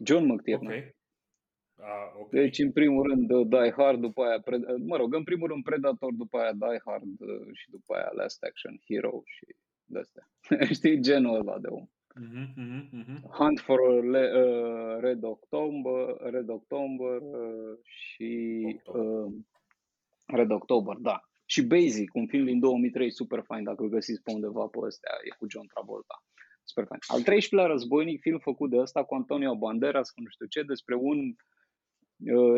John 0.05 0.25
McTiernan. 0.27 0.77
Ok. 0.79 0.97
A, 1.81 2.13
ok. 2.21 2.31
Deci, 2.31 2.59
în 2.59 2.73
primul 2.73 3.03
rând, 3.09 3.31
uh, 3.31 3.47
Die 3.49 3.73
Hard, 3.77 4.01
după 4.01 4.23
aia, 4.23 4.41
Pred- 4.41 4.69
uh, 4.69 4.75
mă 4.87 4.97
rog, 4.97 5.15
în 5.15 5.25
primul 5.25 5.49
rând 5.49 5.63
Predator, 5.63 6.13
după 6.15 6.39
aia 6.39 6.53
Die 6.53 6.81
Hard 6.85 7.21
uh, 7.21 7.47
și 7.53 7.71
după 7.71 7.95
aia 7.95 8.11
Last 8.15 8.43
Action 8.43 8.81
Hero 8.87 9.23
și 9.25 9.47
de-astea. 9.85 10.31
Știi, 10.79 11.01
genul 11.01 11.35
ăla 11.35 11.59
de 11.59 11.67
om. 11.69 11.87
Mhm, 12.21 12.53
mhm, 12.57 12.89
mhm. 12.91 13.31
Hunt 13.31 13.61
for 13.61 14.05
Le- 14.05 14.33
uh, 14.45 14.97
Red 15.01 15.23
October, 15.23 16.17
Red 16.21 16.49
October 16.49 17.21
uh, 17.21 17.79
și 17.83 18.63
October. 18.85 19.25
uh, 19.25 19.33
Red 20.27 20.51
October, 20.51 20.97
da. 20.97 21.21
Și 21.45 21.63
Basic, 21.67 22.15
un 22.15 22.27
film 22.27 22.45
din 22.45 22.59
2003 22.59 23.11
super 23.11 23.43
fain, 23.47 23.65
dacă 23.65 23.83
îl 23.83 23.89
găsiți 23.89 24.23
pe 24.23 24.33
undeva 24.35 24.67
pe 24.67 24.79
ăstea, 24.83 25.13
e 25.25 25.37
cu 25.39 25.47
John 25.51 25.67
Travolta. 25.67 26.23
Super 26.65 26.85
fain. 26.85 27.01
Al 27.07 27.23
13-lea 27.23 27.67
războinic, 27.67 28.21
film 28.21 28.39
făcut 28.39 28.71
de 28.71 28.77
ăsta 28.79 29.05
cu 29.05 29.15
Antonio 29.15 29.57
Banderas, 29.57 30.11
cu 30.11 30.21
nu 30.21 30.29
știu 30.29 30.47
ce, 30.47 30.63
despre 30.63 30.95
un 30.95 31.19
uh, 31.19 31.35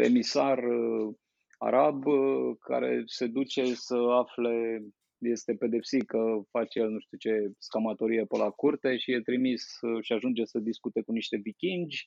emisar 0.02 0.64
uh, 0.64 1.14
arab 1.58 2.06
uh, 2.06 2.56
care 2.60 3.02
se 3.06 3.26
duce 3.26 3.74
să 3.74 3.97
afle, 3.97 4.82
este 5.18 5.55
pedepsit 5.55 6.06
că 6.06 6.40
face 6.50 6.78
el 6.78 6.90
nu 6.90 6.98
știu 6.98 7.16
ce 7.18 7.52
scamatorie 7.58 8.24
pe 8.24 8.36
la 8.36 8.50
curte 8.50 8.97
și 8.97 9.12
e 9.12 9.20
trimis 9.20 9.80
uh, 9.80 10.02
și 10.02 10.12
ajunge 10.12 10.44
să 10.44 10.58
discute 10.58 11.02
cu 11.02 11.12
niște 11.12 11.36
vikingi 11.36 12.06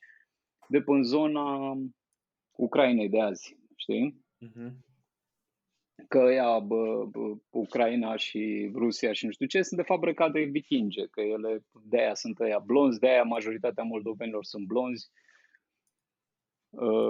de 0.67 0.81
pe 0.81 0.91
în 0.91 1.03
zona 1.03 1.77
Ucrainei 2.55 3.09
de 3.09 3.21
azi, 3.21 3.57
știi? 3.75 4.25
Mhm. 4.37 4.85
Că 6.07 6.17
ea, 6.17 6.59
bă, 6.59 7.05
bă, 7.05 7.35
Ucraina 7.49 8.15
și 8.15 8.71
Rusia 8.75 9.11
și 9.11 9.25
nu 9.25 9.31
știu 9.31 9.45
ce, 9.45 9.61
sunt 9.61 9.79
de 9.79 9.85
fapt 9.85 9.99
brăcate 10.01 10.39
vikinge, 10.39 11.05
că 11.07 11.21
ele 11.21 11.65
de 11.85 11.97
aia 11.97 12.13
sunt 12.13 12.39
ăia 12.39 12.59
blonzi, 12.59 12.99
de 12.99 13.07
aia 13.07 13.23
majoritatea 13.23 13.83
moldovenilor 13.83 14.43
sunt 14.43 14.65
blonzi 14.65 15.09
uh, 15.09 15.32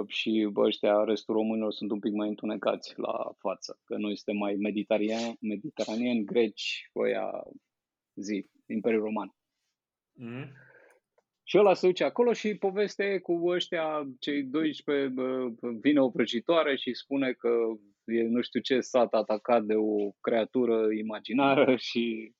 și 0.06 0.48
bă, 0.52 0.60
ăștia, 0.60 1.04
restul 1.04 1.34
românilor 1.34 1.72
sunt 1.72 1.90
un 1.90 1.98
pic 1.98 2.12
mai 2.12 2.28
întunecați 2.28 2.94
la 2.96 3.34
față, 3.38 3.80
că 3.84 3.96
noi 3.96 4.16
suntem 4.16 4.36
mai 4.36 4.54
mediteraneani, 4.54 5.36
mediteraneani 5.40 6.24
greci, 6.24 6.90
ăia 6.96 7.30
zi, 8.14 8.46
Imperiul 8.66 9.02
Roman. 9.02 9.34
Mhm. 10.12 10.52
Și 11.46 11.58
ăla 11.58 11.74
se 11.74 11.86
duce 11.86 12.04
acolo 12.04 12.32
și 12.32 12.54
povestea 12.54 13.06
e 13.06 13.18
cu 13.18 13.48
ăștia, 13.48 14.08
cei 14.18 14.42
12, 14.42 15.08
bă, 15.08 15.48
vine 15.80 16.00
o 16.00 16.10
prăjitoare 16.10 16.76
și 16.76 16.94
spune 16.94 17.32
că 17.32 17.48
e 18.04 18.22
nu 18.22 18.40
știu 18.40 18.60
ce 18.60 18.80
sat 18.80 19.12
atacat 19.12 19.64
de 19.64 19.74
o 19.74 20.10
creatură 20.20 20.86
imaginară 20.98 21.76
și 21.88 22.32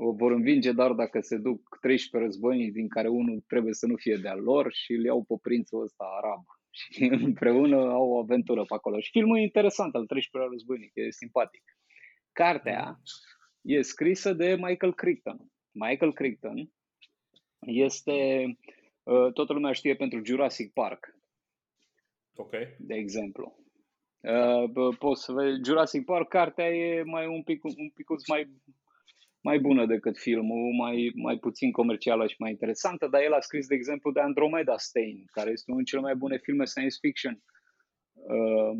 o 0.00 0.12
vor 0.12 0.32
învinge 0.32 0.72
doar 0.72 0.92
dacă 0.92 1.20
se 1.20 1.36
duc 1.36 1.78
13 1.80 2.30
războinici 2.30 2.72
din 2.72 2.88
care 2.88 3.08
unul 3.08 3.44
trebuie 3.46 3.72
să 3.72 3.86
nu 3.86 3.96
fie 3.96 4.16
de-al 4.16 4.40
lor 4.40 4.72
și 4.72 4.92
îl 4.92 5.04
iau 5.04 5.24
pe 5.24 5.34
prințul 5.42 5.82
ăsta 5.82 6.04
arab. 6.22 6.44
Și 6.92 7.04
împreună 7.04 7.76
au 7.76 8.10
o 8.10 8.18
aventură 8.18 8.62
pe 8.62 8.74
acolo. 8.74 9.00
Și 9.00 9.10
filmul 9.10 9.38
e 9.38 9.42
interesant, 9.42 9.94
al 9.94 10.04
13-lea 10.04 10.48
războinic, 10.50 10.90
e 10.94 11.10
simpatic. 11.10 11.62
Cartea 12.32 13.00
e 13.60 13.82
scrisă 13.82 14.32
de 14.32 14.54
Michael 14.54 14.94
Crichton. 14.94 15.38
Michael 15.70 16.12
Crichton 16.12 16.70
este, 17.66 18.44
uh, 19.02 19.32
toată 19.32 19.52
lumea 19.52 19.72
știe 19.72 19.94
pentru 19.94 20.24
Jurassic 20.24 20.72
Park, 20.72 21.16
Ok. 22.34 22.50
de 22.78 22.94
exemplu. 22.94 23.58
Uh, 24.20 24.64
bă, 24.70 24.88
Poți 24.98 25.24
să 25.24 25.32
vezi, 25.32 25.60
Jurassic 25.64 26.04
Park, 26.04 26.28
cartea 26.28 26.68
e 26.70 27.02
mai 27.02 27.26
un 27.26 27.42
pic, 27.42 27.64
un 27.64 27.90
picuț 27.94 28.28
mai, 28.28 28.48
mai 29.48 29.58
bună 29.58 29.86
decât 29.86 30.18
filmul, 30.18 30.72
mai, 30.72 31.12
mai 31.14 31.36
puțin 31.38 31.70
comercială 31.70 32.26
și 32.26 32.36
mai 32.38 32.50
interesantă, 32.50 33.06
dar 33.06 33.22
el 33.22 33.32
a 33.32 33.40
scris, 33.40 33.66
de 33.66 33.74
exemplu, 33.74 34.12
de 34.12 34.20
Andromeda 34.20 34.76
Stain, 34.76 35.24
care 35.32 35.50
este 35.50 35.70
unul 35.70 35.82
din 35.82 35.90
cele 35.90 36.02
mai 36.02 36.14
bune 36.14 36.38
filme 36.38 36.64
science 36.64 36.96
fiction. 37.00 37.42
Uh, 38.12 38.78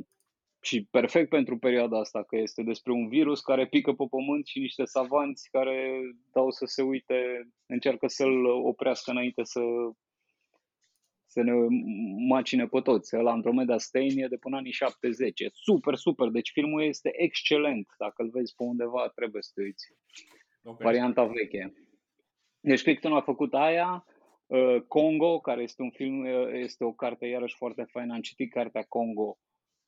și 0.60 0.86
perfect 0.90 1.28
pentru 1.28 1.58
perioada 1.58 1.98
asta, 1.98 2.22
că 2.22 2.36
este 2.36 2.62
despre 2.62 2.92
un 2.92 3.08
virus 3.08 3.40
care 3.40 3.66
pică 3.66 3.92
pe 3.92 4.04
pământ 4.10 4.46
și 4.46 4.58
niște 4.58 4.84
savanți 4.84 5.48
care 5.50 6.00
dau 6.32 6.50
să 6.50 6.64
se 6.66 6.82
uite, 6.82 7.48
încearcă 7.66 8.06
să-l 8.06 8.44
oprească 8.44 9.10
înainte 9.10 9.42
să, 9.44 9.60
să 11.26 11.42
ne 11.42 11.52
macine 12.28 12.66
pe 12.66 12.80
toți. 12.80 13.14
La 13.14 13.30
Andromeda 13.30 13.78
Stain 13.78 14.18
e 14.18 14.26
de 14.28 14.36
până 14.36 14.56
anii 14.56 14.72
70. 14.72 15.40
E 15.40 15.48
super, 15.52 15.94
super. 15.94 16.28
Deci 16.28 16.50
filmul 16.50 16.82
este 16.82 17.10
excelent. 17.12 17.86
Dacă 17.98 18.22
îl 18.22 18.30
vezi 18.30 18.54
pe 18.54 18.62
undeva, 18.62 19.12
trebuie 19.14 19.42
să 19.42 19.50
te 19.54 19.62
uiți. 19.62 19.86
Ok. 20.62 20.82
Varianta 20.82 21.24
veche. 21.24 21.72
Deci 22.60 22.82
Crichton 22.82 23.12
a 23.12 23.20
făcut 23.20 23.54
aia. 23.54 24.04
Uh, 24.46 24.80
Congo, 24.88 25.40
care 25.40 25.62
este 25.62 25.82
un 25.82 25.90
film, 25.90 26.18
uh, 26.20 26.48
este 26.52 26.84
o 26.84 26.92
carte 26.92 27.26
iarăși 27.26 27.56
foarte 27.56 27.86
faină. 27.90 28.14
Am 28.14 28.20
citit 28.20 28.52
cartea 28.52 28.82
Congo 28.88 29.38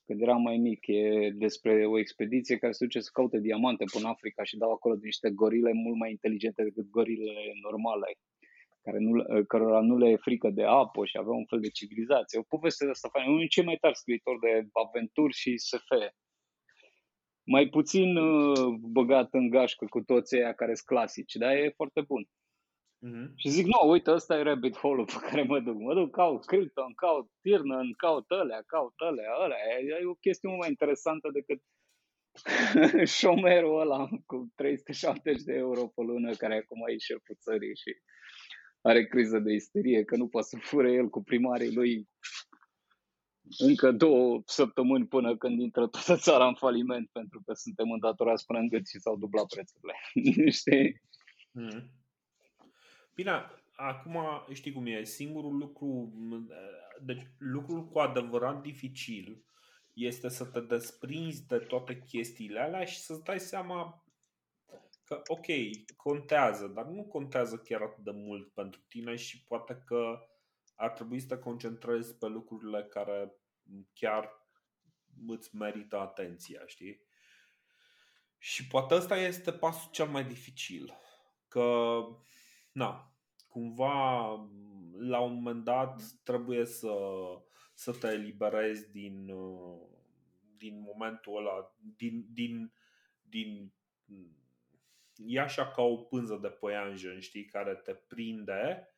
când 0.04 0.22
eram 0.22 0.42
mai 0.42 0.56
mic. 0.56 0.86
E 0.86 1.30
despre 1.30 1.86
o 1.86 1.98
expediție 1.98 2.56
care 2.56 2.72
se 2.72 2.84
duce 2.84 3.00
să 3.00 3.10
caute 3.12 3.38
diamante 3.38 3.84
până 3.92 4.04
în 4.04 4.10
Africa 4.10 4.44
și 4.44 4.56
dau 4.56 4.72
acolo 4.72 4.94
de 4.94 5.04
niște 5.04 5.30
gorile 5.30 5.72
mult 5.72 5.98
mai 5.98 6.10
inteligente 6.10 6.62
decât 6.62 6.90
gorilele 6.90 7.52
normale 7.62 8.18
care 8.82 8.98
nu, 8.98 9.44
cărora 9.44 9.80
nu 9.80 9.96
le 9.96 10.08
e 10.08 10.16
frică 10.16 10.50
de 10.50 10.64
apă 10.64 11.04
și 11.04 11.16
avea 11.18 11.32
un 11.32 11.44
fel 11.44 11.60
de 11.60 11.68
civilizație. 11.68 12.38
O 12.38 12.42
poveste 12.42 12.84
de 12.84 12.90
asta 12.90 13.08
faină. 13.12 13.28
Unul 13.28 13.38
dintre 13.38 13.54
cei 13.60 13.68
mai 13.70 13.76
tari 13.80 13.96
scriitori 13.96 14.38
de 14.38 14.68
aventuri 14.86 15.32
și 15.32 15.58
SF. 15.58 15.88
Mai 17.54 17.68
puțin 17.68 18.16
uh, 18.16 18.74
băgat 18.80 19.28
în 19.34 19.50
gașcă 19.50 19.86
cu 19.88 20.00
toți 20.00 20.34
aia 20.34 20.52
care 20.52 20.74
sunt 20.74 20.86
clasici, 20.86 21.34
dar 21.34 21.52
e 21.52 21.72
foarte 21.76 22.00
bun. 22.00 22.28
Mhm. 22.98 23.32
Și 23.36 23.48
zic, 23.48 23.66
nu, 23.66 23.90
uite, 23.90 24.10
ăsta 24.10 24.38
e 24.38 24.42
rabbit 24.42 24.76
hole-ul 24.76 25.06
pe 25.06 25.26
care 25.28 25.42
mă 25.42 25.60
duc. 25.60 25.76
Mă 25.76 25.94
duc, 25.94 26.10
caut 26.10 26.44
Crichton, 26.44 26.94
caut 26.94 27.30
Tiernan, 27.40 27.92
caut 27.96 28.30
ălea, 28.30 28.62
caut 28.66 28.94
ălea, 29.08 29.30
ălea. 29.44 29.58
E, 29.78 29.98
e 30.02 30.06
o 30.06 30.14
chestie 30.14 30.48
mult 30.48 30.60
mai 30.60 30.68
interesantă 30.68 31.28
decât 31.32 31.60
șomerul 33.18 33.80
ăla 33.80 34.08
cu 34.26 34.52
370 34.54 35.42
de 35.42 35.54
euro 35.54 35.86
pe 35.86 36.02
lună, 36.02 36.34
care 36.34 36.56
acum 36.56 36.80
e 36.86 36.98
șeful 36.98 37.36
țării 37.40 37.76
și 37.76 37.90
are 38.80 39.06
criză 39.06 39.38
de 39.38 39.52
isterie 39.52 40.04
că 40.04 40.16
nu 40.16 40.28
poate 40.28 40.46
să 40.46 40.56
fure 40.60 40.92
el 40.92 41.08
cu 41.08 41.22
primarii 41.22 41.74
lui 41.74 42.08
încă 43.58 43.92
două 43.92 44.42
săptămâni 44.46 45.06
până 45.06 45.36
când 45.36 45.60
intră 45.60 45.86
toată 45.86 46.16
țara 46.26 46.46
în 46.46 46.54
faliment 46.54 47.08
pentru 47.12 47.42
că 47.46 47.52
suntem 47.54 47.90
îndatorați 47.90 48.46
până 48.46 48.58
în 48.58 48.68
gât 48.68 48.88
și 48.88 48.98
s-au 48.98 49.16
dublat 49.16 49.46
prețurile. 49.46 49.94
Știi? 50.60 51.02
Mhm. 51.50 51.90
Bine, 53.14 53.32
acum 53.76 54.18
știi 54.52 54.72
cum 54.72 54.86
e, 54.86 55.04
singurul 55.04 55.56
lucru, 55.56 56.12
deci 57.02 57.22
lucrul 57.38 57.88
cu 57.88 57.98
adevărat 57.98 58.62
dificil 58.62 59.44
este 59.92 60.28
să 60.28 60.44
te 60.44 60.60
desprinzi 60.60 61.46
de 61.46 61.58
toate 61.58 62.02
chestiile 62.06 62.60
alea 62.60 62.84
și 62.84 62.98
să-ți 62.98 63.24
dai 63.24 63.40
seama 63.40 64.04
că, 65.04 65.20
ok, 65.26 65.46
contează, 65.96 66.66
dar 66.66 66.84
nu 66.84 67.02
contează 67.02 67.56
chiar 67.56 67.80
atât 67.80 68.04
de 68.04 68.10
mult 68.14 68.52
pentru 68.52 68.80
tine 68.88 69.16
și 69.16 69.44
poate 69.44 69.82
că 69.86 70.18
ar 70.74 70.90
trebui 70.90 71.20
să 71.20 71.26
te 71.26 71.38
concentrezi 71.38 72.14
pe 72.14 72.26
lucrurile 72.26 72.82
care 72.82 73.32
chiar 73.92 74.30
îți 75.26 75.56
merită 75.56 75.98
atenția, 75.98 76.66
știi? 76.66 77.00
Și 78.38 78.66
poate 78.66 78.94
ăsta 78.94 79.16
este 79.16 79.52
pasul 79.52 79.90
cel 79.90 80.06
mai 80.06 80.24
dificil. 80.24 80.92
Că, 81.48 82.00
na, 82.72 83.14
cumva 83.48 84.28
la 84.98 85.20
un 85.20 85.34
moment 85.34 85.64
dat 85.64 86.02
trebuie 86.22 86.64
să, 86.64 86.94
să 87.74 87.92
te 87.92 88.06
eliberezi 88.06 88.90
din, 88.90 89.26
din 90.56 90.80
momentul 90.80 91.36
ăla, 91.36 91.74
din, 91.96 92.26
din, 92.32 92.72
din 93.22 93.72
e 95.26 95.40
așa 95.40 95.70
ca 95.70 95.82
o 95.82 95.96
pânză 95.96 96.36
de 96.36 96.48
păianjen, 96.48 97.20
știi, 97.20 97.44
care 97.44 97.74
te 97.74 97.94
prinde 97.94 98.88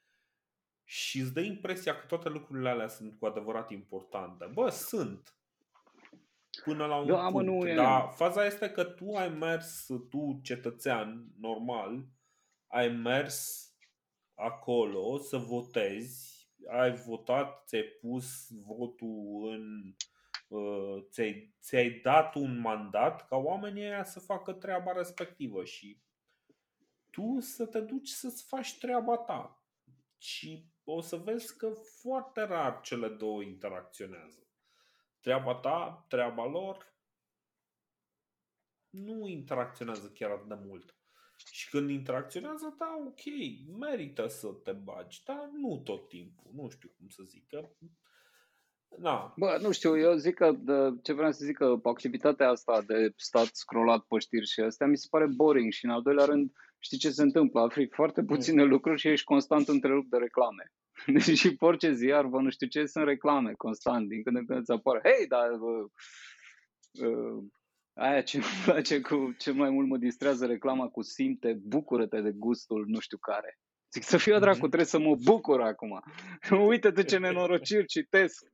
și 0.94 1.18
îți 1.20 1.32
dă 1.32 1.40
impresia 1.40 1.94
că 1.98 2.06
toate 2.06 2.28
lucrurile 2.28 2.68
alea 2.68 2.88
sunt 2.88 3.18
cu 3.18 3.26
adevărat 3.26 3.70
importante. 3.70 4.50
Bă, 4.52 4.68
sunt. 4.68 5.36
Până 6.64 6.86
la 6.86 6.96
un 6.96 7.06
Da, 7.06 7.28
mă, 7.28 7.30
punct. 7.30 7.46
nu 7.46 7.68
e- 7.68 7.74
Dar 7.74 8.10
faza 8.14 8.44
este 8.46 8.70
că 8.70 8.84
tu 8.84 9.14
ai 9.14 9.28
mers, 9.28 9.86
tu 10.08 10.40
cetățean 10.42 11.26
normal, 11.38 12.04
ai 12.66 12.88
mers 12.88 13.66
acolo 14.34 15.18
să 15.18 15.36
votezi, 15.36 16.50
ai 16.70 16.92
votat, 16.94 17.66
ți-ai 17.66 17.82
pus 18.00 18.48
votul 18.50 19.48
în 19.50 19.94
uh, 20.58 21.04
ți-ai, 21.10 21.54
ți-ai 21.60 21.90
dat 21.90 22.34
un 22.34 22.60
mandat 22.60 23.26
ca 23.26 23.36
oamenii 23.36 23.82
ăia 23.82 24.04
să 24.04 24.20
facă 24.20 24.52
treaba 24.52 24.92
respectivă 24.92 25.64
și 25.64 26.00
tu 27.10 27.40
să 27.40 27.66
te 27.66 27.80
duci 27.80 28.08
să-ți 28.08 28.44
faci 28.46 28.78
treaba 28.78 29.16
ta. 29.16 29.64
Și 30.18 30.71
o 30.92 31.00
să 31.00 31.16
vezi 31.16 31.56
că 31.56 31.70
foarte 32.00 32.40
rar 32.40 32.80
cele 32.80 33.08
două 33.08 33.42
interacționează. 33.42 34.46
Treaba 35.20 35.54
ta, 35.54 36.06
treaba 36.08 36.46
lor, 36.46 36.92
nu 38.90 39.26
interacționează 39.26 40.10
chiar 40.14 40.30
atât 40.30 40.48
de 40.48 40.58
mult. 40.66 40.96
Și 41.50 41.70
când 41.70 41.90
interacționează, 41.90 42.74
da, 42.78 42.96
ok, 43.06 43.20
merită 43.78 44.26
să 44.26 44.48
te 44.48 44.72
bagi, 44.72 45.22
dar 45.24 45.50
nu 45.52 45.80
tot 45.84 46.08
timpul, 46.08 46.50
nu 46.54 46.68
știu 46.68 46.88
cum 46.98 47.08
să 47.08 47.22
zic. 47.26 47.48
Că... 47.48 47.68
Na, 48.98 49.34
Bă, 49.36 49.58
nu 49.60 49.70
știu, 49.70 49.98
eu 49.98 50.14
zic 50.14 50.34
că 50.34 50.52
de, 50.52 50.72
ce 51.02 51.12
vreau 51.12 51.32
să 51.32 51.44
zic 51.44 51.56
că 51.56 51.78
activitatea 51.82 52.48
asta 52.48 52.82
de 52.82 53.12
stat 53.16 53.48
scrollat 53.52 54.04
pe 54.04 54.18
știri 54.18 54.46
și 54.46 54.60
astea 54.60 54.86
mi 54.86 54.96
se 54.96 55.06
pare 55.10 55.26
boring 55.26 55.72
și 55.72 55.84
în 55.84 55.90
al 55.90 56.02
doilea 56.02 56.24
rând 56.24 56.52
știi 56.78 56.98
ce 56.98 57.10
se 57.10 57.22
întâmplă? 57.22 57.60
Afli 57.60 57.88
foarte 57.88 58.22
puține 58.22 58.62
lucruri 58.62 59.00
și 59.00 59.08
ești 59.08 59.24
constant 59.24 59.68
întrerupt 59.68 60.10
de 60.10 60.16
reclame. 60.16 60.72
Deci 61.06 61.38
și 61.38 61.56
pe 61.56 61.64
orice 61.64 61.92
ziar, 61.92 62.26
bă, 62.26 62.40
nu 62.40 62.50
știu 62.50 62.66
ce, 62.66 62.86
sunt 62.86 63.04
reclame 63.04 63.52
constant, 63.52 64.08
din 64.08 64.22
când 64.22 64.36
în 64.36 64.46
când 64.46 64.58
îți 64.58 64.70
apare. 64.70 65.00
Hei, 65.04 65.26
dar 65.26 65.48
bă, 65.50 65.86
uh, 67.06 67.44
aia 67.94 68.22
ce 68.22 68.36
îmi 68.36 68.46
place 68.64 69.00
cu 69.00 69.34
ce 69.38 69.50
mai 69.50 69.70
mult 69.70 69.88
mă 69.88 69.96
distrează 69.96 70.46
reclama 70.46 70.88
cu 70.88 71.02
simte, 71.02 71.60
bucură-te 71.62 72.20
de 72.20 72.32
gustul 72.32 72.84
nu 72.86 73.00
știu 73.00 73.18
care. 73.18 73.58
Zic 73.92 74.02
să 74.02 74.16
fiu 74.16 74.38
dracu, 74.38 74.58
trebuie 74.58 74.84
să 74.84 74.98
mă 74.98 75.16
bucur 75.24 75.60
acum. 75.60 76.02
Uite-te 76.68 77.04
ce 77.04 77.18
nenorociri 77.18 77.86
citesc. 77.86 78.46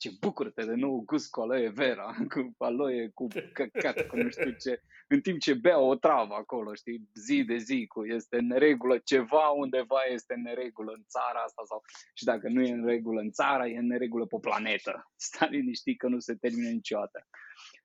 Zice, 0.00 0.16
bucură-te 0.20 0.64
de 0.64 0.74
nou 0.74 1.02
gust 1.06 1.30
cu 1.30 1.40
aloe 1.40 1.68
vera, 1.68 2.14
cu 2.32 2.54
aloe, 2.58 3.10
cu 3.14 3.26
căcat, 3.52 4.06
cu 4.06 4.16
nu 4.16 4.30
știu 4.30 4.50
ce. 4.50 4.82
În 5.08 5.20
timp 5.20 5.40
ce 5.40 5.54
bea 5.54 5.78
o 5.78 5.94
travă 5.94 6.34
acolo, 6.34 6.74
știi, 6.74 7.08
zi 7.14 7.44
de 7.44 7.56
zi, 7.56 7.86
cu 7.86 8.06
este 8.06 8.36
în 8.36 8.46
neregulă, 8.46 8.98
ceva 8.98 9.48
undeva 9.48 10.00
este 10.12 10.34
în 10.34 10.42
neregulă 10.42 10.92
în 10.96 11.04
țara 11.08 11.40
asta 11.44 11.62
sau... 11.66 11.82
Și 12.14 12.24
dacă 12.24 12.48
nu 12.48 12.62
e 12.62 12.72
în 12.72 12.86
regulă 12.86 13.20
în 13.20 13.30
țara, 13.30 13.66
e 13.66 13.78
în 13.78 13.86
neregulă 13.86 14.26
pe 14.26 14.36
planetă. 14.40 15.10
Stai 15.26 15.48
liniștit 15.50 15.98
că 15.98 16.08
nu 16.08 16.18
se 16.18 16.34
termină 16.34 16.68
niciodată. 16.68 17.26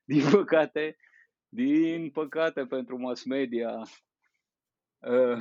Din 0.04 0.30
păcate, 0.30 0.96
din 1.48 2.10
păcate 2.10 2.66
pentru 2.66 3.00
mass 3.00 3.24
media, 3.24 3.70
uh, 3.70 3.90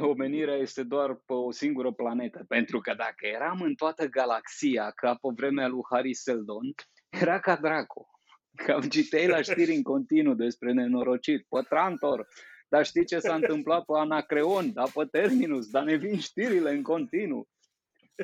omenirea 0.00 0.54
este 0.54 0.82
doar 0.82 1.14
pe 1.14 1.32
o 1.32 1.50
singură 1.50 1.92
planetă. 1.92 2.44
Pentru 2.48 2.80
că 2.80 2.94
dacă 2.94 3.26
eram 3.26 3.60
în 3.60 3.74
toată 3.74 4.06
galaxia, 4.06 4.90
ca 4.90 5.14
pe 5.14 5.28
vremea 5.34 5.68
lui 5.68 5.80
Harry 5.90 6.14
Seldon, 6.14 6.74
era 7.08 7.40
ca 7.40 7.56
dracu. 7.56 8.08
Cam 8.54 8.80
citeai 8.80 9.26
la 9.26 9.42
știri 9.42 9.74
în 9.74 9.82
continuu 9.82 10.34
despre 10.34 10.72
nenorociri, 10.72 11.46
pe 11.48 11.60
Trantor, 11.68 12.28
dar 12.68 12.86
știi 12.86 13.04
ce 13.04 13.18
s-a 13.18 13.34
întâmplat 13.34 13.84
pe 13.84 13.92
Anacreon, 13.96 14.72
da 14.72 14.82
pe 14.94 15.04
Terminus, 15.10 15.70
dar 15.70 15.82
ne 15.82 15.96
vin 15.96 16.18
știrile 16.18 16.70
în 16.70 16.82
continuu. 16.82 17.48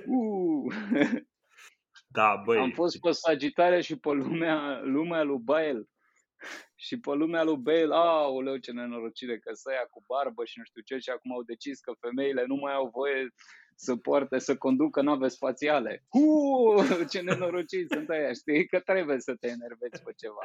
Uh. 0.06 0.74
da, 2.06 2.42
băi, 2.44 2.58
Am 2.58 2.70
fost 2.70 3.00
pe 3.00 3.10
Sagitarea 3.10 3.80
și 3.80 3.98
pe 3.98 4.10
lumea, 4.10 4.80
lumea 4.82 5.22
lui 5.22 5.38
Bael. 5.42 5.88
Și 6.74 7.00
pe 7.00 7.10
lumea 7.10 7.42
lui 7.42 7.56
Bale, 7.56 7.94
aoleu 7.94 8.56
ce 8.56 8.72
nenorocire 8.72 9.38
că 9.38 9.54
să 9.54 9.72
ia 9.72 9.86
cu 9.90 10.04
barbă 10.06 10.44
și 10.44 10.58
nu 10.58 10.64
știu 10.64 10.80
ce 10.80 10.98
și 10.98 11.10
acum 11.10 11.32
au 11.32 11.42
decis 11.42 11.80
că 11.80 11.92
femeile 12.00 12.44
nu 12.46 12.54
mai 12.54 12.72
au 12.72 12.88
voie 12.88 13.34
să 13.76 13.96
poarte, 13.96 14.38
să 14.38 14.56
conducă 14.56 15.02
nave 15.02 15.28
spațiale. 15.28 16.04
Uh, 16.08 17.06
ce 17.10 17.20
nenorociți 17.20 17.94
sunt 17.94 18.10
aia, 18.10 18.32
știi? 18.32 18.66
Că 18.66 18.80
trebuie 18.80 19.20
să 19.20 19.34
te 19.34 19.46
enervezi 19.46 20.02
pe 20.02 20.12
ceva. 20.16 20.40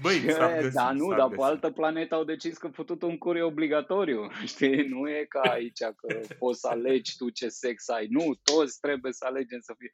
Băi, 0.00 0.30
s-a 0.30 0.56
E, 0.56 0.60
găsit, 0.60 0.72
da, 0.72 0.92
nu, 0.92 1.10
s-a 1.10 1.16
dar 1.16 1.28
pe 1.28 1.34
găsit. 1.34 1.50
altă 1.50 1.70
planetă 1.70 2.14
au 2.14 2.24
decis 2.24 2.58
că 2.58 2.68
fătut 2.68 3.02
un 3.02 3.18
cur 3.18 3.36
e 3.36 3.42
obligatoriu, 3.42 4.30
știi? 4.52 4.88
Nu 4.88 5.08
e 5.08 5.24
ca 5.28 5.40
aici 5.40 5.82
că 5.82 6.20
poți 6.38 6.60
să 6.60 6.68
alegi 6.68 7.16
tu 7.16 7.30
ce 7.30 7.48
sex 7.48 7.88
ai. 7.88 8.06
Nu, 8.10 8.34
toți 8.42 8.80
trebuie 8.80 9.12
să 9.12 9.24
alegem 9.24 9.60
să 9.60 9.74
fie. 9.78 9.90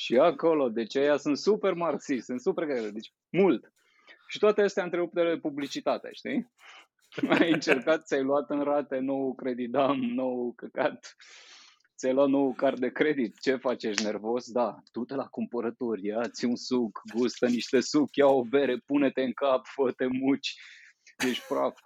Și 0.00 0.16
acolo, 0.16 0.68
deci 0.68 0.94
ăia 0.94 1.16
sunt 1.16 1.38
super 1.38 1.74
marxiști, 1.74 2.24
sunt 2.24 2.40
super 2.40 2.64
grele, 2.64 2.90
deci 2.90 3.12
mult. 3.28 3.72
Și 4.28 4.38
toate 4.38 4.62
astea 4.62 4.84
întrerupte 4.84 5.24
de 5.24 5.38
publicitate, 5.38 6.08
știi? 6.12 6.52
Ai 7.38 7.52
încercat, 7.52 8.04
ți-ai 8.04 8.22
luat 8.22 8.50
în 8.50 8.62
rate 8.62 8.98
nou 8.98 9.34
credidam, 9.34 9.98
nou 9.98 10.52
căcat, 10.56 11.16
ți-ai 11.96 12.12
luat 12.12 12.28
nou 12.28 12.52
card 12.52 12.78
de 12.78 12.90
credit, 12.90 13.40
ce 13.40 13.56
faci, 13.56 13.82
ești 13.82 14.02
nervos? 14.04 14.50
Da, 14.50 14.78
du-te 14.92 15.14
la 15.14 15.26
cumpărături, 15.26 16.06
ia-ți 16.06 16.44
un 16.44 16.56
suc, 16.56 17.00
gustă 17.14 17.46
niște 17.46 17.80
suc, 17.80 18.16
ia 18.16 18.26
o 18.26 18.44
bere, 18.44 18.78
pune-te 18.78 19.22
în 19.22 19.32
cap, 19.32 19.66
fă-te 19.66 20.06
muci, 20.06 20.54
ești 21.28 21.44
praf. 21.48 21.78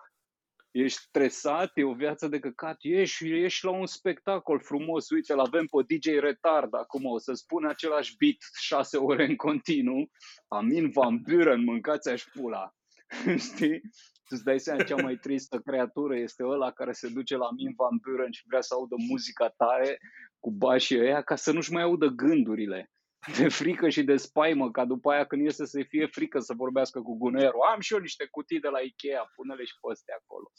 Ești 0.74 1.00
stresat, 1.00 1.70
e 1.74 1.84
o 1.84 1.94
viață 1.94 2.28
de 2.28 2.38
căcat, 2.38 2.76
ești, 2.80 3.32
ești 3.32 3.64
la 3.64 3.70
un 3.70 3.86
spectacol 3.86 4.60
frumos, 4.60 5.10
uite, 5.10 5.32
îl 5.32 5.40
avem 5.40 5.66
pe 5.66 5.94
DJ 5.94 6.06
Retard 6.06 6.74
acum, 6.74 7.04
o 7.04 7.18
să 7.18 7.32
spune 7.32 7.68
același 7.68 8.16
beat 8.16 8.36
șase 8.60 8.96
ore 8.96 9.24
în 9.24 9.36
continuu, 9.36 10.10
Amin 10.48 10.90
Van 10.90 11.22
Buren, 11.22 11.64
mâncați-aș 11.64 12.20
șpula, 12.20 12.74
știi? 13.48 13.80
Tu 14.26 14.30
îți 14.34 14.44
dai 14.44 14.60
seama, 14.60 14.82
cea 14.82 14.96
mai 14.96 15.16
tristă 15.16 15.58
creatură 15.58 16.16
este 16.16 16.44
ăla 16.44 16.70
care 16.70 16.92
se 16.92 17.08
duce 17.08 17.36
la 17.36 17.44
Amin 17.44 17.72
Van 17.76 17.98
Buren 18.02 18.30
și 18.30 18.46
vrea 18.46 18.60
să 18.60 18.74
audă 18.74 18.94
muzica 19.08 19.48
tare 19.48 19.98
cu 20.38 20.50
bașii 20.50 21.00
ăia 21.00 21.22
ca 21.22 21.36
să 21.36 21.52
nu-și 21.52 21.72
mai 21.72 21.82
audă 21.82 22.06
gândurile. 22.06 22.90
De 23.38 23.48
frică 23.48 23.88
și 23.88 24.02
de 24.02 24.16
spaimă, 24.16 24.70
ca 24.70 24.84
după 24.84 25.10
aia 25.10 25.24
când 25.24 25.42
iese 25.42 25.66
să 25.66 25.84
fie 25.88 26.06
frică 26.06 26.38
să 26.38 26.54
vorbească 26.56 27.00
cu 27.00 27.16
gunoierul. 27.16 27.60
Am 27.72 27.80
și 27.80 27.92
eu 27.94 28.00
niște 28.00 28.26
cutii 28.30 28.60
de 28.60 28.68
la 28.68 28.78
Ikea, 28.78 29.30
pune-le 29.34 29.64
și 29.64 29.74
pe 29.80 29.90
astea 29.92 30.14
acolo. 30.22 30.52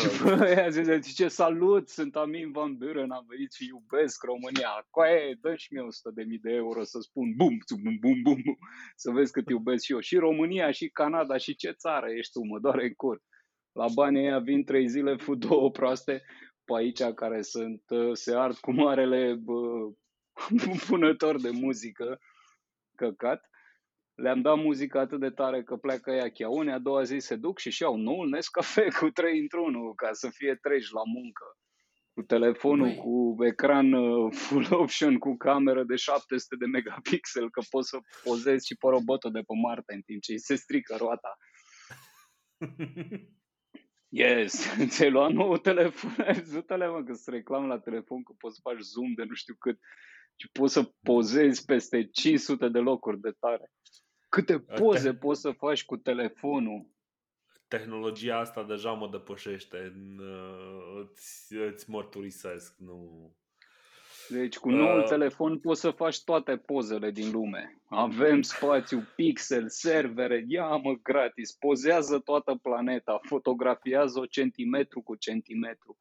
Și 0.00 0.22
bă, 0.22 0.38
ăia 0.40 0.68
zice, 0.68 0.98
zice, 0.98 1.28
salut, 1.28 1.88
sunt 1.88 2.16
Amin 2.16 2.52
Van 2.52 2.76
Buren, 2.76 3.10
am 3.10 3.24
venit 3.28 3.52
și 3.52 3.66
iubesc 3.66 4.22
România. 4.22 4.86
Coaie, 4.90 5.38
dă 5.40 5.54
și 5.54 5.72
mie 5.72 5.82
100 5.82 6.10
de 6.14 6.22
mii 6.22 6.38
de 6.38 6.52
euro 6.52 6.84
să 6.84 6.98
spun 7.00 7.32
bum, 7.36 7.58
bum, 7.68 7.98
bum, 8.00 8.20
bum, 8.22 8.42
bum, 8.42 8.58
să 8.96 9.10
vezi 9.10 9.32
cât 9.32 9.48
iubesc 9.48 9.84
și 9.84 9.92
eu. 9.92 10.00
Și 10.00 10.16
România, 10.16 10.70
și 10.70 10.88
Canada, 10.88 11.36
și 11.36 11.54
ce 11.54 11.70
țară 11.70 12.06
ești 12.10 12.32
tu, 12.32 12.44
mă 12.44 12.58
doare 12.58 12.84
în 12.84 12.94
cur. 12.94 13.22
La 13.72 13.86
banii 13.94 14.22
ăia 14.22 14.38
vin 14.38 14.64
trei 14.64 14.88
zile, 14.88 15.16
fu 15.16 15.34
două 15.34 15.70
proaste 15.70 16.22
pe 16.70 16.76
aici 16.76 17.14
care 17.14 17.42
sunt, 17.42 17.82
uh, 17.88 18.10
se 18.12 18.34
ard 18.34 18.56
cu 18.56 18.72
marele 18.72 19.34
bă, 19.34 19.90
punător 20.88 21.40
de 21.40 21.50
muzică, 21.50 22.20
căcat. 22.96 23.50
Le-am 24.14 24.40
dat 24.40 24.56
muzică 24.56 24.98
atât 24.98 25.20
de 25.20 25.30
tare 25.30 25.62
că 25.62 25.76
pleacă 25.76 26.10
ea 26.10 26.30
chiaune, 26.30 26.72
a 26.72 26.78
doua 26.78 27.02
zi 27.02 27.18
se 27.18 27.36
duc 27.36 27.58
și 27.58 27.70
și 27.70 27.82
iau 27.82 27.96
noul 27.96 28.28
Nescafe 28.28 28.88
cu 28.98 29.10
3 29.10 29.40
într-unul 29.40 29.94
ca 29.94 30.12
să 30.12 30.28
fie 30.30 30.54
treji 30.54 30.92
la 30.92 31.02
muncă. 31.04 31.44
Cu 32.14 32.22
telefonul, 32.22 32.86
Băi. 32.86 32.96
cu 32.96 33.36
ecran 33.44 33.92
uh, 33.92 34.34
full 34.34 34.66
option, 34.82 35.18
cu 35.18 35.36
cameră 35.36 35.84
de 35.84 35.96
700 35.96 36.56
de 36.58 36.66
megapixel, 36.66 37.50
că 37.50 37.60
poți 37.70 37.88
să 37.88 37.98
pozezi 38.24 38.66
și 38.66 38.74
pe 38.74 38.86
robotul 38.88 39.30
de 39.30 39.40
pe 39.40 39.54
Marte 39.62 39.94
în 39.94 40.00
timp 40.00 40.22
ce 40.22 40.32
îi 40.32 40.38
se 40.38 40.54
strică 40.54 40.96
roata. 40.96 41.36
Yes, 44.12 44.66
ți-ai 44.90 45.10
luat 45.10 45.30
nou 45.30 45.56
telefon, 45.56 46.14
ajută-le 46.26 46.88
mă 46.88 47.02
că 47.02 47.12
să 47.12 47.30
reclam 47.30 47.66
la 47.66 47.78
telefon 47.78 48.22
că 48.22 48.32
poți 48.38 48.54
să 48.54 48.60
faci 48.62 48.78
zoom 48.80 49.12
de 49.14 49.24
nu 49.24 49.34
știu 49.34 49.54
cât 49.58 49.78
și 50.36 50.48
poți 50.52 50.72
să 50.72 50.92
pozezi 51.02 51.64
peste 51.64 52.08
500 52.08 52.68
de 52.68 52.78
locuri 52.78 53.20
de 53.20 53.30
tare. 53.38 53.72
Câte 54.28 54.58
poze 54.58 55.14
poți 55.14 55.40
să 55.40 55.50
faci 55.50 55.84
cu 55.84 55.96
telefonul? 55.96 56.90
Tehnologia 57.68 58.38
asta 58.38 58.64
deja 58.64 58.92
mă 58.92 59.08
depășește. 59.10 59.92
N- 59.92 60.20
Îți, 61.00 61.54
îți 61.54 61.90
mărturisesc. 61.90 62.78
Nu. 62.78 63.34
Deci 64.30 64.58
cu 64.58 64.70
noul 64.70 65.00
Uh. 65.00 65.08
telefon 65.08 65.58
poți 65.58 65.80
să 65.80 65.90
faci 65.90 66.22
toate 66.24 66.56
pozele 66.56 67.10
din 67.10 67.30
lume. 67.30 67.80
Avem 67.88 68.42
spațiu, 68.42 69.08
pixel, 69.16 69.68
servere, 69.68 70.44
ia 70.48 70.76
mă 70.76 70.94
gratis, 71.02 71.52
pozează 71.52 72.18
toată 72.18 72.58
planeta, 72.62 73.18
fotografiază-o 73.22 74.24
centimetru 74.24 75.02
cu 75.02 75.16
centimetru, 75.16 75.98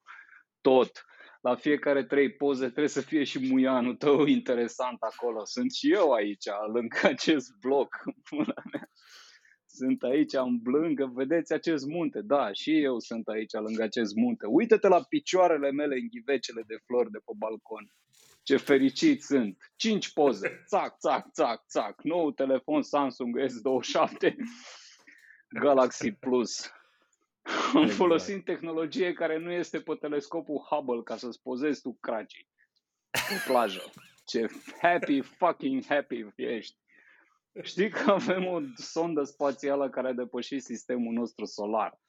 tot. 0.62 1.04
La 1.42 1.56
fiecare 1.56 2.04
trei 2.04 2.32
poze 2.32 2.66
trebuie 2.66 2.88
să 2.88 3.02
fie 3.02 3.24
și 3.24 3.48
muianul 3.52 3.96
tău 3.96 4.26
interesant 4.26 4.98
acolo. 5.02 5.46
Sunt 5.46 5.72
și 5.72 5.92
eu 5.92 6.12
aici, 6.12 6.46
lângă 6.74 6.98
acest 7.04 7.52
bloc. 7.60 7.96
Pula 8.30 8.62
mea. 8.72 8.90
Sunt 9.72 10.04
aici 10.04 10.34
în 10.34 10.58
blângă, 10.58 11.12
vedeți 11.14 11.54
acest 11.54 11.86
munte. 11.86 12.22
Da, 12.22 12.52
și 12.52 12.82
eu 12.82 13.00
sunt 13.00 13.28
aici 13.28 13.54
lângă 13.54 13.84
acest 13.84 14.16
munte. 14.16 14.46
Uită-te 14.46 14.88
la 14.88 15.04
picioarele 15.10 15.72
mele 15.72 15.96
în 15.96 16.08
ghivecele 16.08 16.64
de 16.68 16.76
flori 16.86 17.12
de 17.12 17.18
pe 17.18 17.32
balcon. 17.38 17.92
Ce 18.44 18.58
fericit 18.58 19.24
sunt. 19.24 19.58
Cinci 19.76 20.14
poze. 20.14 20.64
Țac, 20.68 20.98
țac, 21.00 21.32
țac, 21.32 21.66
țac. 21.68 22.04
Nou 22.04 22.32
telefon 22.32 22.82
Samsung 22.82 23.40
S27 23.40 24.34
Galaxy 25.50 26.12
Plus. 26.12 26.72
Am 27.74 27.82
Exact. 27.82 27.98
folosit 27.98 28.46
tehnologie 28.46 29.14
care 29.14 29.38
nu 29.38 29.52
este 29.52 29.80
pe 29.80 29.94
telescopul 29.96 30.66
Hubble 30.70 31.02
ca 31.04 31.18
să-ți 31.18 31.42
pozezi 31.42 31.82
tu 31.82 31.98
cracii 32.02 32.48
pe 33.10 33.44
plajă. 33.48 33.82
Ce 34.26 34.48
happy, 34.82 35.22
fucking 35.22 35.86
happy 35.86 36.26
ești. 36.36 36.78
Știi 37.62 37.90
că 37.90 38.12
avem 38.12 38.46
o 38.46 38.60
sondă 38.76 39.24
spațială 39.24 39.90
care 39.90 40.08
a 40.08 40.14
depășit 40.14 40.64
sistemul 40.64 41.14
nostru 41.14 41.46
solar. 41.46 42.00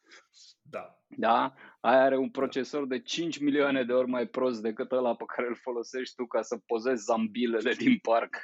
Da. 0.63 0.99
Da? 1.07 1.55
Aia 1.81 2.03
are 2.03 2.17
un 2.17 2.31
procesor 2.31 2.87
de 2.87 3.01
5 3.01 3.39
milioane 3.39 3.85
de 3.85 3.93
ori 3.93 4.09
mai 4.09 4.27
prost 4.27 4.63
decât 4.63 4.93
ăla 4.93 5.15
pe 5.15 5.25
care 5.35 5.49
îl 5.49 5.57
folosești 5.57 6.15
tu 6.15 6.27
ca 6.27 6.43
să 6.43 6.57
pozezi 6.67 7.05
zambilele 7.05 7.73
din 7.73 7.99
parc. 7.99 8.37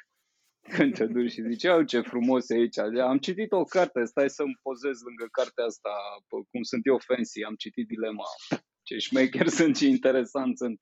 Când 0.69 0.95
te 0.95 1.07
duci 1.07 1.31
și 1.31 1.43
zici, 1.43 1.65
au 1.65 1.83
ce 1.83 2.01
frumos 2.01 2.51
e 2.51 2.55
aici. 2.55 2.79
Am 2.79 3.19
citit 3.19 3.53
o 3.53 3.65
carte, 3.65 4.05
stai 4.05 4.31
să-mi 4.31 4.59
pozez 4.63 5.01
lângă 5.03 5.27
cartea 5.31 5.65
asta, 5.65 5.91
pe 6.29 6.37
cum 6.51 6.63
sunt 6.63 6.87
eu 6.87 6.99
fancy, 6.99 7.45
am 7.45 7.55
citit 7.55 7.87
dilema. 7.87 8.25
Ce 8.83 8.99
șmecher 8.99 9.49
sunt 9.49 9.77
și 9.77 9.89
interesant 9.89 10.57
sunt. 10.59 10.81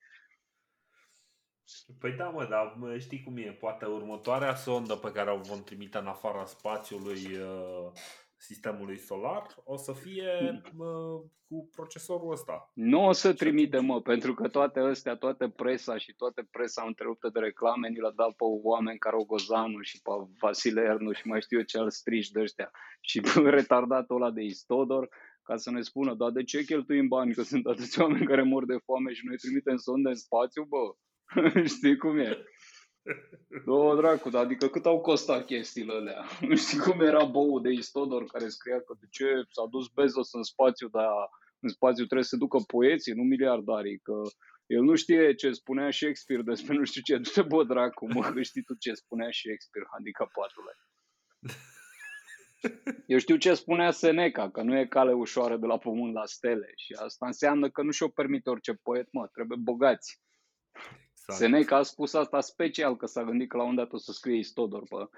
Păi 1.99 2.11
da, 2.11 2.29
mă, 2.29 2.47
dar 2.49 2.75
mă, 2.79 2.97
știi 2.97 3.23
cum 3.23 3.37
e? 3.37 3.57
Poate 3.59 3.85
următoarea 3.85 4.55
sondă 4.55 4.95
pe 4.95 5.11
care 5.11 5.31
o 5.31 5.37
vom 5.37 5.63
trimite 5.63 5.97
în 5.97 6.07
afara 6.07 6.45
spațiului 6.45 7.37
uh, 7.37 7.91
sistemului 8.37 8.97
solar 8.97 9.45
o 9.63 9.77
să 9.77 9.93
fie 9.93 10.61
uh, 10.77 11.21
cu 11.47 11.69
procesorul 11.75 12.31
ăsta. 12.31 12.71
Nu 12.73 13.05
o 13.05 13.11
să 13.11 13.33
trimite, 13.33 13.79
mă, 13.79 14.01
pentru 14.01 14.33
că 14.33 14.47
toate 14.47 14.79
astea, 14.79 15.15
toate 15.15 15.49
presa 15.49 15.97
și 15.97 16.13
toate 16.13 16.47
presa 16.51 16.83
întreruptă 16.85 17.29
de 17.33 17.39
reclame 17.39 17.87
ni 17.87 17.99
le-a 17.99 18.11
dat 18.15 18.29
pe 18.29 18.43
oameni 18.63 18.97
ca 18.97 19.09
Rogozanu 19.09 19.81
și 19.81 20.01
pe 20.01 20.11
Vasile 20.39 20.81
Ernu 20.81 21.11
și 21.11 21.27
mai 21.27 21.41
știu 21.41 21.57
eu 21.57 21.63
ce 21.63 21.77
alți 21.77 21.97
striși 21.97 22.31
de 22.31 22.41
ăștia. 22.41 22.71
Și 23.01 23.21
pe 23.21 23.39
retardatul 23.57 24.15
ăla 24.15 24.31
de 24.31 24.41
Istodor 24.41 25.09
ca 25.43 25.57
să 25.57 25.71
ne 25.71 25.81
spună, 25.81 26.13
dar 26.13 26.31
de 26.31 26.43
ce 26.43 26.63
cheltuim 26.63 27.07
bani, 27.07 27.33
că 27.33 27.41
sunt 27.41 27.65
atâția 27.65 28.03
oameni 28.03 28.25
care 28.25 28.43
mor 28.43 28.65
de 28.65 28.77
foame 28.85 29.13
și 29.13 29.25
noi 29.25 29.37
trimitem 29.37 29.77
sonde 29.77 30.09
în 30.09 30.15
spațiu, 30.15 30.63
bă? 30.63 30.95
Știi 31.75 31.97
cum 31.97 32.17
e? 32.17 32.37
Două 33.65 33.95
dracu, 33.95 34.29
dar 34.29 34.43
adică 34.43 34.67
cât 34.67 34.85
au 34.85 35.01
costat 35.01 35.45
chestiile 35.45 35.93
alea? 35.93 36.25
Știi 36.63 36.79
cum 36.79 37.01
era 37.01 37.23
bou 37.25 37.59
de 37.59 37.71
Istodor 37.71 38.25
care 38.25 38.47
scria 38.47 38.79
că 38.81 38.95
de 38.99 39.05
ce 39.09 39.25
s-a 39.49 39.65
dus 39.69 39.87
Bezos 39.87 40.33
în 40.33 40.43
spațiu, 40.43 40.87
dar 40.87 41.07
în 41.59 41.69
spațiu 41.69 42.03
trebuie 42.05 42.23
să 42.23 42.35
ducă 42.37 42.57
poeții, 42.67 43.13
nu 43.13 43.23
miliardarii, 43.23 43.99
că 43.99 44.21
el 44.65 44.81
nu 44.81 44.95
știe 44.95 45.35
ce 45.35 45.51
spunea 45.51 45.91
Shakespeare 45.91 46.41
despre 46.41 46.73
nu 46.75 46.83
știu 46.83 47.01
ce, 47.01 47.17
du-te 47.23 47.41
bă 47.41 47.63
dracu, 47.63 48.13
mă, 48.13 48.31
că 48.31 48.41
știi 48.41 48.63
tu 48.63 48.73
ce 48.73 48.93
spunea 48.93 49.29
Shakespeare, 49.31 49.87
handicapatule. 49.91 50.73
Eu 53.05 53.17
știu 53.17 53.35
ce 53.35 53.53
spunea 53.53 53.91
Seneca, 53.91 54.51
că 54.51 54.61
nu 54.61 54.77
e 54.77 54.85
cale 54.85 55.13
ușoară 55.13 55.57
de 55.57 55.65
la 55.65 55.77
pământ 55.77 56.13
la 56.13 56.25
stele 56.25 56.71
și 56.75 56.93
asta 56.93 57.25
înseamnă 57.25 57.69
că 57.69 57.81
nu 57.81 57.91
și-o 57.91 58.07
permite 58.07 58.49
orice 58.49 58.73
poet, 58.73 59.07
mă, 59.11 59.27
trebuie 59.27 59.57
bogați. 59.61 60.21
Exact. 61.27 61.39
Seneca 61.39 61.75
a 61.75 61.83
spus 61.83 62.13
asta 62.13 62.41
special, 62.41 62.95
că 62.97 63.05
s-a 63.05 63.23
gândit 63.23 63.49
că 63.49 63.57
la 63.57 63.63
un 63.63 63.75
dat 63.75 63.93
o 63.93 63.97
să 63.97 64.11
scrie 64.11 64.37
Istodor 64.37 64.83
pe 64.89 65.09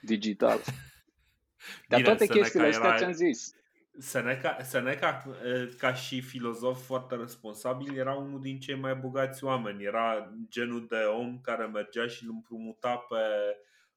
digital. 0.00 0.58
Dar 1.88 2.00
Bine, 2.00 2.02
toate 2.02 2.24
Seneca 2.24 2.40
chestiile 2.40 2.66
astea 2.66 2.88
era- 2.88 2.96
ți-am 2.98 3.12
zis. 3.12 3.54
Seneca, 3.98 4.62
Seneca, 4.62 5.22
eh, 5.44 5.68
ca 5.78 5.94
și 5.94 6.20
filozof 6.20 6.84
foarte 6.86 7.14
responsabil, 7.16 7.98
era 7.98 8.14
unul 8.14 8.40
din 8.40 8.60
cei 8.60 8.74
mai 8.74 8.94
bogați 8.94 9.44
oameni. 9.44 9.84
Era 9.84 10.32
genul 10.48 10.86
de 10.86 10.96
om 10.96 11.40
care 11.40 11.66
mergea 11.66 12.06
și 12.06 12.24
îl 12.24 12.30
împrumuta 12.30 12.96
pe 12.96 13.16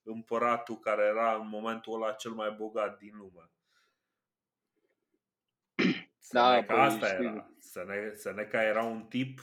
împăratul 0.03 0.79
care 0.79 1.03
era 1.03 1.35
în 1.35 1.47
momentul 1.47 1.93
ăla 1.93 2.11
cel 2.11 2.31
mai 2.31 2.55
bogat 2.57 2.97
din 2.97 3.13
lume. 3.17 3.49
Da, 6.31 6.49
Seneca 6.51 6.73
păi, 6.73 6.83
asta 6.83 7.07
știu. 7.07 7.23
era. 7.23 7.49
Sene- 7.59 8.11
Seneca 8.15 8.63
era 8.63 8.83
un 8.83 9.01
tip 9.03 9.39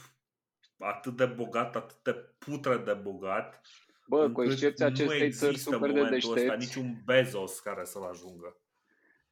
atât 0.83 1.15
de 1.15 1.25
bogat, 1.25 1.75
atât 1.75 2.03
de 2.03 2.11
putre 2.37 2.77
de 2.77 2.93
bogat. 2.93 3.61
Bă, 4.07 4.17
cu 4.17 4.41
încât 4.41 4.51
excepția 4.51 4.87
nu 4.87 4.93
acestei 4.93 5.17
țări 5.17 5.25
există 5.25 5.69
în 5.69 5.77
super 5.77 5.91
de 5.91 5.99
momentul 5.99 6.31
ăsta 6.31 6.33
deștepți, 6.33 6.77
niciun 6.77 7.01
Bezos 7.05 7.59
care 7.59 7.83
să-l 7.83 8.03
ajungă. 8.03 8.57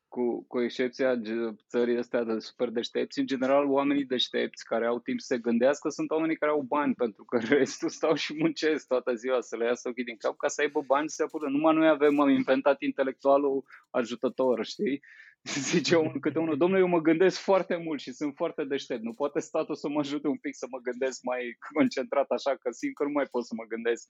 cu, 0.07 0.45
cu 0.47 0.61
excepția 0.61 1.15
ge- 1.15 1.55
țării 1.67 1.97
astea 1.97 2.23
de 2.23 2.39
super 2.39 2.69
deștepți, 2.69 3.19
în 3.19 3.25
general 3.25 3.65
oamenii 3.65 4.05
deștepți 4.05 4.65
care 4.65 4.85
au 4.85 4.99
timp 4.99 5.19
să 5.19 5.33
se 5.33 5.39
gândească 5.39 5.89
sunt 5.89 6.11
oamenii 6.11 6.35
care 6.35 6.51
au 6.51 6.61
bani, 6.61 6.93
pentru 6.93 7.23
că 7.23 7.38
restul 7.57 7.89
stau 7.89 8.15
și 8.15 8.35
muncesc 8.38 8.88
toată 8.88 9.13
ziua 9.15 9.41
să 9.41 9.57
le 9.57 9.65
iasă 9.65 9.89
ochii 9.89 10.03
din 10.03 10.17
cap 10.17 10.38
ca 10.38 10.47
să 10.47 10.61
aibă 10.61 10.81
bani 10.81 11.09
să 11.09 11.15
se 11.15 11.23
apucă. 11.23 11.47
Numai 11.49 11.73
noi 11.75 11.88
avem, 11.88 12.19
am 12.19 12.30
inventat 12.30 12.81
intelectualul 12.81 13.63
ajutător, 13.89 14.65
știi? 14.65 15.01
Zice 15.71 15.95
unul 15.95 16.19
câte 16.19 16.39
unul, 16.39 16.57
domnule, 16.57 16.81
eu 16.81 16.87
mă 16.87 17.01
gândesc 17.01 17.39
foarte 17.39 17.75
mult 17.75 17.99
și 17.99 18.11
sunt 18.11 18.35
foarte 18.35 18.63
deștept. 18.63 19.01
Nu 19.01 19.13
poate 19.13 19.39
statul 19.39 19.75
să 19.75 19.89
mă 19.89 19.99
ajute 19.99 20.27
un 20.27 20.37
pic 20.37 20.55
să 20.55 20.67
mă 20.69 20.79
gândesc 20.79 21.19
mai 21.23 21.57
concentrat 21.73 22.29
așa, 22.29 22.55
că 22.55 22.71
simt 22.71 22.95
că 22.95 23.03
nu 23.03 23.09
mai 23.09 23.25
pot 23.25 23.45
să 23.45 23.53
mă 23.55 23.63
gândesc. 23.63 24.07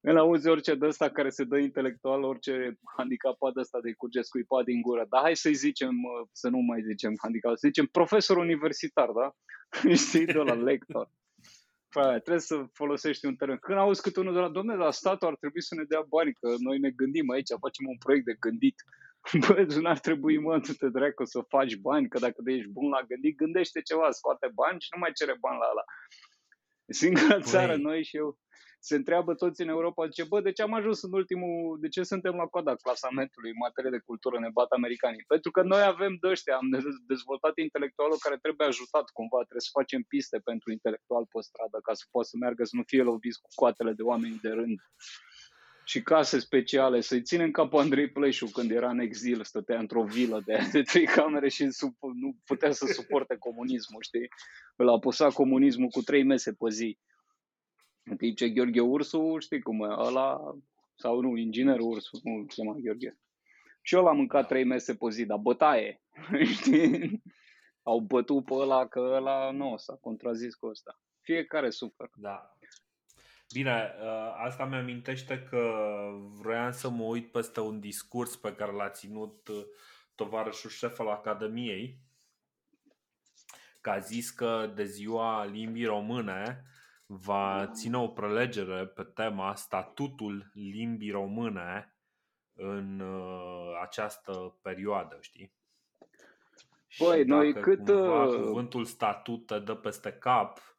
Îl 0.00 0.18
auzi 0.18 0.48
orice 0.48 0.74
de 0.74 0.86
ăsta 0.86 1.10
care 1.10 1.30
se 1.30 1.44
dă 1.44 1.58
intelectual, 1.58 2.22
orice 2.22 2.78
handicapat 2.96 3.52
de 3.52 3.60
ăsta 3.60 3.80
de 3.80 3.92
curge 3.92 4.20
scuipat 4.20 4.64
din 4.64 4.80
gură. 4.80 5.06
Dar 5.08 5.20
hai 5.22 5.36
să-i 5.36 5.54
zicem, 5.54 5.88
uh, 5.88 6.28
să 6.32 6.48
nu 6.48 6.58
mai 6.58 6.82
zicem 6.82 7.14
handicapat, 7.22 7.58
să 7.58 7.66
zicem 7.66 7.86
profesor 7.86 8.36
universitar, 8.36 9.10
da? 9.10 9.34
Știi, 10.06 10.26
de 10.26 10.32
la 10.32 10.54
lector. 10.54 11.10
Păi, 11.88 12.20
trebuie 12.24 12.38
să 12.38 12.66
folosești 12.72 13.26
un 13.26 13.36
termen. 13.36 13.58
Când 13.58 13.78
auzi 13.78 14.02
câte 14.02 14.20
unul 14.20 14.32
de 14.32 14.38
la, 14.38 14.48
domnule, 14.48 14.76
la 14.76 14.90
statul 14.90 15.28
ar 15.28 15.36
trebui 15.36 15.62
să 15.62 15.74
ne 15.74 15.84
dea 15.84 16.04
bani, 16.08 16.32
că 16.32 16.54
noi 16.58 16.78
ne 16.78 16.90
gândim 16.90 17.30
aici, 17.30 17.48
facem 17.60 17.86
un 17.88 17.98
proiect 17.98 18.24
de 18.24 18.36
gândit. 18.40 18.74
Bă, 19.32 19.66
nu 19.80 19.88
ar 19.88 19.98
trebui, 19.98 20.38
mă, 20.38 20.60
tu 20.60 20.72
te 20.72 20.88
dracu 20.88 21.24
să 21.24 21.40
faci 21.48 21.76
bani, 21.76 22.08
că 22.08 22.18
dacă 22.18 22.42
ești 22.44 22.68
bun 22.68 22.88
la 22.88 23.02
gândit, 23.02 23.36
gândește 23.36 23.80
ceva, 23.82 24.10
scoate 24.10 24.50
bani 24.54 24.80
și 24.80 24.88
nu 24.94 24.98
mai 25.00 25.12
cere 25.12 25.36
bani 25.40 25.58
la 25.58 25.68
ăla. 25.70 25.84
Singura 26.86 27.40
țară, 27.40 27.76
noi 27.76 28.04
și 28.04 28.16
eu, 28.16 28.38
se 28.88 28.94
întreabă 28.96 29.34
toți 29.34 29.62
în 29.62 29.68
Europa, 29.68 30.06
zice, 30.06 30.24
bă, 30.24 30.40
de 30.40 30.52
ce 30.52 30.62
am 30.62 30.74
ajuns 30.74 31.02
în 31.02 31.12
ultimul, 31.12 31.78
de 31.80 31.88
ce 31.88 32.02
suntem 32.02 32.34
la 32.34 32.46
coada 32.46 32.74
clasamentului 32.74 33.50
în 33.50 33.60
materie 33.66 33.90
de 33.90 34.06
cultură, 34.08 34.38
ne 34.38 34.50
bat 34.58 34.70
americanii? 34.70 35.24
Pentru 35.26 35.50
că 35.50 35.62
noi 35.62 35.82
avem 35.82 36.16
de 36.20 36.28
ăștia, 36.28 36.56
am 36.56 36.68
dez- 36.76 37.00
dezvoltat 37.12 37.54
intelectualul 37.68 38.18
care 38.24 38.36
trebuie 38.44 38.66
ajutat 38.66 39.06
cumva, 39.18 39.40
trebuie 39.48 39.68
să 39.68 39.78
facem 39.78 40.02
piste 40.12 40.38
pentru 40.50 40.68
intelectual 40.76 41.24
pe 41.32 41.38
stradă 41.48 41.78
ca 41.86 41.92
să 41.98 42.04
poată 42.10 42.28
să 42.30 42.36
meargă, 42.42 42.64
să 42.64 42.76
nu 42.76 42.84
fie 42.92 43.02
loviți 43.10 43.40
cu 43.42 43.48
coatele 43.60 43.92
de 43.98 44.02
oameni 44.02 44.38
de 44.46 44.52
rând. 44.60 44.78
Și 45.84 46.02
case 46.02 46.38
speciale, 46.38 47.00
să-i 47.00 47.22
ținem 47.22 47.50
cap 47.50 47.70
pe 47.70 47.76
Andrei 47.76 48.10
Pleșu 48.10 48.46
când 48.46 48.70
era 48.70 48.90
în 48.90 48.98
exil, 48.98 49.44
stătea 49.44 49.78
într-o 49.78 50.04
vilă 50.04 50.42
de, 50.46 50.58
de 50.72 50.82
trei 50.82 51.06
camere 51.06 51.48
și 51.48 51.70
sub, 51.70 51.94
nu 52.00 52.36
putea 52.44 52.72
să 52.72 52.86
suporte 52.86 53.36
comunismul, 53.38 54.02
știi? 54.02 54.28
Îl 54.76 54.88
apăsa 54.88 55.28
comunismul 55.28 55.88
cu 55.88 56.00
trei 56.00 56.22
mese 56.22 56.52
pe 56.52 56.70
zi. 56.70 56.98
În 58.02 58.16
timp 58.16 58.36
ce 58.36 58.48
Gheorghe 58.48 58.80
Ursu, 58.80 59.36
știi 59.38 59.62
cum 59.62 59.82
e, 59.82 59.86
ăla, 59.98 60.40
sau 60.94 61.20
nu, 61.20 61.36
inginerul 61.36 61.90
Ursu, 61.90 62.20
nu 62.22 62.32
îl 62.32 62.46
chema 62.46 62.76
Gheorghe. 62.78 63.18
Și 63.82 63.96
ăla 63.96 64.10
a 64.10 64.12
mâncat 64.12 64.46
trei 64.48 64.64
mese 64.64 64.94
pe 64.94 65.06
zi, 65.10 65.24
dar 65.24 65.38
bătaie, 65.38 66.02
știi? 66.56 67.22
Au 67.82 67.98
bătut 67.98 68.44
pe 68.44 68.54
ăla 68.54 68.86
că 68.86 69.00
ăla 69.00 69.50
nu 69.50 69.76
s-a 69.76 69.94
contrazis 70.00 70.54
cu 70.54 70.66
ăsta. 70.66 71.00
Fiecare 71.20 71.70
suferă. 71.70 72.10
Da. 72.14 72.53
Bine, 73.52 73.94
uh, 74.02 74.34
asta 74.44 74.64
mi-amintește 74.64 75.42
că 75.42 75.72
vroiam 76.38 76.72
să 76.72 76.88
mă 76.88 77.02
uit 77.02 77.30
peste 77.30 77.60
un 77.60 77.80
discurs 77.80 78.36
pe 78.36 78.54
care 78.54 78.72
l-a 78.72 78.90
ținut 78.90 79.48
uh, 79.48 79.64
tovarășul 80.14 80.70
șef 80.70 80.98
al 80.98 81.08
Academiei, 81.08 81.98
că 83.80 83.90
a 83.90 83.98
zis 83.98 84.30
că 84.30 84.72
de 84.74 84.84
ziua 84.84 85.44
limbii 85.44 85.84
române 85.84 86.64
va 87.06 87.70
ține 87.72 87.96
o 87.96 88.08
prelegere 88.08 88.86
pe 88.86 89.02
tema 89.02 89.54
statutul 89.54 90.50
limbii 90.54 91.10
române 91.10 91.94
în 92.54 93.00
uh, 93.00 93.80
această 93.82 94.54
perioadă, 94.62 95.18
știi? 95.20 95.52
Băi, 96.98 97.18
Și 97.20 97.28
noi 97.28 97.52
dacă 97.52 97.70
cât, 97.70 97.84
cumva 97.84 98.24
uh, 98.24 98.34
cuvântul 98.34 98.84
statut 98.84 99.46
te 99.46 99.58
dă 99.58 99.74
peste 99.74 100.12
cap, 100.12 100.73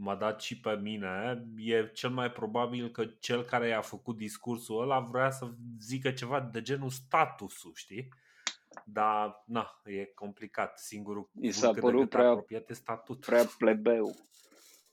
m-a 0.00 0.14
dat 0.16 0.40
și 0.40 0.60
pe 0.60 0.74
mine, 0.82 1.44
e 1.56 1.90
cel 1.92 2.10
mai 2.10 2.30
probabil 2.32 2.90
că 2.90 3.04
cel 3.04 3.42
care 3.44 3.68
i-a 3.68 3.80
făcut 3.80 4.16
discursul 4.16 4.82
ăla 4.82 5.00
vrea 5.00 5.30
să 5.30 5.50
zică 5.80 6.10
ceva 6.10 6.40
de 6.40 6.62
genul 6.62 6.90
statusul, 6.90 7.72
știi? 7.74 8.08
Dar, 8.84 9.42
na, 9.46 9.80
e 9.84 10.04
complicat. 10.04 10.78
Singurul 10.78 11.30
I 11.40 11.50
s-a 11.50 11.66
cuvânt 11.66 11.74
cât 11.74 11.74
de 11.74 11.90
părut 11.90 12.00
cât 12.00 12.10
prea- 12.18 12.28
apropiat 12.28 12.70
e 12.70 12.72
statut. 12.74 13.20
Prea 13.20 13.44
plebeu. 13.58 14.14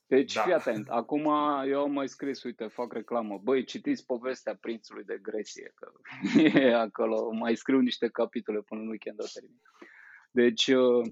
Deci, 0.08 0.34
Da. 0.34 0.42
fii 0.42 0.53
atent. 0.53 0.90
Acum 0.90 1.25
eu 1.67 1.82
am 1.82 1.92
mai 1.92 2.09
scris, 2.09 2.43
uite, 2.43 2.67
fac 2.67 2.93
reclamă. 2.93 3.40
Băi, 3.43 3.64
citiți 3.64 4.06
povestea 4.06 4.56
prințului 4.56 5.03
de 5.03 5.19
Gresie, 5.22 5.74
că 5.75 5.92
e 6.59 6.74
acolo. 6.75 7.32
Mai 7.32 7.56
scriu 7.56 7.80
niște 7.80 8.09
capitole 8.09 8.61
până 8.61 8.82
în 8.82 8.88
weekend 8.88 9.19
o 9.22 9.25
termin. 9.34 9.61
Deci, 10.32 10.67
uh, 10.67 11.06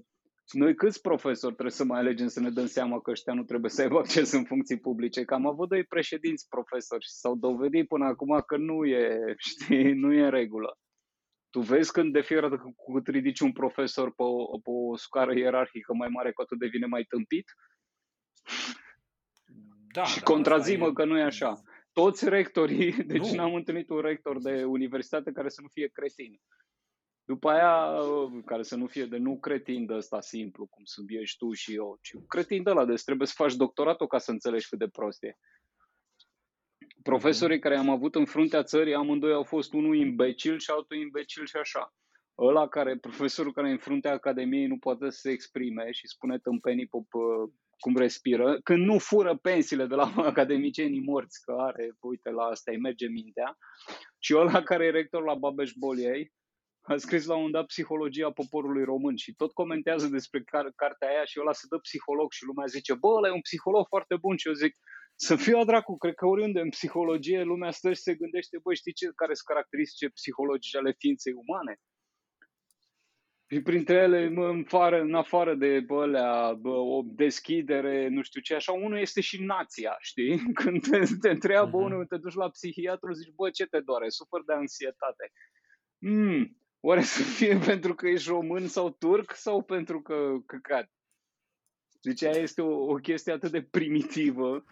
noi 0.52 0.74
câți 0.74 1.00
profesori 1.00 1.52
trebuie 1.52 1.74
să 1.74 1.84
mai 1.84 1.98
alegem 1.98 2.28
să 2.28 2.40
ne 2.40 2.50
dăm 2.50 2.66
seama 2.66 3.00
că 3.00 3.10
ăștia 3.10 3.34
nu 3.34 3.44
trebuie 3.44 3.70
să 3.70 3.82
aibă 3.82 3.98
acces 3.98 4.32
în 4.32 4.44
funcții 4.44 4.78
publice? 4.80 5.24
Că 5.24 5.34
am 5.34 5.46
avut 5.46 5.68
doi 5.68 5.84
președinți 5.84 6.48
profesori 6.48 7.04
și 7.04 7.10
s-au 7.10 7.36
dovedit 7.36 7.88
până 7.88 8.04
acum 8.04 8.42
că 8.46 8.56
nu 8.56 8.84
e, 8.84 9.34
știi, 9.50 9.92
nu 9.92 10.12
e 10.12 10.24
în 10.24 10.30
regulă. 10.30 10.78
Tu 11.50 11.60
vezi 11.60 11.92
când 11.92 12.12
de 12.12 12.20
fiecare 12.20 12.48
dată 12.48 12.72
cu 12.76 12.92
cât 12.92 13.06
ridici 13.06 13.40
un 13.40 13.52
profesor 13.52 14.14
pe 14.14 14.22
o, 14.22 14.58
pe 14.58 14.70
o 14.70 14.96
scară 14.96 15.38
ierarhică 15.38 15.94
mai 15.94 16.08
mare, 16.08 16.32
cu 16.32 16.42
atât 16.42 16.58
devine 16.58 16.86
mai 16.86 17.02
tâmpit? 17.02 17.44
Da, 19.92 20.04
și 20.04 20.18
da, 20.18 20.24
contrazi-mă 20.24 20.82
asta 20.82 20.94
că 20.94 21.04
nu 21.04 21.18
e 21.18 21.22
așa. 21.22 21.62
Toți 21.92 22.28
rectorii, 22.28 22.92
deci 23.12 23.30
Nu. 23.30 23.34
n-am 23.34 23.54
întâlnit 23.54 23.88
un 23.88 24.00
rector 24.00 24.40
de 24.42 24.64
universitate 24.64 25.32
care 25.32 25.48
să 25.48 25.60
nu 25.60 25.68
fie 25.68 25.88
cretin. 25.88 26.40
După 27.26 27.50
aia, 27.50 27.98
care 28.44 28.62
să 28.62 28.76
nu 28.76 28.86
fie 28.86 29.04
de 29.04 29.16
nu 29.16 29.38
cretin 29.38 29.86
de 29.86 29.94
ăsta 29.94 30.20
simplu, 30.20 30.66
cum 30.66 30.84
sunt 30.84 31.06
eu 31.10 31.22
și 31.22 31.36
tu 31.36 31.52
și 31.52 31.74
eu, 31.74 31.98
ci 32.02 32.14
cretin 32.28 32.62
de 32.62 32.70
ăla, 32.70 32.84
deci 32.84 33.02
trebuie 33.02 33.26
să 33.26 33.34
faci 33.36 33.54
doctoratul 33.54 34.06
ca 34.06 34.18
să 34.18 34.30
înțelegi 34.30 34.68
cât 34.68 34.78
de 34.78 34.88
prost 34.88 35.22
e. 35.22 35.38
Profesorii 37.02 37.58
care 37.58 37.76
am 37.76 37.90
avut 37.90 38.14
în 38.14 38.24
fruntea 38.24 38.62
țării, 38.62 38.94
amândoi 38.94 39.32
au 39.32 39.42
fost 39.42 39.72
unul 39.72 39.96
imbecil 39.96 40.58
și 40.58 40.70
altul 40.70 40.96
imbecil 40.96 41.46
și 41.46 41.56
așa. 41.56 41.94
Ăla 42.38 42.68
care, 42.68 42.96
profesorul 43.08 43.52
care 43.52 43.68
e 43.68 43.72
în 43.72 43.78
fruntea 43.78 44.12
academiei 44.12 44.66
nu 44.66 44.78
poate 44.78 45.10
să 45.10 45.18
se 45.20 45.30
exprime 45.30 45.90
și 45.92 46.08
spune 46.08 46.38
tâmpenii 46.38 46.86
pe, 46.86 46.98
pe 47.08 47.52
cum 47.78 47.96
respiră, 47.96 48.60
când 48.62 48.84
nu 48.84 48.98
fură 48.98 49.36
pensiile 49.36 49.86
de 49.86 49.94
la 49.94 50.12
academicienii 50.32 51.00
morți, 51.00 51.44
că 51.44 51.54
are, 51.58 51.96
uite, 52.00 52.30
la 52.30 52.42
asta 52.42 52.70
îi 52.70 52.80
merge 52.80 53.06
mintea, 53.06 53.58
și 54.18 54.34
ăla 54.36 54.62
care 54.62 54.84
e 54.84 54.90
rector 54.90 55.24
la 55.24 55.34
Babeș 55.34 55.72
Boliei, 55.72 56.32
a 56.86 56.96
scris 56.96 57.26
la 57.26 57.36
un 57.36 57.50
dat 57.50 57.66
Psihologia 57.66 58.30
poporului 58.30 58.84
român 58.84 59.16
și 59.16 59.34
tot 59.34 59.52
comentează 59.52 60.06
despre 60.08 60.40
car- 60.40 60.74
cartea 60.76 61.08
aia 61.08 61.24
și 61.24 61.40
ăla 61.40 61.52
se 61.52 61.66
dă 61.70 61.78
psiholog 61.78 62.32
și 62.32 62.44
lumea 62.44 62.66
zice, 62.66 62.94
bă, 62.94 63.08
ăla 63.08 63.28
e 63.28 63.30
un 63.30 63.40
psiholog 63.40 63.86
foarte 63.86 64.16
bun 64.16 64.36
și 64.36 64.48
eu 64.48 64.54
zic, 64.54 64.74
să 65.14 65.36
fiu 65.36 65.58
a 65.58 65.64
dracu, 65.64 65.96
cred 65.96 66.14
că 66.14 66.26
oriunde 66.26 66.60
în 66.60 66.68
psihologie 66.68 67.42
lumea 67.42 67.70
stă 67.70 67.92
și 67.92 68.00
se 68.00 68.14
gândește, 68.14 68.58
bă, 68.62 68.74
știi 68.74 68.92
ce, 68.92 69.06
care 69.14 69.34
sunt 69.34 69.46
caracteristice 69.46 70.08
psihologice 70.08 70.76
ale 70.78 70.94
ființei 70.98 71.32
umane? 71.46 71.74
Și 73.50 73.60
printre 73.62 73.94
ele, 73.94 74.28
mă, 74.28 74.46
în, 74.48 74.62
afară, 74.66 75.00
în 75.00 75.14
afară 75.14 75.54
de 75.54 75.80
bă, 75.80 76.02
alea, 76.02 76.52
bă, 76.52 76.70
o 76.70 77.02
deschidere, 77.04 78.08
nu 78.08 78.22
știu 78.22 78.40
ce, 78.40 78.54
așa, 78.54 78.72
unul 78.72 78.98
este 78.98 79.20
și 79.20 79.42
nația, 79.42 79.96
știi? 80.00 80.38
Când 80.60 80.88
te, 80.88 80.98
te 81.20 81.30
întreabă 81.30 81.76
Mhm. 81.76 81.84
unul, 81.86 82.06
te 82.06 82.16
duci 82.16 82.34
la 82.34 82.48
psihiatru, 82.48 83.12
zici, 83.12 83.34
bă, 83.34 83.50
ce 83.50 83.66
te 83.66 83.80
doare? 83.80 84.08
Sufăr 84.08 84.44
de 84.44 84.52
anxietate. 84.52 85.32
Hmm, 85.98 86.56
oare 86.84 87.02
să 87.02 87.22
fie 87.22 87.58
pentru 87.70 87.94
că 87.94 88.08
ești 88.08 88.28
român 88.28 88.66
sau 88.66 88.90
turc 88.90 89.34
sau 89.34 89.62
pentru 89.62 90.02
că 90.02 90.36
căcat? 90.46 90.90
Deci 92.00 92.22
aia 92.22 92.40
este 92.42 92.62
o, 92.62 92.92
o 92.92 92.94
chestie 92.94 93.32
atât 93.32 93.50
de 93.50 93.62
primitivă 93.62 94.64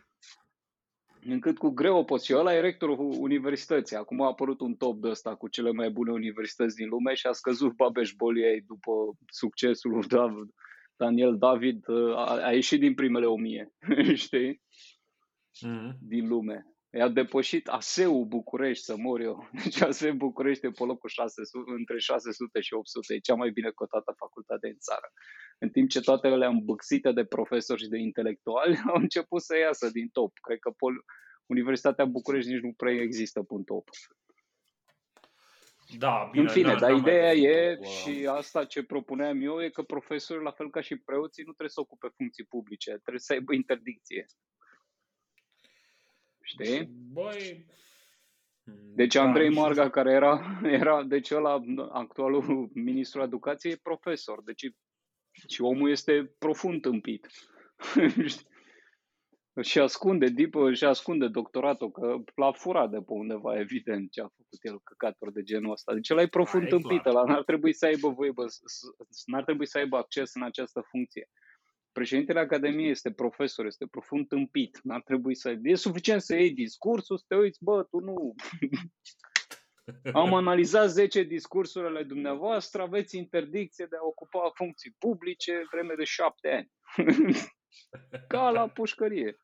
încât 1.25 1.59
cu 1.59 1.69
greu 1.71 1.97
o 1.97 2.05
poți. 2.05 2.25
Și 2.25 2.35
ăla 2.35 2.55
e 2.55 2.61
rectorul 2.61 2.99
universității. 3.21 3.97
Acum 3.97 4.21
a 4.23 4.27
apărut 4.27 4.61
un 4.61 4.75
top 4.75 5.01
de 5.01 5.09
ăsta 5.09 5.35
cu 5.35 5.49
cele 5.49 5.71
mai 5.73 5.91
bune 5.91 6.13
universități 6.13 6.77
din 6.77 6.89
lume 6.89 7.15
și 7.15 7.27
a 7.27 7.33
scăzut 7.33 7.73
Babeș 7.73 8.13
Boliei 8.13 8.61
după 8.61 8.93
succesul 9.27 9.91
lui 9.91 10.07
David. 10.07 10.51
Daniel 10.97 11.39
David 11.39 11.89
a, 12.15 12.45
a 12.45 12.53
ieșit 12.53 12.81
din 12.81 12.95
primele 12.95 13.27
o 13.27 13.37
mie, 13.37 13.73
știi, 14.15 14.63
Mhm. 15.61 15.97
din 16.01 16.29
lume. 16.29 16.72
I-a 16.95 17.09
depășit 17.09 17.69
ASEU 17.69 18.25
București, 18.25 18.85
să 18.85 18.97
mor 18.97 19.21
eu. 19.21 19.49
Deci 19.65 19.81
ASEU 19.81 20.15
București 20.15 20.67
e 20.67 20.71
pe 20.71 20.85
locul 20.85 21.09
600, 21.09 21.71
între 21.71 21.99
600 21.99 22.61
și 22.61 22.75
800. 22.75 23.15
E 23.15 23.19
cea 23.19 23.35
mai 23.35 23.51
bine 23.51 23.71
cotată 23.71 24.15
facultate 24.17 24.67
în 24.67 24.79
țară. 24.79 25.13
În 25.59 25.71
timp 25.71 25.89
ce 25.89 26.01
toate 26.01 26.27
alea 26.27 26.49
îmbâxite 26.49 27.13
de 27.13 27.25
profesori 27.25 27.83
și 27.83 27.89
de 27.89 27.99
intelectuali 27.99 28.77
au 28.95 29.01
început 29.01 29.43
să 29.43 29.57
iasă 29.59 29.91
din 29.91 30.09
top. 30.09 30.39
Cred 30.39 30.59
că 30.59 30.71
Pol- 30.71 31.05
Universitatea 31.47 32.05
București 32.05 32.51
nici 32.53 32.63
nu 32.63 32.73
prea 32.73 32.93
există 32.93 33.43
pe 33.43 33.55
un 33.55 33.63
top. 33.65 33.89
Da, 35.99 36.29
bine. 36.33 36.45
în 36.45 36.51
fine, 36.51 36.69
n-aș- 36.71 36.81
dar 36.81 36.91
n-am 36.91 37.01
mai 37.01 37.11
ideea 37.11 37.33
văzut 37.33 37.47
e, 37.47 37.75
top, 37.75 37.85
uh, 37.85 37.91
și 37.91 38.27
asta 38.27 38.65
ce 38.65 38.83
propuneam 38.83 39.41
eu, 39.43 39.63
e 39.63 39.69
că 39.69 39.83
profesorii, 39.83 40.43
la 40.45 40.51
fel 40.51 40.71
ca 40.71 40.81
și 40.81 40.97
preoții, 40.97 41.43
nu 41.43 41.53
trebuie 41.53 41.69
să 41.77 41.81
ocupe 41.81 42.09
funcții 42.17 42.45
publice, 42.45 42.91
trebuie 42.91 43.19
să 43.19 43.33
aibă 43.33 43.55
interdicție. 43.55 44.27
Știi? 46.43 46.85
Băi... 47.13 47.67
Deci 48.95 49.15
da, 49.15 49.23
Andrei 49.23 49.49
nici 49.49 49.57
nu 49.57 49.63
Marga, 49.63 49.91
care 49.91 50.13
era, 50.13 50.41
era 50.81 51.03
deci 51.05 51.31
ăla, 51.31 51.63
actualul 51.91 52.71
ministru 52.75 53.23
educației, 53.23 53.73
e 53.73 53.79
profesor. 53.83 54.43
Deci 54.43 54.71
și 55.49 55.61
omul 55.63 55.91
este 55.91 56.35
profund 56.39 56.81
tâmpit. 56.81 57.27
și 59.61 59.79
ascunde, 59.79 60.27
dipă, 60.27 60.73
și 60.73 60.85
ascunde 60.85 61.29
doctoratul, 61.29 61.91
că 61.91 62.17
l-a 62.35 62.53
furat 62.53 62.91
de 62.91 62.97
pe 62.97 63.13
undeva, 63.13 63.59
evident, 63.65 64.11
ce 64.11 64.21
a 64.21 64.29
făcut 64.37 64.59
el 64.63 64.81
căcaturi 64.85 65.33
de 65.33 65.43
genul 65.43 65.71
ăsta. 65.71 65.95
Deci 65.95 66.11
ăla 66.11 66.23
e 66.23 66.27
profund 66.29 66.63
Da, 66.63 66.69
e 66.69 66.71
tâmpit, 66.79 67.03
clar. 67.03 67.15
ăla 67.15 67.25
n-ar 67.25 67.45
trebui 67.45 67.73
să 67.73 67.87
aibă 67.87 68.09
voie, 68.09 68.31
bă, 68.31 68.47
s- 68.47 68.61
s- 69.11 69.27
n-ar 69.27 69.45
trebui 69.45 69.67
să 69.67 69.79
aibă 69.79 69.97
acces 69.97 70.35
în 70.35 70.43
această 70.43 70.81
funcție. 70.91 71.29
Președintele 71.93 72.41
Academiei 72.41 72.91
este 72.91 73.13
profesor, 73.13 73.67
este 73.67 73.87
profund 73.87 74.29
tâmpit. 74.29 74.81
N-ar 74.83 75.03
trebui 75.03 75.35
să... 75.35 75.59
E 75.63 75.75
suficient 75.75 76.23
să 76.23 76.35
iei 76.35 76.51
discursul, 76.51 77.19
să 77.19 77.25
te 77.29 77.37
uiți, 77.37 77.65
bă, 77.65 77.83
tu 77.83 77.99
nu... 77.99 78.35
Am 80.13 80.35
analizat 80.35 80.89
10 80.89 81.23
discursuri 81.23 81.87
ale 81.87 82.03
dumneavoastră, 82.03 82.83
aveți 82.83 83.17
interdicție 83.17 83.87
de 83.91 83.97
a 83.97 84.05
ocupa 84.07 84.51
funcții 84.55 84.95
publice 84.99 85.67
vreme 85.71 85.95
de 85.97 86.05
7 86.05 86.49
ani. 86.49 86.73
Ca 88.29 88.51
la 88.51 88.69
pușcărie. 88.69 89.37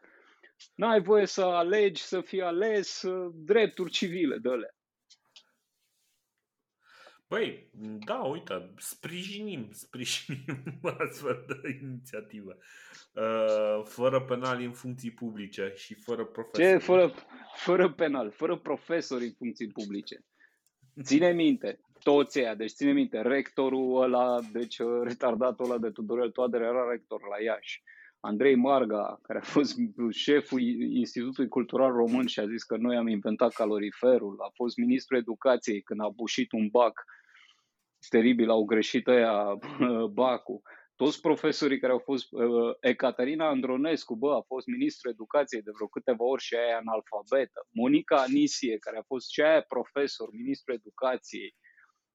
N-ai 0.74 1.00
voie 1.00 1.26
să 1.26 1.42
alegi, 1.42 2.02
să 2.02 2.20
fii 2.20 2.42
ales 2.42 3.02
uh, 3.02 3.30
drepturi 3.34 3.90
civile 3.90 4.36
de 4.38 4.48
alea. 4.48 4.77
Băi, 7.28 7.70
da, 8.04 8.14
uite, 8.14 8.72
sprijinim, 8.76 9.68
sprijinim 9.84 10.80
astfel 10.98 11.44
de 11.46 11.78
inițiativă. 11.82 12.56
Uh, 13.14 13.84
fără 13.84 14.20
penali 14.20 14.64
în 14.64 14.72
funcții 14.72 15.10
publice 15.10 15.72
și 15.76 15.94
fără 15.94 16.24
profesori. 16.24 16.78
Ce? 16.78 16.84
Fără, 16.84 17.12
fără 17.54 17.92
penal, 17.92 18.30
fără 18.30 18.56
profesori 18.56 19.24
în 19.24 19.32
funcții 19.32 19.68
publice. 19.68 20.24
Ține 21.02 21.32
minte, 21.32 21.80
toți 22.02 22.38
ăia, 22.38 22.54
deci 22.54 22.70
ține 22.70 22.92
minte, 22.92 23.20
rectorul 23.20 24.02
ăla, 24.02 24.38
deci 24.52 24.78
uh, 24.78 25.00
retardatul 25.02 25.64
ăla 25.64 25.78
de 25.78 25.90
Tudorel 25.90 26.30
Toader 26.30 26.60
era 26.60 26.90
rector 26.90 27.20
la 27.28 27.42
Iași. 27.42 27.82
Andrei 28.20 28.54
Marga, 28.54 29.18
care 29.22 29.38
a 29.38 29.42
fost 29.42 29.76
șeful 30.10 30.60
Institutului 30.60 31.48
Cultural 31.48 31.92
Român 31.92 32.26
și 32.26 32.40
a 32.40 32.46
zis 32.46 32.62
că 32.62 32.76
noi 32.76 32.96
am 32.96 33.06
inventat 33.06 33.52
caloriferul, 33.52 34.36
a 34.40 34.50
fost 34.54 34.76
ministrul 34.76 35.18
educației 35.18 35.82
când 35.82 36.00
a 36.00 36.08
bușit 36.08 36.52
un 36.52 36.68
bac 36.68 37.04
teribil, 38.08 38.50
au 38.50 38.64
greșit 38.64 39.06
ăia 39.06 39.58
bacul. 40.22 40.60
Toți 40.96 41.20
profesorii 41.20 41.78
care 41.78 41.92
au 41.92 41.98
fost, 41.98 42.26
uh, 42.30 42.74
Ecaterina 42.80 43.48
Andronescu, 43.48 44.16
bă, 44.16 44.34
a 44.34 44.40
fost 44.40 44.66
ministrul 44.66 45.10
educației 45.10 45.62
de 45.62 45.70
vreo 45.74 45.86
câteva 45.86 46.24
ori 46.24 46.42
și 46.42 46.54
aia 46.54 46.76
analfabetă. 46.76 47.66
Monica 47.70 48.16
Anisie, 48.16 48.78
care 48.78 48.98
a 48.98 49.02
fost 49.02 49.30
și 49.30 49.40
aia 49.40 49.60
profesor, 49.60 50.28
ministrul 50.32 50.74
educației. 50.74 51.54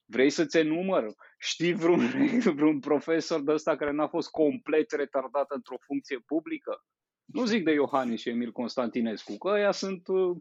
Vrei 0.06 0.30
să-ți 0.30 0.58
enumăr? 0.58 1.14
Știi 1.40 1.74
vreun, 1.74 2.00
vreun 2.60 2.80
profesor 2.80 3.42
de 3.42 3.52
ăsta 3.52 3.76
care 3.76 3.92
n-a 3.92 4.08
fost 4.08 4.30
complet 4.30 4.92
retardat 4.92 5.52
într-o 5.52 5.76
funcție 5.86 6.20
publică? 6.26 6.84
Nu 7.26 7.45
zic 7.45 7.64
de 7.64 7.72
Iohannis 7.72 8.22
și 8.22 8.30
Emil 8.30 8.52
Constantinescu, 8.52 9.38
că 9.38 9.48
ăia 9.48 9.72
sunt... 9.72 10.08
uh, 10.08 10.38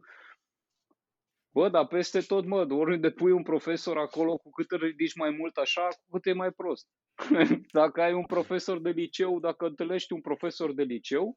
Bă, 1.52 1.68
dar 1.68 1.86
peste 1.86 2.20
tot, 2.20 2.46
mă, 2.46 2.66
oriunde 2.70 3.10
pui 3.10 3.30
un 3.30 3.42
profesor 3.42 3.98
acolo, 3.98 4.36
cu 4.36 4.50
cât 4.50 4.70
îl 4.70 4.78
ridici 4.78 5.14
mai 5.14 5.30
mult 5.30 5.56
așa, 5.56 5.88
cu 5.88 6.10
cât 6.10 6.26
e 6.26 6.32
mai 6.32 6.50
prost. 6.50 6.86
dacă 7.80 8.02
ai 8.02 8.12
un 8.12 8.26
profesor 8.26 8.80
de 8.80 8.90
liceu, 8.90 9.40
dacă 9.40 9.66
întâlnești 9.66 10.12
un 10.12 10.20
profesor 10.20 10.74
de 10.74 10.82
liceu, 10.82 11.36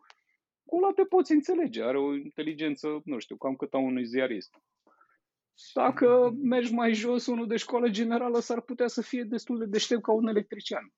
cu 0.66 0.76
ăla 0.76 0.92
te 0.94 1.03
poți 1.03 1.32
înțelege, 1.32 1.84
are 1.84 1.98
o 1.98 2.16
inteligență, 2.16 3.02
nu 3.03 3.19
știu, 3.19 3.38
cam 3.38 3.56
cât 3.56 3.74
a 3.74 3.77
unui 3.77 4.06
ziarist. 4.06 4.56
Dacă 5.74 6.35
mergi 6.42 6.74
mai 6.74 6.94
jos, 6.94 7.26
unul 7.26 7.48
de 7.48 7.58
școală 7.58 7.90
generală 7.90 8.40
s-ar 8.40 8.61
putea 8.61 8.88
să 8.88 9.02
fie 9.02 9.24
destul 9.24 9.58
de 9.58 9.66
deștept 9.66 10.02
ca 10.02 10.11
un 10.11 10.27
electrician. 10.27 10.94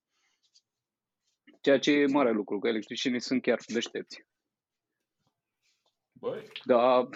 Ceea 1.62 1.80
ce 1.80 1.92
e 1.92 2.06
mare 2.06 2.32
lucru, 2.32 2.60
că 2.60 2.68
electricienii 2.68 3.20
sunt 3.20 3.42
chiar 3.42 3.60
deștepți. 3.68 4.26
Băi, 6.20 6.48
Dar, 6.66 7.08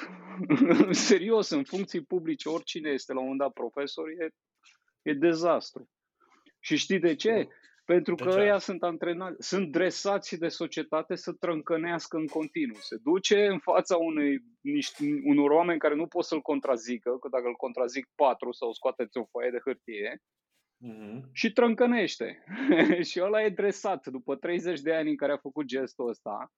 serios, 0.91 1.49
în 1.49 1.63
funcții 1.63 2.03
publice, 2.03 2.49
oricine 2.49 2.89
este 2.89 3.13
la 3.13 3.19
un 3.19 3.23
moment 3.25 3.41
dat 3.41 3.53
profesor, 3.53 4.09
e, 4.09 4.29
e 5.01 5.13
dezastru. 5.13 5.89
Și 6.59 6.75
știi 6.77 6.99
de 6.99 7.15
ce? 7.15 7.47
Pentru 7.85 8.15
De 8.15 8.23
că 8.23 8.29
ce? 8.29 8.39
ăia 8.39 8.57
sunt 8.57 8.83
antrenați, 8.83 9.47
sunt 9.47 9.71
dresați 9.71 10.37
de 10.37 10.47
societate 10.47 11.15
să 11.15 11.31
trâncănească 11.33 12.17
în 12.17 12.27
continuu. 12.27 12.75
Se 12.79 12.97
duce 13.03 13.45
în 13.45 13.59
fața 13.59 13.97
unei, 13.97 14.39
niște, 14.61 15.03
unor 15.23 15.49
oameni 15.51 15.79
care 15.79 15.95
nu 15.95 16.07
pot 16.07 16.23
să-l 16.23 16.41
contrazică, 16.41 17.17
că 17.17 17.27
dacă 17.29 17.47
îl 17.47 17.55
contrazic 17.55 18.07
patru 18.15 18.51
sau 18.51 18.73
scoateți 18.73 19.17
o 19.17 19.25
foaie 19.25 19.49
de 19.51 19.59
hârtie, 19.65 20.21
Mhm. 20.83 21.29
și 21.33 21.51
trâncănește. 21.51 22.43
și 23.09 23.21
ăla 23.21 23.43
e 23.43 23.49
dresat 23.49 24.07
după 24.07 24.35
30 24.35 24.79
de 24.81 24.93
ani 24.93 25.09
în 25.09 25.15
care 25.15 25.31
a 25.31 25.37
făcut 25.37 25.65
gestul 25.65 26.09
ăsta, 26.09 26.51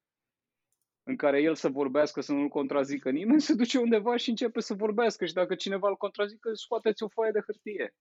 în 1.03 1.15
care 1.15 1.41
el 1.41 1.55
să 1.55 1.69
vorbească, 1.69 2.21
să 2.21 2.31
nu-l 2.33 2.47
contrazică 2.47 3.09
nimeni, 3.09 3.41
se 3.41 3.53
duce 3.53 3.77
undeva 3.79 4.15
și 4.15 4.29
începe 4.29 4.59
să 4.59 4.73
vorbească 4.73 5.25
și 5.25 5.33
dacă 5.33 5.55
cineva 5.55 5.87
îl 5.87 5.95
contrazică, 5.95 6.53
scoateți 6.53 7.03
o 7.03 7.07
foaie 7.07 7.31
de 7.31 7.41
hârtie. 7.45 7.95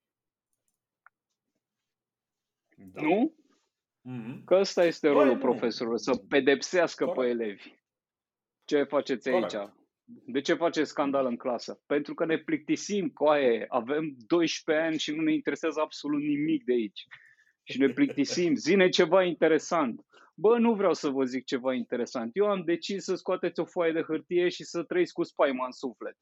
Da. 2.76 3.02
Nu? 3.02 3.34
Mhm. 4.00 4.44
Că 4.44 4.54
ăsta 4.54 4.84
este 4.84 5.08
Băi, 5.08 5.16
rolul 5.16 5.34
nu. 5.34 5.40
profesorului, 5.40 6.00
să 6.00 6.16
pedepsească 6.16 7.04
pe 7.04 7.12
Corect. 7.12 7.32
elevi. 7.40 7.74
Ce 8.64 8.82
faceți 8.82 9.30
Corect. 9.30 9.54
aici? 9.54 9.68
De 10.04 10.40
ce 10.40 10.54
faceți 10.54 10.90
scandal 10.90 11.26
în 11.26 11.36
clasă? 11.36 11.82
Pentru 11.86 12.14
că 12.14 12.24
ne 12.24 12.38
plictisim, 12.38 13.08
coaie, 13.10 13.66
avem 13.68 14.14
12 14.26 14.84
ani 14.84 14.98
și 14.98 15.14
nu 15.14 15.22
ne 15.22 15.32
interesează 15.32 15.80
absolut 15.80 16.20
nimic 16.20 16.64
de 16.64 16.72
aici. 16.72 17.06
Și 17.62 17.78
ne 17.78 17.88
plictisim, 17.88 18.54
zine 18.54 18.88
ceva 18.88 19.22
interesant. 19.24 20.06
Bă, 20.42 20.58
nu 20.58 20.74
vreau 20.74 20.94
să 20.94 21.08
vă 21.08 21.24
zic 21.24 21.44
ceva 21.44 21.74
interesant. 21.74 22.30
Eu 22.36 22.50
am 22.50 22.64
decis 22.64 23.04
să 23.04 23.14
scoateți 23.14 23.60
o 23.60 23.64
foaie 23.64 23.92
de 23.92 24.02
hârtie 24.02 24.48
și 24.48 24.64
să 24.64 24.82
trăiți 24.82 25.12
cu 25.12 25.22
spaima 25.22 25.64
în 25.64 25.72
suflet. 25.72 26.16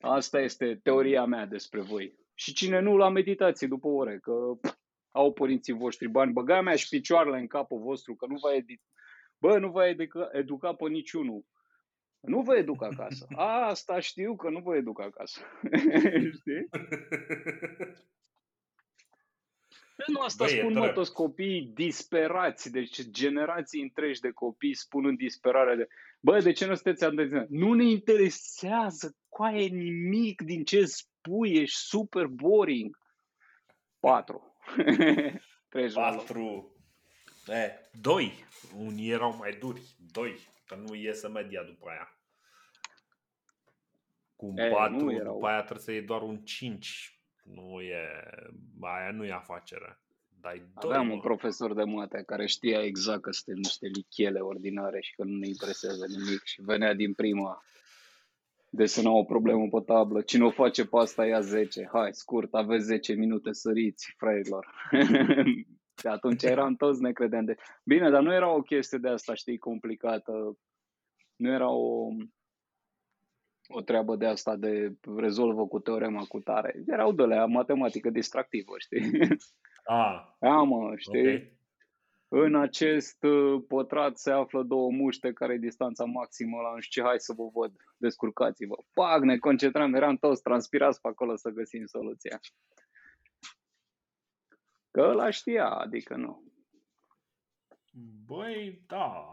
Asta 0.00 0.40
este 0.40 0.80
teoria 0.82 1.24
mea 1.24 1.46
despre 1.46 1.80
voi. 1.80 2.14
Și 2.34 2.52
cine 2.52 2.80
nu 2.80 2.96
la 2.96 3.08
meditație 3.08 3.66
după 3.66 3.88
ore, 3.88 4.18
că 4.18 4.32
pff, 4.60 4.76
au 5.10 5.32
părinții 5.32 5.72
voștri 5.72 6.08
bani, 6.08 6.32
băga 6.32 6.60
mea 6.60 6.76
și 6.76 6.88
picioarele 6.88 7.38
în 7.38 7.46
capul 7.46 7.80
vostru, 7.80 8.14
că 8.14 8.26
nu 8.26 8.36
va 8.42 8.54
edi... 8.54 8.80
Bă, 9.38 9.58
nu 9.58 9.70
va 9.70 9.88
educa, 9.88 10.28
educa 10.32 10.74
pe 10.74 10.88
niciunul. 10.88 11.44
Nu 12.20 12.42
vă 12.42 12.56
educ 12.56 12.82
acasă. 12.82 13.26
Asta 13.70 14.00
știu 14.00 14.36
că 14.36 14.50
nu 14.50 14.60
vă 14.60 14.76
educ 14.76 15.00
acasă. 15.00 15.40
Știi? 16.38 16.68
Nu 20.06 20.20
asta 20.20 20.44
Băi, 20.44 20.54
e 20.54 20.58
spun 20.60 20.72
mă 20.72 20.78
drept. 20.80 20.94
toți 20.94 21.12
copiii 21.12 21.70
disperați, 21.74 22.70
deci 22.70 23.02
generații 23.10 23.82
întregi 23.82 24.20
de 24.20 24.30
copii 24.30 24.74
spun 24.74 25.06
în 25.06 25.16
disperare 25.16 25.76
de 25.76 25.88
Bă, 26.20 26.40
de 26.40 26.52
ce 26.52 26.66
nu 26.66 26.74
sunteți 26.74 27.04
atenți? 27.04 27.34
Nu 27.52 27.72
ne 27.72 27.84
interesează 27.84 29.16
coaie 29.28 29.66
nimic 29.68 30.42
din 30.42 30.64
ce 30.64 30.84
spui, 30.84 31.52
ești 31.60 31.76
super 31.78 32.26
boring. 32.26 32.98
Patru. 34.00 34.56
Treci 35.68 35.92
la 35.92 36.10
loc. 36.10 36.18
Patru. 36.18 36.76
E, 37.46 37.70
doi. 38.00 38.32
Unii 38.78 39.10
erau 39.10 39.36
mai 39.36 39.56
duri. 39.60 39.82
Doi. 40.12 40.38
Că 40.66 40.74
nu 40.74 40.94
iese 40.94 41.28
media 41.28 41.62
după 41.62 41.88
aia. 41.88 42.18
Cu 44.36 44.46
un 44.46 44.56
E, 44.58 44.68
patru, 44.70 44.96
nu 45.04 45.12
erau. 45.12 45.32
după 45.32 45.46
aia 45.46 45.58
trebuie 45.62 45.84
să 45.84 45.92
iei 45.92 46.02
doar 46.02 46.22
un 46.22 46.44
5. 46.44 47.13
Nu 47.44 47.80
e... 47.80 48.08
Aia 48.80 49.10
nu 49.10 49.24
e 49.24 49.32
afacere. 49.32 49.98
Dai 50.40 50.62
doi, 50.80 50.90
Aveam 50.90 51.06
mă. 51.06 51.12
un 51.12 51.20
profesor 51.20 51.74
de 51.74 51.82
mate 51.82 52.22
care 52.26 52.46
știa 52.46 52.82
exact 52.82 53.20
că 53.20 53.30
suntem 53.30 53.62
niște 53.62 53.86
lichele 53.86 54.40
ordinare 54.40 55.00
și 55.00 55.14
că 55.14 55.24
nu 55.24 55.36
ne 55.36 55.46
interesează 55.46 56.06
nimic 56.06 56.42
și 56.44 56.62
venea 56.62 56.94
din 56.94 57.12
prima 57.12 57.62
desena 58.70 59.10
o 59.10 59.24
problemă 59.24 59.68
pe 59.68 59.84
tablă. 59.84 60.20
Cine 60.20 60.44
o 60.44 60.50
face 60.50 60.86
pe 60.86 60.96
asta 60.96 61.26
ia 61.26 61.40
10. 61.40 61.88
Hai, 61.92 62.08
scurt, 62.12 62.54
aveți 62.54 62.84
10 62.84 63.12
minute, 63.12 63.52
săriți, 63.52 64.14
fraierilor. 64.16 64.66
de 66.02 66.08
atunci 66.08 66.42
eram 66.42 66.74
toți 66.74 67.02
ne 67.02 67.12
credeam 67.12 67.44
de... 67.44 67.56
Bine, 67.84 68.10
dar 68.10 68.22
nu 68.22 68.32
era 68.32 68.54
o 68.54 68.62
chestie 68.62 68.98
de 68.98 69.08
asta, 69.08 69.34
știi, 69.34 69.58
complicată. 69.58 70.58
Nu 71.36 71.52
era 71.52 71.70
o, 71.70 72.08
o 73.68 73.80
treabă 73.80 74.16
de 74.16 74.26
asta 74.26 74.56
de 74.56 74.94
rezolvă 75.16 75.66
cu 75.66 75.78
teorema 75.78 76.24
cu 76.24 76.40
tare. 76.40 76.82
Erau 76.86 77.12
de 77.12 77.22
la 77.22 77.46
matematică 77.46 78.10
distractivă, 78.10 78.72
știi? 78.78 79.28
Ah, 79.84 80.24
Da, 80.40 80.62
mă, 80.62 80.92
știi? 80.96 81.34
ok. 81.34 81.52
În 82.28 82.54
acest 82.54 83.22
uh, 83.22 83.62
pătrat 83.68 84.18
se 84.18 84.30
află 84.30 84.62
două 84.62 84.90
muște 84.90 85.32
care 85.32 85.52
e 85.52 85.58
distanța 85.58 86.04
maximă 86.04 86.60
la 86.60 86.74
nu 86.74 86.80
știu 86.80 87.02
ce, 87.02 87.08
hai 87.08 87.20
să 87.20 87.32
vă 87.32 87.48
văd, 87.52 87.72
descurcați-vă. 87.96 88.74
Pac, 88.92 89.22
ne 89.22 89.38
concentram, 89.38 89.94
eram 89.94 90.16
toți 90.16 90.42
transpirați 90.42 91.00
pe 91.00 91.08
acolo 91.08 91.36
să 91.36 91.50
găsim 91.50 91.86
soluția. 91.86 92.40
Că 94.90 95.00
ăla 95.00 95.30
știa, 95.30 95.68
adică 95.68 96.16
nu. 96.16 96.52
Băi, 98.26 98.82
da. 98.86 99.28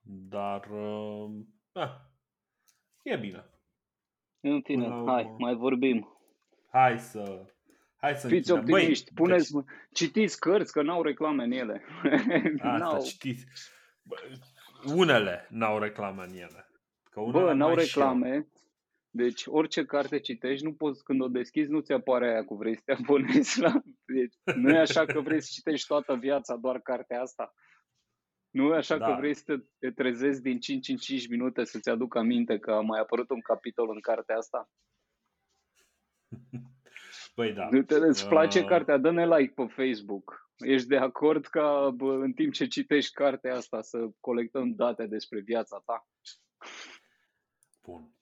Dar... 0.00 0.70
Uh, 0.70 1.30
eh, 1.72 2.12
e 3.04 3.16
bine. 3.16 3.44
În 4.40 4.62
fine, 4.62 4.84
Până 4.84 5.02
la 5.02 5.12
hai, 5.12 5.22
urmă. 5.24 5.36
mai 5.38 5.54
vorbim. 5.54 6.18
Hai 6.70 6.98
să... 6.98 7.44
Hai 7.96 8.14
să 8.14 8.28
Fiți 8.28 8.50
închidem. 8.50 8.74
optimiști, 8.74 9.12
Băi, 9.12 9.24
puneți, 9.26 9.52
citiți 9.92 10.40
cărți, 10.40 10.72
că 10.72 10.82
n-au 10.82 11.02
reclame 11.02 11.44
în 11.44 11.50
ele. 11.52 11.82
Asta 12.54 12.76
n-au, 12.78 13.02
știți. 13.02 13.46
Bă, 14.02 14.16
unele 14.94 15.46
n-au 15.50 15.78
reclame 15.78 16.22
în 16.24 16.34
ele. 16.34 16.68
Că 17.10 17.20
unele 17.20 17.44
bă, 17.44 17.52
n-au 17.52 17.74
mai 17.74 17.84
și 17.84 17.98
eu. 17.98 18.04
reclame. 18.04 18.48
Deci 19.10 19.42
orice 19.46 19.84
carte 19.84 20.18
citești, 20.20 20.64
nu 20.64 20.72
poți, 20.74 21.04
când 21.04 21.20
o 21.20 21.28
deschizi, 21.28 21.70
nu 21.70 21.80
ți 21.80 21.92
apare 21.92 22.30
aia 22.30 22.44
cu 22.44 22.54
vrei 22.54 22.76
să 22.76 22.82
te 22.84 22.92
abonezi 22.92 23.60
la... 23.60 23.82
Deci, 24.04 24.34
nu 24.56 24.70
e 24.70 24.78
așa 24.78 25.04
că 25.04 25.20
vrei 25.20 25.40
să 25.42 25.48
citești 25.52 25.86
toată 25.86 26.14
viața 26.16 26.56
doar 26.56 26.80
cartea 26.80 27.20
asta. 27.20 27.52
Nu 28.54 28.74
e 28.74 28.76
așa 28.76 28.96
Da. 28.96 29.06
că 29.06 29.14
vrei 29.18 29.34
să 29.34 29.42
te, 29.44 29.62
te 29.78 29.90
trezezi 29.90 30.42
din 30.42 30.60
5 30.60 30.88
în 30.88 30.96
5 30.96 31.28
minute 31.28 31.64
să-ți 31.64 31.88
aduc 31.88 32.16
aminte 32.16 32.58
că 32.58 32.72
a 32.72 32.80
mai 32.80 33.00
apărut 33.00 33.30
un 33.30 33.40
capitol 33.40 33.90
în 33.90 34.00
cartea 34.00 34.36
asta. 34.36 34.70
Băi, 37.36 37.52
da. 37.52 37.68
Nu 37.70 37.82
te 37.82 37.94
îți 37.94 38.28
place 38.28 38.60
Uh, 38.60 38.66
cartea, 38.66 38.96
dă-ne 38.96 39.26
like 39.26 39.52
pe 39.54 39.66
Facebook. 39.66 40.50
Ești 40.56 40.88
de 40.88 40.96
acord 40.96 41.46
ca 41.46 41.90
bă, 41.90 42.14
în 42.14 42.32
timp 42.32 42.52
ce 42.52 42.66
citești 42.66 43.12
cartea 43.12 43.56
asta 43.56 43.82
să 43.82 44.08
colectăm 44.20 44.74
date 44.74 45.06
despre 45.06 45.40
viața 45.40 45.82
ta? 45.84 46.08
Bun. 47.82 48.13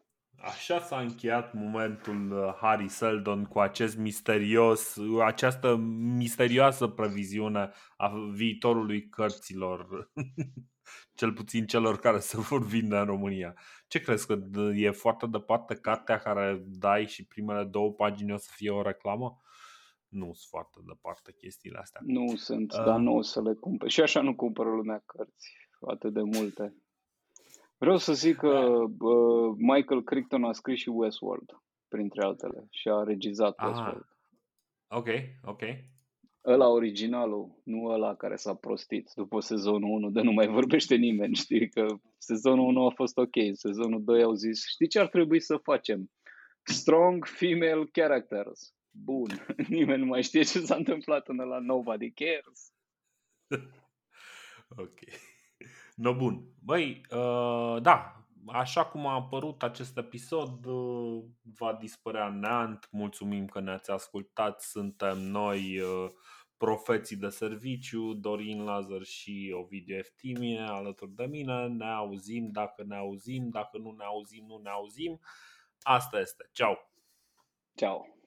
Așa 0.43 0.81
s-a 0.81 1.01
încheiat 1.01 1.53
momentul 1.53 2.33
uh, 2.33 2.55
Harry 2.61 2.89
Seldon 2.89 3.45
cu 3.45 3.59
acest 3.59 3.97
misterios, 3.97 4.97
această 5.25 5.77
misterioasă 6.17 6.87
previziune 6.87 7.71
a 7.97 8.12
viitorului 8.33 9.09
cărților, 9.09 10.11
cel 11.19 11.33
puțin 11.33 11.67
celor 11.67 11.99
care 11.99 12.19
se 12.19 12.37
vor 12.41 12.67
vinde 12.67 12.97
în 12.97 13.05
România. 13.05 13.55
Ce 13.89 14.01
crezi 14.01 14.27
că 14.27 14.37
d- 14.37 14.75
e 14.75 14.91
foarte 14.91 15.27
departe 15.27 15.75
cartea 15.75 16.19
care 16.19 16.62
dai 16.67 17.07
și 17.07 17.27
primele 17.27 17.65
două 17.65 17.93
pagini 17.93 18.33
o 18.33 18.37
să 18.37 18.51
fie 18.55 18.71
o 18.71 18.83
reclamă? 18.83 19.41
Nu 20.09 20.25
sunt 20.25 20.37
foarte 20.49 20.79
departe 20.87 21.35
chestiile 21.39 21.79
astea. 21.79 22.01
Nu 22.05 22.37
sunt, 22.37 22.73
Uh. 22.73 22.85
dar 22.85 22.99
nu 22.99 23.15
o 23.17 23.23
să 23.23 23.43
le 23.43 23.55
cumpăr. 23.55 23.91
Și 23.91 24.01
așa 24.01 24.21
nu 24.21 24.35
cumpără 24.35 24.69
lumea 24.69 25.03
cărți 25.07 25.53
atât 25.89 26.12
de 26.12 26.23
multe. 26.23 26.75
Vreau 27.83 27.97
să 27.97 28.12
zic 28.12 28.36
că 28.36 28.49
Da. 28.49 28.85
bă, 28.86 29.52
Michael 29.57 30.02
Crichton 30.02 30.44
a 30.44 30.52
scris 30.52 30.78
și 30.78 30.89
Westworld, 30.89 31.51
printre 31.89 32.23
altele, 32.25 32.67
și 32.70 32.89
a 32.89 33.02
regizat 33.02 33.59
Ah. 33.59 33.67
Westworld. 33.67 34.07
Ok, 34.89 35.09
ok. 35.43 35.61
Ăla 36.44 36.69
originalul, 36.69 37.61
nu 37.65 37.85
ăla 37.85 38.15
care 38.17 38.36
s-a 38.36 38.55
prostit 38.55 39.11
după 39.15 39.41
sezonul 39.41 39.91
1, 39.91 40.11
de 40.11 40.20
nu 40.20 40.33
mai 40.33 40.47
vorbește 40.47 40.94
nimeni, 40.94 41.35
știi, 41.44 41.69
că 41.69 41.86
sezonul 42.19 42.67
1 42.67 42.86
a 42.86 42.91
fost 42.91 43.19
ok, 43.19 43.35
sezonul 43.52 44.05
2 44.05 44.23
au 44.23 44.33
zis, 44.33 44.67
știi 44.69 44.89
ce 44.89 44.99
ar 44.99 45.09
trebui 45.09 45.41
să 45.41 45.57
facem? 45.57 46.11
Strong 46.62 47.27
female 47.27 47.85
characters. 47.93 48.75
Bun, 48.91 49.27
nimeni 49.69 50.01
nu 50.01 50.07
mai 50.07 50.23
știe 50.23 50.43
ce 50.43 50.59
s-a 50.61 50.75
întâmplat 50.75 51.28
în 51.28 51.36
la 51.36 51.59
Nobody 51.59 52.11
Cares. 52.11 52.73
Ok. 54.77 54.99
No, 55.95 56.15
bun. 56.15 56.45
Băi, 56.65 57.01
uh, 57.11 57.83
da, 57.83 58.25
așa 58.47 58.85
cum 58.85 59.07
a 59.07 59.15
apărut 59.15 59.62
acest 59.62 59.97
episod, 59.97 60.65
uh, 60.65 61.25
va 61.59 61.75
dispărea 61.81 62.27
în 62.27 62.39
neant. 62.39 62.89
Mulțumim 62.91 63.47
că 63.47 63.61
ne-ați 63.61 63.91
ascultat. 63.91 64.61
Suntem 64.61 65.19
noi, 65.19 65.81
uh, 65.81 66.11
profeții 66.57 67.17
de 67.17 67.29
serviciu, 67.29 68.12
Dorin 68.12 68.65
Lazar 68.65 69.03
și 69.03 69.55
Ovidiu 69.55 69.97
Eftimie 69.97 70.61
alături 70.61 71.15
de 71.15 71.27
mine. 71.27 71.67
Ne 71.67 71.91
auzim 71.91 72.51
dacă 72.51 72.85
ne 72.87 72.97
auzim, 72.97 73.49
dacă 73.49 73.79
nu 73.79 73.91
ne 73.91 74.05
auzim, 74.05 74.45
nu 74.47 74.61
ne 74.62 74.71
auzim. 74.71 75.21
Asta 75.81 76.19
este. 76.19 76.49
Ceau! 76.53 76.91
Ciao. 77.75 78.22